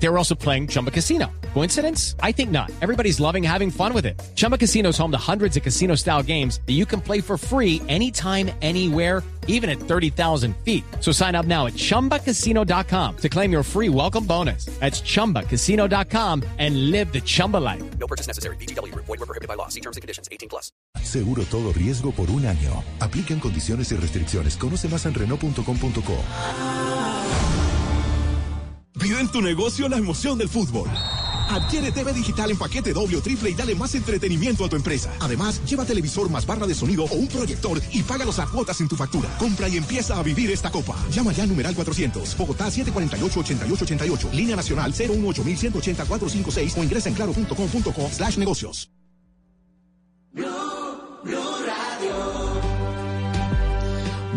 They 0.00 0.08
were 0.08 0.18
also 0.18 0.34
playing 0.34 0.68
Chumba 0.68 0.90
Casino. 0.90 1.30
Coincidence? 1.54 2.14
I 2.22 2.32
think 2.32 2.50
not. 2.50 2.70
Everybody's 2.80 3.20
loving 3.20 3.42
having 3.42 3.70
fun 3.70 3.92
with 3.92 4.06
it. 4.06 4.20
Chumba 4.36 4.56
Casino 4.56 4.90
is 4.90 4.98
home 4.98 5.10
to 5.10 5.18
hundreds 5.18 5.56
of 5.56 5.62
casino 5.62 5.96
style 5.96 6.22
games 6.22 6.60
that 6.66 6.74
you 6.74 6.86
can 6.86 7.00
play 7.00 7.20
for 7.20 7.36
free 7.36 7.82
anytime, 7.88 8.50
anywhere, 8.62 9.22
even 9.48 9.68
at 9.68 9.80
30,000 9.80 10.56
feet. 10.58 10.84
So 11.00 11.10
sign 11.10 11.34
up 11.34 11.46
now 11.46 11.66
at 11.66 11.72
chumbacasino.com 11.72 13.16
to 13.16 13.28
claim 13.28 13.50
your 13.50 13.64
free 13.64 13.88
welcome 13.88 14.24
bonus. 14.24 14.66
That's 14.78 15.00
chumbacasino.com 15.00 16.44
and 16.58 16.90
live 16.92 17.12
the 17.12 17.20
Chumba 17.20 17.56
life. 17.56 17.82
No 17.98 18.06
purchase 18.06 18.28
necessary. 18.28 18.56
BGW. 18.56 18.94
Void 18.94 19.08
were 19.08 19.26
prohibited 19.26 19.48
by 19.48 19.54
law. 19.54 19.68
See 19.68 19.80
terms 19.80 19.96
and 19.96 20.02
conditions. 20.02 20.28
18 20.30 20.48
plus. 20.48 20.70
Seguro 21.02 21.42
todo 21.44 21.72
riesgo 21.72 22.12
por 22.12 22.30
un 22.30 22.46
año. 22.46 22.84
Aplican 23.00 23.40
condiciones 23.40 23.90
y 23.90 23.96
restricciones. 23.96 24.56
Conoce 24.56 24.88
más 24.88 25.06
en 25.06 25.14
Renault.com.co. 25.14 26.18
Vive 29.00 29.20
en 29.20 29.28
tu 29.28 29.40
negocio 29.40 29.88
la 29.88 29.96
emoción 29.96 30.38
del 30.38 30.48
fútbol. 30.48 30.88
Adquiere 31.50 31.92
TV 31.92 32.12
digital 32.12 32.50
en 32.50 32.58
paquete 32.58 32.92
doble 32.92 33.16
o 33.16 33.20
triple 33.22 33.50
y 33.50 33.54
dale 33.54 33.74
más 33.74 33.94
entretenimiento 33.94 34.64
a 34.64 34.68
tu 34.68 34.76
empresa. 34.76 35.14
Además, 35.20 35.62
lleva 35.64 35.84
televisor 35.84 36.28
más 36.28 36.44
barra 36.44 36.66
de 36.66 36.74
sonido 36.74 37.04
o 37.04 37.14
un 37.14 37.28
proyector 37.28 37.80
y 37.92 38.02
págalos 38.02 38.38
a 38.38 38.46
cuotas 38.46 38.80
en 38.80 38.88
tu 38.88 38.96
factura. 38.96 39.28
Compra 39.38 39.68
y 39.68 39.76
empieza 39.76 40.18
a 40.18 40.22
vivir 40.22 40.50
esta 40.50 40.70
copa. 40.70 40.96
Llama 41.10 41.32
ya 41.32 41.44
a 41.44 41.46
numeral 41.46 41.74
400, 41.74 42.36
Bogotá 42.36 42.66
748-8888, 42.66 44.32
línea 44.32 44.56
nacional 44.56 44.92
018 44.92 45.42
o 46.76 46.82
ingresa 46.82 47.08
en 47.08 47.14
claro.com.co 47.14 48.10
slash 48.10 48.36
negocios. 48.36 48.90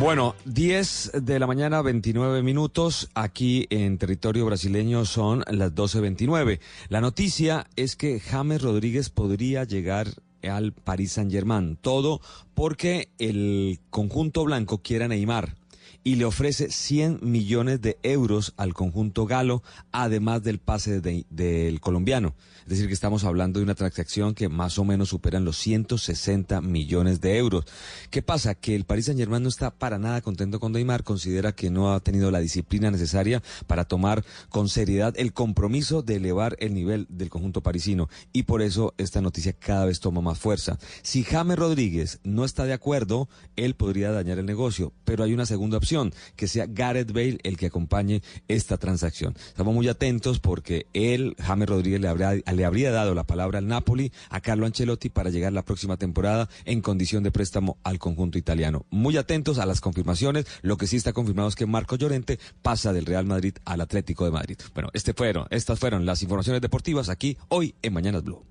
Bueno, 0.02 0.35
10 0.46 1.12
de 1.21 1.38
la 1.38 1.46
mañana, 1.46 1.84
29 1.84 2.41
minutos. 2.41 3.10
Aquí 3.13 3.68
en 3.70 3.99
territorio 3.99 4.48
brasileño 4.48 5.05
son 5.05 5.44
las 5.48 5.76
12.29. 5.76 6.60
La 6.90 7.02
noticia 7.02 7.68
es 7.76 7.96
que 7.96 8.20
James 8.20 8.63
Rodríguez 8.63 9.12
podría 9.12 9.63
llegar 9.63 10.07
al 10.41 10.72
Paris 10.74 11.12
Saint-Germain. 11.13 11.77
Todo 11.79 12.20
porque 12.55 13.10
el 13.20 13.79
conjunto 13.91 14.44
blanco 14.44 14.79
quiere 14.79 15.05
a 15.05 15.07
Neymar 15.07 15.55
y 16.04 16.16
le 16.16 16.26
ofrece 16.26 16.72
100 16.72 17.20
millones 17.22 17.79
de 17.79 17.99
euros 18.02 18.55
al 18.57 18.74
conjunto 18.74 19.27
galo, 19.27 19.62
además 19.91 20.41
del 20.41 20.57
pase 20.57 20.99
de- 20.99 21.27
del 21.29 21.79
colombiano. 21.79 22.34
Decir, 22.72 22.88
que 22.88 22.94
estamos 22.94 23.26
hablando 23.26 23.60
de 23.60 23.66
una 23.66 23.76
transacción 23.76 24.34
que 24.34 24.48
más 24.48 24.80
o 24.80 24.86
menos 24.86 25.10
superan 25.10 25.44
los 25.44 25.58
160 25.58 26.62
millones 26.62 27.20
de 27.20 27.38
euros. 27.38 27.66
¿Qué 28.10 28.22
pasa? 28.22 28.55
Que 28.55 28.76
el 28.76 28.86
Paris 28.86 29.08
Saint 29.08 29.20
Germain 29.20 29.44
no 29.44 29.50
está 29.50 29.72
para 29.72 30.00
nada 30.00 30.22
contento 30.22 30.62
con 30.62 30.72
Neymar, 30.72 31.04
considera 31.04 31.52
que 31.52 31.70
no 31.70 31.94
ha 31.94 32.00
tenido 32.00 32.32
la 32.32 32.40
disciplina 32.40 32.90
necesaria 32.90 33.44
para 33.68 33.84
tomar 33.84 34.24
con 34.48 34.70
seriedad 34.70 35.13
el 35.18 35.34
compromiso 35.34 36.02
de 36.02 36.16
elevar 36.16 36.55
el 36.62 36.74
nivel 36.74 37.08
del 37.10 37.30
conjunto 37.30 37.62
parisino 37.62 38.08
y 38.32 38.44
por 38.44 38.62
eso 38.62 38.94
esta 38.98 39.20
noticia 39.20 39.52
cada 39.52 39.84
vez 39.84 40.00
toma 40.00 40.22
más 40.22 40.40
fuerza. 40.40 40.80
Si 41.02 41.26
James 41.26 41.60
Rodríguez 41.60 42.22
no 42.24 42.46
está 42.46 42.63
de 42.63 42.72
acuerdo, 42.72 43.28
él 43.58 43.76
podría 43.76 44.13
dañar 44.13 44.40
el 44.40 44.46
negocio, 44.46 44.94
pero 45.04 45.26
hay 45.26 45.34
una 45.34 45.46
segunda 45.46 45.76
opción, 45.76 46.13
que 46.38 46.48
sea 46.48 46.68
Gareth 46.70 47.12
Bale 47.12 47.40
el 47.44 47.58
que 47.58 47.66
acompañe 47.66 48.22
esta 48.48 48.78
transacción. 48.78 49.35
Estamos 49.46 49.76
muy 49.76 49.90
atentos 49.90 50.40
porque 50.40 50.88
él, 50.94 51.35
James 51.38 51.68
Rodríguez, 51.68 52.00
le 52.00 52.08
habría, 52.08 52.35
le 52.35 52.60
habría 52.65 52.91
dado 52.91 53.15
la 53.15 53.26
palabra 53.26 53.59
al 53.59 53.67
Napoli, 53.67 54.12
a 54.29 54.41
Carlo 54.41 54.65
Ancelotti, 54.65 55.09
para 55.09 55.29
llegar 55.29 55.54
la 55.54 55.63
próxima 55.63 55.98
temporada 55.98 56.49
en 56.65 56.81
condición 56.81 57.23
de 57.23 57.31
préstamo 57.31 57.77
al 57.84 57.99
conjunto 57.99 58.37
italiano. 58.37 58.85
Muy 58.90 59.17
atentos 59.17 59.59
a 59.59 59.65
las 59.65 59.81
confirmaciones. 59.81 60.45
Lo 60.62 60.77
que 60.77 60.87
sí 60.87 60.98
está 60.98 61.13
confirmado 61.13 61.49
es 61.49 61.55
que 61.55 61.65
Marco 61.65 61.95
Llorente 61.95 62.39
pasa 62.62 62.93
del 62.93 63.05
Real 63.05 63.26
Madrid 63.26 63.55
al 63.65 63.82
Atlético 63.82 64.25
de 64.25 64.31
Madrid. 64.31 64.57
Bueno, 64.73 64.89
este 64.94 65.13
fueron, 65.13 65.47
estas 65.50 65.79
fueron 65.79 66.05
las 66.05 66.21
informaciones 66.21 66.61
deportivas 66.61 67.09
aquí 67.09 67.38
hoy 67.50 67.75
en 67.81 67.94
Mañanas 67.94 68.23
Blue. 68.23 68.50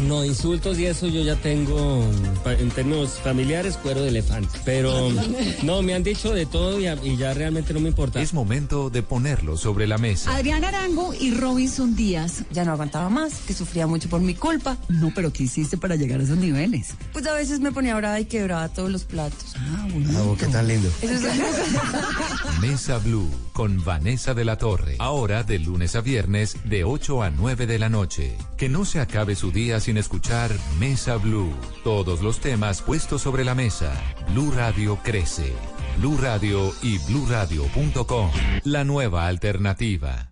No, 0.00 0.24
insultos 0.24 0.78
y 0.78 0.86
eso 0.86 1.06
yo 1.06 1.22
ya 1.22 1.36
tengo, 1.36 2.04
en 2.46 2.70
términos 2.70 3.20
familiares, 3.22 3.76
cuero 3.76 4.02
de 4.02 4.08
elefante. 4.08 4.58
Pero 4.64 5.10
no, 5.62 5.82
me 5.82 5.94
han 5.94 6.02
dicho 6.02 6.32
de 6.32 6.46
todo 6.46 6.80
y, 6.80 7.16
ya 7.16 7.34
realmente 7.34 7.72
no 7.72 7.80
me 7.80 7.88
importa. 7.88 8.20
es 8.20 8.34
momento 8.34 8.90
de 8.90 9.02
ponerlo 9.02 9.56
sobre 9.56 9.86
la 9.86 9.98
mesa. 9.98 10.34
Adrián 10.34 10.64
Arango 10.64 11.14
y 11.14 11.32
Robinson 11.32 11.94
Díaz. 11.94 12.44
Ya 12.50 12.64
no 12.64 12.72
aguantaba 12.72 13.08
más, 13.08 13.34
que 13.46 13.54
sufría 13.54 13.86
mucho 13.86 14.08
por 14.08 14.20
mi 14.20 14.34
culpa. 14.34 14.76
No, 14.88 15.12
pero 15.14 15.32
¿qué 15.32 15.44
hiciste 15.44 15.76
para 15.76 15.96
llegar 15.96 16.20
a 16.20 16.24
esos 16.24 16.38
niveles? 16.38 16.94
Pues 17.12 17.26
a 17.26 17.34
veces 17.34 17.60
me 17.60 17.72
ponía 17.72 17.94
brava 17.96 18.18
y 18.18 18.24
quebraba 18.24 18.68
todos 18.68 18.90
los 18.90 19.04
platos. 19.04 19.54
Ah, 19.56 19.86
bueno. 19.92 20.36
¿Qué 20.38 20.46
tan 20.46 20.66
lindo? 20.66 20.88
Eso 21.02 21.14
es 21.14 22.60
Mesa 22.60 22.98
Blue 22.98 23.28
con 23.52 23.84
Vanessa 23.84 24.34
de 24.34 24.44
la 24.44 24.56
Torre. 24.56 24.96
Ahora 24.98 25.42
de 25.42 25.58
lunes 25.58 25.94
a 25.96 26.00
viernes 26.00 26.56
de 26.64 26.84
8 26.84 27.22
a 27.22 27.30
9 27.30 27.66
de 27.66 27.78
la 27.78 27.88
noche. 27.88 28.36
Que 28.56 28.68
no 28.68 28.84
se 28.84 29.00
acabe 29.00 29.34
su 29.34 29.52
día 29.52 29.80
sin 29.80 29.96
escuchar 29.96 30.50
Mesa 30.78 31.16
Blue. 31.16 31.54
Todos 31.84 32.22
los 32.22 32.40
temas 32.40 32.82
puestos 32.82 33.22
sobre 33.22 33.44
la 33.44 33.54
mesa. 33.54 33.92
Blue 34.30 34.50
Radio 34.50 34.98
crece. 35.02 35.52
Blue 35.98 36.16
Radio 36.18 36.72
y 36.82 36.98
bluradio.com. 36.98 38.30
La 38.64 38.84
nueva 38.84 39.26
alternativa. 39.26 40.31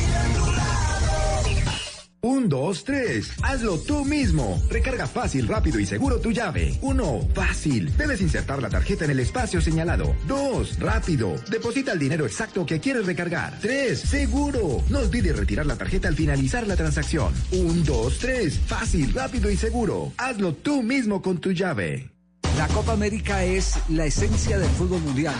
Un, 2.23 2.49
dos, 2.49 2.83
tres. 2.83 3.31
Hazlo 3.41 3.79
tú 3.79 4.05
mismo. 4.05 4.61
Recarga 4.69 5.07
fácil, 5.07 5.47
rápido 5.47 5.79
y 5.79 5.87
seguro 5.87 6.19
tu 6.19 6.31
llave. 6.31 6.77
Uno, 6.81 7.27
fácil. 7.33 7.95
Debes 7.97 8.21
insertar 8.21 8.61
la 8.61 8.69
tarjeta 8.69 9.05
en 9.05 9.11
el 9.11 9.21
espacio 9.21 9.59
señalado. 9.59 10.15
Dos, 10.27 10.77
rápido. 10.79 11.33
Deposita 11.49 11.93
el 11.93 11.99
dinero 11.99 12.27
exacto 12.27 12.63
que 12.63 12.79
quieres 12.79 13.07
recargar. 13.07 13.57
Tres, 13.59 14.01
seguro. 14.01 14.83
No 14.89 14.99
olvides 14.99 15.35
retirar 15.35 15.65
la 15.65 15.77
tarjeta 15.77 16.09
al 16.09 16.15
finalizar 16.15 16.67
la 16.67 16.75
transacción. 16.75 17.33
Un, 17.53 17.83
dos, 17.83 18.19
tres. 18.19 18.59
Fácil, 18.67 19.13
rápido 19.13 19.49
y 19.49 19.57
seguro. 19.57 20.13
Hazlo 20.17 20.53
tú 20.53 20.83
mismo 20.83 21.23
con 21.23 21.39
tu 21.39 21.51
llave. 21.53 22.11
La 22.55 22.67
Copa 22.67 22.93
América 22.93 23.43
es 23.43 23.79
la 23.89 24.05
esencia 24.05 24.59
del 24.59 24.69
fútbol 24.69 25.01
mundial. 25.01 25.33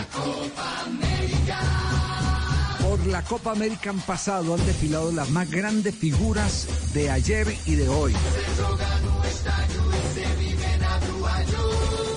La 3.06 3.22
Copa 3.22 3.50
América 3.50 3.90
han 3.90 4.00
pasado, 4.00 4.54
han 4.54 4.64
desfilado 4.64 5.10
las 5.10 5.28
más 5.30 5.50
grandes 5.50 5.94
figuras 5.94 6.66
de 6.94 7.10
ayer 7.10 7.52
y 7.66 7.74
de 7.74 7.88
hoy. 7.88 8.14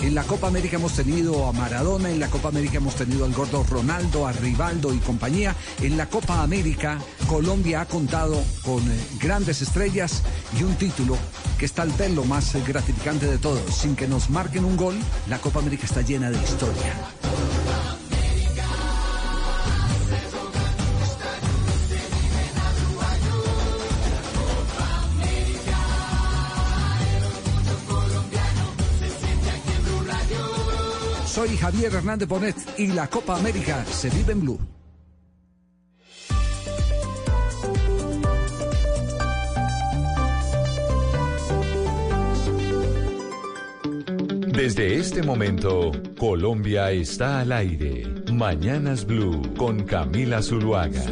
En 0.01 0.13
la 0.13 0.23
Copa 0.23 0.47
América 0.47 0.75
hemos 0.75 0.93
tenido 0.93 1.47
a 1.47 1.53
Maradona, 1.53 2.11
en 2.11 2.19
la 2.19 2.29
Copa 2.29 2.49
América 2.49 2.77
hemos 2.77 2.95
tenido 2.95 3.25
al 3.25 3.33
gordo 3.33 3.63
Ronaldo, 3.63 4.27
a 4.27 4.31
Rivaldo 4.33 4.93
y 4.93 4.99
compañía. 4.99 5.55
En 5.81 5.97
la 5.97 6.07
Copa 6.07 6.43
América, 6.43 6.99
Colombia 7.27 7.81
ha 7.81 7.85
contado 7.85 8.41
con 8.63 8.79
eh, 8.79 8.99
grandes 9.19 9.63
estrellas 9.63 10.21
y 10.59 10.63
un 10.63 10.75
título 10.75 11.17
que 11.57 11.65
es 11.65 11.73
tal 11.73 11.91
vez 11.93 12.11
lo 12.11 12.25
más 12.25 12.53
eh, 12.53 12.63
gratificante 12.65 13.25
de 13.25 13.39
todos. 13.39 13.73
Sin 13.73 13.95
que 13.95 14.07
nos 14.07 14.29
marquen 14.29 14.63
un 14.63 14.77
gol, 14.77 14.95
la 15.27 15.39
Copa 15.39 15.59
América 15.59 15.85
está 15.85 16.01
llena 16.01 16.29
de 16.29 16.37
historia. 16.37 16.93
Soy 31.45 31.57
Javier 31.57 31.93
Hernández 31.93 32.27
Bonet 32.27 32.55
y 32.75 32.87
la 32.87 33.07
Copa 33.07 33.37
América 33.37 33.85
se 33.85 34.09
vive 34.09 34.31
en 34.31 34.41
Blue. 34.41 34.59
Desde 44.55 44.95
este 44.95 45.21
momento, 45.21 45.91
Colombia 46.17 46.89
está 46.89 47.41
al 47.41 47.51
aire. 47.51 48.07
Mañanas 48.33 49.05
Blue 49.05 49.43
con 49.55 49.83
Camila 49.83 50.41
Zuluaga. 50.41 51.03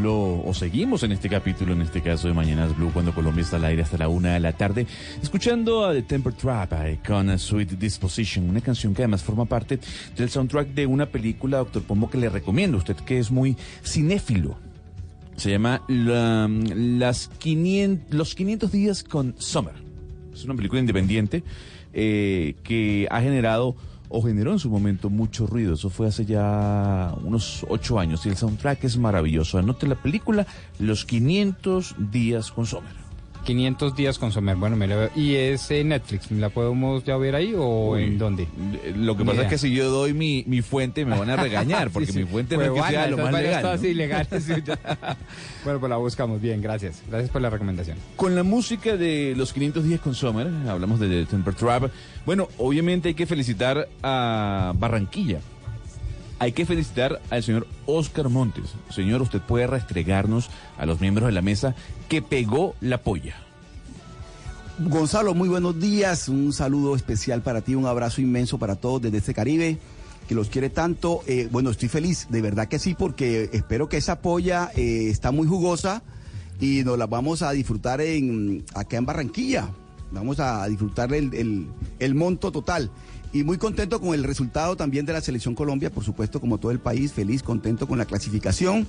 Capítulo 0.00 0.42
o 0.48 0.54
seguimos 0.54 1.02
en 1.02 1.12
este 1.12 1.28
capítulo, 1.28 1.74
en 1.74 1.82
este 1.82 2.00
caso 2.00 2.26
de 2.26 2.32
Mañanas 2.32 2.74
Blue, 2.74 2.90
cuando 2.90 3.12
Colombia 3.14 3.42
está 3.42 3.56
al 3.56 3.66
aire 3.66 3.82
hasta 3.82 3.98
la 3.98 4.08
una 4.08 4.32
de 4.32 4.40
la 4.40 4.52
tarde, 4.54 4.86
escuchando 5.22 5.84
a 5.84 5.92
The 5.92 6.02
Temper 6.02 6.32
Trap 6.32 6.72
eh, 6.86 6.98
con 7.06 7.38
Sweet 7.38 7.72
Disposition, 7.72 8.48
una 8.48 8.62
canción 8.62 8.94
que 8.94 9.02
además 9.02 9.22
forma 9.22 9.44
parte 9.44 9.78
del 10.16 10.30
soundtrack 10.30 10.68
de 10.68 10.86
una 10.86 11.04
película, 11.04 11.58
Doctor 11.58 11.82
Pombo, 11.82 12.08
que 12.08 12.16
le 12.16 12.30
recomiendo 12.30 12.78
a 12.78 12.78
usted 12.78 12.96
que 12.96 13.18
es 13.18 13.30
muy 13.30 13.56
cinéfilo. 13.84 14.56
Se 15.36 15.50
llama 15.50 15.82
la- 15.88 16.48
las 16.48 17.28
500, 17.38 18.14
Los 18.14 18.34
500 18.34 18.72
días 18.72 19.04
con 19.04 19.34
Summer. 19.38 19.74
Es 20.32 20.44
una 20.44 20.54
película 20.54 20.80
independiente 20.80 21.44
eh, 21.92 22.54
que 22.62 23.06
ha 23.10 23.20
generado 23.20 23.76
o 24.10 24.20
generó 24.20 24.52
en 24.52 24.58
su 24.58 24.68
momento 24.68 25.08
mucho 25.08 25.46
ruido. 25.46 25.74
Eso 25.74 25.88
fue 25.88 26.08
hace 26.08 26.26
ya 26.26 27.14
unos 27.24 27.64
ocho 27.68 27.98
años 27.98 28.26
y 28.26 28.28
el 28.28 28.36
soundtrack 28.36 28.84
es 28.84 28.98
maravilloso. 28.98 29.56
Anote 29.56 29.86
la 29.86 29.94
película 29.94 30.46
Los 30.78 31.06
500 31.06 31.94
días 32.10 32.50
con 32.50 32.66
Summer. 32.66 32.99
500 33.44 33.96
días 33.96 34.18
con 34.18 34.32
Sommer, 34.32 34.56
bueno, 34.56 34.76
me 34.76 34.86
la 34.86 34.96
veo. 34.96 35.10
¿Y 35.16 35.34
es 35.34 35.70
en 35.70 35.88
Netflix? 35.88 36.30
¿La 36.30 36.48
podemos 36.50 37.04
ya 37.04 37.16
ver 37.16 37.34
ahí 37.34 37.54
o 37.56 37.90
Uy, 37.92 38.04
en 38.04 38.18
dónde? 38.18 38.46
Lo 38.96 39.16
que 39.16 39.24
Ni 39.24 39.30
pasa 39.30 39.42
es 39.42 39.48
que 39.48 39.58
si 39.58 39.72
yo 39.74 39.90
doy 39.90 40.12
mi, 40.14 40.44
mi 40.46 40.62
fuente 40.62 41.04
me 41.04 41.18
van 41.18 41.30
a 41.30 41.36
regañar, 41.42 41.88
Sí, 41.88 41.90
porque 41.92 42.12
sí. 42.12 42.18
mi 42.20 42.24
fuente 42.24 42.54
Pues 42.56 42.68
no 42.68 42.76
es 42.76 42.82
que 42.82 42.88
sea 42.90 43.06
lo 43.08 43.16
más 43.18 43.32
legal. 43.32 43.62
¿no? 43.80 43.86
ilegales, 43.88 44.44
sí, 44.44 44.52
bueno, 45.64 45.80
pues 45.80 45.90
la 45.90 45.96
buscamos. 45.96 46.40
Bien, 46.40 46.60
gracias. 46.62 47.02
Gracias 47.08 47.30
por 47.30 47.42
la 47.42 47.50
recomendación. 47.50 47.96
Con 48.16 48.34
la 48.34 48.42
música 48.42 48.96
de 48.96 49.34
los 49.36 49.52
500 49.52 49.84
días 49.84 50.00
con 50.00 50.14
Summer, 50.14 50.48
hablamos 50.68 51.00
de 51.00 51.08
The 51.08 51.26
Temper 51.26 51.54
Trap. 51.54 51.90
Bueno, 52.26 52.48
obviamente 52.58 53.08
hay 53.08 53.14
que 53.14 53.26
felicitar 53.26 53.88
a 54.02 54.72
Barranquilla. 54.76 55.40
Hay 56.40 56.52
que 56.52 56.64
felicitar 56.66 57.20
al 57.30 57.42
señor 57.42 57.66
Oscar 57.86 58.28
Montes. 58.30 58.64
Señor, 58.88 59.20
usted 59.22 59.40
puede 59.40 59.66
restregarnos 59.66 60.48
a 60.78 60.86
los 60.86 60.98
miembros 61.00 61.26
de 61.26 61.32
la 61.32 61.42
mesa 61.42 61.74
que 62.08 62.22
pegó 62.22 62.74
la 62.80 62.98
polla. 63.02 63.36
Gonzalo, 64.78 65.34
muy 65.34 65.48
buenos 65.50 65.78
días. 65.78 66.28
Un 66.30 66.52
saludo 66.54 66.96
especial 66.96 67.42
para 67.42 67.60
ti, 67.60 67.74
un 67.74 67.84
abrazo 67.86 68.22
inmenso 68.22 68.58
para 68.58 68.76
todos 68.76 69.02
desde 69.02 69.18
este 69.18 69.34
Caribe, 69.34 69.78
que 70.28 70.34
los 70.34 70.48
quiere 70.48 70.70
tanto. 70.70 71.20
Eh, 71.26 71.48
bueno, 71.52 71.68
estoy 71.70 71.88
feliz, 71.90 72.26
de 72.30 72.40
verdad 72.40 72.68
que 72.68 72.78
sí, 72.78 72.94
porque 72.98 73.50
espero 73.52 73.90
que 73.90 73.98
esa 73.98 74.22
polla 74.22 74.70
eh, 74.74 75.08
está 75.10 75.32
muy 75.32 75.46
jugosa 75.46 76.02
y 76.58 76.82
nos 76.84 76.96
la 76.96 77.06
vamos 77.06 77.42
a 77.42 77.50
disfrutar 77.52 78.00
en, 78.00 78.64
acá 78.74 78.96
en 78.96 79.04
Barranquilla. 79.04 79.68
Vamos 80.12 80.40
a 80.40 80.66
disfrutar 80.66 81.12
el, 81.12 81.34
el- 81.34 81.66
el 81.98 82.14
monto 82.14 82.50
total. 82.50 82.90
Y 83.32 83.44
muy 83.44 83.58
contento 83.58 84.00
con 84.00 84.14
el 84.14 84.24
resultado 84.24 84.76
también 84.76 85.06
de 85.06 85.12
la 85.12 85.20
Selección 85.20 85.54
Colombia, 85.54 85.90
por 85.90 86.04
supuesto, 86.04 86.40
como 86.40 86.58
todo 86.58 86.72
el 86.72 86.80
país, 86.80 87.12
feliz, 87.12 87.42
contento 87.42 87.86
con 87.86 87.98
la 87.98 88.04
clasificación. 88.04 88.86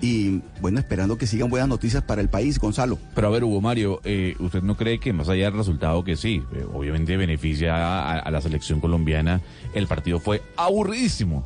Y 0.00 0.42
bueno, 0.60 0.78
esperando 0.78 1.16
que 1.16 1.26
sigan 1.26 1.48
buenas 1.48 1.68
noticias 1.68 2.02
para 2.02 2.20
el 2.20 2.28
país, 2.28 2.58
Gonzalo. 2.58 2.98
Pero 3.14 3.28
a 3.28 3.30
ver, 3.30 3.44
Hugo 3.44 3.60
Mario, 3.62 4.00
eh, 4.04 4.36
¿usted 4.38 4.62
no 4.62 4.76
cree 4.76 5.00
que 5.00 5.12
más 5.12 5.28
allá 5.28 5.46
del 5.46 5.54
resultado 5.54 6.04
que 6.04 6.16
sí, 6.16 6.42
eh, 6.54 6.66
obviamente 6.72 7.16
beneficia 7.16 7.74
a, 7.76 8.18
a 8.18 8.30
la 8.30 8.40
selección 8.40 8.78
colombiana, 8.78 9.40
el 9.74 9.86
partido 9.86 10.20
fue 10.20 10.42
aburridísimo? 10.56 11.44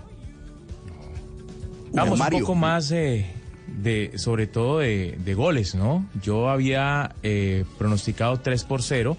Vamos 1.93 2.19
Mario. 2.19 2.39
un 2.39 2.43
poco 2.43 2.55
más 2.55 2.91
eh, 2.93 3.27
de, 3.67 4.13
sobre 4.17 4.47
todo 4.47 4.79
de, 4.79 5.19
de 5.25 5.35
goles, 5.35 5.75
¿no? 5.75 6.07
Yo 6.23 6.49
había 6.49 7.15
eh, 7.23 7.65
pronosticado 7.79 8.39
3 8.39 8.65
por 8.65 8.83
0, 8.83 9.17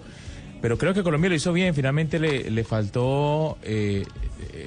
pero 0.62 0.78
creo 0.78 0.94
que 0.94 1.02
Colombia 1.02 1.28
lo 1.28 1.34
hizo 1.34 1.52
bien. 1.52 1.74
Finalmente 1.74 2.20
le, 2.20 2.48
le 2.48 2.64
faltó 2.64 3.58
eh, 3.64 4.04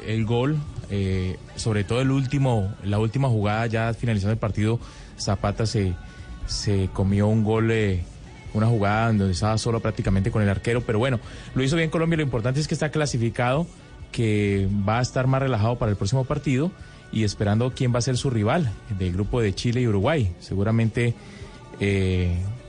el 0.05 0.25
gol, 0.25 0.57
eh, 0.91 1.37
sobre 1.55 1.85
todo 1.85 2.01
el 2.01 2.11
último, 2.11 2.75
la 2.83 2.99
última 2.99 3.29
jugada 3.29 3.65
ya 3.67 3.93
finalizando 3.93 4.33
el 4.33 4.37
partido, 4.37 4.77
Zapata 5.17 5.65
se, 5.65 5.93
se 6.45 6.89
comió 6.93 7.27
un 7.27 7.43
gol. 7.43 7.71
eh, 7.71 8.03
una 8.53 8.67
jugada 8.67 9.07
donde 9.07 9.31
estaba 9.31 9.57
solo 9.57 9.81
prácticamente 9.81 10.31
con 10.31 10.41
el 10.41 10.47
arquero, 10.47 10.79
pero 10.79 10.97
bueno, 10.97 11.19
lo 11.55 11.61
hizo 11.61 11.75
bien 11.75 11.89
Colombia, 11.89 12.15
lo 12.15 12.23
importante 12.23 12.61
es 12.61 12.69
que 12.69 12.73
está 12.73 12.89
clasificado, 12.89 13.67
que 14.13 14.69
va 14.87 14.99
a 14.99 15.01
estar 15.01 15.27
más 15.27 15.41
relajado 15.41 15.77
para 15.77 15.91
el 15.91 15.97
próximo 15.97 16.23
partido 16.23 16.71
y 17.11 17.25
esperando 17.25 17.73
quién 17.75 17.93
va 17.93 17.99
a 17.99 18.01
ser 18.01 18.15
su 18.15 18.29
rival 18.29 18.71
del 18.97 19.11
grupo 19.11 19.41
de 19.41 19.53
Chile 19.53 19.81
y 19.81 19.87
Uruguay. 19.89 20.33
Seguramente 20.39 21.13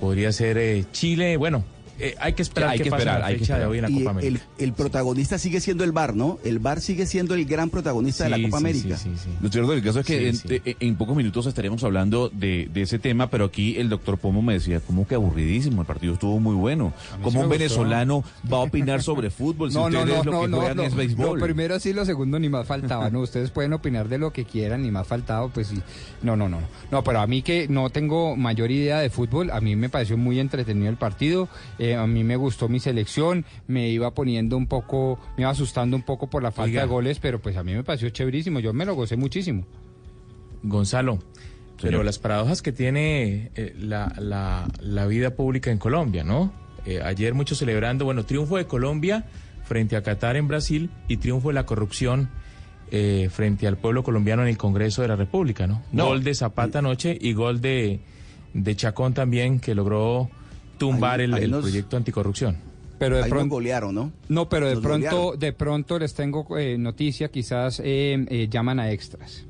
podría 0.00 0.32
ser 0.32 0.90
Chile, 0.90 1.36
bueno, 1.36 1.62
eh, 1.98 2.14
hay 2.18 2.32
que 2.34 2.42
esperar 2.42 2.70
Hay 2.70 2.78
que 2.78 2.88
esperar, 2.88 3.22
hay 3.22 3.36
que 3.38 3.52
de 3.52 3.64
hoy 3.66 3.78
en 3.78 3.82
la 3.82 3.90
Y 3.90 3.98
Copa 3.98 4.10
el, 4.10 4.16
América. 4.18 4.44
el 4.58 4.72
protagonista 4.72 5.38
sigue 5.38 5.60
siendo 5.60 5.84
el 5.84 5.92
VAR, 5.92 6.14
¿no? 6.14 6.38
El 6.44 6.58
VAR 6.58 6.80
sigue 6.80 7.06
siendo 7.06 7.34
el 7.34 7.44
gran 7.46 7.70
protagonista 7.70 8.24
de 8.24 8.30
la 8.30 8.36
Copa 8.42 8.58
sí, 8.58 8.64
América. 8.64 8.96
sí, 8.96 9.10
sí, 9.14 9.20
sí. 9.24 9.30
Lo 9.40 9.48
cierto 9.50 9.70
del 9.72 9.82
caso 9.82 10.00
es 10.00 10.06
que 10.06 10.18
Sí, 10.18 10.24
en, 10.26 10.36
sí. 10.36 10.62
en- 10.64 10.76
en 10.80 10.96
pocos 10.96 11.16
minutos 11.16 11.46
estaremos 11.46 11.82
hablando 11.84 12.28
de, 12.28 12.68
de 12.72 12.82
ese 12.82 12.98
tema, 12.98 13.28
pero 13.30 13.44
aquí 13.46 13.76
el 13.76 13.88
doctor 13.88 14.18
Pomo 14.18 14.42
me 14.42 14.54
decía, 14.54 14.80
como 14.80 15.06
que 15.06 15.14
aburridísimo, 15.14 15.80
el 15.82 15.86
partido 15.86 16.14
estuvo 16.14 16.38
muy 16.40 16.54
bueno. 16.54 16.92
¿Cómo 17.22 17.30
sí 17.30 17.38
un 17.38 17.48
venezolano 17.48 18.24
va 18.52 18.58
a 18.58 18.60
opinar 18.60 19.02
sobre 19.02 19.30
fútbol 19.30 19.70
si 19.72 19.76
No, 19.76 19.88
no, 19.90 20.00
ustedes 20.00 20.18
no, 20.18 20.24
lo 20.24 20.30
que 20.30 20.30
no, 20.30 20.48
no, 20.48 20.56
juegan 20.58 20.76
no. 20.76 20.82
es 20.84 20.94
béisbol? 20.94 21.38
Lo 21.38 21.44
primero 21.44 21.78
sí, 21.80 21.92
lo 21.92 22.04
segundo 22.04 22.38
ni 22.38 22.48
más 22.48 22.66
faltaba, 22.66 23.10
¿no? 23.10 23.20
Ustedes 23.20 23.50
pueden 23.50 23.72
opinar 23.72 24.08
de 24.08 24.18
lo 24.18 24.32
que 24.32 24.44
quieran, 24.44 24.82
ni 24.82 24.90
más 24.90 25.06
faltaba, 25.06 25.48
pues 25.48 25.68
sí. 25.68 25.80
No, 26.22 26.36
no, 26.36 26.48
no. 26.48 26.58
No, 26.90 27.02
pero 27.04 27.20
a 27.20 27.26
mí 27.26 27.42
que 27.42 27.66
no 27.68 27.90
tengo 27.90 28.36
mayor 28.36 28.70
idea 28.70 29.00
de 29.00 29.10
fútbol, 29.10 29.50
a 29.50 29.60
mí 29.60 29.76
me 29.76 29.88
pareció 29.88 30.16
muy 30.16 30.40
entretenido 30.40 30.88
el 30.90 30.96
partido, 30.96 31.48
eh, 31.78 31.85
a 31.94 32.06
mí 32.06 32.24
me 32.24 32.36
gustó 32.36 32.68
mi 32.68 32.80
selección, 32.80 33.44
me 33.68 33.88
iba 33.90 34.12
poniendo 34.14 34.56
un 34.56 34.66
poco, 34.66 35.20
me 35.36 35.42
iba 35.42 35.50
asustando 35.50 35.96
un 35.96 36.02
poco 36.02 36.28
por 36.28 36.42
la 36.42 36.50
falta 36.50 36.64
Oiga. 36.70 36.80
de 36.82 36.88
goles, 36.88 37.18
pero 37.20 37.38
pues 37.40 37.56
a 37.56 37.62
mí 37.62 37.74
me 37.74 37.84
pareció 37.84 38.08
chéverísimo, 38.10 38.58
yo 38.60 38.72
me 38.72 38.84
lo 38.84 38.94
gocé 38.94 39.16
muchísimo. 39.16 39.64
Gonzalo, 40.62 41.18
pero 41.80 42.02
las 42.02 42.18
paradojas 42.18 42.62
que 42.62 42.72
tiene 42.72 43.50
eh, 43.54 43.74
la, 43.78 44.12
la- 44.18 44.66
la 44.80 45.06
vida 45.06 45.30
pública 45.36 45.70
en 45.70 45.78
Colombia, 45.78 46.24
¿no? 46.24 46.52
Eh, 46.86 47.00
ayer 47.02 47.34
muchos 47.34 47.58
celebrando, 47.58 48.04
bueno, 48.04 48.24
triunfo 48.24 48.56
de 48.56 48.66
Colombia 48.66 49.26
frente 49.64 49.96
a 49.96 50.02
Qatar 50.02 50.36
en 50.36 50.48
Brasil 50.48 50.90
y 51.08 51.18
triunfo 51.18 51.48
de 51.48 51.54
la 51.54 51.66
corrupción 51.66 52.30
eh, 52.90 53.28
frente 53.32 53.66
al 53.66 53.76
pueblo 53.76 54.02
colombiano 54.04 54.42
en 54.42 54.48
el 54.48 54.56
Congreso 54.56 55.02
de 55.02 55.08
la 55.08 55.16
República, 55.16 55.66
¿no? 55.66 55.82
No. 55.92 56.06
Gol 56.06 56.22
de 56.24 56.34
Zapata 56.34 56.78
anoche 56.78 57.16
y 57.20 57.32
gol 57.32 57.60
de, 57.60 58.00
de 58.54 58.76
Chacón 58.76 59.12
también 59.12 59.58
que 59.60 59.74
logró 59.74 60.30
tumbar 60.78 61.20
Ahí- 61.20 61.26
el, 61.26 61.34
ahí 61.34 61.44
el 61.44 61.50
nos- 61.50 61.62
proyecto 61.62 61.96
anticorrupción. 61.96 62.56
Pero 62.98 63.16
de 63.18 63.24
Ahí 63.24 63.28
pronto... 63.30 63.56
golearon, 63.56 63.94
¿no? 63.94 64.12
No, 64.30 64.48
pero 64.48 64.68
de 64.68 64.74
Nos 64.74 64.82
pronto, 64.82 65.10
golearon. 65.16 65.38
de 65.38 65.52
pronto 65.52 65.98
les 65.98 66.14
tengo 66.14 66.56
eh, 66.58 66.78
noticia, 66.78 67.28
quizás 67.28 67.80
eh, 67.84 68.24
eh, 68.30 68.48
llaman 68.50 68.80
a 68.80 68.90
extras. 68.90 69.44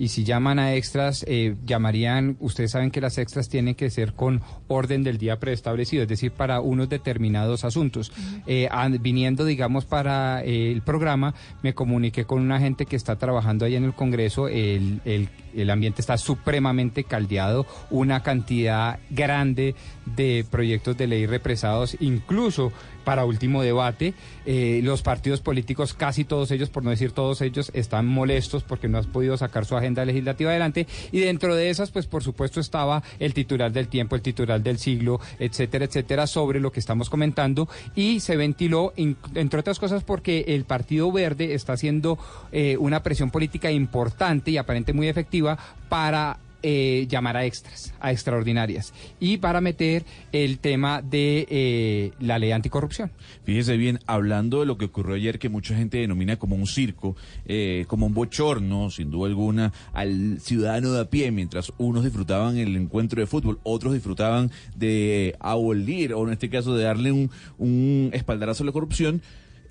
Y 0.00 0.08
si 0.08 0.24
llaman 0.24 0.58
a 0.58 0.74
extras, 0.74 1.26
eh, 1.28 1.56
llamarían, 1.66 2.38
ustedes 2.40 2.70
saben 2.70 2.90
que 2.90 3.02
las 3.02 3.18
extras 3.18 3.50
tienen 3.50 3.74
que 3.74 3.90
ser 3.90 4.14
con 4.14 4.40
orden 4.66 5.02
del 5.04 5.18
día 5.18 5.38
preestablecido, 5.38 6.02
es 6.04 6.08
decir, 6.08 6.32
para 6.32 6.60
unos 6.62 6.88
determinados 6.88 7.64
asuntos. 7.66 8.10
Eh, 8.46 8.66
viniendo, 9.00 9.44
digamos, 9.44 9.84
para 9.84 10.42
eh, 10.42 10.72
el 10.72 10.80
programa, 10.80 11.34
me 11.62 11.74
comuniqué 11.74 12.24
con 12.24 12.40
una 12.40 12.58
gente 12.58 12.86
que 12.86 12.96
está 12.96 13.16
trabajando 13.16 13.66
ahí 13.66 13.76
en 13.76 13.84
el 13.84 13.92
Congreso, 13.92 14.48
el, 14.48 15.02
el- 15.04 15.28
el 15.52 15.68
ambiente 15.68 16.00
está 16.00 16.16
supremamente 16.16 17.02
caldeado, 17.02 17.66
una 17.90 18.22
cantidad 18.22 19.00
grande 19.10 19.74
de 20.06 20.46
proyectos 20.48 20.96
de 20.96 21.08
ley 21.08 21.26
represados, 21.26 21.96
incluso 21.98 22.72
para 23.10 23.24
último 23.24 23.60
debate. 23.60 24.14
Eh, 24.46 24.82
los 24.84 25.02
partidos 25.02 25.40
políticos, 25.40 25.94
casi 25.94 26.22
todos 26.22 26.52
ellos, 26.52 26.70
por 26.70 26.84
no 26.84 26.90
decir 26.90 27.10
todos 27.10 27.40
ellos, 27.40 27.72
están 27.74 28.06
molestos 28.06 28.62
porque 28.62 28.86
no 28.86 28.98
han 28.98 29.04
podido 29.06 29.36
sacar 29.36 29.64
su 29.64 29.76
agenda 29.76 30.04
legislativa 30.04 30.50
adelante. 30.50 30.86
Y 31.10 31.18
dentro 31.18 31.56
de 31.56 31.70
esas, 31.70 31.90
pues 31.90 32.06
por 32.06 32.22
supuesto 32.22 32.60
estaba 32.60 33.02
el 33.18 33.34
titular 33.34 33.72
del 33.72 33.88
tiempo, 33.88 34.14
el 34.14 34.22
titular 34.22 34.62
del 34.62 34.78
siglo, 34.78 35.18
etcétera, 35.40 35.86
etcétera, 35.86 36.28
sobre 36.28 36.60
lo 36.60 36.70
que 36.70 36.78
estamos 36.78 37.10
comentando. 37.10 37.68
Y 37.96 38.20
se 38.20 38.36
ventiló, 38.36 38.92
entre 38.96 39.58
otras 39.58 39.80
cosas, 39.80 40.04
porque 40.04 40.44
el 40.46 40.62
Partido 40.62 41.10
Verde 41.10 41.54
está 41.54 41.72
haciendo 41.72 42.16
eh, 42.52 42.76
una 42.78 43.02
presión 43.02 43.32
política 43.32 43.72
importante 43.72 44.52
y 44.52 44.56
aparente 44.56 44.92
muy 44.92 45.08
efectiva 45.08 45.58
para 45.88 46.38
eh, 46.62 47.06
llamar 47.08 47.36
a 47.36 47.44
extras, 47.44 47.94
a 48.00 48.12
extraordinarias, 48.12 48.92
y 49.18 49.38
para 49.38 49.60
meter 49.60 50.04
el 50.32 50.58
tema 50.58 51.02
de 51.02 51.46
eh, 51.48 52.12
la 52.20 52.38
ley 52.38 52.52
anticorrupción. 52.52 53.10
Fíjese 53.44 53.76
bien, 53.76 53.98
hablando 54.06 54.60
de 54.60 54.66
lo 54.66 54.78
que 54.78 54.86
ocurrió 54.86 55.14
ayer, 55.14 55.38
que 55.38 55.48
mucha 55.48 55.74
gente 55.74 55.98
denomina 55.98 56.36
como 56.36 56.56
un 56.56 56.66
circo, 56.66 57.16
eh, 57.46 57.84
como 57.88 58.06
un 58.06 58.14
bochorno, 58.14 58.90
sin 58.90 59.10
duda 59.10 59.28
alguna, 59.28 59.72
al 59.92 60.40
ciudadano 60.40 60.92
de 60.92 61.00
a 61.00 61.04
pie, 61.10 61.30
mientras 61.30 61.72
unos 61.78 62.04
disfrutaban 62.04 62.56
el 62.56 62.76
encuentro 62.76 63.20
de 63.20 63.26
fútbol, 63.26 63.60
otros 63.62 63.92
disfrutaban 63.92 64.50
de 64.76 65.36
abolir, 65.40 66.14
o 66.14 66.26
en 66.26 66.32
este 66.32 66.50
caso 66.50 66.74
de 66.74 66.84
darle 66.84 67.12
un, 67.12 67.30
un 67.58 68.10
espaldarazo 68.12 68.62
a 68.62 68.66
la 68.66 68.72
corrupción, 68.72 69.22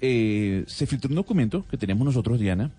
eh, 0.02 0.64
se 0.68 0.86
filtró 0.86 1.10
un 1.10 1.16
documento 1.16 1.66
que 1.70 1.78
tenemos 1.78 2.06
nosotros, 2.06 2.40
Diana, 2.40 2.72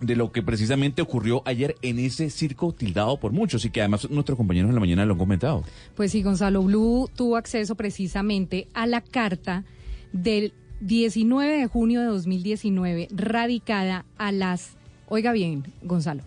de 0.00 0.16
lo 0.16 0.32
que 0.32 0.42
precisamente 0.42 1.02
ocurrió 1.02 1.42
ayer 1.46 1.76
en 1.82 1.98
ese 1.98 2.30
circo 2.30 2.72
tildado 2.72 3.18
por 3.18 3.32
muchos 3.32 3.64
y 3.64 3.70
que 3.70 3.80
además 3.80 4.08
nuestros 4.10 4.36
compañeros 4.36 4.68
en 4.68 4.74
la 4.74 4.80
mañana 4.80 5.06
lo 5.06 5.12
han 5.12 5.18
comentado. 5.18 5.64
Pues 5.94 6.12
sí, 6.12 6.22
Gonzalo 6.22 6.62
Blue 6.62 7.08
tuvo 7.14 7.36
acceso 7.36 7.74
precisamente 7.74 8.68
a 8.74 8.86
la 8.86 9.00
carta 9.00 9.64
del 10.12 10.52
19 10.80 11.58
de 11.58 11.66
junio 11.66 12.00
de 12.00 12.06
2019, 12.06 13.08
radicada 13.10 14.04
a 14.18 14.32
las, 14.32 14.76
oiga 15.08 15.32
bien, 15.32 15.64
Gonzalo, 15.82 16.22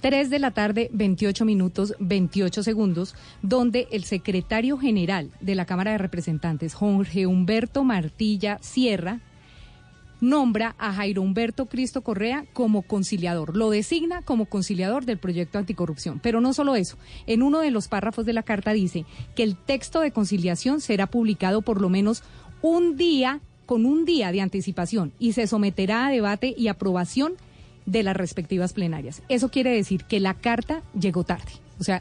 3 0.00 0.30
de 0.30 0.38
la 0.38 0.52
tarde, 0.52 0.88
28 0.92 1.44
minutos, 1.44 1.94
28 1.98 2.62
segundos, 2.62 3.16
donde 3.42 3.88
el 3.90 4.04
secretario 4.04 4.78
general 4.78 5.30
de 5.40 5.56
la 5.56 5.64
Cámara 5.64 5.92
de 5.92 5.98
Representantes, 5.98 6.74
Jorge 6.74 7.26
Humberto 7.26 7.82
Martilla 7.82 8.58
Sierra, 8.60 9.20
nombra 10.20 10.74
a 10.78 10.92
Jairo 10.92 11.22
Humberto 11.22 11.66
Cristo 11.66 12.02
Correa 12.02 12.44
como 12.52 12.82
conciliador, 12.82 13.56
lo 13.56 13.70
designa 13.70 14.22
como 14.22 14.46
conciliador 14.46 15.04
del 15.04 15.18
proyecto 15.18 15.58
anticorrupción. 15.58 16.20
Pero 16.20 16.40
no 16.40 16.52
solo 16.52 16.76
eso, 16.76 16.96
en 17.26 17.42
uno 17.42 17.60
de 17.60 17.70
los 17.70 17.88
párrafos 17.88 18.26
de 18.26 18.32
la 18.32 18.42
carta 18.42 18.72
dice 18.72 19.04
que 19.34 19.42
el 19.42 19.56
texto 19.56 20.00
de 20.00 20.10
conciliación 20.10 20.80
será 20.80 21.06
publicado 21.06 21.62
por 21.62 21.80
lo 21.80 21.88
menos 21.88 22.22
un 22.62 22.96
día, 22.96 23.40
con 23.66 23.86
un 23.86 24.04
día 24.04 24.32
de 24.32 24.40
anticipación, 24.40 25.12
y 25.18 25.32
se 25.32 25.46
someterá 25.46 26.06
a 26.06 26.10
debate 26.10 26.54
y 26.56 26.68
aprobación 26.68 27.34
de 27.86 28.02
las 28.02 28.16
respectivas 28.16 28.72
plenarias. 28.72 29.22
Eso 29.28 29.50
quiere 29.50 29.70
decir 29.70 30.04
que 30.04 30.20
la 30.20 30.34
carta 30.34 30.82
llegó 30.98 31.24
tarde. 31.24 31.52
O 31.80 31.84
sea, 31.84 32.00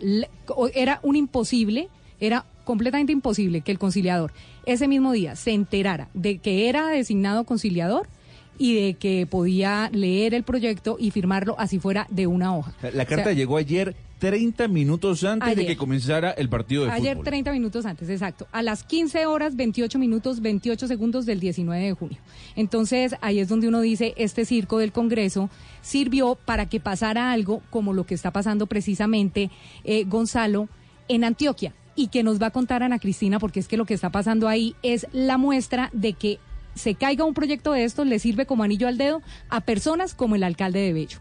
era 0.74 1.00
un 1.04 1.16
imposible, 1.16 1.88
era 2.20 2.46
completamente 2.68 3.14
imposible 3.14 3.62
que 3.62 3.72
el 3.72 3.80
conciliador 3.80 4.34
ese 4.66 4.90
mismo 4.90 5.14
día 5.14 5.38
se 5.38 5.52
enterara 5.52 6.10
de 6.14 6.40
que 6.40 6.68
era 6.68 6.90
designado 6.90 7.46
conciliador 7.46 8.10
y 8.58 8.76
de 8.76 8.94
que 8.96 9.26
podía 9.26 9.90
leer 9.94 10.34
el 10.34 10.44
proyecto 10.44 10.98
y 11.00 11.12
firmarlo 11.12 11.56
así 11.60 11.80
fuera 11.80 12.08
de 12.10 12.28
una 12.28 12.58
hoja. 12.58 12.74
La 12.94 13.06
carta 13.06 13.22
O 13.22 13.24
sea, 13.26 13.34
llegó 13.34 13.56
ayer 13.56 13.96
30 14.20 14.68
minutos 14.68 15.24
antes 15.24 15.48
de 15.56 15.62
Ayer. 15.62 15.68
que 15.68 15.78
comenzara 15.78 16.32
el 16.32 16.50
partido 16.50 16.84
de 16.84 16.92
Ayer 16.92 17.14
fútbol. 17.14 17.26
30 17.26 17.52
minutos 17.54 17.86
antes, 17.86 18.10
exacto. 18.10 18.48
A 18.52 18.62
las 18.62 18.84
15 18.84 19.28
horas 19.28 19.56
28 19.56 19.98
minutos 19.98 20.42
28 20.42 20.88
segundos 20.88 21.26
del 21.26 21.40
19 21.40 21.82
de 21.82 21.94
junio. 21.94 22.18
Entonces 22.58 23.16
ahí 23.22 23.40
es 23.40 23.48
donde 23.48 23.70
uno 23.70 23.80
dice, 23.80 24.14
este 24.18 24.44
circo 24.44 24.80
del 24.80 24.92
Congreso 24.92 25.50
sirvió 25.82 26.36
para 26.36 26.66
que 26.68 26.82
pasara 26.82 27.32
algo 27.32 27.62
como 27.70 27.94
lo 27.94 28.06
que 28.06 28.16
está 28.16 28.32
pasando 28.32 28.68
precisamente 28.68 29.52
eh, 29.86 30.04
Gonzalo 30.04 30.68
en 31.08 31.24
Antioquia 31.24 31.74
y 31.98 32.08
que 32.08 32.24
nos 32.24 32.42
va 32.42 32.48
a 32.48 32.52
contar 32.52 32.84
Ana 32.84 33.00
Cristina 33.00 33.40
porque 33.40 33.60
es 33.60 33.68
que 33.68 33.76
lo 33.76 33.86
que 33.86 33.94
está 33.94 34.10
pasando 34.10 34.48
ahí 34.48 34.76
es 34.84 35.08
la 35.12 35.38
muestra 35.38 35.90
de 35.92 36.14
que 36.14 36.40
se 36.76 36.96
caiga 36.96 37.26
un 37.26 37.34
proyecto 37.34 37.74
de 37.74 37.84
estos 37.84 38.08
le 38.08 38.20
sirve 38.20 38.46
como 38.46 38.64
anillo 38.64 38.88
al 38.88 38.98
dedo 38.98 39.22
a 39.50 39.62
personas 39.62 40.14
como 40.14 40.36
el 40.36 40.44
alcalde 40.44 40.80
de 40.80 40.94
Bello. 40.94 41.20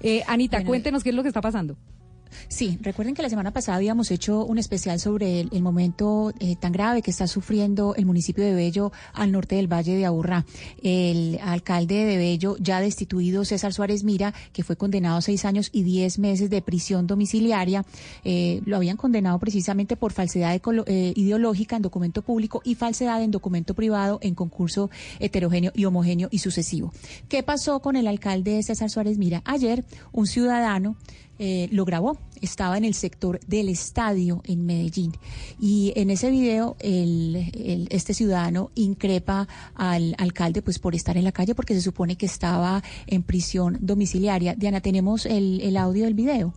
Eh, 0.00 0.22
Anita, 0.28 0.58
Bueno, 0.58 0.68
cuéntenos 0.68 1.02
qué 1.02 1.08
es 1.08 1.16
lo 1.16 1.22
que 1.22 1.28
está 1.28 1.40
pasando. 1.40 1.76
Sí, 2.48 2.78
recuerden 2.80 3.14
que 3.14 3.22
la 3.22 3.28
semana 3.28 3.52
pasada 3.52 3.76
habíamos 3.76 4.10
hecho 4.10 4.44
un 4.44 4.58
especial 4.58 5.00
sobre 5.00 5.40
el, 5.40 5.62
momento 5.62 6.32
eh, 6.40 6.56
tan 6.56 6.72
grave 6.72 7.02
que 7.02 7.10
está 7.10 7.26
sufriendo 7.26 7.94
el 7.94 8.06
municipio 8.06 8.44
de 8.44 8.54
Bello 8.54 8.92
al 9.12 9.32
norte 9.32 9.56
del 9.56 9.72
Valle 9.72 9.94
de 9.94 10.06
Aburrá. 10.06 10.44
El 10.82 11.38
alcalde 11.42 12.04
de 12.04 12.16
Bello, 12.16 12.56
ya 12.58 12.80
destituido, 12.80 13.44
César 13.44 13.72
Suárez 13.72 14.04
Mira, 14.04 14.34
que 14.52 14.64
fue 14.64 14.76
condenado 14.76 15.18
a 15.18 15.22
seis 15.22 15.44
años 15.44 15.70
y 15.72 15.82
diez 15.82 16.18
meses 16.18 16.50
de 16.50 16.62
prisión 16.62 17.06
domiciliaria, 17.06 17.84
eh, 18.24 18.60
lo 18.64 18.76
habían 18.76 18.96
condenado 18.96 19.38
precisamente 19.38 19.96
por 19.96 20.12
falsedad 20.12 20.60
eh, 20.86 21.12
ideológica 21.16 21.76
en 21.76 21.82
documento 21.82 22.22
público 22.22 22.62
y 22.64 22.74
falsedad 22.74 23.22
en 23.22 23.30
documento 23.30 23.74
privado 23.74 24.18
en 24.22 24.34
concurso 24.34 24.90
heterogéneo 25.18 25.72
y 25.74 25.84
homogéneo 25.84 26.28
y 26.30 26.38
sucesivo. 26.38 26.92
¿Qué 27.28 27.42
pasó 27.42 27.80
con 27.80 27.96
el 27.96 28.06
alcalde 28.06 28.62
César 28.62 28.90
Suárez 28.90 29.18
Mira? 29.18 29.42
Ayer, 29.44 29.84
un 30.12 30.26
ciudadano 30.26 30.96
eh, 31.42 31.68
lo 31.72 31.86
grabó. 31.86 32.18
Estaba 32.42 32.76
en 32.76 32.84
el 32.84 32.92
sector 32.92 33.40
del 33.46 33.70
estadio 33.70 34.42
en 34.44 34.66
Medellín. 34.66 35.16
Y 35.58 35.94
en 35.96 36.10
ese 36.10 36.30
video, 36.30 36.76
este 36.80 38.12
ciudadano 38.12 38.70
increpa 38.74 39.48
al 39.74 40.14
alcalde 40.18 40.60
pues 40.60 40.78
por 40.78 40.94
estar 40.94 41.16
en 41.16 41.24
la 41.24 41.32
calle 41.32 41.54
porque 41.54 41.72
se 41.72 41.80
supone 41.80 42.16
que 42.16 42.26
estaba 42.26 42.82
en 43.06 43.22
prisión 43.22 43.78
domiciliaria. 43.80 44.54
Diana, 44.54 44.82
tenemos 44.82 45.24
el, 45.24 45.62
el 45.62 45.78
audio 45.78 46.04
del 46.04 46.12
video. 46.12 46.52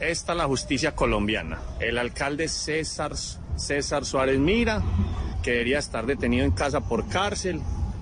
Esta 0.00 0.32
es 0.32 0.38
la 0.38 0.46
justicia 0.46 0.96
colombiana. 0.96 1.60
El 1.78 1.96
alcalde 1.96 2.48
César, 2.48 3.12
César 3.54 4.04
Suárez 4.04 4.40
Mira, 4.40 4.82
que 5.44 5.52
debería 5.52 5.78
estar 5.78 6.06
detenido 6.06 6.44
en 6.44 6.50
casa 6.50 6.80
por 6.80 7.08
cárcel 7.08 7.60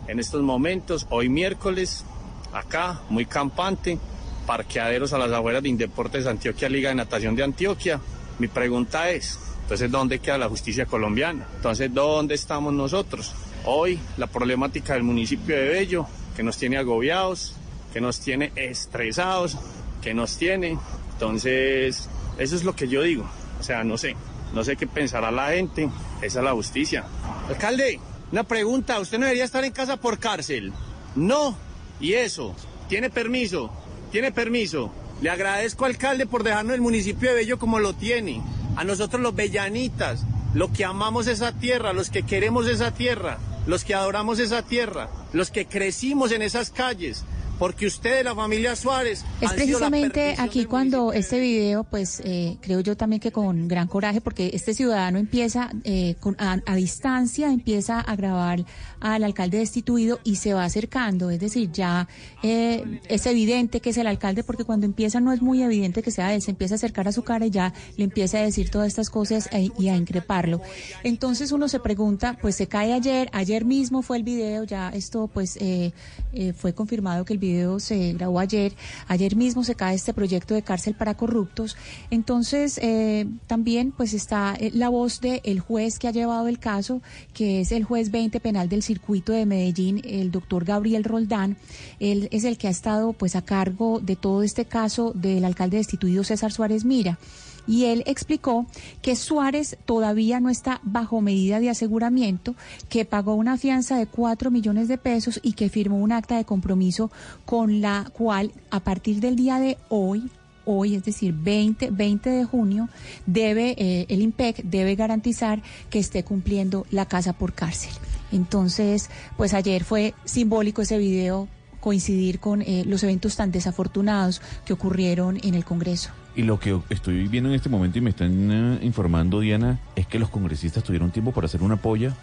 en 0.09 0.19
estos 0.19 0.41
momentos, 0.41 1.07
hoy 1.11 1.29
miércoles, 1.29 2.05
acá, 2.53 3.03
muy 3.11 3.27
campante, 3.27 3.99
parqueaderos 4.47 5.13
a 5.13 5.19
las 5.19 5.33
afueras 5.33 5.63
de 5.63 5.69
Indeportes 5.69 6.27
Antioquia, 6.27 6.69
Liga 6.69 6.89
de 6.91 6.95
Natación 6.95 7.35
de 7.35 7.45
Antioquia. 7.45 8.01
Mi 8.39 8.49
pregunta 8.49 9.11
es, 9.11 9.39
entonces, 9.63 9.91
¿dónde 9.91 10.21
queda 10.21 10.39
la 10.39 10.49
justicia 10.49 10.87
colombiana? 10.87 11.47
Entonces, 11.57 11.93
¿dónde 11.93 12.37
estamos 12.37 12.73
nosotros? 12.73 13.35
Hoy, 13.65 13.99
la 14.17 14.29
problemática 14.29 14.95
del 14.95 15.03
municipio 15.03 15.57
de 15.57 15.69
Bello, 15.69 16.07
que 16.37 16.45
nos 16.45 16.57
tiene 16.57 16.77
agobiados, 16.77 17.57
que 17.93 18.01
nos 18.01 18.21
tiene 18.21 18.53
estresados, 18.55 19.59
que 20.01 20.15
nos 20.15 20.37
tiene. 20.37 20.79
Entonces, 21.15 22.09
eso 22.39 22.55
es 22.55 22.63
lo 22.63 22.77
que 22.77 22.87
yo 22.87 23.03
digo. 23.03 23.29
O 23.59 23.63
sea, 23.65 23.83
no 23.83 23.99
sé, 23.99 24.15
no 24.55 24.63
sé 24.63 24.77
qué 24.77 24.87
pensará 24.87 25.31
la 25.31 25.49
gente. 25.49 25.89
Esa 26.23 26.39
es 26.39 26.45
la 26.45 26.53
justicia. 26.53 27.05
Alcalde, 27.49 27.99
una 28.31 28.45
pregunta. 28.45 29.01
¿Usted 29.01 29.19
no 29.19 29.25
debería 29.25 29.45
estar 29.45 29.65
en 29.65 29.73
casa 29.73 29.97
por 29.97 30.19
cárcel? 30.19 30.73
No. 31.17 31.57
¿Y 31.99 32.13
eso? 32.13 32.55
¿Tiene 32.89 33.11
permiso? 33.11 33.73
¿Tiene 34.11 34.33
permiso? 34.33 34.91
Le 35.21 35.31
agradezco, 35.31 35.85
alcalde, 35.85 36.27
por 36.27 36.43
dejarnos 36.43 36.75
el 36.75 36.81
municipio 36.81 37.31
de 37.31 37.37
Bello 37.37 37.59
como 37.59 37.79
lo 37.79 37.95
tiene. 37.95 38.43
A 38.77 38.85
nosotros 38.85 39.23
los 39.23 39.35
bellanitas, 39.35 40.25
los 40.55 40.71
que 40.71 40.85
amamos 40.85 41.27
esa 41.27 41.53
tierra, 41.53 41.93
los 41.93 42.11
que 42.11 42.23
queremos 42.23 42.67
esa 42.67 42.93
tierra, 42.93 43.39
los 43.67 43.85
que 43.85 43.95
adoramos 43.95 44.39
esa 44.39 44.63
tierra, 44.63 45.09
los 45.33 45.51
que 45.51 45.67
crecimos 45.67 46.33
en 46.33 46.43
esas 46.43 46.71
calles. 46.71 47.25
Porque 47.59 47.87
usted, 47.87 48.23
la 48.23 48.35
familia 48.35 48.77
Suárez, 48.77 49.25
Es 49.41 49.51
precisamente 49.55 50.35
aquí 50.39 50.67
cuando 50.67 51.13
este 51.15 51.41
video, 51.41 51.85
pues 51.85 52.21
eh, 52.23 52.59
creo 52.61 52.81
yo 52.81 52.97
también 52.99 53.19
que 53.21 53.33
con 53.33 53.67
gran 53.67 53.89
coraje, 53.89 54.21
porque 54.21 54.51
este 54.53 54.75
ciudadano 54.75 55.19
empieza 55.19 55.71
eh, 55.85 56.17
con, 56.21 56.37
a, 56.39 56.59
a 56.67 56.75
distancia, 56.77 57.51
empieza 57.51 58.01
a 58.01 58.15
grabar 58.15 58.65
al 59.01 59.25
alcalde 59.25 59.59
destituido 59.59 60.21
y 60.23 60.37
se 60.37 60.53
va 60.53 60.65
acercando. 60.65 61.31
Es 61.31 61.41
decir, 61.41 61.71
ya 61.73 62.09
eh, 62.43 63.01
es 63.09 63.25
evidente 63.25 63.81
que 63.81 63.89
es 63.91 63.97
el 63.97 64.07
alcalde, 64.07 64.45
porque 64.45 64.65
cuando 64.65 64.85
empieza 64.85 65.21
no 65.21 65.33
es 65.33 65.41
muy 65.41 65.63
evidente 65.63 66.03
que 66.03 66.11
sea 66.11 66.35
él, 66.35 66.43
se 66.43 66.51
empieza 66.51 66.75
a 66.75 66.77
acercar 66.77 67.09
a 67.09 67.13
su 67.13 67.23
cara 67.23 67.47
y 67.47 67.51
ya 67.51 67.73
le 67.97 68.05
empieza 68.05 68.37
a 68.37 68.43
decir 68.43 68.69
todas 68.71 68.89
estas 68.89 69.09
cosas 69.09 69.49
e- 69.53 69.71
y 69.79 69.89
a 69.89 69.97
increparlo. 69.97 70.61
Entonces 71.05 71.53
uno 71.53 71.69
se 71.69 71.81
pregunta, 71.81 72.37
pues 72.43 72.55
se 72.57 72.67
cae 72.67 72.93
ayer, 72.93 73.31
ayer 73.33 73.65
mismo 73.65 74.03
fue 74.03 74.19
el 74.19 74.25
video, 74.25 74.65
ya 74.65 74.91
esto 74.91 75.31
pues 75.33 75.57
eh, 75.61 75.93
eh, 76.35 76.53
fue 76.53 76.75
confirmado 76.75 77.25
que 77.25 77.33
el 77.33 77.39
video 77.39 77.46
video 77.47 77.81
se 77.81 78.13
grabó 78.13 78.41
ayer. 78.41 78.73
Ayer 79.09 79.37
mismo 79.37 79.65
se 79.65 79.75
cae 79.75 79.95
este 79.95 80.13
proyecto 80.13 80.55
de 80.55 80.63
cárcel 80.63 80.95
para 80.95 81.15
corruptos. 81.15 81.77
Entonces, 82.11 82.79
eh, 82.83 83.27
también 83.47 83.93
pues 83.93 84.15
está 84.15 84.57
eh, 84.59 84.71
la 84.75 84.89
voz 84.89 85.21
del 85.21 85.41
el 85.45 85.61
juez 85.61 85.99
que 85.99 86.09
ha 86.09 86.13
llevado 86.13 86.49
el 86.49 86.59
caso, 86.59 87.03
que 87.35 87.61
es 87.61 87.73
el 87.73 87.85
juez 87.85 88.11
20 88.11 88.41
penal 88.41 88.69
del 88.69 88.83
circuito 88.83 89.33
de 89.33 89.47
Medellín, 89.47 90.03
el 90.05 90.31
doctor 90.31 90.65
Gabriel 90.65 91.05
Roldán. 91.05 91.57
Él 92.01 92.29
es 92.33 92.45
el 92.45 92.59
que 92.59 92.69
ha 92.69 92.71
estado 92.71 93.13
pues 93.13 93.37
a 93.37 93.43
cargo 93.43 94.01
de 94.01 94.17
todo 94.17 94.43
este 94.43 94.65
caso 94.65 95.13
del 95.15 95.45
alcalde 95.45 95.77
destituido 95.77 96.25
César 96.25 96.53
Suárez 96.53 96.85
Mira 96.85 97.19
y 97.67 97.85
él 97.85 98.03
explicó 98.07 98.67
que 99.03 99.17
Suárez 99.17 99.77
todavía 99.85 100.41
no 100.41 100.51
está 100.51 100.81
bajo 100.83 101.21
medida 101.21 101.61
de 101.61 101.71
aseguramiento, 101.71 102.55
que 102.89 103.05
pagó 103.05 103.35
una 103.35 103.57
fianza 103.57 103.97
de 103.97 104.07
4 104.07 104.51
millones 104.51 104.89
de 104.89 104.99
pesos 104.99 105.41
y 105.43 105.53
que 105.53 105.69
firmó 105.69 105.99
un 105.99 106.13
acta 106.13 106.37
de 106.37 106.45
compromiso 106.45 107.11
con 107.45 107.81
la 107.81 108.11
cual 108.13 108.53
a 108.71 108.81
partir 108.81 109.21
del 109.21 109.37
día 109.37 109.59
de 109.59 109.79
hoy 109.89 110.31
hoy, 110.67 110.97
es 110.97 111.05
decir, 111.05 111.33
20, 111.33 111.91
20 111.91 112.29
de 112.29 112.45
junio, 112.45 112.89
debe 113.25 113.77
eh, 113.79 114.07
el 114.09 114.21
IMPEC 114.21 114.65
debe 114.65 114.97
garantizar 114.97 115.63
que 115.91 116.01
esté 116.01 116.25
cumpliendo 116.25 116.87
la 116.91 117.07
casa 117.07 117.33
por 117.33 117.53
cárcel. 117.53 117.93
Entonces, 118.33 119.09
pues 119.37 119.55
ayer 119.55 119.85
fue 119.85 120.15
simbólico 120.25 120.83
ese 120.83 120.99
video 120.99 121.49
coincidir 121.81 122.41
con 122.41 122.63
eh, 122.63 122.83
los 122.85 123.05
eventos 123.05 123.37
tan 123.37 123.53
desafortunados 123.53 124.43
que 124.65 124.73
ocurrieron 124.73 125.39
en 125.45 125.55
el 125.55 125.65
Congreso. 125.65 126.11
Y 126.37 126.43
lo 126.43 126.61
que 126.61 126.79
estoy 126.91 127.27
viendo 127.29 127.49
en 127.49 127.55
este 127.57 127.69
momento 127.71 127.99
y 127.99 128.03
me 128.03 128.11
están 128.11 128.51
eh, 128.53 128.79
informando, 128.83 129.41
Diana, 129.41 129.81
es 129.97 130.07
que 130.07 130.19
los 130.19 130.29
congresistas 130.29 130.85
tuvieron 130.85 131.11
tiempo 131.11 131.33
para 131.33 131.47
hacer 131.47 131.63
una 131.63 131.77
polla 131.77 132.15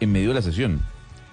en 0.00 0.10
medio 0.10 0.28
de 0.28 0.34
la 0.34 0.42
sesión. 0.42 0.80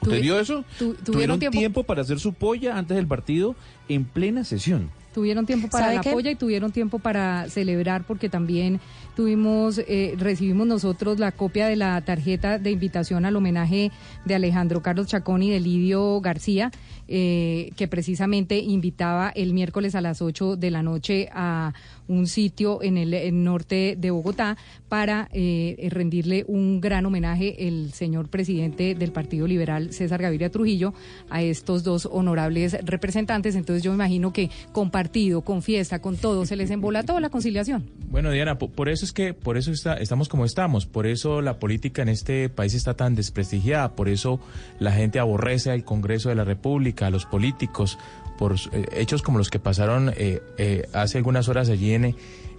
¿Usted 0.01 0.22
vio 0.22 0.39
eso? 0.39 0.63
tu- 0.77 0.94
tuvieron 0.94 1.03
tuvieron 1.03 1.39
tiempo... 1.39 1.58
tiempo- 1.58 1.84
para 1.84 2.03
hacer 2.03 2.20
su 2.20 2.34
polla 2.34 2.77
antes 2.77 2.96
del 2.96 3.08
partido 3.08 3.56
en 3.89 4.06
plena 4.06 4.44
sesión. 4.44 4.91
Tuvieron 5.15 5.48
tiempo 5.48 5.67
para 5.67 5.86
¿Sabe 5.86 5.96
la 5.96 6.01
qué? 6.01 6.12
polla 6.12 6.29
y 6.29 6.36
tuvieron 6.36 6.72
tiempo 6.72 7.00
para 7.00 7.50
celebrar 7.50 8.03
porque 8.03 8.29
también 8.29 8.79
tuvimos, 9.17 9.79
eh, 9.79 10.13
recibimos 10.19 10.67
nosotros 10.67 11.17
la 11.17 11.31
copia 11.31 11.65
de 11.65 11.75
la 11.75 12.00
tarjeta 12.01 12.59
de 12.59 12.69
invitación 12.69 13.25
al 13.25 13.36
homenaje 13.36 13.91
de 14.25 14.36
Alejandro 14.36 14.83
Carlos 14.83 15.07
Chacón 15.07 15.41
y 15.41 15.50
de 15.50 15.59
Lidio 15.59 16.21
García, 16.21 16.69
eh, 17.07 17.71
que 17.75 17.88
precisamente 17.88 18.59
invitaba 18.59 19.29
el 19.29 19.53
miércoles 19.53 19.95
a 19.95 20.01
las 20.01 20.21
8 20.21 20.55
de 20.55 20.69
la 20.69 20.83
noche 20.83 21.29
a 21.33 21.74
un 22.07 22.27
sitio 22.27 22.83
en 22.83 22.97
el, 22.97 23.43
norte 23.43 23.95
de 23.97 24.12
Bogotá 24.12 24.55
para 24.88 25.29
eh, 25.33 25.88
rendirle 25.91 26.45
un 26.47 26.79
gran 26.79 27.05
homenaje 27.05 27.67
el 27.67 27.93
señor 27.93 28.29
presidente 28.29 28.93
del 28.93 29.12
Partido 29.12 29.47
Liberal, 29.47 29.93
César 29.93 30.21
Gaviria 30.21 30.51
Trujillo, 30.51 30.93
a 31.29 31.41
estos 31.41 31.83
dos 31.83 32.07
honorables 32.12 32.77
representantes. 32.86 33.55
Entonces 33.55 33.83
yo 33.83 33.91
me 33.91 33.95
imagino 33.95 34.31
que 34.31 34.51
con 34.74 34.91
partido, 34.91 35.41
con 35.41 35.63
fiesta, 35.63 36.00
con 36.00 36.17
todo, 36.17 36.45
se 36.45 36.55
les 36.55 36.69
embolató 36.69 37.19
la 37.19 37.29
conciliación. 37.29 37.89
Bueno, 38.09 38.31
Diana, 38.31 38.57
po- 38.57 38.69
por, 38.69 38.89
eso 38.89 39.07
es 39.08 39.14
que 39.14 39.34
por 39.34 39.58
eso 39.58 39.72
está, 39.72 39.96
estamos 39.96 40.28
como 40.30 40.46
estamos, 40.46 40.86
por 40.86 41.08
eso 41.08 41.42
la 41.42 41.60
política 41.60 42.02
en 42.02 42.10
este 42.10 42.50
país 42.50 42.74
está 42.74 42.94
tan 42.96 43.16
desprestigiada, 43.16 43.96
por 43.96 44.10
eso 44.10 44.40
la 44.80 44.92
gente 44.92 45.20
aborrece 45.20 45.72
al 45.72 45.84
Congreso 45.84 46.30
de 46.30 46.36
la 46.36 46.44
República, 46.44 47.08
a 47.08 47.10
los 47.10 47.26
políticos, 47.26 47.98
por 48.38 48.54
eh, 48.72 48.86
hechos 48.92 49.22
como 49.24 49.38
los 49.38 49.50
que 49.50 49.60
pasaron 49.60 50.12
eh, 50.16 50.42
eh, 50.58 50.88
hace 50.94 51.18
algunas 51.18 51.48
horas 51.50 51.70
allí 51.70 51.94
en 51.94 52.16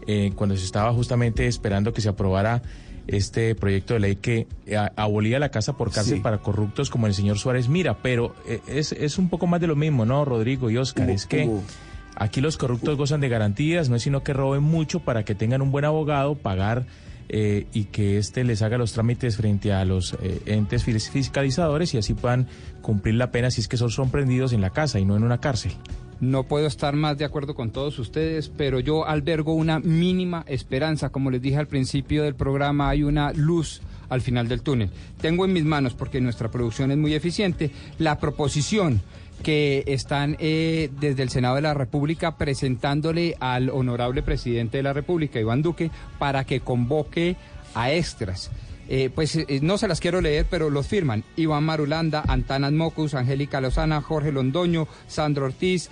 eh, 0.06 0.32
cuando 0.34 0.56
se 0.56 0.64
estaba 0.64 0.92
justamente 0.92 1.46
esperando 1.46 1.92
que 1.92 2.00
se 2.00 2.08
aprobara 2.08 2.62
este 3.06 3.54
proyecto 3.54 3.94
de 3.94 4.00
ley 4.00 4.16
que 4.16 4.46
eh, 4.66 4.76
abolía 4.96 5.38
la 5.38 5.50
casa 5.50 5.76
por 5.76 5.90
cárcel 5.92 6.16
Sí. 6.16 6.20
para 6.20 6.38
corruptos 6.38 6.90
como 6.90 7.06
el 7.06 7.14
señor 7.14 7.38
Suárez 7.38 7.68
Mira, 7.68 7.98
pero 8.02 8.34
es, 8.66 8.92
es 8.92 9.18
un 9.18 9.28
poco 9.28 9.46
más 9.46 9.60
de 9.60 9.66
lo 9.66 9.76
mismo, 9.76 10.04
¿no, 10.04 10.24
Rodrigo 10.24 10.70
y 10.70 10.76
Oscar? 10.78 11.08
Es 11.10 11.26
que. 11.26 11.48
Aquí 12.20 12.40
los 12.40 12.56
corruptos 12.56 12.96
gozan 12.96 13.20
de 13.20 13.28
garantías, 13.28 13.88
no 13.88 13.94
es 13.96 14.02
sino 14.02 14.24
que 14.24 14.32
roben 14.32 14.62
mucho 14.64 14.98
para 15.00 15.24
que 15.24 15.36
tengan 15.36 15.62
un 15.62 15.70
buen 15.70 15.84
abogado, 15.84 16.34
pagar 16.34 16.84
eh, 17.28 17.66
y 17.72 17.84
que 17.84 18.18
éste 18.18 18.42
les 18.42 18.60
haga 18.62 18.76
los 18.76 18.92
trámites 18.92 19.36
frente 19.36 19.72
a 19.72 19.84
los 19.84 20.14
eh, 20.20 20.40
entes 20.46 20.84
fis- 20.84 21.10
fiscalizadores 21.10 21.94
y 21.94 21.98
así 21.98 22.14
puedan 22.14 22.48
cumplir 22.82 23.14
la 23.14 23.30
pena 23.30 23.50
si 23.52 23.60
es 23.60 23.68
que 23.68 23.76
son 23.76 23.90
sorprendidos 23.90 24.52
en 24.52 24.60
la 24.62 24.70
casa 24.70 24.98
y 24.98 25.04
no 25.04 25.16
en 25.16 25.22
una 25.22 25.38
cárcel. 25.38 25.72
No 26.20 26.42
puedo 26.42 26.66
estar 26.66 26.96
más 26.96 27.16
de 27.18 27.24
acuerdo 27.24 27.54
con 27.54 27.70
todos 27.70 27.96
ustedes, 28.00 28.48
pero 28.48 28.80
yo 28.80 29.06
albergo 29.06 29.54
una 29.54 29.78
mínima 29.78 30.44
esperanza. 30.48 31.10
Como 31.10 31.30
les 31.30 31.40
dije 31.40 31.58
al 31.58 31.68
principio 31.68 32.24
del 32.24 32.34
programa, 32.34 32.88
hay 32.88 33.04
una 33.04 33.32
luz 33.32 33.82
al 34.08 34.20
final 34.20 34.48
del 34.48 34.62
túnel. 34.62 34.90
Tengo 35.20 35.44
en 35.44 35.52
mis 35.52 35.64
manos, 35.64 35.94
porque 35.94 36.20
nuestra 36.20 36.50
producción 36.50 36.90
es 36.90 36.96
muy 36.96 37.14
eficiente, 37.14 37.70
la 37.98 38.18
proposición 38.18 39.00
que 39.42 39.84
están 39.86 40.36
eh, 40.38 40.90
desde 41.00 41.22
el 41.22 41.30
Senado 41.30 41.56
de 41.56 41.62
la 41.62 41.74
República 41.74 42.36
presentándole 42.36 43.36
al 43.40 43.70
honorable 43.70 44.22
presidente 44.22 44.78
de 44.78 44.82
la 44.82 44.92
República, 44.92 45.40
Iván 45.40 45.62
Duque, 45.62 45.90
para 46.18 46.44
que 46.44 46.60
convoque 46.60 47.36
a 47.74 47.92
extras. 47.92 48.50
Eh, 48.88 49.10
pues 49.14 49.36
eh, 49.36 49.60
no 49.62 49.76
se 49.76 49.88
las 49.88 50.00
quiero 50.00 50.20
leer, 50.20 50.46
pero 50.48 50.70
los 50.70 50.86
firman 50.86 51.24
Iván 51.36 51.64
Marulanda, 51.64 52.22
Antanas 52.26 52.72
Mocus, 52.72 53.14
Angélica 53.14 53.60
Lozana, 53.60 54.00
Jorge 54.00 54.32
Londoño, 54.32 54.88
Sandro 55.06 55.46
Ortiz, 55.46 55.90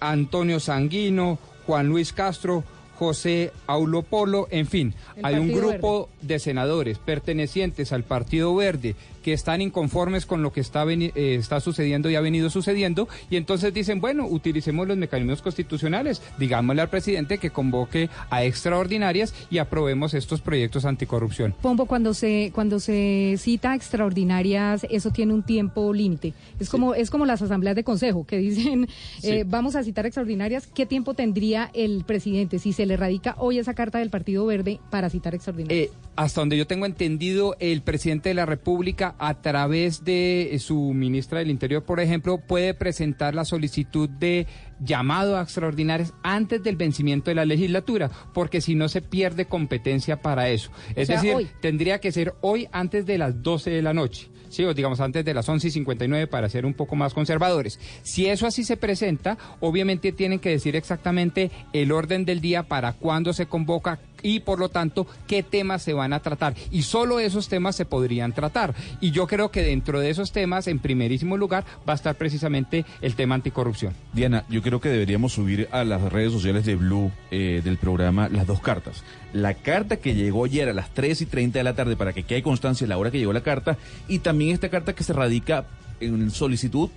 Antonio 0.00 0.60
Sanguino, 0.60 1.38
Juan 1.66 1.88
Luis 1.88 2.12
Castro, 2.12 2.62
José 2.98 3.52
Aulo 3.66 4.02
Polo, 4.02 4.48
en 4.50 4.66
fin, 4.66 4.94
El 5.16 5.24
hay 5.24 5.34
un 5.36 5.52
grupo 5.52 6.08
de 6.22 6.38
senadores 6.38 6.98
pertenecientes 6.98 7.92
al 7.92 8.04
Partido 8.04 8.54
Verde 8.54 8.96
que 9.26 9.32
están 9.32 9.60
inconformes 9.60 10.24
con 10.24 10.40
lo 10.40 10.52
que 10.52 10.60
está, 10.60 10.84
eh, 10.88 11.10
está 11.16 11.58
sucediendo 11.58 12.08
y 12.08 12.14
ha 12.14 12.20
venido 12.20 12.48
sucediendo, 12.48 13.08
y 13.28 13.34
entonces 13.34 13.74
dicen, 13.74 14.00
bueno, 14.00 14.24
utilicemos 14.24 14.86
los 14.86 14.96
mecanismos 14.96 15.42
constitucionales, 15.42 16.22
digámosle 16.38 16.82
al 16.82 16.90
presidente 16.90 17.38
que 17.38 17.50
convoque 17.50 18.08
a 18.30 18.44
extraordinarias 18.44 19.34
y 19.50 19.58
aprobemos 19.58 20.14
estos 20.14 20.40
proyectos 20.40 20.84
anticorrupción. 20.84 21.56
Pombo, 21.60 21.86
cuando 21.86 22.14
se 22.14 22.52
cuando 22.54 22.78
se 22.78 23.34
cita 23.36 23.74
extraordinarias, 23.74 24.86
eso 24.90 25.10
tiene 25.10 25.34
un 25.34 25.42
tiempo 25.42 25.92
límite. 25.92 26.32
Es 26.60 26.70
como 26.70 26.94
es 26.94 27.10
como 27.10 27.26
las 27.26 27.42
asambleas 27.42 27.74
de 27.74 27.82
consejo 27.82 28.24
que 28.24 28.38
dicen 28.38 28.86
eh, 29.24 29.42
vamos 29.44 29.74
a 29.74 29.82
citar 29.82 30.06
extraordinarias. 30.06 30.68
¿Qué 30.68 30.86
tiempo 30.86 31.14
tendría 31.14 31.68
el 31.74 32.04
presidente 32.04 32.60
si 32.60 32.72
se 32.72 32.86
le 32.86 32.96
radica 32.96 33.34
hoy 33.38 33.58
esa 33.58 33.74
carta 33.74 33.98
del 33.98 34.10
Partido 34.10 34.46
Verde 34.46 34.78
para 34.88 35.10
citar 35.10 35.34
extraordinarias? 35.34 35.88
Eh, 35.88 35.92
hasta 36.14 36.40
donde 36.40 36.56
yo 36.56 36.68
tengo 36.68 36.86
entendido, 36.86 37.56
el 37.58 37.82
presidente 37.82 38.28
de 38.28 38.36
la 38.36 38.46
República, 38.46 39.15
a 39.18 39.40
través 39.40 40.04
de 40.04 40.56
su 40.60 40.92
ministra 40.92 41.38
del 41.38 41.50
Interior, 41.50 41.84
por 41.84 42.00
ejemplo, 42.00 42.38
puede 42.38 42.74
presentar 42.74 43.34
la 43.34 43.44
solicitud 43.44 44.08
de 44.08 44.46
llamado 44.80 45.36
a 45.36 45.42
extraordinarias 45.42 46.12
antes 46.22 46.62
del 46.62 46.76
vencimiento 46.76 47.30
de 47.30 47.34
la 47.34 47.44
legislatura, 47.44 48.10
porque 48.32 48.60
si 48.60 48.74
no 48.74 48.88
se 48.88 49.02
pierde 49.02 49.46
competencia 49.46 50.20
para 50.20 50.48
eso. 50.48 50.70
Es 50.94 51.08
sea, 51.08 51.16
decir, 51.16 51.34
hoy. 51.34 51.48
tendría 51.60 52.00
que 52.00 52.12
ser 52.12 52.34
hoy 52.40 52.68
antes 52.72 53.06
de 53.06 53.18
las 53.18 53.42
12 53.42 53.70
de 53.70 53.82
la 53.82 53.94
noche. 53.94 54.28
Sí, 54.48 54.64
o 54.64 54.74
digamos 54.74 55.00
antes 55.00 55.24
de 55.24 55.34
las 55.34 55.48
11 55.48 55.68
y 55.68 55.70
59 55.70 56.26
para 56.28 56.48
ser 56.48 56.66
un 56.66 56.74
poco 56.74 56.96
más 56.96 57.14
conservadores. 57.14 57.78
Si 58.02 58.26
eso 58.26 58.46
así 58.46 58.64
se 58.64 58.76
presenta, 58.76 59.36
obviamente 59.60 60.12
tienen 60.12 60.38
que 60.38 60.50
decir 60.50 60.76
exactamente 60.76 61.50
el 61.72 61.92
orden 61.92 62.24
del 62.24 62.40
día 62.40 62.62
para 62.62 62.92
cuándo 62.92 63.32
se 63.32 63.46
convoca 63.46 63.98
y 64.22 64.40
por 64.40 64.58
lo 64.58 64.68
tanto 64.68 65.06
qué 65.26 65.42
temas 65.42 65.82
se 65.82 65.92
van 65.92 66.12
a 66.12 66.20
tratar. 66.20 66.54
Y 66.70 66.82
solo 66.82 67.20
esos 67.20 67.48
temas 67.48 67.76
se 67.76 67.84
podrían 67.84 68.32
tratar. 68.32 68.74
Y 69.00 69.10
yo 69.10 69.26
creo 69.26 69.50
que 69.50 69.62
dentro 69.62 70.00
de 70.00 70.10
esos 70.10 70.32
temas, 70.32 70.66
en 70.66 70.78
primerísimo 70.78 71.36
lugar, 71.36 71.64
va 71.88 71.92
a 71.92 71.96
estar 71.96 72.16
precisamente 72.16 72.84
el 73.00 73.14
tema 73.14 73.34
anticorrupción. 73.34 73.94
Diana, 74.12 74.44
yo 74.48 74.62
creo 74.62 74.65
que 74.66 74.88
deberíamos 74.88 75.32
subir 75.32 75.68
a 75.70 75.84
las 75.84 76.02
redes 76.12 76.32
sociales 76.32 76.66
de 76.66 76.74
Blue 76.74 77.12
eh, 77.30 77.62
del 77.64 77.76
programa 77.76 78.28
las 78.28 78.48
dos 78.48 78.60
cartas. 78.60 79.04
La 79.32 79.54
carta 79.54 79.98
que 79.98 80.14
llegó 80.14 80.44
ayer 80.44 80.68
a 80.68 80.72
las 80.72 80.92
3 80.92 81.22
y 81.22 81.26
30 81.26 81.60
de 81.60 81.62
la 81.62 81.74
tarde 81.74 81.94
para 81.94 82.12
que 82.12 82.24
quede 82.24 82.42
constancia 82.42 82.86
la 82.86 82.98
hora 82.98 83.12
que 83.12 83.18
llegó 83.18 83.32
la 83.32 83.42
carta 83.42 83.78
y 84.08 84.18
también 84.18 84.52
esta 84.52 84.68
carta 84.68 84.92
que 84.92 85.04
se 85.04 85.12
radica 85.12 85.66
en 86.00 86.30
solicitud 86.32 86.90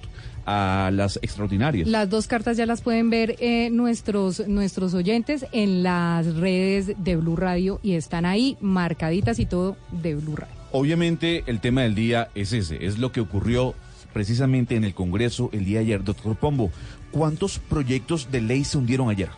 a 0.48 0.90
las 0.92 1.18
extraordinarias. 1.22 1.88
Las 1.88 2.10
dos 2.10 2.26
cartas 2.26 2.58
ya 2.58 2.66
las 2.66 2.82
pueden 2.82 3.12
ver 3.12 3.36
eh, 3.40 3.70
nuestros, 3.70 4.48
nuestros 4.48 4.96
oyentes 4.96 5.46
en 5.52 5.84
las 5.84 6.36
redes 6.36 6.94
de 6.98 7.16
Blue 7.18 7.36
Radio 7.36 7.80
y 7.84 7.94
están 7.94 8.26
ahí 8.26 8.58
marcaditas 8.62 9.38
y 9.38 9.46
todo 9.46 9.78
de 9.92 10.16
Blue 10.16 10.36
Radio. 10.36 10.56
Obviamente 10.72 11.44
el 11.46 11.60
tema 11.60 11.84
del 11.84 11.94
día 11.94 12.30
es 12.34 12.52
ese, 12.52 12.84
es 12.84 12.98
lo 12.98 13.12
que 13.12 13.22
ocurrió 13.22 13.76
precisamente 14.14 14.76
en 14.76 14.84
el 14.84 14.94
Congreso 14.94 15.50
el 15.54 15.66
día 15.66 15.80
de 15.80 15.86
ayer. 15.86 16.04
Doctor 16.04 16.36
Pombo, 16.36 16.72
¿cuántos 17.12 17.60
proyectos 17.60 18.32
de 18.32 18.42
ley 18.42 18.64
se 18.64 18.78
hundieron 18.78 19.10
ayer? 19.10 19.30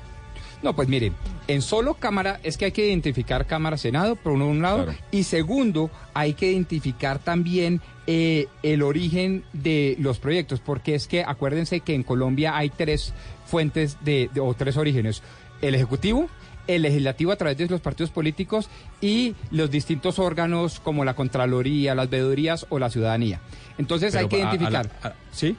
No, 0.64 0.76
pues 0.76 0.88
mire, 0.88 1.12
en 1.48 1.62
solo 1.64 1.96
Cámara 1.96 2.40
es 2.44 2.56
que 2.56 2.66
hay 2.66 2.72
que 2.72 2.86
identificar 2.88 3.48
Cámara 3.48 3.78
Senado, 3.78 4.16
por 4.16 4.34
un 4.34 4.62
lado, 4.62 4.84
Claro. 4.86 5.00
y 5.12 5.24
segundo, 5.24 5.90
hay 6.14 6.34
que 6.36 6.52
identificar 6.52 7.18
también 7.18 7.82
eh, 8.06 8.48
el 8.62 8.84
origen 8.84 9.44
de 9.54 9.96
los 10.00 10.20
proyectos, 10.20 10.60
porque 10.60 10.94
es 10.96 11.08
que 11.08 11.24
acuérdense 11.24 11.80
que 11.80 11.96
en 11.96 12.04
Colombia 12.04 12.56
hay 12.58 12.70
tres 12.70 13.14
fuentes 13.48 13.98
de, 14.04 14.30
de- 14.34 14.40
o 14.40 14.54
tres 14.54 14.78
orígenes, 14.78 15.24
el 15.64 15.74
Ejecutivo, 15.74 16.28
el 16.68 16.84
legislativo 16.84 17.32
a 17.32 17.36
través 17.38 17.58
de 17.58 17.68
los 17.68 17.82
partidos 17.82 18.12
políticos 18.12 18.70
y 19.02 19.34
los 19.50 19.72
distintos 19.72 20.20
órganos 20.20 20.80
como 20.80 21.04
la 21.06 21.16
Contraloría, 21.16 21.96
las 21.96 22.10
veedurías 22.10 22.68
o 22.70 22.78
la 22.78 22.90
ciudadanía. 22.92 23.40
Entonces 23.80 24.14
hay 24.16 24.28
que 24.28 24.44
a- 24.44 24.50
a 24.50 24.54
la- 24.54 24.56
identificar. 24.56 24.92
a- 25.04 25.14
¿Sí? 25.32 25.56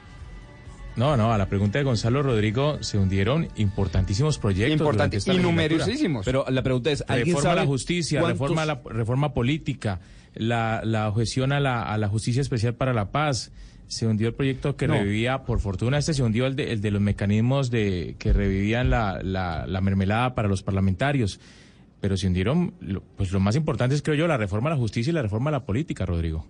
No, 0.97 1.17
no, 1.17 1.33
a 1.33 1.39
la 1.39 1.47
pregunta 1.47 1.79
de 1.79 1.85
Gonzalo 1.85 2.23
Rodrigo 2.23 2.83
se 2.83 2.99
hundieron 2.99 3.49
importantísimos 3.57 4.39
proyectos. 4.39 4.79
Importantes 4.79 5.27
y 5.27 5.39
numerosísimos. 5.39 6.25
Pero 6.25 6.45
la 6.51 6.63
pregunta 6.63 6.91
es, 6.91 7.03
¿alguien 7.09 7.29
Reforma 7.37 7.51
a 7.51 7.55
la 7.55 7.61
sabe 7.63 7.67
justicia, 7.69 8.21
cuántos- 8.21 8.39
reforma 8.41 8.63
a 8.63 8.67
la 8.67 8.81
reforma 8.85 9.33
política, 9.35 10.01
la, 10.35 10.83
la 10.85 11.09
objeción 11.09 11.53
a 11.53 11.61
la, 11.61 11.83
a 11.83 11.97
la 11.99 12.09
justicia 12.09 12.43
especial 12.43 12.75
para 12.75 12.93
la 12.93 13.11
paz. 13.11 13.53
Se 13.87 14.07
hundió 14.07 14.29
el 14.29 14.35
proyecto 14.35 14.77
que 14.77 14.89
No. 14.89 14.95
revivía, 14.95 15.45
por 15.45 15.61
fortuna 15.61 15.99
este 15.99 16.15
se 16.15 16.23
hundió 16.23 16.47
el 16.47 16.57
de, 16.57 16.73
el 16.73 16.81
de 16.81 16.91
los 16.91 17.01
mecanismos 17.03 17.71
de 17.71 18.17
que 18.19 18.33
revivían 18.33 18.89
la, 18.89 19.21
la, 19.23 19.67
la 19.67 19.81
mermelada 19.83 20.35
para 20.35 20.49
los 20.49 20.63
parlamentarios. 20.63 21.41
Pero 22.01 22.17
se 22.17 22.27
hundieron, 22.27 22.75
lo- 22.81 23.03
pues 23.17 23.33
lo 23.33 23.41
más 23.41 23.55
importante 23.57 23.95
es, 23.95 24.03
creo 24.03 24.17
yo, 24.17 24.27
la 24.27 24.37
reforma 24.39 24.69
a 24.71 24.73
la 24.75 24.79
justicia 24.79 25.11
y 25.11 25.15
la 25.15 25.23
reforma 25.23 25.51
a 25.51 25.53
la 25.53 25.65
política, 25.67 26.05
Rodrigo. 26.07 26.47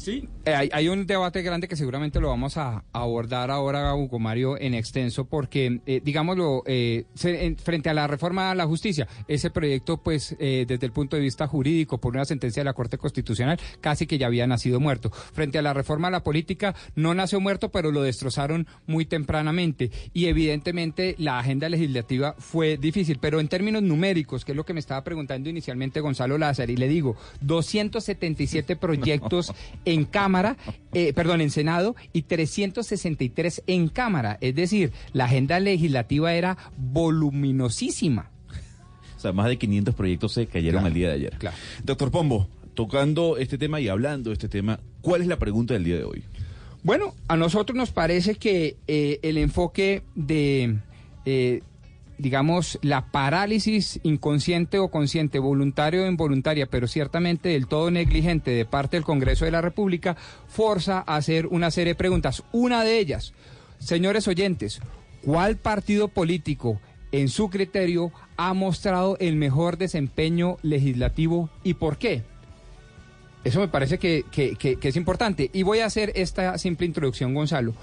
Sí. 0.00 0.26
Eh, 0.46 0.54
hay, 0.54 0.70
hay 0.72 0.88
un 0.88 1.06
debate 1.06 1.42
grande 1.42 1.68
que 1.68 1.76
seguramente 1.76 2.20
lo 2.20 2.28
vamos 2.28 2.56
a, 2.56 2.76
a 2.78 3.00
abordar 3.02 3.50
ahora, 3.50 3.94
Hugo 3.94 4.18
Mario, 4.18 4.58
en 4.58 4.72
extenso, 4.72 5.26
porque, 5.26 5.80
eh, 5.84 6.00
digámoslo, 6.02 6.62
eh, 6.64 7.04
se- 7.14 7.44
en- 7.44 7.58
frente 7.58 7.90
a 7.90 7.94
la 7.94 8.06
reforma 8.06 8.50
a 8.50 8.54
la 8.54 8.66
justicia, 8.66 9.06
ese 9.28 9.50
proyecto, 9.50 9.98
pues, 9.98 10.34
eh, 10.38 10.64
desde 10.66 10.86
el 10.86 10.92
punto 10.92 11.16
de 11.16 11.22
vista 11.22 11.46
jurídico, 11.46 11.98
por 11.98 12.14
una 12.14 12.24
sentencia 12.24 12.60
de 12.60 12.64
la 12.64 12.72
Corte 12.72 12.96
Constitucional, 12.96 13.60
casi 13.82 14.06
que 14.06 14.16
ya 14.16 14.26
había 14.28 14.46
nacido 14.46 14.80
muerto. 14.80 15.10
Frente 15.10 15.58
a 15.58 15.62
la 15.62 15.74
reforma 15.74 16.08
a 16.08 16.10
la 16.10 16.22
política, 16.22 16.74
no 16.94 17.12
nació 17.14 17.38
muerto, 17.38 17.68
pero 17.70 17.90
lo 17.92 18.00
destrozaron 18.02 18.66
muy 18.86 19.04
tempranamente. 19.04 19.90
Y 20.14 20.26
evidentemente 20.28 21.14
la 21.18 21.38
agenda 21.40 21.68
legislativa 21.68 22.34
fue 22.38 22.78
difícil, 22.78 23.18
pero 23.20 23.38
en 23.38 23.48
términos 23.48 23.82
numéricos, 23.82 24.46
que 24.46 24.52
es 24.52 24.56
lo 24.56 24.64
que 24.64 24.72
me 24.72 24.80
estaba 24.80 25.04
preguntando 25.04 25.50
inicialmente 25.50 26.00
Gonzalo 26.00 26.38
Lázaro, 26.38 26.72
y 26.72 26.76
le 26.78 26.88
digo, 26.88 27.16
277 27.42 28.76
proyectos 28.80 29.52
en 29.92 30.04
Cámara, 30.04 30.56
eh, 30.92 31.12
perdón, 31.12 31.40
en 31.40 31.50
Senado 31.50 31.94
y 32.12 32.22
363 32.22 33.62
en 33.66 33.88
Cámara. 33.88 34.38
Es 34.40 34.54
decir, 34.54 34.92
la 35.12 35.24
agenda 35.26 35.60
legislativa 35.60 36.32
era 36.34 36.56
voluminosísima. 36.76 38.30
O 39.16 39.20
sea, 39.20 39.32
más 39.32 39.48
de 39.48 39.58
500 39.58 39.94
proyectos 39.94 40.32
se 40.32 40.46
cayeron 40.46 40.80
Claro, 40.80 40.88
el 40.88 40.94
día 40.94 41.08
de 41.08 41.14
ayer. 41.14 41.36
claro. 41.38 41.56
Doctor 41.84 42.10
Pombo, 42.10 42.48
tocando 42.74 43.36
este 43.36 43.58
tema 43.58 43.80
y 43.80 43.88
hablando 43.88 44.30
de 44.30 44.34
este 44.34 44.48
tema, 44.48 44.80
¿cuál 45.02 45.20
es 45.22 45.26
la 45.28 45.38
pregunta 45.38 45.74
del 45.74 45.84
día 45.84 45.96
de 45.96 46.04
hoy? 46.04 46.24
Bueno, 46.82 47.14
a 47.28 47.36
nosotros 47.36 47.76
nos 47.76 47.90
parece 47.90 48.36
que 48.36 48.78
eh, 48.88 49.18
el 49.22 49.36
enfoque 49.36 50.02
de, 50.14 50.78
eh, 51.26 51.60
digamos, 52.20 52.78
la 52.82 53.06
parálisis 53.10 53.98
inconsciente 54.02 54.78
o 54.78 54.88
consciente, 54.90 55.38
voluntario 55.38 56.04
o 56.04 56.06
involuntaria, 56.08 56.66
pero 56.66 56.86
ciertamente 56.86 57.48
del 57.50 57.66
todo 57.66 57.90
negligente 57.90 58.50
de 58.52 58.64
parte 58.64 58.96
del 58.96 59.04
Congreso 59.04 59.44
de 59.44 59.50
la 59.50 59.60
República, 59.60 60.16
forza 60.46 61.02
a 61.06 61.16
hacer 61.16 61.46
una 61.46 61.70
serie 61.70 61.92
de 61.94 61.98
preguntas. 61.98 62.42
Una 62.52 62.84
de 62.84 62.98
ellas, 62.98 63.32
señores 63.78 64.28
oyentes, 64.28 64.80
¿cuál 65.24 65.56
partido 65.56 66.08
político, 66.08 66.80
en 67.12 67.28
su 67.28 67.50
criterio, 67.50 68.12
ha 68.36 68.54
mostrado 68.54 69.16
el 69.18 69.34
mejor 69.36 69.76
desempeño 69.78 70.56
legislativo 70.62 71.50
y 71.64 71.74
por 71.74 71.98
qué? 71.98 72.22
Eso 73.42 73.60
me 73.60 73.68
parece 73.68 73.98
que, 73.98 74.24
que- 74.30 74.54
que- 74.56 74.76
que 74.76 74.88
es 74.88 74.96
importante. 74.96 75.50
Y 75.52 75.62
voy 75.62 75.78
a 75.80 75.86
hacer 75.86 76.12
esta 76.14 76.56
simple 76.58 76.86
introducción, 76.86 77.32
Gonzalo. 77.34 77.74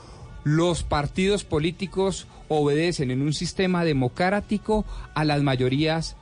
Los 0.48 0.84
partidos 0.84 1.44
políticos 1.44 2.26
obedecen 2.48 3.12
en 3.12 3.22
un 3.22 3.34
sistema 3.34 3.84
democrático 3.84 4.86
a 5.14 5.26
las 5.26 5.44
mayorías 5.44 6.16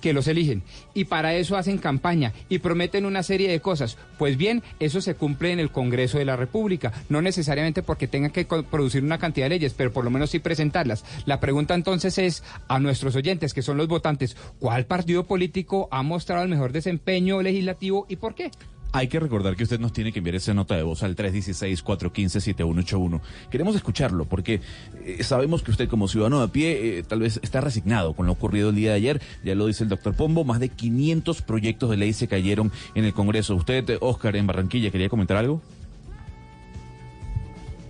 que 0.00 0.12
los 0.12 0.28
eligen. 0.28 0.62
Y 0.94 1.06
para 1.06 1.34
eso 1.34 1.56
hacen 1.56 1.78
campaña 1.78 2.32
y 2.48 2.60
prometen 2.60 3.06
una 3.06 3.24
serie 3.24 3.50
de 3.50 3.58
cosas. 3.58 3.98
Pues 4.18 4.36
bien, 4.36 4.62
eso 4.78 5.00
se 5.00 5.16
cumple 5.16 5.50
en 5.50 5.58
el 5.58 5.72
Congreso 5.72 6.18
de 6.18 6.24
la 6.24 6.36
República. 6.36 6.92
No 7.08 7.22
necesariamente 7.22 7.82
porque 7.82 8.06
tengan 8.06 8.30
que 8.30 8.44
producir 8.44 9.02
una 9.02 9.18
cantidad 9.18 9.46
de 9.46 9.56
leyes, 9.56 9.74
pero 9.74 9.92
por 9.92 10.04
lo 10.04 10.10
menos 10.10 10.30
sí 10.30 10.38
presentarlas. 10.38 11.04
La 11.26 11.40
pregunta 11.40 11.74
entonces 11.74 12.18
es 12.18 12.44
a 12.68 12.78
nuestros 12.78 13.16
oyentes, 13.16 13.52
que 13.52 13.62
son 13.62 13.78
los 13.78 13.88
votantes, 13.88 14.36
¿cuál 14.60 14.86
partido 14.86 15.24
político 15.24 15.88
ha 15.90 16.04
mostrado 16.04 16.44
el 16.44 16.50
mejor 16.50 16.70
desempeño 16.70 17.42
legislativo 17.42 18.06
y 18.08 18.14
por 18.14 18.36
qué? 18.36 18.52
Hay 18.94 19.08
que 19.08 19.18
recordar 19.18 19.56
que 19.56 19.64
usted 19.64 19.80
nos 19.80 19.94
tiene 19.94 20.12
que 20.12 20.18
enviar 20.18 20.34
esa 20.34 20.52
nota 20.52 20.76
de 20.76 20.82
voz 20.82 21.02
al 21.02 21.16
316-415-7181. 21.16 23.22
Queremos 23.50 23.74
escucharlo 23.74 24.26
porque 24.26 24.60
eh, 25.06 25.24
sabemos 25.24 25.62
que 25.62 25.70
usted 25.70 25.88
como 25.88 26.08
ciudadano 26.08 26.40
de 26.40 26.44
a 26.44 26.48
pie 26.48 26.98
eh, 26.98 27.02
tal 27.02 27.20
vez 27.20 27.40
está 27.42 27.62
resignado 27.62 28.12
con 28.12 28.26
lo 28.26 28.32
ocurrido 28.32 28.68
el 28.68 28.76
día 28.76 28.90
de 28.90 28.96
ayer. 28.96 29.22
Ya 29.42 29.54
lo 29.54 29.64
dice 29.64 29.84
el 29.84 29.88
doctor 29.88 30.14
Pombo, 30.14 30.44
más 30.44 30.60
de 30.60 30.68
500 30.68 31.40
proyectos 31.40 31.88
de 31.88 31.96
ley 31.96 32.12
se 32.12 32.28
cayeron 32.28 32.70
en 32.94 33.06
el 33.06 33.14
Congreso. 33.14 33.56
Usted, 33.56 33.88
eh, 33.88 33.96
Oscar, 33.98 34.36
en 34.36 34.46
Barranquilla, 34.46 34.90
¿quería 34.90 35.08
comentar 35.08 35.38
algo? 35.38 35.62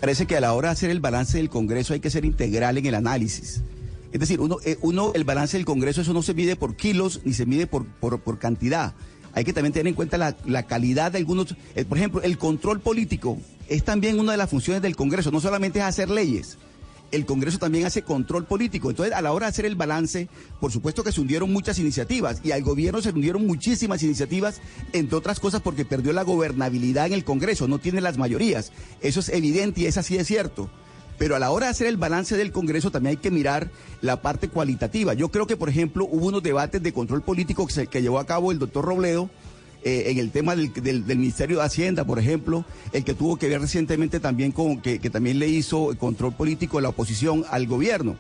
Parece 0.01 0.27
que 0.27 0.37
a 0.37 0.41
la 0.41 0.53
hora 0.53 0.69
de 0.69 0.75
hacer 0.75 0.91
el 0.91 1.01
balance 1.01 1.37
del 1.37 1.49
Congreso 1.49 1.95
hay 1.95 2.01
que 2.01 2.11
ser 2.11 2.25
integral 2.25 2.79
en 2.79 2.87
el 2.87 2.95
análisis. 2.95 3.65
Es 4.13 4.21
decir, 4.21 4.39
uno, 4.39 4.59
uno 4.83 5.11
el 5.17 5.25
balance 5.25 5.57
del 5.57 5.67
Congreso, 5.67 6.03
eso 6.03 6.13
no 6.13 6.23
se 6.23 6.35
mide 6.35 6.55
por 6.55 6.77
kilos 6.77 7.23
ni 7.25 7.33
se 7.33 7.45
mide 7.45 7.67
por 7.67 8.39
cantidad. 8.39 8.95
Hay 9.35 9.45
que 9.45 9.53
también 9.53 9.73
tener 9.73 9.89
en 9.89 9.95
cuenta 9.95 10.19
la, 10.19 10.63
calidad 10.65 11.13
de 11.13 11.19
algunos. 11.19 11.55
eh, 11.75 11.85
por 11.85 11.99
ejemplo, 11.99 12.23
el 12.23 12.39
control 12.39 12.81
político 12.81 13.39
es 13.69 13.85
también 13.85 14.19
una 14.19 14.33
de 14.33 14.39
las 14.39 14.51
funciones 14.51 14.83
del 14.83 14.97
Congreso. 14.97 15.31
No 15.31 15.41
solamente 15.41 15.79
es 15.79 15.85
hacer 15.85 16.11
leyes, 16.11 16.59
el 17.13 17.27
Congreso 17.27 17.59
también 17.59 17.87
hace 17.87 18.03
control 18.03 18.47
político. 18.47 18.91
Entonces, 18.91 19.15
a 19.15 19.23
la 19.23 19.33
hora 19.33 19.47
de 19.47 19.51
hacer 19.51 19.67
el 19.67 19.77
balance, 19.77 20.29
por 20.61 20.73
supuesto 20.73 21.05
que 21.05 21.13
se 21.13 21.21
hundieron 21.21 21.53
muchas 21.53 21.79
iniciativas 21.79 22.41
y 22.43 22.51
al 22.51 22.63
gobierno 22.63 23.01
se 23.01 23.11
hundieron 23.11 23.47
muchísimas 23.47 24.03
iniciativas, 24.03 24.61
entre 24.93 25.17
otras 25.17 25.39
cosas 25.39 25.61
porque 25.61 25.85
perdió 25.85 26.13
la 26.13 26.25
gobernabilidad 26.25 27.07
en 27.07 27.13
el 27.13 27.25
Congreso, 27.25 27.69
no 27.69 27.79
tiene 27.79 28.01
las 28.01 28.19
mayorías. 28.19 28.73
Eso 29.03 29.21
es 29.21 29.29
evidente 29.29 29.83
y 29.83 29.87
es 29.87 29.99
así 29.99 30.17
de 30.17 30.25
cierto. 30.25 30.71
Pero 31.23 31.37
a 31.37 31.39
la 31.39 31.53
hora 31.53 31.67
de 31.67 31.71
hacer 31.71 31.87
el 31.87 31.99
balance 31.99 32.37
del 32.37 32.51
Congreso 32.51 32.91
también 32.91 33.11
hay 33.13 33.17
que 33.23 33.31
mirar 33.31 33.71
la 34.01 34.21
parte 34.23 34.49
cualitativa. 34.49 35.15
Yo 35.15 35.29
creo 35.29 35.47
que, 35.47 35.57
por 35.57 35.69
ejemplo, 35.69 36.05
hubo 36.11 36.27
unos 36.27 36.43
debates 36.43 36.83
de 36.83 36.93
control 36.93 37.23
político 37.23 37.65
que, 37.65 37.73
se- 37.73 37.87
que 37.87 38.03
llevó 38.03 38.19
a 38.19 38.27
cabo 38.27 38.51
el 38.51 38.59
doctor 38.59 38.85
Robledo 38.85 39.31
eh, 39.85 40.07
en 40.09 40.19
el 40.19 40.33
tema 40.33 40.57
del, 40.57 40.73
del- 40.73 41.07
del 41.07 41.19
Ministerio 41.19 41.59
de 41.59 41.65
Hacienda, 41.65 42.05
por 42.05 42.19
ejemplo, 42.19 42.65
el 42.93 43.05
que 43.05 43.15
tuvo 43.15 43.37
que 43.37 43.47
ver 43.49 43.61
recientemente 43.61 44.19
también 44.19 44.51
con 44.51 44.81
que, 44.81 44.99
que 44.99 45.11
también 45.11 45.39
le 45.39 45.47
hizo 45.47 45.97
control 45.97 46.35
político 46.35 46.81
la 46.81 46.89
oposición 46.89 47.45
al 47.53 47.69
gobierno, 47.69 48.17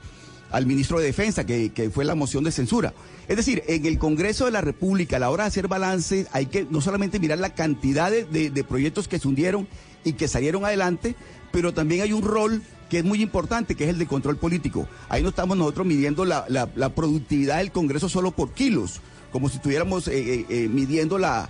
al 0.52 0.64
ministro 0.66 1.00
de 1.00 1.06
Defensa, 1.06 1.44
que, 1.44 1.70
que 1.70 1.90
fue 1.90 2.04
la 2.04 2.14
moción 2.14 2.44
de 2.44 2.52
censura. 2.52 2.94
Es 3.26 3.36
decir, 3.36 3.64
en 3.66 3.84
el 3.84 3.98
Congreso 3.98 4.44
de 4.44 4.52
la 4.52 4.60
República, 4.60 5.16
a 5.16 5.18
la 5.18 5.30
hora 5.30 5.42
de 5.42 5.48
hacer 5.48 5.66
balance, 5.66 6.28
hay 6.30 6.46
que 6.46 6.68
no 6.70 6.80
solamente 6.80 7.18
mirar 7.18 7.40
la 7.40 7.52
cantidad 7.52 8.12
de, 8.12 8.22
de- 8.26 8.50
de 8.50 8.62
proyectos 8.62 9.08
que 9.08 9.18
se 9.18 9.26
hundieron 9.26 9.66
y 10.04 10.12
que 10.12 10.28
salieron 10.28 10.64
adelante, 10.64 11.16
pero 11.50 11.74
también 11.74 12.02
hay 12.02 12.12
un 12.12 12.22
rol 12.22 12.62
que 12.92 12.98
es 12.98 13.05
muy 13.07 13.22
importante, 13.22 13.74
que 13.74 13.85
es 13.85 13.90
el 13.90 13.96
de 13.98 14.07
control 14.07 14.37
político. 14.37 14.87
Ahí 15.09 15.22
no 15.22 15.31
estamos 15.31 15.57
nosotros 15.57 15.87
midiendo 15.87 16.26
la, 16.26 16.44
la- 16.48 16.68
productividad 16.90 17.57
del 17.57 17.72
Congreso 17.72 18.11
solo 18.11 18.33
por 18.33 18.52
kilos, 18.52 19.00
como 19.33 19.48
si 19.48 19.57
estuviéramos 19.57 20.09
eh, 20.09 20.12
eh, 20.35 20.46
eh, 20.50 20.68
midiendo 20.68 21.16
la, 21.16 21.48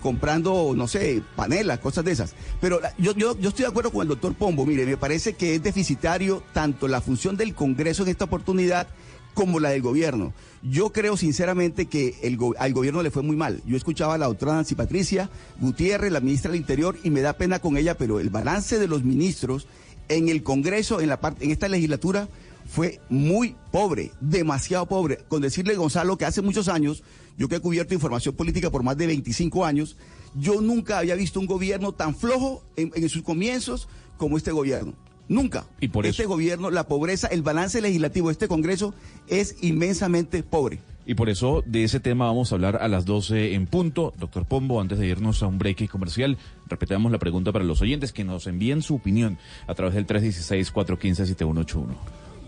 comprando, 0.00 0.74
no 0.76 0.88
sé, 0.88 1.22
panelas, 1.36 1.78
cosas 1.78 2.04
de 2.04 2.10
esas. 2.10 2.34
Pero 2.60 2.80
yo, 2.98 3.14
yo, 3.14 3.38
yo 3.38 3.50
estoy 3.50 3.62
de 3.64 3.68
acuerdo 3.70 3.92
con 3.92 4.02
el 4.02 4.08
doctor 4.08 4.34
Pombo. 4.34 4.66
Mire, 4.66 4.84
me 4.86 4.96
parece 4.96 5.34
que 5.34 5.54
es 5.54 5.62
deficitario 5.62 6.42
tanto 6.52 6.88
la 6.88 7.00
función 7.00 7.36
del 7.36 7.54
Congreso 7.54 8.02
en 8.02 8.08
esta 8.08 8.24
oportunidad 8.24 8.88
como 9.34 9.60
la 9.60 9.70
del 9.70 9.82
gobierno. 9.82 10.32
Yo 10.62 10.90
creo 10.92 11.16
sinceramente 11.16 11.86
que 11.86 12.16
el 12.22 12.36
go- 12.36 12.54
al 12.58 12.72
gobierno 12.74 13.02
le 13.02 13.10
fue 13.12 13.22
muy 13.22 13.36
mal. 13.36 13.62
Yo 13.66 13.76
escuchaba 13.76 14.14
a 14.14 14.18
la 14.18 14.26
doctora 14.26 14.54
Nancy 14.54 14.74
Patricia 14.74 15.30
Gutiérrez, 15.60 16.10
la 16.12 16.20
ministra 16.20 16.50
del 16.50 16.60
Interior, 16.60 16.98
y 17.04 17.10
me 17.10 17.20
da 17.22 17.32
pena 17.34 17.58
con 17.60 17.76
ella, 17.76 17.96
pero 17.96 18.18
el 18.20 18.30
balance 18.30 18.78
de 18.80 18.88
los 18.88 19.04
ministros 19.04 19.66
en 20.14 20.28
el 20.28 20.42
Congreso, 20.42 21.00
en, 21.00 21.08
la 21.08 21.20
parte, 21.20 21.44
en 21.44 21.50
esta 21.50 21.68
legislatura, 21.68 22.28
fue 22.66 23.00
muy 23.08 23.56
pobre, 23.70 24.12
demasiado 24.20 24.86
pobre. 24.86 25.18
Con 25.28 25.42
decirle, 25.42 25.74
Gonzalo, 25.74 26.16
que 26.16 26.24
hace 26.24 26.42
muchos 26.42 26.68
años, 26.68 27.02
yo 27.36 27.48
que 27.48 27.56
he 27.56 27.60
cubierto 27.60 27.94
información 27.94 28.34
política 28.34 28.70
por 28.70 28.82
más 28.82 28.96
de 28.96 29.06
25 29.06 29.64
años, 29.64 29.96
yo 30.34 30.60
nunca 30.60 30.98
había 30.98 31.14
visto 31.14 31.40
un 31.40 31.46
gobierno 31.46 31.92
tan 31.92 32.14
flojo 32.14 32.62
en, 32.76 32.92
en 32.94 33.08
sus 33.08 33.22
comienzos 33.22 33.88
como 34.16 34.36
este 34.36 34.52
gobierno. 34.52 34.94
Nunca. 35.28 35.64
Y 35.80 35.88
por 35.88 36.04
este 36.06 36.22
eso- 36.22 36.28
gobierno, 36.30 36.70
la 36.70 36.86
pobreza, 36.88 37.26
el 37.28 37.42
balance 37.42 37.80
legislativo 37.80 38.28
de 38.28 38.32
este 38.32 38.48
Congreso 38.48 38.94
es 39.28 39.56
inmensamente 39.62 40.42
pobre. 40.42 40.80
Y 41.04 41.14
por 41.14 41.28
eso 41.28 41.64
de 41.66 41.82
ese 41.82 41.98
tema 41.98 42.26
vamos 42.26 42.52
a 42.52 42.54
hablar 42.54 42.76
a 42.80 42.86
las 42.86 43.04
12 43.04 43.54
en 43.54 43.66
punto. 43.66 44.12
Doctor 44.20 44.44
Pombo, 44.44 44.80
antes 44.80 44.98
de 45.00 45.06
irnos 45.08 45.42
a 45.42 45.48
un 45.48 45.58
break 45.58 45.88
comercial, 45.88 46.38
repetamos 46.68 47.10
la 47.10 47.18
pregunta 47.18 47.50
para 47.50 47.64
los 47.64 47.82
oyentes 47.82 48.12
que 48.12 48.22
nos 48.22 48.46
envíen 48.46 48.82
su 48.82 48.94
opinión 48.96 49.36
a 49.66 49.74
través 49.74 49.94
del 49.94 50.06
316-415-7181. 50.06 51.96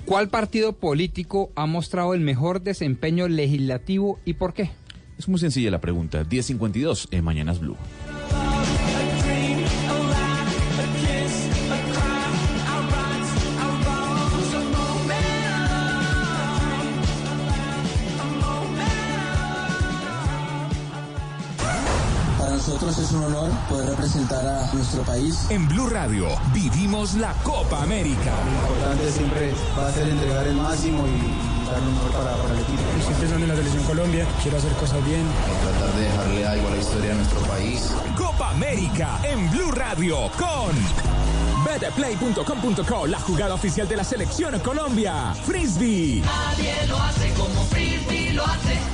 ¿Cuál 0.05 0.29
partido 0.29 0.75
político 0.75 1.51
ha 1.57 1.67
mostrado 1.67 2.15
el 2.15 2.21
mejor 2.21 2.63
desempeño 2.63 3.27
legislativo 3.27 4.21
y 4.25 4.35
por 4.35 4.53
qué? 4.55 4.71
Es 5.19 5.29
muy 5.29 5.39
sencilla 5.41 5.71
la 5.71 5.81
pregunta. 5.81 6.23
1052 6.25 7.09
en 7.11 7.25
Mañanas 7.25 7.59
Blue. 7.61 7.77
Nosotros 22.85 23.11
es 23.11 23.17
un 23.17 23.25
honor 23.25 23.51
poder 23.69 23.89
representar 23.91 24.47
a 24.47 24.73
nuestro 24.73 25.03
país. 25.03 25.47
En 25.49 25.67
Blue 25.69 25.89
Radio 25.89 26.29
vivimos 26.53 27.15
la 27.15 27.33
Copa 27.43 27.83
América. 27.83 28.33
Lo 28.45 28.53
importante 28.53 29.11
siempre 29.11 29.55
va 29.79 29.89
a 29.89 29.93
ser 29.93 30.09
entregar 30.09 30.47
el 30.47 30.55
máximo 30.57 31.05
y 31.07 31.67
dar 31.71 31.81
lo 31.83 31.93
mejor 31.93 32.11
para, 32.13 32.37
para 32.37 32.55
el 32.55 32.61
equipo. 32.61 32.83
Estoy 32.99 33.15
pensando 33.15 33.45
en 33.45 33.49
la 33.49 33.57
selección 33.57 33.85
Colombia, 33.85 34.27
quiero 34.43 34.59
hacer 34.59 34.73
cosas 34.73 35.05
bien. 35.07 35.27
Tratar 35.63 35.95
de 35.95 36.03
dejarle 36.03 36.47
algo 36.47 36.69
a 36.69 36.71
la 36.73 36.77
historia 36.77 37.09
de 37.11 37.15
nuestro 37.15 37.41
país. 37.41 37.91
Copa 38.19 38.51
América 38.51 39.19
en 39.23 39.51
Blue 39.51 39.71
Radio 39.73 40.31
con 40.37 40.75
betplay.com.co, 41.65 43.07
la 43.07 43.19
jugada 43.21 43.55
oficial 43.55 43.89
de 43.89 43.97
la 43.97 44.05
selección 44.05 44.59
Colombia. 44.61 45.35
Frisbee. 45.45 46.23
Nadie 46.23 46.87
lo 46.87 46.99
hace 46.99 47.33
como 47.33 47.65
Frisbee 47.65 48.33
lo 48.35 48.45
hace. 48.45 48.94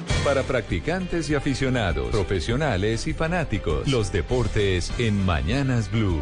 Para 0.23 0.43
practicantes 0.43 1.31
y 1.31 1.35
aficionados, 1.35 2.11
profesionales 2.11 3.07
y 3.07 3.13
fanáticos, 3.13 3.87
los 3.87 4.11
deportes 4.11 4.93
en 4.99 5.25
Mañanas 5.25 5.91
Blue. 5.91 6.19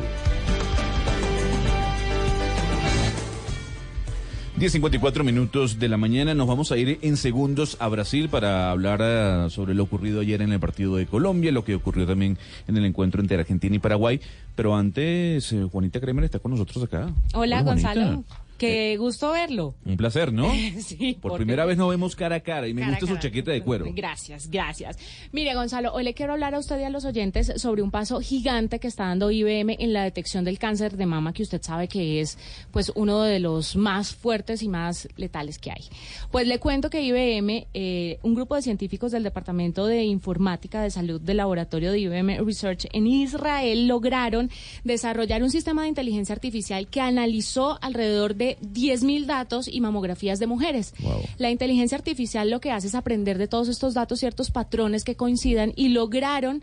10.54 4.58 5.24
minutos 5.26 5.80
de 5.80 5.90
la 5.90 5.98
mañana. 5.98 6.34
Nos 6.34 6.48
vamos 6.48 6.72
a 6.72 6.78
ir 6.78 6.98
en 7.02 7.18
segundos 7.18 7.76
a 7.82 7.90
Brasil 7.90 8.30
para 8.30 8.72
hablar 8.72 9.02
uh, 9.02 9.50
sobre 9.50 9.74
lo 9.74 9.84
ocurrido 9.84 10.22
ayer 10.22 10.42
en 10.42 10.54
el 10.54 10.62
partido 10.62 10.96
de 10.96 11.06
Colombia, 11.06 11.52
lo 11.52 11.66
que 11.66 11.76
ocurrió 11.76 12.08
también 12.08 12.38
en 12.70 12.78
el 12.78 12.86
encuentro 12.86 13.20
entre 13.20 13.38
Argentina 13.38 13.76
y 13.76 13.80
Paraguay. 13.80 14.22
Pero 14.56 14.78
antes, 14.78 15.52
eh, 15.52 15.68
Juanita 15.70 16.00
Kremer 16.00 16.24
está 16.24 16.40
con 16.40 16.52
nosotros 16.52 16.86
acá. 16.86 17.14
Hola, 17.34 17.60
Hola 17.60 17.62
Gonzalo. 17.64 18.24
Qué 18.60 18.98
gusto 18.98 19.32
verlo. 19.32 19.76
Un 19.86 19.98
placer, 19.98 20.34
¿no? 20.34 20.52
sí. 20.80 21.18
Por 21.20 21.36
primera 21.36 21.66
vez 21.66 21.78
nos 21.78 21.90
vemos 21.90 22.16
cara 22.16 22.36
a 22.36 22.40
cara 22.42 22.68
y 22.68 22.74
me 22.74 22.82
Cara 22.82 22.98
gusta 23.00 23.16
su 23.16 23.20
chaqueta 23.20 23.52
de 23.52 23.62
cuero. 23.62 23.86
Gracias, 23.94 24.50
gracias. 24.50 24.98
Mire, 25.32 25.56
Gonzalo, 25.56 25.94
hoy 25.94 26.04
le 26.04 26.14
quiero 26.14 26.34
hablar 26.34 26.56
a 26.56 26.60
usted 26.60 26.80
y 26.80 26.84
a 26.84 26.90
los 26.90 27.06
oyentes 27.06 27.54
sobre 27.56 27.82
un 27.82 27.92
paso 27.92 28.20
gigante 28.20 28.80
que 28.80 28.88
está 28.88 29.06
dando 29.06 29.32
IBM 29.32 29.78
en 29.80 29.94
la 29.94 30.04
detección 30.04 30.44
del 30.44 30.60
cáncer 30.60 30.98
de 30.98 31.06
mama, 31.06 31.34
que 31.34 31.44
usted 31.44 31.62
sabe 31.62 31.88
que 31.88 32.22
es 32.22 32.38
pues 32.72 32.92
uno 32.96 33.22
de 33.22 33.40
los 33.40 33.76
más 33.76 34.14
fuertes 34.14 34.62
y 34.62 34.68
más 34.68 35.08
letales 35.16 35.58
que 35.58 35.72
hay. 35.72 35.84
Pues 36.32 36.48
le 36.48 36.60
cuento 36.60 36.90
que 36.90 37.02
IBM, 37.02 37.68
eh, 37.74 38.20
un 38.24 38.36
grupo 38.36 38.56
de 38.56 38.62
científicos 38.62 39.12
del 39.12 39.24
Departamento 39.24 39.88
de 39.88 40.04
Informática 40.04 40.82
de 40.82 40.92
Salud 40.92 41.22
del 41.22 41.38
laboratorio 41.38 41.92
de 41.92 42.00
IBM 42.00 42.44
Research 42.46 42.88
en 42.92 43.08
Israel 43.08 43.88
lograron 43.88 44.50
desarrollar 44.84 45.44
un 45.44 45.50
sistema 45.50 45.84
de 45.84 45.90
inteligencia 45.90 46.34
artificial 46.34 46.88
que 46.88 47.02
analizó 47.02 47.80
alrededor 47.82 48.36
de 48.36 48.49
10.000 48.62 49.26
datos 49.26 49.68
y 49.68 49.82
mamografías 49.82 50.40
de 50.40 50.48
mujeres. 50.48 50.94
La 51.38 51.52
inteligencia 51.52 51.98
artificial 51.98 52.50
lo 52.50 52.60
que 52.60 52.72
hace 52.72 52.88
es 52.88 52.96
aprender 52.96 53.38
de 53.38 53.48
todos 53.48 53.68
estos 53.68 53.94
datos 53.94 54.20
ciertos 54.20 54.52
patrones 54.52 55.04
que 55.04 55.16
coincidan 55.16 55.74
y 55.76 55.90
lograron 55.90 56.62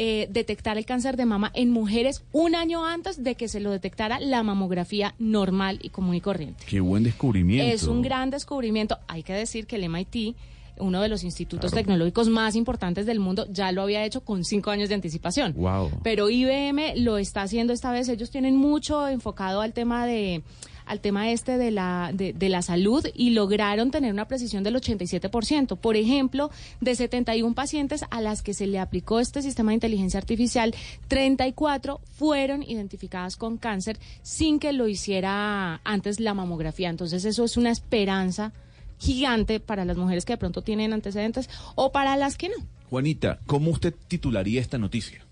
eh, 0.00 0.28
detectar 0.30 0.78
el 0.78 0.86
cáncer 0.86 1.16
de 1.16 1.26
mama 1.26 1.50
en 1.54 1.70
mujeres 1.70 2.22
un 2.30 2.54
año 2.54 2.86
antes 2.86 3.24
de 3.24 3.34
que 3.34 3.48
se 3.48 3.58
lo 3.58 3.72
detectara 3.72 4.20
la 4.20 4.44
mamografía 4.44 5.16
normal 5.18 5.80
y 5.82 5.88
común 5.88 6.14
y 6.14 6.20
corriente. 6.20 6.64
Qué 6.68 6.78
buen 6.78 7.02
descubrimiento. 7.02 7.74
Es 7.74 7.82
un 7.82 8.00
gran 8.00 8.30
descubrimiento. 8.30 8.96
Hay 9.08 9.24
que 9.24 9.32
decir 9.32 9.66
que 9.66 9.74
el 9.74 9.88
MIT, 9.88 10.36
uno 10.78 11.02
de 11.02 11.08
los 11.08 11.24
institutos 11.24 11.72
tecnológicos 11.72 12.28
más 12.28 12.54
importantes 12.54 13.06
del 13.06 13.18
mundo, 13.18 13.48
ya 13.50 13.72
lo 13.72 13.82
había 13.82 14.04
hecho 14.04 14.20
con 14.20 14.44
cinco 14.44 14.70
años 14.70 14.88
de 14.88 14.94
anticipación. 14.94 15.54
Wow. 15.54 15.90
Pero 16.04 16.30
IBM 16.30 16.94
lo 16.98 17.18
está 17.18 17.42
haciendo 17.42 17.72
esta 17.72 17.90
vez. 17.90 18.08
Ellos 18.08 18.30
tienen 18.30 18.54
mucho 18.54 19.08
enfocado 19.08 19.62
al 19.62 19.72
tema 19.72 20.06
de 20.06 20.44
al 20.88 21.00
tema 21.00 21.30
este 21.30 21.58
de 21.58 21.70
la, 21.70 22.10
de, 22.12 22.32
de 22.32 22.48
la 22.48 22.62
salud 22.62 23.06
y 23.14 23.30
lograron 23.30 23.90
tener 23.90 24.12
una 24.12 24.26
precisión 24.26 24.64
del 24.64 24.76
87%. 24.76 25.76
Por 25.78 25.96
ejemplo, 25.96 26.50
de 26.80 26.94
71 26.94 27.54
pacientes 27.54 28.04
a 28.10 28.20
las 28.20 28.42
que 28.42 28.54
se 28.54 28.66
le 28.66 28.78
aplicó 28.78 29.20
este 29.20 29.42
sistema 29.42 29.70
de 29.70 29.74
inteligencia 29.74 30.18
artificial, 30.18 30.74
34 31.08 32.00
fueron 32.16 32.62
identificadas 32.62 33.36
con 33.36 33.58
cáncer 33.58 33.98
sin 34.22 34.58
que 34.58 34.72
lo 34.72 34.88
hiciera 34.88 35.80
antes 35.84 36.20
la 36.20 36.34
mamografía. 36.34 36.88
Entonces 36.88 37.24
eso 37.24 37.44
es 37.44 37.56
una 37.56 37.70
esperanza 37.70 38.52
gigante 38.98 39.60
para 39.60 39.84
las 39.84 39.96
mujeres 39.96 40.24
que 40.24 40.32
de 40.32 40.38
pronto 40.38 40.62
tienen 40.62 40.92
antecedentes 40.92 41.48
o 41.74 41.92
para 41.92 42.16
las 42.16 42.36
que 42.36 42.48
no. 42.48 42.56
Juanita, 42.90 43.38
¿cómo 43.46 43.70
usted 43.70 43.94
titularía 44.08 44.60
esta 44.60 44.78
noticia? 44.78 45.24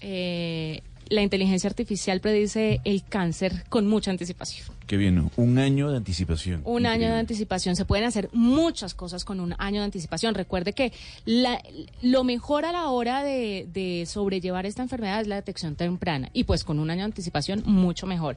Eh, 0.00 0.82
la 1.08 1.22
inteligencia 1.22 1.68
artificial 1.68 2.20
predice 2.20 2.80
el 2.84 3.04
cáncer 3.04 3.64
con 3.68 3.86
mucha 3.86 4.10
anticipación. 4.10 4.66
Qué 4.90 4.96
bien, 4.96 5.30
un 5.36 5.58
año 5.60 5.88
de 5.88 5.98
anticipación. 5.98 6.62
Un 6.64 6.84
año 6.84 7.06
de 7.06 7.14
anticipación. 7.20 7.76
Se 7.76 7.84
pueden 7.84 8.04
hacer 8.06 8.28
muchas 8.32 8.92
cosas 8.92 9.24
con 9.24 9.38
un 9.38 9.54
año 9.56 9.78
de 9.82 9.84
anticipación. 9.84 10.34
Recuerde 10.34 10.72
que 10.72 10.92
la- 11.24 11.62
lo 12.02 12.24
mejor 12.24 12.64
a 12.64 12.72
la 12.72 12.88
hora 12.88 13.22
de, 13.22 13.68
de 13.72 14.04
sobrellevar 14.06 14.66
esta 14.66 14.82
enfermedad 14.82 15.20
es 15.20 15.28
la 15.28 15.36
detección 15.36 15.76
temprana. 15.76 16.28
Y 16.32 16.42
pues 16.42 16.64
con 16.64 16.80
un 16.80 16.90
año 16.90 17.02
de 17.02 17.04
anticipación, 17.04 17.62
mucho 17.66 18.08
mejor. 18.08 18.36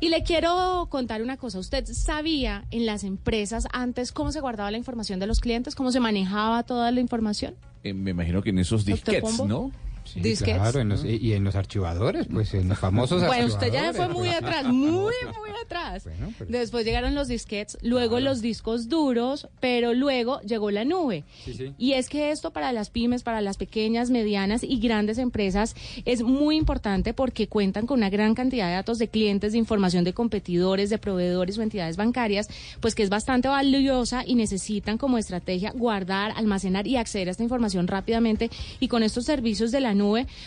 Y 0.00 0.08
le 0.08 0.24
quiero 0.24 0.88
contar 0.90 1.22
una 1.22 1.36
cosa. 1.36 1.60
¿Usted 1.60 1.84
sabía 1.86 2.64
en 2.72 2.84
las 2.84 3.04
empresas 3.04 3.68
antes 3.72 4.10
cómo 4.10 4.32
se 4.32 4.40
guardaba 4.40 4.72
la 4.72 4.78
información 4.78 5.20
de 5.20 5.28
los 5.28 5.38
clientes? 5.38 5.76
¿Cómo 5.76 5.92
se 5.92 6.00
manejaba 6.00 6.64
toda 6.64 6.90
la 6.90 6.98
información? 6.98 7.54
Eh, 7.84 7.94
me 7.94 8.10
imagino 8.10 8.42
que 8.42 8.50
en 8.50 8.58
esos 8.58 8.84
disquets. 8.84 9.38
¿no? 9.44 9.70
Sí, 10.12 10.20
Disquets. 10.20 10.58
claro, 10.58 10.80
en 10.80 10.88
los- 10.90 11.04
y, 11.04 11.32
en 11.32 11.44
los 11.44 11.54
archivadores, 11.54 12.26
pues 12.30 12.52
en 12.54 12.68
los 12.68 12.78
famosos 12.78 13.26
Bueno, 13.26 13.46
usted 13.46 13.72
ya 13.72 13.92
fue 13.92 14.08
muy 14.08 14.28
pues. 14.28 14.42
atrás, 14.42 14.64
muy, 14.66 15.14
muy 15.38 15.50
atrás. 15.64 16.04
Después 16.48 16.84
llegaron 16.84 17.14
los 17.14 17.28
disquets, 17.28 17.78
luego 17.82 18.20
los 18.20 18.40
discos 18.42 18.88
duros, 18.88 19.48
pero 19.60 19.94
luego 19.94 20.40
llegó 20.42 20.70
la 20.70 20.84
nube. 20.84 21.24
Sí, 21.44 21.54
sí. 21.54 21.72
Y 21.78 21.92
es 21.94 22.08
que 22.08 22.30
esto 22.30 22.50
para 22.50 22.72
las 22.72 22.90
pymes, 22.90 23.22
para 23.22 23.40
las 23.40 23.56
pequeñas, 23.56 24.10
medianas 24.10 24.62
y 24.62 24.78
grandes 24.80 25.18
empresas 25.18 25.74
es 26.04 26.22
muy 26.22 26.56
importante 26.56 27.14
porque 27.14 27.48
cuentan 27.48 27.86
con 27.86 27.98
una 27.98 28.10
gran 28.10 28.34
cantidad 28.34 28.68
de 28.68 28.74
datos 28.74 28.98
de 28.98 29.08
clientes, 29.08 29.52
de 29.52 29.58
información 29.58 30.04
de 30.04 30.12
competidores, 30.12 30.90
de 30.90 30.98
proveedores 30.98 31.56
o 31.58 31.62
entidades 31.62 31.96
bancarias, 31.96 32.48
pues 32.80 32.94
que 32.94 33.02
es 33.02 33.08
bastante 33.10 33.48
valiosa 33.48 34.24
y 34.26 34.34
necesitan 34.34 34.98
como 34.98 35.16
estrategia 35.18 35.72
guardar, 35.74 36.32
almacenar 36.36 36.86
y 36.86 36.96
acceder 36.96 37.28
a 37.28 37.30
esta 37.30 37.42
información 37.42 37.86
rápidamente. 37.88 38.50
Y 38.80 38.88
con 38.88 39.02
estos 39.02 39.24
servicios 39.24 39.70
de 39.72 39.80
la 39.80 39.94
nube, 39.94 40.01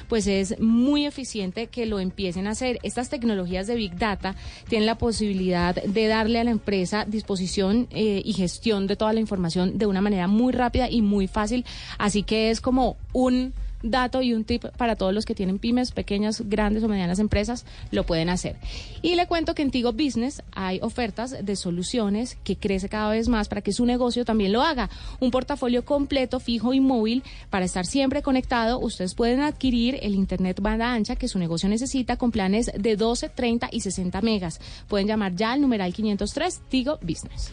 pues 0.07 0.27
es 0.27 0.59
muy 0.59 1.05
eficiente 1.05 1.67
que 1.67 1.85
lo 1.85 1.99
empiecen 1.99 2.47
a 2.47 2.51
hacer. 2.51 2.79
Estas 2.83 3.09
tecnologías 3.09 3.67
de 3.67 3.75
Big 3.75 3.97
Data 3.97 4.35
tienen 4.67 4.85
la 4.85 4.97
posibilidad 4.97 5.75
de 5.75 6.07
darle 6.07 6.39
a 6.39 6.43
la 6.43 6.51
empresa 6.51 7.05
disposición 7.05 7.87
eh, 7.91 8.21
y 8.23 8.33
gestión 8.33 8.87
de 8.87 8.95
toda 8.95 9.13
la 9.13 9.19
información 9.19 9.77
de 9.77 9.85
una 9.85 10.01
manera 10.01 10.27
muy 10.27 10.53
rápida 10.53 10.89
y 10.89 11.01
muy 11.01 11.27
fácil. 11.27 11.65
Así 11.97 12.23
que 12.23 12.49
es 12.49 12.61
como 12.61 12.97
un 13.13 13.53
dato 13.91 14.21
y 14.21 14.33
un 14.33 14.43
tip 14.43 14.65
para 14.77 14.95
todos 14.95 15.13
los 15.13 15.25
que 15.25 15.35
tienen 15.35 15.59
pymes, 15.59 15.91
pequeñas, 15.91 16.41
grandes 16.45 16.83
o 16.83 16.87
medianas 16.87 17.19
empresas, 17.19 17.65
lo 17.91 18.05
pueden 18.05 18.29
hacer. 18.29 18.57
Y 19.01 19.15
le 19.15 19.27
cuento 19.27 19.55
que 19.55 19.61
en 19.61 19.71
Tigo 19.71 19.93
Business 19.93 20.41
hay 20.51 20.79
ofertas 20.81 21.45
de 21.45 21.55
soluciones 21.55 22.37
que 22.43 22.57
crece 22.57 22.89
cada 22.89 23.09
vez 23.09 23.27
más 23.27 23.47
para 23.47 23.61
que 23.61 23.71
su 23.71 23.85
negocio 23.85 24.25
también 24.25 24.51
lo 24.51 24.61
haga. 24.61 24.89
Un 25.19 25.31
portafolio 25.31 25.85
completo, 25.85 26.39
fijo 26.39 26.73
y 26.73 26.79
móvil 26.79 27.23
para 27.49 27.65
estar 27.65 27.85
siempre 27.85 28.21
conectado. 28.21 28.79
Ustedes 28.79 29.15
pueden 29.15 29.41
adquirir 29.41 29.99
el 30.01 30.15
Internet 30.15 30.59
banda 30.61 30.93
ancha 30.93 31.15
que 31.15 31.27
su 31.27 31.39
negocio 31.39 31.69
necesita 31.69 32.17
con 32.17 32.31
planes 32.31 32.71
de 32.77 32.95
12, 32.95 33.29
30 33.29 33.69
y 33.71 33.81
60 33.81 34.21
megas. 34.21 34.59
Pueden 34.87 35.07
llamar 35.07 35.35
ya 35.35 35.51
al 35.51 35.61
numeral 35.61 35.93
503 35.93 36.61
Tigo 36.69 36.99
Business. 37.01 37.51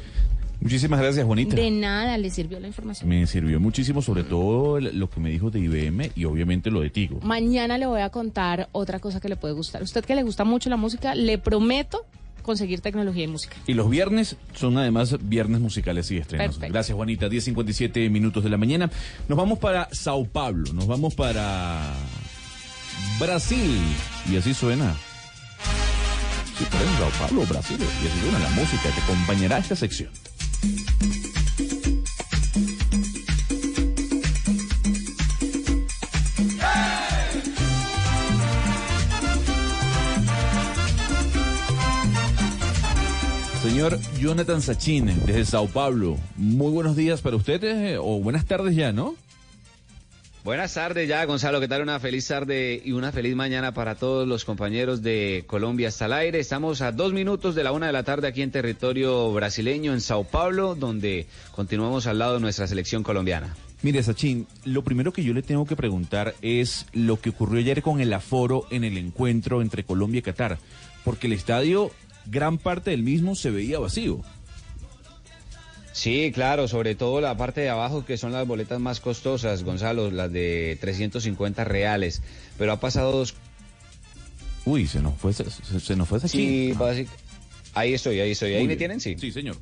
Muchísimas 0.62 1.00
gracias, 1.00 1.26
Juanita. 1.26 1.56
De 1.56 1.70
nada 1.70 2.16
le 2.18 2.30
sirvió 2.30 2.60
la 2.60 2.68
información. 2.68 3.08
Me 3.08 3.26
sirvió 3.26 3.58
muchísimo, 3.58 4.00
sobre 4.00 4.22
todo 4.22 4.78
lo 4.80 5.10
que 5.10 5.20
me 5.20 5.30
dijo 5.30 5.50
de 5.50 5.58
IBM 5.58 6.12
y 6.14 6.24
obviamente 6.24 6.70
lo 6.70 6.80
de 6.80 6.90
Tigo. 6.90 7.20
Mañana 7.20 7.78
le 7.78 7.86
voy 7.86 8.00
a 8.00 8.10
contar 8.10 8.68
otra 8.70 9.00
cosa 9.00 9.20
que 9.20 9.28
le 9.28 9.36
puede 9.36 9.54
gustar. 9.54 9.82
Usted 9.82 10.04
que 10.04 10.14
le 10.14 10.22
gusta 10.22 10.44
mucho 10.44 10.70
la 10.70 10.76
música, 10.76 11.16
le 11.16 11.38
prometo 11.38 12.06
conseguir 12.42 12.80
tecnología 12.80 13.24
y 13.24 13.28
música. 13.28 13.56
Y 13.66 13.74
los 13.74 13.90
viernes 13.90 14.36
son 14.54 14.78
además 14.78 15.16
viernes 15.28 15.60
musicales 15.60 16.10
y 16.12 16.18
estrenos. 16.18 16.54
Perfecto. 16.54 16.72
Gracias, 16.72 16.94
Juanita. 16.94 17.28
10.57 17.28 18.08
minutos 18.10 18.44
de 18.44 18.50
la 18.50 18.56
mañana. 18.56 18.90
Nos 19.28 19.36
vamos 19.36 19.58
para 19.58 19.88
Sao 19.92 20.24
Paulo, 20.24 20.72
nos 20.72 20.86
vamos 20.86 21.14
para 21.14 21.92
Brasil. 23.18 23.80
Y 24.30 24.36
así 24.36 24.54
suena. 24.54 24.94
Sí, 26.56 26.64
pero 26.70 26.84
en 26.84 26.98
Sao 26.98 27.26
Paulo, 27.26 27.46
Brasil. 27.46 27.78
Y 27.80 28.06
así 28.06 28.20
suena 28.20 28.38
la 28.38 28.50
música 28.50 28.82
que 28.94 29.00
acompañará 29.00 29.58
esta 29.58 29.74
sección. 29.74 30.10
Señor 43.62 43.98
Jonathan 44.20 44.60
Sachin, 44.60 45.06
desde 45.24 45.44
Sao 45.44 45.66
Paulo, 45.66 46.16
muy 46.36 46.70
buenos 46.70 46.94
días 46.94 47.20
para 47.20 47.36
ustedes 47.36 47.74
eh, 47.76 47.98
o 47.98 48.20
buenas 48.20 48.44
tardes 48.44 48.76
ya, 48.76 48.92
¿no? 48.92 49.16
Buenas 50.44 50.74
tardes 50.74 51.08
ya, 51.08 51.24
Gonzalo. 51.24 51.60
¿Qué 51.60 51.68
tal? 51.68 51.82
Una 51.82 52.00
feliz 52.00 52.26
tarde 52.26 52.82
y 52.84 52.90
una 52.90 53.12
feliz 53.12 53.36
mañana 53.36 53.72
para 53.74 53.94
todos 53.94 54.26
los 54.26 54.44
compañeros 54.44 55.00
de 55.00 55.44
Colombia 55.46 55.86
hasta 55.86 56.06
el 56.06 56.12
aire. 56.14 56.40
Estamos 56.40 56.80
a 56.80 56.90
dos 56.90 57.12
minutos 57.12 57.54
de 57.54 57.62
la 57.62 57.70
una 57.70 57.86
de 57.86 57.92
la 57.92 58.02
tarde 58.02 58.26
aquí 58.26 58.42
en 58.42 58.50
territorio 58.50 59.32
brasileño, 59.32 59.92
en 59.92 60.00
Sao 60.00 60.24
Paulo, 60.24 60.74
donde 60.74 61.26
continuamos 61.52 62.08
al 62.08 62.18
lado 62.18 62.34
de 62.34 62.40
nuestra 62.40 62.66
selección 62.66 63.04
colombiana. 63.04 63.54
Mire, 63.82 64.02
Sachin, 64.02 64.48
lo 64.64 64.82
primero 64.82 65.12
que 65.12 65.22
yo 65.22 65.32
le 65.32 65.42
tengo 65.42 65.64
que 65.64 65.76
preguntar 65.76 66.34
es 66.42 66.86
lo 66.92 67.20
que 67.20 67.30
ocurrió 67.30 67.60
ayer 67.60 67.80
con 67.80 68.00
el 68.00 68.12
aforo 68.12 68.66
en 68.70 68.82
el 68.82 68.98
encuentro 68.98 69.62
entre 69.62 69.84
Colombia 69.84 70.18
y 70.18 70.22
Qatar, 70.22 70.58
porque 71.04 71.28
el 71.28 71.34
estadio, 71.34 71.92
gran 72.26 72.58
parte 72.58 72.90
del 72.90 73.04
mismo 73.04 73.36
se 73.36 73.52
veía 73.52 73.78
vacío. 73.78 74.22
Sí, 75.92 76.32
claro, 76.32 76.68
sobre 76.68 76.94
todo 76.94 77.20
la 77.20 77.36
parte 77.36 77.60
de 77.60 77.68
abajo 77.68 78.04
que 78.04 78.16
son 78.16 78.32
las 78.32 78.46
boletas 78.46 78.80
más 78.80 79.00
costosas, 79.00 79.62
Gonzalo, 79.62 80.10
las 80.10 80.32
de 80.32 80.78
350 80.80 81.64
reales. 81.64 82.22
Pero 82.58 82.72
ha 82.72 82.80
pasado 82.80 83.12
dos... 83.12 83.34
Uy, 84.64 84.86
se 84.86 85.00
nos 85.02 85.14
fue, 85.18 85.32
se, 85.32 85.44
se 85.50 85.96
nos 85.96 86.08
fue 86.08 86.18
esa 86.18 86.28
Sí, 86.28 86.72
ahí 87.74 87.92
estoy, 87.94 88.20
ahí 88.20 88.30
estoy. 88.30 88.52
¿Ahí 88.52 88.60
Muy 88.60 88.62
me 88.62 88.66
bien. 88.68 88.78
tienen? 88.78 89.00
Sí. 89.00 89.16
Sí, 89.18 89.32
señor. 89.32 89.56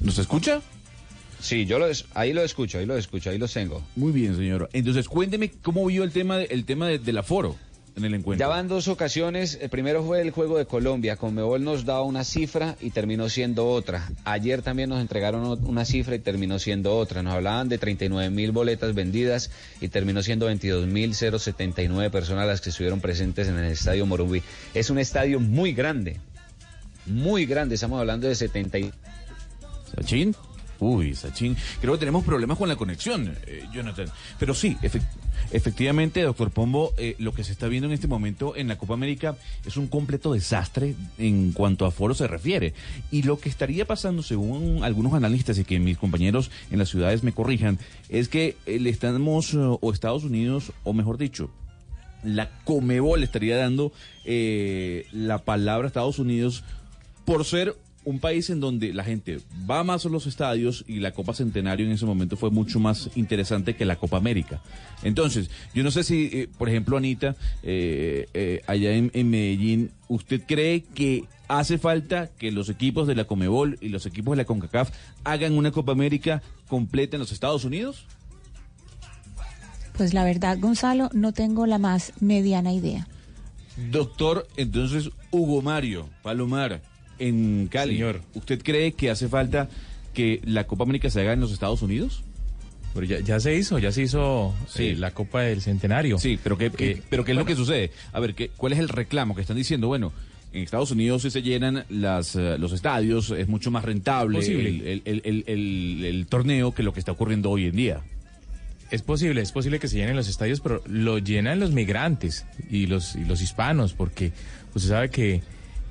¿Nos 0.00 0.18
escucha? 0.18 0.60
Sí, 1.40 1.66
yo 1.66 1.78
lo 1.78 1.86
es- 1.86 2.06
ahí 2.14 2.32
lo 2.32 2.42
escucho, 2.42 2.78
ahí 2.78 2.86
lo 2.86 2.96
escucho, 2.96 3.30
ahí 3.30 3.38
los 3.38 3.52
tengo. 3.52 3.82
Muy 3.96 4.12
bien, 4.12 4.36
señor. 4.36 4.68
Entonces, 4.72 5.08
cuénteme 5.08 5.50
cómo 5.62 5.84
vio 5.86 6.04
el 6.04 6.10
tema, 6.12 6.38
de- 6.38 6.46
el 6.46 6.64
tema 6.64 6.88
de- 6.88 6.98
del 6.98 7.18
aforo 7.18 7.56
en 7.96 8.04
el 8.04 8.14
encuentro. 8.14 8.44
Ya 8.44 8.48
van 8.48 8.68
dos 8.68 8.88
ocasiones. 8.88 9.58
El 9.60 9.68
primero 9.68 10.04
fue 10.04 10.20
el 10.20 10.30
juego 10.30 10.58
de 10.58 10.66
Colombia. 10.66 11.16
Conmebol 11.16 11.62
nos 11.62 11.84
daba 11.84 12.02
una 12.02 12.24
cifra 12.24 12.76
y 12.80 12.90
terminó 12.90 13.28
siendo 13.28 13.68
otra. 13.68 14.08
Ayer 14.24 14.62
también 14.62 14.90
nos 14.90 15.00
entregaron 15.00 15.58
una 15.64 15.84
cifra 15.84 16.14
y 16.14 16.18
terminó 16.18 16.58
siendo 16.58 16.96
otra. 16.96 17.22
Nos 17.22 17.34
hablaban 17.34 17.68
de 17.68 17.78
39 17.78 18.30
mil 18.30 18.52
boletas 18.52 18.94
vendidas 18.94 19.50
y 19.80 19.88
terminó 19.88 20.22
siendo 20.22 20.46
22 20.46 20.86
mil 20.86 21.14
079 21.14 22.10
personas 22.10 22.46
las 22.46 22.60
que 22.60 22.70
estuvieron 22.70 23.00
presentes 23.00 23.48
en 23.48 23.58
el 23.58 23.72
estadio 23.72 24.06
Morumbi. 24.06 24.42
Es 24.74 24.90
un 24.90 24.98
estadio 24.98 25.40
muy 25.40 25.72
grande. 25.72 26.20
Muy 27.06 27.46
grande. 27.46 27.74
Estamos 27.74 28.00
hablando 28.00 28.28
de 28.28 28.34
70 28.34 28.78
y... 28.78 28.92
Uy, 30.80 31.14
Sachin. 31.14 31.56
Creo 31.80 31.92
que 31.94 31.98
tenemos 32.00 32.24
problemas 32.24 32.58
con 32.58 32.68
la 32.68 32.76
conexión, 32.76 33.36
eh, 33.46 33.64
Jonathan. 33.72 34.08
Pero 34.38 34.54
sí, 34.54 34.76
efec- 34.82 35.02
efectivamente, 35.52 36.22
doctor 36.22 36.50
Pombo, 36.50 36.92
eh, 36.96 37.16
lo 37.18 37.32
que 37.34 37.44
se 37.44 37.52
está 37.52 37.68
viendo 37.68 37.86
en 37.86 37.92
este 37.92 38.08
momento 38.08 38.56
en 38.56 38.66
la 38.66 38.78
Copa 38.78 38.94
América 38.94 39.36
es 39.66 39.76
un 39.76 39.88
completo 39.88 40.32
desastre 40.32 40.94
en 41.18 41.52
cuanto 41.52 41.84
a 41.84 41.90
foro 41.90 42.14
se 42.14 42.26
refiere. 42.26 42.72
Y 43.10 43.22
lo 43.22 43.38
que 43.38 43.48
estaría 43.50 43.84
pasando, 43.86 44.22
según 44.22 44.82
algunos 44.82 45.12
analistas 45.12 45.58
y 45.58 45.64
que 45.64 45.78
mis 45.78 45.98
compañeros 45.98 46.50
en 46.70 46.78
las 46.78 46.88
ciudades 46.88 47.22
me 47.22 47.32
corrijan, 47.32 47.78
es 48.08 48.28
que 48.28 48.56
le 48.66 48.88
estamos, 48.90 49.54
o 49.54 49.92
Estados 49.92 50.24
Unidos, 50.24 50.72
o 50.82 50.92
mejor 50.94 51.18
dicho, 51.18 51.50
la 52.22 52.50
Comebol 52.64 53.22
estaría 53.22 53.56
dando 53.56 53.92
eh, 54.24 55.06
la 55.12 55.38
palabra 55.44 55.86
a 55.86 55.88
Estados 55.88 56.18
Unidos 56.18 56.64
por 57.24 57.44
ser 57.44 57.76
un 58.04 58.18
país 58.18 58.48
en 58.50 58.60
donde 58.60 58.94
la 58.94 59.04
gente 59.04 59.40
va 59.70 59.84
más 59.84 60.06
a 60.06 60.08
los 60.08 60.26
estadios 60.26 60.84
y 60.88 61.00
la 61.00 61.12
Copa 61.12 61.34
Centenario 61.34 61.86
en 61.86 61.92
ese 61.92 62.06
momento 62.06 62.36
fue 62.36 62.50
mucho 62.50 62.80
más 62.80 63.10
interesante 63.14 63.74
que 63.76 63.84
la 63.84 63.96
Copa 63.96 64.16
América. 64.16 64.62
Entonces, 65.02 65.50
yo 65.74 65.82
no 65.82 65.90
sé 65.90 66.04
si, 66.04 66.30
eh, 66.32 66.48
por 66.58 66.68
ejemplo, 66.68 66.96
Anita, 66.96 67.36
eh, 67.62 68.26
eh, 68.32 68.62
allá 68.66 68.92
en, 68.92 69.10
en 69.14 69.30
Medellín, 69.30 69.90
¿usted 70.08 70.42
cree 70.46 70.82
que 70.82 71.24
hace 71.48 71.78
falta 71.78 72.28
que 72.38 72.52
los 72.52 72.68
equipos 72.68 73.06
de 73.06 73.14
la 73.14 73.24
Comebol 73.24 73.76
y 73.80 73.88
los 73.88 74.06
equipos 74.06 74.32
de 74.32 74.36
la 74.38 74.44
CONCACAF 74.46 74.90
hagan 75.24 75.52
una 75.52 75.70
Copa 75.70 75.92
América 75.92 76.42
completa 76.68 77.16
en 77.16 77.20
los 77.20 77.32
Estados 77.32 77.64
Unidos? 77.64 78.06
Pues 79.96 80.14
la 80.14 80.24
verdad, 80.24 80.58
Gonzalo, 80.58 81.10
no 81.12 81.32
tengo 81.32 81.66
la 81.66 81.78
más 81.78 82.12
mediana 82.20 82.72
idea. 82.72 83.06
Doctor, 83.90 84.46
entonces, 84.56 85.10
Hugo 85.30 85.62
Mario 85.62 86.08
Palomar, 86.22 86.82
en 87.20 87.68
Cali, 87.70 87.94
Señor. 87.94 88.22
¿usted 88.34 88.60
cree 88.62 88.92
que 88.92 89.10
hace 89.10 89.28
falta 89.28 89.68
que 90.14 90.40
la 90.44 90.66
Copa 90.66 90.82
América 90.84 91.08
se 91.10 91.20
haga 91.20 91.32
en 91.34 91.40
los 91.40 91.52
Estados 91.52 91.82
Unidos? 91.82 92.24
Pero 92.92 93.06
ya, 93.06 93.20
ya 93.20 93.38
se 93.38 93.54
hizo, 93.54 93.78
ya 93.78 93.92
se 93.92 94.02
hizo 94.02 94.52
Sí. 94.68 94.88
eh, 94.88 94.96
la 94.96 95.12
Copa 95.12 95.42
del 95.42 95.60
Centenario. 95.62 96.18
Sí, 96.18 96.38
pero 96.42 96.58
¿qué, 96.58 96.72
Eh, 96.78 97.00
pero 97.08 97.24
¿qué 97.24 97.30
es 97.32 97.38
lo 97.38 97.44
que 97.44 97.54
sucede? 97.54 97.92
A 98.12 98.18
ver, 98.18 98.34
¿qué, 98.34 98.50
¿cuál 98.56 98.72
es 98.72 98.80
el 98.80 98.88
reclamo 98.88 99.36
que 99.36 99.42
están 99.42 99.56
diciendo? 99.56 99.86
Bueno, 99.86 100.12
en 100.52 100.64
Estados 100.64 100.90
Unidos 100.90 101.22
si 101.22 101.30
se 101.30 101.42
llenan 101.42 101.84
las, 101.88 102.34
eh, 102.34 102.58
los 102.58 102.72
estadios, 102.72 103.30
es 103.30 103.46
mucho 103.46 103.70
más 103.70 103.84
rentable 103.84 104.38
Posible. 104.38 104.68
el, 104.70 104.82
el- 104.86 105.02
el- 105.04 105.22
el- 105.24 105.44
el- 105.46 106.04
el 106.04 106.26
torneo 106.26 106.74
que 106.74 106.82
lo 106.82 106.92
que 106.92 106.98
está 106.98 107.12
ocurriendo 107.12 107.50
hoy 107.50 107.66
en 107.66 107.76
día. 107.76 108.00
Es 108.90 109.02
posible, 109.02 109.40
es 109.40 109.52
posible 109.52 109.78
que 109.78 109.86
se 109.86 109.96
llenen 109.96 110.16
los 110.16 110.26
estadios, 110.26 110.58
pero 110.60 110.82
lo 110.88 111.18
llenan 111.18 111.60
los 111.60 111.70
migrantes 111.70 112.44
y 112.68 112.86
los, 112.88 113.14
y 113.14 113.24
los 113.24 113.40
hispanos, 113.40 113.92
porque 113.92 114.32
usted 114.74 114.88
sabe 114.90 115.10
que, 115.10 115.42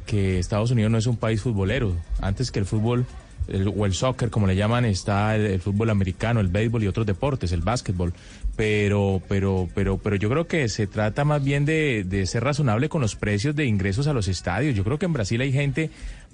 que 0.09 0.39
Estados 0.39 0.71
Unidos 0.71 0.91
no 0.91 0.97
es 0.97 1.05
un 1.05 1.17
país 1.17 1.39
futbolero. 1.41 1.95
Antes 2.19 2.49
que 2.49 2.57
el 2.57 2.65
fútbol 2.65 3.05
el- 3.47 3.67
o 3.67 3.85
el 3.85 3.93
soccer, 3.93 4.29
como 4.31 4.47
le 4.47 4.55
llaman, 4.55 4.85
está 4.85 5.35
el, 5.35 5.59
fútbol 5.59 5.89
americano, 5.91 6.39
el 6.39 6.47
béisbol 6.47 6.83
y 6.83 6.87
otros 6.87 7.05
deportes, 7.05 7.51
el 7.51 7.61
básquetbol. 7.61 8.13
Pero, 8.55 9.21
pero, 9.27 9.69
pero, 9.75 9.97
pero 9.99 10.15
yo 10.15 10.29
creo 10.29 10.47
que 10.47 10.67
se 10.67 10.87
trata 10.87 11.25
más 11.25 11.43
bien 11.43 11.65
de, 11.65 12.03
de 12.07 12.25
ser 12.25 12.43
razonable 12.43 12.89
con 12.89 13.01
los 13.01 13.15
precios 13.15 13.55
de 13.55 13.65
ingresos 13.65 14.07
a 14.07 14.13
los 14.13 14.27
estadios. 14.27 14.75
Yo 14.75 14.83
creo 14.83 14.97
que 14.99 15.05
en 15.05 15.13
Brasil 15.13 15.39
hay 15.41 15.51
gente 15.51 15.89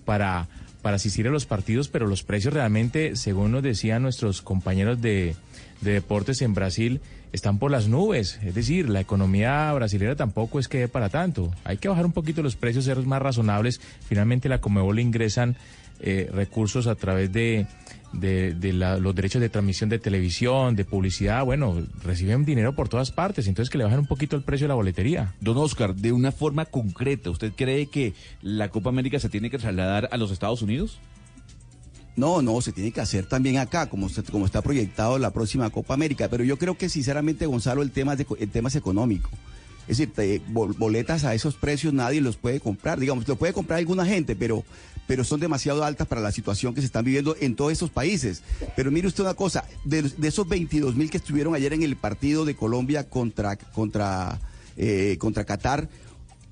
para, 0.05 0.47
para 0.81 0.95
asistir 0.95 1.27
a 1.27 1.31
los 1.31 1.45
partidos, 1.45 1.87
pero 1.89 2.07
los 2.07 2.23
precios 2.23 2.53
realmente, 2.53 3.15
según 3.15 3.51
nos 3.51 3.61
decían 3.63 4.01
nuestros 4.03 4.41
compañeros 4.41 5.01
de, 5.01 5.35
de 5.81 5.91
deportes 5.91 6.41
en 6.41 6.53
Brasil, 6.53 7.01
están 7.35 7.59
por 7.59 7.69
las 7.69 7.87
nubes. 7.87 8.39
Es 8.43 8.55
decir, 8.55 8.89
la 8.89 9.01
economía 9.01 9.71
brasileña 9.73 10.15
tampoco 10.15 10.59
es 10.59 10.67
que 10.67 10.79
dé 10.79 10.87
para 10.87 11.09
tanto. 11.09 11.51
Hay 11.63 11.77
que 11.77 11.87
bajar 11.87 12.05
un 12.05 12.11
poquito 12.13 12.41
los 12.41 12.55
precios, 12.55 12.85
ser 12.85 12.97
más 13.05 13.21
razonables. 13.21 13.79
Finalmente, 14.07 14.49
la 14.49 14.59
Comebol 14.61 14.99
ingresan 14.99 15.55
eh, 16.01 16.29
recursos 16.33 16.87
a 16.87 16.95
través 16.95 17.31
de, 17.31 17.67
de, 18.11 18.53
de 18.53 18.73
la- 18.73 18.97
los 18.97 19.15
derechos 19.15 19.41
de 19.41 19.49
transmisión 19.49 19.89
de 19.89 19.97
televisión, 19.99 20.75
de 20.75 20.83
publicidad. 20.85 21.45
Bueno, 21.45 21.81
reciben 22.03 22.43
dinero 22.45 22.73
por 22.75 22.89
todas 22.89 23.11
partes. 23.11 23.47
Entonces, 23.47 23.69
que 23.69 23.77
le 23.77 23.83
bajen 23.85 23.99
un 23.99 24.05
poquito 24.07 24.35
el 24.35 24.41
precio 24.43 24.65
de 24.65 24.69
la 24.69 24.75
boletería. 24.75 25.33
Don 25.41 25.57
Oscar, 25.57 25.95
de 25.95 26.11
una 26.11 26.31
forma 26.31 26.65
concreta, 26.65 27.29
¿usted 27.29 27.53
cree 27.55 27.87
que 27.87 28.13
la 28.41 28.69
Copa 28.69 28.89
América 28.89 29.19
se 29.19 29.29
tiene 29.29 29.49
que 29.49 29.57
trasladar 29.57 30.09
a 30.11 30.17
los 30.17 30.31
Estados 30.31 30.61
Unidos? 30.61 30.99
No, 32.15 32.41
no, 32.41 32.61
se 32.61 32.71
tiene 32.71 32.91
que 32.91 33.01
hacer 33.01 33.25
también 33.25 33.57
acá, 33.57 33.87
como, 33.89 34.07
como 34.31 34.45
está 34.45 34.61
proyectado 34.61 35.17
la 35.19 35.31
próxima 35.31 35.69
Copa 35.69 35.93
América. 35.93 36.29
Pero 36.29 36.43
yo 36.45 36.57
creo 36.57 36.77
que 36.77 36.87
sinceramente, 36.87 37.45
Gonzalo, 37.45 37.81
el 37.81 37.91
tema 37.91 38.13
es, 38.13 38.19
de- 38.19 38.27
el 38.39 38.49
tema 38.49 38.69
es 38.69 38.75
económico. 38.75 39.29
Es 39.87 39.97
decir, 39.99 40.41
boletas 40.49 41.25
a 41.25 41.35
esos 41.35 41.55
precios 41.55 41.93
nadie 41.93 42.19
los 42.21 42.37
puede 42.37 42.59
comprar. 42.59 42.99
Digamos, 42.99 43.27
lo 43.27 43.35
puede 43.35 43.53
comprar 43.53 43.77
alguna 43.79 44.05
gente, 44.05 44.35
pero, 44.35 44.63
pero 45.07 45.23
son 45.23 45.39
demasiado 45.39 45.83
altas 45.83 46.07
para 46.07 46.21
la 46.21 46.31
situación 46.31 46.73
que 46.73 46.81
se 46.81 46.87
están 46.87 47.05
viviendo 47.05 47.35
en 47.39 47.55
todos 47.55 47.71
esos 47.73 47.91
países. 47.91 48.41
Pero 48.75 48.89
mire 48.91 49.07
usted 49.07 49.23
una 49.23 49.35
cosa, 49.35 49.65
de, 49.83 50.01
de 50.03 50.27
esos 50.27 50.47
22 50.47 50.95
mil 50.95 51.11
que 51.11 51.17
estuvieron 51.17 51.53
ayer 51.53 51.73
en 51.73 51.83
el 51.83 51.97
partido 51.97 52.45
de 52.45 52.55
Colombia 52.55 53.07
contra, 53.09 53.57
contra, 53.57 54.39
eh, 54.77 55.17
contra 55.19 55.43
Qatar, 55.45 55.87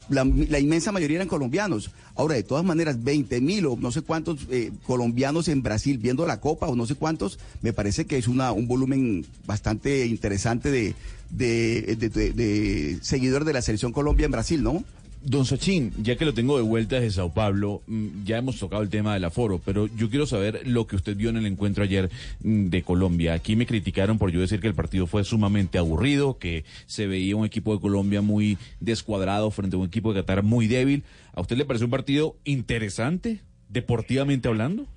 la, 0.09 0.23
la 0.25 0.59
inmensa 0.59 0.91
mayoría 0.91 1.17
eran 1.17 1.27
colombianos. 1.27 1.91
Ahora, 2.15 2.35
de 2.35 2.43
todas 2.43 2.63
maneras, 2.63 3.03
20 3.03 3.41
mil 3.41 3.65
o 3.65 3.75
no 3.75 3.91
sé 3.91 4.01
cuántos 4.01 4.47
eh, 4.51 4.71
colombianos 4.85 5.47
en 5.47 5.63
Brasil 5.63 5.97
viendo 5.97 6.25
la 6.25 6.39
Copa 6.39 6.67
o 6.67 6.75
no 6.75 6.85
sé 6.85 6.95
cuántos, 6.95 7.39
me 7.61 7.73
parece 7.73 8.05
que 8.05 8.17
es 8.17 8.27
una, 8.27 8.51
un 8.51 8.67
volumen 8.67 9.25
bastante 9.45 10.05
interesante 10.05 10.69
de, 10.71 10.93
de, 11.29 11.95
de- 11.99 12.09
de- 12.09 12.33
de 12.33 12.97
seguidores 13.01 13.45
de 13.47 13.53
la 13.53 13.61
selección 13.61 13.91
Colombia 13.91 14.25
en 14.25 14.31
Brasil, 14.31 14.61
¿no? 14.63 14.83
Don 15.25 15.45
Sachin, 15.45 15.93
ya 16.03 16.17
que 16.17 16.25
lo 16.25 16.33
tengo 16.33 16.57
de 16.57 16.63
vuelta 16.63 16.97
desde 16.97 17.12
Sao 17.12 17.33
Paulo, 17.33 17.81
mm, 17.88 18.25
ya 18.25 18.38
hemos 18.38 18.59
tocado 18.59 18.81
el 18.83 18.89
tema 18.89 19.13
del 19.13 19.23
aforo, 19.23 19.62
pero 19.63 19.88
yo 19.88 20.09
quiero 20.09 20.25
saber 20.25 20.67
lo 20.67 20.86
que 20.86 20.97
usted 20.97 21.15
vio 21.15 21.29
en 21.29 21.38
el 21.38 21.45
encuentro 21.45 21.86
ayer 21.86 22.09
mm, 22.43 22.67
de 22.67 22.83
Colombia. 22.83 23.33
Aquí 23.33 23.55
me 23.55 23.65
criticaron 23.65 24.17
por 24.17 24.31
yo 24.31 24.41
decir 24.41 24.59
que 24.59 24.67
el 24.67 24.75
partido 24.75 25.07
fue 25.07 25.23
sumamente 25.23 25.77
aburrido, 25.77 26.37
que 26.37 26.65
se 26.87 27.08
veía 27.08 27.37
un 27.37 27.45
equipo 27.45 27.73
de 27.73 27.79
Colombia 27.79 28.21
muy 28.21 28.58
descuadrado 28.81 29.50
frente 29.50 29.77
a 29.77 29.79
un 29.79 29.85
equipo 29.85 30.13
de 30.13 30.19
Qatar 30.19 30.43
muy 30.43 30.67
débil. 30.67 31.04
¿A 31.33 31.39
usted 31.39 31.56
le 31.56 31.63
pareció 31.63 31.87
un 31.87 31.91
partido 31.91 32.35
interesante, 32.43 33.39
deportivamente 33.69 34.50
hablando? 34.50 34.87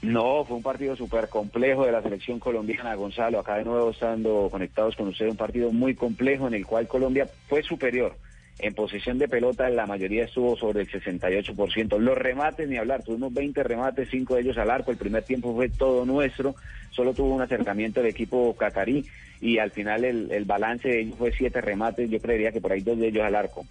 No, 0.00 0.44
fue 0.44 0.58
un 0.58 0.62
partido 0.62 0.94
súper 0.94 1.28
complejo 1.28 1.84
de 1.84 1.92
la 1.92 2.02
selección 2.02 2.38
colombiana, 2.38 2.94
Gonzalo. 2.94 3.40
Acá 3.40 3.56
de 3.56 3.64
nuevo 3.64 3.90
estando 3.90 4.48
conectados 4.48 4.94
con 4.94 5.08
usted, 5.08 5.28
un 5.28 5.36
partido 5.36 5.72
muy 5.72 5.96
complejo 5.96 6.46
en 6.46 6.54
el 6.54 6.64
cual 6.64 6.86
Colombia 6.86 7.28
fue 7.48 7.64
superior. 7.64 8.14
En 8.62 8.74
posesión 8.74 9.18
de 9.18 9.26
pelota, 9.26 9.70
la 9.70 9.86
mayoría 9.86 10.24
estuvo 10.24 10.54
sobre 10.54 10.82
el 10.82 10.90
68%. 10.90 11.98
Los 11.98 12.18
remates, 12.18 12.68
ni 12.68 12.76
hablar, 12.76 13.02
tuvimos 13.02 13.32
20 13.32 13.62
remates, 13.62 14.08
5 14.10 14.34
de 14.34 14.40
ellos 14.42 14.58
al 14.58 14.70
arco. 14.70 14.90
El 14.90 14.98
primer 14.98 15.22
tiempo 15.22 15.54
fue 15.54 15.70
todo 15.70 16.04
nuestro. 16.04 16.54
Solo 16.90 17.14
tuvo 17.14 17.34
un 17.34 17.40
acercamiento 17.40 18.00
del 18.00 18.10
equipo 18.10 18.54
catarí 18.54 19.06
y 19.40 19.58
al 19.58 19.70
final 19.70 20.04
el, 20.04 20.30
el 20.30 20.44
balance 20.44 20.88
de 20.88 21.00
ellos 21.00 21.16
fue 21.16 21.32
7 21.32 21.60
remates. 21.62 22.10
Yo 22.10 22.20
creería 22.20 22.52
que 22.52 22.60
por 22.60 22.72
ahí 22.72 22.82
dos 22.82 22.98
de 22.98 23.08
ellos 23.08 23.24
al 23.24 23.34
arco. 23.34 23.64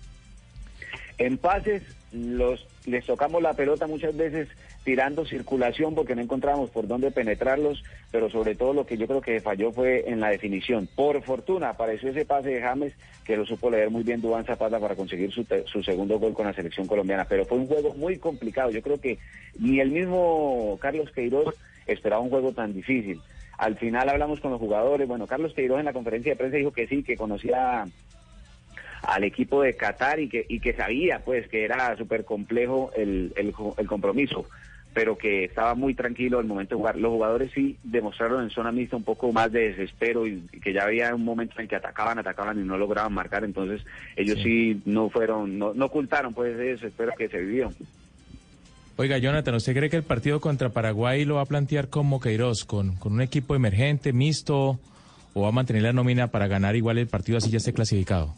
En 1.19 1.37
pases, 1.37 1.83
los, 2.11 2.65
les 2.85 3.05
tocamos 3.05 3.43
la 3.43 3.53
pelota 3.53 3.85
muchas 3.85 4.17
veces 4.17 4.47
tirando 4.83 5.25
circulación 5.25 5.93
porque 5.93 6.15
no 6.15 6.21
encontrábamos 6.21 6.69
por 6.69 6.87
dónde 6.87 7.11
penetrarlos, 7.11 7.83
pero 8.11 8.29
sobre 8.29 8.55
todo 8.55 8.73
lo 8.73 8.85
que 8.85 8.97
yo 8.97 9.07
creo 9.07 9.21
que 9.21 9.41
falló 9.41 9.71
fue 9.71 10.09
en 10.09 10.19
la 10.19 10.29
definición. 10.29 10.87
Por 10.95 11.21
fortuna 11.23 11.69
apareció 11.69 12.09
ese 12.09 12.25
pase 12.25 12.49
de 12.49 12.61
James 12.61 12.93
que 13.25 13.37
lo 13.37 13.45
supo 13.45 13.69
leer 13.69 13.89
muy 13.89 14.03
bien 14.03 14.21
Dubán 14.21 14.45
Zapata 14.45 14.79
para 14.79 14.95
conseguir 14.95 15.31
su, 15.31 15.45
su 15.65 15.83
segundo 15.83 16.17
gol 16.17 16.33
con 16.33 16.47
la 16.47 16.53
selección 16.53 16.87
colombiana, 16.87 17.25
pero 17.25 17.45
fue 17.45 17.57
un 17.57 17.67
juego 17.67 17.93
muy 17.93 18.17
complicado. 18.17 18.71
Yo 18.71 18.81
creo 18.81 18.99
que 18.99 19.19
ni 19.59 19.79
el 19.79 19.91
mismo 19.91 20.77
Carlos 20.81 21.11
Queiroz 21.11 21.55
esperaba 21.85 22.21
un 22.21 22.29
juego 22.29 22.53
tan 22.53 22.73
difícil. 22.73 23.21
Al 23.57 23.77
final 23.77 24.09
hablamos 24.09 24.39
con 24.39 24.51
los 24.51 24.59
jugadores. 24.59 25.07
Bueno, 25.07 25.27
Carlos 25.27 25.53
Queiroz 25.53 25.79
en 25.79 25.85
la 25.85 25.93
conferencia 25.93 26.31
de 26.31 26.37
prensa 26.37 26.57
dijo 26.57 26.71
que 26.71 26.87
sí, 26.87 27.03
que 27.03 27.17
conocía 27.17 27.85
al 29.03 29.23
equipo 29.23 29.61
de 29.61 29.75
Qatar 29.75 30.19
y 30.19 30.29
que, 30.29 30.45
y 30.47 30.59
que 30.59 30.73
sabía 30.73 31.19
pues 31.19 31.47
que 31.47 31.63
era 31.63 31.95
súper 31.97 32.25
complejo 32.25 32.91
el, 32.95 33.33
el, 33.35 33.53
el 33.77 33.87
compromiso, 33.87 34.45
pero 34.93 35.17
que 35.17 35.45
estaba 35.45 35.75
muy 35.75 35.93
tranquilo 35.93 36.39
al 36.39 36.45
momento 36.45 36.75
de 36.75 36.79
jugar. 36.79 36.97
Los 36.97 37.11
jugadores 37.11 37.51
sí 37.53 37.77
demostraron 37.83 38.43
en 38.43 38.49
zona 38.49 38.71
mixta 38.71 38.95
un 38.95 39.03
poco 39.03 39.31
más 39.31 39.51
de 39.51 39.69
desespero 39.69 40.25
y, 40.25 40.41
que 40.61 40.73
ya 40.73 40.83
había 40.83 41.13
un 41.13 41.23
momento 41.23 41.59
en 41.59 41.67
que 41.67 41.75
atacaban, 41.75 42.19
atacaban 42.19 42.59
y 42.59 42.63
no 42.63 42.77
lograban 42.77 43.13
marcar, 43.13 43.43
entonces 43.43 43.81
ellos 44.15 44.39
sí, 44.43 44.81
no 44.85 45.09
fueron, 45.09 45.57
no, 45.57 45.73
no 45.73 45.85
ocultaron 45.85 46.33
pues 46.33 46.53
ese 46.53 46.63
desespero 46.63 47.13
que 47.17 47.29
se 47.29 47.39
vivió. 47.39 47.71
Oiga, 48.97 49.17
Jonathan, 49.17 49.55
¿usted 49.55 49.73
cree 49.73 49.89
que 49.89 49.95
el 49.95 50.03
partido 50.03 50.41
contra 50.41 50.69
Paraguay 50.69 51.23
lo 51.23 51.35
va 51.35 51.41
a 51.41 51.45
plantear 51.45 51.87
como 51.87 52.19
Queiroz, 52.19 52.65
con, 52.65 52.95
con 52.95 53.13
un 53.13 53.21
equipo 53.21 53.55
emergente, 53.55 54.11
mixto, 54.11 54.79
o 55.33 55.41
va 55.41 55.49
a 55.49 55.51
mantener 55.53 55.83
la 55.83 55.93
nómina 55.93 56.27
para 56.27 56.47
ganar 56.47 56.75
igual 56.75 56.97
el 56.97 57.07
partido 57.07 57.37
así 57.37 57.49
ya 57.49 57.57
esté 57.57 57.71
clasificado? 57.71 58.33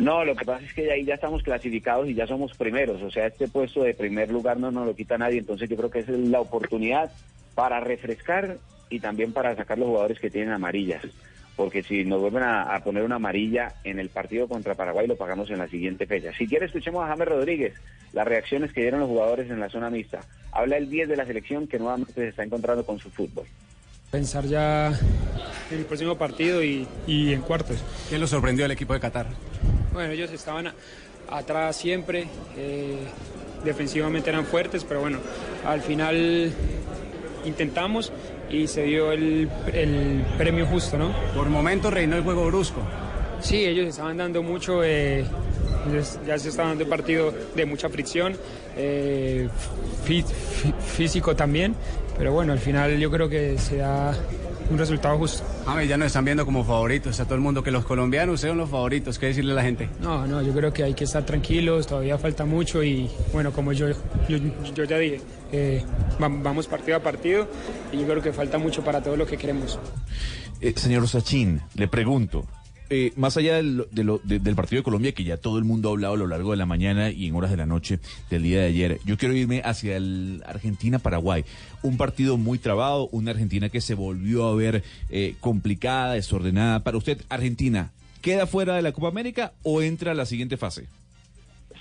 No, 0.00 0.24
lo 0.24 0.34
que 0.34 0.46
pasa 0.46 0.64
es 0.64 0.72
que 0.72 0.86
ya 0.86 0.94
ahí 0.94 1.04
ya 1.04 1.14
estamos 1.14 1.42
clasificados 1.42 2.08
y 2.08 2.14
ya 2.14 2.26
somos 2.26 2.56
primeros, 2.56 3.02
o 3.02 3.10
sea, 3.10 3.26
este 3.26 3.48
puesto 3.48 3.82
de 3.82 3.94
primer 3.94 4.30
lugar 4.30 4.58
no 4.58 4.70
nos 4.70 4.86
lo 4.86 4.96
quita 4.96 5.18
nadie, 5.18 5.38
entonces 5.38 5.68
yo 5.68 5.76
creo 5.76 5.90
que 5.90 6.00
esa 6.00 6.12
es 6.12 6.18
la 6.18 6.40
oportunidad 6.40 7.10
para 7.54 7.80
refrescar 7.80 8.56
y 8.88 9.00
también 9.00 9.32
para 9.32 9.54
sacar 9.54 9.78
los 9.78 9.88
jugadores 9.88 10.18
que 10.18 10.30
tienen 10.30 10.52
amarillas, 10.52 11.02
porque 11.54 11.82
si 11.82 12.04
nos 12.06 12.20
vuelven 12.20 12.44
a, 12.44 12.74
a 12.74 12.82
poner 12.82 13.02
una 13.02 13.16
amarilla 13.16 13.74
en 13.84 13.98
el 13.98 14.08
partido 14.08 14.48
contra 14.48 14.74
Paraguay 14.74 15.06
lo 15.06 15.16
pagamos 15.16 15.50
en 15.50 15.58
la 15.58 15.68
siguiente 15.68 16.06
fecha. 16.06 16.32
Si 16.32 16.46
quiere 16.46 16.64
escuchemos 16.64 17.04
a 17.04 17.08
James 17.08 17.28
Rodríguez, 17.28 17.74
las 18.14 18.26
reacciones 18.26 18.72
que 18.72 18.80
dieron 18.80 19.00
los 19.00 19.08
jugadores 19.08 19.50
en 19.50 19.60
la 19.60 19.68
zona 19.68 19.90
mixta. 19.90 20.20
Habla 20.52 20.78
el 20.78 20.88
10 20.88 21.10
de 21.10 21.16
la 21.16 21.26
selección 21.26 21.66
que 21.66 21.78
nuevamente 21.78 22.14
se 22.14 22.28
está 22.28 22.42
encontrando 22.42 22.86
con 22.86 22.98
su 22.98 23.10
fútbol. 23.10 23.44
Pensar 24.10 24.44
ya 24.46 24.88
en 25.70 25.78
el 25.78 25.84
próximo 25.84 26.16
partido 26.16 26.64
y, 26.64 26.88
y 27.06 27.32
en 27.32 27.42
cuartos. 27.42 27.84
¿Qué 28.08 28.18
lo 28.18 28.26
sorprendió 28.26 28.64
al 28.64 28.72
equipo 28.72 28.94
de 28.94 29.00
Qatar? 29.00 29.26
Bueno, 29.92 30.12
ellos 30.12 30.30
estaban 30.30 30.68
a- 30.68 30.74
atrás 31.30 31.76
siempre, 31.76 32.26
eh, 32.56 32.96
defensivamente 33.64 34.30
eran 34.30 34.44
fuertes, 34.44 34.84
pero 34.84 35.00
bueno, 35.00 35.18
al 35.66 35.80
final 35.82 36.52
intentamos 37.44 38.12
y 38.50 38.66
se 38.66 38.82
dio 38.84 39.12
el, 39.12 39.48
el 39.72 40.24
premio 40.38 40.66
justo, 40.66 40.98
¿no? 40.98 41.12
Por 41.34 41.48
momentos 41.48 41.92
reinó 41.92 42.16
el 42.16 42.22
juego 42.22 42.46
brusco. 42.46 42.80
Sí, 43.40 43.64
ellos 43.64 43.86
estaban 43.86 44.16
dando 44.16 44.42
mucho, 44.42 44.82
eh, 44.84 45.24
ya 46.26 46.38
se 46.38 46.48
estaba 46.50 46.68
dando 46.68 46.84
el 46.84 46.90
partido 46.90 47.32
de 47.54 47.64
mucha 47.64 47.88
fricción, 47.88 48.36
eh, 48.76 49.48
fí- 50.06 50.24
fí- 50.24 50.74
físico 50.78 51.34
también, 51.34 51.74
pero 52.18 52.32
bueno, 52.32 52.52
al 52.52 52.58
final 52.58 52.98
yo 52.98 53.10
creo 53.10 53.28
que 53.28 53.56
se 53.58 53.78
da 53.78 54.14
un 54.70 54.78
resultado 54.78 55.18
justo. 55.18 55.42
James, 55.66 55.88
ya 55.88 55.96
nos 55.96 56.06
están 56.06 56.24
viendo 56.24 56.44
como 56.46 56.64
favoritos. 56.64 57.18
A 57.20 57.24
todo 57.24 57.34
el 57.34 57.40
mundo 57.40 57.62
que 57.62 57.70
los 57.70 57.84
colombianos 57.84 58.40
son 58.40 58.56
los 58.56 58.70
favoritos. 58.70 59.18
¿Qué 59.18 59.26
decirle 59.26 59.52
a 59.52 59.56
la 59.56 59.62
gente? 59.62 59.88
No, 60.00 60.26
no, 60.26 60.40
yo 60.42 60.52
creo 60.52 60.72
que 60.72 60.84
hay 60.84 60.94
que 60.94 61.04
estar 61.04 61.24
tranquilos, 61.26 61.86
todavía 61.86 62.16
falta 62.18 62.44
mucho 62.44 62.82
y 62.82 63.10
bueno, 63.32 63.52
como 63.52 63.72
yo, 63.72 63.88
yo, 64.28 64.38
yo 64.74 64.84
ya 64.84 64.98
dije, 64.98 65.20
eh, 65.52 65.84
va- 66.22 66.28
vamos 66.28 66.66
partido 66.68 66.96
a 66.96 67.00
partido 67.00 67.48
y 67.92 67.98
yo 67.98 68.06
creo 68.06 68.22
que 68.22 68.32
falta 68.32 68.58
mucho 68.58 68.82
para 68.84 69.02
todo 69.02 69.16
lo 69.16 69.26
que 69.26 69.36
queremos. 69.36 69.78
Eh, 70.60 70.72
señor 70.76 71.08
Sachin, 71.08 71.60
le 71.74 71.88
pregunto, 71.88 72.44
eh, 72.90 73.12
más 73.16 73.36
allá 73.36 73.56
del, 73.56 73.84
de 73.92 74.04
lo- 74.04 74.20
de- 74.24 74.38
del 74.40 74.54
partido 74.54 74.80
de 74.80 74.84
Colombia, 74.84 75.12
que 75.12 75.24
ya 75.24 75.36
todo 75.36 75.58
el 75.58 75.64
mundo 75.64 75.88
ha 75.88 75.92
hablado 75.92 76.14
a 76.14 76.16
lo 76.18 76.26
largo 76.26 76.50
de 76.50 76.56
la 76.56 76.66
mañana 76.66 77.10
y 77.10 77.26
en 77.26 77.34
horas 77.34 77.50
de 77.50 77.56
la 77.56 77.66
noche 77.66 78.00
del 78.28 78.42
día 78.42 78.60
de 78.60 78.66
ayer, 78.66 79.00
yo 79.04 79.16
quiero 79.16 79.34
irme 79.34 79.62
hacia 79.64 79.96
el 79.96 80.42
Argentina-Paraguay. 80.46 81.44
Un 81.82 81.96
partido 81.96 82.36
muy 82.36 82.58
trabado, 82.58 83.08
una 83.12 83.30
Argentina 83.30 83.68
que 83.68 83.80
se 83.80 83.94
volvió 83.94 84.46
a 84.46 84.54
ver 84.54 84.82
eh, 85.08 85.34
complicada, 85.40 86.14
desordenada. 86.14 86.80
Para 86.80 86.98
usted, 86.98 87.22
Argentina, 87.28 87.90
¿queda 88.22 88.46
fuera 88.46 88.74
de 88.76 88.82
la 88.82 88.92
Copa 88.92 89.08
América 89.08 89.52
o 89.62 89.80
entra 89.82 90.12
a 90.12 90.14
la 90.14 90.26
siguiente 90.26 90.56
fase? 90.56 90.86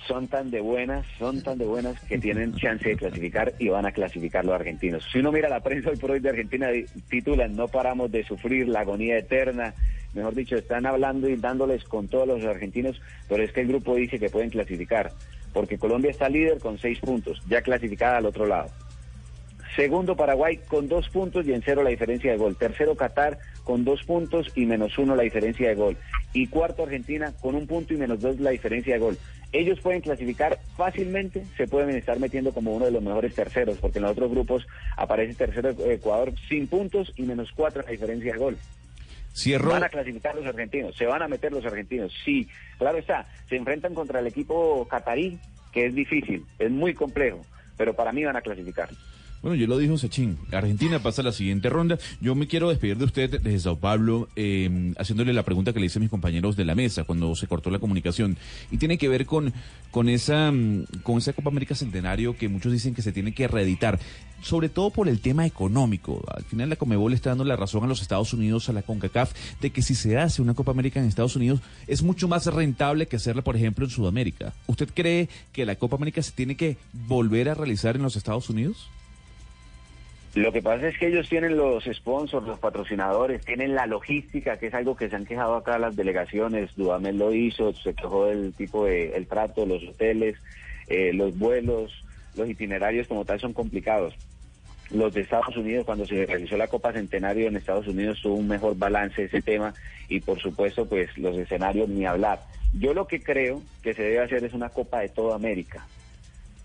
Son 0.10 0.28
tan 0.28 0.50
de 0.50 0.60
buenas, 0.60 1.06
son 1.20 1.40
tan 1.44 1.60
de 1.60 1.66
buenas 1.66 2.00
que 2.02 2.18
tienen 2.18 2.56
chance 2.56 2.90
de 2.90 2.96
clasificar 2.96 3.54
y 3.60 3.70
van 3.70 3.86
a 3.86 3.92
clasificar 3.92 4.44
los 4.44 4.56
argentinos. 4.56 5.08
Si 5.12 5.20
uno 5.20 5.32
mira 5.32 5.48
la 5.50 5.60
prensa 5.60 5.92
hoy 5.92 5.98
por 5.98 6.10
hoy 6.10 6.20
de 6.20 6.30
Argentina, 6.30 6.68
titulan, 7.10 7.56
no 7.56 7.68
paramos 7.68 8.12
de 8.12 8.24
sufrir 8.24 8.68
la 8.68 8.80
agonía 8.80 9.20
eterna. 9.20 9.76
Mejor 10.16 10.34
dicho, 10.34 10.56
están 10.56 10.88
hablando 10.88 11.30
y 11.30 11.36
dándoles 11.36 11.84
con 11.84 12.08
todos 12.08 12.28
los 12.28 12.44
argentinos, 12.44 13.00
pero 13.28 13.44
es 13.44 13.52
que 13.52 13.62
el 13.62 13.68
grupo 13.68 13.96
dice 13.96 14.18
que 14.18 14.32
pueden 14.32 14.50
clasificar, 14.50 15.12
porque 15.54 15.78
Colombia 15.78 16.10
está 16.10 16.28
líder 16.28 16.58
con 16.58 16.80
seis 16.80 16.98
puntos, 17.00 17.40
ya 17.48 17.62
clasificada 17.62 18.18
al 18.18 18.26
otro 18.26 18.48
lado. 18.48 18.72
Segundo 19.80 20.18
Paraguay 20.18 20.58
con 20.68 20.90
dos 20.90 21.08
puntos 21.08 21.48
y 21.48 21.54
en 21.54 21.62
cero 21.62 21.84
la 21.84 21.90
diferencia 21.90 22.30
de 22.30 22.38
gol. 22.38 22.58
Tercero 22.58 22.98
Qatar 22.98 23.38
con 23.64 23.86
dos 23.86 24.04
puntos 24.04 24.52
y 24.54 24.66
menos 24.66 24.98
uno 24.98 25.16
la 25.16 25.24
diferencia 25.24 25.70
de 25.70 25.76
gol. 25.76 25.96
Y 26.34 26.48
cuarto 26.48 26.84
Argentina 26.84 27.32
con 27.40 27.56
un 27.56 27.66
punto 27.66 27.94
y 27.94 27.98
menos 27.98 28.20
dos 28.20 28.42
la 28.42 28.50
diferencia 28.50 28.96
de 28.96 29.00
gol. 29.00 29.18
Ellos 29.54 29.80
pueden 29.80 30.02
clasificar 30.02 30.60
fácilmente, 30.76 31.46
se 31.56 31.66
pueden 31.66 31.92
estar 31.92 32.20
metiendo 32.20 32.52
como 32.52 32.76
uno 32.76 32.88
de 32.88 32.92
los 32.92 33.02
mejores 33.02 33.34
terceros, 33.34 33.78
porque 33.78 34.00
en 34.00 34.04
los 34.04 34.12
otros 34.12 34.30
grupos 34.32 34.68
aparece 34.98 35.36
tercero 35.36 35.70
Ecuador 35.70 36.34
sin 36.50 36.68
puntos 36.68 37.14
y 37.16 37.22
menos 37.22 37.50
cuatro 37.56 37.82
la 37.82 37.92
diferencia 37.92 38.34
de 38.34 38.38
gol. 38.38 38.58
Cierro. 39.34 39.70
Van 39.70 39.86
a 39.86 39.88
clasificar 39.88 40.36
los 40.36 40.46
argentinos, 40.46 40.94
se 40.98 41.06
van 41.06 41.22
a 41.22 41.30
meter 41.30 41.54
los 41.54 41.66
argentinos. 41.66 42.12
Sí, 42.26 42.50
claro 42.78 42.98
está, 42.98 43.30
se 43.48 43.56
enfrentan 43.56 43.94
contra 43.94 44.20
el 44.20 44.28
equipo 44.28 44.86
catarí, 44.90 45.40
que 45.72 45.86
es 45.86 45.96
difícil, 45.96 46.44
es 46.60 46.70
muy 46.70 46.94
complejo, 46.94 47.40
pero 47.78 47.94
para 47.96 48.12
mí 48.12 48.26
van 48.26 48.36
a 48.36 48.42
clasificar. 48.42 48.90
Bueno, 49.42 49.56
yo 49.56 49.68
lo 49.68 49.78
dijo 49.78 49.98
Sechín. 49.98 50.38
Argentina 50.52 51.00
pasa 51.00 51.22
a 51.22 51.26
la 51.26 51.32
siguiente 51.32 51.70
ronda. 51.70 51.98
Yo 52.20 52.36
me 52.36 52.48
quiero 52.48 52.68
despedir 52.70 52.98
de 52.98 53.06
usted 53.06 53.30
desde 53.40 53.60
Sao 53.60 53.78
Paulo, 53.78 54.28
eh, 54.36 54.94
haciéndole 54.98 55.32
la 55.32 55.44
pregunta 55.44 55.72
que 55.72 55.80
le 55.80 55.86
hice 55.86 55.98
a 55.98 56.02
mis 56.02 56.10
compañeros 56.10 56.58
de 56.58 56.66
la 56.66 56.76
mesa 56.76 57.06
cuando 57.06 57.34
se 57.36 57.48
cortó 57.48 57.70
la 57.70 57.80
comunicación. 57.80 58.36
Y 58.70 58.78
tiene 58.78 58.98
que 58.98 59.08
ver 59.08 59.26
con, 59.26 59.54
con, 59.92 60.10
esa, 60.10 60.52
mm, 60.52 60.88
con 61.04 61.20
esa 61.20 61.32
Copa 61.32 61.50
América 61.50 61.74
Centenario 61.74 62.38
que 62.38 62.50
muchos 62.50 62.74
dicen 62.74 62.94
que 62.94 63.02
se 63.02 63.14
tiene 63.14 63.34
que 63.34 63.48
reeditar. 63.48 63.98
Sobre 64.42 64.68
todo 64.68 64.90
por 64.90 65.08
el 65.08 65.22
tema 65.22 65.46
económico. 65.46 66.22
Al 66.36 66.44
final 66.44 66.70
la 66.70 66.76
Comebol 66.76 67.14
está 67.14 67.30
dando 67.30 67.46
la 67.46 67.56
razón 67.56 67.84
a 67.86 67.88
los 67.88 68.02
Estados 68.02 68.34
Unidos, 68.34 68.68
a 68.68 68.74
la 68.74 68.82
CONCACAF, 68.82 69.34
de 69.62 69.70
que 69.70 69.82
si 69.82 69.96
se 69.96 70.18
hace 70.18 70.42
una 70.42 70.54
Copa 70.54 70.72
América 70.72 71.00
en 71.00 71.08
Estados 71.08 71.36
Unidos 71.38 71.62
es 71.88 72.04
mucho 72.04 72.28
más 72.28 72.46
rentable 72.46 73.08
que 73.08 73.16
hacerla, 73.16 73.42
por 73.42 73.56
ejemplo, 73.56 73.86
en 73.86 73.92
Sudamérica. 73.92 74.54
¿Usted 74.68 74.90
cree 74.94 75.30
que 75.54 75.66
la 75.66 75.76
Copa 75.76 75.96
América 75.96 76.22
se 76.22 76.32
tiene 76.34 76.56
que 76.56 76.78
volver 77.08 77.50
a 77.50 77.54
realizar 77.54 77.96
en 77.96 78.02
los 78.02 78.18
Estados 78.18 78.50
Unidos? 78.50 78.90
Lo 80.36 80.52
que 80.52 80.62
pasa 80.62 80.88
es 80.88 80.98
que 80.98 81.08
ellos 81.08 81.28
tienen 81.28 81.58
los 81.58 81.86
sponsors, 81.86 82.46
los 82.46 82.60
patrocinadores, 82.60 83.44
tienen 83.44 83.74
la 83.74 83.88
logística, 83.88 84.58
que 84.58 84.68
es 84.68 84.74
algo 84.76 84.96
que 84.96 85.10
se 85.10 85.16
han 85.16 85.26
quejado 85.26 85.56
acá 85.56 85.80
las 85.80 85.96
delegaciones. 85.96 86.70
Dudamel 86.76 87.18
lo 87.18 87.34
hizo, 87.34 87.74
se 87.74 87.96
quejó 87.96 88.28
del 88.28 88.54
tipo 88.54 88.86
de 88.86 89.16
el 89.16 89.26
trato, 89.26 89.66
los 89.66 89.84
hoteles, 89.84 90.38
eh, 90.88 91.14
los 91.14 91.38
vuelos, 91.38 92.06
los 92.36 92.48
itinerarios 92.48 93.08
como 93.08 93.26
tal 93.26 93.40
son 93.40 93.54
complicados. 93.54 94.14
Los 94.92 95.14
de 95.14 95.22
Estados 95.22 95.58
Unidos, 95.58 95.86
cuando 95.86 96.06
se 96.06 96.26
realizó 96.28 96.58
la 96.58 96.68
Copa 96.68 96.94
Centenario 96.94 97.48
en 97.48 97.56
Estados 97.56 97.88
Unidos, 97.88 98.20
tuvo 98.22 98.36
un 98.36 98.48
mejor 98.48 98.78
balance 98.78 99.24
ese 99.24 99.42
tema 99.42 99.74
y 100.10 100.20
por 100.20 100.40
supuesto, 100.40 100.88
pues 100.88 101.16
los 101.18 101.36
escenarios 101.38 101.90
ni 101.90 102.06
hablar. 102.06 102.40
Yo 102.74 102.94
lo 102.94 103.08
que 103.08 103.22
creo 103.22 103.64
que 103.82 103.96
se 103.96 104.04
debe 104.04 104.20
hacer 104.20 104.44
es 104.44 104.54
una 104.54 104.70
Copa 104.70 105.00
de 105.00 105.10
toda 105.10 105.36
América 105.36 105.88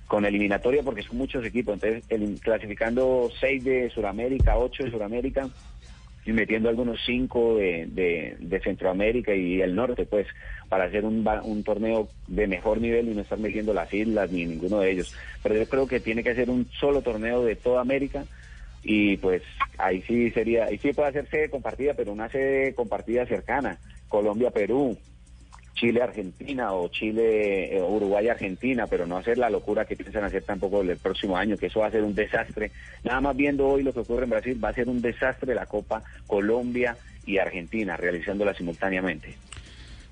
con 0.06 0.24
eliminatoria 0.24 0.82
porque 0.82 1.02
son 1.02 1.16
muchos 1.16 1.44
equipos, 1.44 1.74
entonces 1.74 2.04
el- 2.08 2.38
clasificando 2.40 3.30
seis 3.40 3.64
de 3.64 3.90
Sudamérica, 3.90 4.56
ocho 4.58 4.84
de 4.84 4.90
Sudamérica 4.90 5.48
y 6.26 6.32
metiendo 6.32 6.68
algunos 6.68 7.00
cinco 7.04 7.56
de, 7.56 7.86
de, 7.86 8.36
de 8.38 8.60
Centroamérica 8.60 9.34
y 9.34 9.60
el 9.60 9.74
norte, 9.74 10.06
pues, 10.06 10.26
para 10.70 10.84
hacer 10.84 11.04
un, 11.04 11.26
un 11.44 11.62
torneo 11.64 12.08
de 12.26 12.46
mejor 12.46 12.80
nivel 12.80 13.08
y 13.08 13.14
no 13.14 13.20
estar 13.22 13.38
metiendo 13.38 13.74
las 13.74 13.92
islas 13.92 14.30
ni 14.30 14.46
ninguno 14.46 14.80
de 14.80 14.90
ellos. 14.90 15.12
Pero 15.42 15.56
yo 15.56 15.68
creo 15.68 15.86
que 15.86 16.00
tiene 16.00 16.24
que 16.24 16.34
ser 16.34 16.48
un 16.48 16.70
solo 16.80 17.02
torneo 17.02 17.44
de 17.44 17.56
toda 17.56 17.82
América 17.82 18.24
y 18.82 19.18
pues 19.18 19.42
ahí 19.76 20.02
sí 20.06 20.30
sería, 20.30 20.64
ahí 20.64 20.78
sí 20.78 20.92
puede 20.94 21.08
hacer 21.08 21.28
sede 21.28 21.50
compartida, 21.50 21.94
pero 21.94 22.12
una 22.12 22.30
sede 22.30 22.74
compartida 22.74 23.26
cercana, 23.26 23.78
Colombia-Perú, 24.08 24.96
Chile-Argentina 25.74 26.72
o 26.72 26.88
Chile, 26.88 27.76
eh, 27.76 27.82
pero 28.88 29.06
no 29.06 29.16
hacer 29.16 29.38
la 29.38 29.50
locura 29.50 29.84
que 29.84 29.96
piensan 29.96 30.24
hacer 30.24 30.42
tampoco 30.44 30.82
el 30.82 30.96
próximo 30.96 31.36
año, 31.36 31.56
que 31.56 31.66
eso 31.66 31.80
va 31.80 31.86
a 31.88 31.90
ser 31.90 32.02
un 32.02 32.14
desastre. 32.14 32.70
Nada 33.02 33.20
más 33.20 33.36
viendo 33.36 33.66
hoy 33.68 33.82
lo 33.82 33.92
que 33.92 34.00
ocurre 34.00 34.24
en 34.24 34.30
Brasil, 34.30 34.64
va 34.64 34.68
a 34.70 34.74
ser 34.74 34.88
un 34.88 35.00
desastre 35.02 35.54
la 35.54 35.66
Copa 35.66 36.02
Colombia 36.26 36.96
y 37.26 37.38
Argentina, 37.38 37.96
realizándola 37.96 38.54
simultáneamente. 38.54 39.34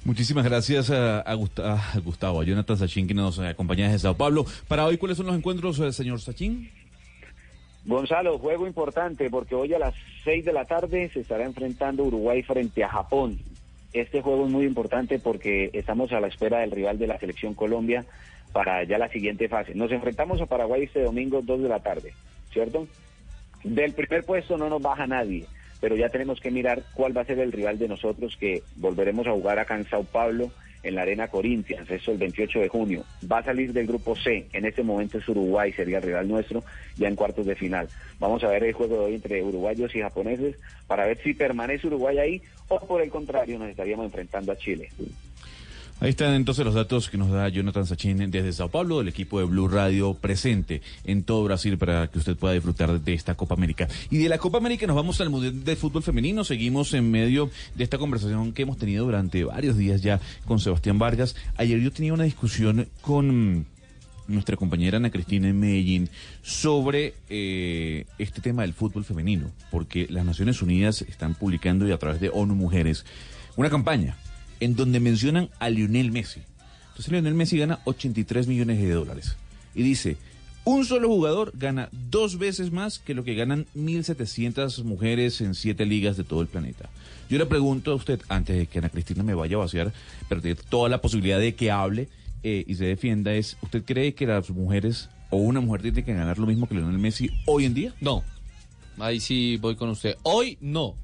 Muchísimas 0.04 0.44
gracias 0.44 0.90
a, 0.90 1.20
a 1.20 1.34
Gusta- 1.34 1.74
a 1.94 1.98
Gustavo, 2.00 2.40
a 2.40 2.44
Jonathan 2.44 2.76
Sachin 2.76 3.06
que 3.06 3.14
nos 3.14 3.38
acompaña 3.38 3.84
desde 3.86 4.00
Sao 4.00 4.16
Paulo. 4.16 4.44
Para 4.66 4.84
hoy, 4.86 4.98
¿cuáles 4.98 5.16
son 5.16 5.26
los 5.26 5.36
encuentros, 5.36 5.78
eh, 5.78 5.92
señor 5.92 6.20
Sachin? 6.20 6.68
Gonzalo, 7.84 8.38
juego 8.38 8.66
importante 8.66 9.28
porque 9.30 9.54
hoy 9.54 9.74
a 9.74 9.78
las 9.78 9.94
6 10.24 10.44
de 10.44 10.52
la 10.52 10.64
tarde 10.64 11.08
se 11.12 11.20
estará 11.20 11.44
enfrentando 11.44 12.04
Uruguay 12.04 12.42
frente 12.42 12.82
a 12.84 12.88
Japón. 12.88 13.38
Este 13.92 14.22
juego 14.22 14.46
es 14.46 14.50
muy 14.50 14.64
importante 14.64 15.18
porque 15.18 15.70
estamos 15.72 16.12
a 16.12 16.20
la 16.20 16.28
espera 16.28 16.60
del 16.60 16.70
rival 16.70 16.98
de 16.98 17.06
la 17.06 17.18
selección 17.18 17.54
Colombia 17.54 18.04
para 18.52 18.84
ya 18.84 18.98
la 18.98 19.08
siguiente 19.08 19.48
fase. 19.48 19.74
Nos 19.74 19.92
enfrentamos 19.92 20.40
a 20.40 20.46
Paraguay 20.46 20.84
este 20.84 21.02
domingo 21.02 21.40
2 21.42 21.62
de 21.62 21.68
la 21.68 21.80
tarde, 21.80 22.14
¿cierto? 22.52 22.86
Del 23.64 23.92
primer 23.92 24.24
puesto 24.24 24.56
no 24.56 24.68
nos 24.68 24.82
baja 24.82 25.06
nadie, 25.06 25.46
pero 25.80 25.96
ya 25.96 26.08
tenemos 26.08 26.40
que 26.40 26.50
mirar 26.50 26.82
cuál 26.94 27.16
va 27.16 27.22
a 27.22 27.26
ser 27.26 27.38
el 27.38 27.52
rival 27.52 27.78
de 27.78 27.88
nosotros 27.88 28.36
que 28.38 28.62
volveremos 28.76 29.26
a 29.26 29.32
jugar 29.32 29.58
acá 29.58 29.76
en 29.76 29.88
Sao 29.88 30.04
Paulo 30.04 30.50
en 30.82 30.96
la 30.96 31.02
Arena 31.02 31.28
Corinthians, 31.28 31.88
eso 31.90 32.10
el 32.10 32.18
28 32.18 32.60
de 32.60 32.68
junio. 32.68 33.04
Va 33.30 33.38
a 33.38 33.44
salir 33.44 33.72
del 33.72 33.86
grupo 33.86 34.16
C, 34.16 34.48
en 34.52 34.64
este 34.64 34.82
momento 34.82 35.18
es 35.18 35.28
Uruguay, 35.28 35.72
sería 35.72 35.98
el 35.98 36.02
rival 36.02 36.28
nuestro, 36.28 36.64
ya 36.96 37.08
en 37.08 37.14
cuartos 37.14 37.46
de 37.46 37.54
final. 37.54 37.88
Vamos 38.18 38.42
a 38.42 38.48
ver 38.48 38.64
el 38.64 38.72
juego 38.72 38.96
de 38.96 39.04
hoy 39.04 39.14
entre 39.14 39.42
uruguayos 39.42 39.94
y 39.94 40.00
japoneses 40.00 40.56
para 40.88 41.06
ver 41.06 41.18
si 41.22 41.34
permanece 41.34 41.86
Uruguay 41.86 42.18
ahí 42.18 42.42
o 42.80 42.86
por 42.86 43.02
el 43.02 43.10
contrario 43.10 43.58
nos 43.58 43.68
estaríamos 43.68 44.06
enfrentando 44.06 44.52
a 44.52 44.56
Chile. 44.56 44.88
Ahí 46.00 46.10
están 46.10 46.34
entonces 46.34 46.64
los 46.64 46.74
datos 46.74 47.08
que 47.08 47.16
nos 47.16 47.30
da 47.30 47.48
Jonathan 47.48 47.86
Sachin 47.86 48.28
desde 48.28 48.52
Sao 48.52 48.68
Paulo, 48.68 48.98
del 48.98 49.06
equipo 49.06 49.38
de 49.38 49.44
Blue 49.44 49.68
Radio 49.68 50.14
presente 50.14 50.82
en 51.04 51.22
todo 51.22 51.44
Brasil 51.44 51.78
para 51.78 52.08
que 52.08 52.18
usted 52.18 52.36
pueda 52.36 52.54
disfrutar 52.54 53.00
de 53.00 53.14
esta 53.14 53.36
Copa 53.36 53.54
América. 53.54 53.86
Y 54.10 54.18
de 54.18 54.28
la 54.28 54.38
Copa 54.38 54.58
América 54.58 54.84
nos 54.88 54.96
vamos 54.96 55.20
al 55.20 55.30
Mundial 55.30 55.62
de 55.62 55.76
Fútbol 55.76 56.02
Femenino. 56.02 56.42
Seguimos 56.42 56.92
en 56.94 57.08
medio 57.08 57.50
de 57.76 57.84
esta 57.84 57.98
conversación 57.98 58.52
que 58.52 58.62
hemos 58.62 58.78
tenido 58.78 59.04
durante 59.04 59.44
varios 59.44 59.76
días 59.76 60.02
ya 60.02 60.18
con 60.44 60.58
Sebastián 60.58 60.98
Vargas. 60.98 61.36
Ayer 61.56 61.78
yo 61.78 61.92
tenía 61.92 62.14
una 62.14 62.24
discusión 62.24 62.88
con 63.00 63.66
nuestra 64.32 64.56
compañera 64.56 64.96
Ana 64.96 65.10
Cristina 65.10 65.48
en 65.48 65.60
Medellín 65.60 66.10
sobre 66.42 67.14
eh, 67.28 68.06
este 68.18 68.40
tema 68.40 68.62
del 68.62 68.74
fútbol 68.74 69.04
femenino, 69.04 69.50
porque 69.70 70.06
las 70.10 70.24
Naciones 70.24 70.62
Unidas 70.62 71.02
están 71.02 71.34
publicando 71.34 71.86
y 71.86 71.92
a 71.92 71.98
través 71.98 72.20
de 72.20 72.30
ONU 72.30 72.54
Mujeres 72.54 73.04
una 73.56 73.70
campaña 73.70 74.16
en 74.60 74.74
donde 74.76 75.00
mencionan 75.00 75.50
a 75.58 75.70
Lionel 75.70 76.12
Messi. 76.12 76.40
Entonces 76.88 77.12
Lionel 77.12 77.34
Messi 77.34 77.58
gana 77.58 77.80
83 77.84 78.46
millones 78.46 78.80
de 78.80 78.90
dólares 78.90 79.36
y 79.74 79.82
dice, 79.82 80.16
un 80.64 80.84
solo 80.84 81.08
jugador 81.08 81.52
gana 81.54 81.88
dos 81.90 82.38
veces 82.38 82.70
más 82.70 83.00
que 83.00 83.14
lo 83.14 83.24
que 83.24 83.34
ganan 83.34 83.66
1.700 83.74 84.84
mujeres 84.84 85.40
en 85.40 85.54
siete 85.54 85.86
ligas 85.86 86.16
de 86.16 86.22
todo 86.22 86.40
el 86.40 86.46
planeta. 86.46 86.88
Yo 87.28 87.38
le 87.38 87.46
pregunto 87.46 87.90
a 87.90 87.94
usted, 87.96 88.20
antes 88.28 88.56
de 88.56 88.66
que 88.66 88.78
Ana 88.78 88.88
Cristina 88.88 89.24
me 89.24 89.34
vaya 89.34 89.56
a 89.56 89.60
vaciar, 89.60 89.92
pero 90.28 90.40
tiene 90.40 90.60
toda 90.68 90.88
la 90.88 91.00
posibilidad 91.00 91.40
de 91.40 91.54
que 91.54 91.70
hable 91.70 92.08
eh, 92.42 92.64
y 92.66 92.74
se 92.74 92.84
defienda, 92.84 93.34
es, 93.34 93.56
¿usted 93.62 93.84
cree 93.84 94.14
que 94.14 94.26
las 94.26 94.50
mujeres 94.50 95.08
o 95.30 95.36
una 95.36 95.60
mujer 95.60 95.82
tiene 95.82 96.04
que 96.04 96.14
ganar 96.14 96.38
lo 96.38 96.46
mismo 96.46 96.68
que 96.68 96.74
Lionel 96.74 96.98
Messi 96.98 97.30
hoy 97.46 97.64
en 97.64 97.74
día? 97.74 97.94
No, 98.00 98.22
ahí 98.98 99.20
sí 99.20 99.58
voy 99.60 99.76
con 99.76 99.88
usted. 99.90 100.16
Hoy 100.22 100.58
no, 100.60 100.94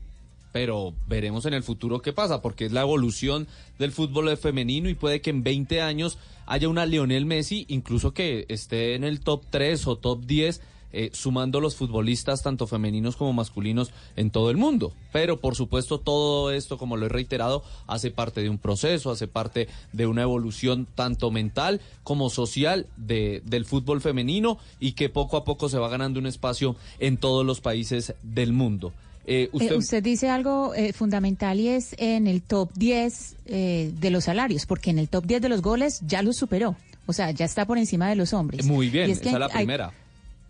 pero 0.53 0.95
veremos 1.07 1.47
en 1.47 1.55
el 1.55 1.63
futuro 1.63 2.01
qué 2.01 2.13
pasa, 2.13 2.43
porque 2.43 2.67
es 2.67 2.73
la 2.73 2.83
evolución 2.83 3.47
del 3.79 3.93
fútbol 3.93 4.37
femenino 4.37 4.89
y 4.89 4.95
puede 4.95 5.21
que 5.21 5.31
en 5.31 5.43
20 5.43 5.81
años 5.81 6.19
haya 6.47 6.69
una 6.69 6.87
Lionel 6.87 7.27
Messi, 7.27 7.67
incluso 7.69 8.13
que 8.13 8.47
esté 8.49 8.95
en 8.95 9.05
el 9.05 9.21
top 9.21 9.45
3 9.51 9.87
o 9.87 9.97
top 9.97 10.25
10. 10.25 10.61
Eh, 10.93 11.11
sumando 11.13 11.61
los 11.61 11.77
futbolistas 11.77 12.43
tanto 12.43 12.67
femeninos 12.67 13.17
como 13.17 13.33
masculinos 13.33 13.91
en 14.17 14.31
todo 14.31 14.51
el 14.51 14.57
mundo. 14.57 14.93
Pero 15.13 15.39
por 15.41 15.55
supuesto 15.55 15.99
todo 15.99 16.51
esto, 16.51 16.79
como 16.79 16.97
lo 16.97 17.07
he 17.07 17.09
reiterado, 17.09 17.63
hace 17.87 18.11
parte 18.11 18.41
de 18.43 18.49
un 18.51 18.59
proceso, 18.59 19.11
hace 19.11 19.27
parte 19.27 19.69
de 19.93 20.07
una 20.07 20.23
evolución 20.23 20.87
tanto 20.95 21.31
mental 21.31 21.81
como 22.05 22.31
social 22.31 22.87
de, 22.97 23.43
del 23.45 23.65
fútbol 23.65 24.01
femenino 24.01 24.59
y 24.81 24.93
que 24.93 25.09
poco 25.09 25.37
a 25.37 25.45
poco 25.45 25.69
se 25.69 25.79
va 25.79 25.89
ganando 25.89 26.19
un 26.21 26.27
espacio 26.27 26.77
en 26.99 27.17
todos 27.17 27.45
los 27.45 27.61
países 27.61 28.15
del 28.23 28.53
mundo. 28.53 28.93
Eh, 29.31 29.51
Eh, 29.61 29.75
usted, 29.77 30.03
dice 30.03 30.31
algo 30.31 30.75
eh, 30.75 30.95
fundamental 30.95 31.61
y 31.61 31.69
es 31.69 31.95
en 31.99 32.27
el 32.27 32.41
top 32.41 32.71
10 32.77 33.37
eh, 33.45 33.93
de 34.01 34.11
los 34.11 34.25
salarios, 34.25 34.65
porque 34.65 34.89
en 34.89 34.99
el 34.99 35.11
top 35.11 35.27
10 35.27 35.43
de 35.43 35.49
los 35.51 35.61
goles 35.61 36.01
ya 36.07 36.23
los 36.23 36.37
superó. 36.37 36.77
O 37.05 37.13
sea, 37.13 37.31
ya 37.31 37.45
está 37.45 37.67
por 37.67 37.77
encima 37.77 38.09
de 38.09 38.17
los 38.17 38.33
hombres. 38.33 38.65
muy 38.67 38.89
bien, 38.89 39.11
es 39.11 39.21
que 39.21 39.29
esa 39.29 39.37
es 39.37 39.41
la 39.41 39.47
hay- 39.47 39.53
primera. 39.67 39.93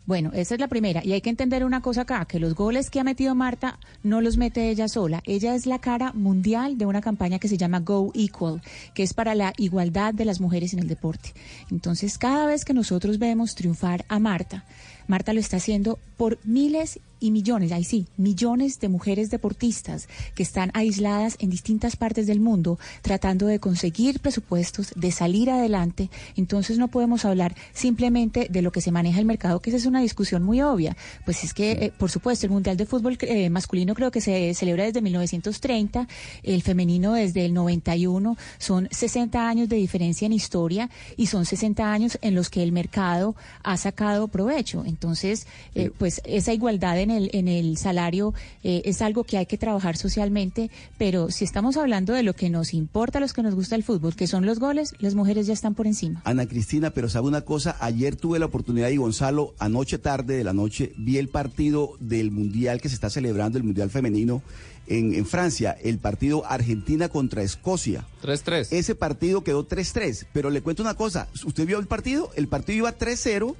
Bueno, 0.08 0.30
esa 0.32 0.54
es 0.54 0.60
la 0.60 0.68
primera. 0.68 1.04
Y 1.04 1.12
hay 1.12 1.20
que 1.20 1.28
entender 1.28 1.66
una 1.66 1.82
cosa 1.82 2.00
acá, 2.00 2.24
que 2.24 2.40
los 2.40 2.54
goles 2.54 2.88
que 2.88 2.98
ha 2.98 3.04
metido 3.04 3.34
Marta 3.34 3.78
no 4.02 4.22
los 4.22 4.38
mete 4.38 4.70
ella 4.70 4.88
sola. 4.88 5.22
Ella 5.26 5.54
es 5.54 5.66
la 5.66 5.80
cara 5.80 6.14
mundial 6.14 6.78
de 6.78 6.86
una 6.86 7.02
campaña 7.02 7.38
que 7.38 7.46
se 7.46 7.58
llama 7.58 7.80
Go 7.80 8.10
Equal, 8.14 8.62
que 8.94 9.02
es 9.02 9.12
para 9.12 9.34
la 9.34 9.52
igualdad 9.58 10.14
de 10.14 10.24
las 10.24 10.40
mujeres 10.40 10.72
en 10.72 10.78
el 10.78 10.88
deporte. 10.88 11.34
Entonces, 11.70 12.16
cada 12.16 12.46
vez 12.46 12.64
que 12.64 12.72
nosotros 12.72 13.18
vemos 13.18 13.54
triunfar 13.54 14.06
a 14.08 14.18
Marta, 14.18 14.64
Marta 15.08 15.34
lo 15.34 15.40
está 15.40 15.58
haciendo 15.58 15.98
por 16.16 16.38
miles 16.42 17.00
y 17.20 17.30
millones, 17.30 17.72
ahí 17.72 17.84
sí, 17.84 18.06
millones 18.16 18.80
de 18.80 18.88
mujeres 18.88 19.30
deportistas 19.30 20.08
que 20.34 20.42
están 20.42 20.70
aisladas 20.74 21.36
en 21.40 21.50
distintas 21.50 21.96
partes 21.96 22.26
del 22.26 22.40
mundo 22.40 22.78
tratando 23.02 23.46
de 23.46 23.58
conseguir 23.58 24.20
presupuestos, 24.20 24.92
de 24.94 25.10
salir 25.12 25.50
adelante. 25.50 26.10
Entonces 26.36 26.78
no 26.78 26.88
podemos 26.88 27.24
hablar 27.24 27.54
simplemente 27.72 28.48
de 28.50 28.62
lo 28.62 28.72
que 28.72 28.80
se 28.80 28.92
maneja 28.92 29.18
el 29.18 29.24
mercado, 29.24 29.60
que 29.60 29.70
esa 29.70 29.76
es 29.76 29.86
una 29.86 30.00
discusión 30.00 30.42
muy 30.42 30.60
obvia. 30.60 30.96
Pues 31.24 31.44
es 31.44 31.54
que, 31.54 31.72
eh, 31.72 31.92
por 31.96 32.10
supuesto, 32.10 32.46
el 32.46 32.52
Mundial 32.52 32.76
de 32.76 32.86
Fútbol 32.86 33.16
eh, 33.20 33.50
masculino 33.50 33.94
creo 33.94 34.10
que 34.10 34.20
se 34.20 34.54
celebra 34.54 34.84
desde 34.84 35.00
1930, 35.00 36.08
el 36.42 36.62
femenino 36.62 37.14
desde 37.14 37.44
el 37.44 37.54
91, 37.54 38.36
son 38.58 38.88
60 38.90 39.48
años 39.48 39.68
de 39.68 39.76
diferencia 39.76 40.26
en 40.26 40.32
historia 40.32 40.90
y 41.16 41.26
son 41.26 41.44
60 41.44 41.92
años 41.92 42.18
en 42.22 42.34
los 42.34 42.50
que 42.50 42.62
el 42.62 42.72
mercado 42.72 43.34
ha 43.62 43.76
sacado 43.76 44.28
provecho. 44.28 44.84
Entonces, 44.86 45.46
eh, 45.74 45.90
pues 45.96 46.20
esa 46.24 46.52
igualdad 46.52 46.98
en 47.10 47.24
el, 47.24 47.30
en 47.32 47.48
el 47.48 47.76
salario 47.76 48.34
eh, 48.62 48.82
es 48.84 49.02
algo 49.02 49.24
que 49.24 49.38
hay 49.38 49.46
que 49.46 49.58
trabajar 49.58 49.96
socialmente, 49.96 50.70
pero 50.98 51.30
si 51.30 51.44
estamos 51.44 51.76
hablando 51.76 52.12
de 52.12 52.22
lo 52.22 52.34
que 52.34 52.50
nos 52.50 52.74
importa 52.74 53.18
a 53.18 53.20
los 53.20 53.32
que 53.32 53.42
nos 53.42 53.54
gusta 53.54 53.76
el 53.76 53.82
fútbol, 53.82 54.14
que 54.14 54.26
son 54.26 54.46
los 54.46 54.58
goles, 54.58 54.94
las 54.98 55.14
mujeres 55.14 55.46
ya 55.46 55.52
están 55.52 55.74
por 55.74 55.86
encima. 55.86 56.22
Ana 56.24 56.46
Cristina, 56.46 56.90
pero 56.90 57.08
sabe 57.08 57.28
una 57.28 57.42
cosa, 57.42 57.76
ayer 57.80 58.16
tuve 58.16 58.38
la 58.38 58.46
oportunidad 58.46 58.88
y 58.90 58.96
Gonzalo, 58.96 59.54
anoche 59.58 59.98
tarde 59.98 60.36
de 60.36 60.44
la 60.44 60.52
noche, 60.52 60.92
vi 60.96 61.18
el 61.18 61.28
partido 61.28 61.92
del 62.00 62.30
Mundial 62.30 62.80
que 62.80 62.88
se 62.88 62.94
está 62.94 63.10
celebrando, 63.10 63.58
el 63.58 63.64
Mundial 63.64 63.90
Femenino 63.90 64.42
en, 64.86 65.14
en 65.14 65.26
Francia, 65.26 65.76
el 65.82 65.98
partido 65.98 66.44
Argentina 66.46 67.08
contra 67.08 67.42
Escocia. 67.42 68.06
3-3. 68.22 68.68
Ese 68.70 68.94
partido 68.94 69.44
quedó 69.44 69.66
3-3, 69.66 70.26
pero 70.32 70.50
le 70.50 70.62
cuento 70.62 70.82
una 70.82 70.94
cosa, 70.94 71.28
¿usted 71.44 71.66
vio 71.66 71.78
el 71.78 71.86
partido? 71.86 72.30
El 72.36 72.48
partido 72.48 72.78
iba 72.78 72.98
3-0 72.98 73.54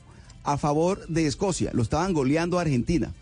a 0.45 0.57
favor 0.57 1.07
de 1.09 1.27
Escocia, 1.27 1.71
lo 1.75 1.83
estaban 1.83 2.13
goleando 2.13 2.59
a 2.59 2.63
Argentina. 2.63 3.13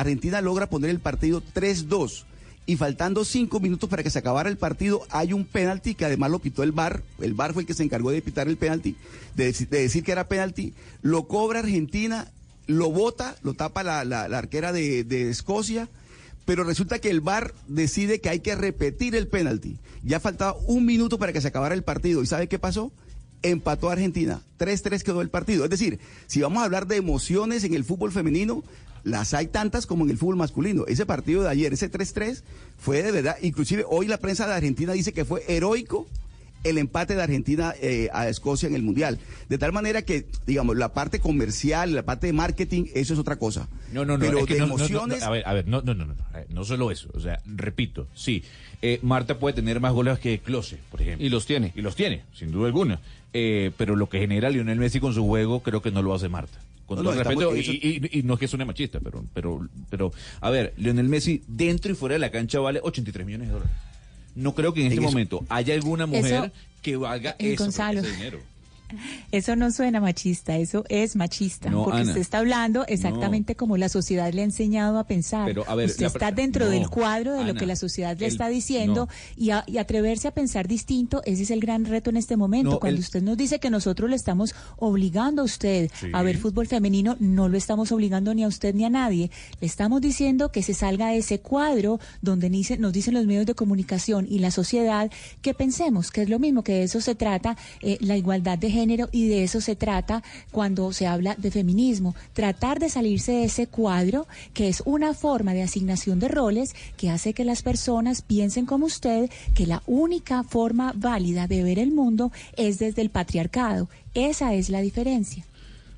Argentina 0.00 0.40
logra 0.40 0.68
poner 0.68 0.90
el 0.90 1.00
partido 1.00 1.42
3-2 1.54 2.24
y 2.66 2.76
faltando 2.76 3.24
cinco 3.24 3.58
minutos 3.58 3.88
para 3.90 4.02
que 4.02 4.10
se 4.10 4.18
acabara 4.18 4.48
el 4.48 4.56
partido, 4.58 5.02
hay 5.10 5.32
un 5.32 5.44
penalti 5.44 5.94
que 5.94 6.04
además 6.04 6.30
lo 6.30 6.38
pitó 6.38 6.62
el 6.62 6.72
VAR. 6.72 7.02
El 7.20 7.34
VAR 7.34 7.52
fue 7.52 7.62
el 7.62 7.66
que 7.66 7.74
se 7.74 7.82
encargó 7.82 8.10
de 8.10 8.22
pitar 8.22 8.46
el 8.48 8.56
penalti, 8.58 8.96
de, 9.34 9.50
deci- 9.50 9.68
de 9.68 9.80
decir 9.82 10.04
que 10.04 10.12
era 10.12 10.28
penalti. 10.28 10.74
Lo 11.02 11.26
cobra 11.26 11.60
Argentina, 11.60 12.30
lo 12.66 12.90
bota, 12.90 13.34
lo 13.42 13.54
tapa 13.54 13.82
la 13.82 14.24
arquera 14.38 14.72
de, 14.72 15.02
de 15.04 15.30
Escocia. 15.30 15.88
Pero 16.44 16.64
resulta 16.64 16.98
que 16.98 17.10
el 17.10 17.20
VAR 17.20 17.54
decide 17.68 18.20
que 18.20 18.28
hay 18.28 18.40
que 18.40 18.54
repetir 18.56 19.14
el 19.14 19.28
penalti. 19.28 19.76
Ya 20.02 20.20
faltaba 20.20 20.56
un 20.66 20.84
minuto 20.86 21.18
para 21.18 21.32
que 21.32 21.40
se 21.40 21.48
acabara 21.48 21.74
el 21.74 21.82
partido. 21.84 22.22
¿Y 22.22 22.26
sabe 22.26 22.48
qué 22.48 22.58
pasó? 22.58 22.92
empató 23.42 23.88
a 23.88 23.92
Argentina. 23.94 24.42
3-3 24.58 25.02
quedó 25.02 25.22
el 25.22 25.30
partido. 25.30 25.64
Es 25.64 25.70
decir, 25.70 25.98
si 26.26 26.42
vamos 26.42 26.60
a 26.60 26.66
hablar 26.66 26.86
de 26.86 26.96
emociones 26.96 27.64
en 27.64 27.72
el 27.72 27.84
fútbol 27.84 28.12
femenino, 28.12 28.62
las 29.04 29.34
hay 29.34 29.46
tantas 29.48 29.86
como 29.86 30.04
en 30.04 30.10
el 30.10 30.18
fútbol 30.18 30.36
masculino. 30.36 30.84
Ese 30.86 31.06
partido 31.06 31.42
de 31.42 31.48
ayer, 31.48 31.72
ese 31.72 31.90
3-3, 31.90 32.42
fue 32.78 33.02
de 33.02 33.12
verdad. 33.12 33.36
Inclusive 33.42 33.84
hoy 33.88 34.06
la 34.06 34.18
prensa 34.18 34.46
de 34.46 34.54
Argentina 34.54 34.92
dice 34.92 35.12
que 35.12 35.24
fue 35.24 35.42
heroico 35.48 36.06
el 36.62 36.76
empate 36.76 37.14
de 37.16 37.22
Argentina 37.22 37.72
eh, 37.80 38.10
a 38.12 38.28
Escocia 38.28 38.68
en 38.68 38.74
el 38.74 38.82
Mundial. 38.82 39.18
De 39.48 39.56
tal 39.56 39.72
manera 39.72 40.02
que, 40.02 40.26
digamos, 40.46 40.76
la 40.76 40.92
parte 40.92 41.18
comercial, 41.18 41.94
la 41.94 42.02
parte 42.02 42.26
de 42.26 42.34
marketing, 42.34 42.84
eso 42.94 43.14
es 43.14 43.18
otra 43.18 43.36
cosa. 43.36 43.66
No, 43.92 44.04
no, 44.04 44.18
no. 44.18 44.24
Pero 44.24 44.40
es 44.40 44.44
que 44.46 44.54
de 44.54 44.60
no- 44.60 44.66
no- 44.66 44.76
no, 44.76 44.84
emociones... 44.84 45.22
a 45.22 45.30
ver, 45.30 45.42
a 45.46 45.54
ver, 45.54 45.66
no, 45.66 45.80
no, 45.80 45.94
no, 45.94 46.04
no, 46.04 46.14
no 46.50 46.64
solo 46.64 46.90
eso. 46.90 47.08
O 47.14 47.20
sea, 47.20 47.40
repito, 47.46 48.08
sí, 48.14 48.44
eh, 48.82 48.98
Marta 49.02 49.38
puede 49.38 49.54
tener 49.54 49.80
más 49.80 49.94
goles 49.94 50.18
que 50.18 50.38
Close, 50.40 50.76
por 50.90 51.00
ejemplo. 51.00 51.24
Y 51.26 51.30
los 51.30 51.46
tiene. 51.46 51.72
Y 51.74 51.80
los 51.80 51.96
tiene, 51.96 52.24
sin 52.34 52.50
duda 52.52 52.66
alguna. 52.66 53.00
Eh, 53.32 53.70
pero 53.78 53.96
lo 53.96 54.10
que 54.10 54.18
genera 54.18 54.50
Lionel 54.50 54.78
Messi 54.78 55.00
con 55.00 55.14
su 55.14 55.24
juego, 55.24 55.60
creo 55.62 55.80
que 55.80 55.90
no 55.90 56.02
lo 56.02 56.12
hace 56.12 56.28
Marta. 56.28 56.58
Con 56.90 56.96
No, 56.98 57.04
todo 57.04 57.14
no, 57.14 57.20
el 57.20 57.24
respeto, 57.24 57.54
estamos- 57.54 57.84
y, 57.84 58.10
y- 58.16 58.18
y 58.18 58.22
no 58.24 58.34
es 58.34 58.40
que 58.40 58.48
suene 58.48 58.64
machista, 58.64 58.98
pero, 58.98 59.24
pero, 59.32 59.68
pero, 59.90 60.12
a 60.40 60.50
ver, 60.50 60.74
Lionel 60.76 61.08
Messi 61.08 61.40
dentro 61.46 61.92
y 61.92 61.94
fuera 61.94 62.14
de 62.14 62.18
la 62.18 62.32
cancha 62.32 62.58
vale 62.58 62.80
83 62.82 63.24
millones 63.24 63.46
de 63.46 63.54
dólares. 63.54 63.72
No 64.34 64.56
creo 64.56 64.74
que 64.74 64.80
en 64.80 64.88
este 64.88 64.98
eso- 64.98 65.08
momento 65.08 65.44
haya 65.48 65.72
alguna 65.74 66.06
mujer 66.06 66.24
Eso- 66.46 66.52
que 66.82 66.96
valga 66.96 67.36
eso, 67.38 67.62
Gonzalo. 67.62 68.00
ese 68.00 68.10
dinero. 68.10 68.40
Eso 69.32 69.56
no 69.56 69.70
suena 69.70 70.00
machista, 70.00 70.56
eso 70.56 70.84
es 70.88 71.16
machista. 71.16 71.70
No, 71.70 71.84
porque 71.84 72.00
Ana. 72.00 72.08
usted 72.08 72.20
está 72.20 72.38
hablando 72.38 72.84
exactamente 72.86 73.54
como 73.54 73.76
la 73.76 73.88
sociedad 73.88 74.32
le 74.32 74.42
ha 74.42 74.44
enseñado 74.44 74.98
a 74.98 75.04
pensar. 75.04 75.46
Pero, 75.46 75.64
a 75.68 75.74
ver, 75.74 75.88
usted 75.90 76.06
está 76.06 76.32
dentro 76.32 76.64
no, 76.66 76.70
del 76.70 76.88
cuadro 76.88 77.34
de 77.34 77.44
lo 77.44 77.54
que 77.54 77.66
la 77.66 77.76
sociedad 77.76 78.16
le 78.18 78.26
el- 78.26 78.32
está 78.32 78.48
diciendo 78.48 79.08
y, 79.36 79.50
a- 79.50 79.64
y 79.66 79.78
atreverse 79.78 80.28
a 80.28 80.30
pensar 80.32 80.66
distinto, 80.68 81.22
ese 81.24 81.42
es 81.44 81.50
el 81.50 81.60
gran 81.60 81.84
reto 81.84 82.10
en 82.10 82.16
este 82.16 82.36
momento. 82.36 82.80
Cuando 82.80 82.96
el- 82.96 83.00
usted 83.04 83.22
nos 83.22 83.36
dice 83.36 83.60
que 83.60 83.70
nosotros 83.70 84.10
le 84.10 84.16
estamos 84.16 84.54
obligando 84.78 85.42
a 85.42 85.44
usted 85.44 85.90
Sí. 86.00 86.08
a 86.12 86.22
ver 86.22 86.36
fútbol 86.38 86.66
femenino, 86.66 87.16
no 87.20 87.48
lo 87.48 87.56
estamos 87.56 87.92
obligando 87.92 88.34
ni 88.34 88.44
a 88.44 88.48
usted 88.48 88.74
ni 88.74 88.84
a 88.84 88.90
nadie. 88.90 89.30
Le 89.60 89.66
estamos 89.66 90.00
diciendo 90.00 90.50
que 90.50 90.62
se 90.62 90.74
salga 90.74 91.08
de 91.08 91.18
ese 91.18 91.38
cuadro 91.40 92.00
donde 92.22 92.48
dice- 92.50 92.78
nos 92.78 92.92
dicen 92.92 93.14
los 93.14 93.26
medios 93.26 93.46
de 93.46 93.54
comunicación 93.54 94.26
y 94.28 94.38
la 94.40 94.50
sociedad 94.50 95.10
que 95.42 95.54
pensemos 95.54 96.10
que 96.10 96.22
es 96.22 96.28
lo 96.28 96.38
mismo, 96.38 96.62
que 96.64 96.72
de 96.72 96.82
eso 96.84 97.00
se 97.00 97.14
trata 97.14 97.56
eh, 97.82 97.98
la 98.00 98.16
igualdad 98.16 98.58
de 98.58 98.70
género 98.70 98.79
y 99.12 99.28
de 99.28 99.44
eso 99.44 99.60
se 99.60 99.76
trata 99.76 100.22
cuando 100.50 100.92
se 100.92 101.06
habla 101.06 101.34
de 101.36 101.50
feminismo. 101.50 102.14
Tratar 102.32 102.78
de 102.78 102.88
salirse 102.88 103.32
de 103.32 103.44
ese 103.44 103.66
cuadro 103.66 104.26
que 104.54 104.68
es 104.68 104.82
una 104.86 105.12
forma 105.14 105.52
de 105.52 105.62
asignación 105.62 106.18
de 106.18 106.28
roles 106.28 106.74
que 106.96 107.10
hace 107.10 107.34
que 107.34 107.44
las 107.44 107.62
personas 107.62 108.22
piensen 108.22 108.66
como 108.66 108.86
usted 108.86 109.30
que 109.54 109.66
la 109.66 109.82
única 109.86 110.42
forma 110.44 110.92
válida 110.96 111.46
de 111.46 111.62
ver 111.62 111.78
el 111.78 111.92
mundo 111.92 112.32
es 112.56 112.78
desde 112.78 113.02
el 113.02 113.10
patriarcado. 113.10 113.88
Esa 114.14 114.54
es 114.54 114.70
la 114.70 114.80
diferencia. 114.80 115.44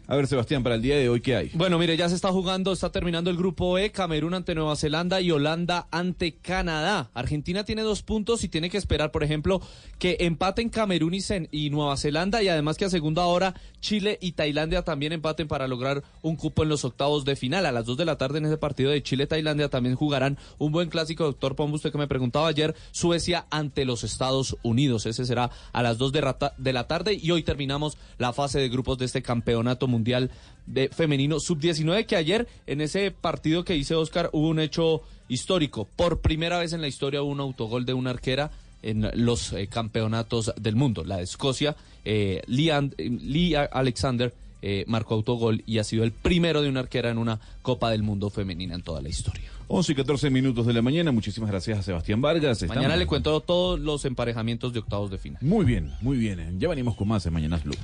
A 0.09 0.17
ver, 0.17 0.27
Sebastián, 0.27 0.63
para 0.63 0.75
el 0.75 0.83
día 0.83 0.97
de 0.97 1.09
hoy, 1.09 1.21
¿qué 1.21 1.37
hay? 1.37 1.51
Bueno, 1.55 1.79
mire, 1.79 1.97
ya 1.97 2.09
se 2.09 2.15
está 2.17 2.31
jugando, 2.31 2.73
está 2.73 2.91
terminando 2.91 3.31
el 3.31 3.37
grupo 3.37 3.79
E, 3.79 3.93
Camerún 3.93 4.35
ante 4.35 4.55
Nueva 4.55 4.77
Zelanda 4.77 5.21
y 5.21 5.31
Holanda 5.31 5.87
ante 5.91 6.35
Canadá. 6.35 7.11
Argentina 7.15 7.65
tiene 7.65 7.83
dos 7.83 8.03
puntos 8.03 8.45
y 8.45 8.49
tiene 8.49 8.69
que 8.69 8.77
esperar, 8.77 9.11
por 9.11 9.23
ejemplo, 9.23 9.63
que 9.99 10.17
empaten 10.21 10.69
Camerún 10.71 11.15
y, 11.15 11.19
Sen- 11.19 11.49
y 11.51 11.71
Nueva 11.71 11.97
Zelanda 11.97 12.43
y 12.43 12.49
además 12.49 12.77
que 12.77 12.85
a 12.85 12.91
segunda 12.91 13.25
hora 13.27 13.55
Chile 13.81 14.19
y 14.21 14.33
Tailandia 14.33 14.83
también 14.83 15.13
empaten 15.13 15.49
para 15.49 15.67
lograr 15.69 16.03
un 16.21 16.37
cupo 16.37 16.63
en 16.65 16.69
los 16.69 16.85
octavos 16.85 17.25
de 17.25 17.37
final. 17.37 17.65
A 17.65 17.73
las 17.73 17.87
dos 17.87 17.97
de 17.97 18.05
la 18.05 18.19
tarde 18.19 18.39
en 18.39 18.47
ese 18.47 18.59
partido 18.59 18.91
de 18.91 19.03
Chile-Tailandia 19.03 19.69
también 19.71 19.95
jugarán 19.95 20.37
un 20.59 20.73
buen 20.73 20.91
clásico, 20.91 21.25
doctor 21.25 21.55
Pombo, 21.57 21.77
usted 21.77 21.93
que 21.93 21.99
me 21.99 22.09
preguntaba 22.09 22.49
ayer, 22.49 22.75
Suecia 22.91 23.47
ante 23.51 23.85
los 23.85 24.05
Estados 24.05 24.57
Unidos. 24.63 25.07
Ese 25.07 25.25
será 25.25 25.51
a 25.73 25.83
las 25.83 25.97
dos 25.97 26.13
de, 26.13 26.35
de 26.59 26.73
la 26.73 26.87
tarde 26.89 27.15
y 27.15 27.31
hoy 27.31 27.45
terminamos 27.45 27.97
la 28.19 28.33
fase 28.33 28.59
de 28.59 28.69
grupos 28.69 28.99
de 28.99 29.07
este 29.07 29.23
campeonato 29.23 29.87
mundial 29.93 30.31
de 30.67 30.89
femenino 30.89 31.39
sub-19 31.39 32.07
que 32.07 32.17
ayer 32.17 32.49
en 32.67 32.81
ese 32.81 33.11
partido 33.13 33.65
que 33.65 33.75
dice 33.75 33.95
Oscar 33.95 34.31
hubo 34.33 34.49
un 34.49 34.59
hecho 34.59 35.03
histórico. 35.29 35.87
Por 35.97 36.21
primera 36.21 36.59
vez 36.59 36.73
en 36.73 36.81
la 36.81 36.89
historia 36.89 37.23
hubo 37.23 37.31
un 37.31 37.41
autogol 37.41 37.85
de 37.87 37.95
una 37.95 38.11
arquera 38.11 38.51
en 38.83 39.09
los 39.15 39.53
eh, 39.53 39.69
campeonatos 39.69 40.53
del 40.61 40.75
mundo. 40.77 41.05
La 41.05 41.19
de 41.19 41.23
Escocia, 41.25 41.77
eh, 42.05 42.43
Lee, 42.47 42.71
And- 42.71 42.95
Lee 42.99 43.55
Alexander 43.55 44.35
eh, 44.65 44.85
marcó 44.87 45.15
autogol 45.15 45.63
y 45.67 45.79
ha 45.79 45.85
sido 45.85 46.05
el 46.05 46.13
primero 46.13 46.63
de 46.63 46.69
una 46.69 46.81
arquera 46.81 47.11
en 47.11 47.19
una 47.19 47.41
Copa 47.63 47.91
del 47.91 48.03
Mundo 48.03 48.31
femenina 48.31 48.75
en 48.75 48.83
toda 48.83 49.01
la 49.03 49.09
historia. 49.09 49.43
11 49.69 49.93
y 49.93 49.95
14 49.95 50.31
minutos 50.31 50.67
de 50.67 50.73
la 50.73 50.83
mañana. 50.83 51.11
Muchísimas 51.13 51.51
gracias 51.51 51.79
a 51.79 51.83
Sebastián 51.83 52.21
Vargas. 52.21 52.61
Mañana 52.63 52.81
Estamos- 52.83 52.99
le 52.99 53.07
cuento 53.07 53.41
todos 53.41 53.81
los 53.81 54.05
emparejamientos 54.05 54.73
de 54.73 54.81
octavos 54.81 55.11
de 55.11 55.19
final. 55.19 55.39
Muy 55.43 55.65
bien, 55.65 55.91
muy 56.01 56.17
bien. 56.19 56.61
Ya 56.61 56.69
venimos 56.69 56.95
con 56.97 57.09
más 57.09 57.25
en 57.27 57.33
Mañanas 57.33 57.65
Blue. 57.65 57.75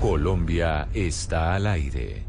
Colombia 0.00 0.88
está 0.92 1.54
al 1.54 1.66
aire. 1.66 2.24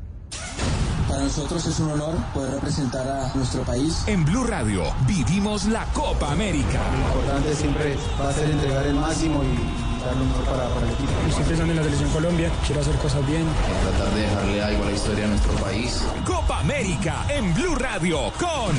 Para 1.08 1.24
nosotros 1.24 1.66
es 1.66 1.80
un 1.80 1.92
honor 1.92 2.16
poder 2.34 2.54
representar 2.54 3.08
a 3.08 3.32
nuestro 3.36 3.62
país. 3.64 4.04
En 4.08 4.26
Blue 4.26 4.46
Radio 4.46 4.84
vivimos 5.06 5.66
la 5.66 5.86
Copa 5.94 6.32
América. 6.32 6.80
Lo 6.92 7.00
importante 7.00 7.56
siempre 7.56 7.96
va 8.20 8.30
a 8.30 8.34
ser 8.34 8.50
entregar 8.50 8.86
el 8.88 8.96
máximo 8.96 9.44
y 9.44 10.04
dar 10.04 10.16
lo 10.16 10.26
mejor 10.26 10.46
para, 10.46 10.70
para 10.70 10.88
el 10.88 10.94
equipo. 10.94 11.12
Estoy 11.28 11.44
pensando 11.46 11.72
en 11.74 11.78
la 11.78 11.84
selección 11.84 12.10
Colombia, 12.12 12.52
quiero 12.66 12.82
hacer 12.82 12.96
cosas 12.96 13.28
bien. 13.28 13.46
Tratar 13.84 14.14
de 14.14 14.22
dejarle 14.22 14.64
algo 14.64 14.84
a 14.84 14.86
la 14.88 14.92
historia 14.92 15.24
de 15.24 15.30
nuestro 15.30 15.54
país. 15.54 16.04
Copa 16.26 16.60
América 16.60 17.26
en 17.30 17.54
Blue 17.54 17.76
Radio 17.76 18.32
con 18.40 18.76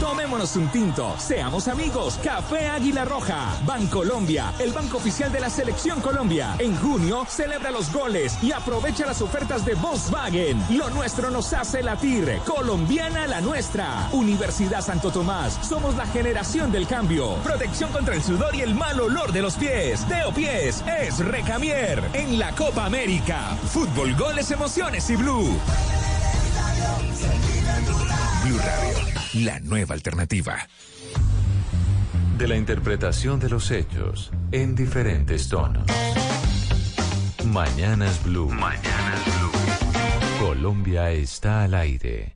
Tomémonos 0.00 0.54
un 0.56 0.68
tinto, 0.68 1.14
seamos 1.18 1.68
amigos. 1.68 2.18
Café 2.22 2.68
Águila 2.68 3.04
Roja, 3.04 3.56
Bancolombia, 3.64 4.52
el 4.58 4.72
banco 4.72 4.98
oficial 4.98 5.32
de 5.32 5.40
la 5.40 5.48
Selección 5.48 6.00
Colombia. 6.00 6.54
En 6.58 6.76
junio 6.76 7.24
celebra 7.28 7.70
los 7.70 7.90
goles 7.92 8.36
y 8.42 8.52
aprovecha 8.52 9.06
las 9.06 9.22
ofertas 9.22 9.64
de 9.64 9.74
Volkswagen. 9.74 10.62
Lo 10.76 10.90
nuestro 10.90 11.30
nos 11.30 11.52
hace 11.54 11.82
latir. 11.82 12.40
Colombiana 12.44 13.26
la 13.26 13.40
nuestra. 13.40 14.08
Universidad 14.12 14.82
Santo 14.82 15.10
Tomás, 15.10 15.58
somos 15.66 15.96
la 15.96 16.06
generación 16.06 16.70
del 16.70 16.86
cambio. 16.86 17.36
Protección 17.36 17.90
contra 17.90 18.14
el 18.14 18.22
sudor 18.22 18.54
y 18.54 18.60
el 18.60 18.74
mal 18.74 19.00
olor 19.00 19.32
de 19.32 19.42
los 19.42 19.56
pies. 19.56 20.04
Teo 20.06 20.32
Pies 20.32 20.84
es 21.00 21.18
Recamier 21.18 22.02
en 22.12 22.38
la 22.38 22.54
Copa 22.54 22.84
América. 22.84 23.56
Fútbol, 23.72 24.14
goles, 24.14 24.50
emociones 24.50 25.08
y 25.08 25.16
Blue. 25.16 25.58
Blue 28.44 28.58
Radio, 28.58 29.44
la 29.44 29.60
nueva 29.60 29.94
alternativa. 29.94 30.56
De 32.38 32.48
la 32.48 32.56
interpretación 32.56 33.40
de 33.40 33.48
los 33.48 33.70
hechos 33.70 34.30
en 34.52 34.74
diferentes 34.74 35.48
tonos. 35.48 35.86
Mañanas 37.44 38.22
Blue. 38.22 38.50
Mañanas 38.50 39.24
Blue. 39.24 40.46
Colombia 40.46 41.10
está 41.10 41.64
al 41.64 41.74
aire. 41.74 42.35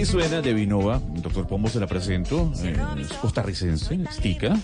Ahí 0.00 0.06
suena 0.06 0.40
de 0.40 0.54
Vinova, 0.54 0.98
doctor 1.16 1.46
Pombo 1.46 1.68
se 1.68 1.78
la 1.78 1.86
presento, 1.86 2.50
eh, 2.64 2.74
es 2.98 3.08
costarricense, 3.18 4.00
Stica, 4.10 4.58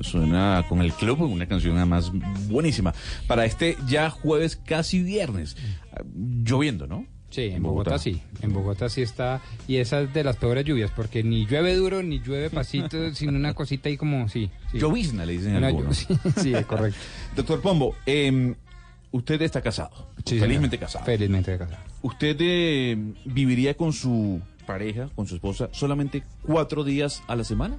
suena 0.00 0.64
con 0.68 0.80
el 0.80 0.92
club, 0.92 1.20
una 1.20 1.46
canción 1.46 1.76
además 1.76 2.10
buenísima. 2.48 2.92
Para 3.28 3.44
este 3.44 3.76
ya 3.86 4.10
jueves, 4.10 4.56
casi 4.56 5.00
viernes, 5.04 5.56
Ah, 5.92 6.02
lloviendo, 6.42 6.88
¿no? 6.88 7.06
Sí, 7.30 7.42
en 7.42 7.62
Bogotá. 7.62 8.00
sí. 8.00 8.20
En 8.42 8.52
Bogotá 8.52 8.88
sí 8.88 9.02
está. 9.02 9.40
Y 9.68 9.76
esa 9.76 10.00
es 10.00 10.12
de 10.12 10.24
las 10.24 10.34
peores 10.36 10.64
lluvias, 10.64 10.90
porque 10.90 11.22
ni 11.22 11.46
llueve 11.46 11.76
duro, 11.76 12.02
ni 12.02 12.18
llueve 12.18 12.50
pasito, 12.50 13.14
sino 13.14 13.30
una 13.36 13.54
cosita 13.54 13.88
ahí 13.88 13.96
como, 13.96 14.28
sí. 14.28 14.50
sí. 14.72 14.78
Llovizna, 14.80 15.24
le 15.24 15.34
dicen 15.34 15.62
algunos. 15.62 15.98
sí, 15.98 16.06
sí, 16.36 16.52
es 16.52 16.66
correcto. 16.66 16.98
Doctor 17.36 17.60
Pombo, 17.60 17.94
eh, 18.06 18.56
usted 19.12 19.40
está 19.42 19.60
casado, 19.62 20.08
Sí, 20.26 20.40
felizmente 20.40 20.78
señor. 20.78 20.86
casado. 20.88 21.04
Felizmente 21.04 21.56
casado. 21.56 21.78
¿Usted 22.02 22.36
eh, 22.40 22.98
viviría 23.24 23.74
con 23.76 23.92
su 23.92 24.40
pareja, 24.72 25.08
con 25.14 25.26
su 25.26 25.34
esposa, 25.36 25.68
solamente 25.72 26.22
cuatro 26.42 26.84
días 26.84 27.22
a 27.26 27.36
la 27.36 27.44
semana? 27.44 27.78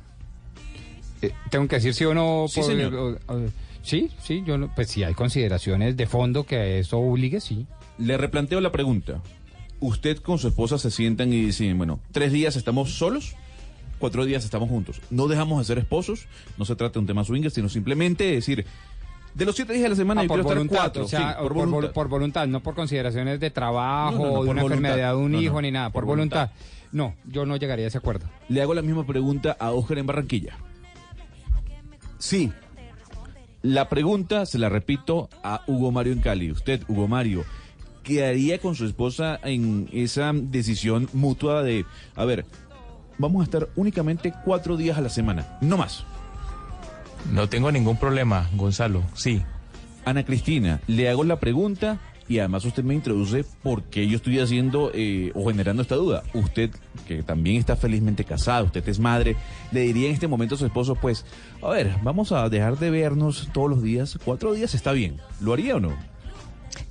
Eh, 1.21 1.31
Tengo 1.49 1.67
que 1.67 1.75
decir 1.75 1.93
sí 1.93 2.05
o 2.05 2.13
no. 2.13 2.45
Sí, 2.49 2.63
señor. 2.63 2.93
o- 2.95 3.09
o- 3.33 3.49
sí, 3.83 4.09
sí, 4.21 4.43
yo 4.45 4.57
no- 4.57 4.73
pues 4.73 4.89
si 4.89 5.03
hay 5.03 5.13
consideraciones 5.13 5.95
de 5.97 6.07
fondo 6.07 6.43
que 6.45 6.79
eso 6.79 6.97
obligue, 6.99 7.39
sí. 7.41 7.65
Le 7.97 8.17
replanteo 8.17 8.59
la 8.61 8.71
pregunta. 8.71 9.21
¿Usted 9.79 10.17
con 10.17 10.37
su 10.39 10.47
esposa 10.47 10.77
se 10.77 10.91
sientan 10.91 11.31
y 11.33 11.41
dicen, 11.45 11.77
bueno, 11.77 11.99
tres 12.11 12.31
días 12.31 12.55
estamos 12.55 12.93
solos, 12.93 13.35
cuatro 13.99 14.25
días 14.25 14.43
estamos 14.45 14.69
juntos? 14.69 15.01
No 15.09 15.27
dejamos 15.27 15.59
de 15.59 15.65
ser 15.65 15.77
esposos, 15.79 16.27
no 16.57 16.65
se 16.65 16.75
trata 16.75 16.93
de 16.93 16.99
un 16.99 17.07
tema 17.07 17.23
swinger, 17.23 17.51
sino 17.51 17.67
simplemente 17.69 18.23
decir, 18.25 18.65
de 19.33 19.45
los 19.45 19.55
siete 19.55 19.73
días 19.73 19.83
de 19.83 19.89
la 19.89 19.95
semana 19.95 20.21
Ah, 20.21 20.23
yo 20.25 20.27
por 20.27 20.37
quiero 20.37 20.49
estar 20.49 20.57
voluntad, 20.57 20.77
cuatro. 20.77 21.05
o 21.05 21.07
sea, 21.07 21.19
sí, 21.19 21.25
por 21.39 21.53
por, 21.53 21.53
voluntad. 21.53 21.89
vol- 21.89 21.93
por 21.93 22.07
voluntad, 22.09 22.47
no 22.47 22.59
por 22.61 22.75
consideraciones 22.75 23.39
de 23.39 23.49
trabajo, 23.49 24.17
No, 24.17 24.17
no, 24.17 24.23
no, 24.23 24.29
de 24.29 24.33
por 24.33 24.49
una 24.49 24.61
voluntad. 24.63 24.77
enfermedad 24.91 25.09
de 25.11 25.17
un 25.17 25.35
hijo, 25.35 25.61
ni 25.61 25.71
nada, 25.71 25.89
por, 25.89 26.01
por 26.03 26.05
voluntad. 26.15 26.51
No, 26.91 27.15
yo 27.25 27.45
no 27.45 27.55
llegaría 27.55 27.85
a 27.85 27.87
ese 27.87 27.97
acuerdo. 27.97 28.27
Le 28.49 28.61
hago 28.61 28.73
la 28.73 28.81
misma 28.81 29.05
pregunta 29.05 29.55
a 29.59 29.71
Oscar 29.71 29.97
en 29.99 30.07
Barranquilla. 30.07 30.57
Sí. 32.19 32.51
La 33.61 33.89
pregunta 33.89 34.45
se 34.45 34.57
la 34.57 34.69
repito 34.69 35.29
a 35.43 35.63
Hugo 35.67 35.91
Mario 35.91 36.13
en 36.13 36.19
Cali. 36.19 36.51
Usted, 36.51 36.81
Hugo 36.87 37.07
Mario, 37.07 37.43
¿qué 38.03 38.25
haría 38.25 38.59
con 38.59 38.75
su 38.75 38.85
esposa 38.85 39.39
en 39.43 39.87
esa 39.93 40.31
decisión 40.33 41.09
mutua 41.13 41.63
de, 41.63 41.85
a 42.15 42.25
ver, 42.25 42.45
vamos 43.17 43.41
a 43.41 43.43
estar 43.43 43.69
únicamente 43.75 44.33
cuatro 44.43 44.77
días 44.77 44.97
a 44.97 45.01
la 45.01 45.09
semana, 45.09 45.57
no 45.61 45.77
más? 45.77 46.03
No 47.31 47.47
tengo 47.49 47.71
ningún 47.71 47.97
problema, 47.97 48.49
Gonzalo. 48.55 49.03
Sí. 49.13 49.43
Ana 50.03 50.25
Cristina, 50.25 50.81
le 50.87 51.09
hago 51.09 51.23
la 51.23 51.39
pregunta 51.39 51.99
y 52.31 52.39
además 52.39 52.63
usted 52.63 52.81
me 52.85 52.93
introduce 52.93 53.43
por 53.61 53.83
qué 53.83 54.07
yo 54.07 54.15
estoy 54.15 54.39
haciendo 54.39 54.89
eh, 54.93 55.33
o 55.35 55.45
generando 55.49 55.81
esta 55.81 55.95
duda. 55.95 56.23
Usted, 56.33 56.71
que 57.05 57.23
también 57.23 57.57
está 57.57 57.75
felizmente 57.75 58.23
casada, 58.23 58.63
usted 58.63 58.87
es 58.87 58.99
madre, 58.99 59.35
le 59.73 59.81
diría 59.81 60.07
en 60.07 60.13
este 60.13 60.29
momento 60.29 60.55
a 60.55 60.57
su 60.57 60.65
esposo, 60.65 60.95
pues, 60.95 61.25
a 61.61 61.69
ver, 61.71 61.93
vamos 62.03 62.31
a 62.31 62.47
dejar 62.47 62.79
de 62.79 62.89
vernos 62.89 63.49
todos 63.53 63.69
los 63.69 63.83
días, 63.83 64.17
cuatro 64.23 64.53
días 64.53 64.73
está 64.75 64.93
bien. 64.93 65.17
¿Lo 65.41 65.51
haría 65.51 65.75
o 65.75 65.81
no? 65.81 65.93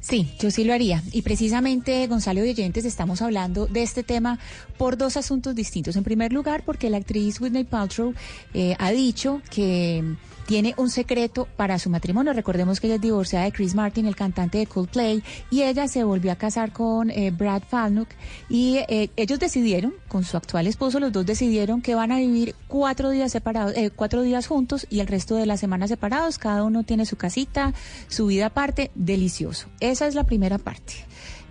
Sí, 0.00 0.30
yo 0.38 0.50
sí 0.50 0.64
lo 0.64 0.74
haría. 0.74 1.02
Y 1.10 1.22
precisamente, 1.22 2.06
Gonzalo 2.06 2.44
y 2.44 2.50
oyentes, 2.50 2.84
estamos 2.84 3.22
hablando 3.22 3.66
de 3.66 3.82
este 3.82 4.02
tema 4.02 4.38
por 4.76 4.98
dos 4.98 5.16
asuntos 5.16 5.54
distintos. 5.54 5.96
En 5.96 6.04
primer 6.04 6.34
lugar, 6.34 6.64
porque 6.66 6.90
la 6.90 6.98
actriz 6.98 7.40
Whitney 7.40 7.64
Paltrow 7.64 8.12
eh, 8.52 8.76
ha 8.78 8.90
dicho 8.90 9.40
que 9.50 10.04
tiene 10.50 10.74
un 10.78 10.90
secreto 10.90 11.46
para 11.56 11.78
su 11.78 11.90
matrimonio. 11.90 12.32
Recordemos 12.32 12.80
que 12.80 12.88
ella 12.88 12.96
es 12.96 13.00
divorciada 13.00 13.44
de 13.44 13.52
Chris 13.52 13.76
Martin, 13.76 14.06
el 14.06 14.16
cantante 14.16 14.58
de 14.58 14.66
Coldplay, 14.66 15.22
y 15.48 15.62
ella 15.62 15.86
se 15.86 16.02
volvió 16.02 16.32
a 16.32 16.34
casar 16.34 16.72
con 16.72 17.08
eh, 17.12 17.30
Brad 17.30 17.62
Falnuk 17.62 18.08
y 18.48 18.78
eh, 18.88 19.10
ellos 19.14 19.38
decidieron, 19.38 19.94
con 20.08 20.24
su 20.24 20.36
actual 20.36 20.66
esposo, 20.66 20.98
los 20.98 21.12
dos 21.12 21.24
decidieron 21.24 21.82
que 21.82 21.94
van 21.94 22.10
a 22.10 22.16
vivir 22.16 22.56
cuatro 22.66 23.10
días 23.10 23.30
separados, 23.30 23.76
eh, 23.76 23.92
cuatro 23.94 24.22
días 24.22 24.48
juntos 24.48 24.88
y 24.90 24.98
el 24.98 25.06
resto 25.06 25.36
de 25.36 25.46
la 25.46 25.56
semana 25.56 25.86
separados. 25.86 26.38
Cada 26.38 26.64
uno 26.64 26.82
tiene 26.82 27.06
su 27.06 27.14
casita, 27.14 27.72
su 28.08 28.26
vida 28.26 28.46
aparte, 28.46 28.90
delicioso. 28.96 29.68
Esa 29.78 30.08
es 30.08 30.16
la 30.16 30.24
primera 30.24 30.58
parte 30.58 30.94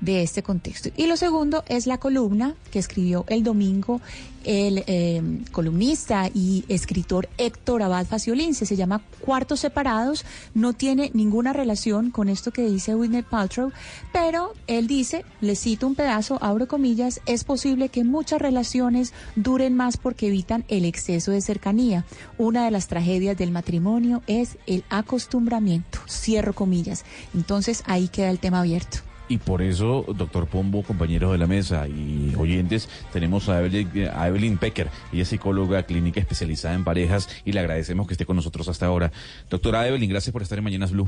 de 0.02 0.24
este 0.24 0.44
contexto. 0.44 0.90
Y 0.96 1.08
lo 1.08 1.18
segundo 1.18 1.64
es 1.68 1.88
la 1.88 1.98
columna 1.98 2.56
que 2.72 2.80
escribió 2.80 3.26
el 3.28 3.44
domingo 3.44 4.02
el 4.44 4.84
eh, 4.88 5.22
columnista 5.52 6.30
y 6.34 6.66
escritor 6.70 7.30
Héctor 7.38 7.84
Abad 7.84 8.06
Faciolince. 8.06 8.66
Se 8.66 8.76
llama 8.76 9.02
Cuartos 9.20 9.60
Separados. 9.60 10.26
No 10.54 10.74
tiene 10.74 11.12
ninguna 11.14 11.54
relación 11.54 12.12
con 12.12 12.30
esto 12.30 12.52
que 12.52 12.68
dice 12.68 12.96
Whitney 12.96 13.24
Paltrow, 13.24 13.72
pero 14.14 14.54
él 14.68 14.88
dice, 14.88 15.26
le 15.42 15.56
cito 15.56 15.88
un 15.88 15.96
pedazo, 15.96 16.38
abro 16.42 16.68
comillas, 16.68 17.22
es 17.26 17.44
posible 17.44 17.90
que 17.90 18.04
muchas 18.04 18.42
relaciones 18.42 19.14
duren 19.36 19.76
más 19.76 19.98
porque 19.98 20.28
evitan 20.28 20.66
el 20.68 20.86
exceso 20.86 21.32
de 21.32 21.42
cercanía. 21.42 22.06
Una 22.38 22.66
de 22.66 22.72
las 22.72 22.88
tragedias 22.88 23.38
del 23.38 23.52
matrimonio 23.52 24.22
es 24.28 24.58
el 24.68 24.84
acostumbramiento. 24.90 26.00
Cierro 26.08 26.54
comillas. 26.54 27.04
Entonces 27.34 27.84
ahí 27.86 28.08
queda 28.08 28.30
el 28.30 28.40
tema 28.40 28.62
abierto. 28.62 29.09
Y 29.30 29.38
por 29.38 29.62
eso, 29.62 30.04
doctor 30.18 30.48
Pombo, 30.48 30.82
compañeros 30.82 31.32
de 31.32 31.38
la 31.38 31.46
mesa 31.46 31.88
y 31.88 32.34
oyentes, 32.36 32.90
tenemos 33.14 33.48
a 33.48 33.60
Evelyn, 33.64 34.10
a 34.12 34.28
Evelyn 34.28 34.58
Pecker. 34.58 34.88
Ella 35.14 35.22
es 35.22 35.28
psicóloga 35.28 35.84
clínica 35.84 36.20
especializada 36.20 36.74
en 36.74 36.84
parejas 36.84 37.30
y 37.46 37.52
le 37.52 37.60
agradecemos 37.60 38.08
que 38.08 38.16
esté 38.16 38.26
con 38.26 38.36
nosotros 38.36 38.68
hasta 38.68 38.88
ahora. 38.88 39.12
Doctora 39.48 39.88
Evelyn, 39.88 40.10
gracias 40.10 40.34
por 40.34 40.42
estar 40.42 40.58
en 40.58 40.64
Mañanas 40.64 40.92
Blue. 40.92 41.08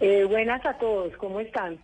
Eh, 0.00 0.24
buenas 0.24 0.66
a 0.66 0.76
todos, 0.76 1.16
¿cómo 1.16 1.38
están? 1.38 1.78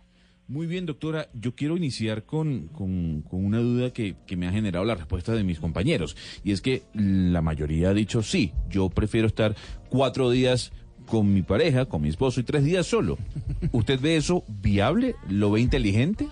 Muy 0.49 0.67
bien, 0.67 0.85
doctora. 0.85 1.29
Yo 1.33 1.55
quiero 1.55 1.77
iniciar 1.77 2.23
con, 2.23 2.67
con, 2.67 3.21
con 3.21 3.45
una 3.45 3.59
duda 3.59 3.93
que, 3.93 4.15
que, 4.27 4.35
me 4.35 4.49
ha 4.49 4.51
generado 4.51 4.83
la 4.83 4.95
respuesta 4.95 5.31
de 5.31 5.45
mis 5.45 5.61
compañeros. 5.61 6.17
Y 6.43 6.51
es 6.51 6.59
que 6.59 6.83
la 6.93 7.41
mayoría 7.41 7.91
ha 7.91 7.93
dicho, 7.93 8.21
sí, 8.21 8.51
yo 8.69 8.89
prefiero 8.89 9.27
estar 9.27 9.55
cuatro 9.87 10.29
días 10.29 10.73
con 11.11 11.33
mi 11.33 11.41
pareja, 11.41 11.85
con 11.85 12.01
mi 12.01 12.07
esposo 12.07 12.39
y 12.39 12.43
tres 12.43 12.63
días 12.63 12.87
solo. 12.87 13.17
¿Usted 13.73 13.99
ve 13.99 14.15
eso 14.15 14.45
viable? 14.47 15.15
¿Lo 15.27 15.51
ve 15.51 15.59
inteligente? 15.59 16.29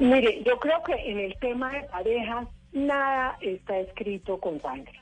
Mire, 0.00 0.42
yo 0.44 0.58
creo 0.58 0.82
que 0.84 0.92
en 0.92 1.20
el 1.20 1.36
tema 1.38 1.70
de 1.70 1.82
parejas 1.84 2.48
nada 2.72 3.38
está 3.40 3.78
escrito 3.78 4.38
con 4.38 4.60
sangre. 4.60 5.00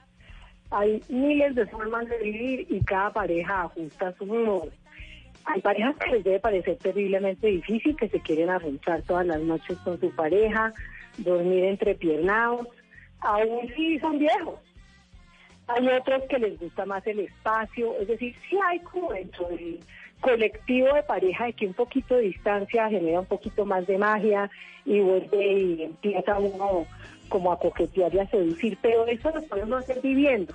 Hay 0.70 1.02
miles 1.08 1.54
de 1.54 1.66
formas 1.66 2.06
de 2.06 2.18
vivir 2.18 2.66
y 2.68 2.80
cada 2.80 3.10
pareja 3.10 3.62
ajusta 3.62 4.14
su 4.18 4.26
modo. 4.26 4.68
Hay 5.46 5.62
parejas 5.62 5.96
que 5.96 6.10
les 6.10 6.24
debe 6.24 6.40
parecer 6.40 6.76
terriblemente 6.76 7.46
difícil, 7.46 7.96
que 7.96 8.10
se 8.10 8.20
quieren 8.20 8.50
arranchar 8.50 9.00
todas 9.02 9.26
las 9.26 9.40
noches 9.40 9.78
con 9.78 9.98
su 9.98 10.10
pareja, 10.10 10.74
dormir 11.16 11.64
entrepiernados, 11.64 12.68
aún 13.20 13.72
si 13.74 13.98
son 13.98 14.18
viejos. 14.18 14.60
Hay 15.66 15.88
otros 15.88 16.22
que 16.28 16.38
les 16.38 16.58
gusta 16.58 16.84
más 16.84 17.06
el 17.06 17.20
espacio, 17.20 17.98
es 17.98 18.08
decir, 18.08 18.34
sí 18.48 18.58
hay 18.62 18.80
como 18.80 19.12
dentro 19.12 19.48
del 19.48 19.80
colectivo 20.20 20.94
de 20.94 21.02
pareja 21.02 21.46
de 21.46 21.52
que 21.54 21.66
un 21.66 21.74
poquito 21.74 22.16
de 22.16 22.22
distancia 22.22 22.88
genera 22.88 23.20
un 23.20 23.26
poquito 23.26 23.64
más 23.64 23.86
de 23.86 23.98
magia 23.98 24.50
y 24.84 25.00
vuelve 25.00 25.52
y 25.52 25.82
empieza 25.82 26.38
uno 26.38 26.86
como 27.28 27.52
a 27.52 27.58
coquetear 27.58 28.14
y 28.14 28.18
a 28.18 28.26
seducir, 28.28 28.78
pero 28.82 29.06
eso 29.06 29.30
lo 29.30 29.42
podemos 29.42 29.82
hacer 29.82 30.00
viviendo. 30.02 30.54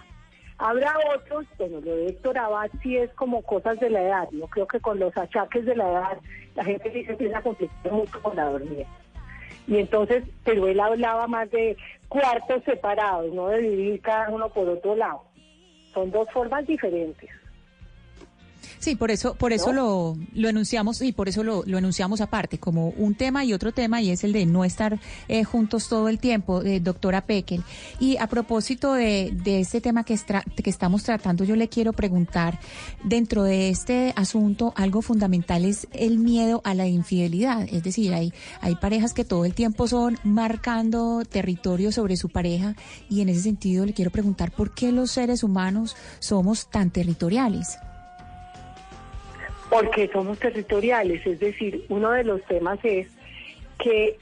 Habrá 0.59 0.93
otros, 1.15 1.45
bueno, 1.57 1.79
lo 1.81 1.95
de 1.95 2.07
Héctor 2.07 2.37
Abad 2.37 2.69
sí 2.83 2.97
es 2.97 3.09
como 3.13 3.41
cosas 3.41 3.79
de 3.79 3.89
la 3.89 4.01
edad, 4.01 4.29
yo 4.31 4.47
creo 4.47 4.67
que 4.67 4.79
con 4.79 4.99
los 4.99 5.15
achaques 5.17 5.65
de 5.65 5.75
la 5.75 5.89
edad 5.89 6.17
la 6.55 6.65
gente 6.65 6.91
sí 6.91 7.05
se 7.05 7.13
empieza 7.13 7.37
a 7.39 7.41
complicar 7.41 7.91
mucho 7.91 8.21
con 8.21 8.35
la 8.35 8.45
dormida. 8.45 8.85
Y 9.67 9.77
entonces, 9.77 10.23
pero 10.43 10.67
él 10.67 10.79
hablaba 10.79 11.27
más 11.27 11.49
de 11.51 11.77
cuartos 12.09 12.63
separados, 12.65 13.31
no 13.33 13.47
de 13.47 13.61
vivir 13.61 14.01
cada 14.01 14.29
uno 14.29 14.49
por 14.49 14.67
otro 14.67 14.95
lado. 14.95 15.21
Son 15.93 16.11
dos 16.11 16.29
formas 16.31 16.65
diferentes. 16.67 17.29
Sí, 18.79 18.95
por 18.95 19.11
eso, 19.11 19.35
por 19.35 19.51
eso 19.51 19.73
lo, 19.73 20.17
lo 20.33 20.47
enunciamos 20.47 21.01
y 21.01 21.11
por 21.11 21.27
eso 21.27 21.43
lo, 21.43 21.63
lo 21.65 21.77
enunciamos 21.77 22.21
aparte, 22.21 22.59
como 22.59 22.89
un 22.89 23.13
tema 23.13 23.43
y 23.43 23.51
otro 23.51 23.73
tema, 23.73 24.01
y 24.01 24.09
es 24.09 24.23
el 24.23 24.31
de 24.31 24.45
no 24.45 24.63
estar 24.63 25.01
eh, 25.27 25.43
juntos 25.43 25.89
todo 25.89 26.07
el 26.07 26.17
tiempo, 26.17 26.61
eh, 26.61 26.79
doctora 26.79 27.25
Pekel. 27.25 27.61
Y 27.99 28.15
a 28.17 28.27
propósito 28.27 28.93
de, 28.93 29.33
de 29.43 29.59
este 29.59 29.81
tema 29.81 30.05
que, 30.05 30.17
que 30.63 30.69
estamos 30.69 31.03
tratando, 31.03 31.43
yo 31.43 31.57
le 31.57 31.67
quiero 31.67 31.91
preguntar, 31.91 32.57
dentro 33.03 33.43
de 33.43 33.69
este 33.69 34.13
asunto, 34.15 34.71
algo 34.77 35.01
fundamental 35.01 35.65
es 35.65 35.85
el 35.91 36.17
miedo 36.17 36.61
a 36.63 36.73
la 36.73 36.87
infidelidad. 36.87 37.67
Es 37.69 37.83
decir, 37.83 38.13
hay, 38.13 38.33
hay 38.61 38.75
parejas 38.75 39.13
que 39.13 39.25
todo 39.25 39.43
el 39.43 39.55
tiempo 39.55 39.89
son 39.89 40.17
marcando 40.23 41.23
territorio 41.29 41.91
sobre 41.91 42.15
su 42.15 42.29
pareja, 42.29 42.75
y 43.09 43.19
en 43.19 43.27
ese 43.27 43.41
sentido 43.41 43.85
le 43.85 43.93
quiero 43.93 44.09
preguntar 44.09 44.51
por 44.51 44.73
qué 44.73 44.93
los 44.93 45.11
seres 45.11 45.43
humanos 45.43 45.97
somos 46.19 46.69
tan 46.69 46.91
territoriales. 46.91 47.77
Porque 49.69 50.09
somos 50.11 50.39
territoriales, 50.39 51.25
es 51.25 51.39
decir, 51.39 51.85
uno 51.89 52.11
de 52.11 52.23
los 52.23 52.43
temas 52.45 52.79
es 52.83 53.07
que, 53.77 54.17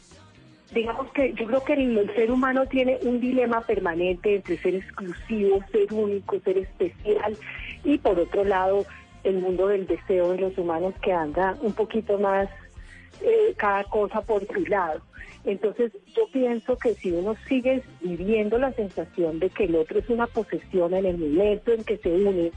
digamos 0.73 1.09
que 1.13 1.33
yo 1.33 1.45
creo 1.45 1.63
que 1.63 1.73
el, 1.73 2.13
ser 2.15 2.31
humano 2.31 2.65
tiene 2.65 2.97
un 3.03 3.19
dilema 3.21 3.61
permanente 3.61 4.35
entre 4.35 4.57
ser 4.57 4.75
exclusivo, 4.75 5.59
ser 5.71 5.93
único, 5.93 6.39
ser 6.41 6.57
especial, 6.57 7.37
y 7.83 7.97
por 7.97 8.19
otro 8.19 8.43
lado, 8.43 8.85
el 9.23 9.39
mundo 9.39 9.67
del 9.67 9.87
deseo 9.87 10.33
en 10.33 10.41
los 10.41 10.57
humanos 10.57 10.93
que 11.01 11.13
anda 11.13 11.57
un 11.61 11.73
poquito 11.73 12.19
más 12.19 12.49
eh, 13.21 13.53
cada 13.57 13.83
cosa 13.85 14.21
por 14.21 14.45
su 14.47 14.65
lado. 14.65 15.01
Entonces 15.47 15.93
yo 16.13 16.27
pienso 16.33 16.77
que 16.77 16.93
si 16.95 17.11
uno 17.11 17.35
sigue 17.47 17.81
viviendo 18.01 18.57
la 18.57 18.73
sensación 18.73 19.39
de 19.39 19.49
que 19.49 19.63
el 19.63 19.75
otro 19.75 19.99
es 19.99 20.09
una 20.09 20.27
posesión 20.27 20.93
en 20.93 21.05
el 21.05 21.17
momento 21.17 21.71
en 21.71 21.85
que 21.85 21.97
se 21.97 22.09
une, 22.09 22.51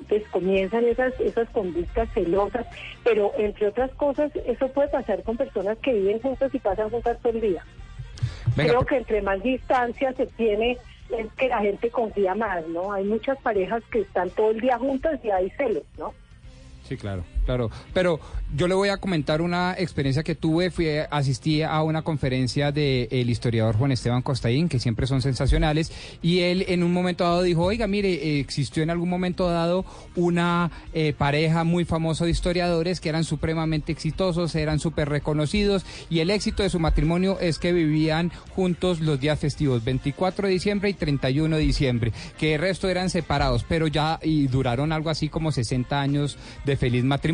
entonces 0.00 0.28
comienzan 0.28 0.84
esas, 0.84 1.18
esas 1.20 1.48
conductas 1.50 2.08
celosas, 2.12 2.66
pero 3.02 3.32
entre 3.38 3.68
otras 3.68 3.90
cosas, 3.92 4.30
eso 4.46 4.68
puede 4.68 4.88
pasar 4.88 5.22
con 5.22 5.36
personas 5.36 5.78
que 5.78 5.92
viven 5.92 6.20
juntas 6.20 6.54
y 6.54 6.58
pasan 6.58 6.90
juntas 6.90 7.18
todo 7.22 7.32
el 7.32 7.40
día. 7.40 7.64
Creo 8.54 8.84
que 8.84 8.96
entre 8.96 9.22
más 9.22 9.42
distancia 9.42 10.12
se 10.12 10.26
tiene, 10.26 10.78
es 11.10 11.32
que 11.36 11.48
la 11.48 11.60
gente 11.60 11.90
confía 11.90 12.34
más, 12.34 12.66
¿no? 12.68 12.92
Hay 12.92 13.04
muchas 13.04 13.38
parejas 13.38 13.82
que 13.90 14.00
están 14.00 14.30
todo 14.30 14.50
el 14.50 14.60
día 14.60 14.78
juntas 14.78 15.18
y 15.24 15.30
hay 15.30 15.50
celos, 15.50 15.84
¿no? 15.98 16.12
Sí, 16.82 16.96
claro, 16.96 17.24
claro. 17.44 17.70
Pero 17.92 18.20
yo 18.54 18.68
le 18.68 18.74
voy 18.74 18.88
a 18.88 18.98
comentar 18.98 19.42
una 19.42 19.74
experiencia 19.76 20.22
que 20.22 20.34
tuve. 20.34 20.70
Fui, 20.70 20.88
asistí 21.10 21.62
a 21.62 21.82
una 21.82 22.02
conferencia 22.02 22.72
del 22.72 23.28
historiador 23.28 23.76
Juan 23.76 23.92
Esteban 23.92 24.22
Costaín, 24.22 24.68
que 24.68 24.78
siempre 24.78 25.06
son 25.06 25.22
sensacionales, 25.22 25.92
y 26.22 26.40
él 26.40 26.64
en 26.68 26.82
un 26.82 26.92
momento 26.92 27.24
dado 27.24 27.42
dijo, 27.42 27.64
oiga, 27.64 27.86
mire, 27.86 28.40
existió 28.40 28.82
en 28.82 28.90
algún 28.90 29.08
momento 29.08 29.48
dado 29.48 29.84
una 30.14 30.70
eh, 30.92 31.14
pareja 31.16 31.64
muy 31.64 31.84
famosa 31.84 32.24
de 32.24 32.30
historiadores 32.30 33.00
que 33.00 33.08
eran 33.08 33.24
supremamente 33.24 33.92
exitosos, 33.92 34.54
eran 34.54 34.78
súper 34.78 35.08
reconocidos, 35.08 35.84
y 36.08 36.20
el 36.20 36.30
éxito 36.30 36.62
de 36.62 36.70
su 36.70 36.78
matrimonio 36.78 37.38
es 37.40 37.58
que 37.58 37.72
vivían 37.72 38.30
juntos 38.50 39.00
los 39.00 39.20
días 39.20 39.38
festivos, 39.38 39.84
24 39.84 40.46
de 40.46 40.54
diciembre 40.54 40.90
y 40.90 40.94
31 40.94 41.56
de 41.56 41.62
diciembre, 41.62 42.12
que 42.38 42.54
el 42.54 42.60
resto 42.60 42.88
eran 42.88 43.10
separados, 43.10 43.64
pero 43.68 43.86
ya 43.86 44.20
y 44.22 44.46
duraron 44.46 44.92
algo 44.92 45.10
así 45.10 45.28
como 45.28 45.52
60 45.52 46.00
años 46.00 46.38
de 46.64 46.76
feliz 46.76 47.04
matrimonio. 47.04 47.33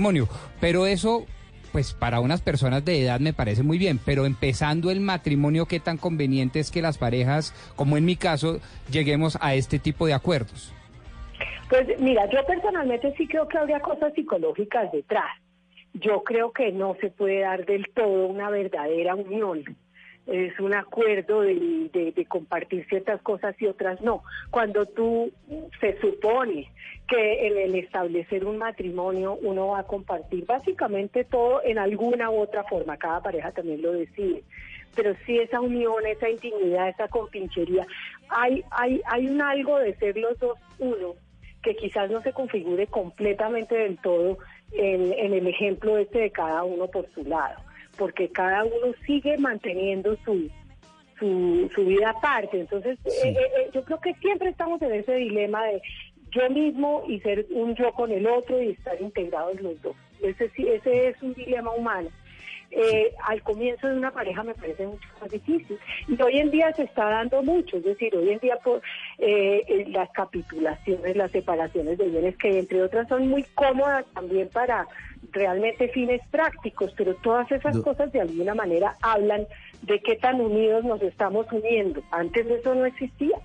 Pero 0.60 0.86
eso, 0.86 1.26
pues 1.72 1.92
para 1.92 2.20
unas 2.20 2.40
personas 2.40 2.84
de 2.84 3.02
edad 3.02 3.20
me 3.20 3.32
parece 3.32 3.62
muy 3.62 3.78
bien, 3.78 3.98
pero 4.04 4.26
empezando 4.26 4.90
el 4.90 5.00
matrimonio, 5.00 5.66
¿qué 5.66 5.80
tan 5.80 5.98
conveniente 5.98 6.58
es 6.58 6.70
que 6.70 6.82
las 6.82 6.98
parejas, 6.98 7.52
como 7.76 7.96
en 7.96 8.04
mi 8.04 8.16
caso, 8.16 8.60
lleguemos 8.90 9.38
a 9.40 9.54
este 9.54 9.78
tipo 9.78 10.06
de 10.06 10.14
acuerdos? 10.14 10.72
Pues 11.68 11.86
mira, 12.00 12.28
yo 12.30 12.44
personalmente 12.46 13.14
sí 13.16 13.26
creo 13.28 13.46
que 13.46 13.58
habría 13.58 13.80
cosas 13.80 14.12
psicológicas 14.14 14.90
detrás. 14.90 15.30
Yo 15.94 16.22
creo 16.22 16.52
que 16.52 16.72
no 16.72 16.96
se 17.00 17.10
puede 17.10 17.40
dar 17.40 17.66
del 17.66 17.86
todo 17.94 18.26
una 18.26 18.50
verdadera 18.50 19.14
unión 19.14 19.64
es 20.26 20.58
un 20.60 20.74
acuerdo 20.74 21.40
de, 21.42 21.90
de, 21.92 22.24
compartir 22.26 22.86
ciertas 22.88 23.20
cosas 23.22 23.54
y 23.60 23.66
otras 23.66 24.00
no. 24.00 24.22
Cuando 24.50 24.86
tú 24.86 25.32
se 25.80 26.00
supone 26.00 26.70
que 27.10 27.46
en 27.48 27.58
el 27.58 27.74
establecer 27.74 28.44
un 28.44 28.56
matrimonio 28.56 29.36
uno 29.42 29.68
va 29.68 29.80
a 29.80 29.86
compartir 29.86 30.46
básicamente 30.46 31.24
todo 31.24 31.60
en 31.64 31.78
alguna 31.78 32.30
u 32.30 32.38
otra 32.38 32.62
forma, 32.64 32.96
cada 32.96 33.20
pareja 33.20 33.50
también 33.50 33.82
lo 33.82 33.92
decide. 33.92 34.44
Pero 34.94 35.14
sí 35.26 35.38
esa 35.38 35.60
unión, 35.60 36.06
esa 36.06 36.30
intimidad, 36.30 36.88
esa 36.88 37.08
compinchería, 37.08 37.86
hay, 38.28 38.62
hay, 38.70 39.00
hay 39.06 39.26
un 39.26 39.42
algo 39.42 39.78
de 39.78 39.94
ser 39.96 40.16
los 40.16 40.38
dos 40.38 40.56
uno 40.78 41.14
que 41.62 41.76
quizás 41.76 42.10
no 42.10 42.22
se 42.22 42.32
configure 42.32 42.86
completamente 42.86 43.74
del 43.74 43.98
todo, 43.98 44.38
en, 44.72 45.12
en 45.12 45.34
el 45.34 45.46
ejemplo 45.46 45.98
este 45.98 46.20
de 46.20 46.30
cada 46.30 46.62
uno 46.64 46.86
por 46.88 47.10
su 47.12 47.24
lado, 47.24 47.56
porque 47.98 48.28
cada 48.30 48.64
uno 48.64 48.94
sigue 49.04 49.36
manteniendo 49.36 50.16
su, 50.24 50.48
su, 51.18 51.70
su 51.74 51.84
vida 51.84 52.10
aparte. 52.10 52.60
Entonces, 52.60 52.98
eh, 53.04 53.30
eh, 53.30 53.36
eh, 53.36 53.70
yo 53.72 53.84
creo 53.84 54.00
que 54.00 54.14
siempre 54.14 54.50
estamos 54.50 54.80
en 54.82 54.92
ese 54.92 55.14
dilema 55.14 55.64
de 55.66 55.82
yo 56.30 56.48
mismo 56.50 57.04
y 57.08 57.20
ser 57.20 57.46
un 57.50 57.74
yo 57.74 57.92
con 57.92 58.10
el 58.12 58.26
otro 58.26 58.60
y 58.62 58.70
estar 58.70 59.00
integrados 59.00 59.60
los 59.60 59.80
dos. 59.82 59.96
Ese, 60.22 60.48
sí- 60.50 60.68
ese 60.68 61.08
es 61.08 61.22
un 61.22 61.34
dilema 61.34 61.70
humano. 61.72 62.08
Eh, 62.72 63.12
al 63.26 63.42
comienzo 63.42 63.88
de 63.88 63.96
una 63.96 64.12
pareja 64.12 64.44
me 64.44 64.54
parece 64.54 64.86
mucho 64.86 65.08
más 65.20 65.28
difícil 65.28 65.76
y 66.06 66.22
hoy 66.22 66.38
en 66.38 66.52
día 66.52 66.72
se 66.72 66.84
está 66.84 67.04
dando 67.10 67.42
mucho, 67.42 67.78
es 67.78 67.82
decir, 67.82 68.14
hoy 68.14 68.30
en 68.30 68.38
día 68.38 68.58
por, 68.62 68.80
eh, 69.18 69.86
las 69.88 70.08
capitulaciones, 70.10 71.16
las 71.16 71.32
separaciones 71.32 71.98
de 71.98 72.06
bienes 72.08 72.36
que 72.36 72.60
entre 72.60 72.80
otras 72.80 73.08
son 73.08 73.26
muy 73.28 73.42
cómodas 73.56 74.04
también 74.14 74.48
para 74.50 74.86
realmente 75.32 75.88
fines 75.88 76.20
prácticos, 76.30 76.92
pero 76.96 77.16
todas 77.16 77.50
esas 77.50 77.76
cosas 77.82 78.12
de 78.12 78.20
alguna 78.20 78.54
manera 78.54 78.94
hablan 79.02 79.48
de 79.82 79.98
qué 80.00 80.14
tan 80.14 80.40
unidos 80.40 80.84
nos 80.84 81.02
estamos 81.02 81.50
uniendo. 81.50 82.02
Antes 82.12 82.46
eso 82.46 82.72
no 82.76 82.84
existía. 82.86 83.36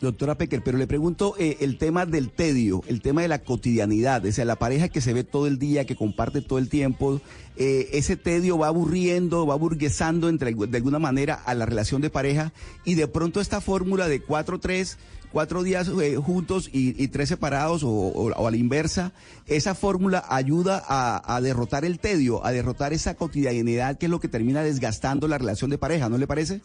Doctora 0.00 0.36
Pecker, 0.36 0.62
pero 0.62 0.76
le 0.76 0.86
pregunto 0.86 1.34
eh, 1.38 1.56
el 1.60 1.78
tema 1.78 2.04
del 2.04 2.30
tedio, 2.30 2.82
el 2.86 3.00
tema 3.00 3.22
de 3.22 3.28
la 3.28 3.38
cotidianidad, 3.38 4.24
o 4.24 4.32
sea, 4.32 4.44
la 4.44 4.56
pareja 4.56 4.88
que 4.88 5.00
se 5.00 5.14
ve 5.14 5.24
todo 5.24 5.46
el 5.46 5.58
día, 5.58 5.86
que 5.86 5.96
comparte 5.96 6.42
todo 6.42 6.58
el 6.58 6.68
tiempo, 6.68 7.20
eh, 7.56 7.88
ese 7.92 8.16
tedio 8.16 8.58
va 8.58 8.66
aburriendo, 8.66 9.46
va 9.46 9.54
burguesando 9.54 10.28
entre, 10.28 10.54
de 10.54 10.76
alguna 10.76 10.98
manera 10.98 11.34
a 11.34 11.54
la 11.54 11.64
relación 11.64 12.02
de 12.02 12.10
pareja 12.10 12.52
y 12.84 12.94
de 12.94 13.08
pronto 13.08 13.40
esta 13.40 13.62
fórmula 13.62 14.06
de 14.06 14.20
cuatro, 14.20 14.58
tres, 14.58 14.98
cuatro 15.32 15.62
días 15.62 15.90
eh, 16.02 16.16
juntos 16.16 16.68
y, 16.70 17.08
tres 17.08 17.30
separados 17.30 17.82
o 17.82 18.32
a 18.36 18.50
la 18.50 18.56
inversa, 18.58 19.12
esa 19.46 19.74
fórmula 19.74 20.24
ayuda 20.28 20.82
a, 20.86 21.36
a 21.36 21.40
derrotar 21.40 21.86
el 21.86 21.98
tedio, 21.98 22.44
a 22.44 22.52
derrotar 22.52 22.92
esa 22.92 23.14
cotidianidad 23.14 23.96
que 23.96 24.06
es 24.06 24.10
lo 24.10 24.20
que 24.20 24.28
termina 24.28 24.62
desgastando 24.62 25.26
la 25.26 25.38
relación 25.38 25.70
de 25.70 25.78
pareja, 25.78 26.10
¿no 26.10 26.18
le 26.18 26.26
parece? 26.26 26.60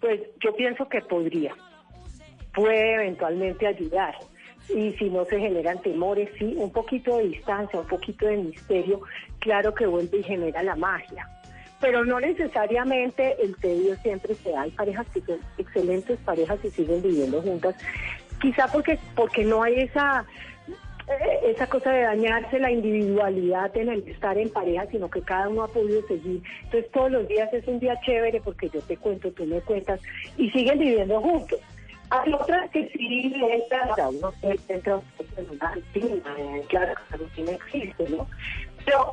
Pues 0.00 0.20
yo 0.42 0.52
pienso 0.56 0.88
que 0.88 1.00
podría, 1.02 1.54
puede 2.54 2.94
eventualmente 2.94 3.66
ayudar. 3.66 4.14
Y 4.68 4.92
si 4.92 5.10
no 5.10 5.24
se 5.24 5.38
generan 5.38 5.80
temores, 5.82 6.28
sí, 6.38 6.54
un 6.56 6.70
poquito 6.70 7.18
de 7.18 7.28
distancia, 7.28 7.80
un 7.80 7.86
poquito 7.86 8.26
de 8.26 8.36
misterio, 8.36 9.00
claro 9.40 9.74
que 9.74 9.86
vuelve 9.86 10.18
y 10.18 10.22
genera 10.22 10.62
la 10.62 10.76
magia. 10.76 11.28
Pero 11.80 12.04
no 12.04 12.20
necesariamente 12.20 13.36
el 13.42 13.56
tedio 13.56 13.96
siempre 13.96 14.34
se 14.34 14.50
da. 14.50 14.62
Hay 14.62 14.70
parejas 14.70 15.06
que 15.12 15.20
son 15.22 15.40
excelentes 15.58 16.18
parejas 16.20 16.58
y 16.64 16.70
siguen 16.70 17.02
viviendo 17.02 17.42
juntas. 17.42 17.74
Quizá 18.40 18.68
porque, 18.68 18.98
porque 19.16 19.44
no 19.44 19.64
hay 19.64 19.80
esa, 19.80 20.24
eh, 21.08 21.50
esa 21.50 21.66
cosa 21.66 21.90
de 21.90 22.02
dañarse 22.02 22.60
la 22.60 22.70
individualidad 22.70 23.76
en 23.76 23.88
el 23.88 24.06
estar 24.08 24.38
en 24.38 24.48
pareja, 24.50 24.86
sino 24.86 25.10
que 25.10 25.22
cada 25.22 25.48
uno 25.48 25.64
ha 25.64 25.68
podido 25.68 26.06
seguir. 26.06 26.40
Entonces 26.64 26.90
todos 26.92 27.10
los 27.10 27.26
días 27.26 27.52
es 27.52 27.66
un 27.66 27.80
día 27.80 27.98
chévere 28.06 28.40
porque 28.40 28.68
yo 28.68 28.80
te 28.80 28.96
cuento, 28.96 29.32
tú 29.32 29.44
me 29.44 29.60
cuentas 29.60 30.00
y 30.36 30.50
siguen 30.50 30.78
viviendo 30.78 31.20
juntos. 31.20 31.58
Hay 32.12 32.30
otras 32.34 32.70
que 32.70 32.88
sí 32.90 33.32
entra, 33.34 33.90
o 33.90 33.94
sea, 33.94 34.08
uno 34.10 34.32
se 34.40 34.74
entra 34.74 35.00
en 35.38 35.50
una 35.50 35.74
rutina, 35.74 36.34
eh, 36.38 36.62
claro 36.68 36.94
que 36.94 37.10
la 37.10 37.16
rutina 37.16 37.52
existe, 37.52 38.10
¿no? 38.10 38.26
Pero 38.84 39.12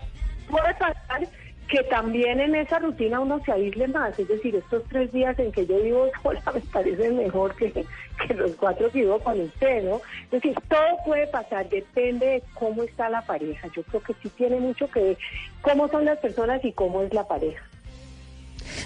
puede 0.49 0.73
pasar 0.73 1.21
que 1.69 1.81
también 1.83 2.41
en 2.41 2.55
esa 2.55 2.79
rutina 2.79 3.21
uno 3.21 3.39
se 3.45 3.53
aísle 3.53 3.87
más, 3.87 4.19
es 4.19 4.27
decir, 4.27 4.53
estos 4.53 4.83
tres 4.89 5.13
días 5.13 5.39
en 5.39 5.53
que 5.53 5.65
yo 5.65 5.79
vivo 5.79 6.09
sola 6.21 6.41
me 6.53 6.59
parecen 6.59 7.15
mejor 7.15 7.55
que, 7.55 7.71
que 7.71 8.33
los 8.33 8.51
cuatro 8.57 8.91
que 8.91 8.99
vivo 8.99 9.17
con 9.19 9.39
usted, 9.39 9.83
¿no? 9.83 10.01
Es 10.25 10.31
decir, 10.31 10.55
todo 10.67 10.97
puede 11.05 11.27
pasar, 11.27 11.69
depende 11.69 12.25
de 12.25 12.43
cómo 12.55 12.83
está 12.83 13.09
la 13.09 13.21
pareja. 13.21 13.69
Yo 13.73 13.83
creo 13.83 14.03
que 14.03 14.13
sí 14.15 14.29
tiene 14.29 14.59
mucho 14.59 14.89
que 14.91 15.01
ver 15.01 15.17
cómo 15.61 15.87
son 15.87 16.03
las 16.03 16.17
personas 16.17 16.65
y 16.65 16.73
cómo 16.73 17.01
es 17.03 17.13
la 17.13 17.25
pareja. 17.25 17.63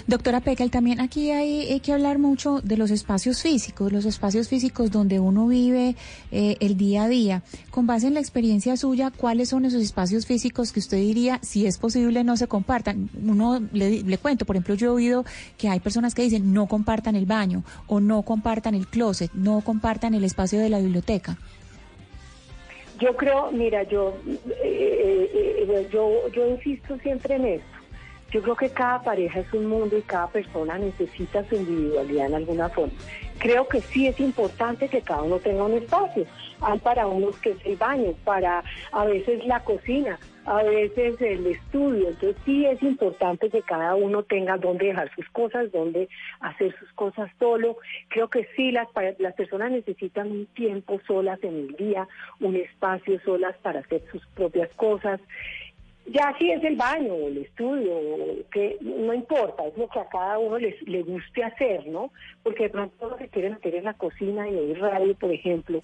Doctora 0.06 0.40
Pecal, 0.40 0.70
también 0.70 1.00
aquí 1.00 1.30
hay, 1.30 1.72
hay 1.72 1.80
que 1.80 1.92
hablar 1.92 2.18
mucho 2.18 2.60
de 2.60 2.76
los 2.76 2.90
espacios 2.90 3.42
físicos, 3.42 3.92
los 3.92 4.04
espacios 4.04 4.48
físicos 4.48 4.90
donde 4.90 5.20
uno 5.20 5.46
vive 5.46 5.96
eh, 6.30 6.56
el 6.60 6.76
día 6.76 7.04
a 7.04 7.08
día. 7.08 7.42
Con 7.70 7.86
base 7.86 8.06
en 8.06 8.14
la 8.14 8.20
experiencia 8.20 8.76
suya, 8.76 9.10
¿cuáles 9.10 9.48
son 9.48 9.64
esos 9.64 9.82
espacios 9.82 10.26
físicos 10.26 10.72
que 10.72 10.80
usted 10.80 10.98
diría, 10.98 11.38
si 11.42 11.66
es 11.66 11.78
posible, 11.78 12.24
no 12.24 12.36
se 12.36 12.46
compartan? 12.46 13.10
Uno 13.22 13.60
le, 13.72 14.02
le 14.02 14.18
cuento, 14.18 14.44
por 14.44 14.56
ejemplo, 14.56 14.74
yo 14.74 14.88
he 14.88 14.90
oído 14.90 15.24
que 15.58 15.68
hay 15.68 15.80
personas 15.80 16.14
que 16.14 16.22
dicen 16.22 16.52
no 16.52 16.66
compartan 16.66 17.16
el 17.16 17.26
baño 17.26 17.64
o 17.86 18.00
no 18.00 18.22
compartan 18.22 18.74
el 18.74 18.86
closet, 18.86 19.30
no 19.34 19.60
compartan 19.60 20.14
el 20.14 20.24
espacio 20.24 20.60
de 20.60 20.68
la 20.68 20.78
biblioteca. 20.78 21.38
Yo 23.00 23.16
creo, 23.16 23.50
mira, 23.50 23.82
yo, 23.82 24.14
eh, 24.26 25.28
eh, 25.34 25.66
eh, 25.68 25.88
yo, 25.92 26.28
yo 26.32 26.48
insisto 26.48 26.96
siempre 26.98 27.34
en 27.34 27.44
esto. 27.46 27.73
Yo 28.34 28.42
creo 28.42 28.56
que 28.56 28.68
cada 28.70 29.00
pareja 29.00 29.38
es 29.38 29.52
un 29.52 29.66
mundo 29.66 29.96
y 29.96 30.02
cada 30.02 30.26
persona 30.26 30.76
necesita 30.76 31.44
su 31.44 31.54
individualidad 31.54 32.26
en 32.26 32.34
alguna 32.34 32.68
forma. 32.68 32.92
Creo 33.38 33.68
que 33.68 33.80
sí 33.80 34.08
es 34.08 34.18
importante 34.18 34.88
que 34.88 35.02
cada 35.02 35.22
uno 35.22 35.38
tenga 35.38 35.62
un 35.62 35.74
espacio. 35.74 36.26
Hay 36.60 36.80
para 36.80 37.06
unos 37.06 37.38
que 37.38 37.50
es 37.50 37.64
el 37.64 37.76
baño, 37.76 38.12
para 38.24 38.64
a 38.90 39.04
veces 39.04 39.46
la 39.46 39.60
cocina, 39.60 40.18
a 40.46 40.64
veces 40.64 41.20
el 41.20 41.46
estudio. 41.46 42.08
Entonces 42.08 42.36
sí 42.44 42.66
es 42.66 42.82
importante 42.82 43.50
que 43.50 43.62
cada 43.62 43.94
uno 43.94 44.24
tenga 44.24 44.56
dónde 44.56 44.86
dejar 44.86 45.14
sus 45.14 45.28
cosas, 45.30 45.70
dónde 45.70 46.08
hacer 46.40 46.74
sus 46.76 46.92
cosas 46.94 47.30
solo. 47.38 47.76
Creo 48.08 48.28
que 48.30 48.48
sí 48.56 48.72
las, 48.72 48.88
las 49.18 49.34
personas 49.34 49.70
necesitan 49.70 50.32
un 50.32 50.46
tiempo 50.46 51.00
solas 51.06 51.38
en 51.44 51.54
el 51.54 51.76
día, 51.76 52.08
un 52.40 52.56
espacio 52.56 53.20
solas 53.24 53.56
para 53.58 53.78
hacer 53.78 54.02
sus 54.10 54.26
propias 54.34 54.70
cosas. 54.74 55.20
Ya 56.06 56.34
si 56.38 56.50
es 56.50 56.62
el 56.62 56.76
baño 56.76 57.14
o 57.14 57.28
el 57.28 57.38
estudio, 57.38 57.94
que 58.52 58.76
no 58.82 59.14
importa, 59.14 59.66
es 59.66 59.76
lo 59.78 59.88
que 59.88 60.00
a 60.00 60.08
cada 60.08 60.38
uno 60.38 60.58
les, 60.58 60.80
le 60.86 61.02
guste 61.02 61.42
hacer, 61.42 61.86
¿no? 61.86 62.10
Porque 62.42 62.64
de 62.64 62.70
pronto 62.70 62.94
uno 63.06 63.16
se 63.16 63.28
quiere 63.28 63.50
meter 63.50 63.74
en 63.74 63.84
la 63.84 63.94
cocina 63.94 64.48
y 64.48 64.54
oír 64.54 64.78
radio, 64.78 65.14
por 65.14 65.32
ejemplo, 65.32 65.82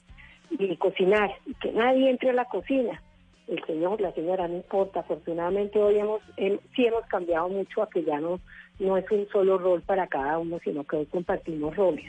y 0.51 0.77
cocinar, 0.77 1.31
y 1.47 1.55
que 1.55 1.73
nadie 1.73 2.11
entre 2.11 2.31
a 2.31 2.35
la 2.35 2.45
cocina. 2.45 3.03
El 3.49 3.65
señor, 3.65 4.01
la 4.01 4.13
señora, 4.13 4.47
no 4.47 4.57
importa. 4.57 5.01
Afortunadamente 5.01 5.79
hoy 5.81 5.99
hemos, 5.99 6.21
em- 6.37 6.61
sí 6.77 6.87
hemos 6.87 7.05
cambiado 7.07 7.49
mucho 7.49 7.83
a 7.83 7.89
que 7.89 8.05
ya 8.05 8.21
no, 8.21 8.41
no 8.79 8.97
es 8.99 9.11
un 9.11 9.27
solo 9.29 9.59
rol 9.59 9.81
para 9.83 10.07
cada 10.07 10.39
uno, 10.39 10.59
sino 10.63 10.85
que 10.85 10.97
hoy 10.97 11.07
compartimos 11.07 11.75
roles. 11.75 12.05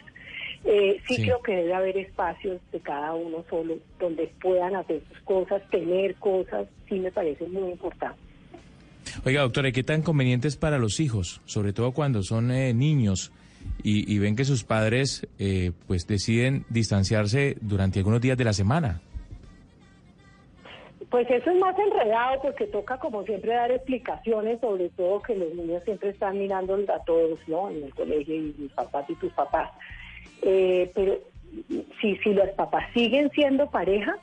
Eh, 0.63 1.01
sí, 1.07 1.15
Sí. 1.15 1.23
creo 1.23 1.41
que 1.41 1.55
debe 1.55 1.73
haber 1.73 1.97
espacios 1.97 2.61
de 2.71 2.79
cada 2.81 3.13
uno 3.15 3.43
solo 3.49 3.75
donde 3.99 4.31
puedan 4.41 4.75
hacer 4.75 5.01
sus 5.09 5.19
cosas, 5.21 5.61
tener 5.71 6.15
cosas, 6.15 6.67
sí 6.87 6.99
me 6.99 7.11
parece 7.11 7.47
muy 7.47 7.71
importante. 7.71 8.19
Oiga, 9.25 9.41
doctora, 9.41 9.69
¿y 9.69 9.71
¿qué 9.71 9.83
tan 9.83 10.03
conveniente 10.03 10.47
es 10.47 10.55
para 10.57 10.77
los 10.77 10.99
hijos, 10.99 11.41
sobre 11.45 11.73
todo 11.73 11.91
cuando 11.93 12.21
son 12.21 12.51
eh, 12.51 12.73
niños 12.73 13.31
y, 13.83 14.13
y 14.13 14.19
ven 14.19 14.35
que 14.35 14.45
sus 14.45 14.63
padres 14.63 15.27
eh, 15.39 15.71
pues 15.87 16.05
deciden 16.07 16.65
distanciarse 16.69 17.57
durante 17.61 17.97
algunos 17.99 18.21
días 18.21 18.37
de 18.37 18.43
la 18.43 18.53
semana? 18.53 19.01
Pues 21.09 21.29
eso 21.29 21.49
es 21.49 21.59
más 21.59 21.75
enredado 21.77 22.41
porque 22.41 22.67
toca 22.67 22.97
como 22.99 23.23
siempre 23.23 23.51
dar 23.53 23.69
explicaciones, 23.71 24.61
sobre 24.61 24.89
todo 24.89 25.21
que 25.21 25.35
los 25.35 25.53
niños 25.55 25.83
siempre 25.83 26.09
están 26.09 26.37
mirando 26.37 26.75
a 26.75 27.03
todos, 27.03 27.39
¿no? 27.47 27.69
En 27.69 27.83
el 27.83 27.93
colegio 27.93 28.35
y 28.35 28.55
mis 28.57 28.71
papás 28.71 29.09
y 29.09 29.15
tus 29.15 29.33
papás. 29.33 29.71
Eh, 30.41 30.91
pero 30.95 31.19
si, 31.99 32.17
si 32.17 32.33
los 32.33 32.49
papás 32.51 32.85
siguen 32.93 33.29
siendo 33.31 33.69
pareja, 33.69 34.17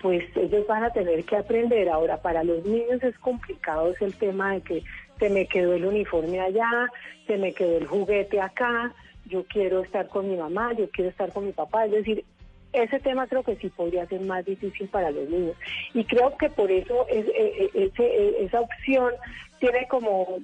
pues 0.00 0.24
ellos 0.36 0.66
van 0.66 0.84
a 0.84 0.92
tener 0.92 1.24
que 1.24 1.36
aprender. 1.36 1.88
Ahora, 1.88 2.18
para 2.18 2.44
los 2.44 2.64
niños 2.64 3.02
es 3.02 3.18
complicado 3.18 3.90
es 3.90 4.00
el 4.02 4.14
tema 4.14 4.54
de 4.54 4.60
que 4.60 4.82
se 5.18 5.30
me 5.30 5.46
quedó 5.46 5.72
el 5.72 5.84
uniforme 5.84 6.40
allá, 6.40 6.90
se 7.26 7.38
me 7.38 7.52
quedó 7.52 7.78
el 7.78 7.86
juguete 7.86 8.40
acá, 8.40 8.92
yo 9.26 9.44
quiero 9.44 9.82
estar 9.82 10.08
con 10.08 10.28
mi 10.28 10.36
mamá, 10.36 10.72
yo 10.74 10.90
quiero 10.90 11.10
estar 11.10 11.32
con 11.32 11.46
mi 11.46 11.52
papá. 11.52 11.86
Es 11.86 11.92
decir, 11.92 12.24
ese 12.72 13.00
tema 13.00 13.26
creo 13.26 13.42
que 13.42 13.56
sí 13.56 13.68
podría 13.70 14.06
ser 14.06 14.20
más 14.20 14.44
difícil 14.44 14.88
para 14.88 15.10
los 15.10 15.28
niños. 15.28 15.56
Y 15.94 16.04
creo 16.04 16.36
que 16.36 16.50
por 16.50 16.70
eso 16.70 17.06
es, 17.08 17.26
eh, 17.26 17.32
eh, 17.34 17.70
ese, 17.74 18.04
eh, 18.04 18.44
esa 18.44 18.60
opción 18.60 19.12
tiene 19.58 19.86
como 19.88 20.38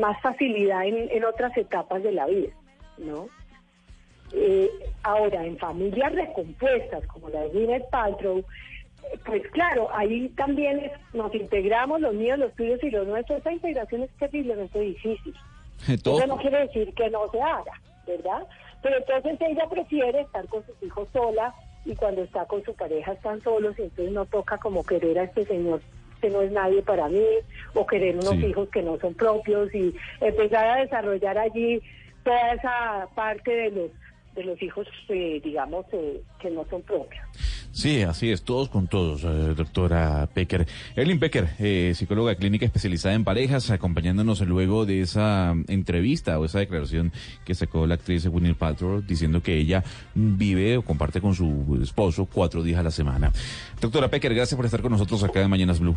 más 0.00 0.20
facilidad 0.22 0.86
en, 0.86 1.10
en 1.10 1.24
otras 1.24 1.56
etapas 1.56 2.02
de 2.02 2.12
la 2.12 2.26
vida, 2.26 2.52
¿no? 2.98 3.28
Eh, 4.32 4.70
ahora, 5.02 5.44
en 5.44 5.56
familias 5.58 6.12
recompuestas 6.14 7.06
como 7.06 7.28
la 7.30 7.40
de 7.42 7.48
Gwyneth 7.48 7.88
Paltrow, 7.90 8.44
pues 9.24 9.42
claro, 9.52 9.88
ahí 9.94 10.28
también 10.30 10.80
es- 10.80 10.92
nos 11.14 11.34
integramos 11.34 12.00
los 12.00 12.12
míos, 12.14 12.38
los 12.38 12.52
tuyos 12.54 12.82
y 12.82 12.90
los 12.90 13.06
nuestros. 13.06 13.38
Esa 13.40 13.52
integración 13.52 14.02
es 14.02 14.10
terriblemente 14.18 14.78
difícil. 14.80 15.34
Eso 15.88 16.26
no 16.26 16.36
quiere 16.36 16.58
decir 16.66 16.92
que 16.94 17.08
no 17.08 17.28
se 17.30 17.40
haga, 17.40 17.72
¿verdad? 18.06 18.46
Pero 18.82 18.96
entonces 18.98 19.38
ella 19.40 19.66
prefiere 19.70 20.20
estar 20.20 20.46
con 20.48 20.64
sus 20.66 20.82
hijos 20.82 21.08
sola 21.12 21.54
y 21.84 21.94
cuando 21.94 22.22
está 22.22 22.44
con 22.44 22.62
su 22.64 22.74
pareja 22.74 23.12
están 23.12 23.40
solos 23.42 23.78
y 23.78 23.82
entonces 23.82 24.12
no 24.12 24.26
toca 24.26 24.58
como 24.58 24.84
querer 24.84 25.18
a 25.20 25.24
este 25.24 25.44
señor 25.46 25.80
que 26.20 26.28
no 26.30 26.42
es 26.42 26.50
nadie 26.50 26.82
para 26.82 27.08
mí 27.08 27.24
o 27.74 27.86
querer 27.86 28.16
unos 28.16 28.30
Sí. 28.30 28.46
hijos 28.46 28.68
que 28.70 28.82
no 28.82 28.98
son 28.98 29.14
propios 29.14 29.72
y 29.74 29.94
empezar 30.20 30.66
a 30.66 30.80
desarrollar 30.82 31.38
allí 31.38 31.80
toda 32.24 32.52
esa 32.54 33.08
parte 33.14 33.52
de 33.54 33.70
los 33.70 33.90
de 34.38 34.44
los 34.44 34.62
hijos, 34.62 34.86
eh, 35.08 35.40
digamos, 35.42 35.84
eh, 35.92 36.22
que 36.40 36.50
no 36.50 36.64
son 36.70 36.82
propios. 36.82 37.22
Sí, 37.72 38.02
así 38.02 38.30
es, 38.30 38.42
todos 38.42 38.68
con 38.68 38.88
todos, 38.88 39.24
eh, 39.24 39.54
doctora 39.54 40.28
Pecker. 40.32 40.66
Evelyn 40.96 41.20
Pecker, 41.20 41.48
eh, 41.58 41.92
psicóloga 41.94 42.34
clínica 42.34 42.64
especializada 42.64 43.14
en 43.14 43.24
parejas, 43.24 43.70
acompañándonos 43.70 44.40
luego 44.40 44.86
de 44.86 45.00
esa 45.00 45.54
entrevista 45.68 46.38
o 46.38 46.44
esa 46.44 46.60
declaración 46.60 47.12
que 47.44 47.54
sacó 47.54 47.86
la 47.86 47.94
actriz 47.94 48.26
Winnie 48.26 48.54
Paltrow 48.54 49.02
diciendo 49.02 49.42
que 49.42 49.56
ella 49.56 49.84
vive 50.14 50.78
o 50.78 50.82
comparte 50.82 51.20
con 51.20 51.34
su 51.34 51.78
esposo 51.82 52.26
cuatro 52.32 52.62
días 52.62 52.80
a 52.80 52.82
la 52.82 52.90
semana. 52.90 53.32
Doctora 53.80 54.08
Pecker, 54.08 54.34
gracias 54.34 54.56
por 54.56 54.64
estar 54.64 54.80
con 54.80 54.92
nosotros 54.92 55.22
acá 55.24 55.42
en 55.42 55.50
Mañanas 55.50 55.78
Blue. 55.78 55.96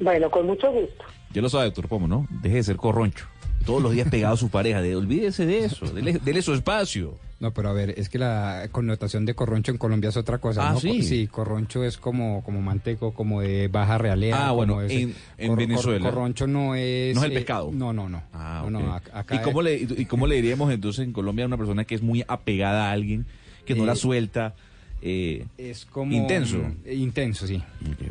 Bueno, 0.00 0.30
con 0.30 0.46
mucho 0.46 0.70
gusto. 0.70 1.04
Ya 1.32 1.42
lo 1.42 1.48
sabe, 1.48 1.66
doctor 1.66 1.88
Pomo, 1.88 2.08
¿no? 2.08 2.26
Deje 2.42 2.56
de 2.56 2.62
ser 2.62 2.76
corroncho. 2.76 3.26
Todos 3.64 3.82
los 3.82 3.92
días 3.92 4.08
pegado 4.10 4.34
a 4.34 4.36
su 4.36 4.50
pareja, 4.50 4.82
de, 4.82 4.94
olvídese 4.94 5.46
de 5.46 5.60
eso, 5.60 5.86
dele, 5.86 6.18
dele 6.22 6.42
su 6.42 6.52
espacio. 6.52 7.14
No, 7.38 7.52
pero 7.52 7.68
a 7.68 7.72
ver, 7.74 7.90
es 7.98 8.08
que 8.08 8.18
la 8.18 8.66
connotación 8.72 9.26
de 9.26 9.34
corroncho 9.34 9.70
en 9.70 9.76
Colombia 9.76 10.08
es 10.08 10.16
otra 10.16 10.38
cosa, 10.38 10.70
Ah, 10.70 10.72
¿no? 10.72 10.80
¿sí? 10.80 11.02
Sí, 11.02 11.26
corroncho 11.26 11.84
es 11.84 11.98
como, 11.98 12.42
como 12.42 12.62
manteco, 12.62 13.12
como 13.12 13.42
de 13.42 13.68
baja 13.68 13.98
realea. 13.98 14.48
Ah, 14.48 14.52
bueno, 14.52 14.80
en- 14.80 14.90
en 14.90 15.48
Cor- 15.48 15.48
cor- 15.48 15.56
Venezuela. 15.58 16.08
corroncho 16.10 16.46
no 16.46 16.74
es... 16.74 17.14
No 17.14 17.20
es 17.20 17.26
el 17.26 17.32
eh, 17.32 17.34
pescado. 17.34 17.70
no, 17.72 17.92
no, 17.92 18.08
no. 18.08 18.22
Ah, 18.32 18.64
No, 18.70 18.80
no, 18.80 18.94
acá 18.94 19.34
¿Y 19.34 19.38
cómo, 19.40 19.60
le, 19.60 19.76
¿Y 19.76 20.06
cómo 20.06 20.26
le 20.26 20.36
diríamos 20.36 20.72
entonces 20.72 21.04
en 21.04 21.12
Colombia 21.12 21.44
a 21.44 21.48
una 21.48 21.58
persona 21.58 21.84
que 21.84 21.94
es 21.94 22.00
muy 22.02 22.24
apegada 22.26 22.88
a 22.88 22.92
alguien, 22.92 23.26
que 23.66 23.74
no 23.74 23.82
Eh, 23.84 23.86
la 23.86 23.96
suelta? 23.96 24.54
eh, 25.02 25.44
Es 25.58 25.84
como... 25.84 26.12
Intenso. 26.16 26.58
eh, 26.86 26.94
Intenso, 26.94 27.46
sí. 27.46 27.62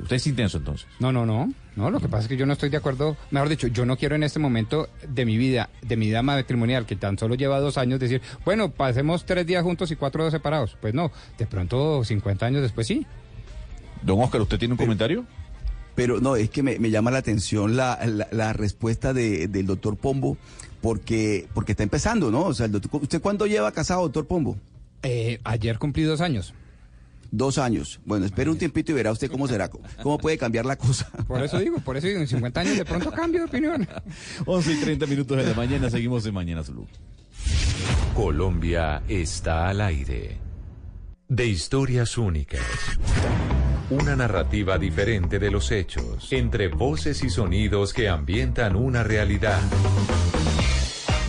Usted 0.04 0.18
es 0.18 0.28
intenso 0.28 0.60
entonces. 0.60 0.88
No, 1.00 1.12
no, 1.12 1.26
no. 1.26 1.52
No, 1.76 1.92
lo 1.92 2.00
que 2.00 2.08
pasa 2.08 2.24
es 2.24 2.28
que 2.30 2.38
yo 2.38 2.46
no 2.46 2.54
estoy 2.54 2.70
de 2.70 2.78
acuerdo. 2.78 3.18
Mejor 3.32 3.50
dicho, 3.50 3.68
yo 3.68 3.86
no 3.86 3.98
quiero 3.98 4.16
en 4.16 4.24
este 4.24 4.40
momento 4.40 4.88
de 5.08 5.26
mi 5.26 5.38
vida, 5.38 5.70
de 5.82 5.98
mi 5.98 6.06
vida 6.08 6.22
matrimonial, 6.22 6.86
que 6.86 6.96
tan 6.96 7.18
solo 7.18 7.36
lleva 7.36 7.60
dos 7.60 7.78
años, 7.78 8.00
decir, 8.00 8.22
bueno, 8.46 8.72
pasemos 8.72 9.26
tres 9.26 9.46
días 9.46 9.62
juntos 9.64 9.92
y 9.92 9.96
cuatro 9.98 10.30
separados. 10.32 10.78
Pues 10.80 10.94
no, 10.94 11.12
de 11.38 11.46
pronto 11.46 12.04
50 12.06 12.46
años 12.46 12.62
después 12.62 12.88
sí. 12.88 13.06
Don 14.02 14.22
Oscar, 14.22 14.40
¿usted 14.42 14.58
tiene 14.58 14.74
un 14.74 14.78
comentario? 14.78 15.26
Pero 15.96 16.20
no, 16.22 16.36
es 16.36 16.50
que 16.50 16.64
me, 16.64 16.80
me 16.80 16.92
llama 16.92 17.12
la 17.12 17.18
atención 17.20 17.76
la, 17.76 18.00
la, 18.06 18.28
la 18.32 18.54
respuesta 18.54 19.14
de- 19.14 19.48
del 19.48 19.66
doctor 19.66 19.98
Pombo, 19.98 20.38
porque, 20.82 21.48
porque 21.54 21.72
está 21.74 21.84
empezando, 21.84 22.32
¿no? 22.32 22.44
O 22.44 22.54
sea, 22.54 22.68
el 22.68 22.72
doctor- 22.74 23.02
¿usted 23.04 23.22
cuándo 23.22 23.48
lleva 23.48 23.72
casado, 23.72 24.02
doctor 24.04 24.28
Pombo? 24.28 24.58
Eh, 25.04 25.40
ayer 25.44 25.78
cumplí 25.80 26.04
dos 26.04 26.22
años. 26.22 26.54
Dos 27.36 27.58
años. 27.58 28.00
Bueno, 28.06 28.26
espere 28.26 28.50
un 28.50 28.58
tiempito 28.58 28.94
y 28.94 28.96
verá 28.96 29.12
usted 29.12 29.30
cómo 29.30 29.46
será, 29.46 29.70
cómo 29.70 30.18
puede 30.18 30.38
cambiar 30.38 30.66
la 30.66 30.78
cosa. 30.78 31.12
Por 31.28 31.44
eso 31.44 31.60
digo, 31.60 31.80
por 31.80 31.98
eso 31.98 32.08
digo, 32.08 32.22
en 32.22 32.28
50 32.28 32.62
años 32.62 32.78
de 32.78 32.86
pronto 32.86 33.12
cambio 33.12 33.42
de 33.42 33.48
opinión. 33.48 33.86
11 34.46 34.72
y 34.72 34.76
30 34.78 35.06
minutos 35.06 35.36
de 35.36 35.44
la 35.44 35.54
mañana, 35.54 35.90
seguimos 35.90 36.26
en 36.26 36.34
Mañanas 36.34 36.70
Blue. 36.70 36.88
Colombia 38.16 39.04
está 39.10 39.68
al 39.68 39.82
aire. 39.82 40.38
De 41.28 41.46
historias 41.46 42.18
únicas. 42.18 42.62
Una 43.90 44.16
narrativa 44.16 44.78
diferente 44.78 45.38
de 45.38 45.52
los 45.52 45.74
hechos, 45.74 46.32
entre 46.32 46.70
voces 46.70 47.22
y 47.22 47.30
sonidos 47.30 47.94
que 47.94 48.08
ambientan 48.08 48.78
una 48.78 49.04
realidad. 49.04 49.60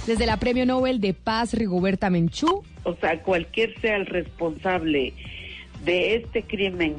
Desde 0.07 0.25
la 0.25 0.37
Premio 0.37 0.65
Nobel 0.67 1.01
de 1.01 1.15
Paz 1.15 1.53
Rigoberta 1.53 2.11
Menchú, 2.11 2.63
O 2.85 2.95
sea, 3.01 3.21
cualquier 3.25 3.75
sea 3.81 3.97
el 3.97 4.07
responsable 4.07 5.13
de 5.87 6.17
este 6.17 6.43
crimen 6.43 6.97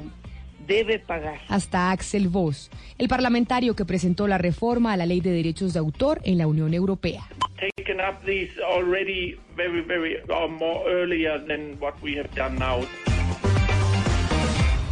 debe 0.65 0.97
pagar. 0.97 1.39
hasta 1.49 1.91
Axel 1.91 2.29
Voss, 2.29 2.71
el 2.97 3.07
parlamentario 3.07 3.75
que 3.75 3.85
presentó 3.85 4.27
la 4.27 4.37
reforma 4.37 4.93
a 4.93 4.97
la 4.97 5.05
Ley 5.05 5.21
de 5.21 5.31
Derechos 5.31 5.73
de 5.73 5.79
Autor 5.79 6.19
en 6.23 6.37
la 6.37 6.47
Unión 6.47 6.73
Europea. 6.73 7.27
taken 7.59 7.99
up 7.99 8.23
this 8.25 8.49
already 8.59 9.39
very, 9.55 9.81
very 9.81 10.17
more 10.59 10.83
earlier 10.89 11.37
than 11.39 11.77
what 11.79 11.95
we 12.01 12.15
have 12.15 12.33
done 12.35 12.55
now. 12.57 12.81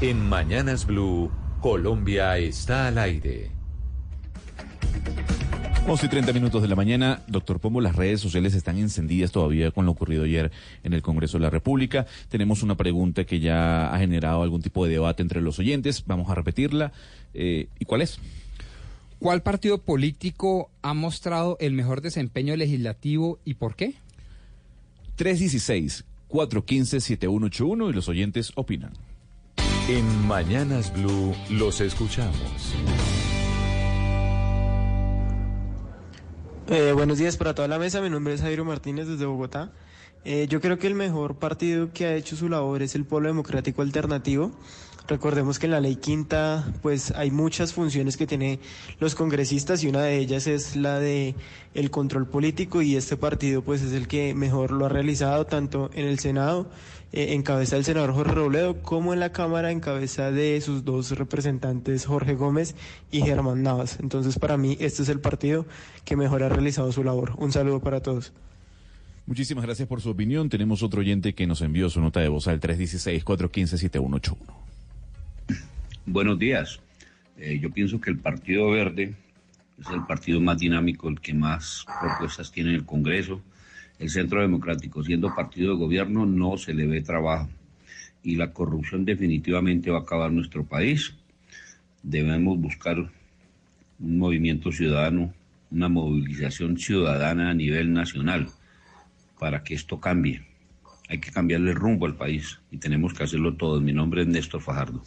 En 0.01 0.19
Mañanas 0.27 0.85
Blue, 0.85 1.31
Colombia 1.61 2.37
está 2.37 2.87
al 2.87 2.97
aire. 2.97 3.51
11 5.87 6.07
y 6.07 6.09
30 6.09 6.33
minutos 6.33 6.63
de 6.63 6.67
la 6.67 6.75
mañana, 6.75 7.21
doctor 7.27 7.59
Pombo, 7.59 7.79
las 7.79 7.95
redes 7.95 8.19
sociales 8.19 8.55
están 8.55 8.79
encendidas 8.79 9.31
todavía 9.31 9.69
con 9.69 9.85
lo 9.85 9.91
ocurrido 9.91 10.23
ayer 10.23 10.51
en 10.83 10.93
el 10.93 11.03
Congreso 11.03 11.37
de 11.37 11.43
la 11.43 11.51
República. 11.51 12.07
Tenemos 12.27 12.63
una 12.63 12.75
pregunta 12.75 13.25
que 13.25 13.39
ya 13.39 13.93
ha 13.93 13.99
generado 13.99 14.41
algún 14.41 14.63
tipo 14.63 14.83
de 14.83 14.93
debate 14.93 15.21
entre 15.21 15.41
los 15.41 15.59
oyentes. 15.59 16.03
Vamos 16.07 16.31
a 16.31 16.35
repetirla. 16.35 16.91
Eh, 17.35 17.67
¿Y 17.77 17.85
cuál 17.85 18.01
es? 18.01 18.17
¿Cuál 19.19 19.43
partido 19.43 19.79
político 19.79 20.71
ha 20.81 20.95
mostrado 20.95 21.55
el 21.59 21.73
mejor 21.73 22.01
desempeño 22.01 22.55
legislativo 22.55 23.37
y 23.45 23.53
por 23.53 23.75
qué? 23.75 23.93
316-415-7181 25.19 27.91
y 27.91 27.93
los 27.93 28.09
oyentes 28.09 28.53
opinan. 28.55 28.93
En 29.87 30.27
Mañanas 30.27 30.91
Blue 30.91 31.35
los 31.51 31.79
escuchamos. 31.79 32.73
Eh, 36.67 36.93
buenos 36.93 37.19
días 37.19 37.37
para 37.37 37.53
toda 37.53 37.67
la 37.67 37.77
mesa, 37.77 38.01
mi 38.01 38.09
nombre 38.09 38.33
es 38.33 38.41
Jairo 38.41 38.65
Martínez 38.65 39.07
desde 39.07 39.27
Bogotá. 39.27 39.71
Eh, 40.23 40.47
yo 40.49 40.61
creo 40.61 40.79
que 40.79 40.87
el 40.87 40.95
mejor 40.95 41.35
partido 41.35 41.93
que 41.93 42.07
ha 42.07 42.15
hecho 42.15 42.35
su 42.35 42.49
labor 42.49 42.81
es 42.81 42.95
el 42.95 43.05
Polo 43.05 43.27
Democrático 43.27 43.83
Alternativo. 43.83 44.51
Recordemos 45.07 45.59
que 45.59 45.67
en 45.67 45.71
la 45.71 45.81
ley 45.81 45.97
quinta 45.97 46.65
pues 46.81 47.11
hay 47.11 47.29
muchas 47.29 47.73
funciones 47.73 48.17
que 48.17 48.25
tienen 48.25 48.59
los 48.99 49.13
congresistas 49.13 49.83
y 49.83 49.87
una 49.87 50.01
de 50.01 50.17
ellas 50.17 50.47
es 50.47 50.75
la 50.75 50.99
de 50.99 51.35
el 51.75 51.91
control 51.91 52.27
político 52.27 52.81
y 52.81 52.95
este 52.95 53.15
partido 53.15 53.61
pues 53.61 53.83
es 53.83 53.93
el 53.93 54.07
que 54.07 54.33
mejor 54.33 54.71
lo 54.71 54.87
ha 54.87 54.89
realizado 54.89 55.45
tanto 55.45 55.91
en 55.93 56.05
el 56.05 56.17
Senado 56.17 56.71
eh, 57.13 57.33
en 57.33 57.43
cabeza 57.43 57.75
del 57.75 57.85
senador 57.85 58.13
Jorge 58.13 58.33
Robledo 58.33 58.81
como 58.81 59.13
en 59.13 59.19
la 59.19 59.31
Cámara 59.31 59.69
en 59.69 59.79
cabeza 59.79 60.31
de 60.31 60.59
sus 60.61 60.83
dos 60.83 61.11
representantes 61.11 62.07
Jorge 62.07 62.33
Gómez 62.33 62.73
y 63.11 63.21
Germán 63.21 63.61
Navas. 63.61 63.99
Entonces 64.01 64.39
para 64.39 64.57
mí 64.57 64.75
este 64.79 65.03
es 65.03 65.09
el 65.09 65.19
partido 65.19 65.67
que 66.03 66.15
mejor 66.15 66.41
ha 66.41 66.49
realizado 66.49 66.91
su 66.91 67.03
labor. 67.03 67.35
Un 67.37 67.51
saludo 67.51 67.79
para 67.79 68.01
todos. 68.01 68.33
Muchísimas 69.27 69.65
gracias 69.65 69.87
por 69.87 70.01
su 70.01 70.09
opinión. 70.09 70.49
Tenemos 70.49 70.81
otro 70.81 71.01
oyente 71.01 71.35
que 71.35 71.45
nos 71.45 71.61
envió 71.61 71.91
su 71.91 72.01
nota 72.01 72.21
de 72.21 72.29
voz 72.29 72.47
al 72.47 72.59
316-415-7181. 72.59 74.64
Buenos 76.07 76.37
días. 76.37 76.79
Eh, 77.35 77.57
yo 77.59 77.71
pienso 77.71 77.99
que 77.99 78.11
el 78.11 78.19
Partido 78.19 78.69
Verde 78.69 79.15
es 79.79 79.89
el 79.89 80.05
partido 80.05 80.39
más 80.39 80.59
dinámico, 80.59 81.09
el 81.09 81.19
que 81.19 81.33
más 81.33 81.83
propuestas 81.99 82.51
tiene 82.51 82.69
en 82.69 82.75
el 82.75 82.85
Congreso. 82.85 83.41
El 83.97 84.11
Centro 84.11 84.39
Democrático, 84.39 85.03
siendo 85.03 85.33
partido 85.33 85.71
de 85.71 85.79
gobierno, 85.79 86.27
no 86.27 86.57
se 86.57 86.75
le 86.75 86.85
ve 86.85 87.01
trabajo. 87.01 87.49
Y 88.21 88.35
la 88.35 88.53
corrupción 88.53 89.03
definitivamente 89.03 89.89
va 89.89 89.97
a 89.97 90.01
acabar 90.01 90.31
nuestro 90.31 90.63
país. 90.63 91.15
Debemos 92.03 92.59
buscar 92.59 92.99
un 92.99 94.17
movimiento 94.19 94.71
ciudadano, 94.71 95.33
una 95.71 95.89
movilización 95.89 96.77
ciudadana 96.77 97.49
a 97.49 97.55
nivel 97.55 97.91
nacional 97.93 98.49
para 99.39 99.63
que 99.63 99.73
esto 99.73 99.99
cambie. 99.99 100.43
Hay 101.09 101.19
que 101.19 101.31
cambiarle 101.31 101.73
rumbo 101.73 102.05
al 102.05 102.15
país 102.15 102.59
y 102.69 102.77
tenemos 102.77 103.15
que 103.15 103.23
hacerlo 103.23 103.55
todos. 103.55 103.81
Mi 103.81 103.91
nombre 103.91 104.21
es 104.21 104.27
Néstor 104.27 104.61
Fajardo. 104.61 105.03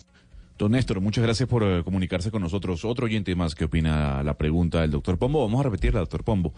Don 0.59 0.73
Néstor, 0.73 1.01
muchas 1.01 1.23
gracias 1.23 1.49
por 1.49 1.63
eh, 1.63 1.85
comunicarse 1.85 2.33
con 2.33 2.43
nosotros. 2.43 2.85
Otro 2.85 3.05
oyente 3.05 3.33
más 3.37 3.55
que 3.55 3.67
opina 3.67 4.25
la 4.25 4.35
pregunta 4.35 4.81
del 4.81 4.91
doctor 4.91 5.17
Pombo. 5.17 5.41
Vamos 5.45 5.61
a 5.61 5.63
repetirla, 5.63 6.01
doctor 6.01 6.25
Pombo. 6.25 6.53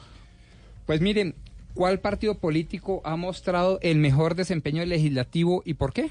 Pues 0.87 1.03
miren, 1.03 1.35
¿cuál 1.75 2.01
partido 2.01 2.39
político 2.39 3.03
ha 3.05 3.17
mostrado 3.17 3.79
el 3.83 3.99
mejor 3.99 4.37
desempeño 4.37 4.83
legislativo 4.87 5.63
y 5.67 5.75
por 5.75 5.93
qué? 5.93 6.11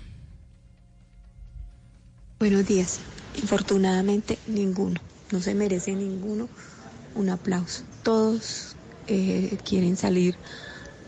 Buenos 2.40 2.68
días. 2.68 3.02
Infortunadamente, 3.42 4.38
ninguno. 4.46 5.00
No 5.32 5.40
se 5.40 5.56
merece 5.56 5.96
ninguno 5.96 6.48
un 7.16 7.30
aplauso. 7.30 7.84
Todos 8.04 8.76
eh, 9.08 9.58
quieren 9.68 9.98
salir 9.98 10.36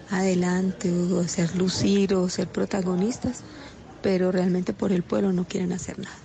adelante 0.10 0.92
o 0.92 1.24
ser 1.28 1.56
lucir 1.56 2.16
o 2.16 2.28
ser 2.28 2.48
protagonistas, 2.48 3.44
pero 4.02 4.32
realmente 4.32 4.74
por 4.74 4.92
el 4.92 5.04
pueblo 5.04 5.32
no 5.32 5.46
quieren 5.46 5.74
hacer 5.74 6.00
nada. 6.00 6.18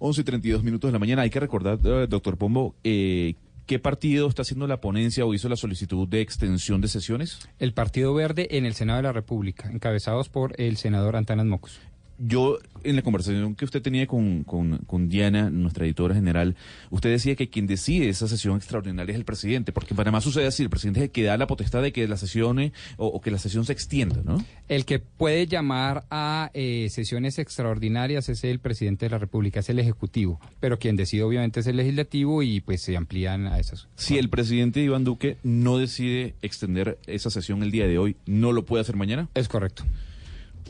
11 0.00 0.20
y 0.22 0.24
32 0.24 0.64
minutos 0.64 0.88
de 0.88 0.92
la 0.92 0.98
mañana. 0.98 1.22
Hay 1.22 1.30
que 1.30 1.40
recordar, 1.40 1.78
eh, 1.84 2.06
doctor 2.08 2.36
Pombo, 2.36 2.74
eh, 2.82 3.34
¿qué 3.66 3.78
partido 3.78 4.28
está 4.28 4.42
haciendo 4.42 4.66
la 4.66 4.80
ponencia 4.80 5.24
o 5.24 5.34
hizo 5.34 5.48
la 5.48 5.56
solicitud 5.56 6.08
de 6.08 6.20
extensión 6.20 6.80
de 6.80 6.88
sesiones? 6.88 7.38
El 7.58 7.72
Partido 7.74 8.12
Verde 8.14 8.48
en 8.56 8.66
el 8.66 8.74
Senado 8.74 8.96
de 8.96 9.04
la 9.04 9.12
República, 9.12 9.70
encabezados 9.70 10.28
por 10.28 10.60
el 10.60 10.76
senador 10.76 11.16
Antanas 11.16 11.46
Mocos. 11.46 11.80
Yo, 12.22 12.58
en 12.84 12.96
la 12.96 13.02
conversación 13.02 13.54
que 13.54 13.64
usted 13.64 13.80
tenía 13.80 14.06
con, 14.06 14.44
con, 14.44 14.78
con 14.86 15.08
Diana, 15.08 15.48
nuestra 15.48 15.86
editora 15.86 16.14
general, 16.14 16.54
usted 16.90 17.10
decía 17.10 17.34
que 17.34 17.48
quien 17.48 17.66
decide 17.66 18.10
esa 18.10 18.28
sesión 18.28 18.56
extraordinaria 18.56 19.12
es 19.12 19.18
el 19.18 19.24
presidente, 19.24 19.72
porque 19.72 19.94
en 19.94 19.96
Panamá 19.96 20.20
sucede 20.20 20.46
así, 20.46 20.62
el 20.62 20.68
presidente 20.70 21.00
es 21.00 21.04
el 21.04 21.10
que 21.10 21.22
da 21.22 21.38
la 21.38 21.46
potestad 21.46 21.82
de 21.82 21.92
que 21.92 22.06
la 22.06 22.18
sesión 22.18 22.58
o, 22.98 23.06
o 23.06 23.20
que 23.20 23.30
la 23.30 23.38
sesión 23.38 23.64
se 23.64 23.72
extienda, 23.72 24.20
¿no? 24.24 24.44
El 24.68 24.84
que 24.84 24.98
puede 24.98 25.46
llamar 25.46 26.04
a 26.10 26.50
eh, 26.52 26.88
sesiones 26.90 27.38
extraordinarias 27.38 28.28
es 28.28 28.44
el 28.44 28.58
presidente 28.58 29.06
de 29.06 29.10
la 29.10 29.18
República, 29.18 29.60
es 29.60 29.70
el 29.70 29.78
Ejecutivo, 29.78 30.40
pero 30.60 30.78
quien 30.78 30.96
decide 30.96 31.22
obviamente 31.22 31.60
es 31.60 31.66
el 31.66 31.76
Legislativo 31.76 32.42
y 32.42 32.60
pues 32.60 32.82
se 32.82 32.96
amplían 32.96 33.46
a 33.46 33.58
esas. 33.58 33.88
Si 33.96 34.18
el 34.18 34.28
presidente 34.28 34.80
Iván 34.80 35.04
Duque 35.04 35.38
no 35.42 35.78
decide 35.78 36.34
extender 36.42 36.98
esa 37.06 37.30
sesión 37.30 37.62
el 37.62 37.70
día 37.70 37.86
de 37.86 37.98
hoy, 37.98 38.16
¿no 38.26 38.52
lo 38.52 38.64
puede 38.64 38.82
hacer 38.82 38.96
mañana? 38.96 39.28
Es 39.34 39.48
correcto. 39.48 39.84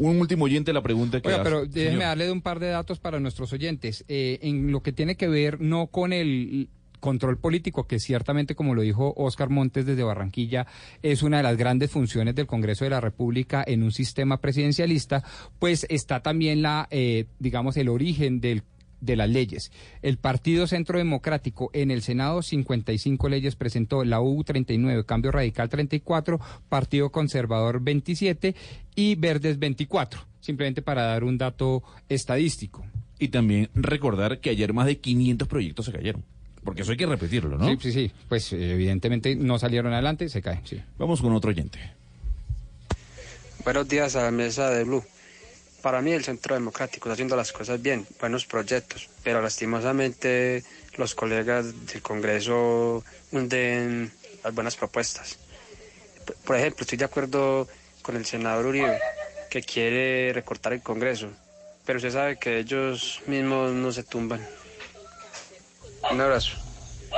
Un 0.00 0.18
último 0.18 0.46
oyente 0.46 0.72
la 0.72 0.82
pregunta 0.82 1.20
que 1.20 1.28
Oiga, 1.28 1.42
hace. 1.42 1.44
pero 1.50 1.66
déjeme 1.66 1.90
Señor. 1.90 2.04
darle 2.04 2.32
un 2.32 2.40
par 2.40 2.58
de 2.58 2.68
datos 2.68 2.98
para 2.98 3.20
nuestros 3.20 3.52
oyentes. 3.52 4.02
Eh, 4.08 4.38
en 4.40 4.72
lo 4.72 4.82
que 4.82 4.92
tiene 4.92 5.14
que 5.16 5.28
ver 5.28 5.60
no 5.60 5.88
con 5.88 6.14
el 6.14 6.70
control 7.00 7.38
político, 7.38 7.86
que 7.86 7.98
ciertamente, 7.98 8.54
como 8.54 8.74
lo 8.74 8.80
dijo 8.80 9.12
Oscar 9.16 9.50
Montes 9.50 9.84
desde 9.84 10.02
Barranquilla, 10.02 10.66
es 11.02 11.22
una 11.22 11.38
de 11.38 11.42
las 11.42 11.56
grandes 11.58 11.90
funciones 11.90 12.34
del 12.34 12.46
Congreso 12.46 12.84
de 12.84 12.90
la 12.90 13.00
República 13.00 13.62
en 13.66 13.82
un 13.82 13.92
sistema 13.92 14.38
presidencialista, 14.38 15.22
pues 15.58 15.86
está 15.90 16.20
también 16.22 16.62
la, 16.62 16.88
eh, 16.90 17.26
digamos, 17.38 17.76
el 17.76 17.90
origen 17.90 18.40
del 18.40 18.62
de 19.00 19.16
las 19.16 19.28
leyes. 19.28 19.70
El 20.02 20.18
Partido 20.18 20.66
Centro 20.66 20.98
Democrático 20.98 21.70
en 21.72 21.90
el 21.90 22.02
Senado 22.02 22.42
55 22.42 23.28
leyes 23.28 23.56
presentó, 23.56 24.04
la 24.04 24.20
U 24.20 24.42
39, 24.44 25.04
Cambio 25.04 25.30
Radical 25.30 25.68
34, 25.68 26.40
Partido 26.68 27.10
Conservador 27.10 27.80
27 27.80 28.54
y 28.94 29.14
Verdes 29.14 29.58
24, 29.58 30.20
simplemente 30.40 30.82
para 30.82 31.04
dar 31.04 31.24
un 31.24 31.38
dato 31.38 31.82
estadístico. 32.08 32.84
Y 33.18 33.28
también 33.28 33.68
recordar 33.74 34.40
que 34.40 34.50
ayer 34.50 34.72
más 34.72 34.86
de 34.86 34.98
500 34.98 35.46
proyectos 35.48 35.86
se 35.86 35.92
cayeron. 35.92 36.24
Porque 36.64 36.82
eso 36.82 36.90
hay 36.92 36.98
que 36.98 37.06
repetirlo, 37.06 37.56
¿no? 37.56 37.68
Sí, 37.68 37.76
sí, 37.80 37.92
sí. 37.92 38.12
Pues 38.28 38.52
evidentemente 38.52 39.34
no 39.34 39.58
salieron 39.58 39.92
adelante, 39.92 40.28
se 40.28 40.42
caen, 40.42 40.60
sí. 40.64 40.80
Vamos 40.98 41.20
con 41.22 41.32
otro 41.32 41.50
oyente. 41.50 41.78
Buenos 43.64 43.88
días 43.88 44.16
a 44.16 44.22
la 44.22 44.30
mesa 44.30 44.70
de 44.70 44.84
Blue. 44.84 45.04
Para 45.82 46.02
mí 46.02 46.12
el 46.12 46.24
Centro 46.24 46.54
Democrático 46.54 47.08
está 47.08 47.14
haciendo 47.14 47.36
las 47.36 47.52
cosas 47.52 47.80
bien, 47.80 48.06
buenos 48.20 48.44
proyectos, 48.44 49.08
pero 49.22 49.40
lastimosamente 49.40 50.62
los 50.96 51.14
colegas 51.14 51.86
del 51.86 52.02
Congreso 52.02 53.02
hunden 53.32 54.12
las 54.44 54.54
buenas 54.54 54.76
propuestas. 54.76 55.38
Por 56.44 56.56
ejemplo, 56.56 56.82
estoy 56.82 56.98
de 56.98 57.06
acuerdo 57.06 57.66
con 58.02 58.16
el 58.16 58.26
senador 58.26 58.66
Uribe, 58.66 58.98
que 59.48 59.62
quiere 59.62 60.32
recortar 60.34 60.74
el 60.74 60.82
Congreso, 60.82 61.28
pero 61.86 61.96
usted 61.96 62.12
sabe 62.12 62.38
que 62.38 62.58
ellos 62.58 63.20
mismos 63.26 63.72
no 63.72 63.90
se 63.90 64.02
tumban. 64.02 64.46
Un 66.10 66.20
abrazo. 66.20 66.56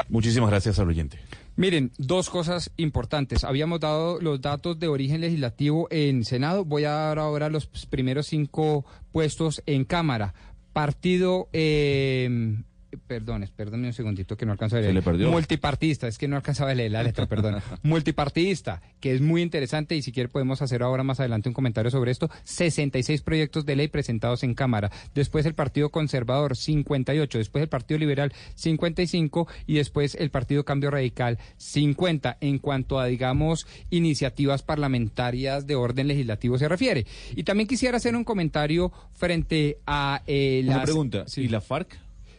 Muchísimas 0.09 0.51
gracias 0.51 0.79
al 0.79 0.89
oyente. 0.89 1.19
Miren, 1.55 1.93
dos 1.99 2.31
cosas 2.31 2.71
importantes. 2.77 3.45
Habíamos 3.45 3.81
dado 3.81 4.21
los 4.21 4.41
datos 4.41 4.79
de 4.79 4.89
origen 4.89 5.21
legislativo 5.21 5.87
en 5.91 6.25
Senado. 6.25 6.65
Voy 6.65 6.85
a 6.85 6.93
dar 6.93 7.19
ahora 7.19 7.51
los 7.51 7.67
primeros 7.67 8.27
cinco 8.27 8.87
puestos 9.13 9.63
en 9.67 9.85
Cámara. 9.85 10.35
Partido, 10.73 11.49
eh, 11.53 12.57
perdón, 13.07 13.49
perdón 13.55 13.85
un 13.85 13.93
segundito 13.93 14.37
que 14.37 14.47
no 14.47 14.53
alcanzo 14.53 14.77
a 14.77 14.81
leer. 14.81 14.91
Se 14.91 14.95
le 14.95 15.03
perdió. 15.03 15.31
Multipartista, 15.31 16.09
es 16.09 16.19
que 16.19 16.29
no 16.29 16.37
alcanzaba 16.37 16.71
a 16.71 16.75
leer 16.75 16.93
la 16.93 17.03
letra, 17.03 17.27
perdón. 17.27 17.57
Multipartidista, 17.83 18.83
que 19.01 19.15
es 19.15 19.21
muy 19.21 19.43
interesante 19.43 19.95
y 19.97 20.03
si 20.03 20.13
quiere 20.13 20.29
podemos 20.29 20.63
hacer 20.63 20.83
ahora 20.83 21.03
más 21.03 21.21
adelante 21.21 21.49
un 21.49 21.55
comentario 21.55 21.91
sobre 21.91 22.11
esto. 22.11 22.31
66 22.45 23.23
proyectos 23.23 23.67
de 23.67 23.77
ley 23.77 23.89
presentados 23.89 24.43
en 24.43 24.55
Cámara. 24.55 24.91
Después 25.15 25.47
el 25.47 25.55
Partido 25.55 25.91
Conservador, 25.91 26.57
58. 26.57 27.39
Después 27.39 27.63
el 27.63 27.69
Partido 27.69 27.99
Liberal, 27.99 28.33
55. 28.55 29.49
Y 29.67 29.75
después 29.75 30.15
el 30.15 30.31
Partido 30.31 30.65
Cambio 30.65 30.91
Radical, 30.91 31.39
50. 31.57 32.39
En 32.41 32.59
cuanto 32.59 32.99
a, 32.99 33.07
digamos, 33.07 33.67
iniciativas 33.91 34.63
parlamentarias 34.63 35.67
de 35.67 35.75
orden 35.75 36.09
legislativo 36.09 36.59
se 36.59 36.69
refiere. 36.69 37.07
Y 37.35 37.45
también 37.45 37.69
quisiera 37.69 37.97
hacer 37.97 38.17
un 38.17 38.25
comentario 38.25 38.93
frente 39.13 39.79
a 39.87 40.23
eh, 40.27 40.63
Una 40.65 40.77
las... 40.79 40.85
pregunta. 40.85 41.25
¿Y 41.37 41.49
la 41.49 41.61
FARC? 41.61 41.99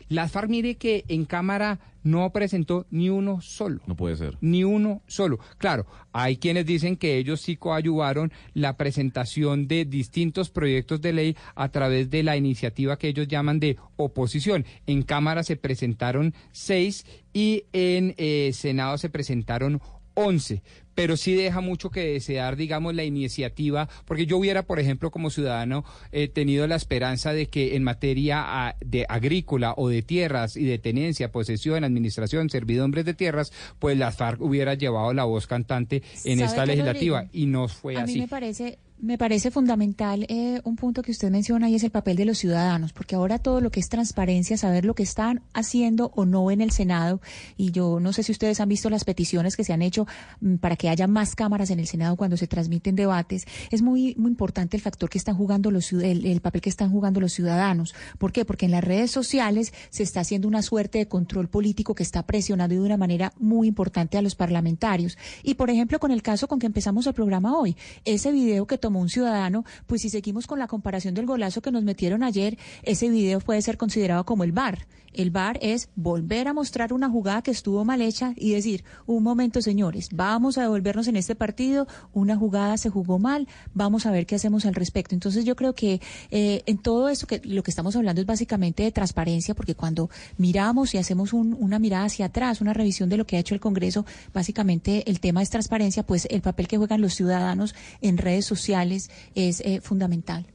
La 0.10 0.28
FARC, 0.28 0.50
mire 0.50 0.76
que 0.76 1.06
en 1.08 1.26
Cámara 1.26 1.80
no 2.04 2.30
presentó 2.32 2.86
ni 2.92 3.10
uno 3.10 3.42
solo. 3.42 3.82
No 3.88 3.96
puede 3.96 4.16
ser. 4.16 4.38
Ni 4.42 4.64
uno 4.64 5.02
solo. 5.08 5.40
Claro, 5.58 5.86
hay 6.12 6.38
quienes 6.38 6.66
dicen 6.66 6.98
que 6.98 7.18
ellos 7.18 7.42
sí 7.42 7.56
coayuvaron 7.56 8.32
la 8.54 8.78
presentación 8.78 9.68
de 9.68 9.86
distintos 9.86 10.50
proyectos 10.50 11.02
de 11.02 11.14
ley 11.14 11.38
a 11.56 11.70
través 11.70 12.10
de 12.10 12.24
la 12.24 12.38
iniciativa 12.38 12.98
que 12.98 13.08
ellos 13.08 13.28
llaman 13.28 13.60
de 13.60 13.78
oposición. 13.96 14.66
En 14.86 15.04
Cámara 15.04 15.44
se 15.44 15.56
presentaron 15.56 16.34
seis 16.52 17.06
y 17.32 17.64
en 17.74 18.14
eh, 18.18 18.52
Senado 18.54 18.98
se 18.98 19.10
presentaron 19.10 19.82
11, 20.16 20.62
pero 20.96 21.18
sí 21.18 21.34
deja 21.34 21.62
mucho 21.62 21.90
que 21.90 22.02
desear, 22.02 22.56
digamos, 22.56 22.94
la 22.96 23.04
iniciativa, 23.04 23.90
porque 24.06 24.26
yo 24.26 24.38
hubiera, 24.38 24.64
por 24.64 24.80
ejemplo, 24.80 25.12
como 25.12 25.30
ciudadano, 25.30 25.84
eh, 26.12 26.28
tenido 26.28 26.68
la 26.68 26.76
esperanza 26.76 27.34
de 27.34 27.48
que 27.48 27.76
en 27.76 27.84
materia 27.84 28.44
ah, 28.46 28.76
de 28.86 29.06
agrícola 29.10 29.74
o 29.78 29.90
de 29.90 30.02
tierras 30.02 30.56
y 30.56 30.66
de 30.66 30.78
tenencia, 30.78 31.32
posesión, 31.32 31.84
administración, 31.84 32.50
servidumbres 32.50 33.06
de 33.06 33.14
tierras, 33.14 33.52
pues 33.80 33.98
la 33.98 34.12
FARC 34.12 34.42
hubiera 34.42 34.76
llevado 34.76 35.14
la 35.14 35.24
voz 35.24 35.48
cantante 35.48 36.04
en 36.26 36.40
¿Sabe 36.40 36.50
esta 36.50 36.66
legislativa 36.66 37.26
y 37.32 37.48
no 37.48 37.68
fue 37.68 37.98
a 37.98 38.04
así. 38.04 38.14
mí 38.16 38.20
me 38.22 38.28
parece 38.28 38.78
me 39.04 39.18
parece 39.18 39.52
fundamental 39.52 40.26
eh, 40.30 40.62
un 40.64 40.78
punto 40.78 41.02
que 41.02 41.12
usted 41.12 41.30
menciona 41.30 41.70
y 41.70 41.76
es 41.76 41.84
el 41.84 41.92
papel 41.92 42.16
de 42.16 42.24
los 42.24 42.38
ciudadanos, 42.38 42.94
porque 42.94 43.16
ahora 43.16 43.38
todo 43.38 43.60
lo 43.60 43.70
que 43.70 43.82
es 43.82 43.90
transparencia, 43.90 44.58
saber 44.58 44.86
lo 44.86 44.96
que 44.96 45.04
están 45.04 45.42
haciendo 45.54 46.14
o 46.16 46.24
no 46.24 46.50
en 46.52 46.62
el 46.62 46.72
Senado, 46.72 47.20
y 47.58 47.72
yo 47.72 48.00
no 48.00 48.14
sé 48.14 48.24
si 48.24 48.32
ustedes 48.32 48.62
han 48.62 48.70
visto 48.70 48.90
las 48.90 49.04
peticiones 49.04 49.58
que 49.58 49.66
se 49.66 49.74
han 49.74 49.82
hecho 49.82 50.08
mm, 50.40 50.56
para 50.56 50.78
que 50.78 50.88
haya 50.88 51.06
más 51.06 51.36
cámaras 51.36 51.70
en 51.70 51.82
el 51.82 51.88
Senado 51.88 52.16
cuando 52.16 52.38
se 52.38 52.48
transmiten 52.48 52.96
debates, 52.96 53.46
es 53.72 53.82
muy 53.82 54.16
muy 54.16 54.32
importante 54.32 54.78
el 54.78 54.82
factor 54.82 55.10
que 55.10 55.18
están 55.18 55.36
jugando 55.36 55.70
los 55.70 55.92
el 55.92 56.40
papel 56.40 56.62
que 56.62 56.70
están 56.70 56.90
jugando 56.90 57.20
los 57.20 57.34
ciudadanos. 57.34 57.94
¿Por 58.18 58.32
qué? 58.32 58.46
Porque 58.46 58.68
en 58.68 58.72
las 58.72 58.86
redes 58.86 59.12
sociales 59.12 59.74
se 59.90 60.04
está 60.04 60.22
haciendo 60.22 60.48
una 60.48 60.62
suerte 60.62 61.00
de 61.00 61.10
control 61.10 61.50
político 61.50 61.94
que 61.94 62.04
está 62.04 62.24
presionando 62.24 62.74
de 62.74 62.82
una 62.82 62.96
manera 62.96 63.34
muy 63.38 63.68
importante 63.68 64.18
a 64.18 64.22
los 64.22 64.36
parlamentarios. 64.36 65.18
Y 65.44 65.56
por 65.56 65.70
ejemplo, 65.70 66.00
con 66.00 66.12
el 66.12 66.22
caso 66.22 66.48
con 66.48 66.58
que 66.58 66.68
empezamos 66.68 67.06
el 67.06 67.14
programa 67.14 67.58
hoy, 67.58 67.76
ese 68.06 68.32
video 68.32 68.66
que 68.66 68.78
tomó 68.78 68.93
un 69.00 69.10
ciudadano, 69.10 69.66
pues 69.88 70.02
si 70.02 70.10
seguimos 70.10 70.48
con 70.48 70.60
la 70.60 70.68
comparación 70.68 71.14
del 71.14 71.26
golazo 71.26 71.62
que 71.62 71.72
nos 71.72 71.84
metieron 71.84 72.24
ayer, 72.24 72.58
ese 72.84 73.10
video 73.10 73.40
puede 73.40 73.62
ser 73.62 73.78
considerado 73.78 74.26
como 74.26 74.44
el 74.44 74.52
VAR. 74.52 74.86
El 75.14 75.32
VAR 75.32 75.58
es 75.62 75.90
volver 75.96 76.48
a 76.48 76.54
mostrar 76.54 76.94
una 76.94 77.10
jugada 77.10 77.42
que 77.42 77.52
estuvo 77.52 77.84
mal 77.86 78.02
hecha 78.02 78.34
y 78.36 78.52
decir, 78.54 78.84
un 79.06 79.24
momento 79.24 79.62
señores, 79.62 80.10
vamos 80.12 80.58
a 80.58 80.62
devolvernos 80.64 81.08
en 81.08 81.16
este 81.16 81.36
partido, 81.36 81.88
una 82.14 82.36
jugada 82.36 82.78
se 82.78 82.90
jugó 82.90 83.20
mal, 83.20 83.48
vamos 83.74 84.06
a 84.06 84.12
ver 84.12 84.26
qué 84.26 84.36
hacemos 84.36 84.66
al 84.66 84.74
respecto. 84.76 85.16
Entonces 85.16 85.46
yo 85.46 85.56
creo 85.56 85.74
que 85.76 86.02
eh, 86.32 86.64
en 86.66 86.78
todo 86.78 87.10
esto 87.10 87.28
que 87.28 87.42
lo 87.44 87.64
que 87.64 87.72
estamos 87.72 87.96
hablando 87.96 88.22
es 88.22 88.28
básicamente 88.28 88.84
de 88.84 88.92
transparencia, 88.92 89.54
porque 89.56 89.76
cuando 89.76 90.10
miramos 90.38 90.94
y 90.94 90.98
hacemos 90.98 91.34
un- 91.34 91.56
una 91.60 91.80
mirada 91.80 92.06
hacia 92.06 92.26
atrás, 92.28 92.62
una 92.62 92.74
revisión 92.74 93.10
de 93.10 93.18
lo 93.18 93.26
que 93.26 93.38
ha 93.38 93.40
hecho 93.40 93.54
el 93.56 93.62
Congreso, 93.62 94.06
básicamente 94.34 95.10
el 95.10 95.20
tema 95.20 95.42
es 95.42 95.50
transparencia, 95.50 96.04
pues 96.04 96.28
el 96.30 96.42
papel 96.42 96.68
que 96.68 96.78
juegan 96.78 97.02
los 97.02 97.14
ciudadanos 97.14 97.76
en 98.02 98.18
redes 98.18 98.46
sociales 98.46 99.10
es 99.36 99.62
eh, 99.62 99.80
fundamental. 99.82 100.46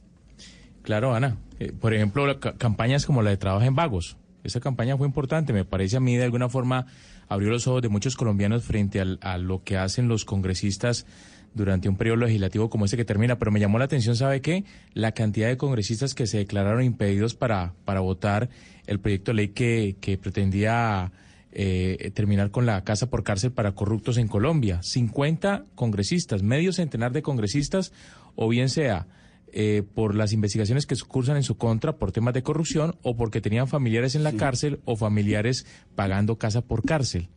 Claro, 0.83 1.13
Ana. 1.13 1.37
Eh, 1.59 1.71
por 1.71 1.93
ejemplo, 1.93 2.25
la 2.25 2.39
ca- 2.39 2.53
campañas 2.53 3.05
como 3.05 3.21
la 3.21 3.29
de 3.31 3.37
Trabaja 3.37 3.65
en 3.65 3.75
Vagos. 3.75 4.15
Esa 4.43 4.59
campaña 4.59 4.97
fue 4.97 5.07
importante, 5.07 5.53
me 5.53 5.65
parece 5.65 5.97
a 5.97 5.99
mí 5.99 6.15
de 6.15 6.23
alguna 6.23 6.49
forma 6.49 6.85
abrió 7.27 7.49
los 7.49 7.67
ojos 7.67 7.81
de 7.81 7.89
muchos 7.89 8.15
colombianos 8.15 8.63
frente 8.63 8.99
al- 8.99 9.19
a 9.21 9.37
lo 9.37 9.63
que 9.63 9.77
hacen 9.77 10.07
los 10.07 10.25
congresistas 10.25 11.05
durante 11.53 11.89
un 11.89 11.97
periodo 11.97 12.17
legislativo 12.17 12.69
como 12.69 12.85
este 12.85 12.95
que 12.97 13.05
termina. 13.05 13.37
Pero 13.39 13.51
me 13.51 13.59
llamó 13.59 13.79
la 13.79 13.85
atención, 13.85 14.15
¿sabe 14.15 14.39
qué? 14.41 14.63
La 14.93 15.11
cantidad 15.13 15.47
de 15.47 15.57
congresistas 15.57 16.13
que 16.13 16.27
se 16.27 16.37
declararon 16.37 16.83
impedidos 16.83 17.33
para, 17.35 17.73
para 17.85 17.99
votar 18.01 18.49
el 18.87 18.99
proyecto 18.99 19.31
de 19.31 19.35
ley 19.35 19.47
que, 19.49 19.95
que 19.99 20.17
pretendía 20.17 21.11
eh, 21.51 22.11
terminar 22.13 22.51
con 22.51 22.65
la 22.67 22.83
casa 22.83 23.09
por 23.09 23.23
cárcel 23.23 23.51
para 23.51 23.73
corruptos 23.73 24.17
en 24.17 24.27
Colombia. 24.27 24.81
50 24.83 25.65
congresistas, 25.75 26.43
medio 26.43 26.71
centenar 26.71 27.11
de 27.11 27.23
congresistas, 27.23 27.91
o 28.35 28.47
bien 28.47 28.69
sea 28.69 29.07
eh, 29.53 29.83
por 29.93 30.15
las 30.15 30.33
investigaciones 30.33 30.85
que 30.85 30.95
cursan 31.07 31.37
en 31.37 31.43
su 31.43 31.57
contra 31.57 31.97
por 31.97 32.11
temas 32.11 32.33
de 32.33 32.43
corrupción 32.43 32.95
o 33.01 33.15
porque 33.15 33.41
tenían 33.41 33.67
familiares 33.67 34.15
en 34.15 34.23
la 34.23 34.33
cárcel 34.33 34.79
o 34.85 34.95
familiares 34.95 35.65
pagando 35.95 36.37
casa 36.37 36.61
por 36.61 36.83
cárcel. 36.83 37.29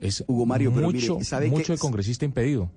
Es 0.00 0.24
Hugo 0.26 0.46
Mario, 0.46 0.72
pero 0.72 0.86
mucho, 0.90 1.14
mire, 1.14 1.24
¿sabe 1.24 1.48
mucho 1.48 1.66
qué? 1.66 1.72
de 1.72 1.78
congresista 1.78 2.24
impedido. 2.24 2.70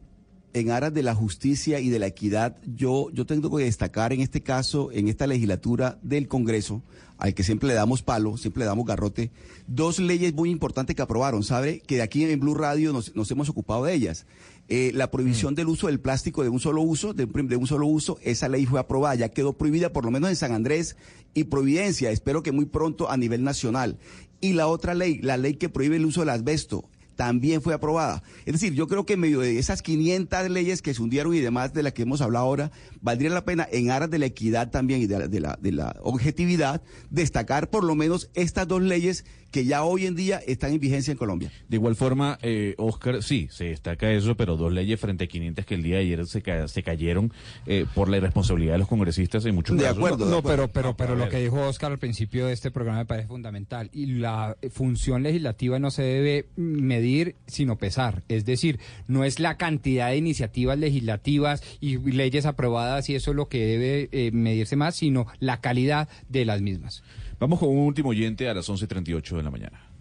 en 0.53 0.71
aras 0.71 0.93
de 0.93 1.03
la 1.03 1.15
justicia 1.15 1.79
y 1.79 1.89
de 1.89 1.99
la 1.99 2.07
equidad, 2.07 2.57
yo, 2.65 3.09
yo 3.11 3.25
tengo 3.25 3.55
que 3.55 3.63
destacar 3.63 4.11
en 4.11 4.21
este 4.21 4.41
caso, 4.41 4.91
en 4.91 5.07
esta 5.07 5.27
legislatura 5.27 5.99
del 6.01 6.27
Congreso, 6.27 6.81
al 7.17 7.35
que 7.35 7.43
siempre 7.43 7.67
le 7.67 7.75
damos 7.75 8.01
palo, 8.01 8.35
siempre 8.35 8.61
le 8.61 8.65
damos 8.65 8.85
garrote, 8.85 9.31
dos 9.67 9.99
leyes 9.99 10.33
muy 10.33 10.49
importantes 10.49 10.95
que 10.95 11.03
aprobaron, 11.03 11.43
¿sabe? 11.43 11.79
Que 11.85 11.97
de 11.97 12.01
aquí 12.01 12.23
en 12.23 12.39
Blue 12.39 12.55
Radio 12.55 12.91
nos, 12.91 13.15
nos 13.15 13.29
hemos 13.29 13.47
ocupado 13.47 13.85
de 13.85 13.93
ellas. 13.93 14.25
Eh, 14.73 14.93
la 14.93 15.11
prohibición 15.11 15.53
del 15.53 15.68
uso 15.68 15.88
del 15.88 15.99
plástico 15.99 16.43
de 16.43 16.49
un 16.49 16.61
solo 16.61 16.81
uso, 16.81 17.14
de, 17.14 17.26
de 17.26 17.57
un 17.57 17.68
solo 17.68 17.88
uso, 17.88 18.18
esa 18.23 18.48
ley 18.48 18.65
fue 18.65 18.80
aprobada, 18.80 19.15
ya 19.15 19.27
quedó 19.27 19.52
prohibida 19.52 19.91
por 19.91 20.06
lo 20.06 20.11
menos 20.11 20.30
en 20.30 20.38
San 20.38 20.53
Andrés 20.53 20.95
y 21.34 21.43
Providencia, 21.43 22.10
espero 22.10 22.41
que 22.41 22.53
muy 22.53 22.64
pronto 22.64 23.11
a 23.11 23.18
nivel 23.18 23.43
nacional. 23.43 23.99
Y 24.39 24.53
la 24.53 24.68
otra 24.68 24.93
ley, 24.93 25.18
la 25.18 25.35
ley 25.35 25.56
que 25.56 25.68
prohíbe 25.68 25.98
el 25.98 26.06
uso 26.06 26.22
del 26.22 26.30
asbesto, 26.30 26.89
también 27.22 27.61
fue 27.61 27.76
aprobada. 27.76 28.23
Es 28.48 28.53
decir, 28.53 28.73
yo 28.73 28.88
creo 28.88 29.06
que 29.06 29.14
en 29.14 29.19
medio 29.19 29.41
de 29.41 29.60
esas 29.60 29.84
500 29.84 30.49
leyes 30.49 30.81
que 30.81 30.91
se 30.95 31.03
hundieron 31.03 31.35
y 31.35 31.39
demás 31.39 31.72
de 31.72 31.84
las 31.84 31.93
que 31.93 32.02
hemos 32.02 32.19
hablado 32.19 32.45
ahora, 32.45 32.72
valdría 32.99 33.30
la 33.30 33.45
pena 33.45 33.68
en 33.72 33.91
aras 33.91 34.10
de 34.10 34.18
la 34.18 34.26
equidad 34.26 34.72
también 34.72 35.03
y 35.03 35.06
de 35.06 35.19
la, 35.19 35.27
de 35.27 35.39
la, 35.39 35.56
de 35.61 35.72
la 35.72 35.95
objetividad 36.02 36.81
destacar 37.11 37.69
por 37.69 37.84
lo 37.84 37.93
menos 37.93 38.31
estas 38.34 38.68
dos 38.68 38.81
leyes 38.81 39.23
que 39.52 39.65
ya 39.65 39.84
hoy 39.84 40.06
en 40.06 40.15
día 40.15 40.38
están 40.48 40.72
en 40.72 40.80
vigencia 40.80 41.11
en 41.11 41.18
Colombia. 41.18 41.52
De 41.68 41.76
igual 41.76 41.98
forma, 41.98 42.39
eh, 42.41 42.73
Oscar, 42.77 43.22
sí, 43.22 43.49
se 43.52 43.65
destaca 43.65 44.10
eso, 44.10 44.38
pero 44.38 44.56
dos 44.56 44.72
leyes 44.72 44.98
frente 44.98 45.26
a 45.26 45.27
500 45.27 45.65
que 45.65 45.76
el 45.76 45.84
día 45.84 45.98
de 45.98 46.02
ayer 46.03 46.26
se, 46.26 46.41
ca- 46.41 46.69
se 46.69 46.81
cayeron 46.84 47.34
eh, 47.65 47.85
por 47.93 48.07
la 48.07 48.15
irresponsabilidad 48.15 48.73
de 48.76 48.77
los 48.80 48.88
congresistas 48.88 49.45
en 49.45 49.53
muchos 49.56 49.76
casos. 49.89 49.98
No, 50.26 50.41
pero, 50.41 50.69
pero, 50.69 50.95
pero 50.95 51.15
lo 51.18 51.27
que 51.27 51.39
dijo 51.41 51.60
Oscar 51.68 51.91
al 51.91 51.99
principio 51.99 52.48
de 52.48 52.53
este 52.53 52.72
programa 52.72 52.99
me 52.99 53.06
parece 53.06 53.27
fundamental. 53.27 53.89
Y 53.91 54.06
la 54.06 54.56
función 54.72 55.22
legislativa 55.22 55.80
no 55.80 55.91
se 55.91 56.03
debe 56.03 56.45
medir, 56.56 57.10
sino 57.47 57.77
pesar. 57.77 58.23
Es 58.27 58.45
decir, 58.45 58.79
no 59.07 59.23
es 59.23 59.39
la 59.39 59.57
cantidad 59.57 60.09
de 60.09 60.17
iniciativas 60.17 60.77
legislativas 60.77 61.63
y 61.79 61.97
leyes 61.97 62.45
aprobadas 62.45 63.09
y 63.09 63.15
eso 63.15 63.31
es 63.31 63.38
lo 63.38 63.47
que 63.47 63.65
debe 63.65 64.09
eh, 64.11 64.31
medirse 64.31 64.75
más, 64.75 64.95
sino 64.95 65.27
la 65.39 65.61
calidad 65.61 66.07
de 66.29 66.45
las 66.45 66.61
mismas. 66.61 67.03
Vamos 67.39 67.59
con 67.59 67.69
un 67.69 67.79
último 67.79 68.09
oyente 68.09 68.47
a 68.49 68.53
las 68.53 68.69
11.38 68.69 69.38
de 69.38 69.43
la 69.43 69.51
mañana. 69.51 69.91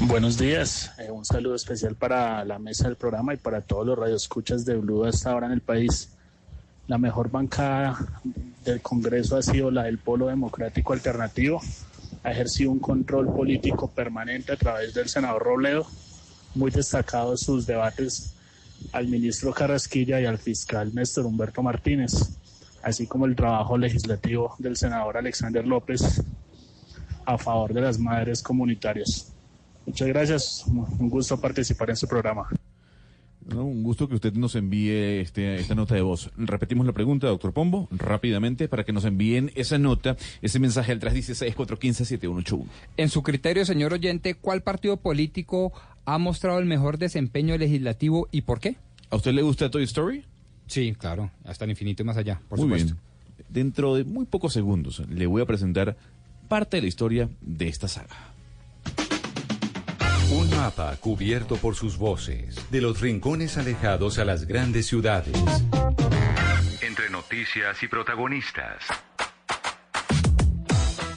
Buenos 0.00 0.36
días, 0.38 0.92
eh, 0.98 1.10
un 1.10 1.24
saludo 1.24 1.54
especial 1.54 1.94
para 1.94 2.44
la 2.44 2.58
mesa 2.58 2.86
del 2.86 2.96
programa 2.96 3.34
y 3.34 3.38
para 3.38 3.62
todos 3.62 3.86
los 3.86 3.98
radioescuchas 3.98 4.64
de 4.64 4.76
Blue 4.76 5.04
hasta 5.04 5.30
ahora 5.30 5.46
en 5.46 5.52
el 5.52 5.60
país. 5.60 6.10
La 6.86 6.98
mejor 6.98 7.30
bancada 7.30 7.98
del 8.64 8.80
Congreso 8.80 9.36
ha 9.36 9.42
sido 9.42 9.70
la 9.70 9.84
del 9.84 9.98
Polo 9.98 10.26
Democrático 10.26 10.92
Alternativo. 10.92 11.60
Ha 12.26 12.32
ejercido 12.32 12.72
un 12.72 12.80
control 12.80 13.32
político 13.32 13.88
permanente 13.88 14.50
a 14.50 14.56
través 14.56 14.92
del 14.92 15.08
senador 15.08 15.44
Robledo, 15.44 15.86
muy 16.56 16.72
destacados 16.72 17.42
sus 17.42 17.66
debates 17.66 18.34
al 18.90 19.06
ministro 19.06 19.54
Carrasquilla 19.54 20.20
y 20.20 20.24
al 20.24 20.36
fiscal 20.36 20.92
Néstor 20.92 21.24
Humberto 21.24 21.62
Martínez, 21.62 22.36
así 22.82 23.06
como 23.06 23.26
el 23.26 23.36
trabajo 23.36 23.78
legislativo 23.78 24.56
del 24.58 24.76
senador 24.76 25.16
Alexander 25.16 25.64
López 25.64 26.20
a 27.24 27.38
favor 27.38 27.72
de 27.72 27.82
las 27.82 27.96
madres 27.96 28.42
comunitarias. 28.42 29.32
Muchas 29.86 30.08
gracias, 30.08 30.64
un 30.66 31.08
gusto 31.08 31.40
participar 31.40 31.90
en 31.90 31.96
su 31.96 32.08
programa. 32.08 32.48
No, 33.48 33.64
un 33.64 33.84
gusto 33.84 34.08
que 34.08 34.16
usted 34.16 34.32
nos 34.34 34.56
envíe 34.56 35.20
este, 35.20 35.54
esta 35.56 35.76
nota 35.76 35.94
de 35.94 36.00
voz. 36.02 36.30
Repetimos 36.36 36.84
la 36.84 36.92
pregunta, 36.92 37.28
doctor 37.28 37.52
Pombo, 37.52 37.86
rápidamente, 37.92 38.68
para 38.68 38.84
que 38.84 38.92
nos 38.92 39.04
envíen 39.04 39.52
esa 39.54 39.78
nota, 39.78 40.16
ese 40.42 40.58
mensaje 40.58 40.90
al 40.90 41.00
316-415-7181. 41.00 42.64
En 42.96 43.08
su 43.08 43.22
criterio, 43.22 43.64
señor 43.64 43.92
oyente, 43.92 44.34
¿cuál 44.34 44.62
partido 44.62 44.96
político 44.96 45.72
ha 46.04 46.18
mostrado 46.18 46.58
el 46.58 46.66
mejor 46.66 46.98
desempeño 46.98 47.56
legislativo 47.56 48.28
y 48.32 48.42
por 48.42 48.58
qué? 48.58 48.76
¿A 49.10 49.16
usted 49.16 49.32
le 49.32 49.42
gusta 49.42 49.70
Toy 49.70 49.84
Story? 49.84 50.24
Sí, 50.66 50.94
claro, 50.98 51.30
hasta 51.44 51.64
el 51.64 51.70
infinito 51.70 52.02
y 52.02 52.06
más 52.06 52.16
allá, 52.16 52.40
por 52.48 52.58
muy 52.58 52.66
supuesto. 52.66 52.94
bien. 52.94 53.46
Dentro 53.48 53.94
de 53.94 54.02
muy 54.02 54.26
pocos 54.26 54.52
segundos 54.52 55.02
le 55.08 55.26
voy 55.26 55.42
a 55.42 55.46
presentar 55.46 55.96
parte 56.48 56.78
de 56.78 56.82
la 56.82 56.88
historia 56.88 57.28
de 57.40 57.68
esta 57.68 57.86
saga. 57.86 58.34
Un 60.30 60.50
mapa 60.50 60.96
cubierto 60.96 61.56
por 61.56 61.76
sus 61.76 61.98
voces, 61.98 62.58
de 62.70 62.80
los 62.80 63.00
rincones 63.00 63.58
alejados 63.58 64.18
a 64.18 64.24
las 64.24 64.46
grandes 64.46 64.86
ciudades. 64.86 65.36
Entre 66.82 67.08
noticias 67.10 67.80
y 67.82 67.86
protagonistas. 67.86 68.82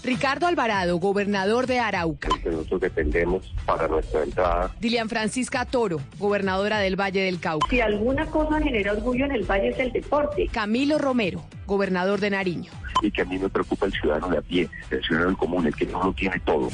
Ricardo 0.03 0.47
Alvarado, 0.47 0.97
gobernador 0.97 1.65
de 1.67 1.79
Arauca. 1.79 2.29
que 2.41 2.49
nosotros 2.49 2.81
dependemos 2.81 3.51
para 3.65 3.87
nuestra 3.87 4.23
entrada. 4.23 4.71
Dilian 4.79 5.09
Francisca 5.09 5.65
Toro, 5.65 5.99
gobernadora 6.17 6.79
del 6.79 6.99
Valle 6.99 7.21
del 7.23 7.39
Cauca. 7.39 7.67
Si 7.69 7.81
alguna 7.81 8.25
cosa 8.27 8.61
genera 8.61 8.93
orgullo 8.93 9.25
en 9.25 9.31
el 9.31 9.43
valle 9.43 9.69
es 9.69 9.79
el 9.79 9.91
deporte. 9.91 10.47
Camilo 10.51 10.99
Romero, 10.99 11.43
gobernador 11.65 12.19
de 12.19 12.29
Nariño. 12.29 12.71
Y 13.01 13.11
que 13.11 13.21
a 13.23 13.25
mí 13.25 13.37
me 13.39 13.49
preocupa 13.49 13.87
el 13.87 13.93
ciudadano 13.93 14.29
de 14.29 14.37
a 14.37 14.41
pie, 14.41 14.69
el 14.91 15.03
ciudadano 15.03 15.35
común, 15.37 15.65
el 15.67 15.75
que 15.75 15.85
no 15.85 16.03
lo 16.03 16.13
tiene 16.13 16.39
todo. 16.41 16.69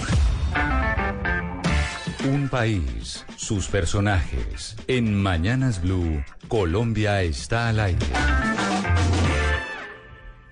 Un 2.28 2.50
país, 2.50 3.24
sus 3.36 3.68
personajes. 3.68 4.76
En 4.88 5.22
Mañanas 5.22 5.82
Blue, 5.82 6.24
Colombia 6.48 7.22
está 7.22 7.70
al 7.70 7.80
aire. 7.80 8.06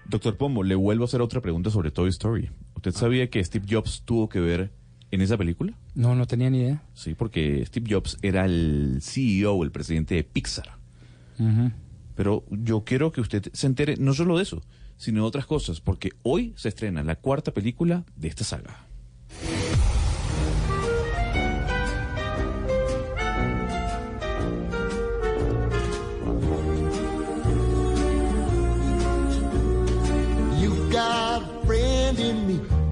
Doctor 0.05 0.37
Pombo, 0.37 0.61
le 0.61 0.75
vuelvo 0.75 1.03
a 1.03 1.07
hacer 1.07 1.21
otra 1.21 1.41
pregunta 1.41 1.71
sobre 1.71 1.89
Toy 1.89 2.09
Story. 2.09 2.51
¿Usted 2.75 2.91
sabía 2.91 3.29
que 3.31 3.43
Steve 3.43 3.65
Jobs 3.67 4.03
tuvo 4.05 4.29
que 4.29 4.39
ver 4.39 4.71
en 5.09 5.21
esa 5.21 5.35
película? 5.35 5.73
No, 5.95 6.13
no 6.13 6.27
tenía 6.27 6.51
ni 6.51 6.59
idea. 6.59 6.83
Sí, 6.93 7.15
porque 7.15 7.65
Steve 7.65 7.87
Jobs 7.89 8.17
era 8.21 8.45
el 8.45 8.99
CEO, 9.01 9.63
el 9.63 9.71
presidente 9.71 10.13
de 10.13 10.23
Pixar. 10.23 10.77
Pero 12.15 12.45
yo 12.51 12.83
quiero 12.83 13.11
que 13.11 13.21
usted 13.21 13.51
se 13.51 13.65
entere 13.65 13.95
no 13.97 14.13
solo 14.13 14.37
de 14.37 14.43
eso, 14.43 14.61
sino 14.97 15.21
de 15.21 15.27
otras 15.27 15.47
cosas, 15.47 15.81
porque 15.81 16.11
hoy 16.21 16.53
se 16.55 16.69
estrena 16.69 17.03
la 17.03 17.15
cuarta 17.15 17.51
película 17.51 18.05
de 18.15 18.27
esta 18.27 18.43
saga. 18.43 18.92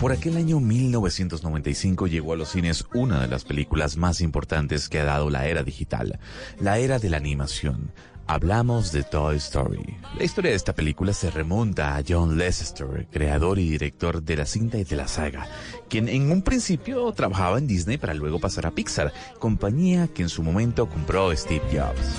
Por 0.01 0.11
aquel 0.11 0.35
año 0.35 0.59
1995 0.59 2.07
llegó 2.07 2.33
a 2.33 2.35
los 2.35 2.49
cines 2.49 2.85
una 2.91 3.21
de 3.21 3.27
las 3.27 3.43
películas 3.43 3.97
más 3.97 4.19
importantes 4.19 4.89
que 4.89 4.99
ha 4.99 5.03
dado 5.03 5.29
la 5.29 5.45
era 5.45 5.61
digital, 5.61 6.19
la 6.59 6.79
era 6.79 6.97
de 6.97 7.11
la 7.11 7.17
animación. 7.17 7.91
Hablamos 8.25 8.91
de 8.91 9.03
Toy 9.03 9.35
Story. 9.37 9.97
La 10.17 10.23
historia 10.23 10.49
de 10.49 10.57
esta 10.57 10.73
película 10.73 11.13
se 11.13 11.29
remonta 11.29 11.95
a 11.95 12.01
John 12.07 12.35
Lasseter, 12.35 13.05
creador 13.11 13.59
y 13.59 13.69
director 13.69 14.23
de 14.23 14.37
la 14.37 14.47
cinta 14.47 14.79
y 14.79 14.85
de 14.85 14.95
la 14.95 15.07
saga, 15.07 15.47
quien 15.87 16.09
en 16.09 16.31
un 16.31 16.41
principio 16.41 17.11
trabajaba 17.11 17.59
en 17.59 17.67
Disney 17.67 17.99
para 17.99 18.15
luego 18.15 18.39
pasar 18.39 18.65
a 18.65 18.71
Pixar, 18.71 19.13
compañía 19.37 20.07
que 20.07 20.23
en 20.23 20.29
su 20.29 20.41
momento 20.41 20.89
compró 20.89 21.35
Steve 21.37 21.61
Jobs. 21.71 22.17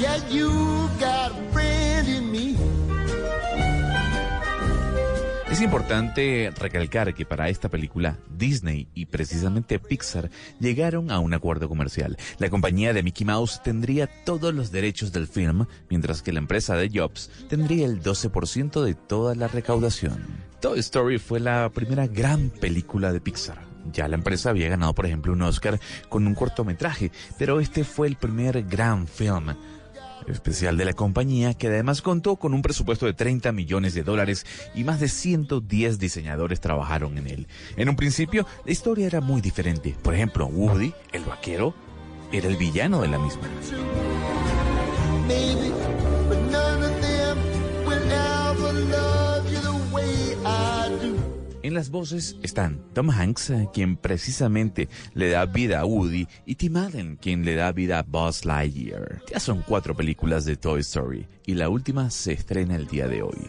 Es 5.53 5.61
importante 5.61 6.51
recalcar 6.59 7.12
que 7.12 7.27
para 7.27 7.51
esta 7.51 7.69
película 7.69 8.16
Disney 8.39 8.89
y 8.95 9.05
precisamente 9.05 9.79
Pixar 9.79 10.31
llegaron 10.59 11.11
a 11.11 11.19
un 11.19 11.35
acuerdo 11.35 11.69
comercial. 11.69 12.16
La 12.39 12.49
compañía 12.49 12.95
de 12.95 13.03
Mickey 13.03 13.27
Mouse 13.27 13.62
tendría 13.62 14.07
todos 14.07 14.55
los 14.55 14.73
derechos 14.73 15.12
del 15.12 15.29
film, 15.29 15.66
mientras 15.91 16.23
que 16.23 16.33
la 16.33 16.39
empresa 16.39 16.74
de 16.77 16.89
Jobs 16.89 17.31
tendría 17.51 17.85
el 17.85 18.03
12% 18.03 18.83
de 18.83 18.95
toda 18.95 19.35
la 19.35 19.47
recaudación. 19.47 20.24
Toy 20.62 20.79
Story 20.79 21.19
fue 21.19 21.39
la 21.39 21.69
primera 21.69 22.07
gran 22.07 22.49
película 22.49 23.12
de 23.12 23.20
Pixar. 23.20 23.59
Ya 23.93 24.09
la 24.09 24.15
empresa 24.15 24.49
había 24.49 24.70
ganado, 24.70 24.95
por 24.95 25.05
ejemplo, 25.05 25.35
un 25.35 25.43
Oscar 25.43 25.79
con 26.09 26.27
un 26.27 26.35
cortometraje, 26.35 27.12
pero 27.37 27.61
este 27.61 27.85
fue 27.85 28.09
el 28.09 28.16
primer 28.16 28.62
gran 28.62 29.07
film 29.07 29.55
especial 30.28 30.77
de 30.77 30.85
la 30.85 30.93
compañía 30.93 31.55
que 31.55 31.69
además 31.69 32.03
contó 32.03 32.36
con 32.36 32.55
un 32.55 32.62
presupuesto 32.62 33.07
de 33.07 33.15
30 33.15 33.53
millones 33.53 33.94
de 33.94 34.03
dólares 34.03 34.47
y 34.74 34.85
más 34.85 35.01
de 35.01 35.09
110 35.09 35.99
diseñadores 35.99 36.61
trabajaron 36.61 37.19
en 37.19 37.27
él. 37.27 37.47
En 37.77 37.89
un 37.89 37.97
principio, 37.97 38.47
la 38.65 38.73
historia 38.73 39.07
era 39.07 39.20
muy 39.20 39.40
diferente. 39.40 39.97
Por 40.03 40.15
ejemplo, 40.15 40.47
Woody, 40.47 40.93
el 41.12 41.24
vaquero, 41.24 41.74
era 42.32 42.49
el 42.49 42.57
villano 42.57 43.03
de 43.03 43.09
la 43.09 43.19
misma. 43.19 43.49
En 51.63 51.75
las 51.75 51.91
voces 51.91 52.37
están 52.43 52.83
Tom 52.93 53.11
Hanks, 53.11 53.51
eh, 53.51 53.69
quien 53.73 53.97
precisamente 53.97 54.89
le 55.15 55.31
da 55.31 55.47
vida 55.47 55.79
a 55.79 55.85
Woody, 55.85 56.27
y 56.45 56.57
Tim 56.57 56.77
Allen, 56.77 57.17
quien 57.17 57.45
le 57.45 57.55
da 57.55 57.71
vida 57.71 58.01
a 58.01 58.03
Buzz 58.03 58.45
Lightyear. 58.45 59.23
Ya 59.31 59.39
son 59.39 59.63
cuatro 59.65 59.95
películas 59.95 60.45
de 60.45 60.57
Toy 60.57 60.81
Story, 60.81 61.29
y 61.47 61.55
la 61.55 61.69
última 61.69 62.11
se 62.11 62.33
estrena 62.33 62.75
el 62.75 62.89
día 62.89 63.07
de 63.07 63.23
hoy. 63.23 63.49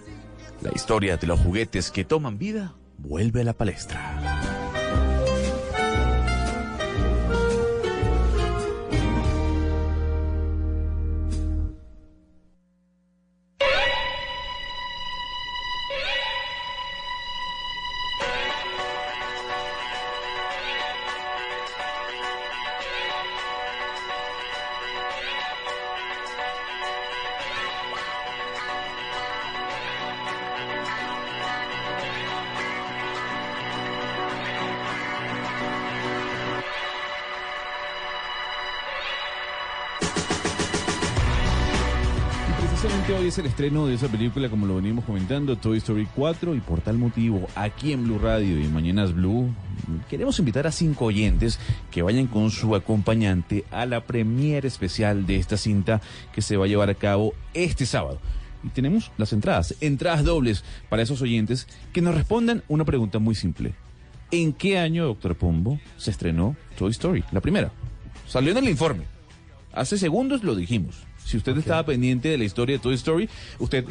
La 0.61 0.71
historia 0.75 1.17
de 1.17 1.25
los 1.25 1.39
juguetes 1.39 1.89
que 1.89 2.05
toman 2.05 2.37
vida 2.37 2.75
vuelve 2.99 3.41
a 3.41 3.45
la 3.45 3.53
palestra. 3.53 4.62
Es 43.33 43.39
el 43.39 43.45
estreno 43.47 43.87
de 43.87 43.95
esa 43.95 44.09
película, 44.09 44.47
como 44.47 44.67
lo 44.67 44.75
venimos 44.75 45.05
comentando, 45.05 45.55
Toy 45.55 45.79
Story 45.79 46.07
4 46.15 46.53
y 46.53 46.59
por 46.59 46.81
tal 46.81 46.99
motivo, 46.99 47.47
aquí 47.55 47.91
en 47.91 48.03
Blue 48.03 48.19
Radio 48.19 48.59
y 48.59 48.63
en 48.63 48.71
Mañanas 48.71 49.11
Blue, 49.15 49.51
queremos 50.07 50.37
invitar 50.37 50.67
a 50.67 50.71
cinco 50.71 51.05
oyentes 51.05 51.59
que 51.89 52.03
vayan 52.03 52.27
con 52.27 52.51
su 52.51 52.75
acompañante 52.75 53.65
a 53.71 53.87
la 53.87 54.05
premiere 54.05 54.67
especial 54.67 55.25
de 55.25 55.37
esta 55.37 55.57
cinta 55.57 55.99
que 56.31 56.43
se 56.43 56.57
va 56.57 56.65
a 56.65 56.67
llevar 56.67 56.91
a 56.91 56.93
cabo 56.93 57.33
este 57.55 57.87
sábado. 57.87 58.19
Y 58.63 58.69
tenemos 58.69 59.11
las 59.17 59.33
entradas, 59.33 59.73
entradas 59.81 60.23
dobles 60.23 60.63
para 60.87 61.01
esos 61.01 61.19
oyentes 61.23 61.67
que 61.91 62.01
nos 62.01 62.13
respondan 62.13 62.61
una 62.67 62.85
pregunta 62.85 63.17
muy 63.17 63.33
simple. 63.33 63.73
¿En 64.29 64.53
qué 64.53 64.77
año, 64.77 65.05
doctor 65.05 65.35
Pombo, 65.35 65.79
se 65.97 66.11
estrenó 66.11 66.55
Toy 66.77 66.91
Story? 66.91 67.23
La 67.31 67.41
primera. 67.41 67.71
Salió 68.27 68.51
en 68.51 68.59
el 68.59 68.69
informe. 68.69 69.05
Hace 69.73 69.97
segundos 69.97 70.43
lo 70.43 70.55
dijimos. 70.55 71.07
Si 71.25 71.37
usted 71.37 71.57
estaba 71.57 71.85
pendiente 71.85 72.29
de 72.29 72.37
la 72.37 72.43
historia 72.43 72.77
de 72.77 72.83
Toy 72.83 72.95
Story, 72.95 73.29
usted 73.59 73.85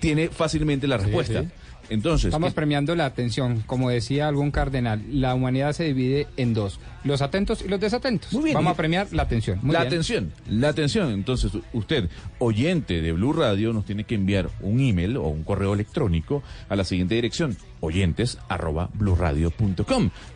tiene 0.00 0.28
fácilmente 0.28 0.86
la 0.86 0.96
respuesta. 0.96 1.42
sí. 1.42 1.48
Entonces, 1.90 2.26
Estamos 2.26 2.50
¿qué- 2.50 2.54
premiando 2.56 2.94
la 2.94 3.06
atención. 3.06 3.62
Como 3.66 3.88
decía 3.90 4.28
algún 4.28 4.50
cardenal, 4.50 5.02
la 5.10 5.34
humanidad 5.34 5.72
se 5.72 5.84
divide 5.84 6.26
en 6.36 6.52
dos: 6.54 6.80
los 7.04 7.22
atentos 7.22 7.62
y 7.64 7.68
los 7.68 7.80
desatentos. 7.80 8.32
Muy 8.32 8.44
bien, 8.44 8.54
Vamos 8.54 8.72
a 8.72 8.76
premiar 8.76 9.08
la 9.12 9.22
atención. 9.22 9.58
Muy 9.62 9.72
la 9.72 9.80
bien. 9.80 9.88
atención, 9.88 10.32
la 10.48 10.68
atención. 10.68 11.10
Entonces, 11.12 11.52
usted, 11.72 12.10
oyente 12.38 13.00
de 13.00 13.12
Blue 13.12 13.32
Radio, 13.32 13.72
nos 13.72 13.84
tiene 13.86 14.04
que 14.04 14.14
enviar 14.16 14.50
un 14.60 14.80
email 14.80 15.16
o 15.16 15.28
un 15.28 15.44
correo 15.44 15.72
electrónico 15.74 16.42
a 16.68 16.76
la 16.76 16.84
siguiente 16.84 17.14
dirección, 17.14 17.56
oyentes 17.80 18.38
arroba 18.48 18.90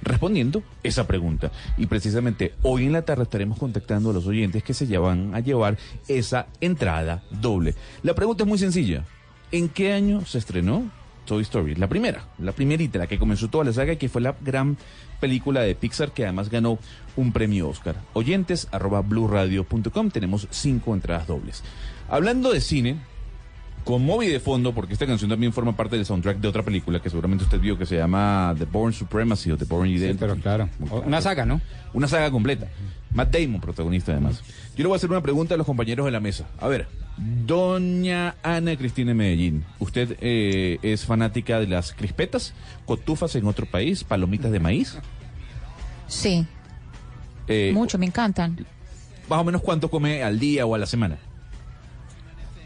respondiendo 0.02 0.62
esa 0.82 1.06
pregunta. 1.06 1.50
Y 1.76 1.86
precisamente 1.86 2.54
hoy 2.62 2.86
en 2.86 2.92
la 2.92 3.02
tarde 3.02 3.24
estaremos 3.24 3.58
contactando 3.58 4.10
a 4.10 4.12
los 4.12 4.26
oyentes 4.26 4.62
que 4.62 4.74
se 4.74 4.86
llevan 4.86 5.34
a 5.34 5.40
llevar 5.40 5.76
esa 6.08 6.46
entrada 6.60 7.22
doble. 7.30 7.74
La 8.02 8.14
pregunta 8.14 8.44
es 8.44 8.48
muy 8.48 8.58
sencilla. 8.58 9.04
¿En 9.50 9.68
qué 9.68 9.92
año 9.92 10.24
se 10.24 10.38
estrenó 10.38 10.90
Toy 11.24 11.42
Story? 11.42 11.74
La 11.76 11.88
primera, 11.88 12.24
la 12.38 12.52
primerita, 12.52 12.98
la 12.98 13.06
que 13.06 13.18
comenzó 13.18 13.48
toda 13.48 13.64
la 13.64 13.72
saga 13.72 13.92
y 13.92 13.96
que 13.96 14.08
fue 14.08 14.20
la 14.20 14.34
gran 14.40 14.76
película 15.20 15.60
de 15.60 15.74
Pixar 15.74 16.12
que 16.12 16.24
además 16.24 16.48
ganó 16.50 16.78
un 17.16 17.32
premio 17.32 17.68
Oscar. 17.68 17.96
Oyentes 18.12 18.68
arroba 18.72 19.02
blueradio.com, 19.02 20.10
tenemos 20.10 20.48
cinco 20.50 20.94
entradas 20.94 21.26
dobles. 21.26 21.62
Hablando 22.08 22.52
de 22.52 22.60
cine, 22.60 22.96
con 23.84 24.04
Moby 24.04 24.28
de 24.28 24.40
fondo, 24.40 24.72
porque 24.72 24.92
esta 24.92 25.06
canción 25.06 25.30
también 25.30 25.52
forma 25.52 25.76
parte 25.76 25.96
del 25.96 26.06
soundtrack 26.06 26.38
de 26.38 26.48
otra 26.48 26.62
película 26.62 27.00
que 27.00 27.10
seguramente 27.10 27.44
usted 27.44 27.60
vio 27.60 27.76
que 27.76 27.86
se 27.86 27.96
llama 27.96 28.54
The 28.58 28.64
Born 28.64 28.92
Supremacy 28.92 29.50
o 29.50 29.56
The 29.56 29.64
Born 29.64 29.88
Identity. 29.88 30.18
pero 30.18 30.36
claro. 30.36 30.68
Una 31.04 31.20
saga, 31.20 31.44
¿no? 31.44 31.60
Una 31.92 32.06
saga 32.08 32.30
completa. 32.30 32.68
Matt 33.12 33.34
Damon, 33.36 33.60
protagonista 33.60 34.12
además. 34.12 34.42
Yo 34.76 34.82
le 34.82 34.84
voy 34.84 34.94
a 34.94 34.96
hacer 34.96 35.10
una 35.10 35.20
pregunta 35.20 35.54
a 35.54 35.58
los 35.58 35.66
compañeros 35.66 36.06
de 36.06 36.12
la 36.12 36.20
mesa. 36.20 36.46
A 36.60 36.68
ver, 36.68 36.86
doña 37.16 38.34
Ana 38.42 38.76
Cristina 38.76 39.14
Medellín, 39.14 39.64
¿usted 39.78 40.16
eh, 40.20 40.78
es 40.82 41.04
fanática 41.04 41.60
de 41.60 41.66
las 41.66 41.92
crispetas, 41.92 42.54
cotufas 42.86 43.34
en 43.36 43.46
otro 43.46 43.66
país, 43.66 44.04
palomitas 44.04 44.50
de 44.50 44.60
maíz? 44.60 44.98
Sí, 46.08 46.46
Eh, 47.48 47.72
mucho, 47.74 47.98
me 47.98 48.06
encantan. 48.06 48.64
Más 49.28 49.40
o 49.40 49.44
menos 49.44 49.62
cuánto 49.62 49.90
come 49.90 50.22
al 50.22 50.38
día 50.38 50.64
o 50.64 50.74
a 50.74 50.78
la 50.78 50.86
semana. 50.86 51.18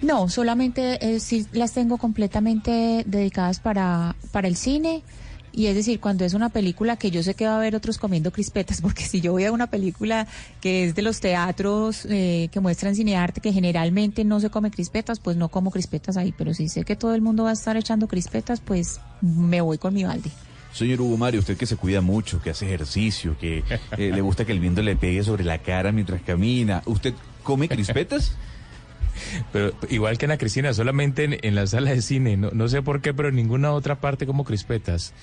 No, 0.02 0.28
solamente 0.28 0.98
eh, 1.00 1.20
sí 1.20 1.46
las 1.52 1.72
tengo 1.72 1.96
completamente 1.96 3.02
dedicadas 3.06 3.60
para, 3.60 4.14
para 4.32 4.46
el 4.48 4.56
cine. 4.56 5.02
Y 5.56 5.68
es 5.68 5.74
decir, 5.74 6.00
cuando 6.00 6.26
es 6.26 6.34
una 6.34 6.50
película 6.50 6.98
que 6.98 7.10
yo 7.10 7.22
sé 7.22 7.34
que 7.34 7.46
va 7.46 7.54
a 7.54 7.56
haber 7.56 7.74
otros 7.74 7.96
comiendo 7.96 8.30
crispetas, 8.30 8.80
porque 8.82 9.04
si 9.04 9.22
yo 9.22 9.32
voy 9.32 9.44
a 9.44 9.52
una 9.52 9.68
película 9.68 10.28
que 10.60 10.84
es 10.84 10.94
de 10.94 11.00
los 11.00 11.18
teatros 11.18 12.06
eh, 12.10 12.48
que 12.52 12.60
muestran 12.60 12.94
cinearte, 12.94 13.40
que 13.40 13.52
generalmente 13.52 14.22
no 14.22 14.38
se 14.38 14.50
come 14.50 14.70
crispetas, 14.70 15.18
pues 15.18 15.38
no 15.38 15.48
como 15.48 15.70
crispetas 15.70 16.18
ahí. 16.18 16.34
Pero 16.36 16.52
si 16.52 16.68
sé 16.68 16.84
que 16.84 16.94
todo 16.94 17.14
el 17.14 17.22
mundo 17.22 17.44
va 17.44 17.50
a 17.50 17.54
estar 17.54 17.76
echando 17.78 18.06
crispetas, 18.06 18.60
pues 18.60 19.00
me 19.22 19.62
voy 19.62 19.78
con 19.78 19.94
mi 19.94 20.04
balde. 20.04 20.30
Señor 20.74 21.00
Hugo 21.00 21.16
Mario, 21.16 21.40
usted 21.40 21.56
que 21.56 21.64
se 21.64 21.76
cuida 21.76 22.02
mucho, 22.02 22.42
que 22.42 22.50
hace 22.50 22.66
ejercicio, 22.66 23.38
que 23.38 23.64
eh, 23.96 24.10
le 24.14 24.20
gusta 24.20 24.44
que 24.44 24.52
el 24.52 24.60
viento 24.60 24.82
le 24.82 24.94
pegue 24.94 25.24
sobre 25.24 25.42
la 25.42 25.56
cara 25.56 25.90
mientras 25.90 26.20
camina, 26.20 26.82
¿usted 26.84 27.14
come 27.42 27.66
crispetas? 27.66 28.36
Pero 29.52 29.72
igual 29.88 30.18
que 30.18 30.26
Ana 30.26 30.36
Cristina, 30.36 30.74
solamente 30.74 31.24
en, 31.24 31.38
en 31.40 31.54
la 31.54 31.66
sala 31.66 31.92
de 31.92 32.02
cine, 32.02 32.36
no, 32.36 32.50
no 32.50 32.68
sé 32.68 32.82
por 32.82 33.00
qué, 33.00 33.14
pero 33.14 33.30
en 33.30 33.36
ninguna 33.36 33.72
otra 33.72 34.00
parte 34.00 34.26
como 34.26 34.44
crispetas 34.44 35.14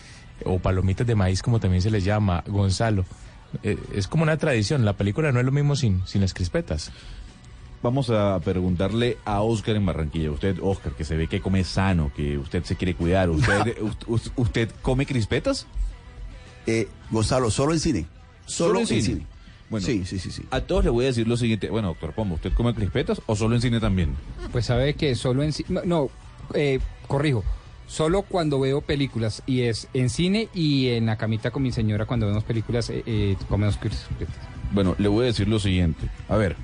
o 0.46 0.60
palomitas 0.60 1.06
de 1.08 1.16
maíz 1.16 1.42
como 1.42 1.60
también 1.60 1.82
se 1.82 1.92
les 1.92 2.04
llama, 2.04 2.44
Gonzalo. 2.48 3.06
Eh, 3.62 3.78
es 3.94 4.08
como 4.08 4.24
una 4.24 4.38
tradición, 4.38 4.84
la 4.86 4.94
película 4.94 5.32
no 5.32 5.40
es 5.40 5.46
lo 5.46 5.52
mismo 5.52 5.76
sin, 5.76 6.06
sin 6.08 6.22
las 6.22 6.34
crispetas. 6.34 6.92
Vamos 7.84 8.10
a 8.10 8.40
preguntarle 8.40 9.18
a 9.26 9.42
Oscar 9.42 9.76
en 9.76 9.86
Barranquilla. 9.86 10.32
Usted, 10.32 10.58
Oscar, 10.62 10.94
que 10.94 11.04
se 11.04 11.18
ve 11.18 11.28
que 11.28 11.42
come 11.42 11.64
sano, 11.66 12.12
que 12.16 12.38
usted 12.38 12.64
se 12.64 12.76
quiere 12.78 12.96
cuidar. 12.96 13.30
¿Usted, 13.30 13.76
us- 14.08 14.32
usted 14.38 14.70
come 14.82 15.06
crispetas? 15.06 15.68
Eh, 16.66 16.88
Gonzalo, 17.12 17.52
solo 17.52 17.74
en 17.74 17.80
cine. 17.82 18.06
Solo, 18.46 18.80
en 18.80 18.88
cine. 18.88 19.26
Bueno, 19.70 19.86
Sí, 19.86 20.06
sí, 20.06 20.18
sí, 20.20 20.32
sí. 20.32 20.44
A 20.52 20.62
todos 20.62 20.84
le 20.86 20.90
voy 20.92 21.06
a 21.06 21.08
decir 21.10 21.28
lo 21.28 21.36
siguiente. 21.36 21.70
Bueno, 21.70 21.90
doctor 21.90 22.14
Pombo, 22.14 22.36
¿usted 22.36 22.54
come 22.54 22.74
crispetas 22.74 23.22
o 23.26 23.36
solo 23.36 23.56
en 23.56 23.62
cine 23.62 23.80
también? 23.82 24.16
Pues 24.52 24.66
sabe 24.66 24.94
que 24.94 25.16
solo 25.16 25.44
en 25.44 25.52
cine. 25.52 25.82
No, 25.86 26.10
eh, 26.54 26.80
corrijo. 27.08 27.44
Solo 27.88 28.24
cuando 28.24 28.60
veo 28.60 28.82
películas 28.82 29.44
y 29.46 29.62
es 29.62 29.88
en 29.94 30.10
cine 30.10 30.50
y 30.54 30.90
en 30.90 31.06
la 31.06 31.18
camita 31.18 31.52
con 31.52 31.64
mi 31.64 31.72
señora 31.72 32.06
cuando 32.06 32.28
vemos 32.28 32.44
películas 32.44 32.90
eh, 32.90 33.04
eh, 33.06 33.36
comemos 33.50 33.78
crispetas. 33.78 34.36
Bueno, 34.72 34.96
le 34.98 35.08
voy 35.08 35.24
a 35.24 35.28
decir 35.28 35.48
lo 35.48 35.60
siguiente. 35.60 36.10
A 36.28 36.36
ver, 36.36 36.56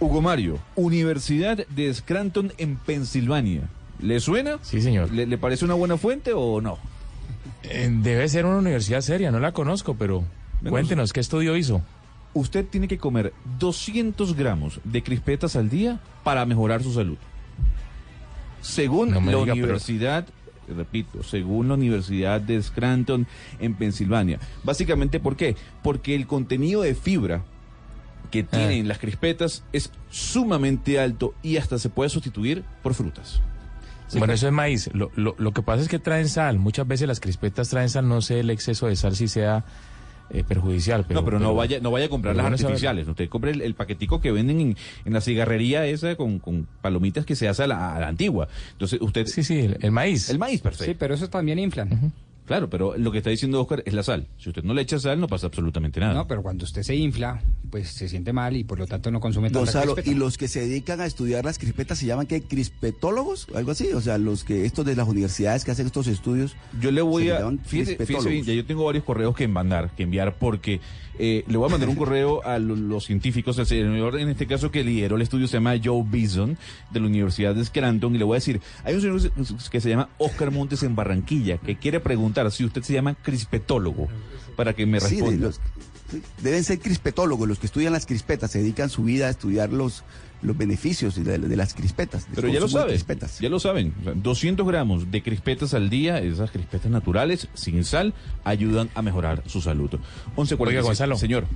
Hugo 0.00 0.20
Mario, 0.20 0.58
Universidad 0.76 1.66
de 1.68 1.94
Scranton 1.94 2.52
en 2.58 2.76
Pensilvania. 2.76 3.68
¿Le 4.00 4.20
suena? 4.20 4.58
Sí, 4.62 4.80
señor. 4.80 5.12
¿Le, 5.12 5.26
le 5.26 5.38
parece 5.38 5.64
una 5.64 5.74
buena 5.74 5.96
fuente 5.96 6.32
o 6.34 6.60
no? 6.60 6.78
Eh, 7.62 7.88
debe 7.90 8.28
ser 8.28 8.46
una 8.46 8.56
universidad 8.56 9.00
seria, 9.02 9.30
no 9.30 9.38
la 9.40 9.52
conozco, 9.52 9.94
pero 9.94 10.24
cuéntenos, 10.68 11.12
¿qué 11.12 11.20
estudio 11.20 11.56
hizo? 11.56 11.82
Usted 12.32 12.64
tiene 12.66 12.88
que 12.88 12.98
comer 12.98 13.32
200 13.58 14.34
gramos 14.34 14.80
de 14.84 15.02
crispetas 15.02 15.56
al 15.56 15.68
día 15.68 16.00
para 16.24 16.46
mejorar 16.46 16.82
su 16.82 16.92
salud. 16.92 17.18
Según 18.60 19.10
No 19.10 19.20
la 19.20 19.26
diga, 19.26 19.40
pero- 19.44 19.52
universidad, 19.54 20.26
repito, 20.76 21.22
según 21.22 21.68
la 21.68 21.74
Universidad 21.74 22.40
de 22.40 22.62
Scranton 22.62 23.26
en 23.58 23.74
Pensilvania. 23.74 24.38
Básicamente, 24.64 25.18
¿por 25.20 25.36
qué? 25.36 25.56
Porque 25.82 26.14
el 26.14 26.26
contenido 26.26 26.82
de 26.82 26.94
fibra 26.94 27.42
que 28.30 28.44
tienen 28.44 28.86
las 28.86 28.98
crispetas 28.98 29.64
es 29.72 29.90
sumamente 30.10 31.00
alto 31.00 31.34
y 31.42 31.56
hasta 31.56 31.78
se 31.78 31.88
puede 31.88 32.10
sustituir 32.10 32.62
por 32.82 32.94
frutas. 32.94 33.40
Bueno, 34.16 34.32
eso 34.32 34.46
es 34.48 34.52
maíz. 34.52 34.90
Lo, 34.92 35.10
lo, 35.16 35.34
lo 35.38 35.52
que 35.52 35.62
pasa 35.62 35.82
es 35.82 35.88
que 35.88 35.98
traen 36.00 36.28
sal. 36.28 36.58
Muchas 36.58 36.86
veces 36.86 37.06
las 37.08 37.20
crispetas 37.20 37.68
traen 37.68 37.88
sal. 37.88 38.08
No 38.08 38.20
sé 38.22 38.40
el 38.40 38.50
exceso 38.50 38.86
de 38.88 38.96
sal 38.96 39.14
si 39.16 39.28
sea 39.28 39.64
eh, 40.30 40.44
perjudicial. 40.44 41.04
Pero, 41.06 41.20
no, 41.20 41.24
pero, 41.24 41.38
no 41.38 41.54
vaya, 41.54 41.80
no 41.80 41.90
vaya 41.90 42.06
a 42.06 42.08
comprar 42.08 42.36
las 42.36 42.46
artificiales. 42.46 43.08
Usted 43.08 43.28
compre 43.28 43.50
el, 43.50 43.62
el 43.62 43.74
paquetico 43.74 44.20
que 44.20 44.32
venden 44.32 44.60
en, 44.60 44.76
en 45.04 45.12
la 45.12 45.20
cigarrería 45.20 45.86
esa 45.86 46.16
con, 46.16 46.38
con 46.38 46.66
palomitas 46.80 47.24
que 47.26 47.36
se 47.36 47.48
hace 47.48 47.64
a 47.64 47.66
la, 47.66 47.94
a 47.94 48.00
la 48.00 48.08
antigua. 48.08 48.48
Entonces 48.72 49.00
usted. 49.00 49.26
Sí, 49.26 49.42
sí, 49.42 49.60
el, 49.60 49.78
el 49.80 49.90
maíz. 49.90 50.30
El 50.30 50.38
maíz, 50.38 50.60
perfecto. 50.60 50.92
Sí, 50.92 50.96
pero 50.98 51.14
esos 51.14 51.30
también 51.30 51.58
inflan. 51.58 52.12
Claro, 52.50 52.68
pero 52.68 52.96
lo 52.98 53.12
que 53.12 53.18
está 53.18 53.30
diciendo 53.30 53.60
Oscar 53.60 53.80
es 53.86 53.94
la 53.94 54.02
sal. 54.02 54.26
Si 54.36 54.48
usted 54.48 54.64
no 54.64 54.74
le 54.74 54.82
echa 54.82 54.98
sal, 54.98 55.20
no 55.20 55.28
pasa 55.28 55.46
absolutamente 55.46 56.00
nada. 56.00 56.14
No, 56.14 56.26
pero 56.26 56.42
cuando 56.42 56.64
usted 56.64 56.82
se 56.82 56.96
infla, 56.96 57.40
pues 57.70 57.90
se 57.90 58.08
siente 58.08 58.32
mal 58.32 58.56
y 58.56 58.64
por 58.64 58.80
lo 58.80 58.88
tanto 58.88 59.12
no 59.12 59.20
consume 59.20 59.50
tanta 59.50 59.60
Gonzalo, 59.60 59.94
crispeta. 59.94 60.16
y 60.16 60.18
los 60.18 60.36
que 60.36 60.48
se 60.48 60.62
dedican 60.62 61.00
a 61.00 61.06
estudiar 61.06 61.44
las 61.44 61.60
crispetas 61.60 61.98
se 61.98 62.06
llaman 62.06 62.26
¿qué? 62.26 62.42
crispetólogos, 62.42 63.46
algo 63.54 63.70
así, 63.70 63.92
o 63.92 64.00
sea, 64.00 64.18
los 64.18 64.42
que 64.42 64.64
estos 64.64 64.84
de 64.84 64.96
las 64.96 65.06
universidades 65.06 65.64
que 65.64 65.70
hacen 65.70 65.86
estos 65.86 66.08
estudios. 66.08 66.56
Yo 66.80 66.90
le 66.90 67.02
voy 67.02 67.26
se 67.26 67.34
a. 67.34 67.38
Fíjese, 67.38 67.60
fíjese 67.68 67.86
crispetólogos. 67.94 68.30
bien, 68.32 68.44
ya 68.44 68.54
yo 68.54 68.66
tengo 68.66 68.84
varios 68.84 69.04
correos 69.04 69.36
que 69.36 69.46
mandar, 69.46 69.92
que 69.94 70.02
enviar, 70.02 70.34
porque 70.34 70.80
eh, 71.20 71.44
le 71.46 71.56
voy 71.58 71.68
a 71.68 71.70
mandar 71.70 71.88
un 71.88 71.96
correo 71.96 72.42
a 72.44 72.58
lo- 72.58 72.74
los 72.74 73.04
científicos. 73.04 73.58
El 73.58 73.66
señor, 73.66 74.18
en 74.18 74.28
este 74.30 74.46
caso, 74.46 74.70
que 74.70 74.82
lideró 74.82 75.16
el 75.16 75.22
estudio 75.22 75.46
se 75.46 75.58
llama 75.58 75.74
Joe 75.82 76.02
Bison, 76.04 76.56
de 76.90 77.00
la 77.00 77.06
Universidad 77.06 77.54
de 77.54 77.64
Scranton, 77.64 78.14
y 78.14 78.18
le 78.18 78.24
voy 78.24 78.34
a 78.34 78.38
decir: 78.38 78.60
hay 78.84 78.94
un 78.94 79.00
señor 79.00 79.20
que 79.70 79.80
se 79.80 79.88
llama 79.90 80.08
Oscar 80.18 80.50
Montes 80.50 80.82
en 80.82 80.96
Barranquilla, 80.96 81.58
que 81.58 81.76
quiere 81.76 82.00
preguntar 82.00 82.50
si 82.50 82.64
usted 82.64 82.82
se 82.82 82.94
llama 82.94 83.14
crispetólogo, 83.14 84.08
para 84.56 84.72
que 84.72 84.86
me 84.86 84.98
responda. 84.98 85.52
sí, 85.52 85.58
deben 86.42 86.64
ser 86.64 86.78
crispetólogos 86.78 87.48
los 87.48 87.58
que 87.58 87.66
estudian 87.66 87.92
las 87.92 88.06
crispetas, 88.06 88.50
se 88.50 88.58
dedican 88.58 88.90
su 88.90 89.04
vida 89.04 89.26
a 89.26 89.30
estudiar 89.30 89.70
los, 89.72 90.04
los 90.42 90.56
beneficios 90.56 91.22
de, 91.22 91.38
de 91.38 91.56
las 91.56 91.74
crispetas. 91.74 92.26
Pero 92.34 92.48
ya 92.48 92.60
lo 92.60 92.68
saben, 92.68 92.88
crispetas. 92.90 93.38
ya 93.38 93.48
lo 93.48 93.60
saben. 93.60 93.94
O 94.00 94.04
sea, 94.04 94.12
200 94.14 94.66
gramos 94.66 95.10
de 95.10 95.22
crispetas 95.22 95.74
al 95.74 95.90
día, 95.90 96.18
esas 96.18 96.50
crispetas 96.50 96.90
naturales, 96.90 97.48
sin 97.54 97.84
sal, 97.84 98.14
ayudan 98.44 98.90
a 98.94 99.02
mejorar 99.02 99.42
su 99.46 99.60
salud. 99.60 99.90
11.46. 100.36 100.66
Oiga, 100.66 100.80
Gonzalo. 100.82 101.16
Señor. 101.16 101.46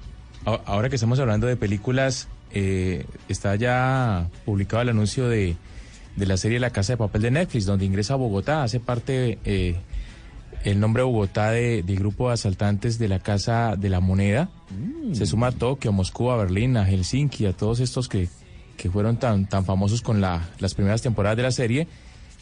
Ahora 0.44 0.90
que 0.90 0.96
estamos 0.96 1.18
hablando 1.20 1.46
de 1.46 1.56
películas, 1.56 2.28
eh, 2.52 3.06
está 3.28 3.56
ya 3.56 4.28
publicado 4.44 4.82
el 4.82 4.90
anuncio 4.90 5.26
de, 5.28 5.56
de 6.16 6.26
la 6.26 6.36
serie 6.36 6.60
La 6.60 6.70
Casa 6.70 6.92
de 6.92 6.96
Papel 6.98 7.22
de 7.22 7.30
Netflix, 7.30 7.64
donde 7.64 7.86
ingresa 7.86 8.14
a 8.14 8.16
Bogotá, 8.16 8.62
hace 8.62 8.78
parte 8.78 9.38
eh, 9.44 9.76
el 10.64 10.80
nombre 10.80 11.02
Bogotá 11.02 11.50
de- 11.50 11.82
del 11.82 11.96
grupo 11.96 12.28
de 12.28 12.34
asaltantes 12.34 12.98
de 12.98 13.08
la 13.08 13.18
Casa 13.20 13.76
de 13.76 13.88
la 13.88 14.00
Moneda. 14.00 14.48
Mm. 14.70 15.14
Se 15.14 15.26
suma 15.26 15.48
a 15.48 15.52
Tokio, 15.52 15.90
a 15.90 15.92
Moscú, 15.94 16.30
a 16.30 16.36
Berlín, 16.36 16.76
a 16.76 16.88
Helsinki, 16.88 17.46
a 17.46 17.52
todos 17.52 17.80
estos 17.80 18.08
que, 18.08 18.28
que 18.76 18.90
fueron 18.90 19.18
tan, 19.18 19.46
tan 19.46 19.64
famosos 19.64 20.02
con 20.02 20.20
la, 20.20 20.48
las 20.58 20.74
primeras 20.74 21.02
temporadas 21.02 21.36
de 21.36 21.42
la 21.42 21.50
serie. 21.52 21.86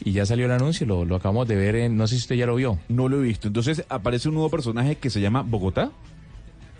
Y 0.05 0.11
ya 0.13 0.25
salió 0.25 0.45
el 0.47 0.51
anuncio, 0.51 0.85
lo, 0.87 1.05
lo 1.05 1.15
acabamos 1.17 1.47
de 1.47 1.55
ver, 1.55 1.75
en, 1.75 1.95
no 1.95 2.07
sé 2.07 2.15
si 2.15 2.21
usted 2.21 2.35
ya 2.35 2.45
lo 2.45 2.55
vio. 2.55 2.79
No 2.89 3.07
lo 3.09 3.19
he 3.19 3.23
visto. 3.27 3.47
Entonces 3.47 3.85
aparece 3.89 4.27
un 4.29 4.35
nuevo 4.35 4.49
personaje 4.49 4.95
que 4.95 5.09
se 5.09 5.21
llama 5.21 5.43
Bogotá. 5.43 5.91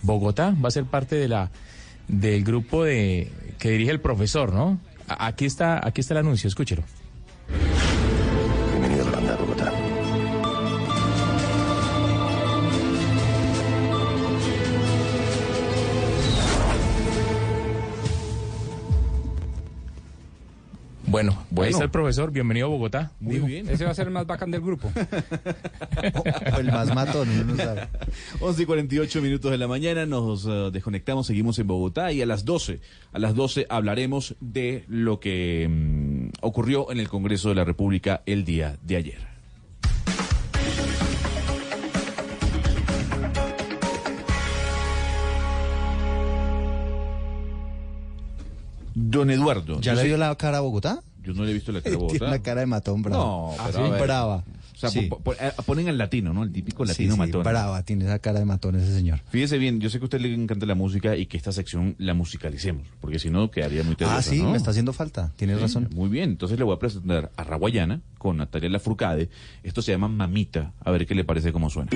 Bogotá 0.02 0.56
va 0.64 0.68
a 0.68 0.72
ser 0.72 0.86
parte 0.86 1.16
de 1.16 1.28
la 1.28 1.52
del 2.08 2.44
grupo 2.44 2.84
de 2.84 3.32
que 3.60 3.70
dirige 3.70 3.92
el 3.92 4.02
profesor, 4.02 4.52
¿no? 4.54 4.78
Aquí 5.08 5.46
está, 5.46 5.86
aquí 5.86 6.02
está 6.02 6.14
el 6.16 6.18
anuncio, 6.20 6.48
escúchelo. 6.50 6.84
Bueno, 21.14 21.34
ahí 21.34 21.48
Bueno. 21.52 21.70
está 21.70 21.84
el 21.84 21.92
profesor, 21.92 22.32
bienvenido 22.32 22.66
a 22.66 22.70
Bogotá. 22.72 23.12
Muy 23.20 23.38
bien. 23.38 23.70
Ese 23.70 23.86
va 23.86 23.92
a 23.92 23.94
ser 23.94 24.08
el 24.08 24.14
más 24.14 24.26
bacán 24.26 24.50
del 24.50 24.62
grupo. 24.62 24.92
O 24.96 26.60
el 26.60 26.72
más 26.72 26.92
matón, 26.96 27.30
uno 27.30 27.44
no 27.44 27.56
sabe. 27.56 27.88
11 28.40 28.64
y 28.64 28.66
48 28.66 29.22
minutos 29.22 29.52
de 29.52 29.60
la 29.60 29.68
mañana, 29.68 30.08
nos 30.08 30.48
eh, 30.48 30.72
desconectamos, 30.74 31.28
seguimos 31.28 31.60
en 31.60 31.68
Bogotá 31.68 32.12
y 32.12 32.24
a 32.24 32.26
las 32.26 32.46
12, 32.46 32.80
a 33.12 33.20
las 33.20 33.36
12 33.36 33.68
hablaremos 33.70 34.36
de 34.40 34.86
lo 34.88 35.20
que 35.20 35.68
mm, 35.70 36.30
ocurrió 36.42 36.92
en 36.92 37.00
el 37.00 37.10
Congreso 37.10 37.50
de 37.50 37.56
la 37.56 37.64
República 37.64 38.24
el 38.26 38.44
día 38.44 38.80
de 38.82 38.96
ayer. 38.96 39.33
Don 48.96 49.30
Eduardo. 49.32 49.80
¿Ya 49.82 49.94
le 49.96 50.04
dio 50.04 50.18
la 50.18 50.36
cara 50.36 50.58
a 50.58 50.62
Bogotá? 50.62 51.02
Yo 51.24 51.34
no 51.34 51.44
le 51.46 51.52
he 51.52 51.54
visto 51.54 51.72
la 51.72 51.82
cara 51.84 51.96
a 51.96 51.98
Bogotá. 51.98 52.18
Tiene 52.20 52.28
una 52.34 52.42
cara 52.44 52.60
de 52.62 52.68
matón 52.68 53.02
brava. 53.02 53.24
No, 53.24 53.52
Ah, 53.60 53.64
pero 53.72 53.78
¿sí? 53.80 53.84
a 53.86 53.90
ver. 53.94 54.02
brava. 54.04 54.44
O 54.76 54.78
sea, 54.86 54.90
Sí. 54.90 55.02
po- 55.04 55.20
po- 55.20 55.34
eh, 55.34 55.52
ponen 55.66 55.88
al 55.88 55.98
latino, 55.98 56.34
¿no? 56.34 56.44
El 56.44 56.52
típico 56.52 56.84
latino 56.84 57.14
sí, 57.14 57.18
matón. 57.20 57.44
brava, 57.44 57.84
tiene 57.84 58.04
esa 58.04 58.20
cara 58.20 58.40
de 58.40 58.46
matón 58.46 58.76
ese 58.76 58.94
señor. 58.94 59.22
Fíjese 59.30 59.58
bien, 59.58 59.80
yo 59.80 59.90
sé 59.90 59.98
que 60.00 60.04
a 60.04 60.08
usted 60.08 60.20
le 60.20 60.34
encanta 60.34 60.66
la 60.66 60.76
música 60.76 61.16
y 61.16 61.26
que 61.28 61.38
esta 61.38 61.54
sección 61.54 61.96
la 62.00 62.14
musicalicemos, 62.14 62.86
porque 63.00 63.18
si 63.20 63.30
no 63.30 63.50
quedaría 63.50 63.84
muy 63.84 63.96
tediosa, 63.96 64.18
Ah, 64.18 64.22
sí, 64.22 64.42
¿no? 64.42 64.52
me 64.52 64.58
está 64.58 64.72
haciendo 64.72 64.92
falta. 64.92 65.32
Tienes 65.38 65.62
razón. 65.62 65.88
Muy 65.94 66.10
bien, 66.10 66.32
entonces 66.32 66.58
le 66.58 66.66
voy 66.66 66.76
a 66.76 66.80
presentar 66.80 67.32
a 67.38 67.44
Raguayana 67.46 68.02
con 68.18 68.36
Natalia 68.38 68.68
Lafourcade. 68.70 69.30
Esto 69.64 69.82
se 69.82 69.92
llama 69.94 70.10
Mamita, 70.10 70.74
a 70.84 70.92
ver 70.92 71.06
qué 71.08 71.16
le 71.16 71.24
parece 71.24 71.54
cómo 71.54 71.70
suena. 71.70 71.92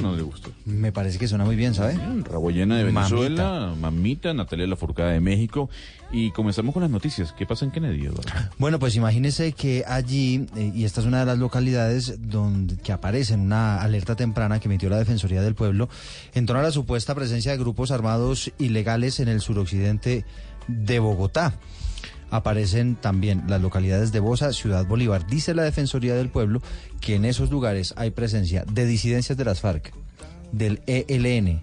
O 0.00 0.02
no 0.02 0.16
le 0.16 0.22
gusta? 0.22 0.50
Me 0.66 0.92
parece 0.92 1.18
que 1.18 1.28
suena 1.28 1.44
muy 1.44 1.56
bien, 1.56 1.74
¿sabe? 1.74 1.94
Raguayana 2.24 2.76
de 2.76 2.84
Venezuela, 2.84 3.74
Mamita, 3.78 4.34
Natalia 4.34 4.66
Lafourcade 4.66 5.14
de 5.14 5.20
México. 5.20 5.70
Y 6.12 6.32
comenzamos 6.32 6.74
con 6.74 6.82
las 6.82 6.90
noticias. 6.90 7.32
¿Qué 7.32 7.46
pasa 7.46 7.64
en 7.64 7.70
Kennedy, 7.70 8.06
Eduardo? 8.06 8.28
Bueno, 8.58 8.78
pues 8.78 8.96
imagínese 8.96 9.52
que 9.52 9.84
allí, 9.86 10.46
eh, 10.56 10.72
y 10.74 10.84
esta 10.84 11.00
es 11.00 11.06
una 11.06 11.20
de 11.20 11.26
las 11.26 11.38
localidades 11.38 12.18
donde 12.20 12.76
que 12.76 12.92
aparece 12.92 13.34
en 13.34 13.40
una 13.40 13.80
alerta 13.80 14.16
temprana 14.16 14.58
que 14.58 14.68
emitió 14.68 14.90
la 14.90 14.98
Defensoría 14.98 15.40
del 15.40 15.54
Pueblo, 15.54 15.88
en 16.34 16.46
torno 16.46 16.60
a 16.60 16.64
la 16.64 16.72
supuesta 16.72 17.14
presencia 17.14 17.52
de 17.52 17.58
grupos 17.58 17.90
armados 17.90 18.50
ilegales 18.58 19.20
en 19.20 19.28
el 19.28 19.40
suroccidente 19.40 20.24
de 20.66 20.98
Bogotá. 20.98 21.54
Aparecen 22.30 22.96
también 22.96 23.44
las 23.48 23.60
localidades 23.60 24.12
de 24.12 24.20
Bosa, 24.20 24.52
Ciudad 24.52 24.86
Bolívar. 24.86 25.26
Dice 25.26 25.54
la 25.54 25.62
Defensoría 25.62 26.14
del 26.14 26.28
Pueblo 26.28 26.62
que 27.00 27.16
en 27.16 27.24
esos 27.24 27.50
lugares 27.50 27.94
hay 27.96 28.10
presencia 28.10 28.64
de 28.70 28.86
disidencias 28.86 29.36
de 29.36 29.44
las 29.44 29.60
FARC, 29.60 29.92
del 30.52 30.80
ELN, 30.86 31.62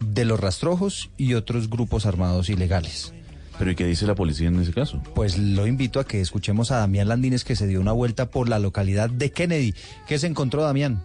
de 0.00 0.24
los 0.24 0.40
rastrojos 0.40 1.10
y 1.16 1.34
otros 1.34 1.70
grupos 1.70 2.06
armados 2.06 2.48
ilegales. 2.48 3.12
¿Pero 3.58 3.72
y 3.72 3.74
qué 3.74 3.84
dice 3.84 4.06
la 4.06 4.14
policía 4.14 4.48
en 4.48 4.58
ese 4.58 4.72
caso? 4.72 5.02
Pues 5.14 5.36
lo 5.36 5.66
invito 5.66 6.00
a 6.00 6.06
que 6.06 6.22
escuchemos 6.22 6.70
a 6.70 6.78
Damián 6.78 7.08
Landines 7.08 7.44
que 7.44 7.56
se 7.56 7.66
dio 7.66 7.80
una 7.80 7.92
vuelta 7.92 8.30
por 8.30 8.48
la 8.48 8.58
localidad 8.58 9.10
de 9.10 9.32
Kennedy. 9.32 9.74
¿Qué 10.08 10.18
se 10.18 10.26
encontró 10.26 10.62
Damián? 10.62 11.02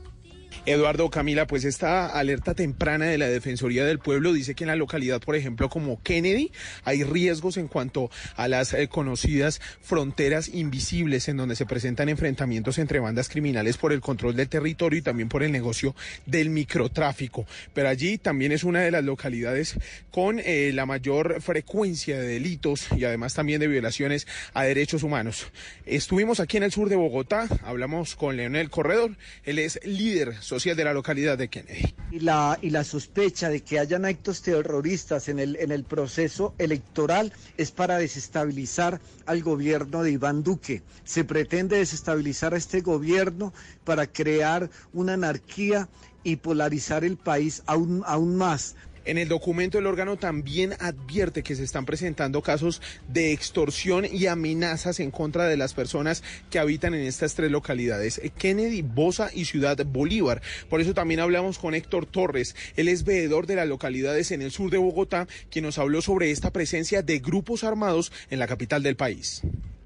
Eduardo 0.67 1.11
Camila, 1.11 1.45
pues 1.45 1.63
esta 1.63 2.07
alerta 2.07 2.55
temprana 2.55 3.05
de 3.05 3.19
la 3.19 3.27
Defensoría 3.27 3.85
del 3.85 3.99
Pueblo 3.99 4.33
dice 4.33 4.55
que 4.55 4.63
en 4.63 4.69
la 4.69 4.75
localidad, 4.75 5.21
por 5.21 5.35
ejemplo, 5.35 5.69
como 5.69 6.01
Kennedy, 6.01 6.51
hay 6.83 7.03
riesgos 7.03 7.57
en 7.57 7.67
cuanto 7.67 8.09
a 8.35 8.47
las 8.47 8.73
eh, 8.73 8.87
conocidas 8.87 9.61
fronteras 9.81 10.47
invisibles 10.47 11.29
en 11.29 11.37
donde 11.37 11.55
se 11.55 11.67
presentan 11.67 12.09
enfrentamientos 12.09 12.79
entre 12.79 12.99
bandas 12.99 13.29
criminales 13.29 13.77
por 13.77 13.93
el 13.93 14.01
control 14.01 14.35
del 14.35 14.49
territorio 14.49 14.97
y 14.97 15.01
también 15.03 15.29
por 15.29 15.43
el 15.43 15.51
negocio 15.51 15.95
del 16.25 16.49
microtráfico. 16.49 17.45
Pero 17.75 17.87
allí 17.87 18.17
también 18.17 18.51
es 18.51 18.63
una 18.63 18.81
de 18.81 18.89
las 18.89 19.03
localidades 19.03 19.77
con 20.09 20.39
eh, 20.39 20.71
la 20.73 20.87
mayor 20.87 21.43
frecuencia 21.43 22.17
de 22.17 22.27
delitos 22.27 22.87
y 22.97 23.03
además 23.03 23.35
también 23.35 23.59
de 23.59 23.67
violaciones 23.67 24.25
a 24.55 24.63
derechos 24.63 25.03
humanos. 25.03 25.45
Estuvimos 25.85 26.39
aquí 26.39 26.57
en 26.57 26.63
el 26.63 26.71
sur 26.71 26.89
de 26.89 26.95
Bogotá, 26.95 27.47
hablamos 27.61 28.15
con 28.15 28.35
Leonel 28.35 28.71
Corredor, 28.71 29.15
él 29.43 29.59
es 29.59 29.79
líder 29.83 30.33
social 30.41 30.54
de 30.55 30.83
la 30.85 30.93
localidad 30.93 31.37
de 31.37 31.49
Kennedy. 31.49 31.93
y 32.11 32.21
la, 32.21 32.57
y 32.61 32.69
la 32.69 32.85
sospecha 32.85 33.49
de 33.49 33.61
que 33.61 33.77
hayan 33.77 34.05
actos 34.05 34.41
terroristas 34.41 35.27
en 35.27 35.39
el, 35.39 35.57
en 35.57 35.71
el 35.71 35.83
proceso 35.83 36.55
electoral 36.57 37.33
es 37.57 37.71
para 37.71 37.97
desestabilizar 37.97 39.01
al 39.25 39.43
gobierno 39.43 40.01
de 40.01 40.11
Iván 40.11 40.43
Duque. 40.43 40.81
Se 41.03 41.25
pretende 41.25 41.77
desestabilizar 41.77 42.53
a 42.53 42.57
este 42.57 42.79
gobierno 42.79 43.53
para 43.83 44.07
crear 44.07 44.69
una 44.93 45.13
anarquía 45.13 45.89
y 46.23 46.37
polarizar 46.37 47.03
el 47.03 47.17
país 47.17 47.61
aún, 47.65 48.03
aún 48.05 48.37
más. 48.37 48.75
En 49.05 49.17
el 49.17 49.27
documento 49.27 49.77
el 49.77 49.85
órgano 49.85 50.17
también 50.17 50.73
advierte 50.79 51.43
que 51.43 51.55
se 51.55 51.63
están 51.63 51.85
presentando 51.85 52.41
casos 52.41 52.81
de 53.07 53.31
extorsión 53.31 54.05
y 54.11 54.25
amenazas 54.25 54.99
en 54.99 55.11
contra 55.11 55.45
de 55.45 55.57
las 55.57 55.73
personas 55.73 56.23
que 56.49 56.59
habitan 56.59 56.93
en 56.95 57.05
estas 57.05 57.35
tres 57.35 57.51
localidades, 57.51 58.19
Kennedy, 58.37 58.81
Bosa 58.81 59.29
y 59.33 59.45
Ciudad 59.45 59.77
Bolívar. 59.85 60.41
Por 60.69 60.81
eso 60.81 60.93
también 60.93 61.19
hablamos 61.19 61.59
con 61.59 61.75
Héctor 61.75 62.05
Torres, 62.05 62.55
él 62.75 62.87
es 62.87 63.03
veedor 63.03 63.45
de 63.45 63.55
las 63.55 63.67
localidades 63.67 64.31
en 64.31 64.41
el 64.41 64.51
sur 64.51 64.71
de 64.71 64.77
Bogotá, 64.77 65.27
quien 65.51 65.65
nos 65.65 65.77
habló 65.77 66.01
sobre 66.01 66.31
esta 66.31 66.51
presencia 66.51 67.01
de 67.01 67.19
grupos 67.19 67.63
armados 67.63 68.11
en 68.29 68.39
la 68.39 68.47
capital 68.47 68.83
del 68.83 68.95
país. 68.95 69.41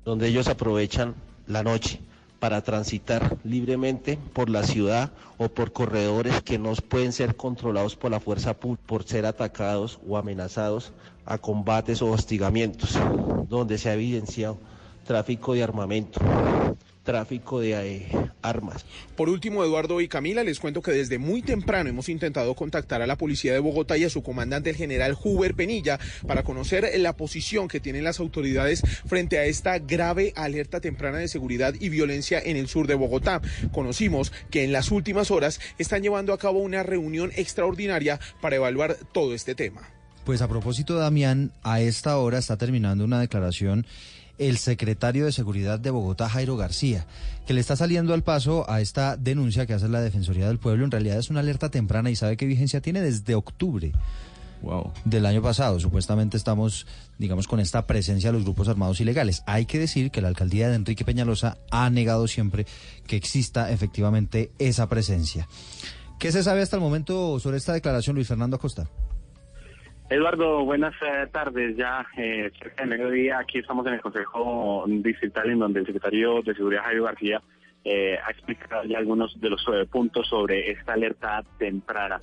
donde 0.06 0.28
ellos 0.28 0.48
aprovechan 0.48 1.14
la 1.46 1.62
noche 1.62 2.00
para 2.40 2.62
transitar 2.62 3.38
libremente 3.44 4.18
por 4.34 4.50
la 4.50 4.64
ciudad 4.64 5.12
o 5.38 5.50
por 5.50 5.72
corredores 5.74 6.42
que 6.42 6.58
no 6.58 6.74
pueden 6.74 7.12
ser 7.12 7.36
controlados 7.36 7.96
por 7.96 8.12
la 8.12 8.20
fuerza 8.20 8.54
pública 8.54 8.84
por 8.86 9.04
ser 9.04 9.26
atacados 9.26 10.00
o 10.08 10.18
amenazados 10.18 10.94
a 11.26 11.38
combates 11.38 12.02
o 12.02 12.10
hostigamientos, 12.10 12.98
donde 13.50 13.78
se 13.78 13.90
ha 13.90 13.94
evidenciado 13.94 14.58
tráfico 15.06 15.54
de 15.54 15.64
armamento, 15.64 16.20
tráfico 17.10 17.60
de 17.60 17.72
eh, 17.72 18.08
armas. 18.44 18.86
Por 19.16 19.30
último, 19.30 19.64
Eduardo 19.64 20.00
y 20.00 20.08
Camila, 20.08 20.44
les 20.44 20.60
cuento 20.60 20.84
que 20.84 20.92
desde 20.92 21.18
muy 21.18 21.42
temprano 21.42 21.90
hemos 21.90 22.08
intentado 22.08 22.54
contactar 22.54 23.02
a 23.02 23.08
la 23.08 23.18
policía 23.18 23.52
de 23.52 23.58
Bogotá 23.58 23.98
y 23.98 24.04
a 24.04 24.12
su 24.12 24.22
comandante, 24.22 24.70
el 24.70 24.76
general 24.76 25.18
Huber 25.20 25.56
Penilla, 25.56 26.00
para 26.28 26.44
conocer 26.44 26.88
la 27.00 27.18
posición 27.18 27.68
que 27.68 27.80
tienen 27.80 28.04
las 28.04 28.20
autoridades 28.20 28.84
frente 29.08 29.40
a 29.40 29.46
esta 29.46 29.80
grave 29.80 30.34
alerta 30.36 30.82
temprana 30.82 31.18
de 31.18 31.28
seguridad 31.28 31.74
y 31.80 31.90
violencia 31.90 32.40
en 32.40 32.58
el 32.58 32.68
sur 32.68 32.86
de 32.86 32.94
Bogotá. 32.94 33.42
Conocimos 33.72 34.32
que 34.52 34.64
en 34.64 34.72
las 34.72 34.92
últimas 34.92 35.32
horas 35.32 35.60
están 35.80 36.04
llevando 36.04 36.32
a 36.32 36.38
cabo 36.38 36.60
una 36.60 36.84
reunión 36.84 37.32
extraordinaria 37.36 38.20
para 38.40 38.58
evaluar 38.58 38.98
todo 39.14 39.34
este 39.34 39.56
tema. 39.56 39.82
Pues 40.26 40.44
a 40.44 40.48
propósito, 40.48 40.94
Damián, 40.94 41.54
a 41.64 41.82
esta 41.82 42.16
hora 42.18 42.38
está 42.38 42.56
terminando 42.56 43.04
una 43.04 43.20
declaración 43.20 43.88
el 44.40 44.58
secretario 44.58 45.26
de 45.26 45.32
Seguridad 45.32 45.80
de 45.80 45.92
Bogotá, 45.92 46.30
Jairo 46.30 46.58
García, 46.58 47.06
que 47.46 47.54
le 47.54 47.62
está 47.62 47.76
saliendo 47.76 48.14
al 48.14 48.24
paso 48.24 48.70
a 48.70 48.82
esta 48.82 49.18
denuncia 49.18 49.66
que 49.66 49.74
hace 49.74 49.88
la 49.88 50.02
Defensoría 50.02 50.48
del 50.48 50.58
Pueblo. 50.58 50.86
En 50.86 50.92
realidad 50.92 51.20
es 51.20 51.30
una 51.30 51.42
alerta 51.42 51.70
temprana 51.70 52.10
y 52.10 52.16
sabe 52.16 52.38
qué 52.38 52.46
vigencia 52.46 52.82
tiene 52.82 53.02
desde 53.02 53.36
octubre. 53.36 53.92
del 55.06 55.26
año 55.26 55.42
pasado. 55.42 55.80
Supuestamente 55.80 56.36
estamos, 56.36 56.86
digamos, 57.18 57.48
con 57.48 57.62
esta 57.62 57.88
presencia 57.88 58.30
de 58.30 58.34
los 58.34 58.44
grupos 58.44 58.68
armados 58.68 59.00
ilegales. 59.00 59.42
Hay 59.46 59.66
que 59.66 59.80
decir 59.80 60.12
que 60.12 60.22
la 60.22 60.28
alcaldía 60.28 60.68
de 60.68 60.76
Enrique 60.76 61.06
Peñalosa 61.06 61.58
ha 61.72 61.90
negado 61.90 62.28
siempre 62.28 62.66
que 63.08 63.16
exista 63.16 63.72
efectivamente 63.72 64.52
esa 64.60 64.90
presencia. 64.90 65.48
¿Qué 66.20 66.34
se 66.34 66.44
sabe 66.44 66.62
hasta 66.62 66.76
el 66.76 66.82
momento 66.82 67.40
sobre 67.40 67.56
esta 67.56 67.72
declaración, 67.72 68.16
Luis 68.18 68.28
Fernando 68.28 68.58
Acosta? 68.58 68.90
Eduardo, 70.10 70.66
buenas 70.66 70.96
eh, 71.02 71.28
tardes. 71.32 71.78
Ya 71.78 72.06
eh, 72.18 72.52
cerca 72.60 72.84
del 72.84 72.90
mediodía, 72.98 73.40
aquí 73.40 73.60
estamos 73.60 73.86
en 73.86 73.94
el 73.94 74.02
Consejo 74.02 74.86
Distrital, 74.88 75.52
en 75.52 75.60
donde 75.60 75.82
el 75.82 75.86
secretario 75.86 76.42
de 76.42 76.56
Seguridad, 76.56 76.84
Jairo 76.84 77.04
García, 77.04 77.42
eh, 77.86 78.18
ha 78.26 78.32
explicado 78.32 78.84
ya 78.84 78.98
algunos 78.98 79.40
de 79.40 79.50
los 79.50 79.66
eh, 79.74 79.86
puntos 79.90 80.28
sobre 80.28 80.70
esta 80.72 80.94
alerta 80.94 81.44
temprana. 81.58 82.20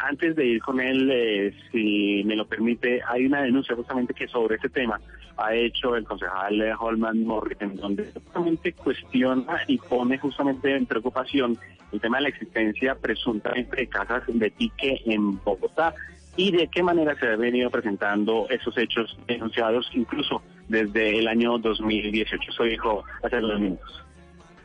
Antes 0.00 0.36
de 0.36 0.46
ir 0.46 0.62
con 0.62 0.78
él, 0.78 1.10
eh, 1.10 1.52
si 1.72 2.22
me 2.24 2.36
lo 2.36 2.46
permite, 2.46 3.00
hay 3.04 3.26
una 3.26 3.42
denuncia 3.42 3.74
justamente 3.74 4.14
que 4.14 4.28
sobre 4.28 4.54
este 4.54 4.68
tema 4.68 5.00
ha 5.36 5.54
hecho 5.54 5.96
el 5.96 6.04
concejal 6.04 6.62
Holman 6.78 7.24
Morris, 7.24 7.60
en 7.60 7.74
donde 7.74 8.12
justamente 8.12 8.74
cuestiona 8.74 9.64
y 9.66 9.78
pone 9.78 10.18
justamente 10.18 10.76
en 10.76 10.86
preocupación 10.86 11.58
el 11.90 12.00
tema 12.00 12.18
de 12.18 12.22
la 12.22 12.28
existencia 12.28 12.94
presuntamente 12.94 13.74
de 13.74 13.88
casas 13.88 14.22
de 14.28 14.50
pique 14.52 15.00
en 15.06 15.42
Bogotá 15.42 15.92
y 16.36 16.52
de 16.52 16.68
qué 16.68 16.82
manera 16.82 17.18
se 17.18 17.26
han 17.26 17.40
venido 17.40 17.70
presentando 17.70 18.46
esos 18.48 18.76
hechos 18.78 19.18
denunciados 19.26 19.90
incluso 19.92 20.42
desde 20.68 21.18
el 21.18 21.28
año 21.28 21.58
2018. 21.58 22.50
Eso 22.50 22.64
dijo 22.64 23.04
hace 23.22 23.40
dos 23.40 23.60
minutos. 23.60 24.04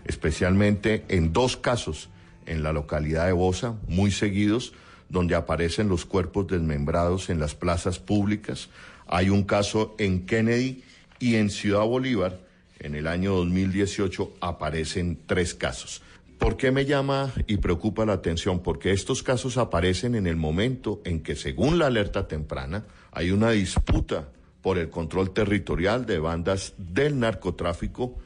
especialmente 0.06 1.04
en 1.10 1.34
dos 1.34 1.58
casos 1.58 2.10
en 2.46 2.64
la 2.64 2.72
localidad 2.72 3.26
de 3.26 3.34
Bosa, 3.34 3.76
muy 3.90 4.12
seguidos, 4.12 4.74
donde 5.10 5.36
aparecen 5.36 5.90
los 5.90 6.06
cuerpos 6.06 6.48
desmembrados 6.48 7.30
en 7.30 7.40
las 7.40 7.56
plazas 7.56 8.00
públicas. 8.00 8.70
Hay 9.08 9.30
un 9.30 9.44
caso 9.44 9.96
en 10.00 10.26
Kennedy 10.26 10.84
y 11.20 11.36
en 11.36 11.50
Ciudad 11.50 11.86
Bolívar, 11.86 12.40
en 12.80 12.96
el 12.96 13.08
año 13.08 13.34
2018, 13.34 14.34
aparecen 14.40 15.20
tres 15.26 15.54
casos. 15.54 16.02
¿Por 16.38 16.56
qué 16.58 16.72
me 16.72 16.86
llama 16.86 17.32
y 17.48 17.58
preocupa 17.58 18.06
la 18.06 18.14
atención? 18.14 18.62
Porque 18.62 18.92
estos 18.92 19.24
casos 19.24 19.58
aparecen 19.58 20.16
en 20.16 20.28
el 20.28 20.36
momento 20.36 21.02
en 21.04 21.22
que, 21.24 21.36
según 21.36 21.80
la 21.80 21.88
alerta 21.88 22.28
temprana, 22.28 22.86
hay 23.12 23.32
una 23.32 23.52
disputa 23.52 24.30
por 24.62 24.78
el 24.78 24.90
control 24.90 25.32
territorial 25.34 26.06
de 26.06 26.20
bandas 26.20 26.74
del 26.78 27.20
narcotráfico 27.20 28.18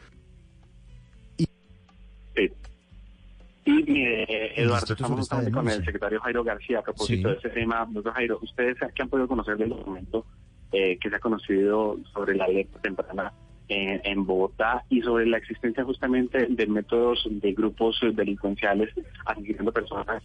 Y 3.64 3.72
mire, 3.84 4.60
Eduardo, 4.60 4.94
estamos 4.94 5.20
justamente 5.20 5.52
con 5.52 5.70
el 5.70 5.86
secretario 5.86 6.20
Jairo 6.22 6.44
García 6.44 6.80
a 6.80 6.82
propósito 6.82 7.30
Sí. 7.30 7.34
de 7.36 7.40
ese 7.40 7.50
tema. 7.50 7.88
Doctor 7.90 8.14
Jairo, 8.14 8.40
¿ustedes 8.42 8.78
qué 8.96 9.04
han 9.04 9.10
podido 9.10 9.28
conocer 9.28 9.56
del 9.56 9.70
documento 9.70 10.26
eh, 10.72 10.98
que 11.00 11.10
se 11.10 11.16
ha 11.16 11.20
conocido 11.20 11.98
sobre 12.12 12.36
la 12.36 12.46
alerta 12.46 12.80
temprana 12.82 13.32
en, 13.68 14.26
Bogotá 14.26 14.84
y 14.90 15.02
sobre 15.02 15.26
la 15.26 15.38
existencia 15.38 15.84
justamente 15.84 16.48
de 16.50 16.68
métodos 16.68 17.26
de 17.30 17.54
grupos 17.54 18.00
delincuenciales 18.14 18.90
asesinando 19.26 19.72
personas 19.72 20.22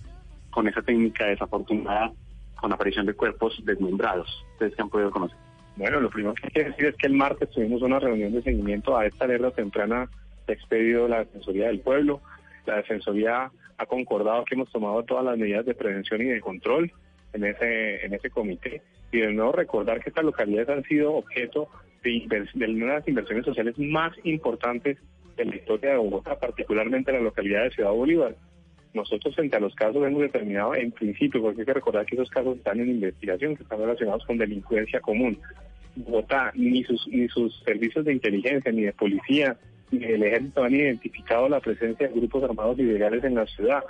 con 0.50 0.66
esa 0.66 0.82
técnica 0.82 1.26
desafortunada 1.26 2.12
con 2.56 2.72
aparición 2.72 3.06
de 3.06 3.14
cuerpos 3.14 3.60
desmembrados? 3.64 4.44
¿Ustedes 4.52 4.74
qué 4.74 4.82
han 4.82 4.88
podido 4.88 5.10
conocer? 5.10 5.36
Bueno, 5.76 6.00
lo 6.00 6.10
primero 6.10 6.34
que 6.34 6.46
hay 6.46 6.50
que 6.50 6.64
decir 6.70 6.86
es 6.86 6.96
que 6.96 7.06
el 7.06 7.12
martes 7.12 7.50
tuvimos 7.50 7.82
una 7.82 7.98
reunión 7.98 8.32
de 8.32 8.42
seguimiento 8.42 8.96
a 8.96 9.06
esta 9.06 9.26
alerta 9.26 9.50
temprana 9.50 10.08
que 10.46 10.52
ha 10.52 10.54
expedido 10.54 11.06
la 11.06 11.18
Defensoría 11.18 11.66
del 11.66 11.80
Pueblo. 11.80 12.22
La 12.64 12.76
Defensoría 12.76 13.50
ha 13.76 13.86
concordado 13.86 14.44
que 14.44 14.54
hemos 14.54 14.72
tomado 14.72 15.02
todas 15.04 15.24
las 15.24 15.36
medidas 15.36 15.66
de 15.66 15.74
prevención 15.74 16.22
y 16.22 16.24
de 16.24 16.40
control 16.40 16.90
en 17.34 17.44
ese, 17.44 18.06
en 18.06 18.14
ese 18.14 18.30
comité. 18.30 18.82
Y 19.12 19.18
de 19.18 19.32
nuevo 19.32 19.52
recordar 19.52 20.00
que 20.00 20.08
estas 20.08 20.24
localidades 20.24 20.70
han 20.70 20.82
sido 20.84 21.14
objeto 21.14 21.68
de, 22.06 22.46
de 22.54 22.66
una 22.66 22.86
de 22.86 22.98
las 23.00 23.08
inversiones 23.08 23.44
sociales 23.44 23.78
más 23.78 24.12
importantes 24.24 24.98
de 25.36 25.44
la 25.44 25.56
historia 25.56 25.90
de 25.90 25.96
Bogotá, 25.96 26.38
particularmente 26.38 27.12
la 27.12 27.20
localidad 27.20 27.64
de 27.64 27.70
Ciudad 27.70 27.90
Bolívar. 27.90 28.34
Nosotros 28.94 29.34
frente 29.34 29.56
a 29.56 29.60
los 29.60 29.74
casos 29.74 30.06
hemos 30.06 30.22
determinado 30.22 30.74
en 30.74 30.90
principio, 30.90 31.42
porque 31.42 31.60
hay 31.60 31.66
que 31.66 31.74
recordar 31.74 32.06
que 32.06 32.14
esos 32.14 32.30
casos 32.30 32.56
están 32.56 32.80
en 32.80 32.88
investigación, 32.88 33.54
que 33.54 33.62
están 33.62 33.80
relacionados 33.80 34.24
con 34.24 34.38
delincuencia 34.38 35.00
común. 35.00 35.38
Bogotá, 35.96 36.52
ni 36.54 36.82
sus, 36.84 37.06
ni 37.08 37.28
sus 37.28 37.62
servicios 37.64 38.04
de 38.04 38.14
inteligencia, 38.14 38.72
ni 38.72 38.82
de 38.82 38.92
policía, 38.92 39.56
ni 39.90 39.98
del 39.98 40.22
ejército 40.22 40.64
han 40.64 40.74
identificado 40.74 41.48
la 41.48 41.60
presencia 41.60 42.08
de 42.08 42.14
grupos 42.14 42.44
armados 42.44 42.78
ilegales 42.78 43.22
en 43.24 43.34
la 43.34 43.46
ciudad. 43.46 43.84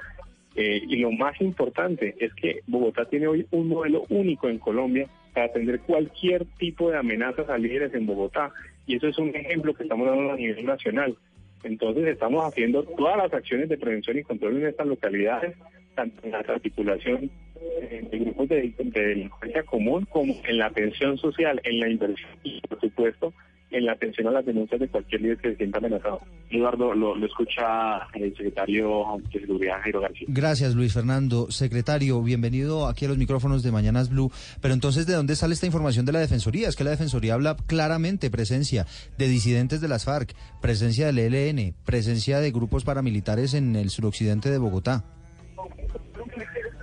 Eh, 0.57 0.83
y 0.89 0.97
lo 0.97 1.12
más 1.12 1.39
importante 1.41 2.15
es 2.19 2.33
que 2.35 2.61
Bogotá 2.66 3.05
tiene 3.05 3.27
hoy 3.27 3.47
un 3.51 3.69
modelo 3.69 4.05
único 4.09 4.49
en 4.49 4.59
Colombia 4.59 5.07
para 5.35 5.47
atender 5.47 5.81
cualquier 5.81 6.47
tipo 6.59 6.91
de 6.91 6.97
amenazas 6.97 7.49
a 7.51 7.59
líderes 7.59 7.93
en 7.93 8.07
Bogotá. 8.07 8.53
Y 8.87 8.97
eso 8.97 9.07
es 9.09 9.19
un 9.19 9.35
ejemplo 9.37 9.74
que 9.74 9.83
estamos 9.83 10.07
dando 10.07 10.33
a 10.33 10.37
nivel 10.37 10.65
nacional. 10.65 11.15
Entonces 11.62 12.07
estamos 12.07 12.43
haciendo 12.45 12.85
todas 12.85 13.19
las 13.19 13.33
acciones 13.35 13.69
de 13.69 13.77
prevención 13.77 14.19
y 14.19 14.23
control 14.23 14.57
en 14.57 14.69
estas 14.69 14.87
localidades, 14.87 15.55
tanto 15.95 16.24
en 16.24 16.31
la 16.31 16.39
articulación 16.39 17.31
eh, 17.61 18.07
de 18.11 18.19
grupos 18.19 18.49
de, 18.49 18.73
de 18.78 19.07
delincuencia 19.09 19.62
común 19.65 20.07
como 20.07 20.35
en 20.45 20.59
la 20.59 20.66
atención 20.66 21.19
social, 21.19 21.61
en 21.65 21.81
la 21.81 21.89
inversión 21.89 22.31
y, 22.43 22.61
por 22.62 22.81
supuesto, 22.81 23.35
en 23.70 23.84
la 23.84 23.93
atención 23.93 24.28
a 24.28 24.30
las 24.30 24.47
denuncias 24.47 24.80
de 24.80 24.88
cualquier 24.88 25.20
líder 25.22 25.38
que 25.38 25.51
se 25.51 25.56
sienta 25.56 25.78
amenazado. 25.78 26.20
Eduardo, 26.51 26.94
lo, 26.94 27.16
lo 27.16 27.26
escucha 27.26 27.98
el 28.14 28.34
secretario 28.36 29.05
de 29.32 29.40
Seguridad, 29.40 29.80
Jairo 29.82 30.01
García. 30.01 30.26
Gracias, 30.30 30.74
Luis 30.74 30.93
Fernando. 30.93 31.51
Secretario, 31.51 32.22
bienvenido 32.22 32.86
aquí 32.86 33.05
a 33.05 33.09
los 33.09 33.18
micrófonos 33.18 33.62
de 33.62 33.72
Mañanas 33.72 34.10
Blue. 34.10 34.30
Pero 34.60 34.74
entonces, 34.74 35.06
¿de 35.06 35.14
dónde 35.14 35.34
sale 35.34 35.55
esta 35.55 35.66
información 35.66 36.06
de 36.06 36.12
la 36.12 36.20
Defensoría? 36.20 36.68
Es 36.68 36.76
que 36.76 36.84
la 36.84 36.90
Defensoría 36.90 37.34
habla 37.34 37.56
claramente 37.66 38.30
presencia 38.30 38.86
de 39.18 39.28
disidentes 39.28 39.80
de 39.80 39.88
las 39.88 40.05
FARC, 40.05 40.34
presencia 40.62 41.06
del 41.06 41.18
ELN, 41.18 41.74
presencia 41.84 42.38
de 42.38 42.52
grupos 42.52 42.84
paramilitares 42.84 43.55
en 43.55 43.74
el 43.74 43.90
suroccidente 43.90 44.51
de 44.51 44.59
Bogotá. 44.59 45.05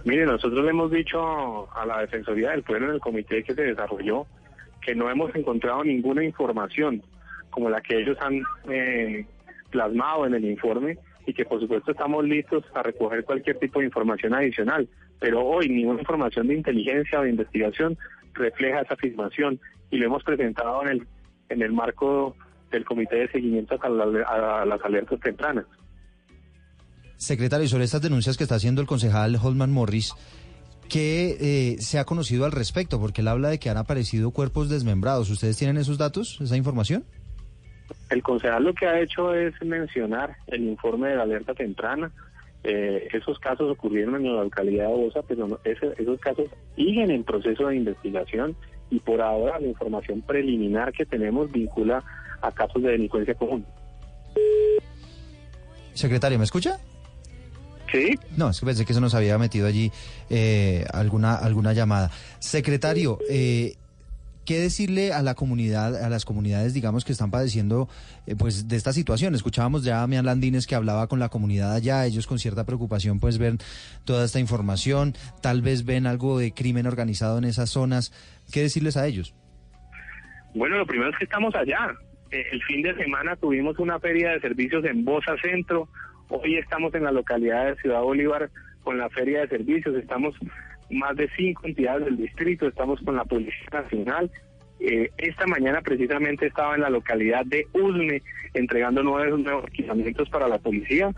Mire, 0.05 0.26
nosotros 0.26 0.65
le 0.65 0.72
hemos 0.72 0.91
dicho 0.91 1.73
a 1.73 1.85
la 1.85 2.01
Defensoría 2.01 2.51
del 2.51 2.64
Pueblo 2.64 2.89
en 2.89 2.95
el 2.95 2.99
comité 2.99 3.41
que 3.43 3.55
se 3.55 3.61
desarrolló 3.61 4.27
que 4.85 4.95
no 4.95 5.10
hemos 5.10 5.34
encontrado 5.35 5.84
ninguna 5.84 6.23
información 6.23 7.01
como 7.49 7.69
la 7.69 7.81
que 7.81 7.99
ellos 7.99 8.18
han 8.19 8.41
eh, 8.69 9.26
plasmado 9.69 10.26
en 10.26 10.34
el 10.34 10.45
informe 10.45 10.97
y 11.26 11.34
que 11.34 11.45
por 11.45 11.60
supuesto 11.60 11.91
estamos 11.91 12.26
listos 12.26 12.64
a 12.73 12.84
recoger 12.84 13.23
cualquier 13.23 13.60
tipo 13.60 13.80
de 13.80 13.85
información 13.85 14.34
adicional. 14.34 14.88
Pero 15.19 15.41
hoy 15.45 15.69
ninguna 15.69 15.99
información 15.99 16.47
de 16.47 16.55
inteligencia 16.55 17.19
o 17.19 17.23
de 17.23 17.30
investigación 17.30 17.97
refleja 18.34 18.81
esa 18.81 18.95
afirmación 18.95 19.60
y 19.91 19.97
lo 19.97 20.07
hemos 20.07 20.23
presentado 20.23 20.81
en 20.84 20.89
el, 20.89 21.07
en 21.49 21.61
el 21.61 21.72
marco 21.72 22.35
del 22.72 22.84
comité 22.84 23.18
de 23.18 23.31
seguimiento 23.31 23.80
a, 23.81 24.61
a 24.61 24.65
las 24.65 24.84
alertas 24.84 25.19
tempranas. 25.19 25.65
Secretario, 27.18 27.68
sobre 27.68 27.85
estas 27.85 28.01
denuncias 28.01 28.35
que 28.35 28.43
está 28.43 28.55
haciendo 28.55 28.81
el 28.81 28.88
concejal 28.88 29.38
Holman 29.41 29.72
Morris, 29.72 30.14
¿qué 30.89 31.38
eh, 31.39 31.76
se 31.80 31.99
ha 31.99 32.05
conocido 32.05 32.45
al 32.45 32.51
respecto? 32.51 32.99
Porque 32.99 33.22
él 33.22 33.27
habla 33.27 33.49
de 33.49 33.60
que 33.60 33.69
han 33.69 33.77
aparecido 33.77 34.31
cuerpos 34.31 34.69
desmembrados. 34.69 35.30
¿Ustedes 35.30 35.57
tienen 35.57 35.77
esos 35.77 35.97
datos, 35.97 36.39
esa 36.41 36.57
información? 36.57 37.03
El 38.10 38.22
concejal 38.23 38.64
lo 38.64 38.73
que 38.73 38.85
ha 38.85 38.99
hecho 39.01 39.34
es 39.34 39.53
mencionar 39.61 40.35
el 40.47 40.64
informe 40.64 41.10
de 41.10 41.15
la 41.15 41.23
alerta 41.23 41.53
temprana. 41.53 42.11
Eh, 42.64 43.10
esos 43.11 43.39
casos 43.39 43.69
ocurrieron 43.69 44.15
en 44.15 44.35
la 44.35 44.43
localidad 44.43 44.88
de 44.88 44.93
Bosa, 44.93 45.22
pero 45.27 45.47
no- 45.47 45.60
ese- 45.65 45.93
esos 46.01 46.19
casos 46.19 46.45
siguen 46.76 47.11
en 47.11 47.23
proceso 47.23 47.68
de 47.68 47.76
investigación 47.76 48.55
y 48.89 48.99
por 48.99 49.22
ahora 49.22 49.60
la 49.60 49.68
información 49.68 50.22
preliminar 50.22 50.93
que 50.93 51.05
tenemos 51.05 51.51
vincula 51.51 52.03
a 52.41 52.51
casos 52.51 52.81
de 52.84 52.91
delincuencia 52.91 53.34
común. 53.34 53.65
Secretario, 55.93 56.38
¿me 56.38 56.45
escucha? 56.45 56.80
Sí. 57.94 58.18
No, 58.36 58.49
es 58.49 58.60
que 58.60 58.65
pensé 58.65 58.86
que 58.86 58.94
se 58.94 58.99
nos 58.99 59.14
había 59.14 59.38
metido 59.38 59.68
allí 59.68 59.91
eh, 60.30 60.84
alguna, 60.91 61.36
alguna 61.36 61.74
llamada. 61.74 62.10
Secretario, 62.40 63.20
eh, 63.30 63.76
¿qué 64.45 64.60
decirle 64.60 65.14
a 65.14 65.22
la 65.22 65.36
comunidad, 65.36 66.03
a 66.03 66.10
las 66.10 66.26
comunidades, 66.26 66.74
digamos, 66.74 67.06
que 67.06 67.11
están 67.11 67.30
padeciendo 67.30 67.88
eh, 68.26 68.36
pues 68.36 68.68
de 68.68 68.76
esta 68.76 68.94
situación? 68.94 69.36
Escuchábamos 69.36 69.84
ya 69.84 70.02
a 70.02 70.07
Mian 70.07 70.26
Landines 70.26 70.65
que 70.65 70.74
hablaba 70.74 71.07
con 71.07 71.20
la 71.20 71.30
comunidad 71.30 71.72
allá, 71.72 72.03
ellos 72.07 72.26
con 72.26 72.40
cierta 72.40 72.65
preocupación 72.65 73.20
pues 73.20 73.38
ven 73.38 73.60
toda 74.06 74.26
esta 74.26 74.40
información, 74.40 75.14
tal 75.41 75.61
vez 75.61 75.86
ven 75.86 76.07
algo 76.07 76.40
de 76.40 76.52
crimen 76.52 76.88
organizado 76.88 77.38
en 77.38 77.44
esas 77.44 77.70
zonas. 77.70 78.11
¿Qué 78.52 78.61
decirles 78.61 78.98
a 78.98 79.06
ellos? 79.06 79.36
Bueno, 80.56 80.78
lo 80.78 80.86
primero 80.88 81.11
es 81.11 81.18
que 81.18 81.26
estamos 81.26 81.53
allá. 81.53 81.94
Eh, 82.32 82.44
el 82.52 82.64
fin 82.64 82.82
de 82.82 82.95
semana 82.95 83.36
tuvimos 83.36 83.78
una 83.78 83.99
feria 83.99 84.32
de 84.32 84.40
servicios 84.40 84.84
en 84.86 85.06
Bosa 85.06 85.36
Centro. 85.41 85.88
Hoy 86.30 86.58
estamos 86.58 86.94
en 86.95 87.04
la 87.04 87.12
localidad 87.12 87.68
de 87.68 87.76
Ciudad 87.76 88.02
Bolívar 88.02 88.50
con 88.84 88.98
la 88.98 89.10
feria 89.10 89.41
de 89.41 89.50
servicios. 89.50 89.95
Estamos 89.95 90.36
más 90.90 91.16
de 91.16 91.30
cinco 91.36 91.68
entidades 91.68 92.06
del 92.06 92.18
distrito. 92.18 92.68
Estamos 92.68 93.00
con 93.02 93.16
la 93.16 93.26
Policía 93.26 93.68
Nacional. 93.72 94.32
Eh, 94.80 95.10
esta 95.18 95.45
mañana 95.48 95.82
precisamente 95.82 96.48
estaba 96.48 96.76
en 96.76 96.82
la 96.82 96.90
localidad 96.90 97.45
de 97.45 97.66
Usme 97.74 98.22
entregando 98.54 99.04
nuevos, 99.04 99.40
nuevos 99.40 99.66
equipamientos 99.68 100.30
para 100.30 100.48
la 100.48 100.58
policía. 100.58 101.12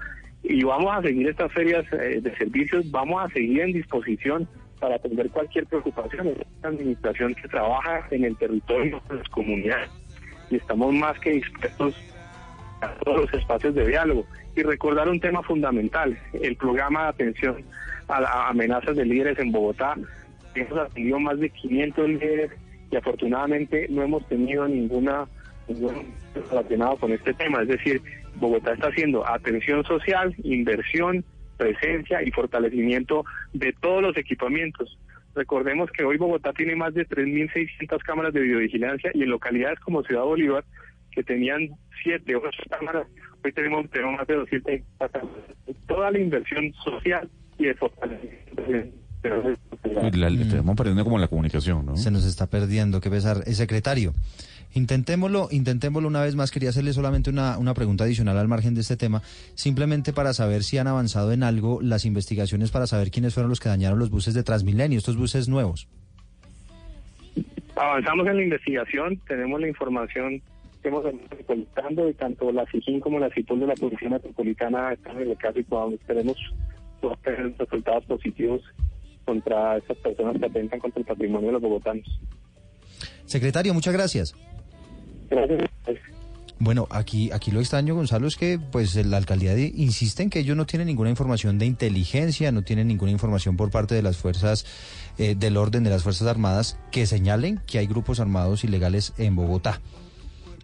Y 0.44 0.64
vamos 0.64 0.96
a 0.96 1.02
seguir 1.02 1.28
estas 1.28 1.52
ferias 1.52 1.86
eh, 1.94 2.20
de 2.22 2.36
servicios. 2.38 2.90
Vamos 2.92 3.24
a 3.24 3.34
seguir 3.34 3.62
en 3.62 3.74
disposición 3.74 4.48
para 4.80 4.96
atender 4.96 5.30
cualquier 5.30 5.66
preocupación. 5.66 6.28
Es 6.28 6.38
una 6.60 6.70
administración 6.70 7.34
que 7.36 7.48
trabaja 7.48 8.08
en 8.12 8.26
el 8.26 8.36
territorio 8.38 9.02
de 9.10 9.16
las 9.16 9.30
comunidades 9.30 9.90
y 10.50 10.58
estamos 10.58 10.94
más 10.94 11.20
que 11.20 11.32
dispuestos 11.32 11.96
a 12.82 12.94
todos 12.96 13.22
los 13.22 13.34
espacios 13.34 13.74
de 13.76 13.88
diálogo 13.88 14.26
y 14.56 14.64
recordar 14.64 15.10
un 15.10 15.20
tema 15.20 15.42
fundamental, 15.44 16.18
el 16.34 16.56
programa 16.56 17.04
de 17.04 17.10
atención 17.10 17.64
a, 18.08 18.50
amenazas 18.50 18.96
de 18.96 19.06
líderes 19.06 19.40
en 19.40 19.52
Bogotá 19.52 19.96
hemos 20.56 20.78
atendido 20.78 21.20
más 21.20 21.40
de 21.40 21.50
500 21.50 22.10
líderes 22.10 22.52
y 22.92 22.96
afortunadamente 22.96 23.88
no 23.90 24.04
hemos 24.04 24.26
tenido 24.28 24.68
ninguna 24.68 25.28
ningún 25.68 26.14
relacionado 26.50 26.96
con 26.98 27.12
este 27.12 27.34
tema. 27.34 27.62
Es 27.62 27.68
decir, 27.68 28.02
Bogotá 28.36 28.74
está 28.74 28.88
haciendo 28.88 29.28
atención 29.28 29.84
social, 29.84 30.36
inversión, 30.44 31.24
presencia 31.58 32.22
y 32.22 32.32
fortalecimiento 32.32 33.26
de 33.54 33.74
todos 33.74 34.02
los 34.02 34.18
equipamientos. 34.18 34.98
Recordemos 35.34 35.92
que 35.92 36.04
hoy 36.04 36.18
Bogotá 36.18 36.54
tiene 36.54 36.76
más 36.76 36.94
de 36.94 37.08
3.600 37.08 38.02
cámaras 38.04 38.34
de 38.34 38.42
videovigilancia 38.42 39.12
y 39.14 39.24
en 39.24 39.30
localidades 39.30 39.80
como 39.80 40.04
Ciudad 40.04 40.24
Bolívar, 40.24 40.64
que 41.16 41.24
tenían 41.24 41.70
7 42.04 42.36
o 42.36 42.40
8 42.46 42.50
cámaras, 42.70 43.08
hoy 43.44 43.52
tenemos, 43.54 43.90
tenemos 43.90 44.18
más 44.18 44.28
de 44.28 44.36
200 44.36 44.74
cámaras. 45.00 45.24
Toda 45.88 46.12
la 46.12 46.20
inversión 46.20 46.74
social 46.84 47.30
y 47.58 47.66
de 47.66 47.74
fortalecimiento. 47.76 48.98
la- 50.14 50.28
Estamos 50.28 50.76
perdiendo 50.76 51.04
como 51.04 51.18
la 51.18 51.28
comunicación, 51.28 51.86
¿no? 51.86 51.96
Se 51.98 52.12
nos 52.12 52.26
está 52.26 52.48
perdiendo, 52.48 53.02
qué 53.02 53.10
pesar. 53.10 53.38
Eh, 53.48 53.54
secretario, 53.56 54.14
intentémoslo, 54.76 55.48
intentémoslo 55.52 56.08
una 56.08 56.22
vez 56.22 56.36
más. 56.36 56.52
Quería 56.52 56.70
hacerle 56.70 56.94
solamente 56.94 57.30
una, 57.32 57.58
una 57.58 57.74
pregunta 57.74 58.04
adicional 58.04 58.38
al 58.38 58.48
margen 58.48 58.76
de 58.76 58.82
este 58.82 58.98
tema, 58.98 59.24
simplemente 59.56 60.14
para 60.14 60.34
saber 60.34 60.64
si 60.64 60.78
han 60.78 60.88
avanzado 60.88 61.32
en 61.32 61.42
algo 61.44 61.80
las 61.82 62.06
investigaciones 62.06 62.70
para 62.72 62.86
saber 62.88 63.10
quiénes 63.10 63.34
fueron 63.34 63.50
los 63.50 63.60
que 63.60 63.70
dañaron 63.70 63.98
los 63.98 64.10
buses 64.12 64.34
de 64.36 64.44
Transmilenio, 64.44 65.00
estos 65.00 65.18
buses 65.18 65.48
nuevos. 65.48 65.88
Avanzamos 67.76 68.28
en 68.28 68.38
la 68.38 68.44
investigación, 68.44 69.20
tenemos 69.28 69.60
la 69.60 69.68
información 69.68 70.42
venido 70.92 71.28
recolectando 71.30 72.10
y 72.10 72.14
tanto 72.14 72.52
la 72.52 72.66
SIGIN 72.72 73.00
como 73.00 73.20
la 73.20 73.30
CIPOL 73.30 73.60
de 73.60 73.68
la 73.68 73.76
Policía 73.76 74.10
Metropolitana 74.10 74.94
están 74.94 75.20
en 75.22 75.30
el 75.32 75.38
caso 75.38 75.60
y 75.60 75.64
podamos, 75.64 75.96
esperemos 75.96 76.38
tener 77.24 77.56
resultados 77.58 78.06
positivos 78.06 78.62
contra 79.26 79.78
estas 79.78 79.98
personas 79.98 80.38
que 80.40 80.46
atentan 80.46 80.80
contra 80.80 81.00
el 81.00 81.06
patrimonio 81.06 81.48
de 81.48 81.54
los 81.54 81.62
bogotanos. 81.62 82.20
Secretario, 83.26 83.74
muchas 83.74 83.94
gracias. 83.94 84.36
Gracias. 85.30 85.70
Bueno, 86.58 86.88
aquí, 86.90 87.32
aquí 87.34 87.52
lo 87.52 87.60
extraño, 87.60 87.96
Gonzalo, 87.96 88.28
es 88.28 88.38
que 88.38 88.58
pues 88.72 88.96
la 89.06 89.18
alcaldía 89.18 89.54
de- 89.56 89.74
insiste 89.76 90.24
en 90.24 90.30
que 90.30 90.40
ellos 90.40 90.56
no 90.56 90.66
tienen 90.66 90.88
ninguna 90.88 91.10
información 91.10 91.60
de 91.60 91.66
inteligencia, 91.66 92.52
no 92.54 92.62
tienen 92.64 92.88
ninguna 92.88 93.12
información 93.12 93.58
por 93.58 93.72
parte 93.72 93.94
de 93.94 94.02
las 94.02 94.16
fuerzas 94.18 94.66
eh, 95.18 95.36
del 95.36 95.58
orden 95.58 95.84
de 95.84 95.90
las 95.90 96.04
Fuerzas 96.04 96.28
Armadas 96.28 96.80
que 96.92 97.06
señalen 97.08 97.60
que 97.68 97.80
hay 97.80 97.88
grupos 97.88 98.20
armados 98.22 98.64
ilegales 98.64 99.14
en 99.18 99.36
Bogotá. 99.36 99.82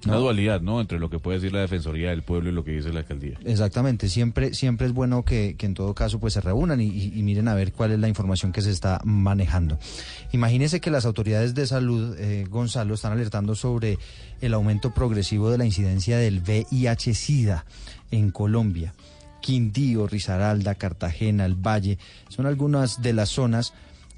Una 0.05 0.15
dualidad, 0.17 0.61
¿no? 0.61 0.81
Entre 0.81 0.97
lo 0.99 1.09
que 1.09 1.19
puede 1.19 1.37
decir 1.37 1.53
la 1.53 1.59
Defensoría 1.61 2.09
del 2.09 2.23
Pueblo 2.23 2.49
y 2.49 2.53
lo 2.53 2.63
que 2.63 2.71
dice 2.71 2.91
la 2.91 3.01
alcaldía. 3.01 3.37
Exactamente, 3.45 4.09
siempre, 4.09 4.53
siempre 4.53 4.87
es 4.87 4.93
bueno 4.93 5.23
que, 5.23 5.55
que 5.57 5.65
en 5.67 5.73
todo 5.75 5.93
caso 5.93 6.19
pues 6.19 6.33
se 6.33 6.41
reúnan 6.41 6.81
y, 6.81 6.85
y- 6.87 7.11
y 7.15 7.21
miren 7.23 7.47
a 7.47 7.53
ver 7.53 7.71
cuál 7.71 7.91
es 7.91 7.99
la 7.99 8.07
información 8.07 8.51
que 8.51 8.61
se 8.61 8.71
está 8.71 8.99
manejando. 9.03 9.77
Imagínense 10.31 10.79
que 10.81 10.89
las 10.89 11.05
autoridades 11.05 11.53
de 11.53 11.67
salud, 11.67 12.15
eh, 12.17 12.45
Gonzalo, 12.49 12.93
están 12.95 13.11
alertando 13.11 13.53
sobre 13.53 13.97
el 14.41 14.53
aumento 14.55 14.91
progresivo 14.93 15.51
de 15.51 15.57
la 15.59 15.65
incidencia 15.65 16.17
del 16.17 16.41
VIH-Sida 16.41 17.65
en 18.11 18.31
Colombia. 18.31 18.93
Quindío, 19.41 20.07
Risaralda, 20.07 20.75
Cartagena, 20.75 21.45
el 21.45 21.55
Valle, 21.55 21.97
son 22.29 22.45
algunas 22.45 23.01
de 23.01 23.13
las 23.13 23.29
zonas 23.29 23.73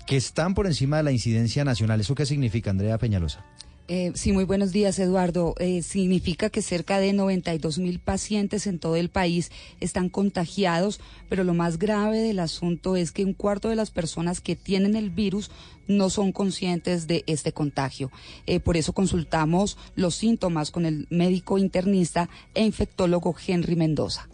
que 0.05 0.17
están 0.17 0.53
por 0.53 0.65
encima 0.67 0.97
de 0.97 1.03
la 1.03 1.11
incidencia 1.13 1.63
nacional. 1.63 2.01
¿Eso 2.01 2.13
qué 2.13 2.25
significa, 2.25 2.69
Andrea 2.71 2.97
Peñalosa? 2.97 3.45
Eh, 3.89 4.13
sí, 4.15 4.31
muy 4.31 4.45
buenos 4.45 4.71
días, 4.71 4.97
Eduardo. 4.97 5.55
Eh, 5.59 5.81
significa 5.81 6.49
que 6.49 6.61
cerca 6.61 6.99
de 6.99 7.11
92 7.11 7.79
mil 7.79 7.99
pacientes 7.99 8.65
en 8.65 8.79
todo 8.79 8.95
el 8.95 9.09
país 9.09 9.51
están 9.81 10.07
contagiados, 10.07 11.01
pero 11.27 11.43
lo 11.43 11.53
más 11.53 11.77
grave 11.77 12.19
del 12.19 12.39
asunto 12.39 12.95
es 12.95 13.11
que 13.11 13.25
un 13.25 13.33
cuarto 13.33 13.67
de 13.67 13.75
las 13.75 13.91
personas 13.91 14.39
que 14.39 14.55
tienen 14.55 14.95
el 14.95 15.09
virus 15.09 15.51
no 15.89 16.09
son 16.09 16.31
conscientes 16.31 17.07
de 17.07 17.25
este 17.27 17.51
contagio. 17.51 18.09
Eh, 18.45 18.61
por 18.61 18.77
eso 18.77 18.93
consultamos 18.93 19.77
los 19.95 20.15
síntomas 20.15 20.71
con 20.71 20.85
el 20.85 21.05
médico 21.09 21.57
internista 21.57 22.29
e 22.53 22.63
infectólogo 22.63 23.35
Henry 23.45 23.75
Mendoza. 23.75 24.29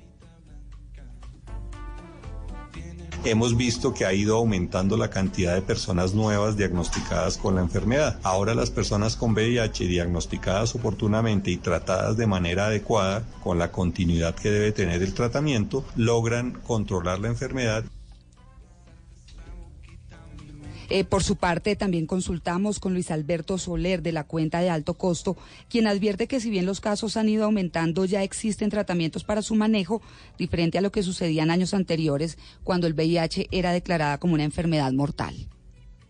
Hemos 3.24 3.58
visto 3.58 3.94
que 3.94 4.06
ha 4.06 4.14
ido 4.14 4.38
aumentando 4.38 4.98
la 4.98 5.10
cantidad 5.10 5.56
de 5.56 5.62
personas 5.62 6.14
nuevas 6.14 6.58
diagnosticadas 6.58 7.38
con 7.38 7.56
la 7.56 7.62
enfermedad. 7.62 8.20
Ahora 8.24 8.56
las 8.56 8.72
personas 8.72 9.16
con 9.16 9.34
VIH 9.34 9.86
diagnosticadas 9.86 10.76
oportunamente 10.76 11.52
y 11.52 11.58
tratadas 11.58 12.18
de 12.18 12.28
manera 12.28 12.68
adecuada, 12.68 13.24
con 13.44 13.60
la 13.60 13.72
continuidad 13.72 14.36
que 14.36 14.52
debe 14.52 14.72
tener 14.72 15.02
el 15.04 15.14
tratamiento, 15.14 15.86
logran 15.96 16.52
controlar 16.66 17.20
la 17.20 17.28
enfermedad 17.28 17.84
Eh, 20.92 21.04
por 21.04 21.22
su 21.22 21.36
parte, 21.36 21.76
también 21.76 22.08
consultamos 22.08 22.80
con 22.80 22.94
Luis 22.94 23.12
Alberto 23.12 23.60
Soler 23.60 24.02
de 24.02 24.12
la 24.12 24.24
cuenta 24.24 24.60
de 24.60 24.72
alto 24.72 24.96
costo, 24.96 25.38
quien 25.70 25.86
advierte 25.86 26.28
que 26.28 26.40
si 26.40 26.50
bien 26.50 26.66
los 26.66 26.82
casos 26.82 27.16
han 27.16 27.30
ido 27.30 27.46
aumentando, 27.46 28.06
ya 28.06 28.24
existen 28.24 28.72
tratamientos 28.72 29.24
para 29.24 29.44
su 29.44 29.54
manejo, 29.54 30.02
diferente 30.40 30.80
a 30.80 30.82
lo 30.82 30.92
que 30.92 31.04
sucedía 31.04 31.44
en 31.44 31.52
años 31.52 31.76
anteriores, 31.76 32.40
cuando 32.64 32.88
el 32.88 32.94
VIH 32.94 33.50
era 33.52 33.72
declarada 33.72 34.18
como 34.18 34.34
una 34.34 34.46
enfermedad 34.46 34.92
mortal. 34.92 35.36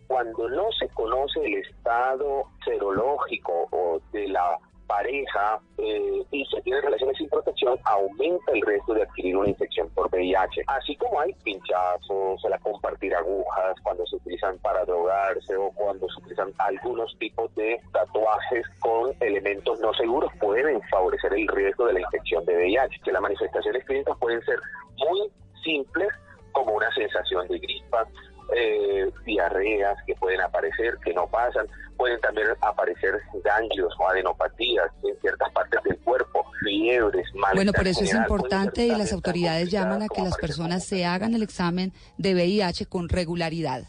Cuando 0.07 0.49
no 0.49 0.71
se 0.79 0.87
conoce 0.89 1.39
el 1.43 1.55
estado 1.55 2.45
serológico 2.63 3.67
o 3.71 4.01
de 4.13 4.29
la 4.29 4.57
pareja 4.89 5.59
eh, 5.77 6.23
y 6.31 6.45
se 6.47 6.61
tiene 6.63 6.81
relaciones 6.81 7.15
sin 7.15 7.29
protección, 7.29 7.77
aumenta 7.85 8.51
el 8.51 8.61
riesgo 8.63 8.95
de 8.95 9.03
adquirir 9.03 9.37
una 9.37 9.49
infección 9.49 9.87
por 9.91 10.09
VIH. 10.11 10.63
Así 10.65 10.95
como 10.95 11.21
hay 11.21 11.31
pinchazos, 11.43 12.43
el 12.43 12.59
compartir 12.59 13.13
agujas 13.15 13.75
cuando 13.83 14.05
se 14.07 14.15
utilizan 14.15 14.57
para 14.57 14.83
drogarse 14.85 15.55
o 15.55 15.71
cuando 15.75 16.09
se 16.09 16.19
utilizan 16.21 16.51
algunos 16.57 17.15
tipos 17.19 17.53
de 17.55 17.79
tatuajes 17.93 18.65
con 18.79 19.13
elementos 19.19 19.79
no 19.79 19.93
seguros, 19.93 20.31
pueden 20.39 20.81
favorecer 20.89 21.33
el 21.33 21.47
riesgo 21.47 21.85
de 21.85 21.93
la 21.93 22.01
infección 22.01 22.43
de 22.45 22.55
VIH. 22.55 22.99
Que 23.03 23.11
las 23.11 23.21
manifestaciones 23.21 23.85
clínicas 23.85 24.17
pueden 24.17 24.41
ser 24.43 24.59
muy 24.97 25.31
simples, 25.63 26.09
como 26.51 26.73
una 26.73 26.91
sensación 26.95 27.47
de 27.47 27.59
gripa, 27.59 28.07
eh, 28.55 29.09
diarreas 29.25 29.97
que 30.05 30.15
pueden 30.15 30.41
aparecer, 30.41 30.97
que 31.03 31.13
no 31.13 31.27
pasan, 31.27 31.67
pueden 31.97 32.19
también 32.21 32.47
aparecer 32.61 33.19
ganglios 33.43 33.93
o 33.99 34.07
adenopatías 34.09 34.87
en 35.03 35.19
ciertas 35.19 35.51
partes 35.53 35.83
del 35.83 35.97
cuerpo, 35.99 36.45
fiebres, 36.63 37.27
malestar 37.33 37.55
Bueno, 37.55 37.73
por 37.73 37.87
eso 37.87 38.03
es 38.03 38.11
general, 38.11 38.29
importante 38.29 38.85
y 38.85 38.91
las 38.91 39.13
autoridades 39.13 39.69
llaman 39.69 40.03
a 40.03 40.07
que 40.07 40.21
las 40.21 40.37
personas 40.37 40.85
se 40.85 41.05
hagan 41.05 41.33
el 41.33 41.43
examen 41.43 41.93
de 42.17 42.33
VIH 42.33 42.85
con 42.87 43.09
regularidad. 43.09 43.83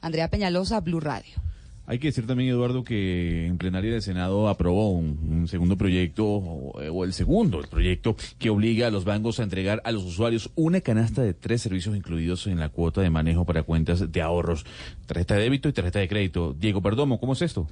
Andrea 0.00 0.28
Peñalosa, 0.28 0.80
Blue 0.80 1.00
Radio. 1.00 1.45
Hay 1.86 1.98
que 1.98 2.08
decir 2.08 2.26
también, 2.26 2.50
Eduardo, 2.50 2.82
que 2.82 3.46
en 3.46 3.58
plenaria 3.58 3.92
del 3.92 4.02
Senado 4.02 4.48
aprobó 4.48 4.90
un, 4.90 5.18
un 5.30 5.48
segundo 5.48 5.76
proyecto, 5.76 6.26
o, 6.26 6.72
o 6.72 7.04
el 7.04 7.12
segundo, 7.12 7.60
el 7.60 7.68
proyecto 7.68 8.16
que 8.38 8.50
obliga 8.50 8.88
a 8.88 8.90
los 8.90 9.04
bancos 9.04 9.38
a 9.38 9.44
entregar 9.44 9.80
a 9.84 9.92
los 9.92 10.04
usuarios 10.04 10.50
una 10.56 10.80
canasta 10.80 11.22
de 11.22 11.32
tres 11.32 11.62
servicios 11.62 11.96
incluidos 11.96 12.46
en 12.48 12.58
la 12.58 12.70
cuota 12.70 13.00
de 13.00 13.10
manejo 13.10 13.44
para 13.44 13.62
cuentas 13.62 14.10
de 14.10 14.20
ahorros, 14.22 14.66
tarjeta 15.06 15.34
de 15.36 15.42
débito 15.42 15.68
y 15.68 15.72
tarjeta 15.72 16.00
de 16.00 16.08
crédito. 16.08 16.56
Diego 16.58 16.82
Perdomo, 16.82 17.20
¿cómo 17.20 17.34
es 17.34 17.42
esto? 17.42 17.68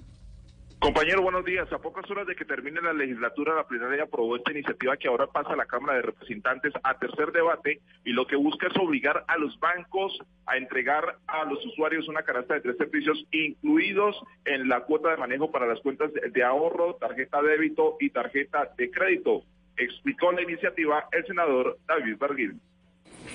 Compañero, 0.85 1.23
buenos 1.23 1.47
días. 1.47 1.73
A 1.73 1.79
pocas 1.79 2.11
horas 2.11 2.27
de 2.27 2.37
que 2.37 2.45
termine 2.45 2.79
la 2.83 2.93
legislatura, 2.93 3.55
la 3.55 3.67
plenaria 3.67 4.03
aprobó 4.03 4.37
esta 4.37 4.53
iniciativa 4.53 4.99
que 4.99 5.09
ahora 5.09 5.27
pasa 5.27 5.55
a 5.55 5.57
la 5.57 5.65
Cámara 5.65 5.95
de 5.95 6.03
Representantes 6.03 6.75
a 6.83 6.99
tercer 6.99 7.33
debate 7.33 7.81
y 8.05 8.13
lo 8.13 8.27
que 8.27 8.37
busca 8.37 8.67
es 8.67 8.77
obligar 8.77 9.25
a 9.27 9.39
los 9.39 9.59
bancos 9.59 10.13
a 10.45 10.59
entregar 10.59 11.17
a 11.27 11.47
los 11.47 11.65
usuarios 11.65 12.07
una 12.07 12.23
canasta 12.23 12.53
de 12.53 12.61
tres 12.61 12.77
servicios 12.77 13.25
incluidos 13.31 14.15
en 14.45 14.69
la 14.69 14.81
cuota 14.81 15.09
de 15.09 15.17
manejo 15.17 15.51
para 15.51 15.67
las 15.67 15.81
cuentas 15.81 16.11
de, 16.13 16.45
ahorro, 16.45 16.97
tarjeta 16.97 17.41
de 17.41 17.53
débito 17.53 17.97
y 17.99 18.11
tarjeta 18.11 18.71
de 18.77 18.91
crédito. 18.91 19.43
Explicó 19.79 20.33
la 20.33 20.43
iniciativa 20.43 21.09
el 21.13 21.25
senador 21.25 21.79
David 21.89 22.19
Barguil. 22.19 22.61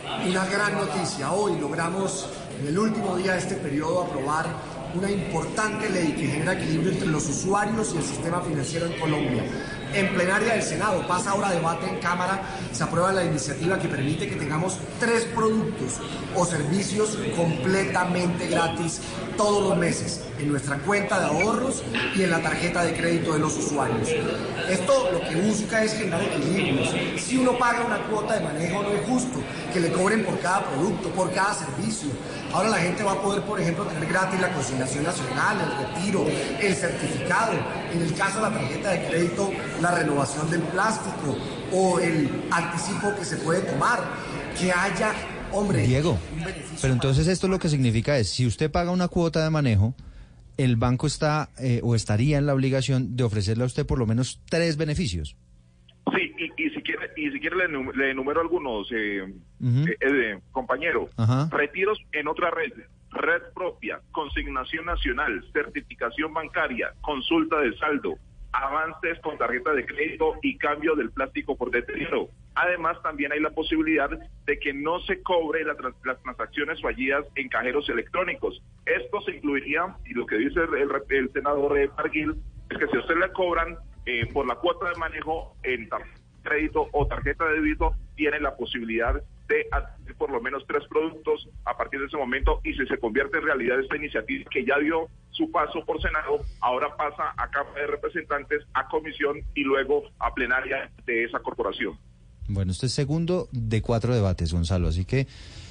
Una 0.06 0.46
gran 0.46 0.74
noticia. 0.74 1.32
Hoy 1.32 1.60
logramos 1.60 2.30
en 2.62 2.68
el 2.68 2.78
último 2.78 3.18
día 3.18 3.32
de 3.32 3.40
este 3.40 3.56
periodo 3.56 4.04
aprobar 4.04 4.46
una 4.96 5.12
importante 5.12 5.90
ley 5.90 6.14
que 6.14 6.28
genera 6.28 6.54
equilibrio 6.54 6.92
entre 6.92 7.08
los 7.08 7.28
usuarios 7.28 7.94
y 7.94 7.98
el 7.98 8.04
sistema 8.04 8.42
financiero 8.42 8.88
en 8.88 9.00
Colombia. 9.00 9.44
En 9.94 10.08
plenaria 10.14 10.54
del 10.54 10.62
Senado 10.62 11.06
pasa 11.08 11.32
ahora 11.32 11.52
debate 11.52 11.88
en 11.90 12.00
Cámara, 12.00 12.42
se 12.72 12.84
aprueba 12.84 13.12
la 13.12 13.24
iniciativa 13.24 13.80
que 13.80 13.88
permite 13.88 14.28
que 14.28 14.36
tengamos 14.36 14.78
tres 15.00 15.26
productos 15.26 16.00
o 16.36 16.46
servicios 16.46 17.18
completamente 17.36 18.48
gratis 18.48 19.02
todos 19.36 19.70
los 19.70 19.78
meses 19.78 20.22
en 20.38 20.50
nuestra 20.50 20.78
cuenta 20.80 21.20
de 21.20 21.26
ahorros 21.26 21.84
y 22.16 22.24
en 22.24 22.30
la 22.30 22.42
tarjeta 22.42 22.84
de 22.84 22.94
crédito 22.94 23.34
de 23.34 23.40
los 23.40 23.58
usuarios. 23.58 24.10
Esto 24.70 25.10
lo 25.12 25.22
que 25.22 25.36
busca 25.36 25.84
es 25.84 25.94
generar 25.94 26.22
equilibrios. 26.22 26.94
Si 27.18 27.38
uno 27.38 27.58
paga 27.58 27.86
una 27.86 28.04
cuota 28.04 28.36
de 28.36 28.42
manejo 28.42 28.84
no 28.84 28.90
es 28.90 29.08
justo 29.08 29.40
que 29.74 29.80
le 29.80 29.92
cobren 29.92 30.24
por 30.24 30.40
cada 30.40 30.66
producto, 30.66 31.10
por 31.10 31.32
cada 31.32 31.54
servicio. 31.54 32.10
Ahora 32.54 32.70
la 32.70 32.78
gente 32.78 33.04
va 33.04 33.12
a 33.12 33.22
poder, 33.22 33.44
por 33.44 33.60
ejemplo, 33.60 33.86
tener 33.86 34.10
gratis 34.10 34.40
la 34.40 34.52
consignación 34.52 35.04
nacional, 35.04 35.58
el 35.62 35.88
retiro, 35.88 36.26
el 36.60 36.76
certificado. 36.76 37.54
En 37.94 38.02
el 38.02 38.14
caso 38.16 38.38
de 38.38 38.50
la 38.50 38.52
tarjeta 38.52 38.92
de 38.92 39.08
crédito, 39.08 39.52
la 39.82 39.92
renovación 39.92 40.50
del 40.50 40.62
plástico 40.62 41.38
o 41.74 42.00
el 42.00 42.48
anticipo 42.52 43.14
que 43.16 43.26
se 43.26 43.38
puede 43.38 43.62
tomar. 43.62 44.04
Que 44.60 44.72
haya 44.72 45.14
Hombre, 45.52 45.82
Diego, 45.82 46.18
un 46.34 46.44
beneficio 46.44 46.78
pero 46.82 46.94
entonces 46.94 47.28
esto 47.28 47.48
lo 47.48 47.58
que 47.58 47.70
significa 47.70 48.18
es, 48.20 48.30
si 48.30 48.46
usted 48.46 48.70
paga 48.70 48.92
una 48.92 49.08
cuota 49.08 49.44
de 49.44 49.50
manejo, 49.50 49.96
el 50.58 50.76
banco 50.76 51.08
está 51.08 51.50
eh, 51.58 51.82
o 51.84 51.96
estaría 51.96 52.38
en 52.38 52.46
la 52.46 52.54
obligación 52.54 53.16
de 53.16 53.24
ofrecerle 53.24 53.64
a 53.64 53.68
usted 53.68 53.86
por 53.86 53.98
lo 53.98 54.06
menos 54.06 54.42
tres 54.50 54.78
beneficios. 54.78 55.36
Sí, 57.20 57.26
y, 57.26 57.28
y 57.28 57.32
si 57.32 57.40
quiere, 57.40 57.56
y 57.66 57.68
si 57.68 57.68
quiere 57.68 57.68
le, 57.68 57.94
le 57.94 58.12
enumero 58.12 58.42
algunos, 58.42 58.92
eh, 58.92 59.26
eh, 59.90 59.98
eh, 60.02 60.40
compañero. 60.52 61.10
Retiros 61.50 62.00
en 62.12 62.28
otra 62.28 62.52
red, 62.52 62.72
red 63.12 63.42
propia, 63.54 64.00
consignación 64.12 64.86
nacional, 64.86 65.44
certificación 65.54 66.34
bancaria, 66.34 66.94
consulta 67.02 67.60
de 67.60 67.76
saldo, 67.78 68.16
avances 68.52 69.20
con 69.20 69.38
tarjeta 69.38 69.74
de 69.74 69.86
crédito 69.86 70.34
y 70.42 70.58
cambio 70.58 70.96
del 70.96 71.12
plástico 71.12 71.56
por 71.56 71.70
deterioro. 71.72 72.30
Además, 72.56 73.02
también 73.04 73.32
hay 73.32 73.40
la 73.40 73.52
posibilidad 73.52 74.10
de 74.10 74.60
que 74.60 74.74
no 74.74 75.00
se 75.02 75.22
cobre 75.22 75.64
la 75.64 75.76
trans- 75.76 75.96
las 76.04 76.22
transacciones 76.24 76.82
fallidas 76.82 77.26
en 77.36 77.48
cajeros 77.48 77.88
electrónicos. 77.90 78.62
Esto 78.86 79.22
se 79.22 79.36
incluiría, 79.36 79.96
y 80.06 80.14
lo 80.16 80.26
que 80.26 80.38
dice 80.38 80.62
el, 80.62 80.92
el- 81.10 81.32
senador 81.32 81.78
eh, 81.78 81.90
Parguil, 81.96 82.36
es 82.72 82.78
que 82.78 82.88
si 82.88 82.98
a 82.98 83.00
usted 83.00 83.16
le 83.18 83.32
cobran 83.34 83.78
eh, 84.06 84.26
por 84.34 84.48
la 84.48 84.56
cuota 84.56 84.90
de 84.90 84.96
manejo 84.96 85.56
en 85.64 85.88
tarjeta 85.88 86.19
crédito 86.42 86.88
o 86.92 87.08
tarjeta 87.08 87.46
de 87.46 87.56
débito, 87.56 87.94
tiene 88.16 88.40
la 88.40 88.56
posibilidad 88.56 89.14
de 89.48 89.68
adquirir 89.72 90.16
por 90.16 90.32
lo 90.32 90.42
menos 90.42 90.64
tres 90.68 90.84
productos 90.88 91.48
a 91.66 91.76
partir 91.78 92.00
de 92.00 92.08
ese 92.08 92.18
momento 92.18 92.60
y 92.64 92.74
si 92.74 92.86
se 92.86 92.98
convierte 92.98 93.38
en 93.38 93.44
realidad 93.44 93.80
esta 93.80 93.96
iniciativa 93.96 94.50
que 94.50 94.66
ya 94.66 94.78
dio 94.80 95.08
su 95.32 95.50
paso 95.52 95.84
por 95.86 96.02
Senado, 96.02 96.42
ahora 96.60 96.96
pasa 96.98 97.34
a 97.38 97.50
Cámara 97.50 97.82
de 97.82 97.88
Representantes, 97.88 98.64
a 98.74 98.88
Comisión 98.90 99.38
y 99.56 99.64
luego 99.64 100.04
a 100.20 100.34
plenaria 100.34 100.92
de 101.06 101.24
esa 101.24 101.40
corporación. 101.40 101.98
Bueno, 102.48 102.72
este 102.72 102.88
es 102.88 102.94
segundo 102.94 103.48
de 103.52 103.82
cuatro 103.82 104.14
debates, 104.14 104.52
Gonzalo, 104.52 104.88
así 104.88 105.06
que 105.06 105.28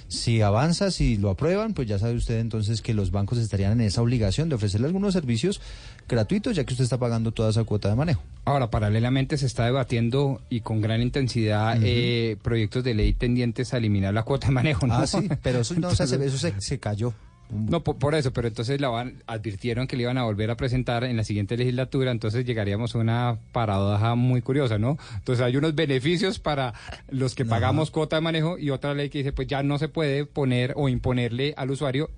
si 0.09 0.41
avanza, 0.41 0.91
si 0.91 1.17
lo 1.19 1.31
aprueban, 1.31 1.75
pues 1.75 1.87
ya 1.87 1.99
sabe 1.99 2.15
usted 2.15 2.39
entonces 2.41 2.83
que 2.83 2.95
los 2.95 3.11
bancos 3.11 3.39
estarían 3.39 3.73
en 3.73 3.83
esa 3.83 4.03
obligación 4.03 4.49
de 4.49 4.55
ofrecerle 4.57 4.87
algunos 4.87 5.13
servicios 5.13 5.61
gratuitos, 6.09 6.57
ya 6.57 6.65
que 6.65 6.73
usted 6.73 6.85
está 6.85 6.99
pagando 6.99 7.33
toda 7.33 7.51
esa 7.51 7.65
cuota 7.65 7.91
de 7.91 7.95
manejo. 7.95 8.23
Ahora, 8.45 8.71
paralelamente 8.71 9.37
se 9.37 9.47
está 9.47 9.67
debatiendo 9.67 10.41
y 10.49 10.61
con 10.61 10.81
gran 10.81 11.03
intensidad 11.03 11.79
eh, 11.83 12.37
proyectos 12.43 12.83
de 12.85 12.95
ley 12.95 13.13
tendientes 13.13 13.75
a 13.75 13.77
eliminar 13.77 14.15
la 14.15 14.23
cuota 14.23 14.49
de 14.49 14.55
manejo, 14.55 14.87
¿no? 14.87 14.95
Ah, 14.95 15.07
sí, 15.07 15.29
pero 15.43 15.61
eso 15.61 15.75
no 15.75 15.95
se 15.95 16.05
eso 16.05 16.39
se, 16.39 16.59
se 16.61 16.79
cayó. 16.81 17.13
No, 17.51 17.83
por, 17.83 17.97
por 17.97 18.15
eso, 18.15 18.33
pero 18.33 18.47
entonces 18.49 18.81
la 18.81 18.89
van, 18.89 19.23
advirtieron 19.27 19.87
que 19.87 19.97
le 19.97 20.03
iban 20.03 20.19
a 20.19 20.25
volver 20.25 20.51
a 20.51 20.57
presentar 20.57 21.05
en 21.05 21.17
la 21.17 21.25
siguiente 21.25 21.57
legislatura, 21.57 22.11
entonces 22.11 22.45
llegaríamos 22.45 22.95
a 22.95 22.99
una 22.99 23.39
paradoja 23.53 24.15
muy 24.17 24.43
curiosa, 24.43 24.79
¿no? 24.79 24.99
Entonces 25.17 25.43
hay 25.45 25.57
unos 25.57 25.75
beneficios 25.75 26.39
para 26.39 26.75
los 27.09 27.35
que 27.35 27.45
pagamos 27.47 27.91
cuota 27.91 28.17
de 28.17 28.23
manejo 28.23 28.59
y 28.59 28.69
otra 28.71 28.93
ley 28.95 29.09
que 29.09 29.19
dice, 29.19 29.33
pues 29.33 29.49
ya 29.49 29.63
no 29.63 29.79
se 29.79 29.89
puede 29.89 30.27
poner 30.27 30.75
o 30.77 30.89
imponerle 30.91 31.55
al 31.57 31.71
usuario 31.71 32.11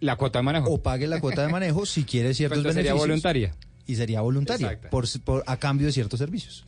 la 0.00 0.16
cuota 0.16 0.40
de 0.40 0.42
manejo. 0.42 0.68
O 0.70 0.82
pague 0.82 1.06
la 1.06 1.20
cuota 1.20 1.40
de 1.46 1.48
manejo 1.52 1.86
si 1.86 2.04
quiere 2.04 2.34
ciertos 2.34 2.58
Entonces 2.58 2.74
sería 2.74 2.92
beneficios. 2.92 3.08
voluntaria. 3.08 3.54
Y 3.86 3.94
sería 3.94 4.20
voluntaria, 4.20 4.66
Exacto. 4.72 4.90
por, 4.90 5.06
por- 5.24 5.44
a 5.46 5.56
cambio 5.56 5.86
de 5.86 5.92
ciertos 5.92 6.18
servicios. 6.18 6.64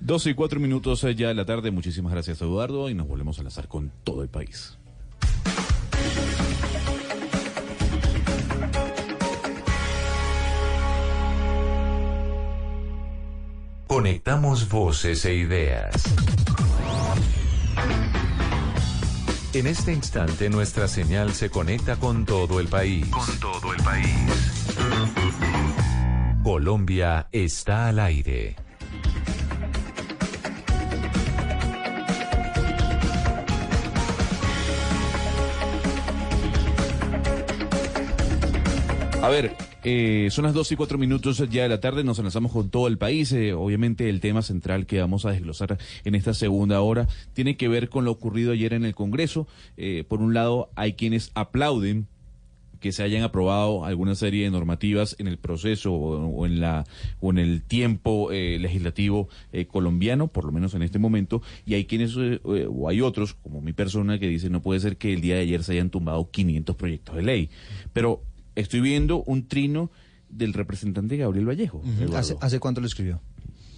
12 0.00 0.30
y 0.30 0.34
4 0.34 0.60
minutos 0.60 1.02
eh, 1.04 1.14
ya 1.14 1.28
de 1.28 1.34
la 1.34 1.44
tarde. 1.44 1.70
Muchísimas 1.70 2.12
gracias, 2.12 2.40
Eduardo. 2.42 2.88
Y 2.90 2.94
nos 2.94 3.08
volvemos 3.08 3.38
a 3.38 3.40
enlazar 3.40 3.68
con 3.68 3.90
todo 4.04 4.22
el 4.22 4.28
país. 4.28 4.76
Conectamos 13.92 14.70
voces 14.70 15.22
e 15.26 15.34
ideas. 15.34 15.92
En 19.52 19.66
este 19.66 19.92
instante 19.92 20.48
nuestra 20.48 20.88
señal 20.88 21.34
se 21.34 21.50
conecta 21.50 21.96
con 21.96 22.24
todo 22.24 22.58
el 22.58 22.68
país. 22.68 23.06
Con 23.10 23.38
todo 23.38 23.74
el 23.74 23.82
país. 23.82 24.08
Colombia 26.42 27.28
está 27.32 27.88
al 27.88 27.98
aire. 27.98 28.56
A 39.20 39.28
ver, 39.28 39.54
eh, 39.84 40.28
son 40.30 40.44
las 40.44 40.54
2 40.54 40.72
y 40.72 40.76
4 40.76 40.98
minutos 40.98 41.38
ya 41.50 41.62
de 41.62 41.68
la 41.68 41.80
tarde, 41.80 42.04
nos 42.04 42.18
enlazamos 42.18 42.52
con 42.52 42.70
todo 42.70 42.88
el 42.88 42.98
país. 42.98 43.32
eh, 43.32 43.52
obviamente 43.52 44.08
el 44.08 44.20
tema 44.20 44.42
central 44.42 44.86
que 44.86 45.00
vamos 45.00 45.24
a 45.24 45.30
desglosar 45.30 45.78
en 46.04 46.14
esta 46.14 46.34
segunda 46.34 46.80
hora 46.80 47.08
tiene 47.32 47.56
que 47.56 47.68
ver 47.68 47.88
con 47.88 48.04
lo 48.04 48.12
ocurrido 48.12 48.52
ayer 48.52 48.74
en 48.74 48.84
el 48.84 48.94
Congreso. 48.94 49.46
Eh, 49.76 50.04
por 50.08 50.20
un 50.20 50.34
lado, 50.34 50.70
hay 50.76 50.94
quienes 50.94 51.30
aplauden 51.34 52.06
que 52.82 52.92
se 52.92 53.02
hayan 53.02 53.22
aprobado 53.22 53.86
alguna 53.86 54.14
serie 54.14 54.44
de 54.44 54.50
normativas 54.50 55.16
en 55.18 55.28
el 55.28 55.38
proceso 55.38 55.92
o, 55.94 56.44
en 56.44 56.60
la 56.60 56.84
o 57.20 57.30
en 57.30 57.38
el 57.38 57.62
tiempo 57.62 58.32
eh, 58.32 58.58
legislativo 58.58 59.28
eh, 59.52 59.66
colombiano, 59.66 60.26
por 60.26 60.44
lo 60.44 60.52
menos 60.52 60.74
en 60.74 60.82
este 60.82 60.98
momento, 60.98 61.40
y 61.64 61.74
hay 61.74 61.86
quienes 61.86 62.14
eh, 62.18 62.40
o 62.42 62.88
hay 62.88 63.00
otros, 63.00 63.34
como 63.34 63.62
mi 63.62 63.72
persona, 63.72 64.18
que 64.18 64.26
dicen 64.28 64.52
no 64.52 64.60
puede 64.60 64.80
ser 64.80 64.96
que 64.98 65.14
el 65.14 65.20
día 65.22 65.36
de 65.36 65.42
ayer 65.42 65.62
se 65.62 65.72
hayan 65.72 65.90
tumbado 65.90 66.28
500 66.30 66.76
proyectos 66.76 67.16
de 67.16 67.22
ley. 67.22 67.50
Pero 67.92 68.22
estoy 68.56 68.80
viendo 68.80 69.22
un 69.24 69.46
trino 69.48 69.90
del 70.28 70.52
representante 70.54 71.16
Gabriel 71.16 71.46
Vallejo. 71.48 71.82
¿Hace, 72.16 72.36
¿Hace 72.40 72.58
cuánto 72.58 72.80
lo 72.80 72.86
escribió? 72.86 73.20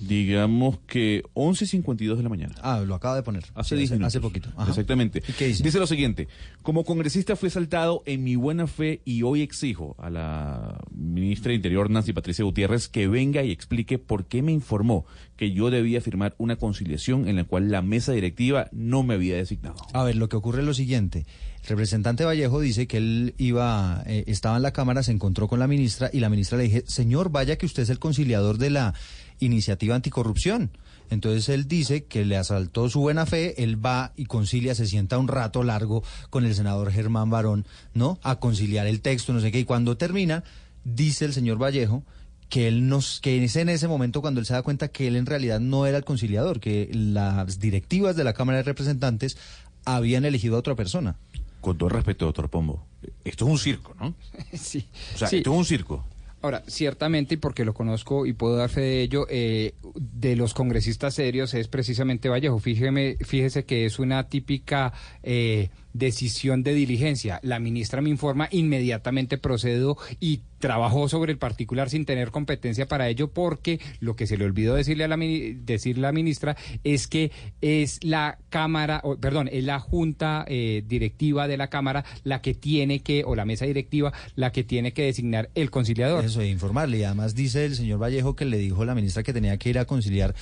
Digamos 0.01 0.79
que 0.87 1.23
11.52 1.35 2.17
de 2.17 2.23
la 2.23 2.29
mañana. 2.29 2.55
Ah, 2.63 2.83
lo 2.87 2.95
acaba 2.95 3.15
de 3.17 3.23
poner. 3.23 3.45
Hace 3.55 3.71
Sí, 3.71 3.77
10 3.77 3.91
hace, 3.91 3.95
minutos. 3.95 4.07
hace 4.09 4.21
poquito. 4.21 4.49
Ajá. 4.57 4.69
Exactamente. 4.71 5.23
¿Y 5.27 5.33
qué 5.33 5.47
dice? 5.47 5.63
Dice 5.63 5.79
lo 5.79 5.87
siguiente, 5.87 6.29
como 6.63 6.85
congresista 6.85 7.37
fui 7.37 7.49
saltado 7.49 8.03
en 8.05 8.23
mi 8.23 8.37
buena 8.37 8.67
fe 8.67 9.01
y 9.05 9.23
hoy 9.23 9.41
exijo 9.41 9.95
a 9.99 10.11
la 10.11 10.79
ministra 10.95 11.51
de 11.51 11.57
Interior, 11.57 11.89
Nancy 11.91 12.13
Patricia 12.13 12.45
Gutiérrez, 12.45 12.89
que 12.89 13.09
venga 13.09 13.43
y 13.45 13.51
explique 13.53 13.99
por 13.99 14.27
qué 14.27 14.43
me 14.43 14.53
informó 14.53 15.07
que 15.37 15.53
yo 15.53 15.71
debía 15.71 16.01
firmar 16.01 16.35
una 16.39 16.57
conciliación 16.57 17.27
en 17.29 17.37
la 17.37 17.45
cual 17.45 17.71
la 17.71 17.81
mesa 17.81 18.13
directiva 18.13 18.69
no 18.73 19.05
me 19.05 19.15
había 19.15 19.37
designado. 19.37 19.77
A 19.95 20.05
ver, 20.05 20.17
lo 20.17 20.29
que 20.29 20.37
ocurre 20.37 20.61
es 20.61 20.67
lo 20.67 20.75
siguiente. 20.75 21.25
Representante 21.67 22.25
Vallejo 22.25 22.61
dice 22.61 22.87
que 22.87 22.99
él 22.99 23.35
iba, 23.39 24.03
eh, 24.07 24.25
estaba 24.27 24.57
en 24.57 24.63
la 24.63 24.73
Cámara, 24.73 25.03
se 25.03 25.13
encontró 25.13 25.49
con 25.49 25.59
la 25.59 25.67
ministra 25.67 26.11
y 26.13 26.21
la 26.21 26.29
ministra 26.29 26.59
le 26.59 26.65
dije, 26.65 26.85
señor, 26.87 27.31
vaya 27.31 27.57
que 27.57 27.65
usted 27.65 27.85
es 27.85 27.91
el 27.91 27.99
conciliador 27.99 28.59
de 28.59 28.71
la 28.71 28.95
iniciativa 29.41 29.95
anticorrupción. 29.95 30.71
Entonces 31.11 31.49
él 31.49 31.67
dice 31.67 32.05
que 32.05 32.25
le 32.25 32.37
asaltó 32.37 32.89
su 32.89 33.01
buena 33.01 33.25
fe, 33.25 33.63
él 33.63 33.85
va 33.85 34.13
y 34.17 34.27
concilia, 34.27 34.75
se 34.75 34.87
sienta 34.87 35.19
un 35.19 35.29
rato 35.29 35.63
largo 35.63 36.03
con 36.31 36.45
el 36.45 36.55
senador 36.55 36.91
Germán 36.91 37.31
Barón, 37.31 37.67
¿no? 37.95 38.19
A 38.23 38.41
conciliar 38.41 38.87
el 38.87 39.01
texto, 39.01 39.33
no 39.33 39.41
sé 39.41 39.53
qué, 39.53 39.61
y 39.61 39.65
cuando 39.65 39.97
termina, 39.97 40.45
dice 40.85 41.25
el 41.25 41.33
señor 41.33 41.63
Vallejo 41.63 42.05
que 42.49 42.69
él 42.69 42.89
nos, 42.89 43.21
que 43.21 43.43
es 43.43 43.57
en 43.57 43.69
ese 43.69 43.89
momento 43.89 44.21
cuando 44.21 44.41
él 44.41 44.47
se 44.47 44.53
da 44.53 44.63
cuenta 44.63 44.89
que 44.89 45.09
él 45.09 45.17
en 45.17 45.27
realidad 45.27 45.61
no 45.61 45.87
era 45.87 45.97
el 45.97 46.05
conciliador, 46.05 46.61
que 46.61 46.91
las 46.93 47.59
directivas 47.59 48.17
de 48.17 48.25
la 48.25 48.35
Cámara 48.35 48.59
de 48.59 48.65
Representantes 48.65 49.37
habían 49.85 50.25
elegido 50.25 50.57
a 50.57 50.59
otra 50.59 50.75
persona. 50.75 51.17
Con 51.65 51.79
todo 51.79 51.89
respeto, 51.89 52.27
doctor 52.27 52.51
Pombo, 52.51 52.87
esto 53.25 53.47
es 53.47 53.51
un 53.51 53.59
circo, 53.59 53.95
¿no? 53.99 54.15
Sí. 54.53 54.87
O 55.15 55.19
sea, 55.19 55.29
Sí. 55.29 55.39
esto 55.39 55.53
es 55.53 55.59
un 55.59 55.65
circo. 55.65 56.05
Ahora, 56.43 56.63
ciertamente, 56.67 57.35
y 57.35 57.39
porque 57.39 57.65
lo 57.65 57.73
conozco 57.73 58.27
y 58.27 58.35
puedo 58.35 58.57
dar 58.57 58.69
fe 58.69 58.83
de 58.83 59.01
ello, 59.01 59.27
eh, 59.31 59.73
de 59.95 60.37
los 60.37 60.53
congresistas 60.53 61.15
serios 61.15 61.55
es 61.55 61.69
precisamente 61.69 62.29
Vallejo. 62.29 62.59
Fíjeme, 62.59 63.17
fíjese 63.23 63.65
que 63.65 63.87
es 63.87 63.99
una 63.99 64.29
típica 64.29 64.93
eh, 65.23 65.71
decisión 65.95 66.63
de 66.63 66.75
diligencia. 66.75 67.41
La 67.43 67.59
ministra 67.59 68.03
me 68.03 68.11
informa, 68.11 68.49
inmediatamente 68.51 69.39
procedo 69.39 69.97
y 70.21 70.43
trabajó 70.59 71.09
sobre 71.09 71.31
el 71.31 71.39
particular 71.39 71.91
sin 71.91 72.05
tener 72.07 72.31
competencia 72.31 72.87
para 72.87 73.09
ello 73.09 73.29
porque 73.29 73.81
lo 74.01 74.17
que 74.17 74.27
se 74.27 74.37
le 74.39 74.45
olvidó 74.45 74.75
decirle 74.75 75.05
a 75.05 75.09
la 75.09 75.17
decir 75.17 75.99
la 75.99 76.11
ministra 76.11 76.57
es 76.85 77.07
que 77.07 77.31
es 77.61 78.03
la 78.03 78.39
cámara 78.49 79.01
o, 79.05 79.17
perdón 79.17 79.49
es 79.53 79.63
la 79.65 79.79
junta 79.79 80.45
eh, 80.49 80.83
directiva 80.87 81.49
de 81.49 81.59
la 81.59 81.69
cámara 81.69 82.05
la 82.25 82.41
que 82.41 82.55
tiene 82.55 83.01
que 83.01 83.25
o 83.25 83.37
la 83.37 83.45
mesa 83.45 83.67
directiva 83.67 84.13
la 84.37 84.53
que 84.53 84.65
tiene 84.65 84.93
que 84.93 85.03
designar 85.03 85.51
el 85.55 85.71
conciliador 85.71 86.25
Eso, 86.25 86.41
de 86.41 86.49
informarle. 86.49 86.99
Y 86.99 87.05
además 87.05 87.35
dice 87.35 87.67
el 87.67 87.77
señor 87.77 88.03
Vallejo 88.03 88.35
que 88.35 88.47
le 88.47 88.57
dijo 88.57 88.85
la 88.85 88.95
ministra 88.95 89.23
que 89.23 89.33
tenía 89.33 89.59
que 89.59 89.69
ir 89.69 89.79
a 89.79 89.85
conciliar 89.85 90.35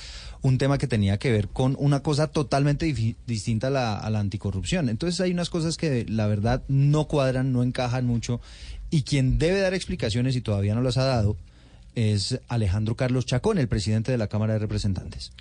un 0.43 0.57
tema 0.57 0.77
que 0.77 0.87
tenía 0.87 1.17
que 1.17 1.31
ver 1.31 1.47
con 1.47 1.75
una 1.79 2.01
cosa 2.01 2.27
totalmente 2.27 2.85
distinta 3.25 3.67
a 3.67 3.69
la, 3.71 3.97
a 3.97 4.09
la 4.09 4.19
anticorrupción. 4.19 4.89
Entonces 4.89 5.19
hay 5.21 5.31
unas 5.31 5.49
cosas 5.49 5.77
que 5.77 6.05
la 6.07 6.27
verdad 6.27 6.63
no 6.67 7.07
cuadran, 7.07 7.51
no 7.53 7.63
encajan 7.63 8.05
mucho. 8.05 8.41
Y 8.91 9.03
quien 9.03 9.39
debe 9.39 9.61
dar 9.61 9.73
explicaciones 9.73 10.35
y 10.35 10.41
todavía 10.41 10.75
no 10.75 10.81
las 10.81 10.97
ha 10.97 11.05
dado 11.05 11.37
es 11.95 12.39
Alejandro 12.47 12.95
Carlos 12.95 13.25
Chacón, 13.25 13.57
el 13.57 13.67
presidente 13.67 14.11
de 14.11 14.17
la 14.17 14.27
Cámara 14.27 14.53
de 14.53 14.59
Representantes. 14.59 15.31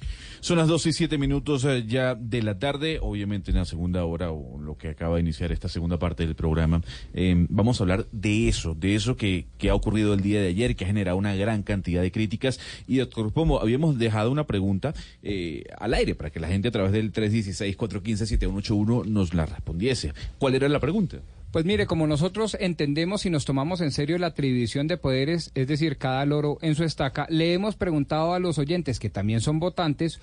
Son 0.41 0.59
las 0.59 0.69
12 0.69 0.89
y 0.89 0.93
7 0.93 1.19
minutos 1.19 1.65
eh, 1.65 1.85
ya 1.87 2.15
de 2.15 2.43
la 2.43 2.59
tarde, 2.59 2.99
obviamente 3.01 3.51
en 3.51 3.59
la 3.59 3.65
segunda 3.65 4.05
hora 4.05 4.33
o 4.33 4.61
lo 4.61 4.77
que 4.77 4.89
acaba 4.89 5.15
de 5.17 5.21
iniciar 5.21 5.53
esta 5.53 5.69
segunda 5.69 5.99
parte 5.99 6.27
del 6.27 6.35
programa, 6.35 6.83
eh, 7.15 7.47
vamos 7.49 7.81
a 7.81 7.85
hablar 7.85 8.07
de 8.13 8.49
eso, 8.49 8.75
de 8.75 8.95
eso 8.95 9.17
que, 9.17 9.47
que 9.59 9.71
ha 9.71 9.75
ocurrido 9.75 10.15
el 10.15 10.21
día 10.21 10.41
de 10.41 10.49
ayer, 10.49 10.75
que 10.77 10.85
ha 10.85 10.89
generado 10.89 11.17
una 11.17 11.35
gran 11.35 11.63
cantidad 11.63 12.03
de 12.03 12.11
críticas. 12.11 12.59
Y 12.87 12.97
doctor 12.97 13.33
Pomo, 13.33 13.61
habíamos 13.61 13.99
dejado 13.99 14.31
una 14.31 14.47
pregunta 14.47 14.95
eh, 15.23 15.65
al 15.79 15.95
aire 15.95 16.15
para 16.15 16.31
que 16.31 16.41
la 16.41 16.49
gente 16.49 16.69
a 16.69 16.71
través 16.73 16.93
del 16.93 17.13
316-415-7181 17.13 19.07
nos 19.07 19.35
la 19.35 19.47
respondiese. 19.47 20.13
¿Cuál 20.39 20.55
era 20.55 20.69
la 20.69 20.81
pregunta? 20.81 21.19
Pues 21.53 21.67
mire, 21.67 21.87
como 21.87 22.07
nosotros 22.07 22.57
entendemos 22.59 23.27
y 23.27 23.31
nos 23.31 23.45
tomamos 23.45 23.83
en 23.83 23.93
serio 23.93 24.17
la 24.17 24.29
atribución 24.29 24.89
de 24.89 24.97
poderes, 24.97 25.51
es 25.55 25.69
decir, 25.69 25.99
cada 25.99 26.25
loro 26.25 26.57
en 26.63 26.75
su 26.75 26.83
estaca, 26.83 27.27
le 27.29 27.53
hemos 27.53 27.77
preguntado 27.77 28.33
a 28.33 28.39
los 28.39 28.57
oyentes, 28.57 28.99
que 28.99 29.11
también 29.11 29.43
son 29.43 29.59
votantes, 29.59 30.19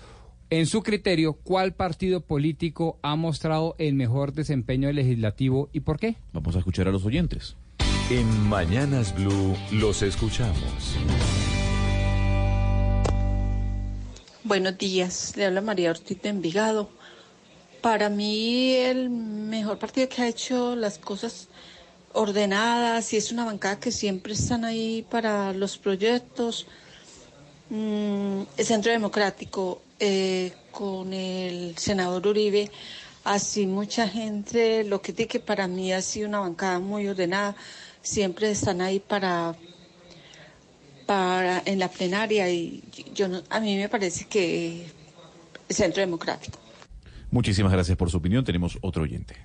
en 0.50 0.66
su 0.66 0.82
criterio, 0.82 1.34
¿cuál 1.34 1.74
partido 1.74 2.22
político 2.22 2.98
ha 3.04 3.16
mostrado 3.16 3.76
el 3.78 3.94
mejor 3.94 4.34
desempeño 4.34 4.92
legislativo 4.92 5.70
y 5.72 5.82
por 5.82 6.00
qué? 6.00 6.16
Vamos 6.34 6.56
a 6.56 6.60
escuchar 6.60 6.88
a 6.88 6.92
los 6.92 7.06
oyentes. 7.06 7.56
En 8.10 8.50
Mañanas 8.50 9.14
Blue 9.14 9.56
los 9.72 10.02
escuchamos. 10.02 10.96
Buenos 14.44 14.80
días, 14.80 15.38
le 15.38 15.46
habla 15.46 15.62
María 15.62 15.92
Ortiz 15.92 16.20
de 16.24 16.30
Envigado. 16.30 16.90
Para 17.82 18.10
mí 18.10 18.74
el 18.76 19.10
mejor 19.10 19.80
partido 19.80 20.10
que 20.10 20.22
ha 20.22 20.28
hecho 20.28 20.76
las 20.76 20.98
cosas 20.98 21.48
ordenadas 22.14 23.14
y 23.14 23.18
es 23.18 23.32
una 23.32 23.46
bancada 23.46 23.80
que 23.80 23.92
siempre 23.92 24.34
están 24.34 24.66
ahí 24.66 25.06
para 25.10 25.54
los 25.54 25.78
proyectos. 25.78 26.68
Mm, 27.70 28.42
el 28.58 28.66
Centro 28.66 28.92
Democrático 28.92 29.82
eh, 30.00 30.52
con 30.72 31.14
el 31.14 31.78
senador 31.78 32.28
Uribe, 32.28 32.70
así 33.24 33.66
mucha 33.68 34.08
gente 34.08 34.84
lo 34.84 35.02
que 35.02 35.14
que 35.14 35.40
para 35.40 35.68
mí 35.68 35.94
ha 35.94 36.02
sido 36.02 36.28
una 36.28 36.40
bancada 36.40 36.80
muy 36.80 37.08
ordenada, 37.08 37.56
siempre 38.02 38.52
están 38.52 38.82
ahí 38.82 39.00
para 39.00 39.56
para 41.06 41.62
en 41.66 41.80
la 41.80 41.90
plenaria 41.90 42.50
y 42.50 42.84
yo 43.14 43.28
a 43.50 43.60
mí 43.60 43.78
me 43.78 43.90
parece 43.90 44.26
que 44.26 44.86
el 45.70 45.76
Centro 45.76 46.02
Democrático. 46.02 46.69
Muchísimas 47.32 47.72
gracias 47.72 47.98
por 47.98 48.10
su 48.10 48.18
opinión. 48.18 48.44
Tenemos 48.44 48.78
otro 48.82 49.04
oyente. 49.04 49.36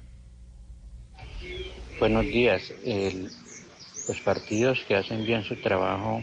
Buenos 1.99 2.25
días. 2.25 2.73
El- 2.85 3.31
los 4.09 4.21
partidos 4.21 4.81
que 4.87 4.97
hacen 4.97 5.25
bien 5.25 5.45
su 5.45 5.57
trabajo 5.57 6.23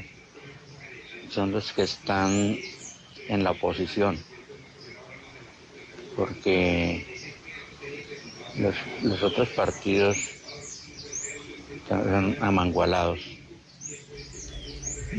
son 1.29 1.51
los 1.51 1.71
que 1.71 1.83
están 1.83 2.57
en 3.27 3.43
la 3.43 3.51
oposición, 3.51 4.17
porque 6.15 7.05
los, 8.57 8.75
los 9.03 9.23
otros 9.23 9.49
partidos 9.49 10.17
están 11.75 12.37
amangualados. 12.41 13.19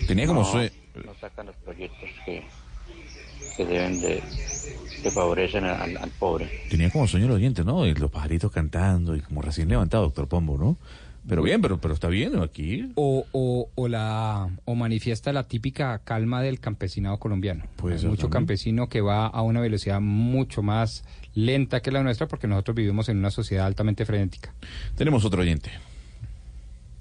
Tenía 0.06 0.26
como 0.26 0.42
no, 0.42 0.62
no 1.04 1.14
sacan 1.20 1.46
los 1.46 1.56
proyectos 1.56 2.10
que, 2.24 2.42
que 3.56 3.64
deben 3.64 4.00
de 4.00 4.22
que 5.02 5.10
favorecen 5.10 5.64
al, 5.64 5.96
al 5.96 6.10
pobre. 6.10 6.48
Tenía 6.70 6.90
como 6.90 7.06
sueño 7.06 7.26
el 7.26 7.32
oyente, 7.32 7.64
¿no? 7.64 7.86
Y 7.86 7.94
los 7.94 8.10
pajaritos 8.10 8.50
cantando 8.50 9.16
y 9.16 9.20
como 9.20 9.42
recién 9.42 9.68
levantado, 9.68 10.04
doctor 10.04 10.28
Pombo, 10.28 10.56
¿no? 10.56 10.76
Pero 11.28 11.42
bien, 11.42 11.60
pero, 11.62 11.80
pero 11.80 11.94
está 11.94 12.08
bien 12.08 12.36
aquí. 12.40 12.90
O, 12.96 13.24
o, 13.30 13.68
o 13.76 13.88
la, 13.88 14.48
o 14.64 14.74
manifiesta 14.74 15.32
la 15.32 15.44
típica 15.44 16.00
calma 16.00 16.42
del 16.42 16.58
campesinado 16.58 17.18
colombiano. 17.18 17.64
Hay 17.78 17.90
mucho 17.90 18.00
también. 18.00 18.28
campesino 18.30 18.88
que 18.88 19.00
va 19.00 19.26
a 19.26 19.42
una 19.42 19.60
velocidad 19.60 20.00
mucho 20.00 20.62
más 20.62 21.04
lenta 21.34 21.80
que 21.80 21.92
la 21.92 22.02
nuestra 22.02 22.26
porque 22.26 22.48
nosotros 22.48 22.74
vivimos 22.74 23.08
en 23.08 23.18
una 23.18 23.30
sociedad 23.30 23.66
altamente 23.66 24.04
frenética. 24.04 24.52
Tenemos 24.96 25.24
otro 25.24 25.42
oyente. 25.42 25.70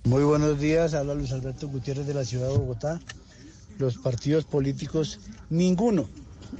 Muy 0.03 0.23
buenos 0.23 0.59
días, 0.59 0.93
habla 0.93 1.15
Luis 1.15 1.31
Alberto 1.31 1.67
Gutiérrez 1.67 2.05
de 2.05 2.13
la 2.13 2.23
ciudad 2.23 2.47
de 2.49 2.57
Bogotá. 2.57 2.99
Los 3.79 3.97
partidos 3.97 4.45
políticos, 4.45 5.19
ninguno 5.49 6.07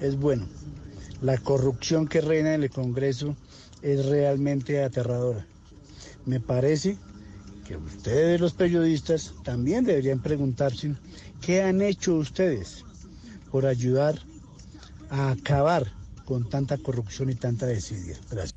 es 0.02 0.16
bueno. 0.16 0.46
La 1.22 1.38
corrupción 1.38 2.08
que 2.08 2.20
reina 2.20 2.56
en 2.56 2.64
el 2.64 2.70
Congreso 2.72 3.36
es 3.82 4.06
realmente 4.08 4.84
aterradora. 4.84 5.46
Me 6.26 6.40
parece 6.40 6.98
que 7.68 7.78
ustedes 7.78 8.42
los 8.42 8.54
periodistas 8.54 9.34
también 9.44 9.86
deberían 9.86 10.22
preguntarse 10.22 10.96
qué 11.40 11.62
han 11.62 11.82
hecho 11.82 12.16
ustedes 12.16 12.84
por 13.52 13.66
ayudar 13.66 14.20
a 15.10 15.32
acabar 15.32 15.92
con 16.26 16.50
tanta 16.50 16.78
corrupción 16.78 17.30
y 17.30 17.36
tanta 17.36 17.66
desidia. 17.66 18.18
Gracias. 18.30 18.56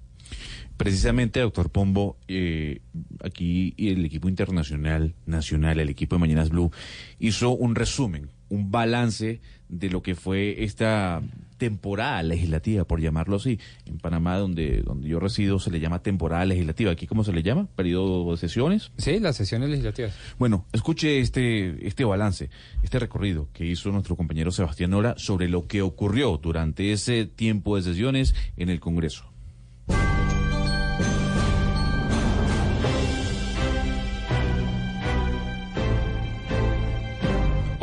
Precisamente, 0.77 1.41
doctor 1.41 1.71
Pombo, 1.71 2.17
eh, 2.27 2.81
aquí 3.23 3.75
el 3.79 4.05
equipo 4.05 4.29
internacional, 4.29 5.15
nacional, 5.25 5.79
el 5.79 5.89
equipo 5.89 6.17
de 6.17 6.21
Mañanas 6.21 6.51
Blue, 6.51 6.73
hizo 7.21 7.51
un 7.51 7.75
resumen, 7.77 8.31
un 8.49 8.73
balance 8.73 9.41
de 9.69 9.91
lo 9.91 10.03
que 10.03 10.17
fue 10.17 10.65
esta 10.65 11.23
temporada 11.57 12.23
legislativa, 12.23 12.85
por 12.85 13.01
llamarlo 13.01 13.37
así. 13.37 13.59
En 13.87 13.99
Panamá, 13.99 14.39
donde, 14.39 14.83
donde 14.83 15.09
yo 15.09 15.21
resido, 15.21 15.59
se 15.59 15.71
le 15.71 15.81
llama 15.81 16.03
temporada 16.03 16.45
legislativa. 16.45 16.91
¿Aquí 16.91 17.07
cómo 17.07 17.25
se 17.25 17.33
le 17.33 17.43
llama? 17.43 17.69
¿Periodo 17.77 18.31
de 18.31 18.37
sesiones? 18.37 18.93
Sí, 18.97 19.21
las 19.21 19.37
sesiones 19.37 19.71
legislativas. 19.71 20.15
Bueno, 20.39 20.67
escuche 20.73 21.21
este, 21.21 21.87
este 21.87 22.05
balance, 22.05 22.51
este 22.83 22.99
recorrido 22.99 23.49
que 23.53 23.67
hizo 23.67 23.91
nuestro 23.91 24.17
compañero 24.17 24.51
Sebastián 24.51 24.91
Nora 24.91 25.15
sobre 25.17 25.49
lo 25.49 25.67
que 25.67 25.83
ocurrió 25.83 26.39
durante 26.39 26.93
ese 26.93 27.27
tiempo 27.27 27.77
de 27.77 27.83
sesiones 27.83 28.35
en 28.57 28.71
el 28.71 28.81
Congreso. 28.81 29.34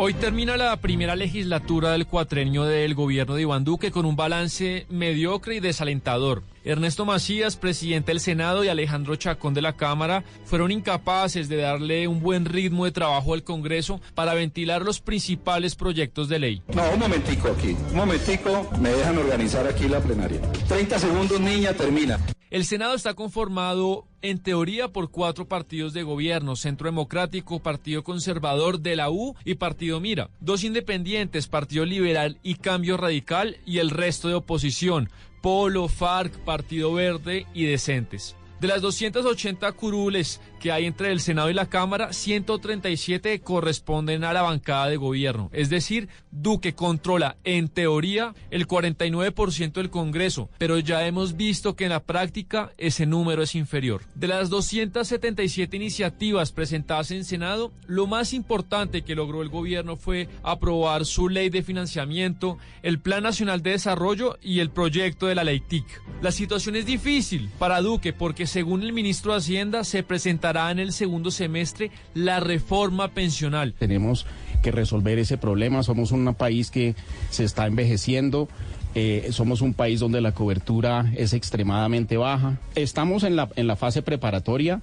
Hoy 0.03 0.15
termina 0.15 0.57
la 0.57 0.75
primera 0.77 1.15
legislatura 1.15 1.91
del 1.91 2.07
cuatrenio 2.07 2.63
del 2.63 2.95
gobierno 2.95 3.35
de 3.35 3.43
Iván 3.43 3.63
Duque 3.63 3.91
con 3.91 4.07
un 4.07 4.15
balance 4.15 4.87
mediocre 4.89 5.57
y 5.57 5.59
desalentador. 5.59 6.41
Ernesto 6.63 7.05
Macías, 7.05 7.57
presidente 7.57 8.11
del 8.11 8.19
Senado, 8.19 8.63
y 8.63 8.67
Alejandro 8.67 9.15
Chacón 9.15 9.53
de 9.53 9.61
la 9.61 9.73
Cámara 9.73 10.23
fueron 10.45 10.71
incapaces 10.71 11.49
de 11.49 11.57
darle 11.57 12.07
un 12.07 12.21
buen 12.21 12.45
ritmo 12.45 12.85
de 12.85 12.91
trabajo 12.91 13.33
al 13.33 13.43
Congreso 13.43 13.99
para 14.13 14.35
ventilar 14.35 14.83
los 14.83 14.99
principales 14.99 15.75
proyectos 15.75 16.29
de 16.29 16.39
ley. 16.39 16.61
No, 16.73 16.83
un 16.91 16.99
momentico 16.99 17.49
aquí. 17.49 17.75
Un 17.89 17.95
momentico, 17.95 18.69
me 18.79 18.89
dejan 18.89 19.17
organizar 19.17 19.65
aquí 19.67 19.88
la 19.88 19.99
plenaria. 19.99 20.39
30 20.67 20.99
segundos, 20.99 21.39
niña, 21.39 21.73
termina. 21.73 22.19
El 22.51 22.65
Senado 22.65 22.95
está 22.95 23.13
conformado 23.13 24.05
en 24.21 24.38
teoría 24.38 24.89
por 24.89 25.09
cuatro 25.09 25.47
partidos 25.47 25.93
de 25.93 26.03
gobierno, 26.03 26.57
Centro 26.57 26.88
Democrático, 26.89 27.61
Partido 27.61 28.03
Conservador 28.03 28.81
de 28.81 28.97
la 28.97 29.09
U 29.09 29.35
y 29.45 29.55
Partido 29.55 30.01
Mira, 30.01 30.29
dos 30.41 30.65
independientes, 30.65 31.47
Partido 31.47 31.85
Liberal 31.85 32.39
y 32.43 32.55
Cambio 32.55 32.97
Radical 32.97 33.55
y 33.65 33.77
el 33.77 33.89
resto 33.89 34.27
de 34.27 34.33
oposición, 34.33 35.09
Polo, 35.41 35.88
FARC, 35.88 36.38
Partido 36.39 36.93
Verde 36.93 37.47
y 37.53 37.65
Decentes. 37.65 38.35
De 38.59 38.68
las 38.68 38.81
280 38.81 39.72
curules 39.72 40.39
que 40.61 40.71
hay 40.71 40.85
entre 40.85 41.11
el 41.11 41.19
Senado 41.19 41.49
y 41.49 41.53
la 41.55 41.65
Cámara, 41.65 42.13
137 42.13 43.41
corresponden 43.41 44.23
a 44.23 44.31
la 44.31 44.43
bancada 44.43 44.88
de 44.88 44.95
gobierno. 44.95 45.49
Es 45.51 45.69
decir, 45.69 46.07
Duque 46.29 46.73
controla, 46.75 47.35
en 47.43 47.67
teoría, 47.67 48.35
el 48.51 48.67
49% 48.67 49.73
del 49.73 49.89
Congreso, 49.89 50.49
pero 50.59 50.77
ya 50.77 51.05
hemos 51.07 51.35
visto 51.35 51.75
que 51.75 51.85
en 51.85 51.89
la 51.89 52.03
práctica 52.03 52.71
ese 52.77 53.07
número 53.07 53.41
es 53.41 53.55
inferior. 53.55 54.03
De 54.13 54.27
las 54.27 54.49
277 54.49 55.75
iniciativas 55.75 56.51
presentadas 56.51 57.09
en 57.09 57.25
Senado, 57.25 57.71
lo 57.88 58.05
más 58.05 58.31
importante 58.31 59.01
que 59.01 59.15
logró 59.15 59.41
el 59.41 59.49
gobierno 59.49 59.97
fue 59.97 60.29
aprobar 60.43 61.05
su 61.05 61.27
ley 61.27 61.49
de 61.49 61.63
financiamiento, 61.63 62.59
el 62.83 62.99
Plan 62.99 63.23
Nacional 63.23 63.63
de 63.63 63.71
Desarrollo 63.71 64.38
y 64.43 64.59
el 64.59 64.69
proyecto 64.69 65.25
de 65.25 65.35
la 65.35 65.43
ley 65.43 65.59
TIC. 65.59 65.85
La 66.21 66.31
situación 66.31 66.75
es 66.75 66.85
difícil 66.85 67.49
para 67.57 67.81
Duque 67.81 68.13
porque 68.13 68.45
según 68.45 68.83
el 68.83 68.93
ministro 68.93 69.31
de 69.31 69.39
Hacienda 69.39 69.83
se 69.83 70.03
presentará 70.03 70.50
en 70.71 70.79
el 70.79 70.91
segundo 70.91 71.31
semestre 71.31 71.91
la 72.13 72.39
reforma 72.39 73.09
pensional. 73.09 73.73
Tenemos 73.77 74.25
que 74.61 74.71
resolver 74.71 75.17
ese 75.19 75.37
problema. 75.37 75.83
Somos 75.83 76.11
un 76.11 76.33
país 76.35 76.69
que 76.71 76.95
se 77.29 77.43
está 77.43 77.67
envejeciendo. 77.67 78.47
eh, 78.93 79.29
somos 79.31 79.61
un 79.61 79.73
país 79.73 80.01
donde 80.01 80.19
la 80.19 80.33
cobertura 80.33 81.11
es 81.15 81.33
extremadamente 81.33 82.17
baja. 82.17 82.57
Estamos 82.75 83.23
en 83.23 83.35
la, 83.37 83.47
en 83.55 83.67
la 83.67 83.75
fase 83.77 84.01
preparatoria. 84.01 84.81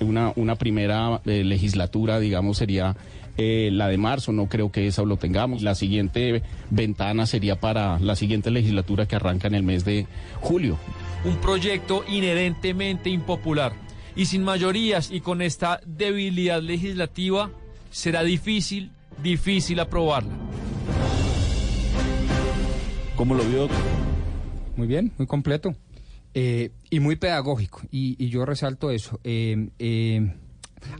Una, 0.00 0.32
una 0.36 0.54
primera 0.56 1.20
eh, 1.26 1.44
legislatura, 1.44 2.18
digamos, 2.18 2.56
sería 2.56 2.96
eh, 3.36 3.68
la 3.70 3.88
de 3.88 3.98
marzo. 3.98 4.32
No 4.32 4.46
creo 4.46 4.72
que 4.72 4.86
esa 4.86 5.02
lo 5.02 5.18
tengamos. 5.18 5.60
La 5.62 5.74
siguiente 5.74 6.42
ventana 6.70 7.26
sería 7.26 7.60
para 7.60 7.98
la 8.00 8.16
siguiente 8.16 8.50
legislatura 8.50 9.06
que 9.06 9.16
arranca 9.16 9.46
en 9.48 9.54
el 9.54 9.62
mes 9.62 9.84
de 9.84 10.06
julio. 10.40 10.78
un 11.24 11.36
proyecto 11.36 12.02
inherentemente 12.08 13.10
impopular. 13.10 13.72
Y 14.16 14.26
sin 14.26 14.42
mayorías 14.42 15.10
y 15.10 15.20
con 15.20 15.42
esta 15.42 15.80
debilidad 15.86 16.62
legislativa, 16.62 17.50
será 17.90 18.22
difícil 18.22 18.90
difícil 19.22 19.80
aprobarla. 19.80 20.36
¿Cómo 23.16 23.34
lo 23.34 23.44
vio? 23.44 23.68
Muy 24.76 24.86
bien, 24.86 25.12
muy 25.18 25.26
completo. 25.26 25.74
Eh, 26.32 26.70
y 26.90 27.00
muy 27.00 27.16
pedagógico. 27.16 27.82
Y, 27.90 28.28
yo 28.28 28.46
resalto 28.46 28.90
eso. 28.90 29.20
Eh, 29.24 29.68
eh, 29.78 30.32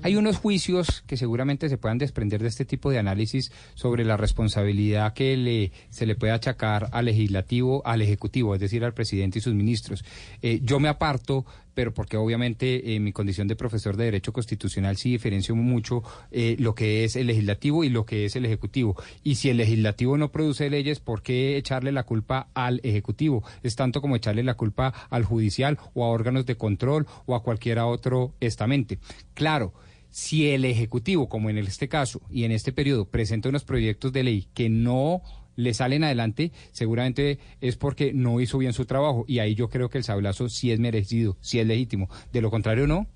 hay 0.03 0.17
unos 0.17 0.39
juicios 0.39 1.03
que 1.07 1.17
seguramente 1.17 1.69
se 1.69 1.79
puedan 1.79 1.99
desprender 1.99 2.43
de 2.43 2.49
este 2.49 2.65
tipo 2.65 2.91
de 2.91 2.99
análisis 2.99 3.53
sobre 3.75 4.05
la 4.05 4.17
responsabilidad 4.17 5.13
que 5.13 5.37
le, 5.37 5.73
se 5.91 6.07
le 6.07 6.15
puede 6.15 6.33
achacar 6.33 6.89
al 6.93 7.07
legislativo, 7.07 7.83
al 7.87 8.03
ejecutivo, 8.03 8.55
es 8.55 8.61
decir, 8.61 8.85
al 8.85 8.95
presidente 8.95 9.39
y 9.39 9.43
sus 9.43 9.55
ministros. 9.55 10.05
Eh, 10.43 10.61
yo 10.63 10.81
me 10.81 10.89
aparto, 10.89 11.45
pero 11.75 11.93
porque 11.93 12.17
obviamente 12.17 12.95
en 12.95 13.05
mi 13.05 13.13
condición 13.13 13.49
de 13.49 13.57
profesor 13.57 13.97
de 13.97 14.05
Derecho 14.05 14.33
Constitucional 14.33 14.97
sí 14.97 15.11
diferencio 15.11 15.55
mucho 15.57 16.03
eh, 16.31 16.57
lo 16.59 16.75
que 16.75 17.05
es 17.05 17.17
el 17.17 17.27
legislativo 17.27 17.85
y 17.85 17.89
lo 17.89 18.05
que 18.07 18.25
es 18.25 18.37
el 18.37 18.45
ejecutivo. 18.45 18.97
Y 19.23 19.37
si 19.37 19.51
el 19.51 19.57
legislativo 19.57 20.17
no 20.17 20.31
produce 20.31 20.71
leyes, 20.71 21.01
¿por 21.01 21.23
qué 21.23 21.57
echarle 21.57 21.93
la 21.93 22.05
culpa 22.05 22.49
al 22.55 22.81
ejecutivo? 22.83 23.43
Es 23.63 23.77
tanto 23.77 24.01
como 24.01 24.17
echarle 24.17 24.43
la 24.43 24.55
culpa 24.55 24.93
al 25.11 25.25
judicial 25.25 25.79
o 25.95 26.05
a 26.05 26.09
órganos 26.09 26.47
de 26.47 26.57
control 26.57 27.07
o 27.27 27.35
a 27.35 27.43
cualquier 27.43 27.79
otro 27.79 28.35
estamente. 28.41 28.99
Claro, 29.35 29.73
si 30.11 30.51
el 30.51 30.65
Ejecutivo, 30.65 31.29
como 31.29 31.51
en 31.51 31.59
este 31.59 31.89
caso 31.89 32.21
y 32.31 32.45
en 32.45 32.53
este 32.53 32.73
periodo, 32.73 33.05
presenta 33.07 33.49
unos 33.49 33.65
proyectos 33.65 34.13
de 34.13 34.25
ley 34.25 34.49
que 34.55 34.69
no 34.69 35.23
le 35.61 35.75
salen 35.75 36.05
adelante, 36.05 36.53
seguramente 36.73 37.39
es 37.61 37.77
porque 37.77 38.13
no 38.13 38.41
hizo 38.41 38.59
bien 38.59 38.73
su 38.73 38.87
trabajo. 38.87 39.25
Y 39.29 39.39
ahí 39.39 39.55
yo 39.55 39.69
creo 39.69 39.91
que 39.91 39.99
el 39.99 40.05
sablazo 40.05 40.49
sí 40.49 40.73
es 40.73 40.81
merecido, 40.81 41.37
sí 41.41 41.59
es 41.59 41.67
legítimo. 41.67 42.09
De 42.33 42.41
lo 42.41 42.51
contrario, 42.51 42.87
no. 42.87 43.07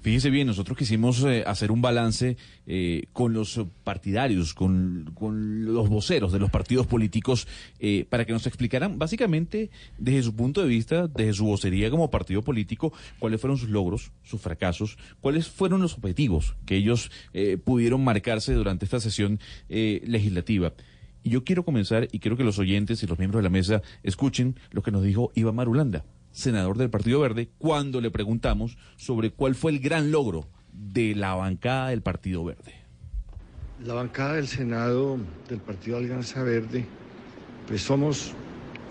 Fíjese 0.00 0.30
bien, 0.30 0.46
nosotros 0.46 0.78
quisimos 0.78 1.24
eh, 1.24 1.42
hacer 1.44 1.72
un 1.72 1.82
balance 1.82 2.36
eh, 2.66 3.06
con 3.12 3.32
los 3.32 3.60
partidarios, 3.82 4.54
con, 4.54 5.12
los 5.64 5.88
voceros 5.88 6.32
de 6.32 6.38
los 6.38 6.50
partidos 6.50 6.86
políticos, 6.86 7.48
eh, 7.80 8.06
para 8.08 8.24
que 8.24 8.32
nos 8.32 8.46
explicaran 8.46 8.98
básicamente 8.98 9.70
desde 9.98 10.22
su 10.22 10.36
punto 10.36 10.62
de 10.62 10.68
vista, 10.68 11.08
desde 11.08 11.34
su 11.34 11.46
vocería 11.46 11.90
como 11.90 12.10
partido 12.10 12.42
político, 12.42 12.92
cuáles 13.18 13.40
fueron 13.40 13.58
sus 13.58 13.70
logros, 13.70 14.12
sus 14.22 14.40
fracasos, 14.40 14.98
cuáles 15.20 15.48
fueron 15.48 15.82
los 15.82 15.94
objetivos 15.94 16.54
que 16.64 16.76
ellos 16.76 17.10
pudieron 17.64 18.02
marcarse 18.04 18.52
durante 18.54 18.84
esta 18.84 19.00
sesión 19.00 19.40
legislativa. 19.68 20.72
Yo 21.28 21.44
quiero 21.44 21.64
comenzar 21.64 22.08
y 22.10 22.20
quiero 22.20 22.36
que 22.36 22.44
los 22.44 22.58
oyentes 22.58 23.02
y 23.02 23.06
los 23.06 23.18
miembros 23.18 23.40
de 23.40 23.44
la 23.44 23.50
mesa 23.50 23.82
escuchen 24.02 24.56
lo 24.70 24.82
que 24.82 24.90
nos 24.90 25.02
dijo 25.02 25.30
Iván 25.34 25.56
Marulanda 25.56 26.04
senador 26.32 26.78
del 26.78 26.90
Partido 26.90 27.20
Verde, 27.20 27.48
cuando 27.58 28.00
le 28.00 28.10
preguntamos 28.10 28.78
sobre 28.96 29.30
cuál 29.30 29.54
fue 29.54 29.72
el 29.72 29.80
gran 29.80 30.12
logro 30.12 30.46
de 30.72 31.14
la 31.14 31.34
bancada 31.34 31.88
del 31.88 32.02
Partido 32.02 32.44
Verde. 32.44 32.74
La 33.84 33.94
bancada 33.94 34.34
del 34.34 34.46
Senado 34.46 35.18
del 35.48 35.58
Partido 35.58 35.98
Alianza 35.98 36.42
Verde, 36.42 36.84
pues 37.66 37.82
somos 37.82 38.32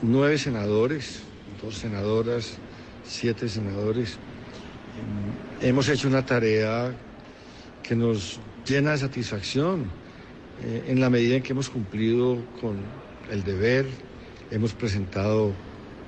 nueve 0.01 0.38
senadores, 0.38 1.23
dos 1.61 1.76
senadoras, 1.76 2.57
siete 3.05 3.47
senadores. 3.47 4.18
Hemos 5.61 5.88
hecho 5.89 6.07
una 6.07 6.26
tarea 6.26 6.93
que 7.81 7.95
nos 7.95 8.39
llena 8.65 8.91
de 8.91 8.97
satisfacción 8.97 9.85
eh, 10.63 10.85
en 10.88 10.99
la 10.99 11.09
medida 11.09 11.35
en 11.35 11.43
que 11.43 11.53
hemos 11.53 11.69
cumplido 11.69 12.38
con 12.59 12.77
el 13.31 13.43
deber, 13.43 13.85
hemos 14.51 14.73
presentado 14.73 15.51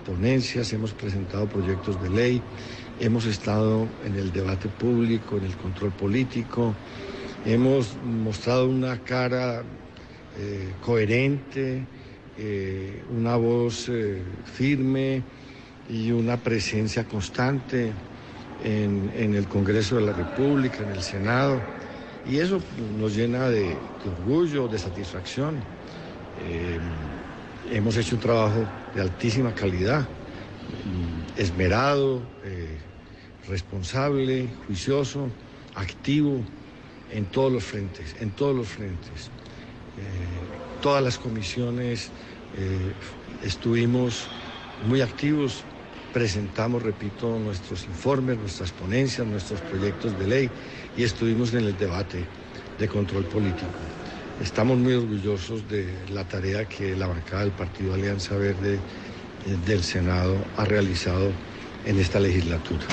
ponencias, 0.05 0.73
hemos 0.73 0.93
presentado 0.93 1.47
proyectos 1.47 2.01
de 2.01 2.09
ley, 2.09 2.41
hemos 2.99 3.25
estado 3.25 3.87
en 4.05 4.15
el 4.15 4.31
debate 4.31 4.69
público, 4.69 5.37
en 5.37 5.45
el 5.45 5.55
control 5.55 5.91
político, 5.91 6.73
hemos 7.45 7.95
mostrado 8.03 8.67
una 8.67 8.97
cara 8.99 9.63
eh, 10.37 10.73
coherente, 10.81 11.85
eh, 12.37 13.03
una 13.09 13.35
voz 13.35 13.91
firme 14.45 15.21
y 15.89 16.11
una 16.11 16.37
presencia 16.37 17.03
constante 17.03 17.91
en, 18.63 19.33
el 19.33 19.47
Congreso 19.47 19.95
de 19.95 20.01
la 20.01 20.13
República, 20.13 20.83
en 20.83 20.91
el 20.91 21.01
Senado, 21.01 21.61
y 22.29 22.39
eso 22.39 22.59
nos 22.99 23.15
llena 23.15 23.49
de, 23.49 23.75
orgullo, 24.05 24.67
de 24.67 24.77
satisfacción 24.77 25.57
hemos 27.71 27.97
hecho 27.97 28.15
un 28.15 28.21
trabajo 28.21 28.65
de 28.95 29.01
altísima 29.01 29.53
calidad, 29.53 30.01
mm, 30.01 31.39
esmerado, 31.39 32.21
eh, 32.43 32.77
responsable, 33.47 34.47
juicioso, 34.65 35.29
activo 35.75 36.41
en 37.11 37.25
todos 37.25 37.51
los 37.51 37.63
frentes, 37.63 38.15
en 38.19 38.31
todos 38.31 38.55
los 38.55 38.67
frentes. 38.67 39.29
Eh, 39.97 40.81
todas 40.81 41.03
las 41.03 41.17
comisiones 41.17 42.09
eh, 42.57 42.93
estuvimos 43.43 44.27
muy 44.87 45.01
activos, 45.01 45.63
presentamos, 46.13 46.81
repito, 46.83 47.37
nuestros 47.37 47.85
informes, 47.85 48.37
nuestras 48.37 48.71
ponencias, 48.71 49.27
nuestros 49.27 49.61
proyectos 49.61 50.17
de 50.17 50.27
ley 50.27 50.49
y 50.99 51.03
estuvimos 51.05 51.53
en 51.53 51.63
el 51.63 51.77
debate 51.77 52.25
de 52.77 52.87
control 52.89 53.23
político. 53.23 53.71
Estamos 54.43 54.77
muy 54.77 54.95
orgullosos 54.95 55.65
de 55.69 55.87
la 56.11 56.25
tarea 56.25 56.67
que 56.67 56.93
la 56.93 57.07
bancada 57.07 57.43
del 57.43 57.53
Partido 57.53 57.93
Alianza 57.93 58.35
Verde 58.35 58.73
eh, 58.73 59.57
del 59.65 59.81
Senado 59.81 60.35
ha 60.57 60.65
realizado 60.65 61.31
en 61.85 61.99
esta 61.99 62.19
legislatura. 62.19 62.83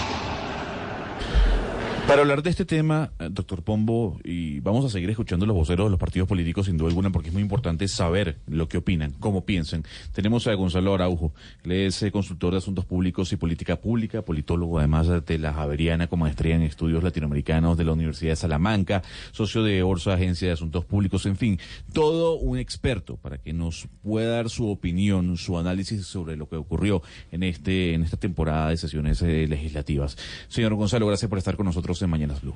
Para 2.06 2.20
hablar 2.20 2.44
de 2.44 2.50
este 2.50 2.64
tema, 2.64 3.10
eh, 3.18 3.28
doctor 3.32 3.64
Pombo, 3.64 4.20
y 4.22 4.60
vamos 4.60 4.84
a 4.84 4.88
seguir 4.88 5.10
escuchando 5.10 5.44
los 5.44 5.56
voceros 5.56 5.86
de 5.86 5.90
los 5.90 5.98
partidos 5.98 6.28
políticos 6.28 6.66
sin 6.66 6.76
duda 6.76 6.88
alguna, 6.88 7.10
porque 7.10 7.30
es 7.30 7.34
muy 7.34 7.42
importante 7.42 7.88
saber 7.88 8.38
lo 8.46 8.68
que 8.68 8.78
opinan, 8.78 9.10
cómo 9.18 9.44
piensan. 9.44 9.82
Tenemos 10.12 10.46
a 10.46 10.54
Gonzalo 10.54 10.94
Araujo, 10.94 11.32
él 11.64 11.72
es 11.72 12.00
eh, 12.04 12.12
consultor 12.12 12.52
de 12.52 12.58
asuntos 12.58 12.84
públicos 12.84 13.32
y 13.32 13.36
política 13.36 13.80
pública, 13.80 14.22
politólogo 14.22 14.78
además 14.78 15.08
de 15.26 15.38
la 15.40 15.52
Javeriana 15.52 16.06
con 16.06 16.20
maestría 16.20 16.54
en 16.54 16.62
estudios 16.62 17.02
latinoamericanos 17.02 17.76
de 17.76 17.84
la 17.84 17.92
Universidad 17.92 18.30
de 18.30 18.36
Salamanca, 18.36 19.02
socio 19.32 19.64
de 19.64 19.82
Orsa 19.82 20.14
Agencia 20.14 20.46
de 20.46 20.54
Asuntos 20.54 20.84
Públicos, 20.84 21.26
en 21.26 21.36
fin, 21.36 21.58
todo 21.92 22.36
un 22.36 22.56
experto 22.56 23.16
para 23.16 23.38
que 23.38 23.52
nos 23.52 23.88
pueda 24.04 24.36
dar 24.36 24.48
su 24.48 24.70
opinión, 24.70 25.36
su 25.36 25.58
análisis 25.58 26.06
sobre 26.06 26.36
lo 26.36 26.48
que 26.48 26.54
ocurrió 26.54 27.02
en 27.32 27.42
este 27.42 27.94
en 27.94 28.04
esta 28.04 28.16
temporada 28.16 28.70
de 28.70 28.76
sesiones 28.76 29.20
eh, 29.22 29.48
legislativas. 29.48 30.16
Señor 30.46 30.72
Gonzalo, 30.74 31.08
gracias 31.08 31.28
por 31.28 31.38
estar 31.38 31.56
con 31.56 31.66
nosotros 31.66 31.95
en 32.02 32.10
Mañanas 32.10 32.42
Blue. 32.42 32.54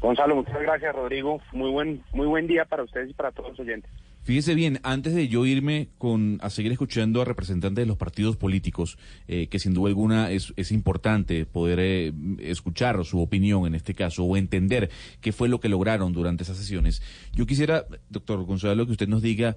Gonzalo, 0.00 0.36
muchas 0.36 0.60
gracias, 0.60 0.94
Rodrigo. 0.94 1.40
Muy 1.52 1.70
buen, 1.70 2.02
muy 2.12 2.26
buen 2.26 2.46
día 2.46 2.64
para 2.64 2.84
ustedes 2.84 3.10
y 3.10 3.14
para 3.14 3.32
todos 3.32 3.50
los 3.50 3.60
oyentes. 3.60 3.90
Fíjese 4.28 4.54
bien, 4.54 4.78
antes 4.82 5.14
de 5.14 5.26
yo 5.26 5.46
irme 5.46 5.88
con 5.96 6.38
a 6.42 6.50
seguir 6.50 6.70
escuchando 6.70 7.22
a 7.22 7.24
representantes 7.24 7.82
de 7.82 7.86
los 7.86 7.96
partidos 7.96 8.36
políticos, 8.36 8.98
eh, 9.26 9.46
que 9.48 9.58
sin 9.58 9.72
duda 9.72 9.88
alguna 9.88 10.30
es, 10.30 10.52
es 10.56 10.70
importante 10.70 11.46
poder 11.46 11.78
eh, 11.80 12.12
escuchar 12.40 13.02
su 13.06 13.22
opinión 13.22 13.66
en 13.66 13.74
este 13.74 13.94
caso 13.94 14.24
o 14.24 14.36
entender 14.36 14.90
qué 15.22 15.32
fue 15.32 15.48
lo 15.48 15.60
que 15.60 15.70
lograron 15.70 16.12
durante 16.12 16.42
esas 16.42 16.58
sesiones, 16.58 17.00
yo 17.32 17.46
quisiera, 17.46 17.86
doctor 18.10 18.44
Gonzalo, 18.44 18.84
que 18.84 18.92
usted 18.92 19.08
nos 19.08 19.22
diga 19.22 19.56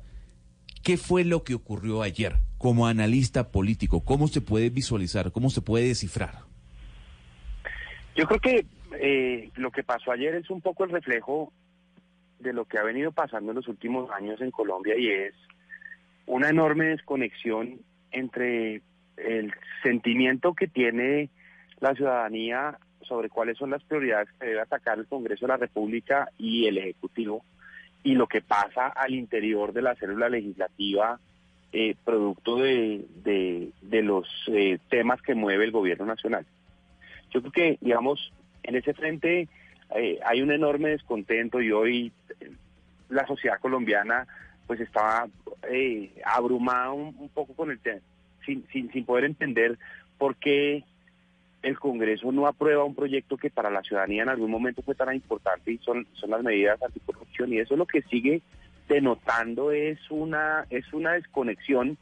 qué 0.83 0.95
fue 0.95 1.25
lo 1.25 1.43
que 1.43 1.53
ocurrió 1.53 2.01
ayer 2.01 2.37
como 2.57 2.87
analista 2.87 3.51
político, 3.51 4.05
cómo 4.05 4.29
se 4.29 4.39
puede 4.39 4.69
visualizar, 4.69 5.33
cómo 5.33 5.49
se 5.49 5.61
puede 5.61 5.89
descifrar. 5.89 6.50
Yo 8.15 8.25
creo 8.27 8.39
que 8.39 8.65
eh, 8.99 9.49
lo 9.55 9.71
que 9.71 9.83
pasó 9.83 10.11
ayer 10.11 10.35
es 10.35 10.49
un 10.49 10.61
poco 10.61 10.83
el 10.83 10.91
reflejo 10.91 11.51
de 12.39 12.53
lo 12.53 12.65
que 12.65 12.77
ha 12.77 12.83
venido 12.83 13.11
pasando 13.11 13.51
en 13.51 13.57
los 13.57 13.67
últimos 13.67 14.09
años 14.11 14.41
en 14.41 14.51
Colombia 14.51 14.97
y 14.97 15.07
es 15.09 15.33
una 16.25 16.49
enorme 16.49 16.85
desconexión 16.85 17.79
entre 18.11 18.81
el 19.17 19.53
sentimiento 19.83 20.53
que 20.53 20.67
tiene 20.67 21.29
la 21.79 21.93
ciudadanía 21.93 22.77
sobre 23.01 23.29
cuáles 23.29 23.57
son 23.57 23.71
las 23.71 23.83
prioridades 23.83 24.29
que 24.39 24.47
debe 24.47 24.61
atacar 24.61 24.97
el 24.97 25.07
Congreso 25.07 25.45
de 25.45 25.53
la 25.53 25.57
República 25.57 26.29
y 26.37 26.67
el 26.67 26.77
Ejecutivo 26.77 27.43
y 28.03 28.15
lo 28.15 28.27
que 28.27 28.41
pasa 28.41 28.87
al 28.87 29.13
interior 29.13 29.73
de 29.73 29.81
la 29.81 29.95
célula 29.95 30.29
legislativa 30.29 31.19
eh, 31.73 31.95
producto 32.03 32.57
de, 32.57 33.05
de, 33.23 34.01
los 34.01 34.27
eh, 34.47 34.79
temas 34.89 35.21
que 35.21 35.35
mueve 35.35 35.63
el 35.63 35.71
gobierno 35.71 36.05
nacional. 36.05 36.45
Yo 37.31 37.41
creo 37.41 37.51
que, 37.51 37.77
digamos, 37.81 38.31
en 38.63 38.75
ese 38.75 38.93
frente 38.93 39.47
eh, 39.95 40.19
hay 40.25 40.41
un 40.41 40.51
enorme 40.51 40.89
descontento 40.89 41.61
y 41.61 41.71
hoy 41.71 42.11
eh, 42.39 42.51
la 43.09 43.25
sociedad 43.25 43.59
colombiana 43.59 44.27
pues 44.67 44.79
estaba 44.79 45.27
eh, 45.69 46.11
abrumada 46.25 46.91
un, 46.91 47.29
poco 47.33 47.53
con 47.53 47.71
el 47.71 47.79
tema, 47.79 47.99
sin, 48.45 48.65
sin, 48.71 48.91
sin 48.91 49.05
poder 49.05 49.25
entender 49.25 49.77
por 50.17 50.35
qué 50.37 50.83
el 51.61 51.77
Congreso 51.77 52.31
no 52.31 52.47
aprueba 52.47 52.83
un 52.83 52.95
proyecto 52.95 53.37
que 53.37 53.49
para 53.49 53.69
la 53.69 53.81
ciudadanía 53.81 54.23
en 54.23 54.29
algún 54.29 54.49
momento 54.49 54.81
fue 54.81 54.95
tan 54.95 55.13
importante 55.13 55.71
y 55.71 55.77
son, 55.79 56.07
son 56.13 56.31
las 56.31 56.41
medidas 56.41 56.81
anticorrupción 56.81 57.53
y 57.53 57.59
eso 57.59 57.75
lo 57.75 57.85
que 57.85 58.01
sigue 58.03 58.41
denotando 58.87 59.71
es 59.71 59.99
una, 60.09 60.65
es 60.69 60.91
una 60.93 61.13
desconexión 61.13 61.97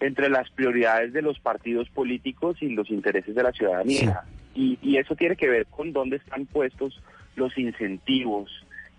entre 0.00 0.28
las 0.28 0.50
prioridades 0.50 1.12
de 1.12 1.22
los 1.22 1.38
partidos 1.38 1.88
políticos 1.90 2.56
y 2.60 2.68
los 2.70 2.90
intereses 2.90 3.34
de 3.34 3.42
la 3.42 3.52
ciudadanía. 3.52 4.22
Y, 4.54 4.96
eso 4.96 5.16
tiene 5.16 5.36
que 5.36 5.48
ver 5.48 5.66
con 5.66 5.92
dónde 5.92 6.16
están 6.16 6.46
puestos 6.46 7.00
los 7.36 7.56
incentivos 7.58 8.50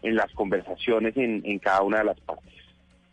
en 0.01 0.15
las 0.15 0.31
conversaciones 0.33 1.15
en, 1.15 1.41
en 1.45 1.59
cada 1.59 1.81
una 1.81 1.99
de 1.99 2.03
las 2.03 2.19
partes. 2.19 2.53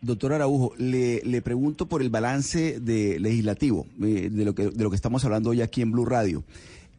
Doctor 0.01 0.33
Araujo, 0.33 0.73
le, 0.77 1.21
le 1.23 1.41
pregunto 1.41 1.87
por 1.87 2.01
el 2.01 2.09
balance 2.09 2.81
de 2.81 3.19
legislativo, 3.21 3.87
eh, 4.03 4.29
de, 4.29 4.43
lo 4.43 4.53
que, 4.53 4.65
de 4.69 4.83
lo 4.83 4.89
que 4.89 4.97
estamos 4.97 5.23
hablando 5.23 5.51
hoy 5.51 5.61
aquí 5.61 5.81
en 5.81 5.93
Blue 5.93 6.05
Radio. 6.05 6.43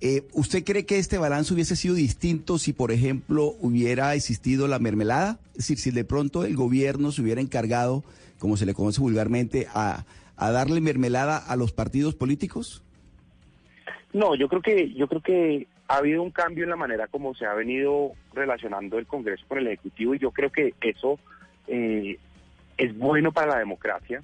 Eh, 0.01 0.27
¿Usted 0.33 0.65
cree 0.65 0.87
que 0.87 0.99
este 0.99 1.19
balance 1.19 1.53
hubiese 1.53 1.77
sido 1.77 1.95
distinto 1.95 2.59
si, 2.59 2.73
por 2.73 2.93
ejemplo, 2.93 3.55
hubiera 3.61 4.15
existido 4.15 4.69
la 4.69 4.79
mermelada? 4.79 5.39
Es 5.53 5.59
decir, 5.59 5.79
si 5.79 5.91
de 5.91 6.05
pronto 6.05 6.45
el 6.45 6.57
gobierno 6.57 7.13
se 7.13 7.21
hubiera 7.21 7.43
encargado, 7.43 8.03
como 8.39 8.57
se 8.57 8.65
le 8.65 8.73
conoce 8.73 9.03
vulgarmente, 9.03 9.67
a, 9.75 10.07
a 10.37 10.51
darle 10.51 10.81
mermelada 10.81 11.37
a 11.37 11.57
los 11.57 11.73
partidos 11.73 12.15
políticos? 12.15 12.83
No, 14.15 14.37
yo 14.37 14.49
creo 14.49 14.63
que 14.63 14.93
yo 14.95 15.09
creo 15.09 15.21
que 15.21 15.67
ha 15.89 15.97
habido 15.97 16.23
un 16.23 16.31
cambio 16.31 16.63
en 16.63 16.71
la 16.71 16.77
manera 16.77 17.09
como 17.09 17.35
se 17.35 17.47
ha 17.47 17.53
venido 17.53 18.13
relacionando 18.33 18.97
el 18.97 19.07
Congreso 19.07 19.45
con 19.49 19.59
el 19.59 19.67
Ejecutivo 19.67 20.15
y 20.15 20.21
yo 20.21 20.31
creo 20.31 20.51
que 20.51 20.73
eso 20.81 21.19
eh, 21.67 22.17
es 22.79 22.97
bueno 22.97 23.33
para 23.33 23.49
la 23.49 23.59
democracia. 23.59 24.23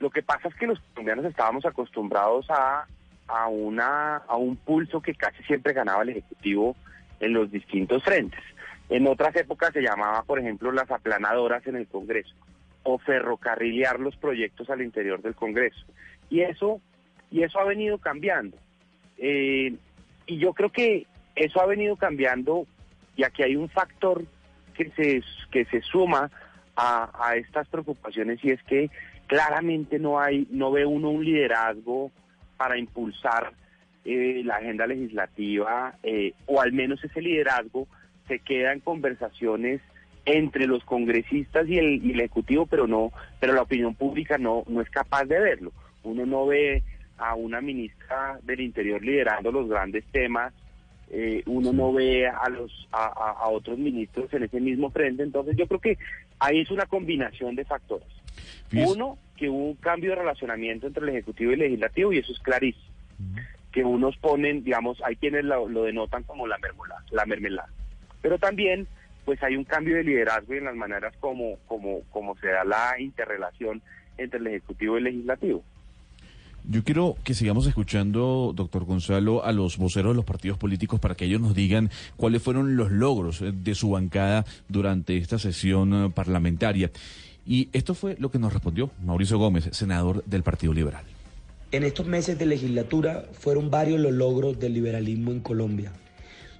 Lo 0.00 0.08
que 0.08 0.22
pasa 0.22 0.48
es 0.48 0.54
que 0.54 0.66
los 0.66 0.80
colombianos 0.94 1.26
estábamos 1.26 1.66
acostumbrados 1.66 2.46
a, 2.50 2.86
a, 3.26 3.48
una, 3.48 4.16
a 4.16 4.36
un 4.36 4.56
pulso 4.56 5.02
que 5.02 5.14
casi 5.14 5.42
siempre 5.42 5.74
ganaba 5.74 6.02
el 6.04 6.10
Ejecutivo 6.10 6.74
en 7.20 7.34
los 7.34 7.50
distintos 7.50 8.02
frentes. 8.02 8.40
En 8.88 9.06
otras 9.06 9.36
épocas 9.36 9.74
se 9.74 9.82
llamaba, 9.82 10.22
por 10.22 10.38
ejemplo, 10.38 10.72
las 10.72 10.90
aplanadoras 10.90 11.66
en 11.66 11.76
el 11.76 11.86
Congreso 11.86 12.34
o 12.84 12.96
ferrocarrilear 12.96 14.00
los 14.00 14.16
proyectos 14.16 14.70
al 14.70 14.80
interior 14.80 15.20
del 15.20 15.34
Congreso. 15.34 15.84
Y 16.30 16.40
eso, 16.40 16.80
y 17.30 17.42
eso 17.42 17.60
ha 17.60 17.64
venido 17.64 17.98
cambiando. 17.98 18.56
Eh, 19.18 19.74
y 20.26 20.38
yo 20.38 20.52
creo 20.52 20.70
que 20.70 21.06
eso 21.34 21.60
ha 21.60 21.66
venido 21.66 21.96
cambiando 21.96 22.66
y 23.16 23.24
aquí 23.24 23.42
hay 23.42 23.56
un 23.56 23.68
factor 23.68 24.24
que 24.74 24.90
se, 24.90 25.22
que 25.50 25.64
se 25.66 25.82
suma 25.82 26.30
a, 26.76 27.10
a 27.28 27.36
estas 27.36 27.68
preocupaciones 27.68 28.38
y 28.42 28.50
es 28.50 28.62
que 28.62 28.90
claramente 29.26 29.98
no 29.98 30.20
hay, 30.20 30.46
no 30.50 30.70
ve 30.70 30.86
uno 30.86 31.10
un 31.10 31.24
liderazgo 31.24 32.10
para 32.56 32.78
impulsar 32.78 33.52
eh, 34.04 34.42
la 34.44 34.56
agenda 34.56 34.86
legislativa 34.86 35.94
eh, 36.02 36.32
o 36.46 36.60
al 36.60 36.72
menos 36.72 37.02
ese 37.04 37.20
liderazgo 37.20 37.86
se 38.26 38.38
queda 38.38 38.72
en 38.72 38.80
conversaciones 38.80 39.80
entre 40.24 40.66
los 40.66 40.84
congresistas 40.84 41.68
y 41.68 41.78
el, 41.78 42.04
y 42.04 42.12
el 42.12 42.20
ejecutivo, 42.20 42.66
pero 42.66 42.86
no, 42.86 43.12
pero 43.40 43.54
la 43.54 43.62
opinión 43.62 43.94
pública 43.94 44.38
no, 44.38 44.64
no 44.66 44.80
es 44.80 44.90
capaz 44.90 45.24
de 45.24 45.40
verlo. 45.40 45.72
Uno 46.02 46.26
no 46.26 46.46
ve 46.46 46.82
a 47.18 47.34
una 47.34 47.60
ministra 47.60 48.38
del 48.42 48.60
Interior 48.60 49.02
liderando 49.02 49.52
los 49.52 49.68
grandes 49.68 50.04
temas, 50.06 50.52
eh, 51.10 51.42
uno 51.46 51.72
no 51.72 51.92
ve 51.92 52.26
a 52.28 52.48
los 52.50 52.86
a, 52.92 53.48
otros 53.48 53.78
ministros 53.78 54.32
en 54.34 54.42
ese 54.42 54.60
mismo 54.60 54.90
frente, 54.90 55.22
entonces 55.22 55.56
yo 55.56 55.66
creo 55.66 55.80
que 55.80 55.98
ahí 56.38 56.60
es 56.60 56.70
una 56.70 56.86
combinación 56.86 57.54
de 57.54 57.64
factores. 57.64 58.08
Uno, 58.72 59.16
que 59.36 59.48
hubo 59.48 59.70
un 59.70 59.76
cambio 59.76 60.10
de 60.10 60.16
relacionamiento 60.16 60.86
entre 60.86 61.02
el 61.04 61.10
Ejecutivo 61.10 61.50
y 61.50 61.54
el 61.54 61.60
Legislativo 61.60 62.12
y 62.12 62.18
eso 62.18 62.32
es 62.32 62.38
clarísimo. 62.40 62.84
Que 63.72 63.84
unos 63.84 64.16
ponen, 64.18 64.64
digamos, 64.64 65.02
hay 65.02 65.16
quienes 65.16 65.44
lo, 65.44 65.68
lo 65.68 65.84
denotan 65.84 66.24
como 66.24 66.46
la 66.46 66.58
mermelada, 66.58 67.02
la 67.10 67.24
mermelada. 67.24 67.68
Pero 68.20 68.38
también, 68.38 68.86
pues 69.24 69.42
hay 69.42 69.56
un 69.56 69.64
cambio 69.64 69.96
de 69.96 70.04
liderazgo 70.04 70.54
y 70.54 70.58
en 70.58 70.64
las 70.64 70.76
maneras 70.76 71.14
como, 71.20 71.56
como, 71.66 72.02
como 72.10 72.36
se 72.36 72.48
da 72.48 72.64
la 72.64 73.00
interrelación 73.00 73.80
entre 74.18 74.40
el 74.40 74.48
Ejecutivo 74.48 74.96
y 74.96 74.98
el 74.98 75.04
Legislativo. 75.04 75.64
Yo 76.70 76.84
quiero 76.84 77.16
que 77.24 77.32
sigamos 77.32 77.66
escuchando, 77.66 78.52
doctor 78.54 78.84
Gonzalo, 78.84 79.42
a 79.42 79.52
los 79.52 79.78
voceros 79.78 80.12
de 80.12 80.16
los 80.16 80.26
partidos 80.26 80.58
políticos 80.58 81.00
para 81.00 81.14
que 81.14 81.24
ellos 81.24 81.40
nos 81.40 81.54
digan 81.54 81.90
cuáles 82.18 82.42
fueron 82.42 82.76
los 82.76 82.92
logros 82.92 83.40
eh, 83.40 83.52
de 83.54 83.74
su 83.74 83.88
bancada 83.88 84.44
durante 84.68 85.16
esta 85.16 85.38
sesión 85.38 85.94
eh, 85.94 86.10
parlamentaria. 86.10 86.90
Y 87.46 87.70
esto 87.72 87.94
fue 87.94 88.16
lo 88.18 88.30
que 88.30 88.38
nos 88.38 88.52
respondió 88.52 88.90
Mauricio 89.02 89.38
Gómez, 89.38 89.70
senador 89.72 90.22
del 90.26 90.42
Partido 90.42 90.74
Liberal. 90.74 91.04
En 91.72 91.84
estos 91.84 92.06
meses 92.06 92.38
de 92.38 92.44
legislatura 92.44 93.24
fueron 93.32 93.70
varios 93.70 93.98
los 93.98 94.12
logros 94.12 94.60
del 94.60 94.74
liberalismo 94.74 95.30
en 95.30 95.40
Colombia. 95.40 95.90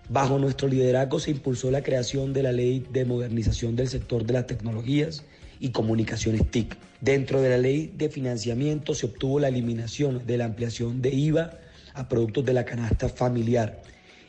Bajo 0.09 0.39
nuestro 0.39 0.69
liderazgo 0.69 1.21
se 1.21 1.33
impulsó 1.33 1.71
la 1.71 1.83
creación 1.83 2.33
de 2.33 2.45
la 2.45 2.53
Ley 2.53 2.83
de 2.91 3.05
Modernización 3.05 3.77
del 3.77 3.89
Sector 3.89 4.25
de 4.25 4.33
las 4.33 4.47
Tecnologías 4.47 5.27
y 5.61 5.69
Comunicaciones 5.69 6.51
TIC. 6.51 6.79
Dentro 7.01 7.41
de 7.41 7.51
la 7.51 7.59
Ley 7.59 7.93
de 7.97 8.09
Financiamiento 8.09 8.93
se 8.93 9.07
obtuvo 9.07 9.39
la 9.39 9.49
eliminación 9.49 10.27
de 10.27 10.37
la 10.37 10.47
ampliación 10.47 11.01
de 11.01 11.11
IVA 11.11 11.53
a 11.95 12.09
productos 12.09 12.45
de 12.45 12.53
la 12.53 12.65
canasta 12.65 13.09
familiar 13.09 13.81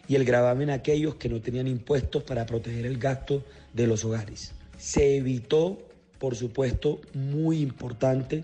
y 0.08 0.16
el 0.16 0.24
gravamen 0.24 0.70
a 0.70 0.76
aquellos 0.76 1.16
que 1.16 1.30
no 1.30 1.42
tenían 1.42 1.68
impuestos 1.68 2.24
para 2.24 2.46
proteger 2.46 2.86
el 2.86 3.00
gasto 3.00 3.44
de 3.74 3.88
los 3.88 4.06
hogares. 4.06 4.54
Se 4.78 5.18
evitó, 5.18 5.80
por 6.20 6.36
supuesto, 6.36 7.02
muy 7.14 7.60
importante, 7.60 8.44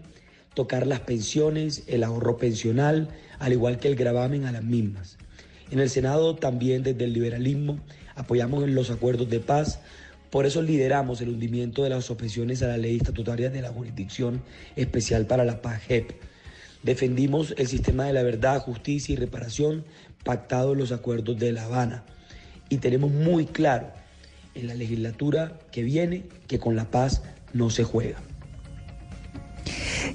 tocar 0.56 0.88
las 0.88 1.02
pensiones, 1.02 1.84
el 1.86 2.04
ahorro 2.04 2.38
pensional, 2.38 3.10
al 3.38 3.54
igual 3.54 3.78
que 3.78 3.90
el 3.90 3.96
gravamen 3.96 4.46
a 4.46 4.52
las 4.52 4.64
mismas. 4.64 5.18
En 5.70 5.80
el 5.80 5.90
Senado 5.90 6.36
también 6.36 6.82
desde 6.82 7.04
el 7.04 7.14
liberalismo 7.14 7.80
apoyamos 8.16 8.64
en 8.64 8.74
los 8.74 8.90
acuerdos 8.90 9.30
de 9.30 9.40
paz, 9.40 9.80
por 10.30 10.46
eso 10.46 10.62
lideramos 10.62 11.22
el 11.22 11.30
hundimiento 11.30 11.84
de 11.84 11.90
las 11.90 12.12
objeciones 12.12 12.62
a 12.62 12.68
la 12.68 12.78
ley 12.78 12.98
estatutaria 12.98 13.50
de 13.50 13.62
la 13.62 13.70
Jurisdicción 13.70 14.42
Especial 14.76 15.26
para 15.26 15.46
la 15.46 15.62
Paz, 15.62 15.82
JEP. 15.84 16.12
Defendimos 16.84 17.54
el 17.58 17.68
sistema 17.68 18.06
de 18.06 18.14
la 18.14 18.24
verdad, 18.24 18.62
justicia 18.62 19.14
y 19.14 19.16
reparación 19.16 19.86
pactado 20.24 20.74
en 20.74 20.80
los 20.80 20.92
acuerdos 20.92 21.40
de 21.40 21.52
La 21.52 21.66
Habana. 21.66 22.04
Y 22.70 22.78
tenemos 22.78 23.12
muy 23.12 23.46
claro 23.46 23.92
en 24.56 24.68
la 24.68 24.74
legislatura 24.74 25.60
que 25.72 25.84
viene 25.84 26.24
que 26.48 26.60
con 26.60 26.76
la 26.76 26.92
paz 26.92 27.24
no 27.54 27.70
se 27.70 27.84
juega. 27.84 28.20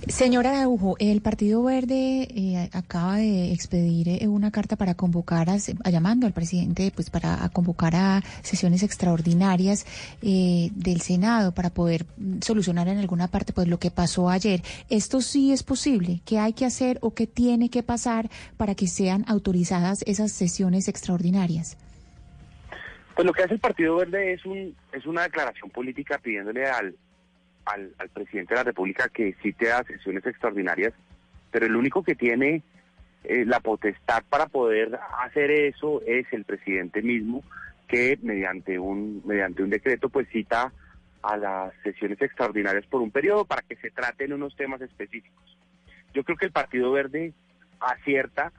Señor 0.08 0.46
Araujo, 0.46 0.96
el 0.98 1.20
Partido 1.20 1.62
Verde 1.62 2.26
eh, 2.34 2.70
acaba 2.72 3.16
de 3.16 3.52
expedir 3.52 4.08
eh, 4.08 4.28
una 4.28 4.50
carta 4.50 4.76
para 4.76 4.94
convocar, 4.94 5.48
a, 5.50 5.58
llamando 5.90 6.26
al 6.26 6.32
presidente, 6.32 6.90
pues 6.94 7.10
para 7.10 7.48
convocar 7.52 7.94
a 7.94 8.22
sesiones 8.42 8.82
extraordinarias 8.82 9.86
eh, 10.22 10.70
del 10.74 11.00
Senado 11.02 11.52
para 11.52 11.70
poder 11.70 12.06
mm, 12.16 12.40
solucionar 12.40 12.88
en 12.88 12.98
alguna 12.98 13.28
parte 13.28 13.52
pues 13.52 13.68
lo 13.68 13.78
que 13.78 13.90
pasó 13.90 14.30
ayer. 14.30 14.62
Esto 14.88 15.20
sí 15.20 15.52
es 15.52 15.62
posible. 15.62 16.22
¿Qué 16.24 16.38
hay 16.38 16.54
que 16.54 16.64
hacer 16.64 16.98
o 17.02 17.14
qué 17.14 17.26
tiene 17.26 17.68
que 17.68 17.82
pasar 17.82 18.30
para 18.56 18.74
que 18.74 18.86
sean 18.86 19.24
autorizadas 19.28 20.02
esas 20.06 20.32
sesiones 20.32 20.88
extraordinarias? 20.88 21.76
Pues 23.14 23.26
lo 23.26 23.32
que 23.34 23.42
hace 23.42 23.54
el 23.54 23.60
Partido 23.60 23.96
Verde 23.96 24.32
es 24.32 24.44
un 24.46 24.74
es 24.92 25.06
una 25.06 25.22
declaración 25.22 25.68
política 25.70 26.18
pidiéndole 26.18 26.66
al, 26.66 26.96
al, 27.72 28.08
presidente 28.12 28.54
de 28.54 28.60
la 28.60 28.64
República 28.64 29.08
que 29.08 29.34
cite 29.42 29.72
a 29.72 29.84
sesiones 29.84 30.24
extraordinarias, 30.26 30.92
pero 31.50 31.66
el 31.66 31.76
único 31.76 32.02
que 32.02 32.14
tiene 32.14 32.62
eh, 33.24 33.44
la 33.44 33.60
potestad 33.60 34.22
para 34.28 34.46
poder 34.46 34.98
hacer 35.18 35.50
eso 35.50 36.02
es 36.06 36.26
el 36.32 36.44
presidente 36.44 37.02
mismo, 37.02 37.42
que 37.88 38.18
mediante 38.22 38.78
un 38.78 39.22
mediante 39.24 39.62
un 39.62 39.70
decreto 39.70 40.08
pues 40.08 40.28
cita 40.28 40.72
a 41.22 41.36
las 41.36 41.74
sesiones 41.82 42.20
extraordinarias 42.22 42.86
por 42.86 43.02
un 43.02 43.10
periodo 43.10 43.44
para 43.44 43.62
que 43.62 43.76
se 43.76 43.90
traten 43.90 44.32
unos 44.32 44.56
temas 44.56 44.80
específicos. 44.80 45.58
Yo 46.14 46.24
creo 46.24 46.36
que 46.36 46.46
el 46.46 46.52
Partido 46.52 46.92
Verde 46.92 47.32
acierta 47.78 48.52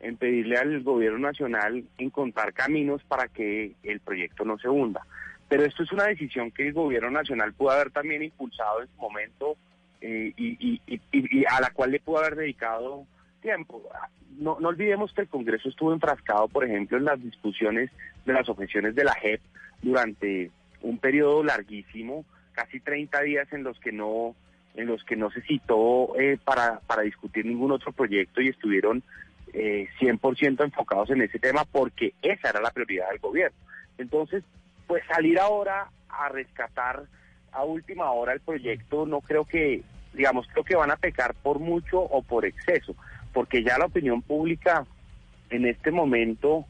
en 0.00 0.16
pedirle 0.16 0.56
al 0.56 0.82
gobierno 0.82 1.18
nacional 1.18 1.84
encontrar 1.98 2.52
caminos 2.52 3.02
para 3.04 3.28
que 3.28 3.74
el 3.82 4.00
proyecto 4.00 4.44
no 4.44 4.58
se 4.58 4.68
hunda. 4.68 5.06
Pero 5.48 5.64
esto 5.64 5.82
es 5.82 5.92
una 5.92 6.04
decisión 6.04 6.50
que 6.50 6.66
el 6.66 6.72
gobierno 6.72 7.10
nacional 7.10 7.52
pudo 7.52 7.70
haber 7.70 7.90
también 7.90 8.22
impulsado 8.22 8.82
en 8.82 8.88
su 8.88 8.96
momento 8.96 9.56
eh, 10.00 10.32
y, 10.36 10.80
a 11.48 11.60
la 11.60 11.70
cual 11.70 11.92
le 11.92 12.00
pudo 12.00 12.18
haber 12.18 12.36
dedicado 12.36 13.06
tiempo. 13.40 13.82
No, 14.38 14.58
no 14.60 14.68
olvidemos 14.68 15.12
que 15.12 15.22
el 15.22 15.28
Congreso 15.28 15.68
estuvo 15.68 15.92
enfrascado, 15.92 16.48
por 16.48 16.64
ejemplo, 16.64 16.98
en 16.98 17.04
las 17.04 17.22
discusiones 17.22 17.90
de 18.24 18.32
las 18.32 18.48
objeciones 18.48 18.94
de 18.94 19.04
la 19.04 19.14
JEP 19.14 19.40
durante 19.82 20.50
un 20.82 20.98
periodo 20.98 21.42
larguísimo, 21.44 22.24
casi 22.52 22.80
30 22.80 23.20
días 23.22 23.52
en 23.52 23.62
los 23.62 23.78
que 23.78 23.92
no 23.92 24.34
en 24.74 24.88
los 24.88 25.02
que 25.04 25.16
no 25.16 25.30
se 25.30 25.40
citó 25.40 26.18
eh, 26.18 26.38
para, 26.44 26.80
para 26.80 27.00
discutir 27.00 27.46
ningún 27.46 27.72
otro 27.72 27.92
proyecto 27.92 28.42
y 28.42 28.48
estuvieron 28.48 29.02
eh, 29.54 29.88
100% 29.98 30.64
enfocados 30.64 31.08
en 31.08 31.22
ese 31.22 31.38
tema 31.38 31.64
porque 31.64 32.12
esa 32.20 32.50
era 32.50 32.60
la 32.60 32.70
prioridad 32.70 33.08
del 33.08 33.18
gobierno. 33.18 33.56
Entonces, 33.96 34.44
pues 34.86 35.02
salir 35.06 35.38
ahora 35.38 35.90
a 36.08 36.28
rescatar 36.28 37.04
a 37.52 37.64
última 37.64 38.10
hora 38.10 38.32
el 38.32 38.40
proyecto, 38.40 39.06
no 39.06 39.20
creo 39.20 39.44
que, 39.44 39.82
digamos, 40.12 40.46
creo 40.52 40.64
que 40.64 40.76
van 40.76 40.90
a 40.90 40.96
pecar 40.96 41.34
por 41.34 41.58
mucho 41.58 42.00
o 42.00 42.22
por 42.22 42.44
exceso, 42.44 42.94
porque 43.32 43.62
ya 43.62 43.78
la 43.78 43.86
opinión 43.86 44.22
pública 44.22 44.86
en 45.50 45.66
este 45.66 45.90
momento 45.90 46.64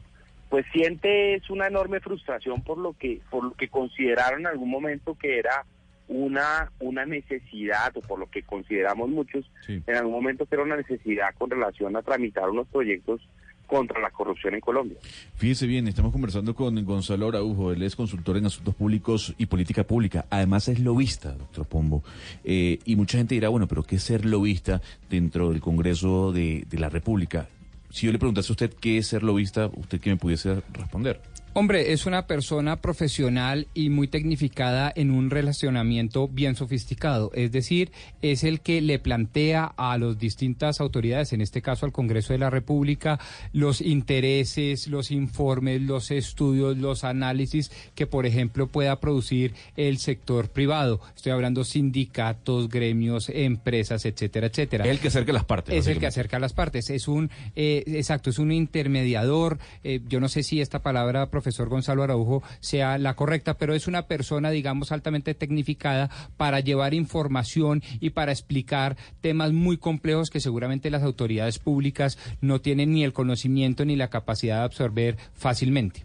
pues 0.49 0.65
siente 0.71 1.35
es 1.35 1.49
una 1.49 1.67
enorme 1.67 1.99
frustración 1.99 2.61
por 2.61 2.77
lo 2.77 2.93
que 2.93 3.19
por 3.29 3.43
lo 3.43 3.51
que 3.51 3.67
consideraron 3.67 4.41
en 4.41 4.47
algún 4.47 4.69
momento 4.69 5.17
que 5.17 5.39
era 5.39 5.65
una 6.07 6.71
una 6.79 7.05
necesidad 7.05 7.95
o 7.97 8.01
por 8.01 8.19
lo 8.19 8.27
que 8.27 8.43
consideramos 8.43 9.09
muchos 9.09 9.49
en 9.67 9.95
algún 9.95 10.13
momento 10.13 10.45
que 10.45 10.55
era 10.55 10.63
una 10.63 10.77
necesidad 10.77 11.33
con 11.37 11.49
relación 11.49 11.97
a 11.97 12.01
tramitar 12.01 12.49
unos 12.49 12.67
proyectos 12.67 13.27
contra 13.67 13.99
la 13.99 14.09
corrupción 14.09 14.55
en 14.55 14.61
Colombia. 14.61 14.97
Fíjese 15.35 15.67
bien, 15.67 15.87
estamos 15.87 16.11
conversando 16.11 16.55
con 16.55 16.83
Gonzalo 16.83 17.27
Araujo, 17.27 17.71
él 17.71 17.83
es 17.83 17.95
consultor 17.95 18.37
en 18.37 18.45
asuntos 18.45 18.73
públicos 18.73 19.35
y 19.37 19.45
política 19.45 19.83
pública, 19.83 20.25
además 20.29 20.67
es 20.69 20.79
lobista, 20.79 21.33
doctor 21.33 21.65
Pombo, 21.67 22.03
eh, 22.43 22.79
y 22.85 22.95
mucha 22.95 23.17
gente 23.17 23.35
dirá, 23.35 23.49
bueno, 23.49 23.67
pero 23.67 23.83
¿qué 23.83 23.97
es 23.97 24.03
ser 24.03 24.25
lobista 24.25 24.81
dentro 25.09 25.51
del 25.51 25.61
Congreso 25.61 26.31
de, 26.31 26.65
de 26.69 26.79
la 26.79 26.89
República? 26.89 27.49
Si 27.89 28.05
yo 28.05 28.11
le 28.11 28.19
preguntase 28.19 28.51
a 28.51 28.53
usted 28.53 28.73
qué 28.73 28.97
es 28.97 29.07
ser 29.07 29.23
lobista, 29.23 29.69
¿usted 29.75 29.99
qué 29.99 30.09
me 30.09 30.17
pudiese 30.17 30.61
responder? 30.73 31.21
Hombre, 31.53 31.91
es 31.91 32.05
una 32.05 32.27
persona 32.27 32.81
profesional 32.81 33.67
y 33.73 33.89
muy 33.89 34.07
tecnificada 34.07 34.93
en 34.95 35.09
un 35.09 35.31
relacionamiento 35.31 36.27
bien 36.27 36.55
sofisticado. 36.55 37.31
Es 37.33 37.51
decir, 37.51 37.91
es 38.21 38.43
el 38.43 38.61
que 38.61 38.79
le 38.79 38.99
plantea 38.99 39.73
a 39.75 39.97
las 39.97 40.19
distintas 40.19 40.79
autoridades, 40.81 41.33
en 41.33 41.41
este 41.41 41.63
caso 41.63 41.87
al 41.87 41.91
Congreso 41.91 42.33
de 42.33 42.37
la 42.37 42.51
República, 42.51 43.19
los 43.53 43.81
intereses, 43.81 44.87
los 44.87 45.09
informes, 45.09 45.81
los 45.81 46.11
estudios, 46.11 46.77
los 46.77 47.03
análisis 47.03 47.71
que, 47.95 48.05
por 48.05 48.27
ejemplo, 48.27 48.67
pueda 48.67 48.99
producir 48.99 49.55
el 49.75 49.97
sector 49.97 50.51
privado. 50.51 51.01
Estoy 51.15 51.31
hablando 51.31 51.63
sindicatos, 51.63 52.69
gremios, 52.69 53.29
empresas, 53.29 54.05
etcétera, 54.05 54.45
etcétera. 54.45 54.85
Es 54.85 54.91
el 54.91 54.99
que 54.99 55.07
acerca 55.07 55.33
las 55.33 55.45
partes. 55.45 55.73
Es 55.73 55.87
el 55.87 55.97
que 55.97 56.05
acerca 56.05 56.37
las 56.37 56.53
partes. 56.53 56.91
Es 56.91 57.07
un, 57.07 57.31
eh, 57.55 57.83
exacto, 57.87 58.29
es 58.29 58.37
un 58.37 58.51
intermediador. 58.51 59.57
Eh, 59.83 60.01
yo 60.07 60.19
no 60.19 60.29
sé 60.29 60.43
si 60.43 60.61
esta 60.61 60.83
palabra 60.83 61.31
profesional 61.31 61.46
profesor 61.47 61.69
Gonzalo 61.69 62.03
Araujo 62.03 62.43
sea 62.59 62.97
la 62.97 63.13
correcta, 63.13 63.57
pero 63.57 63.73
es 63.73 63.87
una 63.87 64.01
persona, 64.01 64.49
digamos, 64.49 64.91
altamente 64.91 65.33
tecnificada 65.33 66.09
para 66.35 66.59
llevar 66.59 66.93
información 66.93 67.81
y 68.01 68.09
para 68.09 68.33
explicar 68.33 68.97
temas 69.21 69.53
muy 69.53 69.77
complejos 69.77 70.29
que 70.29 70.41
seguramente 70.41 70.89
las 70.89 71.03
autoridades 71.03 71.57
públicas 71.57 72.17
no 72.41 72.59
tienen 72.59 72.91
ni 72.91 73.05
el 73.05 73.13
conocimiento 73.13 73.85
ni 73.85 73.95
la 73.95 74.09
capacidad 74.09 74.57
de 74.57 74.65
absorber 74.65 75.15
fácilmente. 75.35 76.03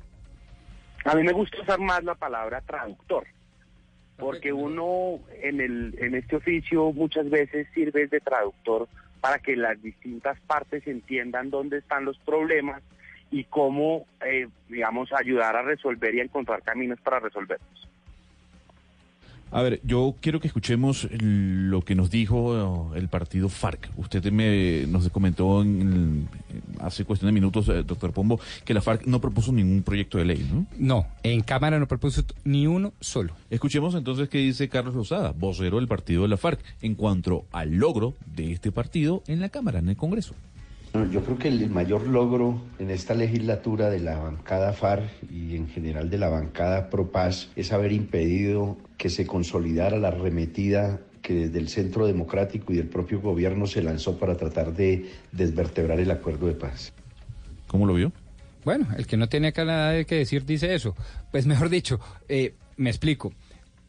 A 1.05 1.17
mí 1.17 1.25
me 1.25 1.33
gusta 1.33 1.61
usar 1.61 1.81
más 1.81 2.05
la 2.05 2.15
palabra 2.15 2.61
traductor, 2.61 3.27
porque 4.17 4.53
uno 4.53 5.19
en, 5.43 5.61
el, 5.61 5.97
en 5.99 6.15
este 6.15 6.37
oficio 6.37 6.93
muchas 6.93 7.29
veces 7.29 7.67
sirve 7.75 8.07
de 8.07 8.21
traductor 8.21 8.89
para 9.21 9.41
que 9.41 9.57
las 9.57 9.83
distintas 9.83 10.39
partes 10.43 10.87
entiendan 10.87 11.51
dónde 11.51 11.79
están 11.79 12.05
los 12.05 12.17
problemas 12.19 12.81
y 13.33 13.45
cómo, 13.45 14.07
eh, 14.25 14.47
digamos, 14.69 15.11
ayudar 15.13 15.57
a 15.57 15.63
resolver 15.63 16.15
y 16.15 16.21
a 16.21 16.25
encontrar 16.25 16.63
caminos 16.63 17.01
para 17.01 17.19
resolverlos. 17.19 17.89
A 19.51 19.61
ver, 19.61 19.81
yo 19.85 20.15
quiero 20.21 20.41
que 20.41 20.47
escuchemos 20.47 21.07
lo 21.11 21.83
que 21.83 21.95
nos 21.95 22.11
dijo 22.11 22.95
eh, 22.95 22.99
el 22.99 23.09
partido 23.09 23.51
FARC. 23.51 23.91
Usted 23.99 24.33
me 24.33 24.87
nos 24.87 25.11
comentó 25.11 25.61
en, 25.61 26.27
hace 26.81 27.05
cuestión 27.05 27.29
de 27.29 27.33
minutos, 27.33 27.69
eh, 27.69 27.83
doctor 27.83 28.13
Pombo, 28.13 28.41
que 28.65 28.73
la 28.73 28.81
FARC 28.81 29.07
no 29.07 29.21
propuso 29.21 29.53
ningún 29.53 29.83
proyecto 29.83 30.17
de 30.17 30.25
ley, 30.25 30.49
¿no? 30.51 30.67
No, 30.79 31.07
en 31.23 31.43
Cámara 31.43 31.79
no 31.79 31.87
propuso 31.87 32.23
ni 32.45 32.67
uno 32.67 32.95
solo. 33.01 33.35
Escuchemos 33.51 33.95
entonces 33.95 34.31
qué 34.31 34.39
dice 34.39 34.71
Carlos 34.71 34.95
Rosada, 34.95 35.33
vocero 35.33 35.77
del 35.77 35.87
partido 35.87 36.23
de 36.23 36.29
la 36.29 36.39
FARC, 36.39 36.61
en 36.81 36.95
cuanto 36.95 37.45
al 37.53 37.75
logro 37.75 38.15
de 38.35 38.53
este 38.53 38.73
partido 38.73 39.23
en 39.27 39.41
la 39.41 39.51
Cámara, 39.51 39.81
en 39.81 39.91
el 39.91 39.97
Congreso. 39.97 40.35
Yo 41.11 41.25
creo 41.25 41.39
que 41.39 41.49
el 41.49 41.71
mayor 41.71 42.07
logro 42.07 42.61
en 42.79 42.91
esta 42.91 43.15
legislatura 43.15 43.89
de 43.89 43.99
la 43.99 44.19
bancada 44.19 44.75
FAR 44.75 45.09
y 45.31 45.57
en 45.57 45.67
general 45.69 46.11
de 46.11 46.19
la 46.19 46.29
bancada 46.29 46.91
ProPaz 46.91 47.49
es 47.57 47.73
haber 47.73 47.93
impedido 47.93 48.77
que 48.99 49.09
se 49.09 49.27
consolidara 49.27 49.97
la 49.97 50.09
arremetida 50.09 51.01
que 51.23 51.35
desde 51.35 51.59
el 51.61 51.69
Centro 51.69 52.07
Democrático 52.07 52.75
y 52.75 52.77
del 52.77 52.89
propio 52.89 53.23
gobierno 53.23 53.67
se 53.67 53.83
lanzó 53.83 54.19
para 54.19 54.37
tratar 54.37 54.75
de 54.75 55.11
desvertebrar 55.33 55.99
el 55.99 56.11
acuerdo 56.11 56.47
de 56.47 56.55
paz. 56.55 56.93
¿Cómo 57.69 57.87
lo 57.87 57.95
vio? 57.95 58.13
Bueno, 58.63 58.87
el 58.99 59.07
que 59.07 59.17
no 59.17 59.31
tiene 59.31 59.49
acá 59.49 59.65
nada 59.65 60.05
que 60.05 60.17
decir 60.17 60.45
dice 60.45 60.75
eso. 60.75 60.95
Pues 61.31 61.47
mejor 61.47 61.71
dicho, 61.71 62.01
eh, 62.29 62.55
me 62.77 62.91
explico. 62.91 63.33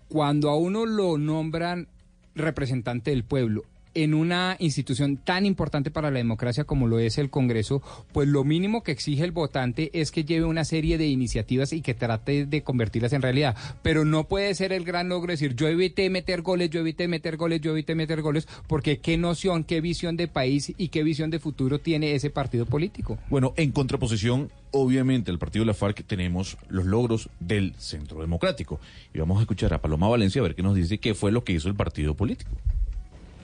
Cuando 0.08 0.50
a 0.50 0.56
uno 0.56 0.86
lo 0.86 1.18
nombran 1.18 1.90
representante 2.34 3.12
del 3.12 3.26
pueblo 3.26 3.66
en 3.94 4.14
una 4.14 4.56
institución 4.60 5.18
tan 5.18 5.46
importante 5.46 5.92
para 5.92 6.12
la 6.12 6.18
democracia 6.18 6.64
como 6.64 6.88
lo 6.88 7.00
es 7.00 7.18
el 7.18 7.30
Congreso, 7.30 7.82
pues 8.12 8.28
lo 8.28 8.44
mínimo 8.44 8.84
que 8.84 8.92
exige 8.92 9.24
el 9.24 9.32
votante 9.32 9.90
es 9.94 10.12
que 10.12 10.26
lleve 10.26 10.46
una 10.46 10.66
serie 10.66 10.98
de 10.98 11.08
iniciativas 11.08 11.74
y 11.74 11.82
que 11.82 11.94
trate 11.94 12.46
de 12.46 12.64
convertirlas 12.64 13.14
en 13.14 13.22
realidad. 13.22 13.56
Pero 13.82 14.06
no 14.06 14.28
puede 14.28 14.56
ser 14.56 14.74
el 14.74 14.84
gran 14.84 15.10
logro 15.10 15.32
decir 15.32 15.56
yo 15.56 15.68
evité 15.68 16.10
meter 16.10 16.42
goles, 16.42 16.70
yo 16.70 16.80
evité 16.80 17.08
meter 17.08 17.38
goles, 17.38 17.62
yo 17.62 17.72
evité 17.72 17.96
meter 17.96 18.22
goles, 18.22 18.48
porque 18.68 19.00
qué 19.00 19.18
noción, 19.18 19.64
qué 19.64 19.82
visión 19.82 20.18
de 20.18 20.28
país 20.28 20.74
y 20.78 20.90
qué 20.90 21.04
visión 21.04 21.30
de 21.30 21.40
futuro 21.40 21.80
tiene 21.80 22.16
ese 22.16 22.30
partido 22.30 22.66
político. 22.66 23.18
Bueno, 23.30 23.54
en 23.58 23.72
contraposición, 23.72 24.52
obviamente, 24.72 25.32
al 25.32 25.40
partido 25.40 25.64
de 25.64 25.68
la 25.68 25.74
FARC 25.74 26.04
tenemos 26.06 26.58
los 26.70 26.86
logros 26.86 27.30
del 27.40 27.74
Centro 27.78 28.22
Democrático. 28.22 28.80
Y 29.14 29.20
vamos 29.20 29.38
a 29.38 29.42
escuchar 29.42 29.74
a 29.74 29.82
Paloma 29.82 30.08
Valencia 30.08 30.42
a 30.42 30.44
ver 30.44 30.56
qué 30.56 30.64
nos 30.64 30.76
dice 30.76 30.98
qué 30.98 31.14
fue 31.14 31.32
lo 31.32 31.44
que 31.44 31.54
hizo 31.54 31.68
el 31.68 31.76
partido 31.76 32.16
político. 32.16 32.52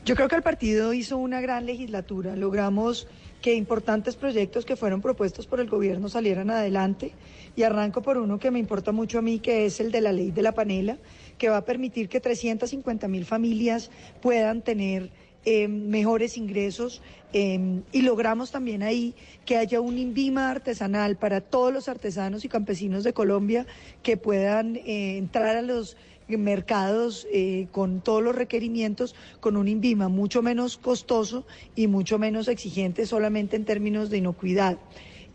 Yo 0.06 0.16
creo 0.16 0.28
que 0.28 0.36
el 0.36 0.42
partido 0.42 0.94
hizo 0.94 1.18
una 1.18 1.42
gran 1.42 1.66
legislatura. 1.66 2.36
Logramos 2.36 3.08
que 3.42 3.54
importantes 3.54 4.16
proyectos 4.16 4.66
que 4.66 4.76
fueron 4.76 5.02
propuestos 5.02 5.46
por 5.46 5.60
el 5.60 5.70
gobierno 5.70 6.10
salieran 6.10 6.50
adelante. 6.50 7.12
Y 7.56 7.64
arranco 7.64 8.02
por 8.02 8.18
uno 8.18 8.40
que 8.40 8.52
me 8.52 8.60
importa 8.60 8.92
mucho 8.92 9.20
a 9.20 9.22
mí, 9.22 9.40
que 9.40 9.66
es 9.66 9.80
el 9.80 9.92
de 9.92 10.02
la 10.02 10.12
ley 10.12 10.32
de 10.32 10.42
la 10.42 10.54
panela, 10.54 10.98
que 11.38 11.50
va 11.50 11.58
a 11.58 11.66
permitir 11.66 12.10
que 12.10 12.20
350 12.20 13.08
mil 13.08 13.26
familias 13.26 13.92
puedan 14.22 14.62
tener 14.62 15.12
eh, 15.46 15.70
mejores 15.70 16.36
ingresos 16.36 17.02
eh, 17.32 17.82
y 17.94 18.02
logramos 18.02 18.52
también 18.52 18.84
ahí 18.84 19.16
que 19.46 19.56
haya 19.56 19.80
un 19.80 19.98
INVIMA 19.98 20.52
artesanal 20.52 21.16
para 21.16 21.40
todos 21.40 21.72
los 21.72 21.88
artesanos 21.88 22.44
y 22.44 22.50
campesinos 22.50 23.06
de 23.06 23.14
Colombia 23.14 23.66
que 24.04 24.18
puedan 24.18 24.76
eh, 24.76 25.18
entrar 25.18 25.56
a 25.56 25.62
los 25.62 25.96
mercados 26.38 27.28
eh, 27.32 27.68
con 27.72 28.02
todos 28.02 28.22
los 28.24 28.36
requerimientos, 28.36 29.16
con 29.40 29.58
un 29.58 29.68
INVIMA 29.68 30.10
mucho 30.10 30.42
menos 30.42 30.78
costoso 30.78 31.46
y 31.76 31.88
mucho 31.88 32.20
menos 32.20 32.48
exigente 32.48 33.06
solamente 33.06 33.56
en 33.56 33.66
términos 33.66 34.10
de 34.10 34.18
inocuidad. 34.18 34.78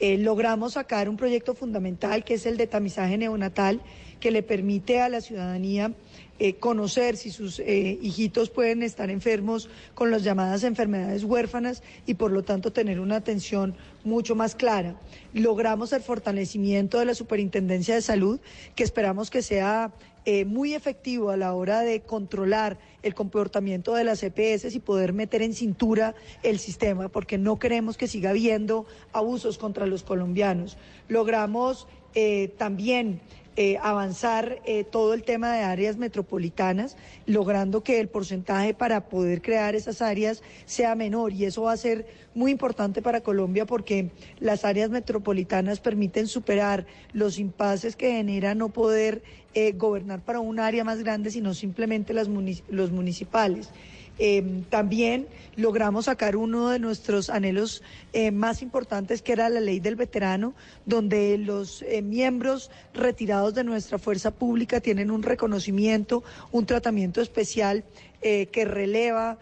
Eh, 0.00 0.18
logramos 0.18 0.74
sacar 0.74 1.08
un 1.08 1.16
proyecto 1.16 1.54
fundamental 1.54 2.24
que 2.24 2.34
es 2.34 2.46
el 2.46 2.56
de 2.56 2.66
tamizaje 2.66 3.16
neonatal, 3.16 3.80
que 4.20 4.30
le 4.30 4.42
permite 4.42 5.00
a 5.00 5.08
la 5.08 5.20
ciudadanía 5.20 5.92
eh, 6.38 6.54
conocer 6.54 7.16
si 7.16 7.30
sus 7.30 7.60
hijitos 7.60 8.50
pueden 8.50 8.82
estar 8.82 9.10
enfermos 9.10 9.68
con 9.94 10.10
las 10.10 10.24
llamadas 10.24 10.64
enfermedades 10.64 11.22
huérfanas 11.24 11.82
y 12.06 12.14
por 12.14 12.32
lo 12.32 12.42
tanto 12.42 12.72
tener 12.72 12.98
una 13.00 13.16
atención 13.16 13.76
mucho 14.02 14.34
más 14.34 14.54
clara. 14.54 14.96
Logramos 15.32 15.92
el 15.92 16.02
fortalecimiento 16.02 16.98
de 16.98 17.04
la 17.04 17.14
Superintendencia 17.14 17.94
de 17.94 18.02
Salud, 18.02 18.40
que 18.74 18.82
esperamos 18.82 19.30
que 19.30 19.42
sea 19.42 19.92
eh, 20.26 20.44
muy 20.44 20.74
efectivo 20.74 21.30
a 21.30 21.36
la 21.36 21.52
hora 21.52 21.80
de 21.80 22.01
controlar 22.01 22.78
el 23.02 23.14
comportamiento 23.14 23.94
de 23.94 24.05
las 24.05 24.22
EPS 24.22 24.74
y 24.74 24.80
poder 24.80 25.12
meter 25.12 25.42
en 25.42 25.52
cintura 25.52 26.14
el 26.42 26.59
sistema, 26.59 27.09
porque 27.09 27.36
no 27.36 27.59
queremos 27.59 27.98
que 27.98 28.06
siga 28.06 28.30
habiendo 28.30 28.86
abusos 29.12 29.59
contra 29.59 29.86
los 29.86 30.02
colombianos. 30.02 30.78
Logramos 31.09 31.86
eh, 32.14 32.55
también 32.56 33.20
eh, 33.56 33.78
avanzar 33.81 34.60
eh, 34.64 34.82
todo 34.82 35.14
el 35.14 35.22
tema 35.22 35.52
de 35.52 35.62
áreas 35.62 35.97
metropolitanas, 35.97 36.97
logrando 37.24 37.85
que 37.85 38.01
el 38.01 38.09
porcentaje 38.09 38.74
para 38.74 39.09
poder 39.09 39.43
crear 39.43 39.76
esas 39.76 40.02
áreas 40.02 40.43
sea 40.66 40.97
menor. 40.97 41.32
Y 41.32 41.44
eso 41.44 41.62
va 41.62 41.72
a 41.72 41.76
ser 41.76 42.06
muy 42.35 42.51
importante 42.51 43.01
para 43.01 43.20
Colombia 43.20 43.64
porque 43.64 44.10
las 44.40 44.64
áreas 44.64 44.90
metropolitanas 44.90 45.78
permiten 45.78 46.26
superar 46.26 46.86
los 47.12 47.39
impases 47.39 47.94
que 47.94 48.12
genera 48.12 48.56
no 48.56 48.70
poder 48.70 49.22
eh, 49.55 49.72
gobernar 49.72 50.20
para 50.24 50.40
un 50.40 50.59
área 50.59 50.82
más 50.82 50.98
grande, 51.05 51.31
sino 51.31 51.55
simplemente 51.55 52.12
las 52.12 52.28
los 52.68 52.90
municipales. 52.90 53.70
Em, 54.19 54.62
también 54.65 55.27
logramos 55.57 56.05
sacar 56.05 56.36
uno 56.36 56.69
de 56.70 56.78
nuestros 56.78 57.31
anhelos 57.31 57.82
eh, 58.12 58.31
más 58.31 58.62
importantes, 58.62 59.23
que 59.23 59.32
era 59.32 59.49
la 59.49 59.61
ley 59.61 59.81
del 59.81 59.97
veterano, 59.97 60.55
donde 60.86 61.36
los 61.36 61.82
eh, 61.82 62.01
miembros 62.01 62.70
retirados 62.93 63.55
de 63.55 63.65
nuestra 63.65 63.99
fuerza 63.99 64.31
pública 64.31 64.81
tienen 64.81 65.11
un 65.11 65.23
reconocimiento, 65.24 66.23
un 66.53 66.65
tratamiento 66.65 67.20
especial 67.20 67.85
eh, 68.23 68.47
que 68.47 68.65
releva 68.65 69.39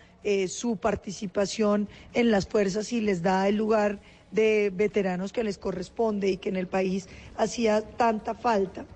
su 0.47 0.77
participación 0.77 1.89
en 2.15 2.31
las 2.31 2.47
fuerzas 2.47 2.93
y 2.93 3.01
les 3.01 3.23
da 3.23 3.49
el 3.49 3.57
lugar 3.57 3.99
de 4.31 4.71
veteranos 4.73 5.33
que 5.33 5.43
les 5.43 5.59
corresponde 5.59 6.31
y 6.31 6.37
que 6.37 6.49
en 6.49 6.57
el 6.57 6.69
país 6.69 7.09
hacía 7.37 7.83
tanta 7.83 8.35
falta. 8.35 8.87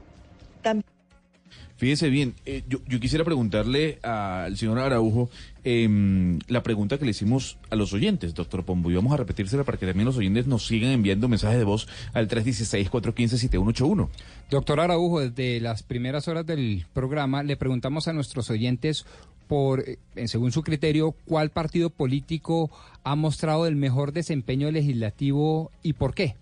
Fíjese 1.76 2.08
bien, 2.08 2.34
eh, 2.46 2.62
yo, 2.66 2.80
quisiera 3.00 3.22
preguntarle 3.22 3.98
al 4.02 4.56
señor 4.56 4.78
Araujo 4.78 5.28
em, 5.68 6.38
la 6.46 6.62
pregunta 6.62 6.96
que 6.96 7.04
le 7.04 7.10
hicimos 7.10 7.58
a 7.70 7.74
los 7.74 7.92
oyentes, 7.92 8.34
doctor 8.34 8.64
Pombo, 8.64 8.88
y 8.88 8.94
vamos 8.94 9.12
a 9.12 9.16
repetírsela 9.16 9.64
para 9.64 9.76
que 9.76 9.84
también 9.84 10.06
los 10.06 10.16
oyentes 10.16 10.46
nos 10.46 10.64
sigan 10.64 10.92
enviando 10.92 11.28
mensajes 11.28 11.58
de 11.58 11.64
voz 11.64 11.88
al 12.14 12.28
316-415-7181. 12.28 14.08
Doctor 14.48 14.78
Araujo, 14.78 15.20
desde 15.20 15.60
las 15.60 15.82
primeras 15.82 16.28
horas 16.28 16.46
del 16.46 16.86
programa 16.92 17.42
le 17.42 17.56
preguntamos 17.56 18.06
a 18.06 18.12
nuestros 18.12 18.48
oyentes 18.48 19.04
por, 19.48 19.80
eh, 19.80 19.98
según 20.28 20.52
su 20.52 20.62
criterio, 20.62 21.16
cuál 21.24 21.50
partido 21.50 21.90
político 21.90 22.70
ha 23.02 23.16
mostrado 23.16 23.66
el 23.66 23.74
mejor 23.74 24.12
desempeño 24.12 24.70
legislativo 24.70 25.72
y 25.82 25.94
por 25.94 26.14
qué. 26.14 26.36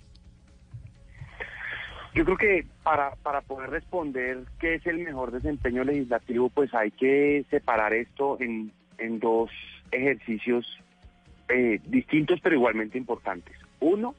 Yo 2.14 2.26
creo 2.26 2.36
que 2.36 2.66
para, 2.82 3.16
para 3.22 3.40
poder 3.40 3.70
responder 3.70 4.44
qué 4.60 4.74
es 4.74 4.86
el 4.86 4.98
mejor 4.98 5.32
desempeño 5.32 5.82
legislativo, 5.82 6.50
pues 6.50 6.74
hay 6.74 6.90
que 6.90 7.46
separar 7.50 7.94
esto 7.94 8.38
en, 8.38 8.70
en 8.98 9.18
dos 9.18 9.50
ejercicios 9.90 10.66
eh, 11.48 11.80
distintos 11.86 12.40
pero 12.42 12.56
igualmente 12.56 12.98
importantes. 12.98 13.54
Uno, 13.80 14.14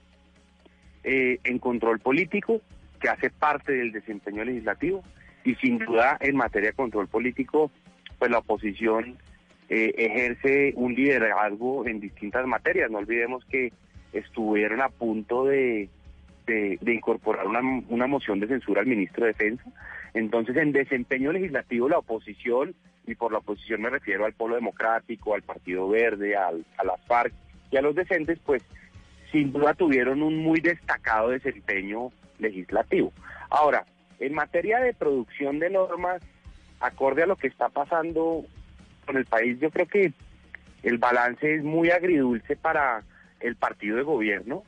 eh, 1.04 1.40
en 1.44 1.60
control 1.60 2.00
político, 2.00 2.62
que 3.00 3.10
hace 3.10 3.30
parte 3.30 3.74
del 3.74 3.92
desempeño 3.92 4.44
legislativo, 4.44 5.04
y 5.44 5.56
sin 5.56 5.78
duda 5.78 6.18
en 6.22 6.36
materia 6.36 6.70
de 6.70 6.76
control 6.76 7.08
político, 7.08 7.72
pues 8.18 8.32
la 8.32 8.40
oposición 8.40 9.18
eh, 9.70 9.94
ejerce 9.98 10.74
un 10.76 10.96
liderazgo 10.96 11.86
en 11.88 12.00
distintas 12.00 12.48
materias. 12.48 12.90
No 12.90 13.00
olvidemos 13.00 13.46
que 13.46 13.72
estuvieron 14.14 14.82
a 14.82 14.90
punto 14.90 15.46
de 15.46 15.90
de, 16.46 16.94
incorporar 16.94 17.48
una, 17.48 17.62
una 17.90 18.08
moción 18.08 18.40
de 18.40 18.48
censura 18.48 18.82
al 18.82 18.88
ministro 18.88 19.26
de 19.26 19.34
Defensa. 19.34 19.64
Entonces, 20.14 20.56
en 20.58 20.72
desempeño 20.72 21.32
legislativo, 21.32 21.90
la 21.90 22.00
oposición, 22.00 22.76
y 23.08 23.16
por 23.16 23.32
la 23.32 23.40
oposición 23.40 23.82
me 23.82 23.90
refiero 23.90 24.26
al 24.26 24.34
Polo 24.34 24.56
Democrático, 24.56 25.36
al 25.36 25.42
Partido 25.42 25.88
Verde, 25.90 26.36
al, 26.36 26.66
a 26.78 26.84
las 26.84 27.02
FARC 27.06 27.34
y 27.72 27.78
a 27.78 27.82
los 27.82 27.96
decentes, 27.96 28.40
pues 28.46 28.64
sin 29.32 29.52
duda 29.52 29.74
tuvieron 29.74 30.22
un 30.22 30.38
muy 30.38 30.62
destacado 30.62 31.30
desempeño 31.30 32.12
legislativo. 32.40 33.12
Ahora, 33.50 33.86
en 34.20 34.34
materia 34.34 34.80
de 34.80 34.94
producción 34.94 35.60
de 35.60 35.70
normas, 35.70 36.22
acorde 36.80 37.24
a 37.24 37.28
lo 37.28 37.36
que 37.36 37.48
está 37.48 37.70
pasando 37.70 38.46
con 39.06 39.18
el 39.18 39.26
país, 39.26 39.60
yo 39.60 39.70
creo 39.72 39.88
que 39.88 40.14
el 40.84 40.98
balance 40.98 41.56
es 41.56 41.64
muy 41.64 41.90
agridulce 41.90 42.56
para 42.56 43.04
el 43.40 43.56
partido 43.56 43.98
de 43.98 44.04
gobierno, 44.04 44.64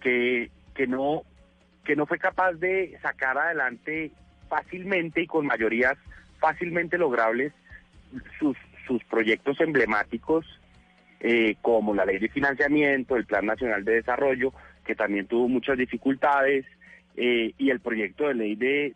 que 0.00 0.50
que 0.76 0.86
no, 0.86 1.22
que 1.84 1.96
no 1.96 2.06
fue 2.06 2.18
capaz 2.18 2.52
de 2.52 2.96
sacar 3.02 3.36
adelante 3.38 4.12
fácilmente 4.48 5.22
y 5.22 5.26
con 5.26 5.46
mayorías 5.46 5.96
fácilmente 6.38 6.98
logrables 6.98 7.52
sus, 8.38 8.56
sus 8.86 9.02
proyectos 9.04 9.60
emblemáticos 9.60 10.46
eh, 11.20 11.56
como 11.62 11.94
la 11.94 12.04
ley 12.04 12.18
de 12.18 12.28
financiamiento, 12.28 13.16
el 13.16 13.24
Plan 13.24 13.46
Nacional 13.46 13.84
de 13.84 13.94
Desarrollo, 13.94 14.52
que 14.84 14.94
también 14.94 15.26
tuvo 15.26 15.48
muchas 15.48 15.78
dificultades, 15.78 16.64
eh, 17.16 17.52
y 17.56 17.70
el 17.70 17.80
proyecto 17.80 18.28
de 18.28 18.34
ley 18.34 18.54
de, 18.56 18.92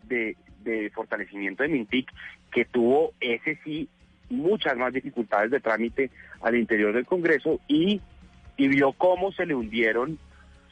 de, 0.63 0.91
fortalecimiento 0.91 1.63
de 1.63 1.71
Mintic, 1.71 2.11
que 2.53 2.67
tuvo 2.67 3.15
ese 3.21 3.59
sí 3.65 3.89
muchas 4.29 4.77
más 4.77 4.93
dificultades 4.93 5.51
de 5.51 5.61
trámite 5.61 6.11
al 6.43 6.57
interior 6.57 6.93
del 6.93 7.07
Congreso 7.07 7.61
y, 7.67 8.01
y 8.59 8.69
vio 8.69 8.93
cómo 8.93 9.33
se 9.33 9.47
le 9.47 9.55
hundieron 9.55 10.19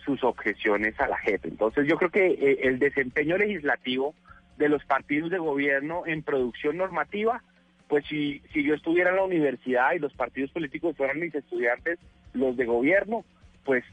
sus 0.05 0.23
objeciones 0.23 0.99
a 1.01 1.09
la 1.09 1.17
JEP. 1.17 1.47
Entonces 1.47 1.87
yo 1.89 1.97
creo 1.97 2.11
que 2.11 2.27
eh, 2.27 2.59
el 2.65 2.79
desempeño 2.79 3.39
legislativo 3.39 4.15
de 4.59 4.69
los 4.69 4.85
partidos 4.85 5.31
de 5.31 5.39
gobierno 5.39 6.03
en 6.07 6.23
producción 6.23 6.77
normativa, 6.77 7.43
pues 7.89 8.05
si, 8.07 8.41
si 8.53 8.63
yo 8.63 8.75
estuviera 8.75 9.11
en 9.11 9.17
la 9.17 9.25
universidad 9.25 9.93
y 9.95 9.99
los 9.99 10.13
partidos 10.13 10.51
políticos 10.51 10.97
fueran 10.97 11.21
mis 11.21 11.35
estudiantes, 11.35 11.99
los 12.35 12.57
de 12.57 12.67
gobierno, 12.67 13.25
pues 13.65 13.85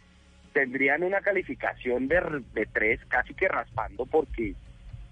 tendrían 0.53 1.03
una 1.03 1.21
calificación 1.21 2.07
de, 2.07 2.43
de 2.53 2.65
tres, 2.65 2.99
casi 3.07 3.33
que 3.33 3.47
raspando, 3.47 4.05
porque 4.05 4.55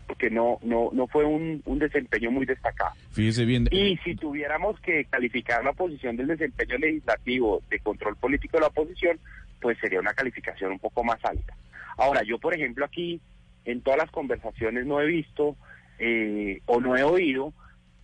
porque 0.06 0.30
no 0.30 0.60
no 0.64 0.90
no 0.92 1.08
fue 1.08 1.24
un, 1.24 1.62
un 1.66 1.80
desempeño 1.80 2.30
muy 2.30 2.46
destacado. 2.46 2.94
Fíjese 3.12 3.46
bien. 3.46 3.68
Y 3.72 3.98
si 4.04 4.16
tuviéramos 4.16 4.78
que 4.82 5.06
calificar 5.06 5.64
la 5.64 5.72
posición 5.72 6.18
del 6.18 6.28
desempeño 6.28 6.78
legislativo 6.78 7.62
de 7.70 7.80
control 7.80 8.18
político 8.18 8.58
de 8.58 8.62
la 8.62 8.68
oposición, 8.68 9.18
pues 9.62 9.78
sería 9.80 10.02
una 10.02 10.14
calificación 10.14 10.74
un 10.74 10.80
poco 10.80 11.04
más 11.06 11.24
alta. 11.24 11.56
Ahora, 11.98 12.22
yo 12.24 12.38
por 12.38 12.54
ejemplo 12.54 12.84
aquí 12.84 13.22
en 13.65 13.81
todas 13.81 13.98
las 13.98 14.11
conversaciones 14.11 14.85
no 14.85 15.02
he 15.02 15.06
visto 15.06 15.56
eh, 15.99 16.61
o 16.65 16.80
no 16.80 16.95
he 16.95 17.03
oído 17.03 17.53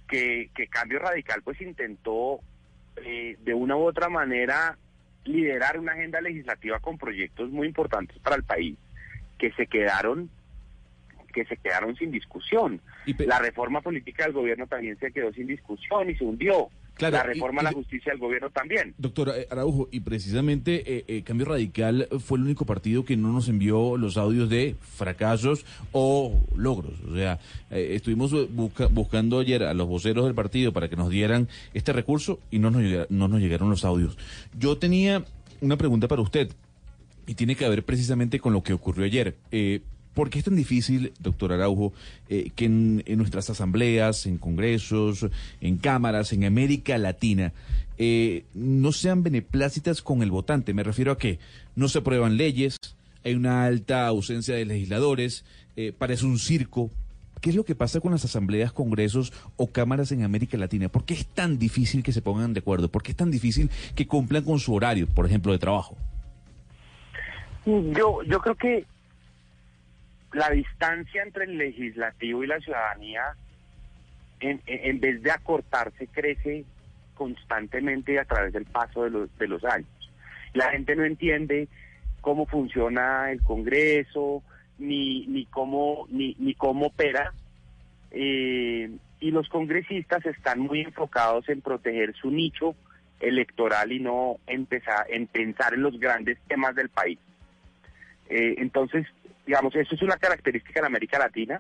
que, 0.07 0.49
Cambio 0.69 0.99
Radical 0.99 1.41
pues 1.43 1.61
intentó 1.61 2.39
eh, 2.97 3.37
de 3.43 3.53
una 3.53 3.75
u 3.75 3.83
otra 3.83 4.09
manera 4.09 4.77
liderar 5.25 5.77
una 5.77 5.93
agenda 5.93 6.21
legislativa 6.21 6.79
con 6.79 6.97
proyectos 6.97 7.49
muy 7.49 7.67
importantes 7.67 8.17
para 8.19 8.35
el 8.35 8.43
país 8.43 8.77
que 9.37 9.51
se 9.53 9.67
quedaron 9.67 10.29
que 11.33 11.45
se 11.45 11.57
quedaron 11.57 11.95
sin 11.95 12.09
discusión. 12.09 12.81
La 13.19 13.37
reforma 13.37 13.81
política 13.81 14.23
del 14.23 14.33
gobierno 14.33 14.65
también 14.65 14.97
se 14.97 15.11
quedó 15.11 15.31
sin 15.31 15.45
discusión 15.45 16.09
y 16.09 16.15
se 16.15 16.23
hundió 16.23 16.69
la 17.01 17.23
reforma 17.23 17.61
a 17.61 17.63
la 17.65 17.71
justicia 17.71 18.11
del 18.11 18.19
gobierno 18.19 18.49
también. 18.49 18.93
Doctora 18.97 19.37
eh, 19.37 19.47
Araujo, 19.49 19.87
y 19.91 20.01
precisamente 20.01 20.83
eh, 20.85 21.05
eh, 21.07 21.23
Cambio 21.23 21.45
Radical 21.47 22.07
fue 22.19 22.37
el 22.37 22.45
único 22.45 22.65
partido 22.65 23.05
que 23.05 23.17
no 23.17 23.31
nos 23.31 23.47
envió 23.47 23.97
los 23.97 24.17
audios 24.17 24.49
de 24.49 24.75
fracasos 24.95 25.65
o 25.91 26.39
logros. 26.55 26.99
O 27.09 27.15
sea, 27.15 27.39
estuvimos 27.69 28.33
buscando 28.91 29.39
ayer 29.39 29.63
a 29.63 29.73
los 29.73 29.87
voceros 29.87 30.25
del 30.25 30.35
partido 30.35 30.73
para 30.73 30.89
que 30.89 30.95
nos 30.95 31.09
dieran 31.09 31.47
este 31.73 31.93
recurso 31.93 32.39
y 32.51 32.59
no 32.59 32.71
nos, 32.71 33.09
no 33.09 33.27
nos 33.27 33.39
llegaron 33.39 33.69
los 33.69 33.85
audios. 33.85 34.17
Yo 34.57 34.77
tenía 34.77 35.23
una 35.61 35.77
pregunta 35.77 36.07
para 36.07 36.21
usted 36.21 36.49
y 37.27 37.35
tiene 37.35 37.55
que 37.55 37.67
ver 37.69 37.83
precisamente 37.83 38.39
con 38.39 38.53
lo 38.53 38.63
que 38.63 38.73
ocurrió 38.73 39.05
ayer. 39.05 39.35
¿Por 40.19 40.29
qué 40.29 40.39
es 40.39 40.43
tan 40.43 40.57
difícil, 40.57 41.13
doctor 41.21 41.53
Araujo, 41.53 41.93
eh, 42.27 42.51
que 42.53 42.65
en, 42.65 43.03
nuestras 43.15 43.49
asambleas, 43.49 44.25
en 44.25 44.37
congresos, 44.37 45.25
en 45.61 45.77
cámaras, 45.77 46.33
en 46.33 46.43
América 46.43 46.97
Latina, 46.97 47.53
eh, 47.97 48.43
no 48.53 48.91
sean 48.91 49.23
beneplácitas 49.23 50.01
con 50.01 50.21
el 50.21 50.29
votante? 50.29 50.73
Me 50.73 50.83
refiero 50.83 51.13
a 51.13 51.17
que 51.17 51.39
no 51.77 51.87
se 51.87 51.99
aprueban 51.99 52.35
leyes, 52.35 52.75
hay 53.23 53.33
una 53.33 53.63
alta 53.63 54.07
ausencia 54.07 54.55
de 54.55 54.65
legisladores, 54.65 55.45
eh, 55.77 55.93
parece 55.97 56.25
un 56.25 56.37
circo. 56.37 56.91
¿Qué 57.39 57.51
es 57.51 57.55
lo 57.55 57.63
que 57.63 57.75
pasa 57.75 58.01
con 58.01 58.11
las 58.11 58.25
asambleas, 58.25 58.73
congresos 58.73 59.31
o 59.55 59.67
cámaras 59.67 60.11
en 60.11 60.23
América 60.23 60.57
Latina? 60.57 60.89
¿Por 60.89 61.05
qué 61.05 61.13
es 61.13 61.27
tan 61.27 61.57
difícil 61.57 62.03
que 62.03 62.11
se 62.11 62.21
pongan 62.21 62.53
de 62.53 62.59
acuerdo? 62.59 62.89
¿Por 62.89 63.03
qué 63.03 63.11
es 63.11 63.17
tan 63.17 63.31
difícil 63.31 63.69
que 63.95 64.05
cumplan 64.05 64.43
con 64.43 64.59
su 64.59 64.73
horario, 64.73 65.07
por 65.07 65.25
ejemplo, 65.25 65.53
de 65.53 65.59
trabajo? 65.59 65.95
Yo, 67.65 68.21
yo 68.23 68.41
creo 68.41 68.55
que 68.55 68.85
la 70.33 70.49
distancia 70.49 71.23
entre 71.23 71.45
el 71.45 71.57
legislativo 71.57 72.43
y 72.43 72.47
la 72.47 72.59
ciudadanía, 72.59 73.23
en, 74.39 74.61
en 74.65 74.99
vez 74.99 75.21
de 75.21 75.31
acortarse, 75.31 76.07
crece 76.07 76.65
constantemente 77.15 78.19
a 78.19 78.25
través 78.25 78.53
del 78.53 78.65
paso 78.65 79.03
de 79.03 79.09
los, 79.09 79.37
de 79.37 79.47
los 79.47 79.63
años. 79.65 79.89
La 80.53 80.71
gente 80.71 80.95
no 80.95 81.03
entiende 81.03 81.67
cómo 82.21 82.45
funciona 82.45 83.31
el 83.31 83.41
Congreso, 83.43 84.43
ni, 84.77 85.27
ni, 85.27 85.45
cómo, 85.45 86.07
ni, 86.09 86.35
ni 86.39 86.53
cómo 86.53 86.87
opera. 86.87 87.33
Eh, 88.11 88.89
y 89.19 89.31
los 89.31 89.49
congresistas 89.49 90.25
están 90.25 90.61
muy 90.61 90.81
enfocados 90.81 91.47
en 91.49 91.61
proteger 91.61 92.15
su 92.15 92.31
nicho 92.31 92.75
electoral 93.19 93.91
y 93.91 93.99
no 93.99 94.37
empezar, 94.47 95.05
en 95.09 95.27
pensar 95.27 95.73
en 95.73 95.81
los 95.81 95.99
grandes 95.99 96.39
temas 96.47 96.73
del 96.75 96.89
país. 96.89 97.19
Eh, 98.29 98.55
entonces, 98.59 99.05
digamos, 99.49 99.75
eso 99.75 99.95
es 99.95 100.01
una 100.03 100.17
característica 100.17 100.79
en 100.79 100.85
América 100.85 101.17
Latina. 101.17 101.59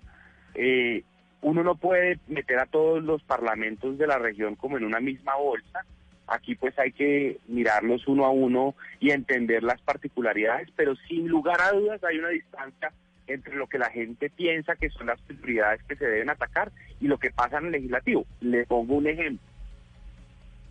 Eh, 0.53 1.01
uno 1.41 1.63
no 1.63 1.73
puede 1.73 2.19
meter 2.27 2.59
a 2.59 2.67
todos 2.67 3.03
los 3.03 3.23
parlamentos 3.23 3.97
de 3.97 4.05
la 4.05 4.19
región 4.19 4.55
como 4.55 4.77
en 4.77 4.83
una 4.83 4.99
misma 4.99 5.35
bolsa. 5.37 5.83
Aquí 6.27 6.53
pues 6.53 6.77
hay 6.77 6.91
que 6.91 7.39
mirarlos 7.47 8.07
uno 8.07 8.25
a 8.25 8.29
uno 8.29 8.75
y 8.99 9.09
entender 9.09 9.63
las 9.63 9.81
particularidades, 9.81 10.69
pero 10.75 10.95
sin 11.07 11.27
lugar 11.29 11.59
a 11.61 11.71
dudas 11.71 12.03
hay 12.03 12.19
una 12.19 12.29
distancia 12.29 12.91
entre 13.25 13.55
lo 13.55 13.65
que 13.65 13.79
la 13.79 13.89
gente 13.89 14.29
piensa 14.29 14.75
que 14.75 14.91
son 14.91 15.07
las 15.07 15.19
prioridades 15.21 15.81
que 15.85 15.95
se 15.95 16.05
deben 16.05 16.29
atacar 16.29 16.71
y 17.01 17.07
lo 17.07 17.17
que 17.17 17.31
pasa 17.31 17.57
en 17.57 17.65
el 17.65 17.71
legislativo. 17.71 18.27
Le 18.39 18.67
pongo 18.67 18.97
un 18.97 19.07
ejemplo. 19.07 19.47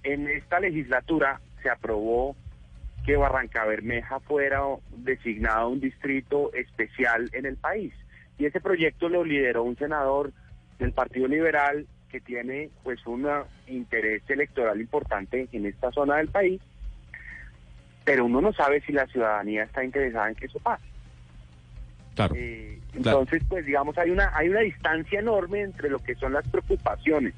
En 0.04 0.28
esta 0.28 0.60
legislatura 0.60 1.40
se 1.64 1.68
aprobó 1.68 2.36
que 3.08 3.16
Barranca 3.16 3.64
Bermeja 3.64 4.20
fuera 4.20 4.60
designado 4.90 5.70
un 5.70 5.80
distrito 5.80 6.52
especial 6.52 7.30
en 7.32 7.46
el 7.46 7.56
país. 7.56 7.94
Y 8.36 8.44
ese 8.44 8.60
proyecto 8.60 9.08
lo 9.08 9.24
lideró 9.24 9.62
un 9.62 9.78
senador 9.78 10.30
del 10.78 10.92
Partido 10.92 11.26
Liberal 11.26 11.86
que 12.10 12.20
tiene 12.20 12.68
pues 12.84 12.98
un 13.06 13.26
interés 13.66 14.28
electoral 14.28 14.78
importante 14.78 15.48
en 15.52 15.64
esta 15.64 15.90
zona 15.90 16.16
del 16.16 16.28
país, 16.28 16.60
pero 18.04 18.26
uno 18.26 18.42
no 18.42 18.52
sabe 18.52 18.82
si 18.82 18.92
la 18.92 19.06
ciudadanía 19.06 19.62
está 19.62 19.82
interesada 19.82 20.28
en 20.28 20.34
que 20.34 20.44
eso 20.44 20.60
pase. 20.60 20.84
Claro. 22.14 22.34
Eh, 22.36 22.78
entonces, 22.92 23.42
pues 23.48 23.64
digamos, 23.64 23.96
hay 23.96 24.10
una, 24.10 24.36
hay 24.36 24.50
una 24.50 24.60
distancia 24.60 25.20
enorme 25.20 25.62
entre 25.62 25.88
lo 25.88 25.98
que 26.00 26.14
son 26.16 26.34
las 26.34 26.46
preocupaciones 26.46 27.32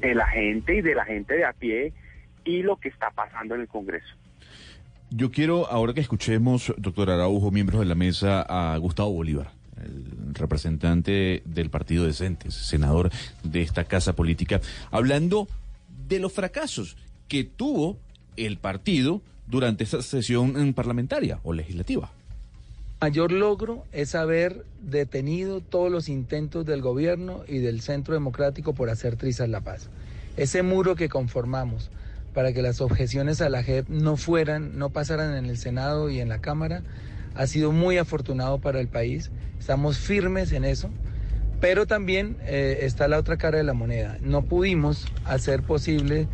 de 0.00 0.14
la 0.14 0.28
gente 0.28 0.76
y 0.76 0.80
de 0.80 0.94
la 0.94 1.04
gente 1.04 1.34
de 1.34 1.44
a 1.44 1.52
pie 1.52 1.92
y 2.42 2.62
lo 2.62 2.76
que 2.76 2.88
está 2.88 3.10
pasando 3.10 3.54
en 3.54 3.60
el 3.60 3.68
Congreso. 3.68 4.16
Yo 5.16 5.30
quiero, 5.30 5.70
ahora 5.70 5.94
que 5.94 6.00
escuchemos, 6.00 6.74
doctor 6.76 7.08
Araujo, 7.08 7.52
miembros 7.52 7.78
de 7.78 7.86
la 7.86 7.94
mesa, 7.94 8.42
a 8.42 8.76
Gustavo 8.78 9.12
Bolívar, 9.12 9.52
el 9.80 10.34
representante 10.34 11.40
del 11.44 11.70
Partido 11.70 12.04
Decentes, 12.04 12.52
senador 12.54 13.12
de 13.44 13.62
esta 13.62 13.84
casa 13.84 14.14
política, 14.14 14.60
hablando 14.90 15.46
de 16.08 16.18
los 16.18 16.32
fracasos 16.32 16.96
que 17.28 17.44
tuvo 17.44 17.96
el 18.36 18.56
partido 18.56 19.22
durante 19.46 19.84
esta 19.84 20.02
sesión 20.02 20.72
parlamentaria 20.74 21.38
o 21.44 21.52
legislativa. 21.52 22.10
mayor 23.00 23.30
logro 23.30 23.84
es 23.92 24.16
haber 24.16 24.64
detenido 24.82 25.60
todos 25.60 25.92
los 25.92 26.08
intentos 26.08 26.66
del 26.66 26.82
gobierno 26.82 27.44
y 27.46 27.58
del 27.58 27.82
Centro 27.82 28.14
Democrático 28.14 28.72
por 28.72 28.90
hacer 28.90 29.14
trizas 29.14 29.48
la 29.48 29.60
paz. 29.60 29.90
Ese 30.36 30.64
muro 30.64 30.96
que 30.96 31.08
conformamos 31.08 31.88
para 32.34 32.52
que 32.52 32.60
las 32.60 32.80
objeciones 32.80 33.40
a 33.40 33.48
la 33.48 33.62
JEP 33.62 33.88
no 33.88 34.16
fueran, 34.16 34.76
no 34.76 34.90
pasaran 34.90 35.36
en 35.36 35.46
el 35.46 35.56
Senado 35.56 36.10
y 36.10 36.20
en 36.20 36.28
la 36.28 36.40
Cámara, 36.40 36.82
ha 37.34 37.46
sido 37.46 37.72
muy 37.72 37.96
afortunado 37.96 38.58
para 38.58 38.80
el 38.80 38.88
país. 38.88 39.30
Estamos 39.58 39.98
firmes 39.98 40.52
en 40.52 40.64
eso, 40.64 40.90
pero 41.60 41.86
también 41.86 42.36
eh, 42.42 42.80
está 42.82 43.08
la 43.08 43.18
otra 43.18 43.36
cara 43.36 43.58
de 43.58 43.64
la 43.64 43.72
moneda. 43.72 44.18
No 44.20 44.42
pudimos 44.42 45.06
hacer 45.24 45.62
posible 45.62 46.28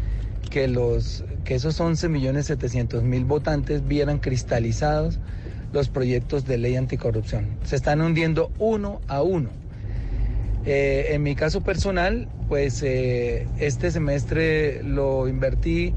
que, 0.51 0.69
los, 0.69 1.25
que 1.45 1.55
esos 1.55 1.79
11 1.79 2.09
millones 2.09 2.47
700 2.47 3.03
mil 3.03 3.25
votantes 3.27 3.87
vieran 3.87 4.19
cristalizados 4.19 5.19
los 5.73 5.89
proyectos 5.89 6.47
de 6.47 6.59
ley 6.59 6.77
anticorrupción. 6.77 7.47
Se 7.65 7.77
están 7.77 8.01
hundiendo 8.01 8.51
uno 8.59 9.01
a 9.07 9.23
uno. 9.23 9.51
Eh, 10.65 11.09
en 11.11 11.23
mi 11.23 11.35
caso 11.37 11.61
personal, 11.61 12.29
pues 12.51 12.83
eh, 12.83 13.47
este 13.61 13.93
semestre 13.93 14.83
lo 14.83 15.29
invertí 15.29 15.95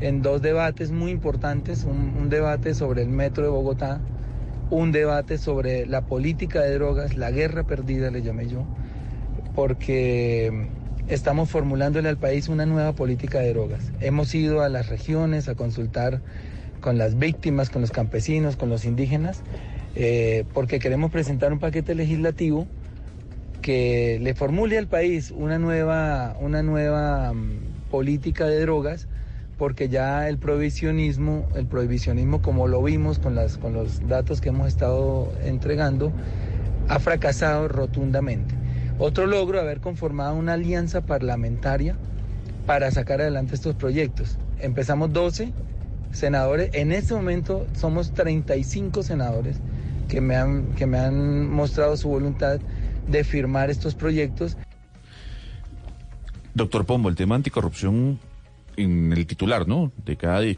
en 0.00 0.22
dos 0.22 0.40
debates 0.40 0.92
muy 0.92 1.10
importantes, 1.10 1.82
un, 1.82 2.28
debate 2.28 2.74
sobre 2.74 3.02
el 3.02 3.08
metro 3.08 3.42
de 3.42 3.48
Bogotá, 3.48 4.00
un 4.70 4.92
debate 4.92 5.36
sobre 5.36 5.84
la 5.84 6.02
política 6.02 6.60
de 6.60 6.74
drogas, 6.74 7.16
la 7.16 7.32
guerra 7.32 7.64
perdida 7.64 8.12
le 8.12 8.22
llamé 8.22 8.46
yo, 8.46 8.64
porque 9.56 10.68
estamos 11.08 11.50
formulándole 11.50 12.08
al 12.08 12.18
país 12.18 12.46
una 12.46 12.66
nueva 12.66 12.92
política 12.92 13.40
de 13.40 13.52
drogas. 13.52 13.90
Hemos 14.00 14.32
ido 14.32 14.62
a 14.62 14.68
las 14.68 14.88
regiones 14.88 15.48
a 15.48 15.56
consultar 15.56 16.20
con 16.80 16.98
las 16.98 17.18
víctimas, 17.18 17.68
con 17.68 17.80
los 17.82 17.90
campesinos, 17.90 18.54
con 18.54 18.68
los 18.68 18.84
indígenas, 18.84 19.42
eh, 19.96 20.44
porque 20.54 20.78
queremos 20.78 21.10
presentar 21.10 21.52
un 21.52 21.58
paquete 21.58 21.96
legislativo 21.96 22.68
que 23.62 24.18
le 24.20 24.34
formule 24.34 24.78
al 24.78 24.86
país 24.86 25.32
una 25.36 25.58
nueva, 25.58 26.36
una 26.40 26.62
nueva 26.62 27.32
mm, 27.32 27.90
política 27.90 28.46
de 28.46 28.60
drogas, 28.60 29.08
porque 29.58 29.88
ya 29.88 30.28
el 30.28 30.38
prohibicionismo, 30.38 31.48
el 31.54 31.66
prohibicionismo 31.66 32.42
como 32.42 32.68
lo 32.68 32.82
vimos 32.82 33.18
con, 33.18 33.34
las, 33.34 33.56
con 33.56 33.72
los 33.72 34.06
datos 34.06 34.40
que 34.40 34.50
hemos 34.50 34.68
estado 34.68 35.32
entregando, 35.44 36.12
ha 36.88 36.98
fracasado 36.98 37.68
rotundamente. 37.68 38.54
Otro 38.98 39.26
logro, 39.26 39.60
haber 39.60 39.80
conformado 39.80 40.34
una 40.34 40.54
alianza 40.54 41.02
parlamentaria 41.02 41.96
para 42.66 42.90
sacar 42.90 43.20
adelante 43.20 43.54
estos 43.54 43.74
proyectos. 43.74 44.38
Empezamos 44.58 45.12
12 45.12 45.52
senadores, 46.12 46.70
en 46.72 46.92
este 46.92 47.14
momento 47.14 47.66
somos 47.74 48.12
35 48.12 49.02
senadores 49.02 49.58
que 50.08 50.20
me 50.20 50.36
han, 50.36 50.68
que 50.74 50.86
me 50.86 50.98
han 50.98 51.50
mostrado 51.50 51.96
su 51.96 52.08
voluntad 52.08 52.58
de 53.08 53.24
firmar 53.24 53.70
estos 53.70 53.94
proyectos. 53.94 54.56
Doctor 56.54 56.86
Pombo, 56.86 57.08
el 57.08 57.16
tema 57.16 57.34
anticorrupción 57.34 58.18
en 58.76 59.12
el 59.12 59.26
titular, 59.26 59.66
¿no? 59.66 59.92
De 60.04 60.16
cada, 60.16 60.40
de, 60.40 60.56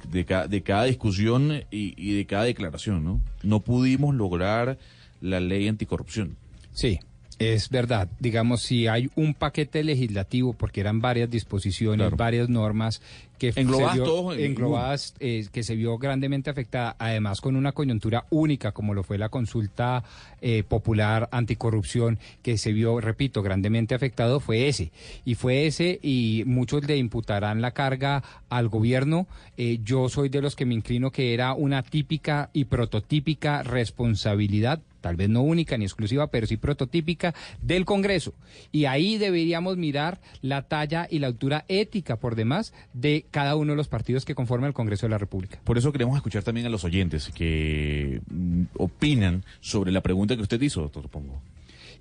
de 0.49 0.63
cada 0.63 0.85
discusión 0.85 1.53
y, 1.71 1.95
y, 1.97 2.17
de 2.17 2.27
cada 2.27 2.45
declaración, 2.45 3.05
¿no? 3.05 3.21
No 3.43 3.61
pudimos 3.61 4.15
lograr 4.15 4.79
la 5.21 5.41
ley 5.41 5.69
anticorrupción. 5.69 6.37
Sí, 6.73 7.01
es 7.39 7.69
verdad, 7.71 8.09
digamos, 8.19 8.63
si 8.63 8.89
hay 8.89 9.11
un 9.15 9.33
paquete 9.35 9.85
legislativo, 9.85 10.55
porque 10.55 10.81
eran 10.81 11.01
varias 11.01 11.31
disposiciones, 11.31 12.11
varias 12.17 12.49
normas 12.49 13.01
que 13.39 13.53
englobadas, 13.55 13.95
se 13.95 14.03
vio, 14.03 14.33
englobadas 14.33 15.15
eh, 15.21 15.47
que 15.53 15.63
se 15.63 15.77
vio 15.77 15.97
grandemente 15.99 16.51
afectada, 16.51 16.97
además 16.99 17.41
con 17.41 17.55
una 17.55 17.71
coyuntura 17.71 18.27
única 18.31 18.73
como 18.73 18.95
lo 18.95 19.05
fue 19.05 19.17
la 19.17 19.29
consulta 19.29 20.03
eh, 20.41 20.65
popular 20.65 21.29
anticorrupción, 21.31 22.19
que 22.43 22.59
se 22.59 22.73
vio, 22.73 23.01
repito, 23.01 23.41
grandemente 23.43 23.95
afectado, 23.95 24.41
fue 24.41 24.67
ese. 24.67 24.91
Y 25.25 25.37
fue 25.37 25.67
ese 25.67 26.01
y 26.03 26.43
muchos 26.47 26.85
le 26.89 26.97
imputarán 26.97 27.63
la 27.63 27.71
carga 27.71 28.25
al 28.49 28.69
gobierno. 28.69 29.29
Eh, 29.57 29.79
yo 29.85 30.09
soy 30.09 30.29
de 30.29 30.43
los 30.43 30.57
que 30.57 30.67
me 30.67 30.75
inclino 30.75 31.13
que 31.13 31.35
era 31.35 31.55
una 31.55 31.83
típica 31.85 32.51
y 32.53 32.65
prototípica 32.65 33.63
responsabilidad 33.63 34.81
tal 35.01 35.17
vez 35.17 35.29
no 35.29 35.43
única 35.43 35.77
ni 35.79 35.85
exclusiva, 35.85 36.29
pero 36.29 36.47
sí 36.47 36.57
prototípica 36.57 37.35
del 37.63 37.85
Congreso. 37.85 38.35
Y 38.73 38.87
ahí 38.87 39.19
deberíamos 39.19 39.77
mirar 39.77 40.21
la 40.43 40.63
talla 40.63 41.07
y 41.11 41.19
la 41.19 41.29
altura 41.29 41.65
ética, 41.69 42.17
por 42.17 42.35
demás, 42.35 42.73
de 42.93 43.27
cada 43.31 43.57
uno 43.57 43.73
de 43.73 43.77
los 43.77 43.89
partidos 43.89 44.25
que 44.25 44.35
conforman 44.35 44.69
el 44.69 44.75
Congreso 44.75 45.07
de 45.07 45.11
la 45.11 45.19
República. 45.19 45.61
Por 45.65 45.79
eso 45.79 45.93
queremos 45.93 46.17
escuchar 46.17 46.43
también 46.43 46.67
a 46.67 46.71
los 46.71 46.85
oyentes 46.85 47.31
que 47.35 48.21
mm, 48.31 48.63
opinan 48.77 49.45
sobre 49.61 49.93
la 49.93 50.01
pregunta 50.01 50.37
que 50.37 50.43
usted 50.43 50.61
hizo, 50.61 50.83
doctor 50.83 51.09
Pongo. 51.09 51.41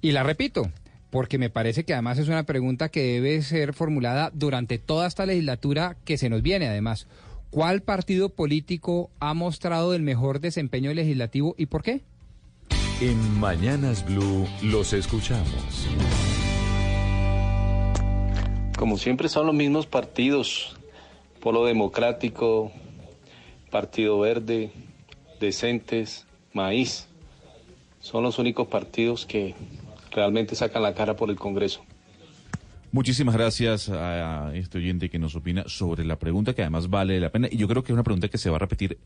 Y 0.02 0.12
la 0.12 0.24
repito, 0.24 0.72
porque 1.10 1.38
me 1.38 1.50
parece 1.50 1.84
que 1.84 1.94
además 1.94 2.18
es 2.18 2.28
una 2.28 2.44
pregunta 2.44 2.90
que 2.90 3.02
debe 3.02 3.42
ser 3.42 3.74
formulada 3.74 4.32
durante 4.34 4.78
toda 4.78 5.08
esta 5.08 5.26
legislatura 5.26 5.98
que 6.06 6.18
se 6.18 6.30
nos 6.30 6.42
viene, 6.42 6.68
además. 6.68 7.08
¿Cuál 7.50 7.82
partido 7.82 8.30
político 8.30 9.10
ha 9.20 9.34
mostrado 9.34 9.94
el 9.94 10.02
mejor 10.02 10.42
desempeño 10.42 10.94
legislativo 10.94 11.56
y 11.58 11.68
por 11.68 11.82
qué? 11.82 12.02
En 13.00 13.40
Mañanas 13.40 14.04
Blue 14.04 14.48
los 14.64 14.92
escuchamos. 14.92 15.88
Como 18.76 18.98
siempre 18.98 19.30
son 19.30 19.46
los 19.46 19.54
mismos 19.54 19.86
partidos, 19.86 20.76
Polo 21.40 21.66
Democrático, 21.66 22.72
Partido 23.70 24.18
Verde, 24.18 24.72
Decentes, 25.40 26.26
Maíz. 26.54 27.08
Son 28.00 28.24
los 28.24 28.40
únicos 28.40 28.68
partidos 28.68 29.28
que 29.28 29.54
realmente 30.10 30.56
sacan 30.56 30.82
la 30.82 30.96
cara 30.96 31.16
por 31.16 31.30
el 31.30 31.36
Congreso. 31.36 31.86
Muchísimas 32.92 33.36
gracias 33.36 33.90
a 33.90 34.56
este 34.56 34.80
oyente 34.80 35.12
que 35.12 35.20
nos 35.20 35.36
opina 35.36 35.66
sobre 35.68 36.04
la 36.04 36.18
pregunta 36.18 36.56
que 36.56 36.64
además 36.64 36.90
vale 36.90 37.20
la 37.20 37.30
pena 37.30 37.48
y 37.52 37.58
yo 37.58 37.68
creo 37.68 37.84
que 37.84 37.92
es 37.92 37.94
una 37.94 38.04
pregunta 38.04 38.28
que 38.28 38.40
se 38.40 38.50
va 38.50 38.56
a 38.56 38.60
repetir 38.60 38.98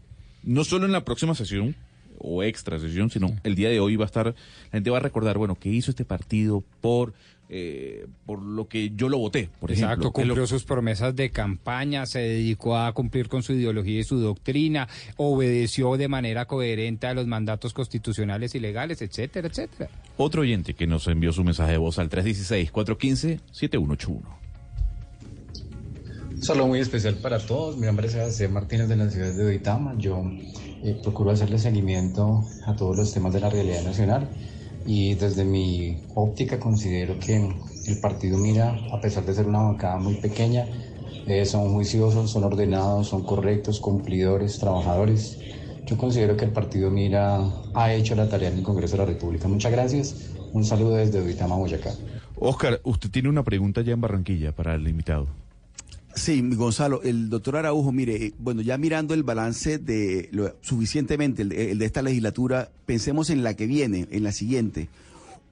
no 0.43 0.63
solo 0.63 0.85
en 0.85 0.93
la 0.93 1.03
próxima 1.03 1.35
sesión 1.35 1.75
o 2.23 2.43
extra 2.43 2.79
sesión, 2.79 3.09
sino 3.09 3.35
el 3.43 3.55
día 3.55 3.69
de 3.69 3.79
hoy 3.79 3.95
va 3.95 4.05
a 4.05 4.07
estar, 4.07 4.27
la 4.27 4.33
gente 4.71 4.89
va 4.89 4.97
a 4.97 5.01
recordar, 5.01 5.37
bueno, 5.37 5.57
qué 5.59 5.69
hizo 5.69 5.91
este 5.91 6.05
partido 6.05 6.63
por 6.81 7.13
eh, 7.53 8.07
por 8.25 8.41
lo 8.41 8.69
que 8.69 8.91
yo 8.95 9.09
lo 9.09 9.17
voté, 9.17 9.49
por 9.59 9.71
Exacto, 9.71 10.03
ejemplo. 10.03 10.13
cumplió 10.13 10.47
sus 10.47 10.63
promesas 10.63 11.13
de 11.17 11.31
campaña, 11.31 12.05
se 12.05 12.19
dedicó 12.19 12.77
a 12.77 12.93
cumplir 12.93 13.27
con 13.27 13.43
su 13.43 13.51
ideología 13.51 13.99
y 13.99 14.05
su 14.05 14.21
doctrina, 14.21 14.87
obedeció 15.17 15.97
de 15.97 16.07
manera 16.07 16.45
coherente 16.45 17.07
a 17.07 17.13
los 17.13 17.27
mandatos 17.27 17.73
constitucionales 17.73 18.55
y 18.55 18.61
legales, 18.61 19.01
etcétera, 19.01 19.49
etcétera. 19.49 19.89
Otro 20.15 20.43
oyente 20.43 20.75
que 20.75 20.87
nos 20.87 21.07
envió 21.07 21.33
su 21.33 21.43
mensaje 21.43 21.73
de 21.73 21.77
voz 21.77 21.99
al 21.99 22.09
316-415-7181. 22.09 24.21
Un 26.29 26.41
saludo 26.41 26.67
muy 26.67 26.79
especial 26.79 27.15
para 27.15 27.37
todos. 27.37 27.75
Mi 27.75 27.85
nombre 27.85 28.07
es 28.07 28.15
José 28.15 28.47
Martínez 28.47 28.87
de 28.87 28.95
la 28.95 29.09
ciudad 29.09 29.33
de 29.33 29.43
Oitama. 29.43 29.93
Yo 29.97 30.23
eh, 30.83 30.99
procuro 31.01 31.31
hacerle 31.31 31.59
seguimiento 31.59 32.43
a 32.65 32.75
todos 32.75 32.97
los 32.97 33.13
temas 33.13 33.33
de 33.33 33.39
la 33.39 33.49
realidad 33.49 33.83
nacional 33.83 34.27
y 34.85 35.13
desde 35.15 35.43
mi 35.43 35.97
óptica 36.15 36.59
considero 36.59 37.19
que 37.19 37.53
el 37.85 37.99
partido 37.99 38.37
Mira, 38.37 38.77
a 38.91 38.99
pesar 38.99 39.25
de 39.25 39.33
ser 39.33 39.47
una 39.47 39.59
bancada 39.59 39.97
muy 39.97 40.15
pequeña, 40.15 40.65
eh, 41.27 41.45
son 41.45 41.73
juiciosos, 41.73 42.31
son 42.31 42.43
ordenados, 42.43 43.07
son 43.07 43.23
correctos, 43.23 43.79
cumplidores, 43.79 44.59
trabajadores. 44.59 45.37
Yo 45.85 45.97
considero 45.97 46.35
que 46.37 46.45
el 46.45 46.51
partido 46.51 46.89
Mira 46.89 47.41
ha 47.73 47.93
hecho 47.93 48.15
la 48.15 48.27
tarea 48.29 48.49
en 48.49 48.57
el 48.57 48.63
Congreso 48.63 48.93
de 48.93 48.97
la 48.99 49.05
República. 49.05 49.47
Muchas 49.47 49.71
gracias. 49.71 50.31
Un 50.53 50.65
saludo 50.65 50.95
desde 50.95 51.21
Uitama, 51.21 51.55
Boyacá. 51.55 51.91
Oscar, 52.35 52.81
usted 52.83 53.09
tiene 53.11 53.29
una 53.29 53.43
pregunta 53.43 53.81
ya 53.81 53.93
en 53.93 54.01
Barranquilla 54.01 54.51
para 54.51 54.75
el 54.75 54.87
invitado. 54.87 55.27
Sí, 56.15 56.41
Gonzalo, 56.55 57.01
el 57.03 57.29
doctor 57.29 57.55
Araujo, 57.55 57.91
mire, 57.91 58.33
bueno, 58.37 58.61
ya 58.61 58.77
mirando 58.77 59.13
el 59.13 59.23
balance 59.23 59.77
de 59.77 60.29
lo, 60.31 60.55
suficientemente, 60.61 61.43
el, 61.43 61.77
de 61.77 61.85
esta 61.85 62.01
legislatura, 62.01 62.69
pensemos 62.85 63.29
en 63.29 63.43
la 63.43 63.53
que 63.55 63.65
viene, 63.65 64.07
en 64.11 64.23
la 64.23 64.31
siguiente. 64.31 64.89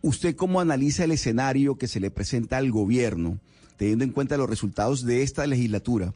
¿Usted 0.02 0.36
cómo 0.36 0.60
analiza 0.60 1.06
el 1.06 1.12
escenario 1.12 1.78
que 1.78 1.88
se 1.88 2.00
le 2.00 2.12
presenta 2.12 2.58
al 2.58 2.72
gobierno, 2.72 3.40
teniendo 3.78 4.04
en 4.04 4.12
cuenta 4.12 4.38
los 4.38 4.50
resultados 4.50 5.06
de 5.06 5.24
esta 5.24 5.48
legislatura 5.48 6.14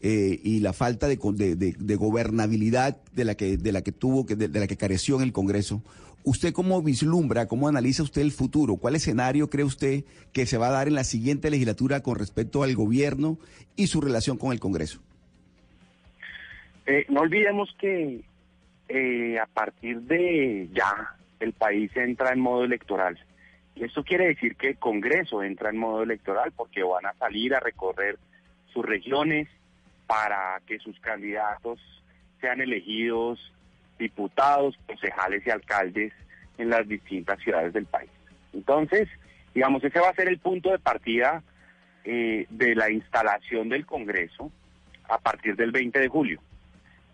eh, 0.00 0.40
y 0.42 0.60
la 0.60 0.72
falta 0.72 1.06
de, 1.06 1.16
de, 1.16 1.54
de, 1.78 1.96
gobernabilidad 1.96 2.96
de 3.14 3.24
la 3.24 3.34
que, 3.34 3.56
de 3.56 3.72
la 3.72 3.82
que 3.82 3.92
tuvo, 3.92 4.24
de 4.24 4.48
la 4.48 4.66
que 4.66 4.76
careció 4.76 5.16
en 5.16 5.22
el 5.22 5.32
Congreso? 5.32 5.82
¿Usted 6.24 6.54
cómo 6.54 6.82
vislumbra, 6.82 7.46
cómo 7.46 7.68
analiza 7.68 8.02
usted 8.02 8.22
el 8.22 8.32
futuro? 8.32 8.76
¿Cuál 8.76 8.96
escenario 8.96 9.50
cree 9.50 9.64
usted 9.64 10.04
que 10.32 10.46
se 10.46 10.56
va 10.56 10.68
a 10.68 10.72
dar 10.72 10.88
en 10.88 10.94
la 10.94 11.04
siguiente 11.04 11.50
legislatura 11.50 12.00
con 12.00 12.18
respecto 12.18 12.62
al 12.62 12.74
gobierno 12.74 13.38
y 13.76 13.88
su 13.88 14.00
relación 14.00 14.38
con 14.38 14.52
el 14.52 14.58
Congreso? 14.58 15.00
Eh, 16.86 17.04
no 17.10 17.20
olvidemos 17.20 17.74
que 17.78 18.22
eh, 18.88 19.38
a 19.38 19.44
partir 19.46 20.00
de 20.00 20.70
ya 20.72 21.14
el 21.40 21.52
país 21.52 21.94
entra 21.94 22.32
en 22.32 22.40
modo 22.40 22.64
electoral. 22.64 23.18
Y 23.74 23.84
esto 23.84 24.02
quiere 24.02 24.28
decir 24.28 24.56
que 24.56 24.68
el 24.68 24.78
Congreso 24.78 25.42
entra 25.42 25.68
en 25.68 25.76
modo 25.76 26.02
electoral 26.02 26.52
porque 26.56 26.82
van 26.82 27.04
a 27.04 27.12
salir 27.14 27.54
a 27.54 27.60
recorrer 27.60 28.18
sus 28.72 28.82
regiones 28.82 29.46
para 30.06 30.62
que 30.66 30.78
sus 30.78 30.98
candidatos 31.00 31.78
sean 32.40 32.62
elegidos 32.62 33.38
diputados, 33.98 34.78
concejales 34.86 35.46
y 35.46 35.50
alcaldes 35.50 36.12
en 36.58 36.70
las 36.70 36.86
distintas 36.88 37.40
ciudades 37.40 37.72
del 37.72 37.86
país. 37.86 38.10
Entonces, 38.52 39.08
digamos, 39.54 39.82
ese 39.84 40.00
va 40.00 40.10
a 40.10 40.14
ser 40.14 40.28
el 40.28 40.38
punto 40.38 40.70
de 40.70 40.78
partida 40.78 41.42
eh, 42.04 42.46
de 42.50 42.74
la 42.74 42.90
instalación 42.90 43.68
del 43.68 43.86
Congreso 43.86 44.50
a 45.08 45.18
partir 45.18 45.56
del 45.56 45.72
20 45.72 45.98
de 46.00 46.08
julio. 46.08 46.40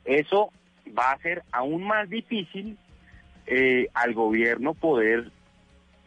Eso 0.04 0.52
va 0.98 1.12
a 1.12 1.18
ser 1.18 1.42
aún 1.52 1.84
más 1.84 2.08
difícil 2.08 2.76
eh, 3.46 3.88
al 3.94 4.14
gobierno 4.14 4.74
poder 4.74 5.30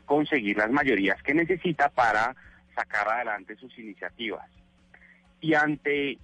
conseguir 0.06 0.58
las 0.58 0.72
mayorías 0.72 1.22
que 1.24 1.34
necesita 1.34 1.90
para 1.90 2.36
sacar 2.76 3.08
adelante 3.08 3.56
sus 3.56 3.78
iniciativas. 3.78 4.50
Y 5.42 5.54
ante 5.54 6.18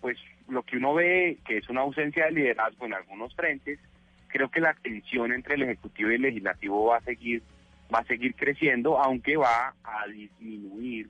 pues 0.00 0.18
lo 0.48 0.62
que 0.62 0.76
uno 0.76 0.94
ve 0.94 1.38
que 1.46 1.58
es 1.58 1.68
una 1.68 1.80
ausencia 1.80 2.26
de 2.26 2.32
liderazgo 2.32 2.86
en 2.86 2.94
algunos 2.94 3.34
frentes, 3.34 3.78
creo 4.34 4.50
que 4.50 4.60
la 4.60 4.74
tensión 4.74 5.32
entre 5.32 5.54
el 5.54 5.62
ejecutivo 5.62 6.10
y 6.10 6.16
el 6.16 6.22
legislativo 6.22 6.86
va 6.86 6.96
a 6.96 7.00
seguir 7.02 7.40
va 7.94 8.00
a 8.00 8.04
seguir 8.04 8.34
creciendo, 8.34 8.98
aunque 8.98 9.36
va 9.36 9.74
a 9.84 10.06
disminuir 10.08 11.08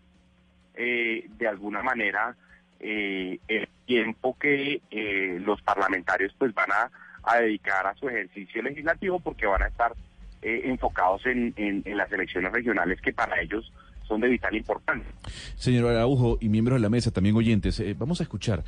eh, 0.74 1.26
de 1.38 1.48
alguna 1.48 1.82
manera 1.82 2.36
eh, 2.80 3.38
el 3.48 3.66
tiempo 3.86 4.36
que 4.38 4.82
eh, 4.90 5.40
los 5.42 5.62
parlamentarios 5.62 6.34
pues 6.36 6.52
van 6.52 6.70
a, 6.70 6.90
dedicar 7.38 7.86
a 7.86 7.94
su 7.94 8.06
ejercicio 8.10 8.60
legislativo 8.62 9.18
porque 9.18 9.46
van 9.46 9.62
a 9.62 9.68
estar 9.68 9.94
enfocados 10.42 11.24
en, 11.24 11.54
en 11.56 11.96
las 11.96 12.12
elecciones 12.12 12.52
regionales 12.52 13.00
que 13.00 13.14
para 13.14 13.40
ellos 13.40 13.72
son 14.06 14.20
de 14.20 14.28
vital 14.28 14.54
importancia. 14.54 15.10
Señor 15.56 15.90
Araujo 15.90 16.36
y 16.38 16.50
miembros 16.50 16.76
de 16.76 16.82
la 16.82 16.90
mesa, 16.90 17.10
también 17.10 17.34
oyentes, 17.34 17.82
vamos 17.98 18.20
a 18.20 18.24
escuchar 18.24 18.62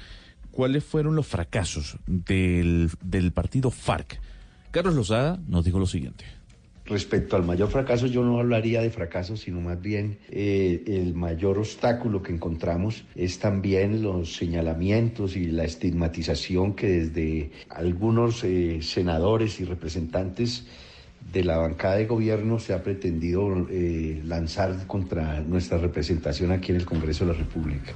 cuáles 0.51 0.83
fueron 0.83 1.15
los 1.17 1.27
fracasos 1.27 1.99
del, 2.07 2.89
del 3.03 3.33
partido 3.33 3.71
FARC. 3.71 4.19
Carlos 4.77 4.95
Lozada 4.95 5.41
nos 5.49 5.65
dijo 5.65 5.79
lo 5.79 5.87
siguiente. 5.87 6.27
Respecto 6.85 7.35
al 7.35 7.45
mayor 7.45 7.71
fracaso, 7.71 8.07
yo 8.09 8.23
no 8.23 8.39
hablaría 8.39 8.83
de 8.83 8.91
fracaso, 8.91 9.35
sino 9.39 9.59
más 9.63 9.81
bien 9.81 10.19
eh, 10.29 10.85
el 10.87 11.15
mayor 11.15 11.57
obstáculo 11.57 12.23
que 12.23 12.35
encontramos 12.35 13.05
es 13.15 13.39
también 13.39 14.03
los 14.03 14.37
señalamientos 14.37 15.35
y 15.35 15.47
la 15.47 15.65
estigmatización 15.65 16.75
que 16.75 16.89
desde 16.89 17.53
algunos 17.71 18.45
eh, 18.45 18.81
senadores 18.83 19.61
y 19.61 19.65
representantes 19.65 20.67
de 21.33 21.43
la 21.43 21.57
bancada 21.57 21.97
de 21.97 22.05
gobierno 22.05 22.59
se 22.59 22.75
ha 22.75 22.83
pretendido 22.83 23.67
eh, 23.71 24.21
lanzar 24.27 24.87
contra 24.87 25.41
nuestra 25.41 25.79
representación 25.79 26.53
aquí 26.53 26.73
en 26.73 26.77
el 26.77 26.85
Congreso 26.85 27.25
de 27.25 27.33
la 27.33 27.39
República. 27.39 27.95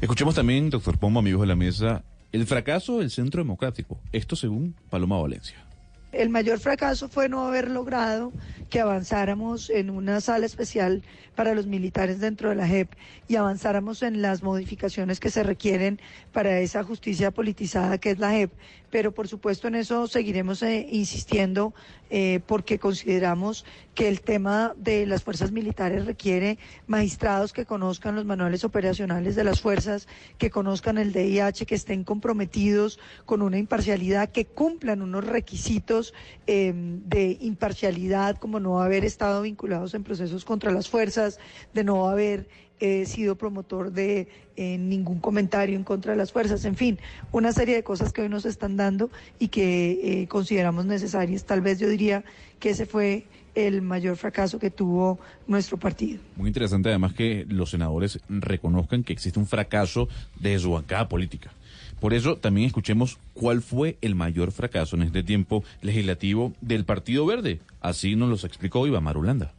Escuchemos 0.00 0.36
también, 0.36 0.70
doctor 0.70 0.96
Pombo, 0.96 1.18
amigos 1.18 1.40
de 1.40 1.46
la 1.48 1.56
mesa, 1.56 2.04
el 2.34 2.46
fracaso 2.46 2.98
del 2.98 3.12
Centro 3.12 3.42
Democrático. 3.42 4.00
Esto 4.10 4.34
según 4.34 4.74
Paloma 4.90 5.20
Valencia. 5.20 5.64
El 6.10 6.30
mayor 6.30 6.58
fracaso 6.58 7.08
fue 7.08 7.28
no 7.28 7.46
haber 7.46 7.70
logrado 7.70 8.32
que 8.70 8.80
avanzáramos 8.80 9.70
en 9.70 9.88
una 9.88 10.20
sala 10.20 10.44
especial 10.44 11.02
para 11.36 11.54
los 11.54 11.68
militares 11.68 12.18
dentro 12.18 12.48
de 12.48 12.56
la 12.56 12.66
JEP 12.66 12.90
y 13.28 13.36
avanzáramos 13.36 14.02
en 14.02 14.20
las 14.20 14.42
modificaciones 14.42 15.20
que 15.20 15.30
se 15.30 15.44
requieren 15.44 16.00
para 16.32 16.58
esa 16.58 16.82
justicia 16.82 17.30
politizada 17.30 17.98
que 17.98 18.10
es 18.10 18.18
la 18.18 18.32
JEP. 18.32 18.50
Pero 18.94 19.10
por 19.10 19.26
supuesto 19.26 19.66
en 19.66 19.74
eso 19.74 20.06
seguiremos 20.06 20.62
eh, 20.62 20.86
insistiendo 20.88 21.74
eh, 22.10 22.38
porque 22.46 22.78
consideramos 22.78 23.64
que 23.92 24.06
el 24.06 24.20
tema 24.20 24.72
de 24.76 25.04
las 25.04 25.24
fuerzas 25.24 25.50
militares 25.50 26.06
requiere 26.06 26.58
magistrados 26.86 27.52
que 27.52 27.64
conozcan 27.64 28.14
los 28.14 28.24
manuales 28.24 28.62
operacionales 28.62 29.34
de 29.34 29.42
las 29.42 29.60
fuerzas, 29.60 30.06
que 30.38 30.48
conozcan 30.48 30.96
el 30.96 31.12
DIH, 31.12 31.66
que 31.66 31.74
estén 31.74 32.04
comprometidos 32.04 33.00
con 33.26 33.42
una 33.42 33.58
imparcialidad, 33.58 34.30
que 34.30 34.44
cumplan 34.44 35.02
unos 35.02 35.24
requisitos 35.26 36.14
em, 36.46 37.00
de 37.04 37.36
imparcialidad, 37.40 38.36
como 38.36 38.60
no 38.60 38.80
haber 38.80 39.04
estado 39.04 39.42
vinculados 39.42 39.94
en 39.94 40.04
procesos 40.04 40.44
contra 40.44 40.70
las 40.70 40.88
fuerzas, 40.88 41.40
de 41.72 41.82
no 41.82 42.08
haber 42.08 42.48
he 42.80 43.06
sido 43.06 43.36
promotor 43.36 43.92
de 43.92 44.28
eh, 44.56 44.78
ningún 44.78 45.20
comentario 45.20 45.76
en 45.76 45.84
contra 45.84 46.12
de 46.12 46.18
las 46.18 46.32
fuerzas, 46.32 46.64
en 46.64 46.76
fin, 46.76 46.98
una 47.32 47.52
serie 47.52 47.74
de 47.74 47.82
cosas 47.82 48.12
que 48.12 48.22
hoy 48.22 48.28
nos 48.28 48.44
están 48.44 48.76
dando 48.76 49.10
y 49.38 49.48
que 49.48 50.22
eh, 50.22 50.28
consideramos 50.28 50.84
necesarias. 50.86 51.44
Tal 51.44 51.60
vez 51.60 51.78
yo 51.78 51.88
diría 51.88 52.24
que 52.58 52.70
ese 52.70 52.86
fue 52.86 53.26
el 53.54 53.82
mayor 53.82 54.16
fracaso 54.16 54.58
que 54.58 54.70
tuvo 54.70 55.18
nuestro 55.46 55.76
partido. 55.76 56.20
Muy 56.36 56.48
interesante 56.48 56.88
además 56.88 57.14
que 57.14 57.46
los 57.48 57.70
senadores 57.70 58.18
reconozcan 58.28 59.04
que 59.04 59.12
existe 59.12 59.38
un 59.38 59.46
fracaso 59.46 60.08
de 60.40 60.58
su 60.58 60.72
bancada 60.72 61.08
política. 61.08 61.52
Por 62.00 62.12
eso 62.12 62.36
también 62.36 62.66
escuchemos 62.66 63.18
cuál 63.32 63.62
fue 63.62 63.96
el 64.02 64.14
mayor 64.14 64.52
fracaso 64.52 64.96
en 64.96 65.02
este 65.02 65.22
tiempo 65.22 65.64
legislativo 65.80 66.52
del 66.60 66.84
Partido 66.84 67.24
Verde. 67.24 67.60
Así 67.80 68.16
nos 68.16 68.28
lo 68.28 68.46
explicó 68.46 68.86
Iván 68.86 69.04
Marulanda. 69.04 69.52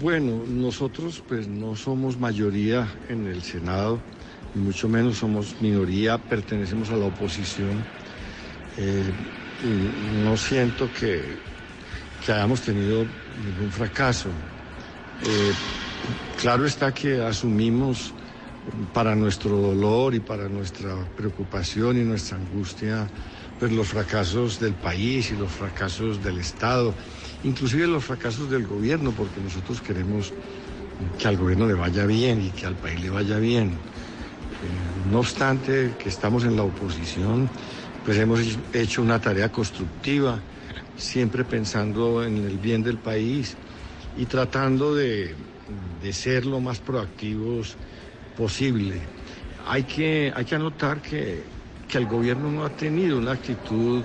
Bueno, 0.00 0.44
nosotros 0.46 1.22
pues 1.26 1.48
no 1.48 1.76
somos 1.76 2.16
mayoría 2.16 2.88
en 3.08 3.26
el 3.26 3.42
Senado, 3.42 4.00
ni 4.54 4.62
mucho 4.62 4.88
menos 4.88 5.18
somos 5.18 5.60
minoría, 5.60 6.18
pertenecemos 6.18 6.90
a 6.90 6.96
la 6.96 7.06
oposición. 7.06 7.84
Eh, 8.78 9.12
no 10.24 10.36
siento 10.36 10.88
que, 10.92 11.38
hayamos 12.26 12.62
tenido 12.62 13.04
ningún 13.44 13.70
fracaso. 13.70 14.28
Eh, 15.24 15.52
claro 16.40 16.64
está 16.64 16.92
que 16.92 17.20
asumimos 17.20 18.14
para 18.92 19.14
nuestro 19.14 19.56
dolor 19.56 20.14
y 20.14 20.20
para 20.20 20.48
nuestra 20.48 21.06
preocupación 21.16 21.98
y 21.98 22.04
nuestra 22.04 22.38
angustia 22.38 23.08
pues 23.58 23.72
los 23.72 23.88
fracasos 23.88 24.58
del 24.58 24.74
país 24.74 25.30
y 25.30 25.36
los 25.36 25.50
fracasos 25.50 26.22
del 26.22 26.38
Estado 26.38 26.94
inclusive 27.44 27.86
los 27.86 28.04
fracasos 28.04 28.50
del 28.50 28.66
gobierno, 28.66 29.12
porque 29.12 29.40
nosotros 29.40 29.80
queremos 29.80 30.32
que 31.18 31.28
al 31.28 31.36
gobierno 31.36 31.66
le 31.66 31.74
vaya 31.74 32.06
bien 32.06 32.42
y 32.42 32.50
que 32.50 32.66
al 32.66 32.76
país 32.76 33.00
le 33.00 33.10
vaya 33.10 33.38
bien. 33.38 33.70
Eh, 34.62 35.10
no 35.10 35.20
obstante 35.20 35.94
que 35.98 36.08
estamos 36.08 36.44
en 36.44 36.56
la 36.56 36.62
oposición, 36.62 37.48
pues 38.04 38.18
hemos 38.18 38.40
hecho 38.72 39.02
una 39.02 39.20
tarea 39.20 39.50
constructiva, 39.50 40.40
siempre 40.96 41.44
pensando 41.44 42.24
en 42.24 42.38
el 42.38 42.58
bien 42.58 42.82
del 42.82 42.98
país 42.98 43.56
y 44.16 44.26
tratando 44.26 44.94
de, 44.94 45.34
ser 46.12 46.46
lo 46.46 46.60
más 46.60 46.78
proactivos 46.78 47.76
posible. 48.36 49.00
Hay 49.66 49.84
que, 49.84 50.32
hay 50.34 50.44
que 50.44 50.54
anotar 50.54 51.00
que, 51.00 51.50
el 51.92 52.06
gobierno 52.06 52.50
no 52.50 52.64
ha 52.64 52.70
tenido 52.70 53.18
una 53.18 53.32
actitud 53.32 54.02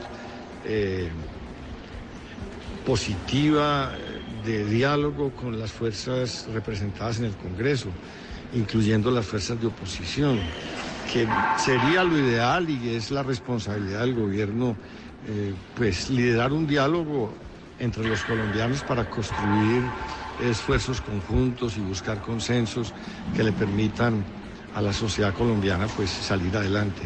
eh, 0.66 1.10
positiva 2.88 3.92
de 4.46 4.64
diálogo 4.64 5.32
con 5.32 5.60
las 5.60 5.74
fuerzas 5.74 6.48
representadas 6.54 7.20
en 7.20 7.26
el 7.26 7.36
Congreso, 7.36 7.90
incluyendo 8.54 9.12
las 9.12 9.26
fuerzas 9.26 9.60
de 9.60 9.68
oposición, 9.68 10.40
que 11.12 11.28
sería 11.58 12.06
lo 12.06 12.18
ideal 12.18 12.70
y 12.70 12.96
es 12.96 13.12
la 13.12 13.24
responsabilidad 13.24 14.00
del 14.00 14.16
gobierno, 14.16 14.78
eh, 15.28 15.54
pues 15.76 16.10
liderar 16.10 16.54
un 16.54 16.66
diálogo 16.66 17.34
entre 17.78 18.08
los 18.08 18.24
colombianos 18.24 18.84
para 18.84 19.10
construir 19.10 19.84
esfuerzos 20.42 21.02
conjuntos 21.02 21.76
y 21.76 21.82
buscar 21.82 22.22
consensos 22.22 22.94
que 23.36 23.44
le 23.44 23.52
permitan 23.52 24.24
a 24.76 24.82
la 24.82 24.94
sociedad 24.94 25.34
colombiana 25.34 25.88
pues 25.98 26.10
salir 26.10 26.56
adelante. 26.56 27.02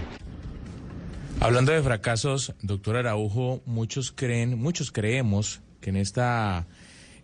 Hablando 1.39 1.71
de 1.71 1.81
fracasos, 1.81 2.53
doctor 2.61 2.97
Araujo, 2.97 3.63
muchos 3.65 4.11
creen, 4.11 4.59
muchos 4.59 4.91
creemos 4.91 5.59
que 5.81 5.89
en 5.89 5.97
esta 5.97 6.67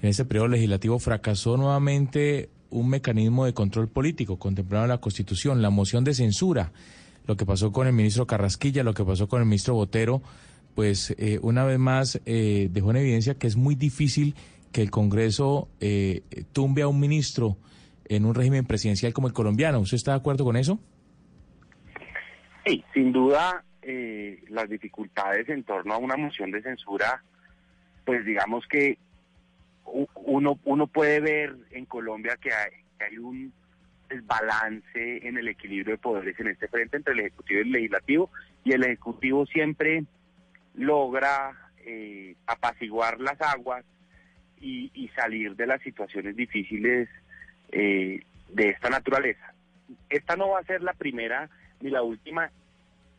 en 0.02 0.10
este 0.10 0.26
periodo 0.26 0.50
legislativo 0.50 1.00
fracasó 1.00 1.58
nuevamente 1.58 2.50
un 2.70 2.90
mecanismo 2.90 3.46
de 3.46 3.54
control 3.54 3.88
político 3.88 4.38
contemplado 4.38 4.86
en 4.86 4.90
la 4.90 5.00
Constitución, 5.00 5.62
la 5.62 5.70
moción 5.70 6.04
de 6.04 6.14
censura, 6.14 6.72
lo 7.26 7.36
que 7.36 7.46
pasó 7.46 7.72
con 7.72 7.88
el 7.88 7.94
ministro 7.94 8.28
Carrasquilla, 8.28 8.84
lo 8.84 8.94
que 8.94 9.04
pasó 9.04 9.28
con 9.28 9.42
el 9.42 9.48
ministro 9.48 9.74
Botero, 9.74 10.22
pues 10.76 11.16
eh, 11.18 11.40
una 11.42 11.66
vez 11.66 11.80
más 11.80 12.22
eh, 12.26 12.70
dejó 12.72 12.92
en 12.92 12.98
evidencia 12.98 13.36
que 13.36 13.48
es 13.48 13.56
muy 13.56 13.76
difícil 13.76 14.36
que 14.72 14.82
el 14.82 14.92
Congreso 14.92 15.70
eh, 15.80 16.22
tumbe 16.54 16.84
a 16.84 16.88
un 16.88 17.00
ministro 17.00 17.58
en 18.06 18.26
un 18.26 18.36
régimen 18.36 18.66
presidencial 18.66 19.14
como 19.14 19.28
el 19.28 19.34
colombiano. 19.34 19.80
¿Usted 19.80 19.96
está 19.96 20.12
de 20.12 20.18
acuerdo 20.18 20.46
con 20.46 20.56
eso? 20.56 20.80
Sí, 22.66 22.84
sin 22.94 23.12
duda 23.12 23.64
las 24.50 24.70
dificultades 24.70 25.48
en 25.48 25.64
torno 25.64 25.94
a 25.94 25.98
una 25.98 26.18
moción 26.18 26.52
de 26.52 26.62
censura 26.62 27.24
pues 28.08 28.24
digamos 28.24 28.66
que 28.68 28.98
uno, 29.84 30.58
uno 30.64 30.88
puede 30.88 31.20
ver 31.20 31.58
en 31.72 31.86
Colombia 31.86 32.38
que 32.42 32.54
hay, 32.54 32.72
que 32.98 33.04
hay 33.04 33.18
un 33.18 33.52
desbalance 34.08 35.28
en 35.28 35.38
el 35.38 35.50
equilibrio 35.50 35.96
de 35.96 35.98
poderes 35.98 36.40
en 36.40 36.48
este 36.48 36.70
frente 36.70 36.96
entre 36.96 37.12
el 37.12 37.20
Ejecutivo 37.20 37.60
y 37.60 37.64
el 37.64 37.72
Legislativo, 37.74 38.32
y 38.64 38.72
el 38.72 38.84
Ejecutivo 38.86 39.46
siempre 39.46 40.06
logra 40.74 41.52
eh, 41.86 42.36
apaciguar 42.46 43.20
las 43.20 43.42
aguas 43.42 43.84
y, 44.62 45.12
salir 45.14 45.58
de 45.58 45.68
las 45.68 45.82
situaciones 45.82 46.38
difíciles 46.38 47.10
eh, 47.74 48.22
de 48.54 48.70
esta 48.70 48.90
naturaleza. 48.90 49.54
Esta 50.10 50.38
no 50.38 50.52
va 50.52 50.60
a 50.60 50.64
ser 50.64 50.82
la 50.82 50.94
primera 50.94 51.50
ni 51.82 51.90
la 51.90 52.04
última 52.04 52.52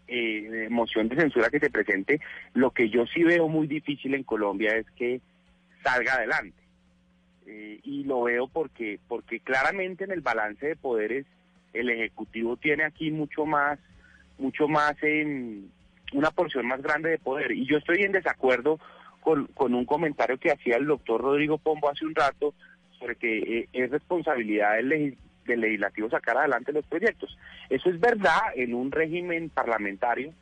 eh, 0.09 0.69
moción 0.71 1.09
de 1.09 1.17
censura 1.17 1.51
que 1.51 1.61
se 1.61 1.71
presente, 1.71 2.21
lo 2.55 2.71
que 2.71 2.89
yo 2.89 3.07
sí 3.07 3.23
veo 3.23 3.49
muy 3.49 3.67
difícil 3.67 4.15
en 4.15 4.25
Colombia 4.25 4.75
es 4.77 4.87
que 4.93 5.21
salga 5.83 6.15
adelante. 6.15 6.57
Eh, 7.47 7.81
y 7.83 8.05
lo 8.05 8.23
veo 8.23 8.49
porque, 8.49 8.99
porque 9.09 9.41
claramente 9.41 10.05
en 10.05 10.13
el 10.13 10.21
balance 10.21 10.67
de 10.67 10.77
poderes 10.77 11.27
el 11.73 11.91
Ejecutivo 11.91 12.57
tiene 12.57 12.85
aquí 12.85 13.11
mucho 13.11 13.47
más, 13.47 13.79
mucho 14.39 14.69
más 14.69 14.95
en 15.03 15.71
una 16.13 16.31
porción 16.31 16.67
más 16.67 16.83
grande 16.83 17.11
de 17.11 17.19
poder. 17.19 17.53
Y 17.53 17.67
yo 17.67 17.79
estoy 17.79 18.03
en 18.03 18.13
desacuerdo 18.13 18.79
con, 19.21 19.47
con 19.49 19.75
un 19.75 19.85
comentario 19.85 20.39
que 20.39 20.51
hacía 20.51 20.77
el 20.77 20.87
doctor 20.87 21.21
Rodrigo 21.21 21.59
Pombo 21.59 21.91
hace 21.91 22.05
un 22.05 22.15
rato 22.15 22.55
sobre 22.99 23.17
que 23.17 23.39
eh, 23.39 23.69
es 23.73 23.91
responsabilidad 23.91 24.77
del, 24.77 25.17
del 25.53 25.63
legislativo 25.63 26.11
sacar 26.11 26.37
adelante 26.37 26.73
los 26.73 26.87
proyectos. 26.87 27.37
Eso 27.69 27.91
es 27.91 27.99
verdad 28.01 28.41
en 28.55 28.75
un 28.75 28.91
régimen 28.91 29.51
parlamentario, 29.51 30.33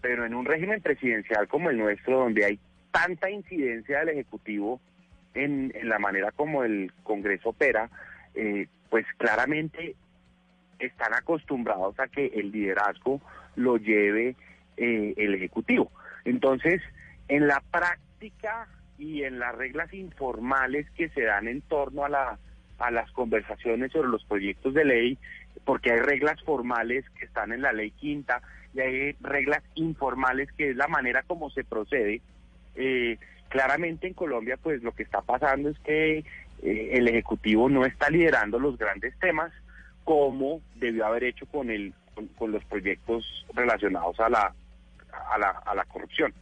pero 0.00 0.24
en 0.24 0.34
un 0.34 0.44
régimen 0.44 0.80
presidencial 0.80 1.48
como 1.48 1.70
el 1.70 1.78
nuestro, 1.78 2.18
donde 2.18 2.44
hay 2.44 2.58
tanta 2.90 3.30
incidencia 3.30 4.00
del 4.00 4.10
Ejecutivo 4.10 4.80
en, 5.34 5.72
la 5.82 5.98
manera 5.98 6.30
como 6.30 6.64
el 6.64 6.92
Congreso 7.02 7.50
opera, 7.50 7.90
eh, 8.34 8.68
pues 8.90 9.06
claramente 9.18 9.96
están 10.78 11.14
acostumbrados 11.14 11.98
a 11.98 12.08
que 12.08 12.26
el 12.26 12.52
liderazgo 12.52 13.20
lo 13.56 13.76
lleve 13.76 14.36
eh, 14.76 15.14
el 15.16 15.34
Ejecutivo. 15.34 15.90
Entonces, 16.24 16.80
en 17.28 17.46
la 17.46 17.62
práctica 17.70 18.68
y 18.98 19.24
en 19.24 19.38
las 19.38 19.54
reglas 19.54 19.92
informales 19.92 20.88
que 20.90 21.08
se 21.10 21.22
dan 21.22 21.48
en 21.48 21.60
torno 21.62 22.04
a 22.04 22.08
la 22.08 22.38
a 22.78 22.90
las 22.90 23.10
conversaciones 23.12 23.92
sobre 23.92 24.08
los 24.08 24.24
proyectos 24.24 24.74
de 24.74 24.84
ley, 24.84 25.18
porque 25.64 25.92
hay 25.92 26.00
reglas 26.00 26.42
formales 26.42 27.04
que 27.18 27.24
están 27.24 27.52
en 27.52 27.62
la 27.62 27.72
ley 27.72 27.90
quinta 27.92 28.42
y 28.74 28.80
hay 28.80 29.12
reglas 29.20 29.62
informales 29.74 30.50
que 30.52 30.70
es 30.70 30.76
la 30.76 30.88
manera 30.88 31.22
como 31.22 31.50
se 31.50 31.64
procede. 31.64 32.20
Eh, 32.74 33.18
claramente 33.48 34.06
en 34.06 34.14
Colombia, 34.14 34.58
pues 34.60 34.82
lo 34.82 34.92
que 34.92 35.04
está 35.04 35.20
pasando 35.22 35.70
es 35.70 35.78
que 35.80 36.18
eh, 36.18 36.90
el 36.92 37.08
Ejecutivo 37.08 37.68
no 37.68 37.84
está 37.84 38.10
liderando 38.10 38.58
los 38.58 38.76
grandes 38.76 39.16
temas 39.18 39.52
como 40.04 40.60
debió 40.74 41.06
haber 41.06 41.24
hecho 41.24 41.46
con, 41.46 41.70
el, 41.70 41.94
con, 42.36 42.52
los 42.52 42.64
proyectos 42.66 43.46
relacionados 43.54 44.18
a 44.20 44.28
la, 44.28 44.54
a 45.32 45.38
la, 45.38 45.50
a 45.50 45.74
la 45.74 45.84
corrupción. 45.84 46.34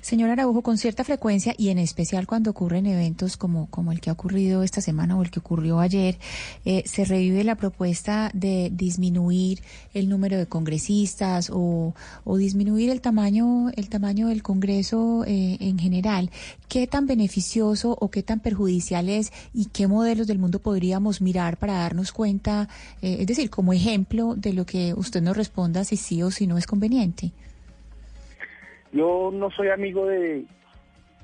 Señor 0.00 0.30
Araujo, 0.30 0.62
con 0.62 0.78
cierta 0.78 1.04
frecuencia 1.04 1.54
y 1.56 1.68
en 1.70 1.78
especial 1.78 2.26
cuando 2.26 2.50
ocurren 2.50 2.86
eventos 2.86 3.36
como, 3.36 3.66
como 3.70 3.92
el 3.92 4.00
que 4.00 4.10
ha 4.10 4.12
ocurrido 4.12 4.62
esta 4.62 4.80
semana 4.80 5.16
o 5.16 5.22
el 5.22 5.30
que 5.30 5.40
ocurrió 5.40 5.80
ayer, 5.80 6.18
eh, 6.64 6.82
se 6.86 7.04
revive 7.04 7.44
la 7.44 7.56
propuesta 7.56 8.30
de 8.34 8.70
disminuir 8.72 9.60
el 9.94 10.08
número 10.08 10.38
de 10.38 10.46
congresistas 10.46 11.50
o, 11.52 11.94
o 12.24 12.36
disminuir 12.36 12.90
el 12.90 13.00
tamaño, 13.00 13.70
el 13.76 13.88
tamaño 13.88 14.28
del 14.28 14.42
Congreso 14.42 15.24
eh, 15.26 15.56
en 15.60 15.78
general. 15.78 16.30
¿Qué 16.68 16.86
tan 16.86 17.06
beneficioso 17.06 17.96
o 18.00 18.10
qué 18.10 18.22
tan 18.22 18.40
perjudicial 18.40 19.08
es 19.08 19.32
y 19.52 19.66
qué 19.66 19.86
modelos 19.86 20.26
del 20.26 20.38
mundo 20.38 20.60
podríamos 20.60 21.20
mirar 21.20 21.56
para 21.56 21.74
darnos 21.74 22.12
cuenta, 22.12 22.68
eh, 23.02 23.18
es 23.20 23.26
decir, 23.26 23.50
como 23.50 23.72
ejemplo 23.72 24.34
de 24.36 24.52
lo 24.52 24.66
que 24.66 24.94
usted 24.94 25.22
nos 25.22 25.36
responda 25.36 25.84
si 25.84 25.96
sí 25.96 26.22
o 26.22 26.30
si 26.30 26.46
no 26.46 26.58
es 26.58 26.66
conveniente? 26.66 27.32
Yo 28.92 29.30
no 29.32 29.50
soy 29.50 29.68
amigo 29.68 30.06
de, 30.06 30.44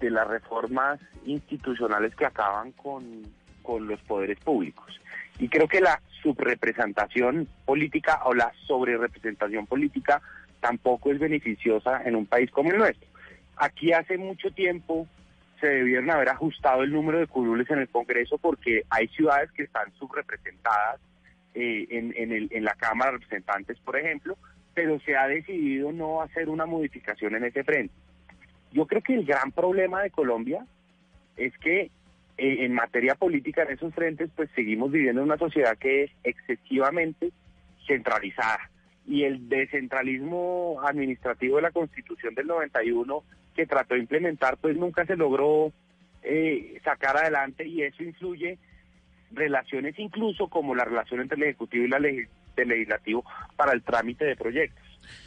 de 0.00 0.10
las 0.10 0.26
reformas 0.26 1.00
institucionales 1.24 2.14
que 2.14 2.26
acaban 2.26 2.72
con, 2.72 3.22
con 3.62 3.88
los 3.88 4.00
poderes 4.02 4.38
públicos. 4.40 5.00
Y 5.38 5.48
creo 5.48 5.66
que 5.66 5.80
la 5.80 6.00
subrepresentación 6.22 7.48
política 7.64 8.20
o 8.24 8.34
la 8.34 8.52
sobrerepresentación 8.66 9.66
política 9.66 10.22
tampoco 10.60 11.10
es 11.10 11.18
beneficiosa 11.18 12.02
en 12.04 12.16
un 12.16 12.26
país 12.26 12.50
como 12.50 12.70
el 12.70 12.78
nuestro. 12.78 13.08
Aquí 13.56 13.92
hace 13.92 14.16
mucho 14.16 14.50
tiempo 14.50 15.06
se 15.60 15.66
debieron 15.66 16.10
haber 16.10 16.28
ajustado 16.28 16.82
el 16.82 16.92
número 16.92 17.18
de 17.18 17.26
curules 17.26 17.68
en 17.70 17.80
el 17.80 17.88
Congreso 17.88 18.38
porque 18.38 18.82
hay 18.90 19.08
ciudades 19.08 19.50
que 19.52 19.64
están 19.64 19.92
subrepresentadas 19.98 21.00
eh, 21.54 21.86
en, 21.90 22.12
en, 22.50 22.64
la 22.64 22.74
Cámara 22.74 23.12
de 23.12 23.18
Representantes, 23.18 23.78
por 23.78 23.96
ejemplo, 23.96 24.36
pero 24.74 24.98
se 25.00 25.16
ha 25.16 25.26
decidido 25.26 25.92
no 25.92 26.20
hacer 26.22 26.48
una 26.48 26.66
modificación 26.66 27.34
en 27.36 27.44
ese 27.44 27.64
frente. 27.64 27.94
Yo 28.72 28.86
creo 28.86 29.02
que 29.02 29.14
el 29.14 29.24
gran 29.24 29.52
problema 29.52 30.02
de 30.02 30.10
Colombia 30.10 30.66
es 31.36 31.56
que 31.58 31.90
eh, 32.36 32.64
en 32.64 32.74
materia 32.74 33.14
política 33.14 33.62
en 33.62 33.70
esos 33.70 33.94
frentes 33.94 34.30
pues 34.34 34.50
seguimos 34.54 34.90
viviendo 34.90 35.20
en 35.20 35.28
una 35.28 35.38
sociedad 35.38 35.78
que 35.78 36.04
es 36.04 36.10
excesivamente 36.24 37.30
centralizada 37.86 38.70
y 39.06 39.22
el 39.24 39.48
descentralismo 39.48 40.80
administrativo 40.84 41.56
de 41.56 41.62
la 41.62 41.70
Constitución 41.70 42.34
del 42.34 42.48
91 42.48 43.22
que 43.54 43.66
trató 43.66 43.94
de 43.94 44.00
implementar 44.00 44.56
pues 44.56 44.76
nunca 44.76 45.06
se 45.06 45.16
logró 45.16 45.72
eh, 46.22 46.80
sacar 46.82 47.16
adelante 47.16 47.68
y 47.68 47.82
eso 47.82 48.02
influye 48.02 48.58
relaciones 49.30 49.96
incluso 49.98 50.48
como 50.48 50.74
la 50.74 50.84
relación 50.84 51.20
entre 51.20 51.36
el 51.36 51.44
Ejecutivo 51.44 51.84
y 51.84 51.88
la 51.88 52.00
del 52.56 52.68
legislativo 52.68 53.24
para 53.56 53.72
el 53.72 53.82
trámite 53.82 54.24
de 54.24 54.36
proyectos. 54.36 54.84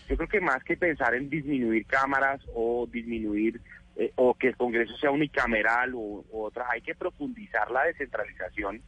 Yo 0.09 0.15
creo 0.17 0.29
que 0.29 0.41
más 0.41 0.63
que 0.63 0.77
pensar 0.77 1.15
en 1.15 1.29
disminuir 1.29 1.85
cámaras 1.85 2.41
o 2.53 2.87
disminuir 2.91 3.61
eh, 3.95 4.11
o 4.15 4.35
que 4.35 4.49
el 4.49 4.57
Congreso 4.57 4.95
sea 4.97 5.11
unicameral 5.11 5.93
o, 5.95 6.23
otra, 6.31 6.65
hay 6.71 6.81
que 6.81 6.95
profundizar 6.95 7.71
la 7.71 7.83
descentralización 7.85 8.81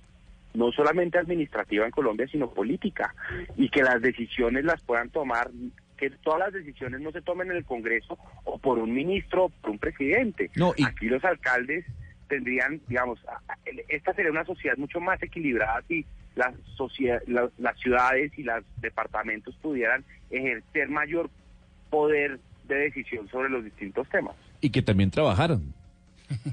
no 0.53 0.71
solamente 0.71 1.17
administrativa 1.17 1.85
en 1.85 1.91
Colombia, 1.91 2.27
sino 2.27 2.49
política, 2.51 3.13
y 3.55 3.69
que 3.69 3.83
las 3.83 4.01
decisiones 4.01 4.65
las 4.65 4.81
puedan 4.81 5.09
tomar, 5.09 5.49
que 5.97 6.09
todas 6.09 6.39
las 6.39 6.53
decisiones 6.53 7.01
no 7.01 7.11
se 7.11 7.21
tomen 7.21 7.51
en 7.51 7.57
el 7.57 7.65
Congreso 7.65 8.17
o 8.45 8.57
por 8.57 8.79
un 8.79 8.93
ministro 8.93 9.45
o 9.45 9.49
por 9.49 9.71
un 9.71 9.79
presidente. 9.79 10.49
No, 10.55 10.73
Aquí 10.85 11.07
los 11.07 11.23
alcaldes 11.23 11.85
tendrían, 12.27 12.81
digamos, 12.87 13.19
esta 13.89 14.13
sería 14.13 14.31
una 14.31 14.45
sociedad 14.45 14.77
mucho 14.77 14.99
más 14.99 15.21
equilibrada 15.21 15.83
si 15.87 16.05
las, 16.35 16.53
sociedad, 16.75 17.21
las 17.27 17.77
ciudades 17.79 18.31
y 18.37 18.43
los 18.43 18.63
departamentos 18.77 19.55
pudieran 19.61 20.03
ejercer 20.29 20.89
mayor 20.89 21.29
poder 21.89 22.39
de 22.67 22.75
decisión 22.75 23.27
sobre 23.29 23.49
los 23.49 23.63
distintos 23.63 24.07
temas. 24.09 24.35
Y 24.61 24.69
que 24.69 24.81
también 24.81 25.11
trabajaron. 25.11 25.73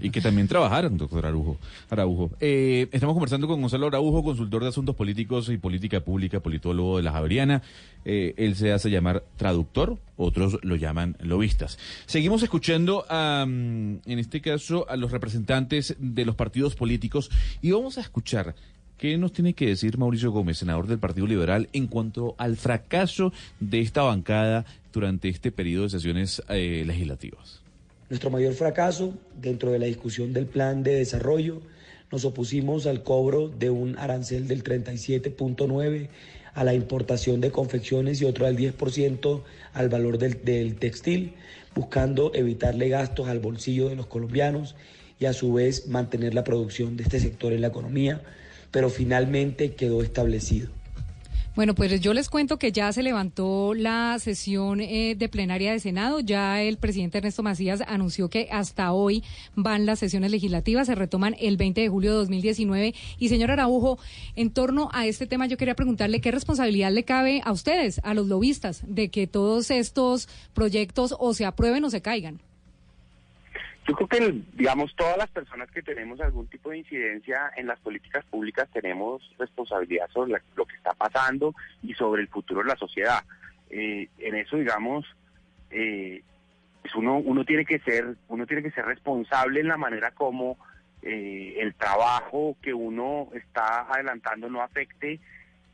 y 0.00 0.10
que 0.10 0.20
también 0.20 0.48
trabajaron, 0.48 0.96
doctor 0.96 1.26
Araujo. 1.26 1.58
Araujo. 1.90 2.30
Eh, 2.40 2.88
estamos 2.92 3.14
conversando 3.14 3.46
con 3.46 3.60
Gonzalo 3.60 3.86
Araujo, 3.86 4.22
consultor 4.22 4.62
de 4.62 4.68
asuntos 4.68 4.96
políticos 4.96 5.48
y 5.50 5.58
política 5.58 6.00
pública, 6.00 6.40
politólogo 6.40 6.96
de 6.96 7.02
la 7.02 7.12
Javeriana. 7.12 7.62
Eh, 8.04 8.34
él 8.36 8.56
se 8.56 8.72
hace 8.72 8.90
llamar 8.90 9.24
traductor, 9.36 9.98
otros 10.16 10.58
lo 10.62 10.76
llaman 10.76 11.16
lobistas. 11.20 11.78
Seguimos 12.06 12.42
escuchando, 12.42 13.04
en 13.10 14.00
este 14.06 14.40
caso, 14.40 14.88
a 14.88 14.96
los 14.96 15.12
representantes 15.12 15.96
de 15.98 16.24
los 16.24 16.36
partidos 16.36 16.74
políticos 16.74 17.30
y 17.60 17.72
vamos 17.72 17.98
a 17.98 18.00
escuchar 18.00 18.54
¿Qué 18.98 19.18
nos 19.18 19.34
tiene 19.34 19.52
que 19.52 19.66
decir 19.66 19.98
Mauricio 19.98 20.32
Gómez, 20.32 20.56
senador 20.56 20.86
del 20.86 20.98
Partido 20.98 21.26
Liberal, 21.26 21.68
en 21.74 21.86
cuanto 21.86 22.34
al 22.38 22.56
fracaso 22.56 23.30
de 23.60 23.80
esta 23.80 24.00
bancada 24.00 24.64
durante 24.90 25.28
este 25.28 25.52
periodo 25.52 25.84
de 25.84 25.90
sesiones 25.90 26.42
eh, 26.48 26.82
legislativas? 26.86 27.60
Nuestro 28.08 28.30
mayor 28.30 28.54
fracaso 28.54 29.12
dentro 29.38 29.70
de 29.70 29.80
la 29.80 29.84
discusión 29.84 30.32
del 30.32 30.46
plan 30.46 30.82
de 30.82 30.94
desarrollo, 30.94 31.60
nos 32.10 32.24
opusimos 32.24 32.86
al 32.86 33.02
cobro 33.02 33.48
de 33.48 33.68
un 33.68 33.98
arancel 33.98 34.48
del 34.48 34.64
37.9 34.64 36.08
a 36.54 36.64
la 36.64 36.72
importación 36.72 37.42
de 37.42 37.50
confecciones 37.50 38.22
y 38.22 38.24
otro 38.24 38.46
al 38.46 38.56
10% 38.56 39.42
al 39.74 39.88
valor 39.90 40.16
del, 40.16 40.42
del 40.42 40.76
textil, 40.76 41.34
buscando 41.74 42.32
evitarle 42.32 42.88
gastos 42.88 43.28
al 43.28 43.40
bolsillo 43.40 43.90
de 43.90 43.96
los 43.96 44.06
colombianos 44.06 44.74
y 45.20 45.26
a 45.26 45.34
su 45.34 45.52
vez 45.52 45.86
mantener 45.86 46.32
la 46.32 46.44
producción 46.44 46.96
de 46.96 47.02
este 47.02 47.20
sector 47.20 47.52
en 47.52 47.60
la 47.60 47.66
economía 47.66 48.22
pero 48.76 48.90
finalmente 48.90 49.72
quedó 49.72 50.02
establecido. 50.02 50.68
Bueno, 51.54 51.74
pues 51.74 51.98
yo 52.02 52.12
les 52.12 52.28
cuento 52.28 52.58
que 52.58 52.72
ya 52.72 52.92
se 52.92 53.02
levantó 53.02 53.72
la 53.72 54.18
sesión 54.18 54.82
eh, 54.82 55.14
de 55.16 55.30
plenaria 55.30 55.72
de 55.72 55.80
Senado. 55.80 56.20
Ya 56.20 56.60
el 56.60 56.76
presidente 56.76 57.16
Ernesto 57.16 57.42
Macías 57.42 57.82
anunció 57.86 58.28
que 58.28 58.48
hasta 58.52 58.92
hoy 58.92 59.24
van 59.54 59.86
las 59.86 60.00
sesiones 60.00 60.30
legislativas, 60.30 60.88
se 60.88 60.94
retoman 60.94 61.34
el 61.40 61.56
20 61.56 61.80
de 61.80 61.88
julio 61.88 62.10
de 62.10 62.16
2019. 62.18 62.94
Y 63.18 63.30
señor 63.30 63.50
Araujo, 63.50 63.98
en 64.34 64.50
torno 64.50 64.90
a 64.92 65.06
este 65.06 65.26
tema 65.26 65.46
yo 65.46 65.56
quería 65.56 65.74
preguntarle 65.74 66.20
qué 66.20 66.30
responsabilidad 66.30 66.92
le 66.92 67.04
cabe 67.04 67.40
a 67.46 67.52
ustedes, 67.52 67.98
a 68.04 68.12
los 68.12 68.26
lobistas, 68.26 68.82
de 68.86 69.08
que 69.08 69.26
todos 69.26 69.70
estos 69.70 70.28
proyectos 70.52 71.16
o 71.18 71.32
se 71.32 71.46
aprueben 71.46 71.82
o 71.84 71.88
se 71.88 72.02
caigan. 72.02 72.42
Yo 73.86 73.94
creo 73.94 74.08
que, 74.08 74.42
digamos, 74.54 74.94
todas 74.96 75.16
las 75.16 75.28
personas 75.30 75.70
que 75.70 75.82
tenemos 75.82 76.20
algún 76.20 76.48
tipo 76.48 76.70
de 76.70 76.78
incidencia 76.78 77.52
en 77.56 77.66
las 77.66 77.78
políticas 77.80 78.24
públicas 78.24 78.68
tenemos 78.72 79.22
responsabilidad 79.38 80.08
sobre 80.12 80.40
lo 80.56 80.66
que 80.66 80.76
está 80.76 80.92
pasando 80.94 81.54
y 81.82 81.94
sobre 81.94 82.22
el 82.22 82.28
futuro 82.28 82.62
de 82.62 82.68
la 82.68 82.76
sociedad. 82.76 83.22
Eh, 83.70 84.08
en 84.18 84.34
eso, 84.34 84.56
digamos, 84.56 85.06
eh, 85.70 86.22
pues 86.82 86.94
uno 86.94 87.18
uno 87.18 87.44
tiene 87.44 87.64
que 87.64 87.78
ser 87.80 88.16
uno 88.28 88.46
tiene 88.46 88.62
que 88.62 88.70
ser 88.70 88.84
responsable 88.84 89.60
en 89.60 89.68
la 89.68 89.76
manera 89.76 90.12
como 90.12 90.56
eh, 91.02 91.56
el 91.58 91.74
trabajo 91.74 92.56
que 92.62 92.72
uno 92.72 93.28
está 93.34 93.92
adelantando 93.92 94.48
no 94.48 94.62
afecte 94.62 95.20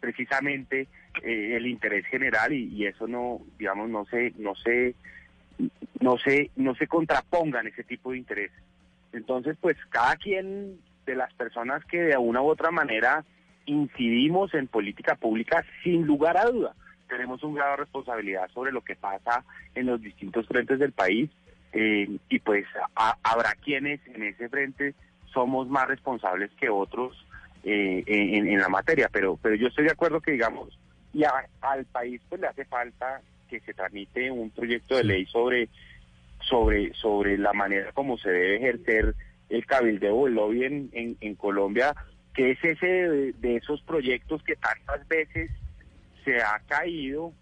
precisamente 0.00 0.88
eh, 1.22 1.56
el 1.56 1.66
interés 1.66 2.04
general 2.06 2.52
y, 2.52 2.86
eso 2.86 3.06
no, 3.06 3.40
digamos, 3.58 3.88
no 3.88 4.04
se, 4.06 4.32
no 4.36 4.54
se, 4.56 4.94
no 6.00 6.18
se, 6.18 6.50
no 6.56 6.74
se 6.74 6.86
contrapongan 6.86 7.66
ese 7.66 7.84
tipo 7.84 8.12
de 8.12 8.18
intereses. 8.18 8.62
Entonces, 9.12 9.56
pues 9.60 9.76
cada 9.90 10.16
quien 10.16 10.78
de 11.06 11.14
las 11.14 11.32
personas 11.34 11.84
que 11.84 12.00
de 12.00 12.16
una 12.16 12.42
u 12.42 12.48
otra 12.48 12.70
manera 12.70 13.24
incidimos 13.66 14.54
en 14.54 14.66
política 14.66 15.14
pública, 15.14 15.64
sin 15.82 16.06
lugar 16.06 16.36
a 16.36 16.46
duda, 16.46 16.74
tenemos 17.08 17.42
un 17.42 17.54
grado 17.54 17.72
de 17.72 17.76
responsabilidad 17.78 18.48
sobre 18.52 18.72
lo 18.72 18.80
que 18.80 18.96
pasa 18.96 19.44
en 19.74 19.86
los 19.86 20.00
distintos 20.00 20.46
frentes 20.46 20.78
del 20.78 20.92
país 20.92 21.30
eh, 21.72 22.08
y 22.28 22.38
pues 22.38 22.64
habrá 22.94 23.54
quienes 23.62 24.00
en 24.06 24.22
ese 24.22 24.48
frente 24.48 24.94
somos 25.32 25.68
más 25.68 25.86
responsables 25.88 26.50
que 26.52 26.68
otros 26.68 27.26
eh, 27.64 28.02
en, 28.06 28.58
la 28.58 28.68
materia, 28.68 29.08
pero 29.12 29.38
pero 29.40 29.54
yo 29.54 29.68
estoy 29.68 29.84
de 29.84 29.92
acuerdo 29.92 30.20
que 30.20 30.32
digamos 30.32 30.76
y 31.12 31.22
al 31.24 31.84
país 31.86 32.20
pues 32.28 32.40
le 32.40 32.48
hace 32.48 32.64
falta 32.64 33.20
que 33.52 33.60
se 33.60 33.74
tramite 33.74 34.30
un 34.30 34.50
proyecto 34.50 34.96
de 34.96 35.04
ley 35.04 35.26
sobre 35.26 35.68
sobre 36.48 36.94
sobre 36.94 37.36
la 37.36 37.52
manera 37.52 37.92
como 37.92 38.16
se 38.16 38.30
debe 38.30 38.56
ejercer 38.56 39.14
el 39.50 39.66
cabildeo 39.66 40.16
o 40.16 40.26
el 40.26 40.34
lobby 40.34 40.64
en, 40.64 41.16
en, 41.20 41.34
Colombia, 41.34 41.94
que 42.34 42.52
es 42.52 42.64
ese 42.64 42.86
de, 42.86 43.56
esos 43.56 43.82
proyectos 43.82 44.42
que 44.42 44.56
tantas 44.56 45.06
veces 45.06 45.50
se 46.24 46.36
ha 46.38 46.58
caído 46.66 47.32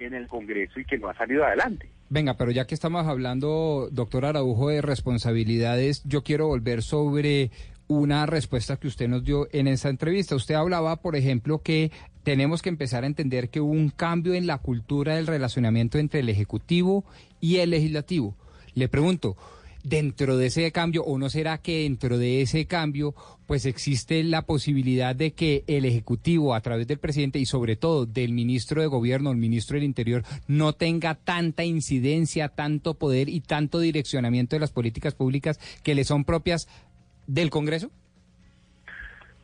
en 0.00 0.14
el 0.14 0.26
Congreso 0.26 0.80
y 0.80 0.84
que 0.84 0.98
no 0.98 1.08
ha 1.08 1.14
salido 1.14 1.44
adelante. 1.44 1.88
Venga, 2.08 2.34
pero 2.34 2.50
ya 2.50 2.66
que 2.66 2.74
estamos 2.74 3.06
hablando, 3.06 3.88
doctor 3.92 4.24
Araujo, 4.24 4.70
de 4.70 4.82
responsabilidades, 4.82 6.02
yo 6.04 6.24
quiero 6.24 6.48
volver 6.48 6.82
sobre 6.82 7.52
una 7.90 8.24
respuesta 8.24 8.76
que 8.76 8.86
usted 8.86 9.08
nos 9.08 9.24
dio 9.24 9.48
en 9.50 9.66
esa 9.66 9.88
entrevista. 9.88 10.36
Usted 10.36 10.54
hablaba, 10.54 11.02
por 11.02 11.16
ejemplo, 11.16 11.60
que 11.60 11.90
tenemos 12.22 12.62
que 12.62 12.68
empezar 12.68 13.02
a 13.02 13.08
entender 13.08 13.50
que 13.50 13.60
hubo 13.60 13.72
un 13.72 13.90
cambio 13.90 14.34
en 14.34 14.46
la 14.46 14.58
cultura 14.58 15.16
del 15.16 15.26
relacionamiento 15.26 15.98
entre 15.98 16.20
el 16.20 16.28
Ejecutivo 16.28 17.04
y 17.40 17.56
el 17.56 17.70
Legislativo. 17.70 18.36
Le 18.74 18.88
pregunto, 18.88 19.36
dentro 19.82 20.36
de 20.36 20.46
ese 20.46 20.70
cambio, 20.70 21.02
o 21.02 21.18
no 21.18 21.30
será 21.30 21.58
que 21.58 21.82
dentro 21.82 22.16
de 22.16 22.42
ese 22.42 22.66
cambio, 22.66 23.12
pues 23.46 23.66
existe 23.66 24.22
la 24.22 24.42
posibilidad 24.42 25.16
de 25.16 25.32
que 25.32 25.64
el 25.66 25.84
Ejecutivo, 25.84 26.54
a 26.54 26.60
través 26.60 26.86
del 26.86 26.98
presidente 26.98 27.40
y 27.40 27.46
sobre 27.46 27.74
todo 27.74 28.06
del 28.06 28.32
ministro 28.32 28.82
de 28.82 28.86
Gobierno, 28.86 29.32
el 29.32 29.36
ministro 29.36 29.74
del 29.74 29.84
Interior, 29.84 30.22
no 30.46 30.74
tenga 30.74 31.16
tanta 31.16 31.64
incidencia, 31.64 32.50
tanto 32.50 32.94
poder 32.94 33.28
y 33.28 33.40
tanto 33.40 33.80
direccionamiento 33.80 34.54
de 34.54 34.60
las 34.60 34.70
políticas 34.70 35.14
públicas 35.14 35.58
que 35.82 35.96
le 35.96 36.04
son 36.04 36.24
propias 36.24 36.68
del 37.30 37.50
Congreso? 37.50 37.90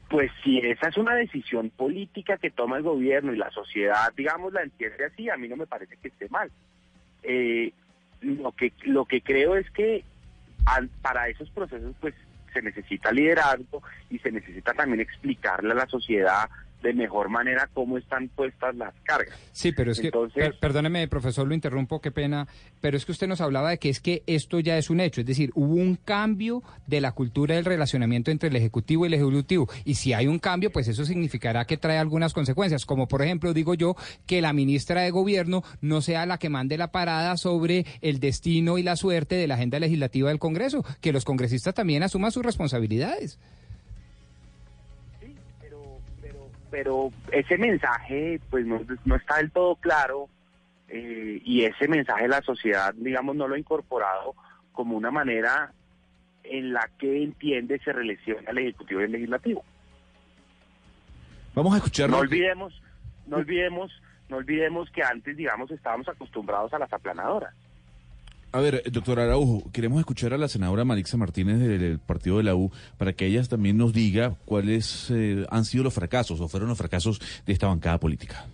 Pues 0.08 0.30
si 0.42 0.58
esa 0.58 0.88
es 0.88 0.96
una 0.96 1.14
decisión 1.14 1.70
política 1.70 2.36
que 2.36 2.50
toma 2.50 2.76
el 2.76 2.82
gobierno 2.82 3.32
y 3.32 3.36
la 3.36 3.50
sociedad, 3.50 4.12
digamos, 4.16 4.52
la 4.52 4.62
entiende 4.62 5.04
así, 5.04 5.28
a 5.30 5.36
mí 5.36 5.48
no 5.48 5.56
me 5.56 5.66
parece 5.66 5.96
que 5.96 6.08
esté 6.08 6.28
mal. 6.28 6.50
Eh, 7.22 7.72
lo 8.20 8.52
que 8.52 8.72
lo 8.84 9.04
que 9.04 9.20
creo 9.20 9.56
es 9.56 9.70
que 9.70 10.04
para 11.02 11.28
esos 11.28 11.48
procesos 11.50 11.94
pues 12.00 12.14
se 12.52 12.62
necesita 12.62 13.12
liderazgo 13.12 13.82
y 14.10 14.18
se 14.18 14.32
necesita 14.32 14.72
también 14.74 15.00
explicarle 15.00 15.72
a 15.72 15.76
la 15.76 15.86
sociedad 15.86 16.48
de 16.86 16.94
mejor 16.94 17.28
manera 17.28 17.68
cómo 17.74 17.98
están 17.98 18.28
puestas 18.28 18.76
las 18.76 18.94
cargas. 19.02 19.36
Sí, 19.52 19.72
pero 19.72 19.90
es 19.90 20.00
que, 20.00 20.12
perdóneme, 20.60 21.08
profesor, 21.08 21.46
lo 21.46 21.54
interrumpo, 21.54 22.00
qué 22.00 22.12
pena, 22.12 22.46
pero 22.80 22.96
es 22.96 23.04
que 23.04 23.12
usted 23.12 23.26
nos 23.26 23.40
hablaba 23.40 23.70
de 23.70 23.78
que 23.78 23.88
es 23.88 24.00
que 24.00 24.22
esto 24.26 24.60
ya 24.60 24.78
es 24.78 24.88
un 24.88 25.00
hecho, 25.00 25.20
es 25.20 25.26
decir, 25.26 25.50
hubo 25.54 25.74
un 25.74 25.96
cambio 25.96 26.62
de 26.86 27.00
la 27.00 27.12
cultura 27.12 27.56
del 27.56 27.64
relacionamiento 27.64 28.30
entre 28.30 28.50
el 28.50 28.56
Ejecutivo 28.56 29.04
y 29.04 29.08
el 29.08 29.14
Ejecutivo, 29.14 29.68
y 29.84 29.94
si 29.94 30.12
hay 30.12 30.28
un 30.28 30.38
cambio, 30.38 30.70
pues 30.70 30.86
eso 30.86 31.04
significará 31.04 31.64
que 31.64 31.76
trae 31.76 31.98
algunas 31.98 32.32
consecuencias, 32.32 32.86
como 32.86 33.08
por 33.08 33.22
ejemplo, 33.22 33.52
digo 33.52 33.74
yo, 33.74 33.96
que 34.26 34.40
la 34.40 34.52
ministra 34.52 35.02
de 35.02 35.10
Gobierno 35.10 35.64
no 35.80 36.02
sea 36.02 36.24
la 36.24 36.38
que 36.38 36.50
mande 36.50 36.78
la 36.78 36.92
parada 36.92 37.36
sobre 37.36 37.84
el 38.00 38.20
destino 38.20 38.78
y 38.78 38.84
la 38.84 38.94
suerte 38.94 39.34
de 39.34 39.48
la 39.48 39.54
agenda 39.54 39.80
legislativa 39.80 40.28
del 40.28 40.38
Congreso, 40.38 40.84
que 41.00 41.12
los 41.12 41.24
congresistas 41.24 41.74
también 41.74 42.04
asuman 42.04 42.30
sus 42.30 42.44
responsabilidades. 42.44 43.40
Pero 46.76 47.10
ese 47.32 47.56
mensaje 47.56 48.38
pues 48.50 48.66
no, 48.66 49.16
está 49.16 49.38
del 49.38 49.50
todo 49.50 49.76
claro 49.76 50.28
eh, 50.88 51.40
y 51.42 51.64
ese 51.64 51.88
mensaje 51.88 52.28
la 52.28 52.42
sociedad, 52.42 52.92
digamos, 52.94 53.34
no 53.34 53.48
lo 53.48 53.54
ha 53.54 53.58
incorporado 53.58 54.34
como 54.72 54.94
una 54.94 55.10
manera 55.10 55.72
en 56.44 56.74
la 56.74 56.86
que 56.98 57.22
entiende 57.22 57.78
se 57.78 57.94
relaciona 57.94 58.50
el 58.50 58.58
Ejecutivo 58.58 59.00
y 59.00 59.04
el 59.04 59.12
Legislativo. 59.12 59.64
Vamos 61.54 61.72
a 61.72 61.76
escuchar. 61.78 62.10
No 62.10 62.18
olvidemos, 62.18 62.82
no 63.26 63.38
olvidemos, 63.38 63.90
no 64.28 64.36
olvidemos 64.36 64.90
que 64.90 65.02
antes, 65.02 65.34
digamos, 65.34 65.70
estábamos 65.70 66.06
acostumbrados 66.10 66.74
a 66.74 66.78
las 66.78 66.92
aplanadoras. 66.92 67.54
A 68.52 68.60
ver, 68.60 68.82
doctor 68.90 69.20
Araujo, 69.20 69.70
queremos 69.72 69.98
escuchar 69.98 70.32
a 70.32 70.38
la 70.38 70.48
senadora 70.48 70.84
Marixa 70.84 71.16
Martínez 71.16 71.58
del 71.58 71.98
partido 71.98 72.38
de 72.38 72.44
la 72.44 72.54
U 72.54 72.70
para 72.96 73.12
que 73.12 73.26
ella 73.26 73.42
también 73.44 73.76
nos 73.76 73.92
diga 73.92 74.36
cuáles 74.44 75.10
eh, 75.10 75.44
han 75.50 75.64
sido 75.64 75.84
los 75.84 75.92
fracasos 75.92 76.40
o 76.40 76.48
fueron 76.48 76.68
los 76.68 76.78
fracasos 76.78 77.20
de 77.44 77.52
esta 77.52 77.66
bancada 77.66 77.98
política. 77.98 78.46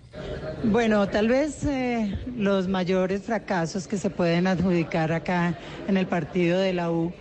Bueno, 0.64 1.06
tal 1.08 1.28
vez 1.28 1.64
eh, 1.64 2.18
los 2.36 2.68
mayores 2.68 3.22
fracasos 3.22 3.86
que 3.86 3.96
se 3.96 4.10
pueden 4.10 4.46
adjudicar 4.46 5.12
acá 5.12 5.58
en 5.86 5.96
el 5.96 6.06
partido 6.06 6.58
de 6.58 6.72
la 6.72 6.90
U 6.90 7.12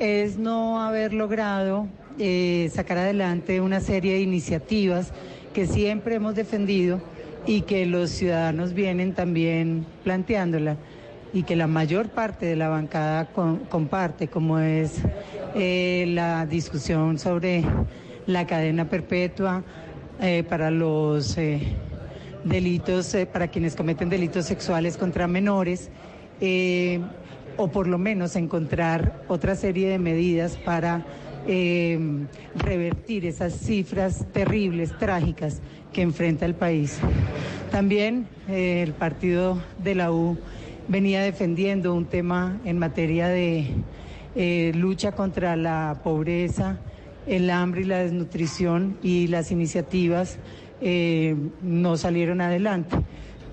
es 0.00 0.36
no 0.36 0.80
haber 0.80 1.12
logrado 1.12 1.88
eh, 2.18 2.70
sacar 2.72 2.98
adelante 2.98 3.60
una 3.60 3.80
serie 3.80 4.14
de 4.14 4.20
iniciativas 4.20 5.12
que 5.52 5.66
siempre 5.66 6.16
hemos 6.16 6.34
defendido 6.34 7.00
y 7.46 7.62
que 7.62 7.86
los 7.86 8.10
ciudadanos 8.10 8.72
vienen 8.72 9.14
también 9.14 9.86
planteándola 10.02 10.76
y 11.34 11.42
que 11.42 11.56
la 11.56 11.66
mayor 11.66 12.08
parte 12.10 12.46
de 12.46 12.54
la 12.54 12.68
bancada 12.68 13.28
comparte, 13.68 14.28
como 14.28 14.60
es 14.60 15.00
eh, 15.56 16.06
la 16.08 16.46
discusión 16.46 17.18
sobre 17.18 17.64
la 18.26 18.46
cadena 18.46 18.88
perpetua 18.88 19.64
eh, 20.20 20.44
para 20.48 20.70
los 20.70 21.36
eh, 21.36 21.60
delitos, 22.44 23.16
para 23.32 23.48
quienes 23.48 23.74
cometen 23.74 24.08
delitos 24.08 24.46
sexuales 24.46 24.96
contra 24.96 25.26
menores, 25.26 25.90
o 27.56 27.68
por 27.68 27.88
lo 27.88 27.98
menos 27.98 28.36
encontrar 28.36 29.22
otra 29.28 29.56
serie 29.56 29.88
de 29.88 29.98
medidas 29.98 30.56
para 30.56 31.04
revertir 31.46 33.26
esas 33.26 33.54
cifras 33.54 34.26
terribles, 34.32 34.96
trágicas 34.98 35.60
que 35.92 36.02
enfrenta 36.02 36.44
el 36.44 36.54
país. 36.54 36.98
También 37.70 38.26
el 38.48 38.92
partido 38.92 39.58
de 39.82 39.94
la 39.94 40.12
U 40.12 40.36
venía 40.88 41.22
defendiendo 41.22 41.94
un 41.94 42.06
tema 42.06 42.60
en 42.64 42.78
materia 42.78 43.28
de 43.28 43.70
eh, 44.34 44.72
lucha 44.74 45.12
contra 45.12 45.56
la 45.56 46.00
pobreza, 46.02 46.78
el 47.26 47.50
hambre 47.50 47.82
y 47.82 47.84
la 47.84 47.98
desnutrición 47.98 48.98
y 49.02 49.28
las 49.28 49.50
iniciativas 49.50 50.38
eh, 50.80 51.36
no 51.62 51.96
salieron 51.96 52.40
adelante. 52.40 52.96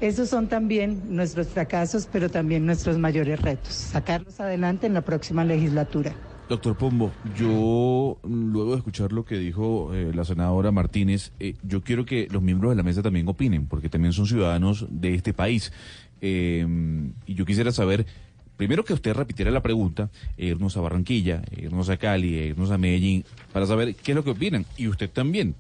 Esos 0.02 0.30
son 0.30 0.48
también 0.48 1.04
nuestros 1.10 1.48
fracasos, 1.48 2.10
pero 2.12 2.30
también 2.30 2.66
nuestros 2.66 2.98
mayores 2.98 3.40
retos, 3.40 3.74
sacarlos 3.74 4.40
adelante 4.40 4.88
en 4.88 4.96
la 4.96 5.02
próxima 5.02 5.44
legislatura. 5.46 6.14
Doctor 6.50 6.76
Pombo, 6.76 7.12
yo 7.38 8.18
luego 8.24 8.72
de 8.72 8.78
escuchar 8.78 9.14
lo 9.14 9.24
que 9.24 9.38
dijo 9.38 9.94
eh, 9.94 10.12
la 10.14 10.26
senadora 10.26 10.72
Martínez, 10.72 11.32
yo 11.64 11.82
quiero 11.82 12.04
que 12.04 12.28
los 12.30 12.42
miembros 12.42 12.72
de 12.72 12.76
la 12.76 12.84
mesa 12.84 13.02
también 13.02 13.28
opinen, 13.30 13.68
porque 13.68 13.88
también 13.88 14.12
son 14.12 14.26
ciudadanos 14.26 14.86
de 14.90 15.14
este 15.14 15.34
país. 15.34 15.72
Em, 16.22 17.14
y 17.26 17.34
yo 17.34 17.46
quisiera 17.46 17.72
saber, 17.72 18.06
primero 18.56 18.86
que 18.86 18.94
usted 18.94 19.14
repitiera 19.14 19.52
la 19.52 19.62
pregunta, 19.62 20.10
irnos 20.38 20.78
a 20.78 20.82
Barranquilla, 20.82 21.42
irnos 21.58 21.90
a 21.90 21.98
Cali, 21.98 22.36
irnos 22.36 22.72
a 22.72 22.78
Medellín, 22.78 23.26
para 23.52 23.66
saber 23.66 23.96
qué 23.96 24.12
es 24.12 24.16
lo 24.16 24.24
que 24.24 24.32
opinan. 24.32 24.66
Y 24.78 24.88
usted 24.88 25.10
también. 25.10 25.56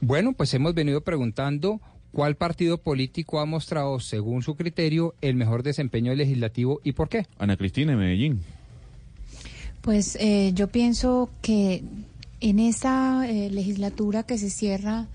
Bueno, 0.00 0.32
pues 0.32 0.52
hemos 0.54 0.74
venido 0.74 1.00
preguntando 1.00 1.80
cuál 2.12 2.36
partido 2.36 2.78
político 2.78 3.40
ha 3.40 3.46
mostrado, 3.46 4.00
según 4.00 4.42
su 4.42 4.56
criterio, 4.56 5.14
el 5.20 5.36
mejor 5.36 5.62
desempeño 5.62 6.14
legislativo 6.14 6.80
y 6.84 6.92
por 6.92 7.08
qué. 7.08 7.26
Ana 7.38 7.56
Cristina, 7.56 7.96
Medellín. 7.96 8.40
Pues 9.80 10.16
eh, 10.20 10.52
yo 10.54 10.68
pienso 10.68 11.30
que 11.40 11.82
en 12.40 12.58
esta 12.58 13.28
eh, 13.28 13.50
legislatura 13.50 14.24
que 14.24 14.38
se 14.38 14.50
cierra 14.50 15.06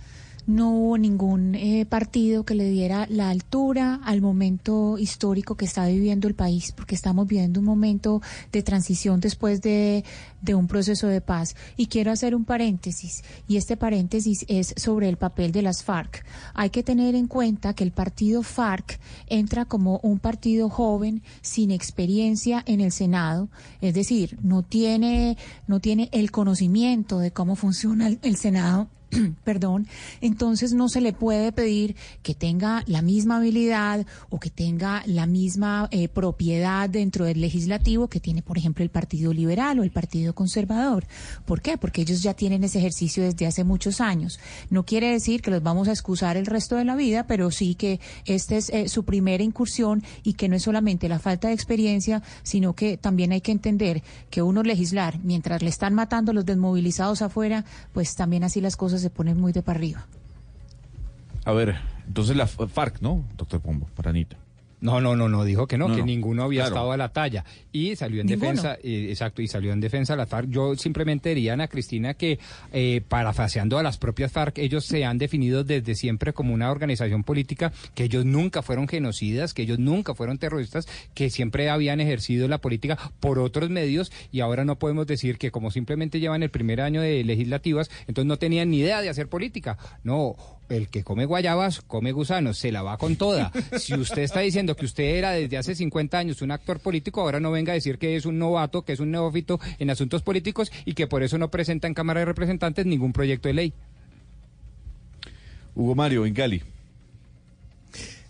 no 0.46 0.72
hubo 0.72 0.98
ningún 0.98 1.56
eh, 1.56 1.86
partido 1.86 2.44
que 2.44 2.56
le 2.56 2.70
diera 2.70 3.08
la 3.10 3.30
altura 3.30 4.02
al 4.04 4.22
momento 4.22 4.98
histórico 4.98 5.56
que 5.56 5.66
está 5.66 5.86
viviendo 5.88 6.28
el 6.28 6.36
país, 6.36 6.72
porque 6.72 6.96
estamos 6.96 7.28
viviendo 7.28 7.60
un 7.60 7.66
momento 7.66 8.22
de 8.52 8.64
transición 8.64 9.20
después 9.20 9.62
de, 9.62 10.04
de 10.42 10.56
un 10.56 10.68
proceso 10.68 11.08
de 11.08 11.22
paz. 11.22 11.56
Y 11.78 11.88
quiero 11.88 12.12
hacer 12.12 12.36
un 12.36 12.46
paréntesis, 12.46 13.24
y 13.48 13.58
este 13.58 13.78
paréntesis 13.78 14.46
es 14.48 14.74
sobre 14.78 15.10
el 15.10 15.18
papel 15.18 15.52
de 15.52 15.62
las 15.62 15.84
FARC. 15.84 16.26
Hay 16.54 16.70
que 16.70 16.84
tener 16.84 17.16
en 17.16 17.28
cuenta 17.28 17.74
que 17.74 17.84
el 17.84 17.92
partido 17.92 18.44
FARC 18.44 19.00
entra 19.28 19.66
como 19.66 20.00
un 20.04 20.20
partido 20.20 20.70
joven 20.70 21.24
sin 21.42 21.72
experiencia 21.72 22.64
en 22.66 22.82
el 22.82 22.92
Senado, 22.92 23.50
es 23.82 23.94
decir, 23.94 24.38
no 24.42 24.64
tiene, 24.64 25.38
no 25.68 25.80
tiene 25.80 26.10
el 26.12 26.32
conocimiento 26.32 27.20
de 27.20 27.32
cómo 27.32 27.56
funciona 27.56 28.10
el 28.22 28.36
Senado 28.36 28.90
perdón, 29.44 29.88
entonces 30.22 30.74
no 30.74 30.90
se 30.90 31.02
le 31.02 31.14
puede 31.14 31.52
pedir 31.52 31.96
que 32.22 32.34
tenga 32.34 32.84
la 32.88 33.02
misma 33.02 33.38
habilidad 33.38 34.06
o 34.30 34.40
que 34.40 34.50
tenga 34.50 35.04
la 35.06 35.26
misma 35.26 35.88
eh, 35.92 36.08
propiedad 36.08 36.90
dentro 36.90 37.26
del 37.26 37.42
legislativo 37.42 38.08
que 38.08 38.20
tiene, 38.20 38.42
por 38.42 38.58
ejemplo, 38.58 38.84
el 38.84 38.90
Partido 38.90 39.34
Liberal 39.34 39.80
o 39.80 39.84
el 39.84 39.92
Partido 39.92 40.34
Conservador. 40.34 41.06
¿Por 41.46 41.62
qué? 41.62 41.78
Porque 41.78 42.02
ellos 42.02 42.22
ya 42.22 42.34
tienen 42.34 42.64
ese 42.64 42.80
ejercicio 42.80 43.24
desde 43.24 43.46
hace 43.46 43.64
muchos 43.64 44.02
años. 44.02 44.40
No 44.70 44.86
quiere 44.86 45.12
decir 45.12 45.42
que 45.42 45.52
los 45.52 45.64
vamos 45.64 45.88
a 45.88 45.92
excusar 45.92 46.38
el 46.38 46.46
resto 46.46 46.76
de 46.76 46.86
la 46.86 46.96
vida, 46.96 47.28
pero 47.28 47.52
sí 47.52 47.76
que 47.76 48.00
esta 48.26 48.56
es 48.56 48.70
eh, 48.70 48.90
su 48.90 49.04
primera 49.04 49.44
incursión 49.44 50.04
y 50.24 50.34
que 50.34 50.50
no 50.50 50.56
es 50.56 50.64
solamente 50.64 51.10
la 51.10 51.20
falta 51.20 51.48
de 51.50 51.54
experiencia, 51.54 52.24
sino 52.44 52.74
que 52.74 52.98
también 52.98 53.32
hay 53.32 53.42
que 53.42 53.52
entender 53.52 54.04
que 54.30 54.42
uno 54.42 54.64
legislar 54.64 55.20
mientras 55.24 55.62
le 55.62 55.70
están 55.70 55.94
matando 55.94 56.34
los 56.34 56.46
desmovilizados 56.46 57.22
afuera, 57.22 57.66
pues 57.92 58.16
también 58.16 58.44
así 58.44 58.62
las 58.62 58.76
cosas 58.76 59.03
se 59.04 59.10
ponen 59.12 59.40
muy 59.40 59.52
de 59.54 59.62
para 59.62 59.78
arriba. 59.78 60.08
A 61.46 61.52
ver, 61.52 61.76
entonces 62.08 62.36
la 62.36 62.48
FARC, 62.48 63.02
¿no, 63.02 63.24
doctor 63.38 63.62
Pombo, 63.62 63.88
para 63.96 64.10
Anita? 64.10 64.38
No, 64.84 65.00
no, 65.00 65.16
no, 65.16 65.30
no, 65.30 65.46
dijo 65.46 65.66
que 65.66 65.78
no, 65.78 65.88
No, 65.88 65.96
que 65.96 66.02
no. 66.02 66.06
ninguno 66.08 66.44
había 66.44 66.62
Claro. 66.64 66.76
estado 66.76 66.92
a 66.92 66.98
la 66.98 67.10
talla. 67.14 67.46
Y 67.72 67.96
salió 67.96 68.20
en 68.22 68.28
Ninguno. 68.28 68.52
defensa, 68.52 68.78
eh, 68.84 69.08
exacto, 69.10 69.42
y 69.42 69.48
salió 69.48 69.72
en 69.72 69.80
defensa 69.80 70.14
de 70.14 70.18
la 70.18 70.26
FARC. 70.26 70.50
Yo 70.50 70.76
simplemente 70.76 71.30
diría, 71.30 71.54
Ana 71.54 71.70
Cristina, 71.70 72.14
que 72.16 72.38
eh, 72.74 73.02
parafraseando 73.08 73.78
a 73.80 73.84
las 73.84 73.98
propias 73.98 74.32
FARC, 74.34 74.58
ellos 74.58 74.86
se 74.86 75.06
han 75.06 75.18
definido 75.18 75.64
desde 75.64 75.96
siempre 75.96 76.34
como 76.34 76.54
una 76.54 76.70
organización 76.70 77.24
política, 77.24 77.72
que 77.96 78.04
ellos 78.04 78.26
nunca 78.26 78.62
fueron 78.62 78.88
genocidas, 78.90 79.54
que 79.54 79.62
ellos 79.62 79.80
nunca 79.80 80.14
fueron 80.14 80.38
terroristas, 80.38 80.86
que 81.14 81.30
siempre 81.30 81.70
habían 81.70 82.02
ejercido 82.02 82.48
la 82.50 82.58
política 82.58 82.98
por 83.22 83.40
otros 83.40 83.70
medios 83.70 84.12
y 84.34 84.42
ahora 84.42 84.66
no 84.66 84.78
podemos 84.80 85.08
decir 85.08 85.38
que 85.38 85.50
como 85.50 85.72
simplemente 85.72 86.20
llevan 86.20 86.44
el 86.44 86.50
primer 86.50 86.82
año 86.82 87.00
de 87.02 87.24
legislativas, 87.24 87.90
entonces 88.08 88.26
no 88.28 88.38
tenían 88.38 88.70
ni 88.70 88.80
idea 88.80 89.02
de 89.02 89.08
hacer 89.10 89.30
política. 89.30 89.78
No, 90.04 90.36
el 90.70 90.88
que 90.90 91.04
come 91.04 91.26
guayabas, 91.26 91.82
come 91.82 92.12
gusanos, 92.12 92.58
se 92.58 92.72
la 92.72 92.82
va 92.82 92.98
con 92.98 93.16
toda. 93.16 93.52
Si 93.78 93.94
usted 93.94 94.24
está 94.24 94.40
diciendo 94.40 94.76
que 94.76 94.86
usted 94.86 95.04
era 95.04 95.32
desde 95.32 95.58
hace 95.58 95.76
50 95.76 96.18
años 96.18 96.42
un 96.42 96.52
actor 96.52 96.80
político, 96.80 97.22
ahora 97.22 97.40
no 97.40 97.52
venga 97.52 97.72
a 97.72 97.76
decir 97.76 97.98
que 97.98 98.16
es 98.16 98.26
un 98.26 98.40
novato, 98.40 98.84
que 98.84 98.94
es 98.94 99.00
un 99.00 99.12
neófito 99.12 99.60
en 99.80 99.90
asuntos 99.90 100.22
políticos 100.22 100.72
y 100.86 100.94
que 100.94 101.08
por 101.08 101.24
eso 101.24 101.38
no 101.38 101.50
presenta 101.50 101.88
en 101.88 101.94
Cámara 101.94 102.22
de 102.22 102.26
Representantes 102.26 102.86
ningún 102.86 103.14
proyecto 103.14 103.48
de 103.48 103.54
ley. 103.54 103.74
Hugo 105.76 105.96
Mario, 105.96 106.26
en 106.26 106.34
Cali. 106.34 106.62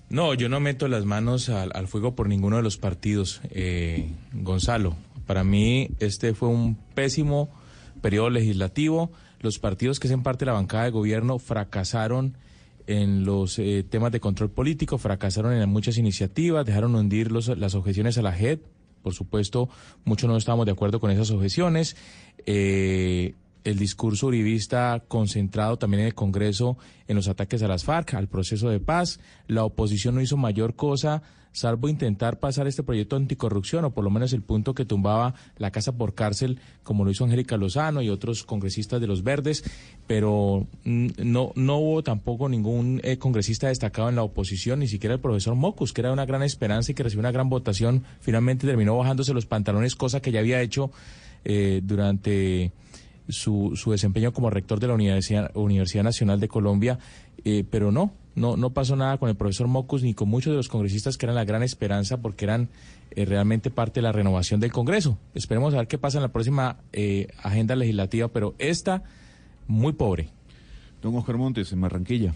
No, 0.10 0.34
yo 0.34 0.48
no 0.48 0.60
meto 0.60 0.88
las 0.88 1.06
manos 1.06 1.50
al, 1.50 1.72
al 1.74 1.88
fuego 1.88 2.16
por 2.16 2.30
ninguno 2.30 2.58
de 2.58 2.64
los 2.64 2.78
partidos, 2.78 3.42
eh, 3.50 4.12
Gonzalo. 4.34 4.96
Para 5.26 5.44
mí 5.44 5.90
este 6.00 6.34
fue 6.34 6.50
un 6.50 6.76
pésimo 6.76 7.50
periodo 8.02 8.30
legislativo. 8.30 9.12
Los 9.44 9.60
partidos 9.60 10.00
que 10.00 10.08
hacen 10.08 10.24
parte 10.24 10.46
de 10.46 10.48
la 10.48 10.54
bancada 10.54 10.86
de 10.86 10.90
gobierno 10.92 11.38
fracasaron 11.38 12.38
en 12.88 13.26
los 13.26 13.60
eh, 13.60 13.86
temas 13.88 14.12
de 14.14 14.20
control 14.20 14.50
político, 14.50 14.98
fracasaron 14.98 15.54
en 15.54 15.70
muchas 15.70 15.98
iniciativas, 15.98 16.66
dejaron 16.66 16.96
hundir 16.96 17.32
los- 17.32 17.50
las 17.58 17.76
objeciones 17.76 18.18
a 18.18 18.22
la 18.22 18.32
JEP. 18.32 18.64
Por 19.04 19.14
supuesto, 19.14 19.68
muchos 20.06 20.30
no 20.30 20.38
estábamos 20.38 20.66
de 20.66 20.72
acuerdo 20.72 21.00
con 21.02 21.12
esas 21.12 21.30
objeciones. 21.30 21.98
Eh, 22.46 23.36
el 23.64 23.78
discurso 23.78 24.28
uribista 24.28 25.04
concentrado 25.08 25.78
también 25.78 26.02
en 26.02 26.08
el 26.08 26.16
Congreso 26.16 26.78
en 27.08 27.16
los 27.16 27.28
ataques 27.28 27.62
a 27.64 27.68
las 27.68 27.84
FARC, 27.84 28.14
al 28.16 28.28
proceso 28.28 28.70
de 28.70 28.80
paz. 28.80 29.20
La 29.48 29.64
oposición 29.64 30.16
no 30.16 30.22
hizo 30.22 30.38
mayor 30.38 30.76
cosa 30.76 31.24
salvo 31.54 31.88
intentar 31.88 32.40
pasar 32.40 32.68
este 32.68 32.84
proyecto 32.84 33.16
anticorrupción 33.16 33.86
o 33.86 33.92
por 33.92 34.04
lo 34.04 34.10
menos 34.10 34.34
el 34.34 34.42
punto 34.42 34.74
que 34.74 34.86
tumbaba 34.86 35.36
la 35.58 35.72
casa 35.72 35.96
por 35.96 36.16
cárcel 36.16 36.60
como 36.82 37.06
lo 37.06 37.12
hizo 37.12 37.24
Angélica 37.24 37.58
Lozano 37.58 38.02
y 38.02 38.10
otros 38.10 38.44
congresistas 38.44 39.00
de 39.00 39.08
los 39.08 39.24
verdes, 39.24 39.64
pero 40.08 40.68
mm, 40.84 41.08
no, 41.20 41.54
no 41.56 41.78
hubo 41.78 42.04
tampoco 42.04 42.50
ningún 42.50 43.00
eh, 43.04 43.18
congresista 43.18 43.68
destacado 43.68 44.10
en 44.10 44.16
la 44.16 44.24
oposición, 44.24 44.80
ni 44.80 44.88
siquiera 44.88 45.14
el 45.14 45.22
profesor 45.22 45.56
Mocus, 45.56 45.94
que 45.94 46.02
era 46.02 46.12
una 46.12 46.26
gran 46.26 46.44
esperanza 46.44 46.92
y 46.92 46.96
que 46.96 47.04
recibió 47.04 47.22
una 47.22 47.32
gran 47.32 47.50
votación, 47.50 48.04
finalmente 48.20 48.68
terminó 48.68 48.98
bajándose 48.98 49.34
los 49.34 49.46
pantalones, 49.46 49.96
cosa 49.96 50.22
que 50.22 50.32
ya 50.32 50.40
había 50.40 50.62
hecho 50.62 50.92
eh, 51.46 51.82
durante 51.84 52.72
su, 53.28 53.74
su 53.76 53.92
desempeño 53.92 54.34
como 54.34 54.50
rector 54.50 54.80
de 54.80 54.88
la 54.88 54.94
Universidad, 54.94 55.52
Universidad 55.56 56.04
Nacional 56.04 56.40
de 56.40 56.48
Colombia, 56.48 57.00
eh, 57.46 57.64
pero 57.70 57.92
no, 57.92 58.14
no, 58.36 58.58
no 58.58 58.72
pasó 58.72 58.96
nada 58.96 59.18
con 59.18 59.30
el 59.30 59.36
profesor 59.36 59.68
Mocus 59.68 60.04
ni 60.04 60.14
con 60.14 60.30
muchos 60.30 60.52
de 60.52 60.58
los 60.58 60.68
congresistas 60.68 61.18
que 61.18 61.26
eran 61.26 61.36
la 61.36 61.46
gran 61.46 61.64
esperanza 61.64 62.22
porque 62.22 62.46
eran 62.46 62.70
eh, 63.12 63.26
realmente 63.26 63.70
parte 63.70 64.00
de 64.00 64.04
la 64.04 64.12
renovación 64.12 64.60
del 64.60 64.72
Congreso. 64.72 65.18
Esperemos 65.34 65.74
a 65.74 65.78
ver 65.78 65.88
qué 65.88 65.98
pasa 65.98 66.18
en 66.18 66.24
la 66.24 66.32
próxima 66.32 66.78
eh, 66.92 67.28
agenda 67.42 67.76
legislativa, 67.76 68.28
pero 68.28 68.56
esta 68.58 69.04
muy 69.68 69.94
pobre. 69.94 70.30
Don 71.02 71.16
Oscar 71.16 71.38
Montes, 71.38 71.72
en 71.74 71.82
Barranquilla. 71.82 72.34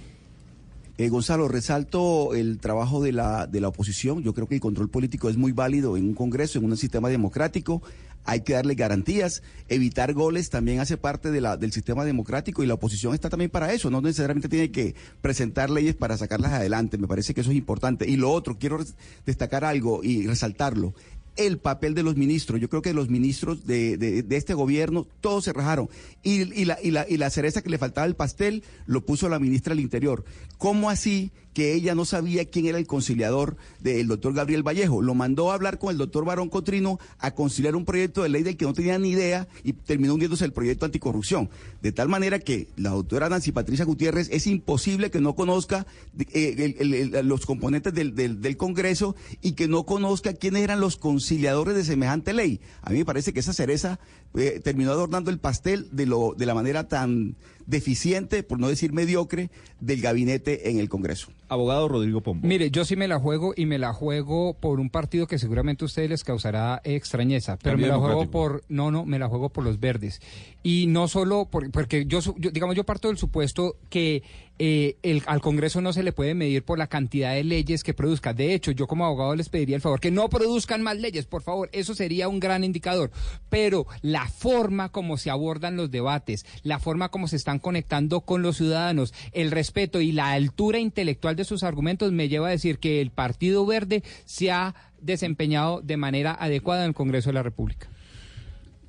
Eh, 1.00 1.10
Gonzalo, 1.10 1.48
resalto 1.48 2.34
el 2.34 2.58
trabajo 2.58 3.02
de 3.04 3.12
la, 3.12 3.46
de 3.46 3.62
la 3.62 3.68
oposición. 3.68 4.24
Yo 4.24 4.34
creo 4.34 4.48
que 4.48 4.56
el 4.56 4.62
control 4.62 4.90
político 4.90 5.30
es 5.30 5.38
muy 5.38 5.52
válido 5.52 5.96
en 5.96 6.06
un 6.06 6.14
Congreso, 6.16 6.58
en 6.58 6.66
un 6.66 6.76
sistema 6.76 7.08
democrático. 7.08 7.84
Hay 8.28 8.42
que 8.42 8.54
darle 8.54 8.76
garantías. 8.76 9.42
Evitar 9.70 10.14
goles 10.14 10.50
también 10.50 10.82
hace 10.82 10.98
parte 10.98 11.32
del 11.32 11.72
sistema 11.72 12.04
democrático 12.04 12.62
y 12.62 12.68
la 12.68 12.74
oposición 12.74 13.14
está 13.14 13.30
también 13.30 13.50
para 13.50 13.72
eso. 13.72 13.90
No 13.90 14.02
necesariamente 14.02 14.50
tiene 14.50 14.70
que 14.70 14.96
presentar 15.22 15.70
leyes 15.70 15.96
para 15.96 16.18
sacarlas 16.18 16.52
adelante. 16.52 16.98
Me 16.98 17.08
parece 17.08 17.34
que 17.34 17.40
eso 17.40 17.52
es 17.52 17.58
importante. 17.58 18.08
Y 18.08 18.18
lo 18.18 18.30
otro, 18.30 18.60
quiero 18.60 18.84
destacar 19.26 19.64
algo 19.64 20.04
y 20.04 20.28
resaltarlo. 20.28 20.94
El 21.38 21.58
papel 21.58 21.94
de 21.94 22.04
los 22.04 22.18
ministros. 22.18 22.60
Yo 22.60 22.70
creo 22.70 22.82
que 22.82 22.94
los 22.94 23.10
ministros 23.10 23.66
de, 23.66 24.26
este 24.30 24.54
gobierno, 24.54 25.08
todos 25.22 25.46
se 25.46 25.54
rajaron. 25.54 25.90
Y, 26.22 26.66
la, 26.66 26.78
y, 26.84 26.92
la, 26.92 27.06
y 27.08 27.16
la 27.16 27.30
cereza 27.30 27.62
que 27.62 27.70
le 27.70 27.78
faltaba 27.78 28.08
el 28.08 28.16
pastel 28.16 28.62
lo 28.88 29.06
puso 29.06 29.30
la 29.30 29.40
ministra 29.40 29.74
del 29.74 29.84
Interior. 29.84 30.26
¿Cómo 30.58 30.90
así 30.90 31.32
que 31.58 31.74
ella 31.74 31.96
no 31.96 32.06
sabía 32.06 32.46
quién 32.46 32.68
era 32.68 32.78
el 32.78 32.86
conciliador 32.86 33.58
del 33.80 34.06
doctor 34.08 34.32
Gabriel 34.32 34.62
Vallejo? 34.62 35.02
Lo 35.02 35.16
mandó 35.16 35.50
a 35.50 35.56
hablar 35.56 35.80
con 35.80 35.90
el 35.90 35.98
doctor 35.98 36.24
Barón 36.24 36.50
Cotrino 36.50 37.00
a 37.18 37.32
conciliar 37.34 37.76
un 37.76 37.84
proyecto 37.84 38.22
de 38.22 38.30
ley 38.30 38.44
del 38.44 38.58
que 38.58 38.66
no 38.66 38.76
tenía 38.76 39.00
ni 39.00 39.10
idea 39.10 39.48
y 39.64 39.74
terminó 39.74 40.14
hundiéndose 40.14 40.46
el 40.46 40.54
proyecto 40.54 40.86
anticorrupción. 40.86 41.50
De 41.82 41.92
tal 41.92 42.10
manera 42.10 42.38
que 42.38 42.68
la 42.76 42.92
doctora 42.92 43.28
Nancy 43.28 43.52
Patricia 43.52 43.86
Gutiérrez 43.86 44.30
es 44.32 44.46
imposible 44.46 45.10
que 45.10 45.20
no 45.20 45.34
conozca 45.34 45.88
eh, 46.32 47.22
los 47.24 47.48
componentes 47.48 47.92
del, 47.92 48.14
del- 48.14 48.40
del 48.40 48.56
Congreso 48.56 49.16
y 49.42 49.54
que 49.54 49.68
no 49.68 49.84
conozca 49.84 50.34
quiénes 50.34 50.62
eran 50.62 50.80
los 50.80 50.96
conciliadores 50.98 51.74
de 51.76 51.84
semejante 51.84 52.34
ley. 52.34 52.60
A 52.84 52.92
mí 52.92 53.00
me 53.00 53.06
parece 53.06 53.34
que 53.34 53.40
esa 53.40 53.54
cereza 53.54 54.00
eh, 54.38 54.60
terminó 54.64 54.92
adornando 54.92 55.30
el 55.32 55.40
pastel 55.40 55.88
de, 55.92 56.06
lo, 56.06 56.34
de 56.38 56.46
la 56.46 56.54
manera 56.54 56.88
tan 56.88 57.36
deficiente, 57.66 58.44
por 58.44 58.60
no 58.60 58.70
decir 58.70 58.94
mediocre, 58.94 59.50
del 59.82 60.02
gabinete 60.02 60.70
en 60.70 60.80
el 60.80 60.88
Congreso. 60.88 61.28
Abogado 61.50 61.88
Rodrigo 61.90 62.22
Pombo. 62.22 62.48
Mire, 62.48 62.72
yo 62.72 62.86
sí 62.86 62.96
me 62.96 63.08
la 63.10 63.20
juego 63.20 63.54
y 63.56 63.66
me 63.66 63.78
la 63.78 63.94
juego 63.94 64.54
por 64.54 64.80
un 64.80 64.90
partido 64.90 65.28
que 65.28 65.38
seguramente 65.38 65.84
a 65.84 65.88
ustedes 65.88 66.10
les 66.10 66.24
causará 66.24 66.82
extrañeza, 66.86 67.58
pero 67.58 67.74
Cambio 67.74 67.88
me 67.88 67.94
la 67.94 68.00
juego 68.00 68.32
por 68.32 68.64
no, 68.70 68.90
no, 68.90 69.06
me 69.06 69.20
la 69.20 69.28
juego 69.28 69.50
por 69.50 69.64
los 69.66 69.80
verdes. 69.82 70.22
Y 70.64 70.88
no 70.88 71.08
solo 71.10 71.46
por, 71.46 71.70
porque 71.72 72.06
yo, 72.06 72.22
su- 72.22 72.36
yo, 72.38 72.52
digamos 72.52 72.76
yo 72.76 72.86
parto 72.86 73.10
del 73.10 73.18
supuesto 73.18 73.76
que 73.90 74.24
eh, 74.60 74.98
el, 75.04 75.24
al 75.28 75.42
Congreso 75.42 75.82
no 75.82 75.94
se 75.94 76.04
le 76.04 76.12
puede 76.12 76.34
medir 76.34 76.64
por 76.64 76.80
la 76.80 76.88
cantidad 76.88 77.34
de 77.34 77.44
leyes 77.44 77.84
que 77.84 77.94
produzca. 77.94 78.34
De 78.34 78.54
hecho, 78.54 78.72
yo 78.72 78.88
como 78.88 79.06
abogado 79.06 79.36
les 79.36 79.50
pediría 79.50 79.76
el 79.76 79.82
favor 79.82 80.00
que 80.00 80.12
no 80.12 80.30
produzcan 80.30 80.82
más 80.82 80.98
leyes, 80.98 81.26
por 81.26 81.44
favor. 81.44 81.70
Eso 81.74 81.94
sería 81.94 82.28
un 82.28 82.40
gran 82.40 82.64
indicador. 82.64 83.12
Pero 83.50 83.86
la 84.02 84.28
forma 84.28 84.90
como 84.90 85.18
se 85.18 85.30
abordan 85.30 85.78
los 85.78 85.92
debates, 85.92 86.46
la 86.64 86.80
forma 86.80 87.10
como 87.10 87.28
se 87.28 87.36
están 87.36 87.60
conectando 87.60 88.22
con 88.22 88.42
los 88.42 88.58
ciudadanos, 88.58 89.14
el 89.32 89.52
respeto 89.52 90.02
y 90.02 90.12
la 90.12 90.32
altura 90.32 90.80
intelectual 90.80 91.36
de 91.36 91.46
sus 91.46 91.64
argumentos 91.64 92.12
me 92.12 92.30
lleva 92.30 92.48
a 92.48 92.52
decir 92.52 92.80
que 92.80 93.02
el 93.02 93.12
Partido 93.12 93.66
Verde 93.66 94.04
se 94.26 94.52
ha 94.52 94.76
desempeñado 95.00 95.82
de 95.82 95.98
manera 95.98 96.36
adecuada 96.40 96.84
en 96.84 96.90
el 96.90 96.96
Congreso 96.96 97.30
de 97.30 97.34
la 97.34 97.44
República. 97.44 97.90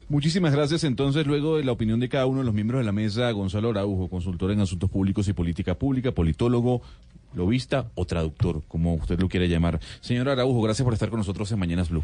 Muchísimas 0.09 0.55
gracias. 0.55 0.85
Entonces, 0.85 1.27
luego 1.27 1.59
de 1.59 1.65
la 1.65 1.73
opinión 1.73 2.01
de 2.01 2.09
cada 2.09 2.27
uno 2.27 2.39
de 2.39 2.45
los 2.47 2.55
miembros 2.55 2.81
de 2.81 2.85
la 2.87 2.93
mesa, 2.93 3.31
Gonzalo 3.33 3.71
Araujo, 3.71 4.09
consultor 4.09 4.51
en 4.51 4.61
asuntos 4.61 4.89
públicos 4.89 5.29
y 5.29 5.35
política 5.35 5.75
pública, 5.75 6.13
politólogo, 6.13 6.81
lobista 7.35 7.91
o 7.95 8.07
traductor, 8.07 8.63
como 8.69 8.95
usted 8.95 9.21
lo 9.21 9.29
quiere 9.29 9.49
llamar. 9.49 9.81
Señor 10.01 10.31
Araujo, 10.31 10.63
gracias 10.63 10.85
por 10.85 10.95
estar 10.95 11.11
con 11.11 11.19
nosotros 11.19 11.53
en 11.53 11.59
Mañanas 11.59 11.91
Blue. 11.91 12.03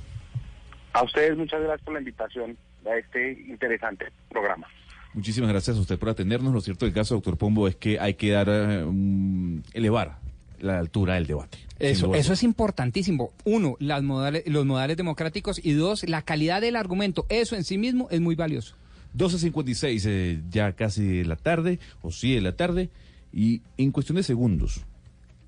A 0.93 1.03
ustedes 1.03 1.37
muchas 1.37 1.61
gracias 1.63 1.81
por 1.83 1.95
la 1.95 2.01
invitación 2.01 2.57
a 2.87 2.97
este 2.97 3.33
interesante 3.49 4.07
programa. 4.29 4.67
Muchísimas 5.15 5.49
gracias 5.51 5.77
a 5.79 5.81
usted 5.81 5.99
por 5.99 6.11
atendernos. 6.11 6.53
Lo 6.53 6.61
cierto 6.61 6.85
del 6.85 6.95
caso, 6.95 7.15
doctor 7.15 7.39
Pombo, 7.39 7.69
es 7.69 7.77
que 7.77 7.99
hay 8.01 8.15
que 8.15 8.31
dar, 8.33 8.49
un- 8.85 9.63
elevar 9.73 10.19
la 10.65 10.79
altura 10.79 11.15
del 11.15 11.27
debate. 11.27 11.59
Eso, 11.79 12.15
eso 12.15 12.33
es 12.33 12.43
importantísimo. 12.43 13.33
Uno, 13.45 13.77
las 13.81 14.03
modales, 14.03 14.45
los 14.47 14.65
modales 14.65 14.97
democráticos 14.97 15.61
y 15.63 15.73
dos, 15.73 16.09
la 16.09 16.23
calidad 16.23 16.61
del 16.61 16.77
argumento. 16.77 17.27
Eso 17.29 17.57
en 17.57 17.65
sí 17.65 17.79
mismo 17.79 18.09
es 18.11 18.21
muy 18.21 18.35
valioso. 18.35 18.75
12.56, 19.17 20.03
eh, 20.07 20.41
ya 20.51 20.73
casi 20.73 21.05
de 21.05 21.25
la 21.25 21.37
tarde, 21.37 21.79
o 22.03 22.11
sí 22.11 22.35
de 22.35 22.41
la 22.41 22.57
tarde, 22.57 22.91
y 23.33 23.61
en 23.77 23.91
cuestión 23.93 24.17
de 24.17 24.23
segundos, 24.23 24.81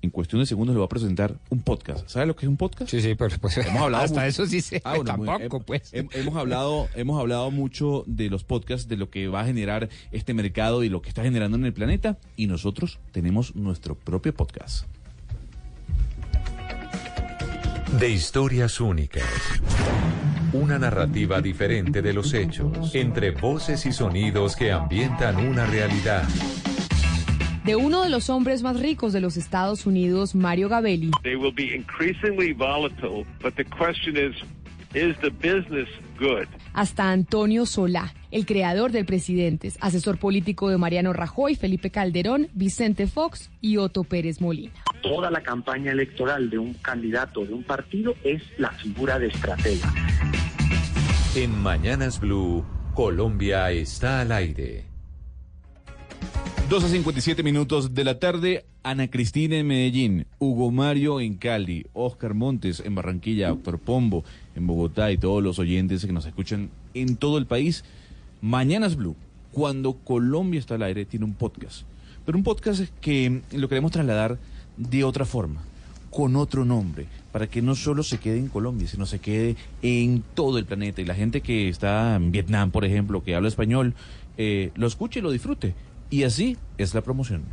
en 0.01 0.09
cuestión 0.09 0.39
de 0.41 0.45
segundos 0.45 0.73
le 0.75 0.77
voy 0.79 0.85
a 0.85 0.89
presentar 0.89 1.35
un 1.49 1.61
podcast. 1.61 2.07
¿Sabe 2.07 2.27
lo 2.27 2.35
que 2.35 2.45
es 2.45 2.49
un 2.49 2.55
podcast? 2.57 2.89
Sí, 2.91 3.01
sí, 3.01 3.15
pues, 3.15 3.37
pues 3.39 3.57
hemos 3.57 3.81
hablado 3.81 4.03
hasta 4.03 4.25
eso 4.27 4.45
sí 4.45 4.61
sé, 4.61 4.81
Ah, 4.85 4.95
bueno, 4.95 5.05
tampoco, 5.25 5.59
pues. 5.61 5.93
hem- 5.93 6.07
hemos 6.13 6.35
hablado, 6.37 6.87
hemos 6.95 7.19
hablado 7.19 7.49
mucho 7.51 8.03
de 8.07 8.29
los 8.29 8.43
podcasts, 8.43 8.87
de 8.87 8.95
lo 8.95 9.09
que 9.09 9.27
va 9.27 9.41
a 9.41 9.45
generar 9.45 9.89
este 10.11 10.33
mercado 10.33 10.83
y 10.83 10.89
lo 10.89 11.01
que 11.01 11.09
está 11.09 11.23
generando 11.23 11.57
en 11.57 11.65
el 11.65 11.73
planeta. 11.73 12.17
Y 12.37 12.47
nosotros 12.47 12.99
tenemos 13.11 13.55
nuestro 13.55 13.95
propio 13.95 14.33
podcast. 14.33 14.85
De 17.99 18.09
historias 18.11 18.79
únicas. 18.79 19.23
Una 20.53 20.77
narrativa 20.77 21.41
diferente 21.41 22.03
de 22.03 22.13
los 22.13 22.33
hechos, 22.35 22.93
entre 22.93 23.31
voces 23.31 23.87
y 23.87 23.91
sonidos 23.91 24.55
que 24.55 24.71
ambientan 24.71 25.37
una 25.37 25.65
realidad. 25.65 26.23
De 27.65 27.75
uno 27.75 28.03
de 28.03 28.09
los 28.09 28.29
hombres 28.29 28.61
más 28.61 28.79
ricos 28.79 29.13
de 29.13 29.21
los 29.21 29.35
Estados 29.35 29.87
Unidos, 29.87 30.35
Mario 30.35 30.69
Gabelli, 30.69 31.09
They 31.23 31.35
will 31.35 31.53
be 31.53 31.75
increasingly 31.75 32.53
volatile, 32.53 33.25
but 33.41 33.55
the 33.55 33.65
question 33.65 34.15
is, 34.15 34.35
is 34.93 35.17
the 35.21 35.31
business 35.31 35.89
good? 36.19 36.47
Hasta 36.77 37.09
Antonio 37.09 37.65
Solá, 37.65 38.13
el 38.29 38.45
creador 38.45 38.91
del 38.91 39.03
Presidentes, 39.03 39.79
asesor 39.81 40.19
político 40.19 40.69
de 40.69 40.77
Mariano 40.77 41.11
Rajoy, 41.11 41.55
Felipe 41.55 41.89
Calderón, 41.89 42.49
Vicente 42.53 43.07
Fox 43.07 43.49
y 43.61 43.77
Otto 43.77 44.03
Pérez 44.03 44.41
Molina. 44.41 44.73
Toda 45.01 45.31
la 45.31 45.41
campaña 45.41 45.91
electoral 45.91 46.51
de 46.51 46.59
un 46.59 46.75
candidato 46.75 47.43
de 47.43 47.53
un 47.55 47.63
partido 47.63 48.13
es 48.23 48.43
la 48.59 48.69
figura 48.69 49.17
de 49.17 49.25
estratega. 49.29 49.91
En 51.35 51.57
Mañanas 51.59 52.19
Blue, 52.19 52.63
Colombia 52.93 53.71
está 53.71 54.21
al 54.21 54.31
aire. 54.31 54.85
12 56.69 56.85
a 56.85 56.89
57 56.89 57.41
minutos 57.41 57.95
de 57.95 58.03
la 58.03 58.19
tarde, 58.19 58.65
Ana 58.83 59.09
Cristina 59.09 59.55
en 59.55 59.67
Medellín, 59.67 60.27
Hugo 60.37 60.69
Mario 60.69 61.21
en 61.21 61.37
Cali, 61.37 61.87
Oscar 61.93 62.33
Montes 62.33 62.81
en 62.85 62.93
Barranquilla, 62.93 63.47
Doctor 63.47 63.79
Pombo 63.79 64.25
en 64.57 64.67
Bogotá 64.67 65.11
y 65.11 65.17
todos 65.17 65.43
los 65.43 65.59
oyentes 65.59 66.05
que 66.05 66.11
nos 66.11 66.25
escuchan 66.25 66.69
en 66.93 67.15
todo 67.15 67.37
el 67.37 67.45
país. 67.45 67.83
Mañanas 68.41 68.95
Blue, 68.95 69.15
cuando 69.51 69.93
Colombia 69.93 70.59
está 70.59 70.75
al 70.75 70.83
aire, 70.83 71.05
tiene 71.05 71.25
un 71.25 71.33
podcast. 71.33 71.83
Pero 72.25 72.37
un 72.37 72.43
podcast 72.43 72.83
que 72.99 73.41
lo 73.53 73.69
queremos 73.69 73.91
trasladar 73.91 74.37
de 74.75 75.03
otra 75.03 75.25
forma, 75.25 75.61
con 76.09 76.35
otro 76.35 76.65
nombre, 76.65 77.05
para 77.31 77.47
que 77.47 77.61
no 77.61 77.75
solo 77.75 78.03
se 78.03 78.17
quede 78.17 78.37
en 78.37 78.49
Colombia, 78.49 78.87
sino 78.87 79.05
se 79.05 79.19
quede 79.19 79.55
en 79.81 80.23
todo 80.33 80.57
el 80.57 80.65
planeta. 80.65 81.01
Y 81.01 81.05
la 81.05 81.15
gente 81.15 81.41
que 81.41 81.69
está 81.69 82.15
en 82.15 82.31
Vietnam, 82.31 82.71
por 82.71 82.83
ejemplo, 82.83 83.23
que 83.23 83.35
habla 83.35 83.47
español, 83.47 83.93
eh, 84.37 84.71
lo 84.75 84.87
escuche 84.87 85.19
y 85.19 85.23
lo 85.23 85.31
disfrute. 85.31 85.73
Y 86.09 86.23
así 86.23 86.57
es 86.77 86.93
la 86.93 87.01
promoción. 87.01 87.43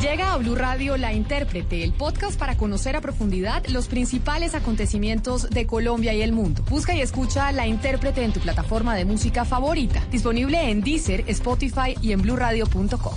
Llega 0.00 0.32
a 0.34 0.38
Blue 0.38 0.54
Radio 0.56 0.96
La 0.96 1.12
Intérprete, 1.12 1.82
el 1.84 1.92
podcast 1.92 2.38
para 2.38 2.56
conocer 2.56 2.96
a 2.96 3.00
profundidad 3.00 3.64
los 3.68 3.86
principales 3.86 4.54
acontecimientos 4.54 5.48
de 5.50 5.66
Colombia 5.66 6.12
y 6.14 6.22
el 6.22 6.32
mundo. 6.32 6.64
Busca 6.68 6.94
y 6.94 7.00
escucha 7.00 7.52
La 7.52 7.66
Intérprete 7.66 8.24
en 8.24 8.32
tu 8.32 8.40
plataforma 8.40 8.96
de 8.96 9.04
música 9.04 9.44
favorita, 9.44 10.04
disponible 10.10 10.70
en 10.70 10.80
Deezer, 10.82 11.24
Spotify 11.28 11.94
y 12.02 12.12
en 12.12 12.22
bluradio.com. 12.22 13.14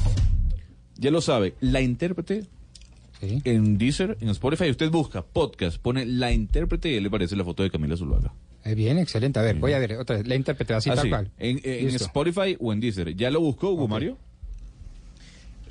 Ya 0.97 1.11
lo 1.11 1.21
sabe, 1.21 1.55
la 1.61 1.81
intérprete 1.81 2.45
en 3.21 3.77
Deezer, 3.79 4.15
en 4.21 4.29
Spotify, 4.29 4.69
usted 4.69 4.91
busca 4.91 5.23
podcast, 5.23 5.77
pone 5.81 6.05
la 6.05 6.31
intérprete 6.31 6.89
y 6.89 6.99
le 6.99 7.07
aparece 7.07 7.35
la 7.35 7.43
foto 7.43 7.63
de 7.63 7.71
Camila 7.71 7.97
Zuluaga. 7.97 8.33
Eh, 8.63 8.75
bien, 8.75 8.99
excelente. 8.99 9.39
A 9.39 9.43
ver, 9.43 9.55
voy 9.55 9.73
a 9.73 9.79
ver 9.79 9.93
otra 9.97 10.17
vez. 10.17 10.27
La 10.27 10.35
intérprete 10.35 10.73
así 10.73 10.89
Ah, 10.89 10.95
tal 10.95 11.03
sí, 11.03 11.09
cual. 11.09 11.31
En. 11.39 11.57
Spotify 11.95 12.55
o 12.59 12.73
en 12.73 12.79
Deezer. 12.79 13.15
¿Ya 13.15 13.31
lo 13.31 13.39
buscó, 13.39 13.71
Hugo 13.71 13.87
Mario? 13.87 14.17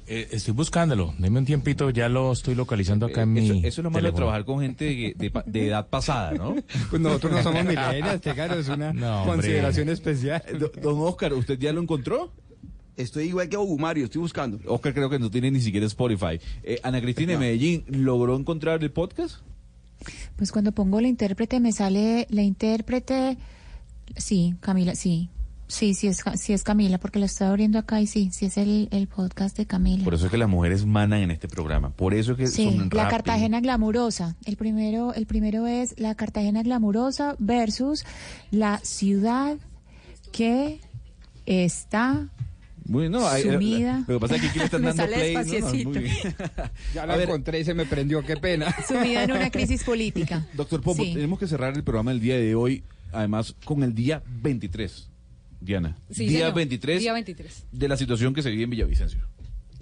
Eh, 0.08 0.28
estoy 0.30 0.54
buscándolo. 0.54 1.14
Deme 1.18 1.40
un 1.40 1.44
tiempito, 1.44 1.90
ya 1.90 2.08
lo 2.08 2.30
estoy 2.32 2.54
localizando 2.54 3.06
acá 3.06 3.22
en 3.22 3.36
Eh, 3.36 3.44
eso, 3.44 3.52
mi. 3.54 3.58
eso 3.60 3.80
es 3.80 3.84
lo 3.84 3.90
malo 3.90 4.06
de 4.08 4.12
trabajar 4.14 4.44
con 4.44 4.60
gente 4.60 4.84
de, 4.84 5.14
de 5.16 5.30
pa- 5.30 5.42
de 5.46 5.66
edad 5.68 5.88
pasada, 5.88 6.32
¿no? 6.32 6.54
Pues 6.90 7.02
nosotros 7.02 7.32
no 7.32 7.42
somos 7.42 7.64
millennials, 7.64 8.20
te 8.22 8.32
claro, 8.32 8.54
es 8.54 8.68
una 8.68 8.92
No, 8.92 9.24
consideración 9.24 9.88
especial. 9.88 10.42
Do- 10.60 10.70
Don 10.80 11.00
Oscar, 11.00 11.32
¿usted 11.34 11.58
ya 11.58 11.72
lo 11.72 11.80
encontró? 11.82 12.30
Estoy 12.96 13.24
igual 13.24 13.48
que 13.48 13.56
Hugo 13.58 13.76
Mario, 13.78 14.04
estoy 14.04 14.20
buscando. 14.22 14.58
Oscar 14.66 14.94
creo 14.94 15.10
que 15.10 15.18
no 15.18 15.30
tiene 15.30 15.50
ni 15.50 15.60
siquiera 15.60 15.86
Spotify. 15.86 16.40
Eh, 16.62 16.78
Ana 16.82 17.00
Cristina 17.00 17.32
de 17.32 17.38
Medellín, 17.38 17.84
¿logró 17.88 18.36
encontrar 18.36 18.82
el 18.82 18.90
podcast? 18.92 19.40
Pues 20.36 20.52
cuando 20.52 20.72
pongo 20.72 21.00
la 21.00 21.08
intérprete 21.08 21.58
me 21.60 21.72
sale 21.72 22.26
la 22.30 22.42
intérprete. 22.42 23.36
Sí, 24.16 24.54
Camila, 24.60 24.94
sí. 24.94 25.28
Sí, 25.68 25.94
sí 25.94 26.06
es, 26.06 26.22
sí 26.36 26.52
es 26.52 26.62
Camila, 26.62 26.98
porque 26.98 27.18
la 27.18 27.26
estoy 27.26 27.48
abriendo 27.48 27.78
acá 27.80 28.00
y 28.00 28.06
sí, 28.06 28.30
sí 28.32 28.46
es 28.46 28.56
el, 28.56 28.88
el 28.92 29.08
podcast 29.08 29.56
de 29.56 29.66
Camila. 29.66 30.04
Por 30.04 30.14
eso 30.14 30.26
es 30.26 30.30
que 30.30 30.38
las 30.38 30.48
mujeres 30.48 30.86
manan 30.86 31.20
en 31.22 31.32
este 31.32 31.48
programa. 31.48 31.90
Por 31.90 32.14
eso 32.14 32.32
es 32.32 32.38
que 32.38 32.46
Sí, 32.46 32.64
son 32.76 32.88
la. 32.92 33.08
Cartagena 33.08 33.60
glamurosa. 33.60 34.36
El 34.44 34.56
primero, 34.56 35.12
el 35.14 35.26
primero 35.26 35.66
es 35.66 35.98
la 35.98 36.14
Cartagena 36.14 36.62
glamurosa 36.62 37.34
versus 37.40 38.04
la 38.52 38.78
ciudad 38.84 39.56
que 40.32 40.80
está 41.46 42.28
Bueno, 42.84 43.26
hay- 43.26 43.42
Sumida. 43.42 44.04
Lo 44.06 44.14
que 44.14 44.20
pasa 44.20 44.36
es 44.36 44.42
que 44.42 44.48
aquí 44.48 44.58
le 44.60 44.64
están 44.66 44.82
dando 44.82 45.02
sale 45.02 45.16
play. 45.16 45.34
¿no? 45.34 45.40
despaciecito. 45.42 45.90
Muy 45.90 45.98
bien. 45.98 46.14
Ya 46.94 47.06
la 47.06 47.16
ver. 47.16 47.28
encontré 47.28 47.58
y 47.60 47.64
se 47.64 47.74
me 47.74 47.86
prendió, 47.86 48.22
qué 48.24 48.36
pena. 48.36 48.72
sumida 48.88 49.24
en 49.24 49.32
una 49.32 49.50
crisis 49.50 49.82
política. 49.82 50.46
Doctor 50.54 50.80
Pombo, 50.80 51.02
Sí. 51.02 51.12
tenemos 51.14 51.40
que 51.40 51.48
cerrar 51.48 51.74
el 51.74 51.82
programa 51.82 52.12
el 52.12 52.20
día 52.20 52.36
de 52.36 52.54
hoy, 52.54 52.84
además 53.12 53.56
con 53.64 53.82
el 53.82 53.94
día 53.94 54.22
23. 54.42 55.10
Diana, 55.60 55.96
Sí, 56.10 56.26
día 56.26 56.38
señor. 56.40 56.54
23 56.54 57.00
Día 57.00 57.12
23. 57.12 57.66
de 57.72 57.88
la 57.88 57.96
situación 57.96 58.34
que 58.34 58.42
se 58.42 58.50
vive 58.50 58.64
en 58.64 58.70
Villavicencio. 58.70 59.20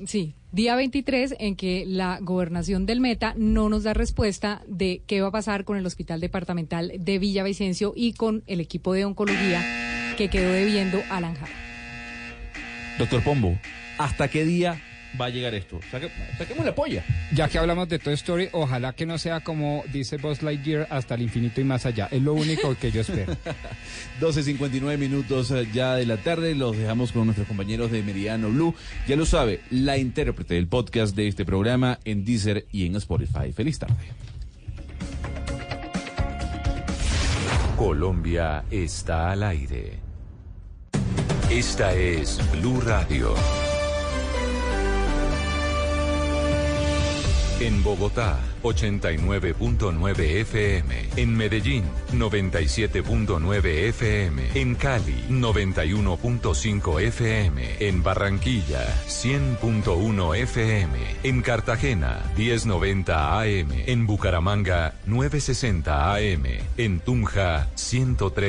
Sí, 0.07 0.35
día 0.51 0.75
23 0.75 1.37
en 1.39 1.55
que 1.55 1.85
la 1.87 2.19
gobernación 2.21 2.85
del 2.85 3.01
Meta 3.01 3.35
no 3.37 3.69
nos 3.69 3.85
da 3.85 3.95
respuesta 3.95 4.63
de 4.67 5.03
qué 5.07 5.21
va 5.21 5.29
a 5.29 5.33
pasar 5.33 5.65
con 5.65 5.77
el 5.77 5.87
Hospital 5.87 6.21
Departamental 6.21 6.93
de 6.99 7.19
Villavicencio 7.21 7.93
y 7.95 8.13
con 8.15 8.43
el 8.47 8.61
equipo 8.61 8.93
de 8.93 9.05
oncología 9.05 9.63
que 10.17 10.29
quedó 10.29 10.51
debiendo 10.53 11.01
a 11.11 11.21
Lanjar. 11.21 11.49
Doctor 12.99 13.23
Pombo, 13.23 13.59
¿hasta 13.99 14.29
qué 14.29 14.45
día 14.45 14.81
va 15.21 15.27
a 15.27 15.31
llegar 15.31 15.55
esto? 15.55 15.81
Saque- 15.91 16.11
saquemos 16.39 16.65
la 16.65 16.75
polla. 16.75 17.05
Ya 17.33 17.49
que 17.49 17.59
hablamos 17.59 17.89
de 17.89 17.99
Toy 17.99 18.15
Story, 18.15 18.49
ojalá 18.53 18.93
que 18.93 19.07
no 19.07 19.19
sea 19.19 19.41
como 19.41 19.85
dice 19.93 20.17
Buzz 20.17 20.43
Lightyear 20.43 20.87
hasta 20.91 21.15
el 21.15 21.23
infinito 21.23 21.61
y 21.61 21.65
más 21.65 21.87
allá. 21.87 22.09
Es 22.11 22.23
lo 22.23 22.35
único 22.35 22.75
que 22.77 22.91
yo 22.91 23.01
espero. 23.03 23.37
12.59 24.21 24.99
minutos 24.99 25.51
eh, 25.51 25.67
ya 25.73 25.95
de 25.97 26.07
la 26.07 26.17
tarde, 26.17 26.55
los 26.55 26.77
dejamos 26.77 27.13
con 27.13 27.27
nuestros 27.27 27.47
compañeros 27.49 27.91
de 27.91 28.03
Meridiano 28.03 28.49
Blue. 28.51 28.75
Ya 29.09 29.17
lo 29.17 29.27
sabe, 29.27 29.61
la 29.71 29.99
intérprete 29.99 30.55
del 30.55 30.67
podcast 30.69 31.15
de 31.17 31.29
este 31.29 31.45
programa 31.45 31.99
en 32.05 32.25
Deezer 32.25 32.67
y 32.73 32.87
en 32.87 32.97
Spotify. 32.97 33.53
Feliz 33.55 33.79
tarde. 33.79 33.95
Colombia 37.77 38.65
está 38.71 39.31
al 39.33 39.43
aire. 39.43 39.99
Esta 41.51 41.93
es 41.95 42.41
Blue 42.53 42.81
Radio. 42.81 43.35
En 47.61 47.85
Bogotá, 47.85 48.41
89.9 48.63 50.41
FM. 50.41 51.09
En 51.17 51.37
Medellín, 51.37 51.85
97.9 52.13 53.65
FM. 53.65 54.43
En 54.55 54.75
Cali, 54.75 55.25
91.5 55.29 57.01
FM. 57.01 57.77
En 57.79 58.03
Barranquilla, 58.03 58.85
100.1 59.07 60.37
FM. 60.37 60.99
En 61.23 61.43
Cartagena, 61.43 62.23
1090 62.37 63.41
AM. 63.41 63.69
En 63.87 64.07
Bucaramanga, 64.07 64.95
960 65.07 66.15
AM. 66.15 66.45
En 66.77 67.01
Tunja, 67.01 67.69
103. 67.77 68.45